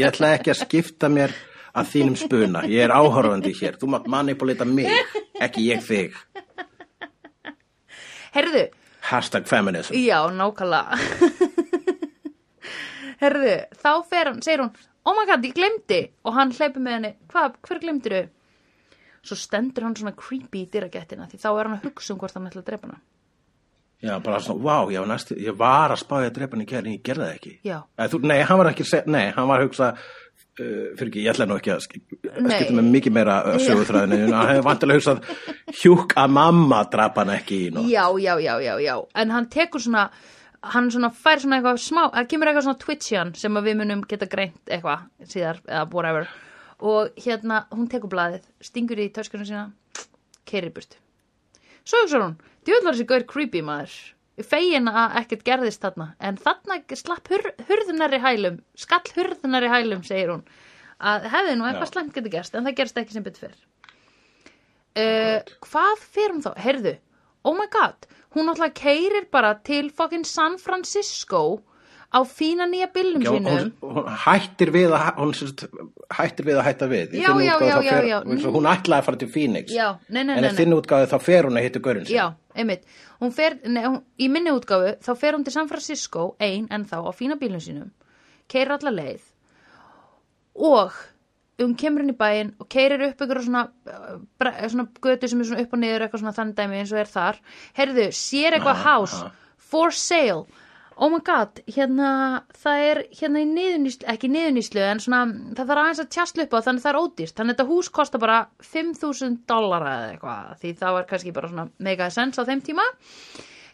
ætla, 0.07 0.29
ekki 0.39 0.51
að, 0.53 0.57
skipta 0.61 1.09
mér 1.11 1.33
að 1.75 1.87
þínum 1.91 2.15
spuna. 2.17 2.61
Ég 2.69 2.85
er 2.85 2.93
áhorfandi 2.93 3.51
hér. 3.57 3.75
Þú 3.81 3.89
mátt 3.93 4.05
manipulita 4.09 4.65
mig, 4.69 4.87
ekki 5.41 5.65
ég 5.67 5.81
þig. 5.85 6.13
herðu, 8.35 8.63
Hashtag 9.05 9.49
feminism. 9.49 9.93
Já, 9.97 10.19
nákvæmlega 10.33 10.99
Herðu, 13.21 13.55
þá 13.79 13.91
fer 14.09 14.31
hann, 14.31 14.43
segir 14.45 14.65
hún 14.65 14.73
Oh 15.05 15.13
my 15.13 15.27
god, 15.29 15.43
ég 15.45 15.53
glemdi 15.55 15.99
Og 16.25 16.35
hann 16.35 16.53
hleypur 16.55 16.83
með 16.83 16.97
henni, 16.97 17.11
hvað, 17.31 17.59
hver 17.67 17.81
glemdir 17.83 18.17
þau? 18.17 18.23
Svo 19.25 19.37
stendur 19.39 19.87
hann 19.87 19.97
svona 19.97 20.15
creepy 20.17 20.65
í 20.65 20.69
dyragættina 20.73 21.29
Því 21.31 21.41
þá 21.41 21.49
er 21.51 21.69
hann 21.69 21.77
að 21.77 21.89
hugsa 21.89 22.13
um 22.13 22.21
hvort 22.21 22.37
hann 22.37 22.49
ætla 22.49 22.65
að 22.65 22.71
drepa 22.71 22.89
hana 22.89 23.01
Já, 24.05 24.19
bara 24.19 24.41
svona, 24.43 24.61
vá, 24.61 24.91
ég 24.91 24.99
var, 24.99 25.07
næstu, 25.09 25.37
ég 25.39 25.55
var 25.57 25.93
að 25.93 26.01
spája 26.03 26.29
að 26.29 26.35
drepa 26.35 26.57
hann 26.57 26.65
í 26.65 26.67
kæri, 26.69 26.83
en 26.83 26.97
ég 26.97 27.03
gerði 27.05 27.23
það 27.23 27.37
ekki. 27.37 27.53
Já. 27.65 27.77
Eða, 27.95 28.09
þú, 28.11 28.19
nei, 28.29 28.35
hann 28.45 28.59
var 28.59 28.69
ekki, 28.69 28.85
að 28.91 29.07
nei, 29.15 29.23
hann 29.33 29.47
var 29.49 29.63
að 29.63 29.69
hugsa, 29.69 29.87
uh, 29.95 30.24
fyrir 30.59 31.09
ekki, 31.09 31.23
ég 31.25 31.33
ætla 31.33 31.45
nú 31.49 31.57
ekki 31.59 31.71
að 31.73 31.81
sk- 31.83 31.99
Nei. 32.39 32.55
skipta 32.55 32.75
með 32.77 32.87
mikið 32.95 33.13
meira 33.17 33.35
sögutræðinu, 33.59 34.19
en 34.27 34.33
hann 34.33 34.47
hefði 34.53 34.63
vantilega 34.69 34.99
hugsað, 35.01 35.19
hjúk 35.81 36.15
að 36.15 36.31
mamma 36.37 36.79
drapa 36.91 37.23
hann 37.25 37.33
ekki 37.35 37.59
í 37.67 37.73
nótt. 37.75 37.89
Já, 37.91 38.05
já, 38.23 38.33
já, 38.39 38.55
já, 38.63 38.73
já. 38.85 38.95
En 39.15 39.29
hann 39.35 39.49
tekur 39.49 39.81
svona 39.83 40.09
Hann 40.65 40.87
svona 40.89 41.11
fær 41.13 41.37
svona 41.37 41.59
eitthvað 41.59 41.77
smá 41.77 42.07
Það 42.09 42.27
kemur 42.31 42.49
eitthvað 42.49 42.63
svona 42.65 42.79
twitch 42.81 43.11
í 43.13 43.17
hann 43.19 43.33
Sem 43.37 43.53
við 43.53 43.75
munum 43.77 43.99
geta 44.09 44.25
greint 44.25 44.65
eitthvað 44.65 45.03
Síðar, 45.29 45.59
eða 45.67 45.83
whatever. 45.93 46.25
Og 46.81 47.11
hérna, 47.21 47.59
hún 47.69 47.85
tekur 47.91 48.09
blaðið 48.09 48.47
Stingur 48.65 48.97
í 48.97 49.11
töskunum 49.13 49.45
sína 49.45 49.67
Keirir 50.49 50.73
burt 50.73 50.97
Svo 51.85 52.01
hugsa 52.01 52.17
hún, 52.23 52.33
djúðlar 52.65 52.95
þessi 52.97 53.05
gaur 53.11 53.27
creepy 53.29 53.61
maður 53.61 53.93
Fegin 54.43 54.89
að 54.91 55.13
ekkert 55.21 55.45
gerðist 55.47 55.83
þarna. 55.85 56.09
En 56.19 56.35
þarna 56.35 56.81
slapp 56.99 57.29
hur, 57.31 57.45
hurðunar 57.69 58.15
í 58.17 58.19
hælum 58.19 58.57
Skall 58.75 59.05
hurðunar 59.15 59.63
í 59.63 59.71
hælum, 59.71 60.03
segir 60.03 60.33
hún 60.33 60.43
Að 60.99 61.29
hefði 61.31 61.53
nú 61.55 61.67
eitthvað 61.67 61.91
slæmt 61.93 62.15
getur 62.15 62.33
gerst 62.33 62.55
En 62.55 62.67
það 62.67 62.77
gerst 62.81 62.99
ekki 62.99 63.15
sem 63.15 63.23
betur 63.23 63.45
fyrr 63.45 63.61
uh, 64.99 65.39
Hvað 65.63 66.03
fer 66.03 66.33
hún 66.33 66.43
þá? 66.43 66.51
Heyrðu, 66.65 66.93
oh 67.47 67.55
my 67.55 67.69
god 67.71 68.09
Hún 68.35 68.49
náttúrulega 68.49 68.75
keirir 68.81 69.29
bara 69.31 69.53
til 69.63 69.87
fucking 69.95 70.27
San 70.27 70.59
Francisco 70.59 71.61
á 72.15 72.19
fína 72.23 72.67
nýja 72.71 72.87
bílnum 72.95 73.23
Já, 73.25 73.31
hún, 73.33 73.47
sínum 73.47 73.71
hún 73.83 74.07
hættir 74.23 74.71
við 74.71 74.95
að 74.95 75.19
hún 75.19 75.33
hættir 76.15 76.47
við 76.47 76.59
að 76.61 76.67
hætta 76.69 76.89
við 76.91 77.15
Já, 77.19 77.31
já, 77.43 77.55
fer, 77.83 78.07
hún 78.55 78.69
ætlaði 78.71 78.99
að 79.01 79.07
fara 79.09 79.21
til 79.21 79.31
Phoenix 79.35 79.75
Já, 79.75 79.87
nei, 80.07 80.23
nei, 80.23 80.37
en 80.37 80.43
í 80.43 80.47
nei. 80.47 80.57
þinni 80.59 80.79
útgáðu 80.79 81.09
þá 81.11 81.17
fer 81.27 81.49
hún 81.49 81.59
að 81.59 81.67
hitta 81.67 81.83
görun 81.83 82.07
Já, 82.09 82.25
einmitt. 82.55 82.85
Hún 83.19 83.35
fer, 83.35 83.57
nei, 83.67 83.83
hún, 83.87 83.99
í 84.19 84.29
minni 84.31 84.53
útgáfu, 84.55 84.95
þá 85.03 85.11
fer 85.19 85.37
hún 85.37 85.43
til 85.47 85.55
San 85.55 85.71
Francisco, 85.71 86.29
ein 86.39 86.69
en 86.71 86.87
þá 86.87 86.97
á 87.03 87.11
fína 87.15 87.39
bílum 87.41 87.63
sínum, 87.63 87.91
keirir 88.51 88.77
alla 88.77 88.95
leið 88.95 89.31
og 90.55 90.95
hún 91.59 91.75
kemur 91.79 92.03
inn 92.03 92.11
í 92.11 92.17
bæinn 92.17 92.53
og 92.59 92.67
keirir 92.71 93.03
upp 93.09 93.23
ykkur 93.23 93.41
svona, 93.43 93.65
svona 94.67 94.87
götu 95.03 95.29
sem 95.31 95.41
er 95.41 95.49
svona 95.49 95.63
upp 95.63 95.75
og 95.75 95.81
niður 95.81 96.05
eitthvað 96.05 96.23
svona 96.23 96.35
þannig 96.35 96.57
dæmi 96.59 96.79
eins 96.81 96.93
og 96.93 97.01
er 97.01 97.11
þar. 97.11 97.41
Herðu, 97.77 98.07
sér 98.15 98.57
eitthvað 98.57 98.83
house, 98.83 99.21
for 99.71 99.95
sale. 99.95 100.45
Oh 100.95 101.09
my 101.11 101.19
god, 101.27 101.59
hérna, 101.67 102.09
það 102.55 102.81
er 102.85 102.99
hérna 103.17 103.41
í 103.43 103.47
niðuníslu, 103.49 104.05
ekki 104.13 104.29
niðuníslu, 104.31 104.79
en 104.79 105.01
svona, 105.03 105.25
það 105.57 105.71
þarf 105.71 105.81
aðeins 105.81 106.01
að 106.05 106.13
tjastla 106.15 106.45
upp 106.45 106.55
á 106.55 106.65
þannig 106.69 106.85
það 106.85 106.91
er 106.91 106.99
ódýrt. 107.01 107.35
Þannig 107.35 107.57
þetta 107.57 107.65
hús 107.71 107.89
kostar 107.97 108.23
bara 108.23 108.37
5.000 108.63 109.35
dollara 109.51 109.91
eða 109.97 110.13
eitthvað, 110.13 110.53
því 110.61 110.71
það 110.79 110.95
var 110.95 111.09
kannski 111.09 111.35
bara 111.35 111.51
svona 111.51 111.67
mega 111.89 112.07
sens 112.15 112.39
á 112.39 112.47
þeim 112.47 112.63
tíma. 112.63 112.87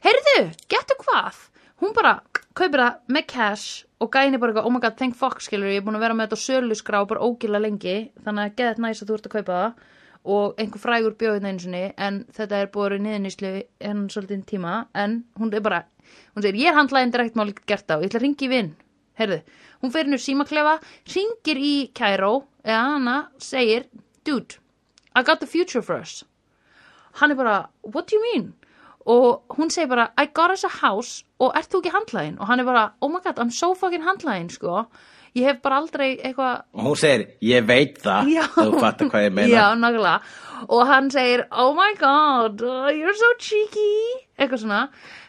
Heyrðu, 0.01 0.35
getur 0.73 1.01
hvað? 1.03 1.45
Hún 1.81 1.93
bara 1.97 2.15
kaupir 2.57 2.81
það 2.81 3.13
með 3.13 3.27
cash 3.29 3.85
og 4.01 4.09
gæni 4.13 4.41
bara 4.41 4.65
oh 4.65 4.73
my 4.73 4.81
god, 4.81 4.97
thank 4.97 5.17
fuck, 5.17 5.45
skilur, 5.45 5.69
ég 5.69 5.83
er 5.83 5.85
búin 5.85 5.99
að 5.99 6.07
vera 6.07 6.17
með 6.17 6.31
þetta 6.31 6.41
á 6.41 6.45
söluskrá 6.47 7.05
bara 7.05 7.21
ógila 7.21 7.61
lengi, 7.61 7.97
þannig 8.25 8.49
að 8.49 8.57
geðið 8.57 8.81
næst 8.81 9.05
að 9.05 9.11
þú 9.11 9.17
ert 9.19 9.29
að 9.29 9.35
kaupa 9.37 9.59
það 9.61 9.89
og 10.23 10.59
einhver 10.61 10.81
frægur 10.83 11.17
bjóðið 11.17 11.47
einu 11.49 11.63
sinni, 11.63 11.83
en 11.97 12.23
þetta 12.35 12.61
er 12.61 12.71
búin 12.73 13.05
niðurníslu 13.05 13.53
enn 13.79 14.07
svolítið 14.13 14.45
tíma, 14.53 14.85
en 14.93 15.23
hún 15.39 15.53
er 15.53 15.65
bara, 15.65 15.83
hún 16.35 16.45
segir, 16.45 16.61
ég 16.61 16.71
er 16.71 16.77
handlæðin 16.77 17.13
direkt 17.15 17.39
máli 17.39 17.55
gert 17.65 17.89
á, 17.89 17.97
ég 17.97 18.09
ætla 18.09 18.21
að 18.21 18.25
ringi 18.27 18.47
í 18.47 18.51
vinn, 18.51 18.73
heyrðu, 19.17 19.41
hún 19.81 19.93
fer 19.93 20.09
úr 20.09 20.21
símaklefa, 20.21 20.79
ringir 21.15 21.57
í 21.61 21.75
Cairo, 21.97 22.33
eða 22.63 22.83
hana, 22.95 23.17
segir, 23.41 23.87
dude, 24.23 24.61
I 25.15 25.23
got 25.23 25.39
the 25.39 25.49
future 25.49 25.81
for 25.81 25.97
us 25.99 26.21
hann 27.19 27.31
er 27.31 27.35
bara, 27.35 27.69
what 27.81 28.07
do 28.07 28.15
you 28.15 28.21
mean? 28.33 28.53
og 29.05 29.41
hún 29.57 29.71
segir 29.73 29.89
bara, 29.89 30.11
I 30.17 30.27
got 30.33 30.51
us 30.51 30.63
a 30.63 30.69
house 30.69 31.23
og 31.39 31.55
ert 31.57 31.71
þú 31.71 31.81
ekki 31.81 31.93
handlægin? 31.95 32.37
og 32.39 32.47
hann 32.47 32.59
er 32.59 32.65
bara, 32.65 32.91
oh 33.01 33.09
my 33.09 33.19
god, 33.23 33.39
I'm 33.39 33.49
so 33.49 33.73
fucking 33.73 34.03
handlægin 34.05 34.49
sko, 34.49 34.85
ég 35.37 35.47
hef 35.47 35.61
bara 35.63 35.77
aldrei 35.81 36.09
eitthvað 36.19 36.63
og 36.75 36.87
hún 36.89 36.97
segir, 36.99 37.27
ég 37.45 37.67
veit 37.67 37.99
það. 38.03 38.31
Já. 38.35 38.43
þú 38.55 38.81
fattar 38.81 39.11
hvað 39.13 39.27
ég 39.27 39.35
meina. 39.37 39.51
Já, 39.53 39.65
nákvæmlega. 39.79 40.17
Og 40.67 40.81
hann 40.89 41.07
segir, 41.13 41.45
oh 41.51 41.71
my 41.77 41.93
god, 41.99 42.61
uh, 42.61 42.89
you're 42.93 43.15
so 43.17 43.31
cheeky. 43.39 43.93
Eitthvað 44.37 44.65
svona. 44.65 44.81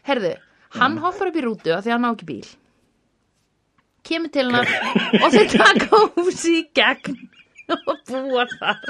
Herðu, 0.09 0.35
hann 0.79 0.99
hoppar 1.05 1.31
upp 1.31 1.39
í 1.39 1.47
rútu 1.47 1.73
af 1.77 1.85
því 1.87 1.93
að 1.93 1.97
hann 1.99 2.09
á 2.09 2.13
ekki 2.13 2.29
bíl. 2.33 2.51
Kemur 4.03 4.33
til 4.35 4.49
hennar 4.49 4.67
Og 5.23 5.29
þau 5.31 5.45
taka 5.53 5.99
húsi 6.17 6.57
í 6.59 6.63
gegn 6.75 7.21
Og 7.71 8.01
búa 8.09 8.49
þar 8.59 8.81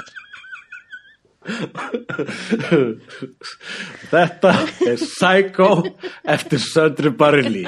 Þetta 4.13 4.51
er 4.87 4.97
Psycho 5.01 5.69
eftir 6.35 6.61
Söndru 6.63 7.11
Barilli 7.19 7.65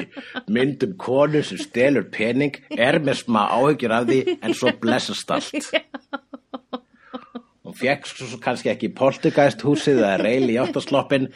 mynd 0.48 0.84
um 0.86 0.94
konu 1.00 1.42
sem 1.44 1.60
stelur 1.60 2.06
pening 2.12 2.56
er 2.70 3.00
með 3.04 3.16
smá 3.24 3.42
áhyggjur 3.52 3.92
af 3.98 4.08
því 4.08 4.20
en 4.40 4.56
svo 4.56 4.72
blessast 4.80 5.30
allt 5.34 5.70
Hún 7.66 7.74
fekk 7.74 8.06
svo, 8.06 8.38
kannski 8.38 8.70
ekki 8.70 8.92
poltergeist 8.94 9.64
húsið 9.66 9.98
eða 10.04 10.16
reyli 10.22 10.54
í 10.54 10.60
áttasloppin 10.62 11.26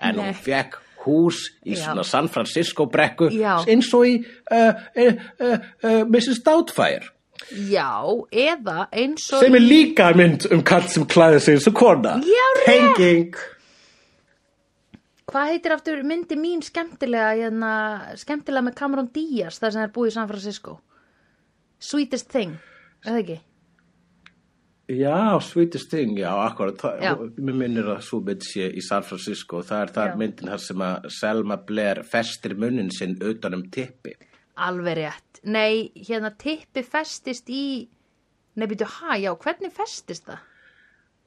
en 0.00 0.20
hún 0.22 0.36
fekk 0.38 0.78
hús 1.04 1.38
í 1.64 1.74
Já. 1.74 1.82
svona 1.84 2.04
San 2.06 2.28
Francisco 2.32 2.86
brekku 2.90 3.30
Já. 3.34 3.60
eins 3.68 3.88
og 3.96 4.06
í 4.06 4.18
uh, 4.20 4.72
uh, 4.94 5.14
uh, 5.40 5.56
uh, 5.82 6.02
Mrs. 6.06 6.44
Doubtfire 6.46 7.10
Já, 7.50 8.04
eða 8.30 8.84
eins 8.92 9.24
og 9.32 9.42
sem 9.42 9.56
er 9.56 9.64
líka 9.64 10.10
mynd 10.16 10.44
um 10.52 10.62
kall 10.66 10.86
sem 10.92 11.06
klæði 11.08 11.40
sig 11.40 11.56
eins 11.58 11.68
og 11.70 11.76
kona 11.78 12.18
Já, 12.24 12.46
rétt. 12.60 12.68
Tenging 12.68 13.40
Hvað 15.30 15.52
heitir 15.52 15.74
aftur 15.76 16.00
myndi 16.02 16.34
mín 16.38 16.62
skemmtilega 16.66 17.36
hérna, 17.38 17.74
skemmtilega 18.18 18.66
með 18.66 18.78
Cameron 18.80 19.10
Diaz 19.14 19.60
þar 19.62 19.76
sem 19.76 19.84
er 19.86 19.92
búið 19.94 20.10
í 20.10 20.14
San 20.16 20.30
Francisco 20.30 20.80
Sweetest 21.80 22.28
Thing, 22.28 22.58
eða 23.06 23.22
ekki? 23.22 23.38
Já, 24.90 25.38
Sweetest 25.46 25.90
Thing, 25.92 26.18
já, 26.18 26.32
akkurat 26.34 26.82
Já. 26.98 27.14
það, 27.14 27.22
mér 27.38 27.58
minnir 27.60 27.92
að 27.94 28.00
svo 28.02 28.18
mynd 28.26 28.42
sé 28.42 28.66
í 28.74 28.82
San 28.82 29.06
Francisco, 29.06 29.62
það 29.62 29.84
er 29.84 29.92
það 29.94 30.10
Já. 30.10 30.16
myndin 30.18 30.50
þar 30.50 30.64
sem 30.64 30.82
að 30.82 31.06
Selma 31.14 31.58
Blair 31.68 32.02
festir 32.10 32.56
munnin 32.58 32.90
sinn 32.92 33.14
utan 33.22 33.54
um 33.54 33.62
tippi 33.70 34.16
Alveg 34.66 34.98
rétt. 35.00 35.40
Nei, 35.48 35.90
hérna 35.96 36.34
tippi 36.36 36.84
festist 36.84 37.48
í... 37.52 37.88
Býtu, 38.60 38.84
ha, 38.98 39.16
já, 39.16 39.30
hvernig 39.40 39.72
festist 39.72 40.26
það? 40.28 40.46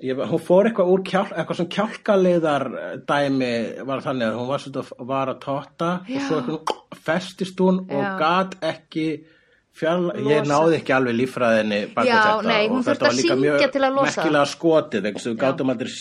Ég, 0.04 0.18
hún 0.18 0.42
fór 0.42 0.68
eitthvað 0.68 0.90
úr 0.92 1.02
kjálk, 1.08 1.32
eitthvað 1.38 1.60
sem 1.60 1.68
kjálkaliðar 1.72 2.66
eh, 2.76 2.96
dæmi 3.08 3.52
var 3.88 4.02
þannig 4.04 4.26
að 4.28 4.40
hún 4.40 4.50
var 4.50 4.64
svona 4.64 5.08
var 5.14 5.32
að 5.32 5.40
totta 5.46 5.92
og 6.02 6.26
svo 6.28 6.98
festist 7.06 7.62
hún 7.62 7.84
og 7.86 8.02
Já. 8.02 8.10
gat 8.20 8.58
ekki 8.68 9.06
fjall, 9.74 10.12
ég 10.30 10.46
náði 10.46 10.76
ekki 10.78 10.94
alveg 10.94 11.16
líffræðinni 11.18 11.80
bak 11.96 12.06
við 12.06 12.12
Já, 12.12 12.20
þetta 12.22 12.48
nei, 12.52 12.68
og 12.70 12.84
þetta 12.86 13.08
var 13.08 13.16
líka 13.18 13.38
mjög 13.42 13.64
merkilega 13.98 14.46
skotið, 14.52 15.08
eins 15.10 15.26
og 15.26 15.32
við 15.34 15.40
gátum 15.42 15.72
aldrei 15.74 15.92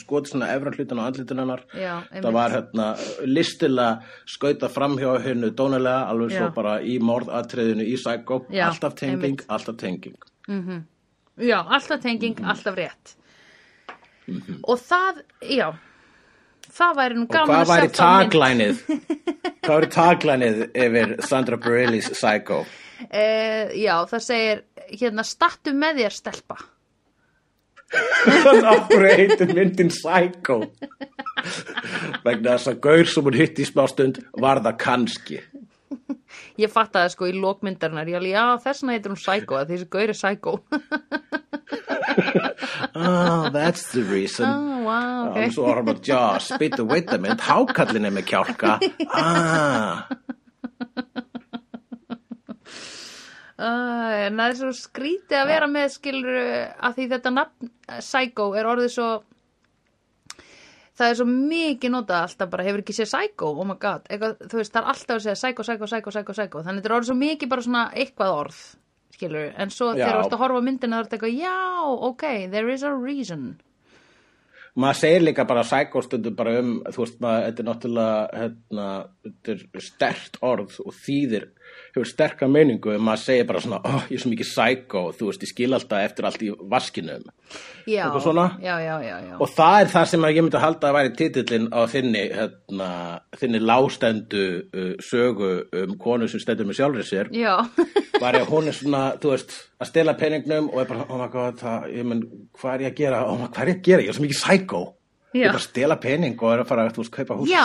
skotið 0.00 0.30
svona 0.32 0.48
efra 0.54 0.72
hlutin 0.72 1.00
á 1.00 1.04
andlitun 1.10 1.42
hennar 1.42 1.62
Já, 1.76 1.94
það 2.14 2.32
var 2.38 2.54
hérna 2.56 2.86
listilega 3.28 3.90
skauta 4.36 4.70
framhjá 4.72 5.12
hennu 5.26 5.50
dónulega 5.58 6.06
alveg 6.08 6.32
svo 6.38 6.48
Já. 6.48 6.54
bara 6.56 6.78
í 6.80 6.96
morðatriðinu 7.04 7.84
í 7.84 7.96
Psycho, 8.00 8.40
Já, 8.50 8.64
alltaf 8.70 8.94
tenging, 8.96 9.44
alltaf 9.48 9.76
tenging 9.76 10.16
Já, 11.36 11.58
alltaf 11.68 12.00
tenging, 12.00 12.38
Mhm. 12.40 12.48
alltaf 12.48 12.74
rétt. 12.80 13.14
Og 14.64 14.78
það, 14.80 15.20
já, 15.44 15.68
það 16.72 16.96
væri 16.96 17.14
nú 17.18 17.26
Og 17.26 17.28
gaman 17.34 17.52
hvað 17.52 17.60
að 17.60 17.70
væri 17.70 17.90
sjá 17.90 18.00
þá 18.00 18.08
mynd. 18.16 18.32
taglænið? 18.32 18.80
hvað 19.66 19.76
væri 19.76 19.90
taglænið 19.94 20.58
yfir 20.86 21.12
Sandra 21.28 21.56
Bareilles 21.62 22.08
Psycho? 22.10 22.64
Eh, 23.10 23.74
já, 23.82 23.94
það 24.08 24.22
segir, 24.24 24.62
hérna, 25.00 25.24
stattu 25.26 25.74
með 25.76 26.02
þér 26.04 26.14
stelpa. 26.16 26.56
Þannig 28.26 28.64
að 28.66 28.80
hverju 28.90 29.12
heitir 29.20 29.52
myndin 29.54 29.92
Psycho? 29.94 30.56
Vegna 32.26 32.56
þess 32.56 32.72
að 32.72 32.80
gaur 32.82 33.06
sem 33.12 33.28
hún 33.28 33.36
hitti 33.38 33.62
í 33.62 33.68
smá 33.68 33.84
stund 33.92 34.18
var 34.42 34.58
það 34.64 34.78
kannski. 34.82 35.38
Ég 36.58 36.72
fatt 36.72 36.94
það 36.96 37.12
sko 37.12 37.28
í 37.30 37.34
lókmyndarinnar, 37.36 38.08
alveg, 38.16 38.32
já, 38.34 38.44
þess 38.64 38.82
vegna 38.82 38.96
heitir 38.96 39.12
hún 39.12 39.20
Psycho, 39.22 39.58
að 39.60 39.70
þessi 39.74 39.88
gaur 39.92 40.10
er 40.12 40.18
Psycho. 40.18 40.56
Oh, 42.96 43.48
that's 43.54 43.92
the 43.92 44.02
reason. 44.02 44.46
oh, 44.48 44.82
wow, 44.86 45.28
Og 45.30 45.36
ok. 45.36 45.52
svo 45.54 45.66
var 45.68 45.80
hann 45.82 45.92
að 45.92 46.02
Jaws, 46.10 46.50
býtu, 46.60 46.86
wait 46.88 47.12
a 47.12 47.18
minute, 47.20 47.44
hákallin 47.46 48.08
er 48.08 48.14
með 48.16 48.28
kjálka. 48.32 48.76
Ah, 49.16 50.06
Uh, 53.56 54.26
en 54.26 54.36
það 54.36 54.50
er 54.50 54.58
svo 54.58 54.72
skrítið 54.76 55.38
að 55.40 55.48
vera 55.48 55.68
með 55.72 55.86
skilur 55.94 56.34
að 56.36 56.98
því 56.98 57.06
þetta 57.14 57.30
nafn 57.32 57.70
eh, 57.70 58.02
Psycho 58.04 58.50
er 58.52 58.68
orðið 58.68 58.90
svo 58.92 59.06
það 60.96 61.12
er 61.12 61.18
svo 61.20 61.26
mikið 61.30 61.94
notað 61.94 62.24
alltaf 62.26 62.50
bara 62.52 62.66
hefur 62.66 62.82
ekki 62.82 62.96
séð 62.96 63.08
Psycho, 63.12 63.52
oh 63.52 63.68
my 63.68 63.76
god. 63.80 64.04
Eitthvað, 64.10 64.36
þú 64.44 64.60
veist 64.60 64.74
það 64.74 64.82
er 64.82 64.90
alltaf 64.92 65.14
að 65.16 65.22
segja 65.24 65.38
Psycho, 65.40 65.66
Psycho, 65.66 65.88
Psycho, 65.88 66.12
Psycho, 66.12 66.36
Psycho. 66.36 66.64
Þannig 66.66 66.82
þetta 66.82 66.90
er 66.90 66.96
orðið 66.98 67.10
svo 67.10 67.18
mikið 67.20 67.52
bara 67.52 67.64
svona 67.66 67.84
eitthvað 67.96 68.34
orð 68.42 68.60
skilur, 69.16 69.52
en 69.56 69.72
svo 69.72 69.92
Já. 69.94 70.02
þegar 70.02 70.16
þú 70.16 70.24
ert 70.26 70.36
að 70.36 70.42
horfa 70.44 70.64
myndina 70.66 70.96
það 70.96 71.00
er 71.00 71.08
þetta 71.08 71.16
eitthvað, 71.16 71.38
já, 71.40 71.56
ok, 72.10 72.26
there 72.52 72.72
is 72.74 72.84
a 72.84 72.92
reason. 72.92 73.46
Maður 74.76 74.98
segir 75.00 75.22
líka 75.24 75.46
bara 75.48 75.64
Psycho 75.64 76.02
stundum 76.04 76.36
bara 76.36 76.58
um, 76.60 76.74
þú 76.92 77.04
veist, 77.04 77.20
maður, 77.24 77.46
þetta 77.46 77.62
er 77.62 77.68
náttúrulega, 77.70 78.42
hérna, 78.42 78.88
þetta 79.24 79.54
er 79.54 79.86
stert 79.86 80.36
orð 80.44 80.80
og 80.84 80.98
þýðir, 81.00 81.48
hefur 81.96 82.08
sterka 82.08 82.46
meiningu 82.50 82.92
en 82.92 83.04
maður 83.04 83.22
segir 83.22 83.46
bara 83.48 83.60
svona, 83.64 83.78
oh, 83.88 84.02
ég 84.10 84.18
er 84.18 84.22
svo 84.22 84.30
mikið 84.32 84.50
Psycho, 84.50 85.02
þú 85.16 85.30
veist, 85.30 85.44
ég 85.46 85.50
skil 85.50 85.76
alltaf 85.76 86.02
eftir 86.04 86.26
allt 86.28 86.42
í 86.44 86.50
vaskinum. 86.72 87.24
já, 88.82 88.96
já, 89.06 89.16
já. 89.30 89.36
Og 89.40 89.52
það 89.54 89.76
er 89.80 89.92
það 89.94 90.10
sem 90.10 90.26
að 90.26 90.34
ég 90.34 90.44
myndi 90.46 90.58
að 90.58 90.64
halda 90.66 90.90
að 90.90 90.96
væri 90.98 91.12
titillin 91.20 91.68
á 91.72 91.80
þinni, 91.92 92.24
hérna, 92.36 92.90
þinni 93.40 93.62
lástendu 93.62 94.44
uh, 94.66 94.90
sögu 95.08 95.50
um 95.82 95.96
konu 96.02 96.28
sem 96.28 96.42
stendur 96.42 96.68
með 96.68 96.80
sjálfri 96.82 97.06
sér. 97.08 97.32
Var 98.22 98.40
ég 98.40 98.44
að 98.44 98.52
hún 98.52 98.70
er 98.70 98.76
svona, 98.76 99.02
þú 99.22 99.32
veist, 99.32 99.56
að 99.80 99.92
stela 99.92 100.16
peningnum 100.20 100.70
og 100.72 100.82
er 100.82 100.90
bara, 100.92 101.08
oh 101.08 101.20
my 101.22 101.32
god, 101.32 101.60
það, 101.62 101.90
ég 101.96 102.08
menn, 102.12 102.24
hvað 102.60 102.74
er 102.76 102.86
ég 102.88 102.92
að 102.92 103.02
gera? 103.04 103.24
Oh 103.30 103.40
my, 103.40 103.50
hvað 103.52 103.64
er 103.64 103.72
ég 103.72 103.80
að 103.80 103.90
gera? 103.90 104.06
Ég 104.06 104.12
er 104.12 104.18
svo 104.18 104.26
mikið 104.26 104.42
psycho. 104.42 104.82
Ég 105.36 105.44
er 105.44 105.52
bara 105.52 105.60
að 105.60 105.68
stela 105.68 105.96
pening 106.00 106.40
og 106.40 106.52
er 106.54 106.62
að 106.62 106.70
fara, 106.70 106.88
þú 106.96 107.02
veist, 107.02 107.12
kaupa 107.12 107.36
hús 107.36 107.50
já, 107.52 107.62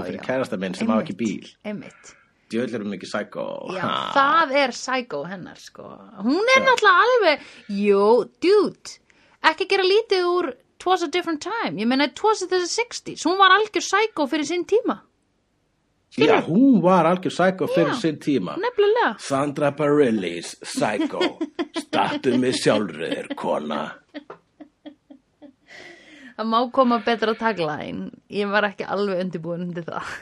fyrir 0.00 0.24
kærasta 0.24 0.58
minn 0.60 0.76
sem 0.78 0.88
á 0.88 0.96
ekki 0.96 1.16
bíl. 1.18 1.50
einmitt 1.66 2.16
Djöðl 2.52 2.74
erum 2.78 2.90
mikið 2.92 3.08
psycho. 3.12 3.44
Já, 3.72 3.80
Ha. 3.82 3.92
það 4.16 4.56
er 4.62 4.74
psycho 4.76 5.22
hennar 5.30 5.56
sko. 5.60 5.86
Hún 6.26 6.50
er 6.56 6.66
náttúrulega 6.66 7.06
alveg 7.06 7.46
Jú, 7.82 8.02
dude 8.44 8.98
Ekki 9.42 9.66
gera 9.72 9.82
lítið 9.88 10.26
úr 10.34 10.52
Twas 10.78 11.02
a 11.02 11.08
different 11.08 11.40
time 11.42 11.78
Ég 11.80 11.86
meina, 11.88 12.04
it 12.10 12.22
was 12.22 12.40
the 12.46 12.60
60s 12.66 13.24
Hún 13.24 13.38
var 13.38 13.50
algjör 13.56 13.82
psycho 13.82 14.26
fyrir 14.28 14.44
sinn 14.46 14.64
tíma 14.68 15.00
Já, 16.12 16.42
hún 16.44 16.82
var 16.84 17.06
algjör 17.08 17.32
psycho 17.32 17.66
fyrir 17.72 17.94
Já. 17.94 18.00
sinn 18.02 18.18
tíma. 18.20 18.52
Nefnilega. 18.60 19.14
Sandra 19.18 19.70
Bareilles, 19.72 20.50
Psycho, 20.60 21.38
startu 21.86 22.34
mig 22.38 22.52
sjálfur, 22.60 23.30
kona. 23.34 23.94
Það 26.36 26.48
má 26.48 26.58
koma 26.72 26.98
betra 27.04 27.34
tagline. 27.38 28.10
Ég 28.32 28.50
var 28.52 28.66
ekki 28.70 28.86
alveg 28.88 29.20
undirbúin 29.26 29.66
undir 29.68 29.84
það. 29.86 30.12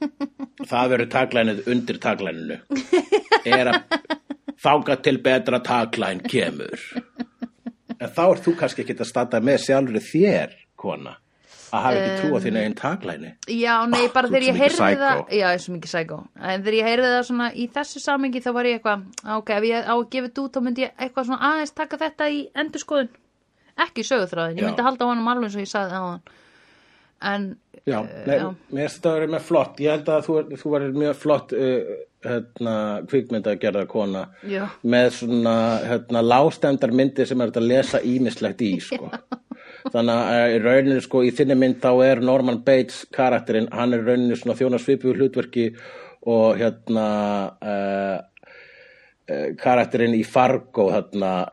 Það 0.70 0.92
verður 0.92 1.10
taglænið 1.12 1.66
undir 1.72 2.00
taglæninu. 2.02 2.56
Er 3.46 3.70
að 3.70 4.08
þáka 4.62 4.96
til 5.04 5.18
betra 5.24 5.60
taglæn 5.64 6.22
kemur. 6.26 6.80
En 7.96 8.10
þá 8.12 8.24
er 8.26 8.42
þú 8.44 8.56
kannski 8.60 8.84
ekki 8.84 8.96
að 8.98 9.08
standa 9.08 9.40
með 9.44 9.62
sjálfur 9.66 10.04
þér, 10.04 10.56
kona. 10.80 11.14
Að 11.74 11.82
hafa 11.82 12.00
ekki 12.00 12.18
trú 12.20 12.38
á 12.38 12.40
þín 12.44 12.58
einn 12.60 12.74
taglæni. 12.78 13.30
Já, 13.50 13.74
nei, 13.90 14.06
bara 14.14 14.28
þú 14.28 14.36
þegar 14.36 14.46
ég 14.46 14.58
heyrði 14.60 14.76
það 14.78 14.92
psycho. 14.92 15.22
Já, 15.26 15.36
ég 15.36 15.46
er 15.50 15.62
svo 15.64 15.72
mikið 15.74 15.92
sækó 15.92 16.18
En 16.38 16.62
þegar 16.62 16.76
ég 16.78 16.88
heyrði 16.90 17.08
það 17.10 17.24
svona 17.26 17.48
í 17.50 17.66
þessu 17.74 18.02
samengi 18.04 18.42
þá 18.44 18.50
var 18.54 18.68
ég 18.70 18.78
eitthvað 18.78 19.32
Ok, 19.34 19.50
ef 19.56 19.66
ég 19.66 19.88
á 19.90 19.94
að 19.96 20.04
gefa 20.12 20.28
þetta 20.28 20.44
út 20.44 20.56
þá 20.56 20.60
myndi 20.66 20.84
ég 20.84 20.92
eitthvað 20.94 21.26
svona 21.26 21.50
aðeins 21.50 21.74
taka 21.80 21.98
þetta 22.04 22.28
í 22.30 22.38
endurskoðun 22.62 23.10
Ekki 23.84 24.04
í 24.04 24.08
sögutráðin, 24.08 24.60
ég 24.60 24.68
myndi 24.70 24.84
halda 24.86 25.04
á 25.04 25.10
honum 25.10 25.28
alveg 25.28 25.50
eins 25.50 25.56
og 25.58 25.64
ég 25.66 25.72
sagði 25.72 26.00
á 26.00 26.04
hann 26.06 26.20
En, 27.20 27.56
Já, 27.86 28.02
já. 28.26 28.50
mér 28.74 28.88
finnst 28.88 28.98
þetta 28.98 29.10
að 29.10 29.16
vera 29.16 29.30
með 29.32 29.44
flott. 29.46 29.80
Ég 29.80 29.94
held 29.94 30.08
að 30.10 30.24
þú, 30.26 30.36
þú 30.60 30.72
verður 30.72 30.96
mjög 31.00 31.18
flott 31.22 31.52
uh, 31.54 31.92
hérna, 32.26 32.74
kvikmynda 33.06 33.52
að 33.54 33.60
gera 33.62 33.84
kona. 33.88 34.24
Já. 34.50 34.64
Með 34.82 35.10
svona 35.20 35.56
hérna, 35.86 36.22
lástendar 36.26 36.94
myndir 36.96 37.30
sem 37.30 37.44
er 37.44 37.54
að 37.54 37.68
lesa 37.70 38.02
ímislegt 38.02 38.64
í, 38.66 38.72
sko. 38.82 39.10
Þannig 39.94 40.12
að 40.12 40.32
uh, 40.34 40.48
í 40.50 40.60
rauninu, 40.64 41.04
sko, 41.04 41.22
í 41.22 41.32
þinni 41.38 41.58
mynd 41.62 41.78
þá 41.84 41.92
er 42.08 42.24
Norman 42.26 42.60
Bates 42.66 43.04
karakterinn, 43.14 43.70
hann 43.72 43.94
er 43.94 44.04
rauninu 44.04 44.38
svona 44.40 44.58
þjóna 44.58 44.82
svipu 44.82 45.14
hlutverki 45.14 45.70
og 46.26 46.58
hérna 46.58 47.06
uh, 47.62 47.70
uh, 47.70 48.16
karakterinn 49.58 50.14
í 50.14 50.24
Fargo, 50.26 50.90
hérna, 50.92 51.48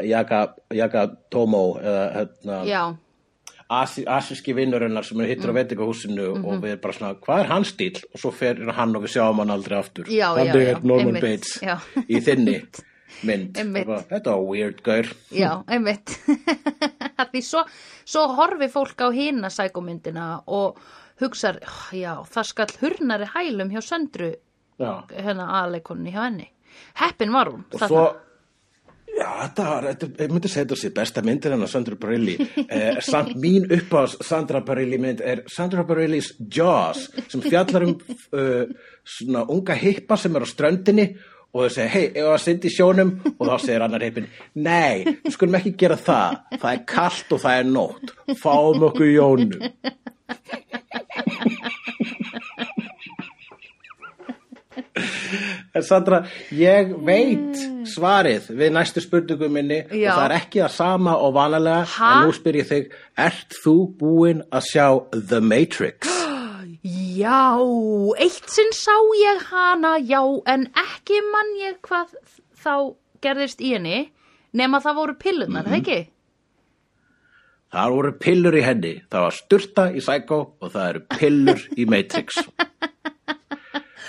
eða 1.82 2.03
hérna 2.14 2.60
já, 2.68 2.84
asi, 3.69 4.03
asíski 4.06 4.53
vinnurinnar 4.53 5.03
sem 5.03 5.19
er 5.22 5.27
hittur 5.32 5.50
Mm. 5.50 5.56
á 5.56 5.58
veitingahúsinu 5.60 6.27
Mhm. 6.35 6.45
og 6.45 6.61
við 6.61 6.69
erum 6.74 6.82
bara 6.82 6.93
svona, 6.93 7.16
hvað 7.16 7.40
er 7.40 7.45
hans 7.48 7.72
stíl? 7.74 8.03
Og 8.14 8.19
svo 8.19 8.32
fer 8.32 8.56
hann 8.72 8.95
og 8.95 9.03
við 9.03 9.14
sjáum 9.18 9.38
hann 9.40 9.50
aldrei 9.50 9.80
aftur. 9.80 10.06
Þannig 10.06 10.53
já, 10.53 10.69
er 10.76 10.80
Norman 10.84 11.16
einmitt, 11.16 11.22
Bates 11.22 11.60
já. 11.61 11.80
í 12.08 12.22
þinni 12.22 12.66
mynd. 13.24 13.53
Bara, 13.85 14.02
Þetta 14.03 14.26
var 14.26 14.43
weird, 14.45 14.84
gaur. 14.84 15.03
já, 15.32 15.64
einmitt 15.68 16.06
Því 17.34 17.42
svo, 17.42 17.64
svo 18.06 18.27
horfi 18.35 18.68
fólk 18.69 18.98
á 19.02 19.10
hina 19.14 19.48
sækómyndina 19.50 20.43
og 20.48 20.77
hugsar, 21.19 21.58
"Ah, 21.66 21.90
já, 21.93 22.22
það 22.30 22.43
skall 22.45 22.68
hurnari 22.82 23.26
hælum 23.26 23.72
hjá 23.72 23.82
Söndru 23.82 24.35
hérna 24.80 25.48
aðleikonunni 25.50 26.11
hjá 26.14 26.24
henni 26.30 26.50
Heppin 27.02 27.34
var 27.34 27.52
hún 27.52 27.66
Og 27.74 27.84
svo, 27.84 28.03
já, 29.10 29.27
þetta 29.42 29.68
var, 29.69 29.90
þetta, 29.92 30.10
ég 30.24 30.34
myndi 30.34 30.52
segja 30.52 30.66
þetta 30.66 30.80
sér 30.84 30.95
besta 31.00 31.26
myndir 31.26 31.56
hennar 31.56 31.72
Sandra 31.72 32.00
Bareilles. 32.00 32.56
Eh, 32.64 33.02
samt 33.06 33.35
mín 33.42 33.68
upp 33.77 33.93
á 33.98 34.02
Sandra 34.14 34.64
Bareilles 34.66 35.02
mynd 35.02 35.22
er 35.22 35.43
Sandra 35.52 35.85
Bareilles 35.88 36.34
Jaws 36.40 37.06
sem 37.27 37.43
fjallar 37.43 37.88
um 37.90 37.95
uh, 37.98 38.66
svona 39.03 39.45
unga 39.53 39.77
hippa 39.77 40.18
sem 40.18 40.35
er 40.35 40.45
á 40.45 40.48
ströndinni 40.50 41.08
og 41.53 41.68
þau 41.68 41.74
segja, 41.76 41.90
hei, 41.93 42.06
ef 42.18 42.27
að 42.32 42.40
syndi 42.42 42.69
í 42.69 42.74
sjónum 42.74 43.11
og 43.38 43.43
þá 43.45 43.56
segir 43.61 43.84
annar 43.85 44.02
hippin, 44.02 44.26
nei, 44.58 45.03
við 45.06 45.35
skulum 45.35 45.60
ekki 45.60 45.76
gera 45.84 45.98
það, 46.02 46.40
það 46.56 46.72
er 46.72 46.80
kalt 46.90 47.35
og 47.35 47.43
það 47.43 47.60
er 47.60 47.68
nótt, 47.69 48.08
fáum 48.42 48.88
okkur 48.90 49.06
í 49.06 49.14
jónum. 49.14 49.53
En 55.74 55.82
Sandra, 55.82 56.19
ég 56.53 56.92
veit 57.08 57.58
svarið 57.90 58.52
við 58.60 58.74
næstu 58.76 59.02
spurningum 59.02 59.56
minni 59.58 59.80
Já. 59.90 60.11
og 60.14 60.19
það 60.19 60.26
er 60.27 60.35
ekki 60.38 60.61
það 60.61 60.74
sama 60.76 61.16
og 61.18 61.34
vanalega 61.34 61.80
Ha? 61.95 62.11
en 62.19 62.27
nú 62.27 62.35
spyr 62.38 62.60
ég 62.61 62.68
þig, 62.69 62.92
ert 63.18 63.56
þú 63.64 63.74
búin 63.98 64.43
að 64.53 64.68
sjá 64.69 64.85
The 65.32 65.40
Matrix? 65.42 66.08
Já, 67.24 67.58
eitt 68.22 68.50
sinn 68.53 68.72
sá 68.76 68.93
ég 69.18 69.42
hana, 69.50 69.95
já, 70.03 70.22
en 70.52 70.68
ekki 70.77 71.19
mann 71.32 71.52
ég 71.61 71.77
hvað 71.85 72.14
þá 72.64 72.74
gerðist 73.24 73.61
í 73.64 73.74
henni, 73.74 74.00
nema 74.53 74.82
það 74.84 74.95
voru 75.02 75.16
pillunar, 75.22 75.64
mm 75.66 75.72
Mhm. 75.74 75.80
ekki? 75.82 76.00
Það 77.74 77.93
voru 77.95 78.11
pillur 78.22 78.53
í 78.53 78.61
henni, 78.61 78.93
það 79.10 79.22
var 79.26 79.32
styrta 79.40 79.85
í 79.95 80.02
Psycho 80.06 80.40
og 80.61 80.72
það 80.76 80.90
eru 80.90 81.02
pillur 81.18 81.64
í 81.82 81.85
Matrix. 81.90 82.38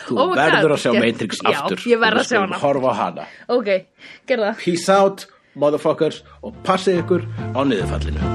Þú 0.05 0.19
Oh 0.21 0.33
verður 0.37 0.75
að 0.77 0.83
sjá 0.85 0.93
Matrix 0.99 1.41
Já, 1.41 1.51
aftur. 1.55 1.85
ég 1.89 2.01
verð 2.03 2.19
og 2.19 2.21
við 2.21 2.25
að 2.25 2.31
sjá 2.33 2.41
hana. 2.41 2.59
Horfa 2.65 2.95
hana. 3.01 3.29
Ok, 3.49 3.71
gerða. 4.29 4.55
Peace 4.61 4.89
out, 4.93 5.27
motherfuckers, 5.55 6.23
og 6.43 6.57
passið 6.67 7.01
ykkur 7.05 7.27
á 7.57 7.61
niðurfallinu. 7.65 8.35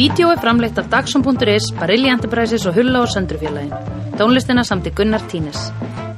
Vídeó 0.00 0.30
er 0.32 0.40
framleitt 0.40 0.78
af 0.80 0.88
Dagsum.is, 0.88 1.66
Barilli 1.76 2.08
Enterprises 2.08 2.64
og 2.66 2.74
Hulla 2.78 3.02
og 3.04 3.10
Söndrufjörlægin. 3.12 3.74
Tónlistina 4.16 4.64
samt 4.64 4.88
í 4.88 4.94
Gunnar 4.96 5.26
Tínes. 5.28 5.68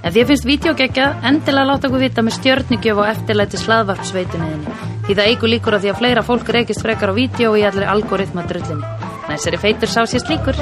Ef 0.02 0.14
því 0.14 0.24
finnst 0.30 0.46
vídeo 0.46 0.74
geggjað, 0.78 1.18
endilega 1.26 1.66
láta 1.72 1.90
okkur 1.90 2.02
vita 2.06 2.22
með 2.22 2.38
stjörnigjöf 2.38 3.02
og 3.02 3.10
eftirlæti 3.10 3.58
slaðvarpsveituninni. 3.62 4.91
Því 5.02 5.16
það 5.18 5.28
eigur 5.28 5.50
líkur 5.50 5.74
á 5.74 5.82
því 5.82 5.90
að 5.90 5.98
fleira 5.98 6.22
fólk 6.22 6.50
reykist 6.54 6.82
frekar 6.84 7.10
á 7.10 7.14
vídeo 7.16 7.50
og 7.50 7.58
í 7.58 7.64
allir 7.66 7.88
algoritma 7.90 8.44
drullinni. 8.46 8.86
Næsari 9.26 9.58
feitur 9.58 9.90
sá 9.90 10.06
sér 10.06 10.22
slíkur. 10.22 10.58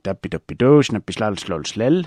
Dabbi 0.00 0.30
dabbi 0.32 0.56
dó, 0.56 0.78
snabbi 0.86 1.12
slal 1.12 1.36
slól 1.42 1.66
slell. 1.66 2.04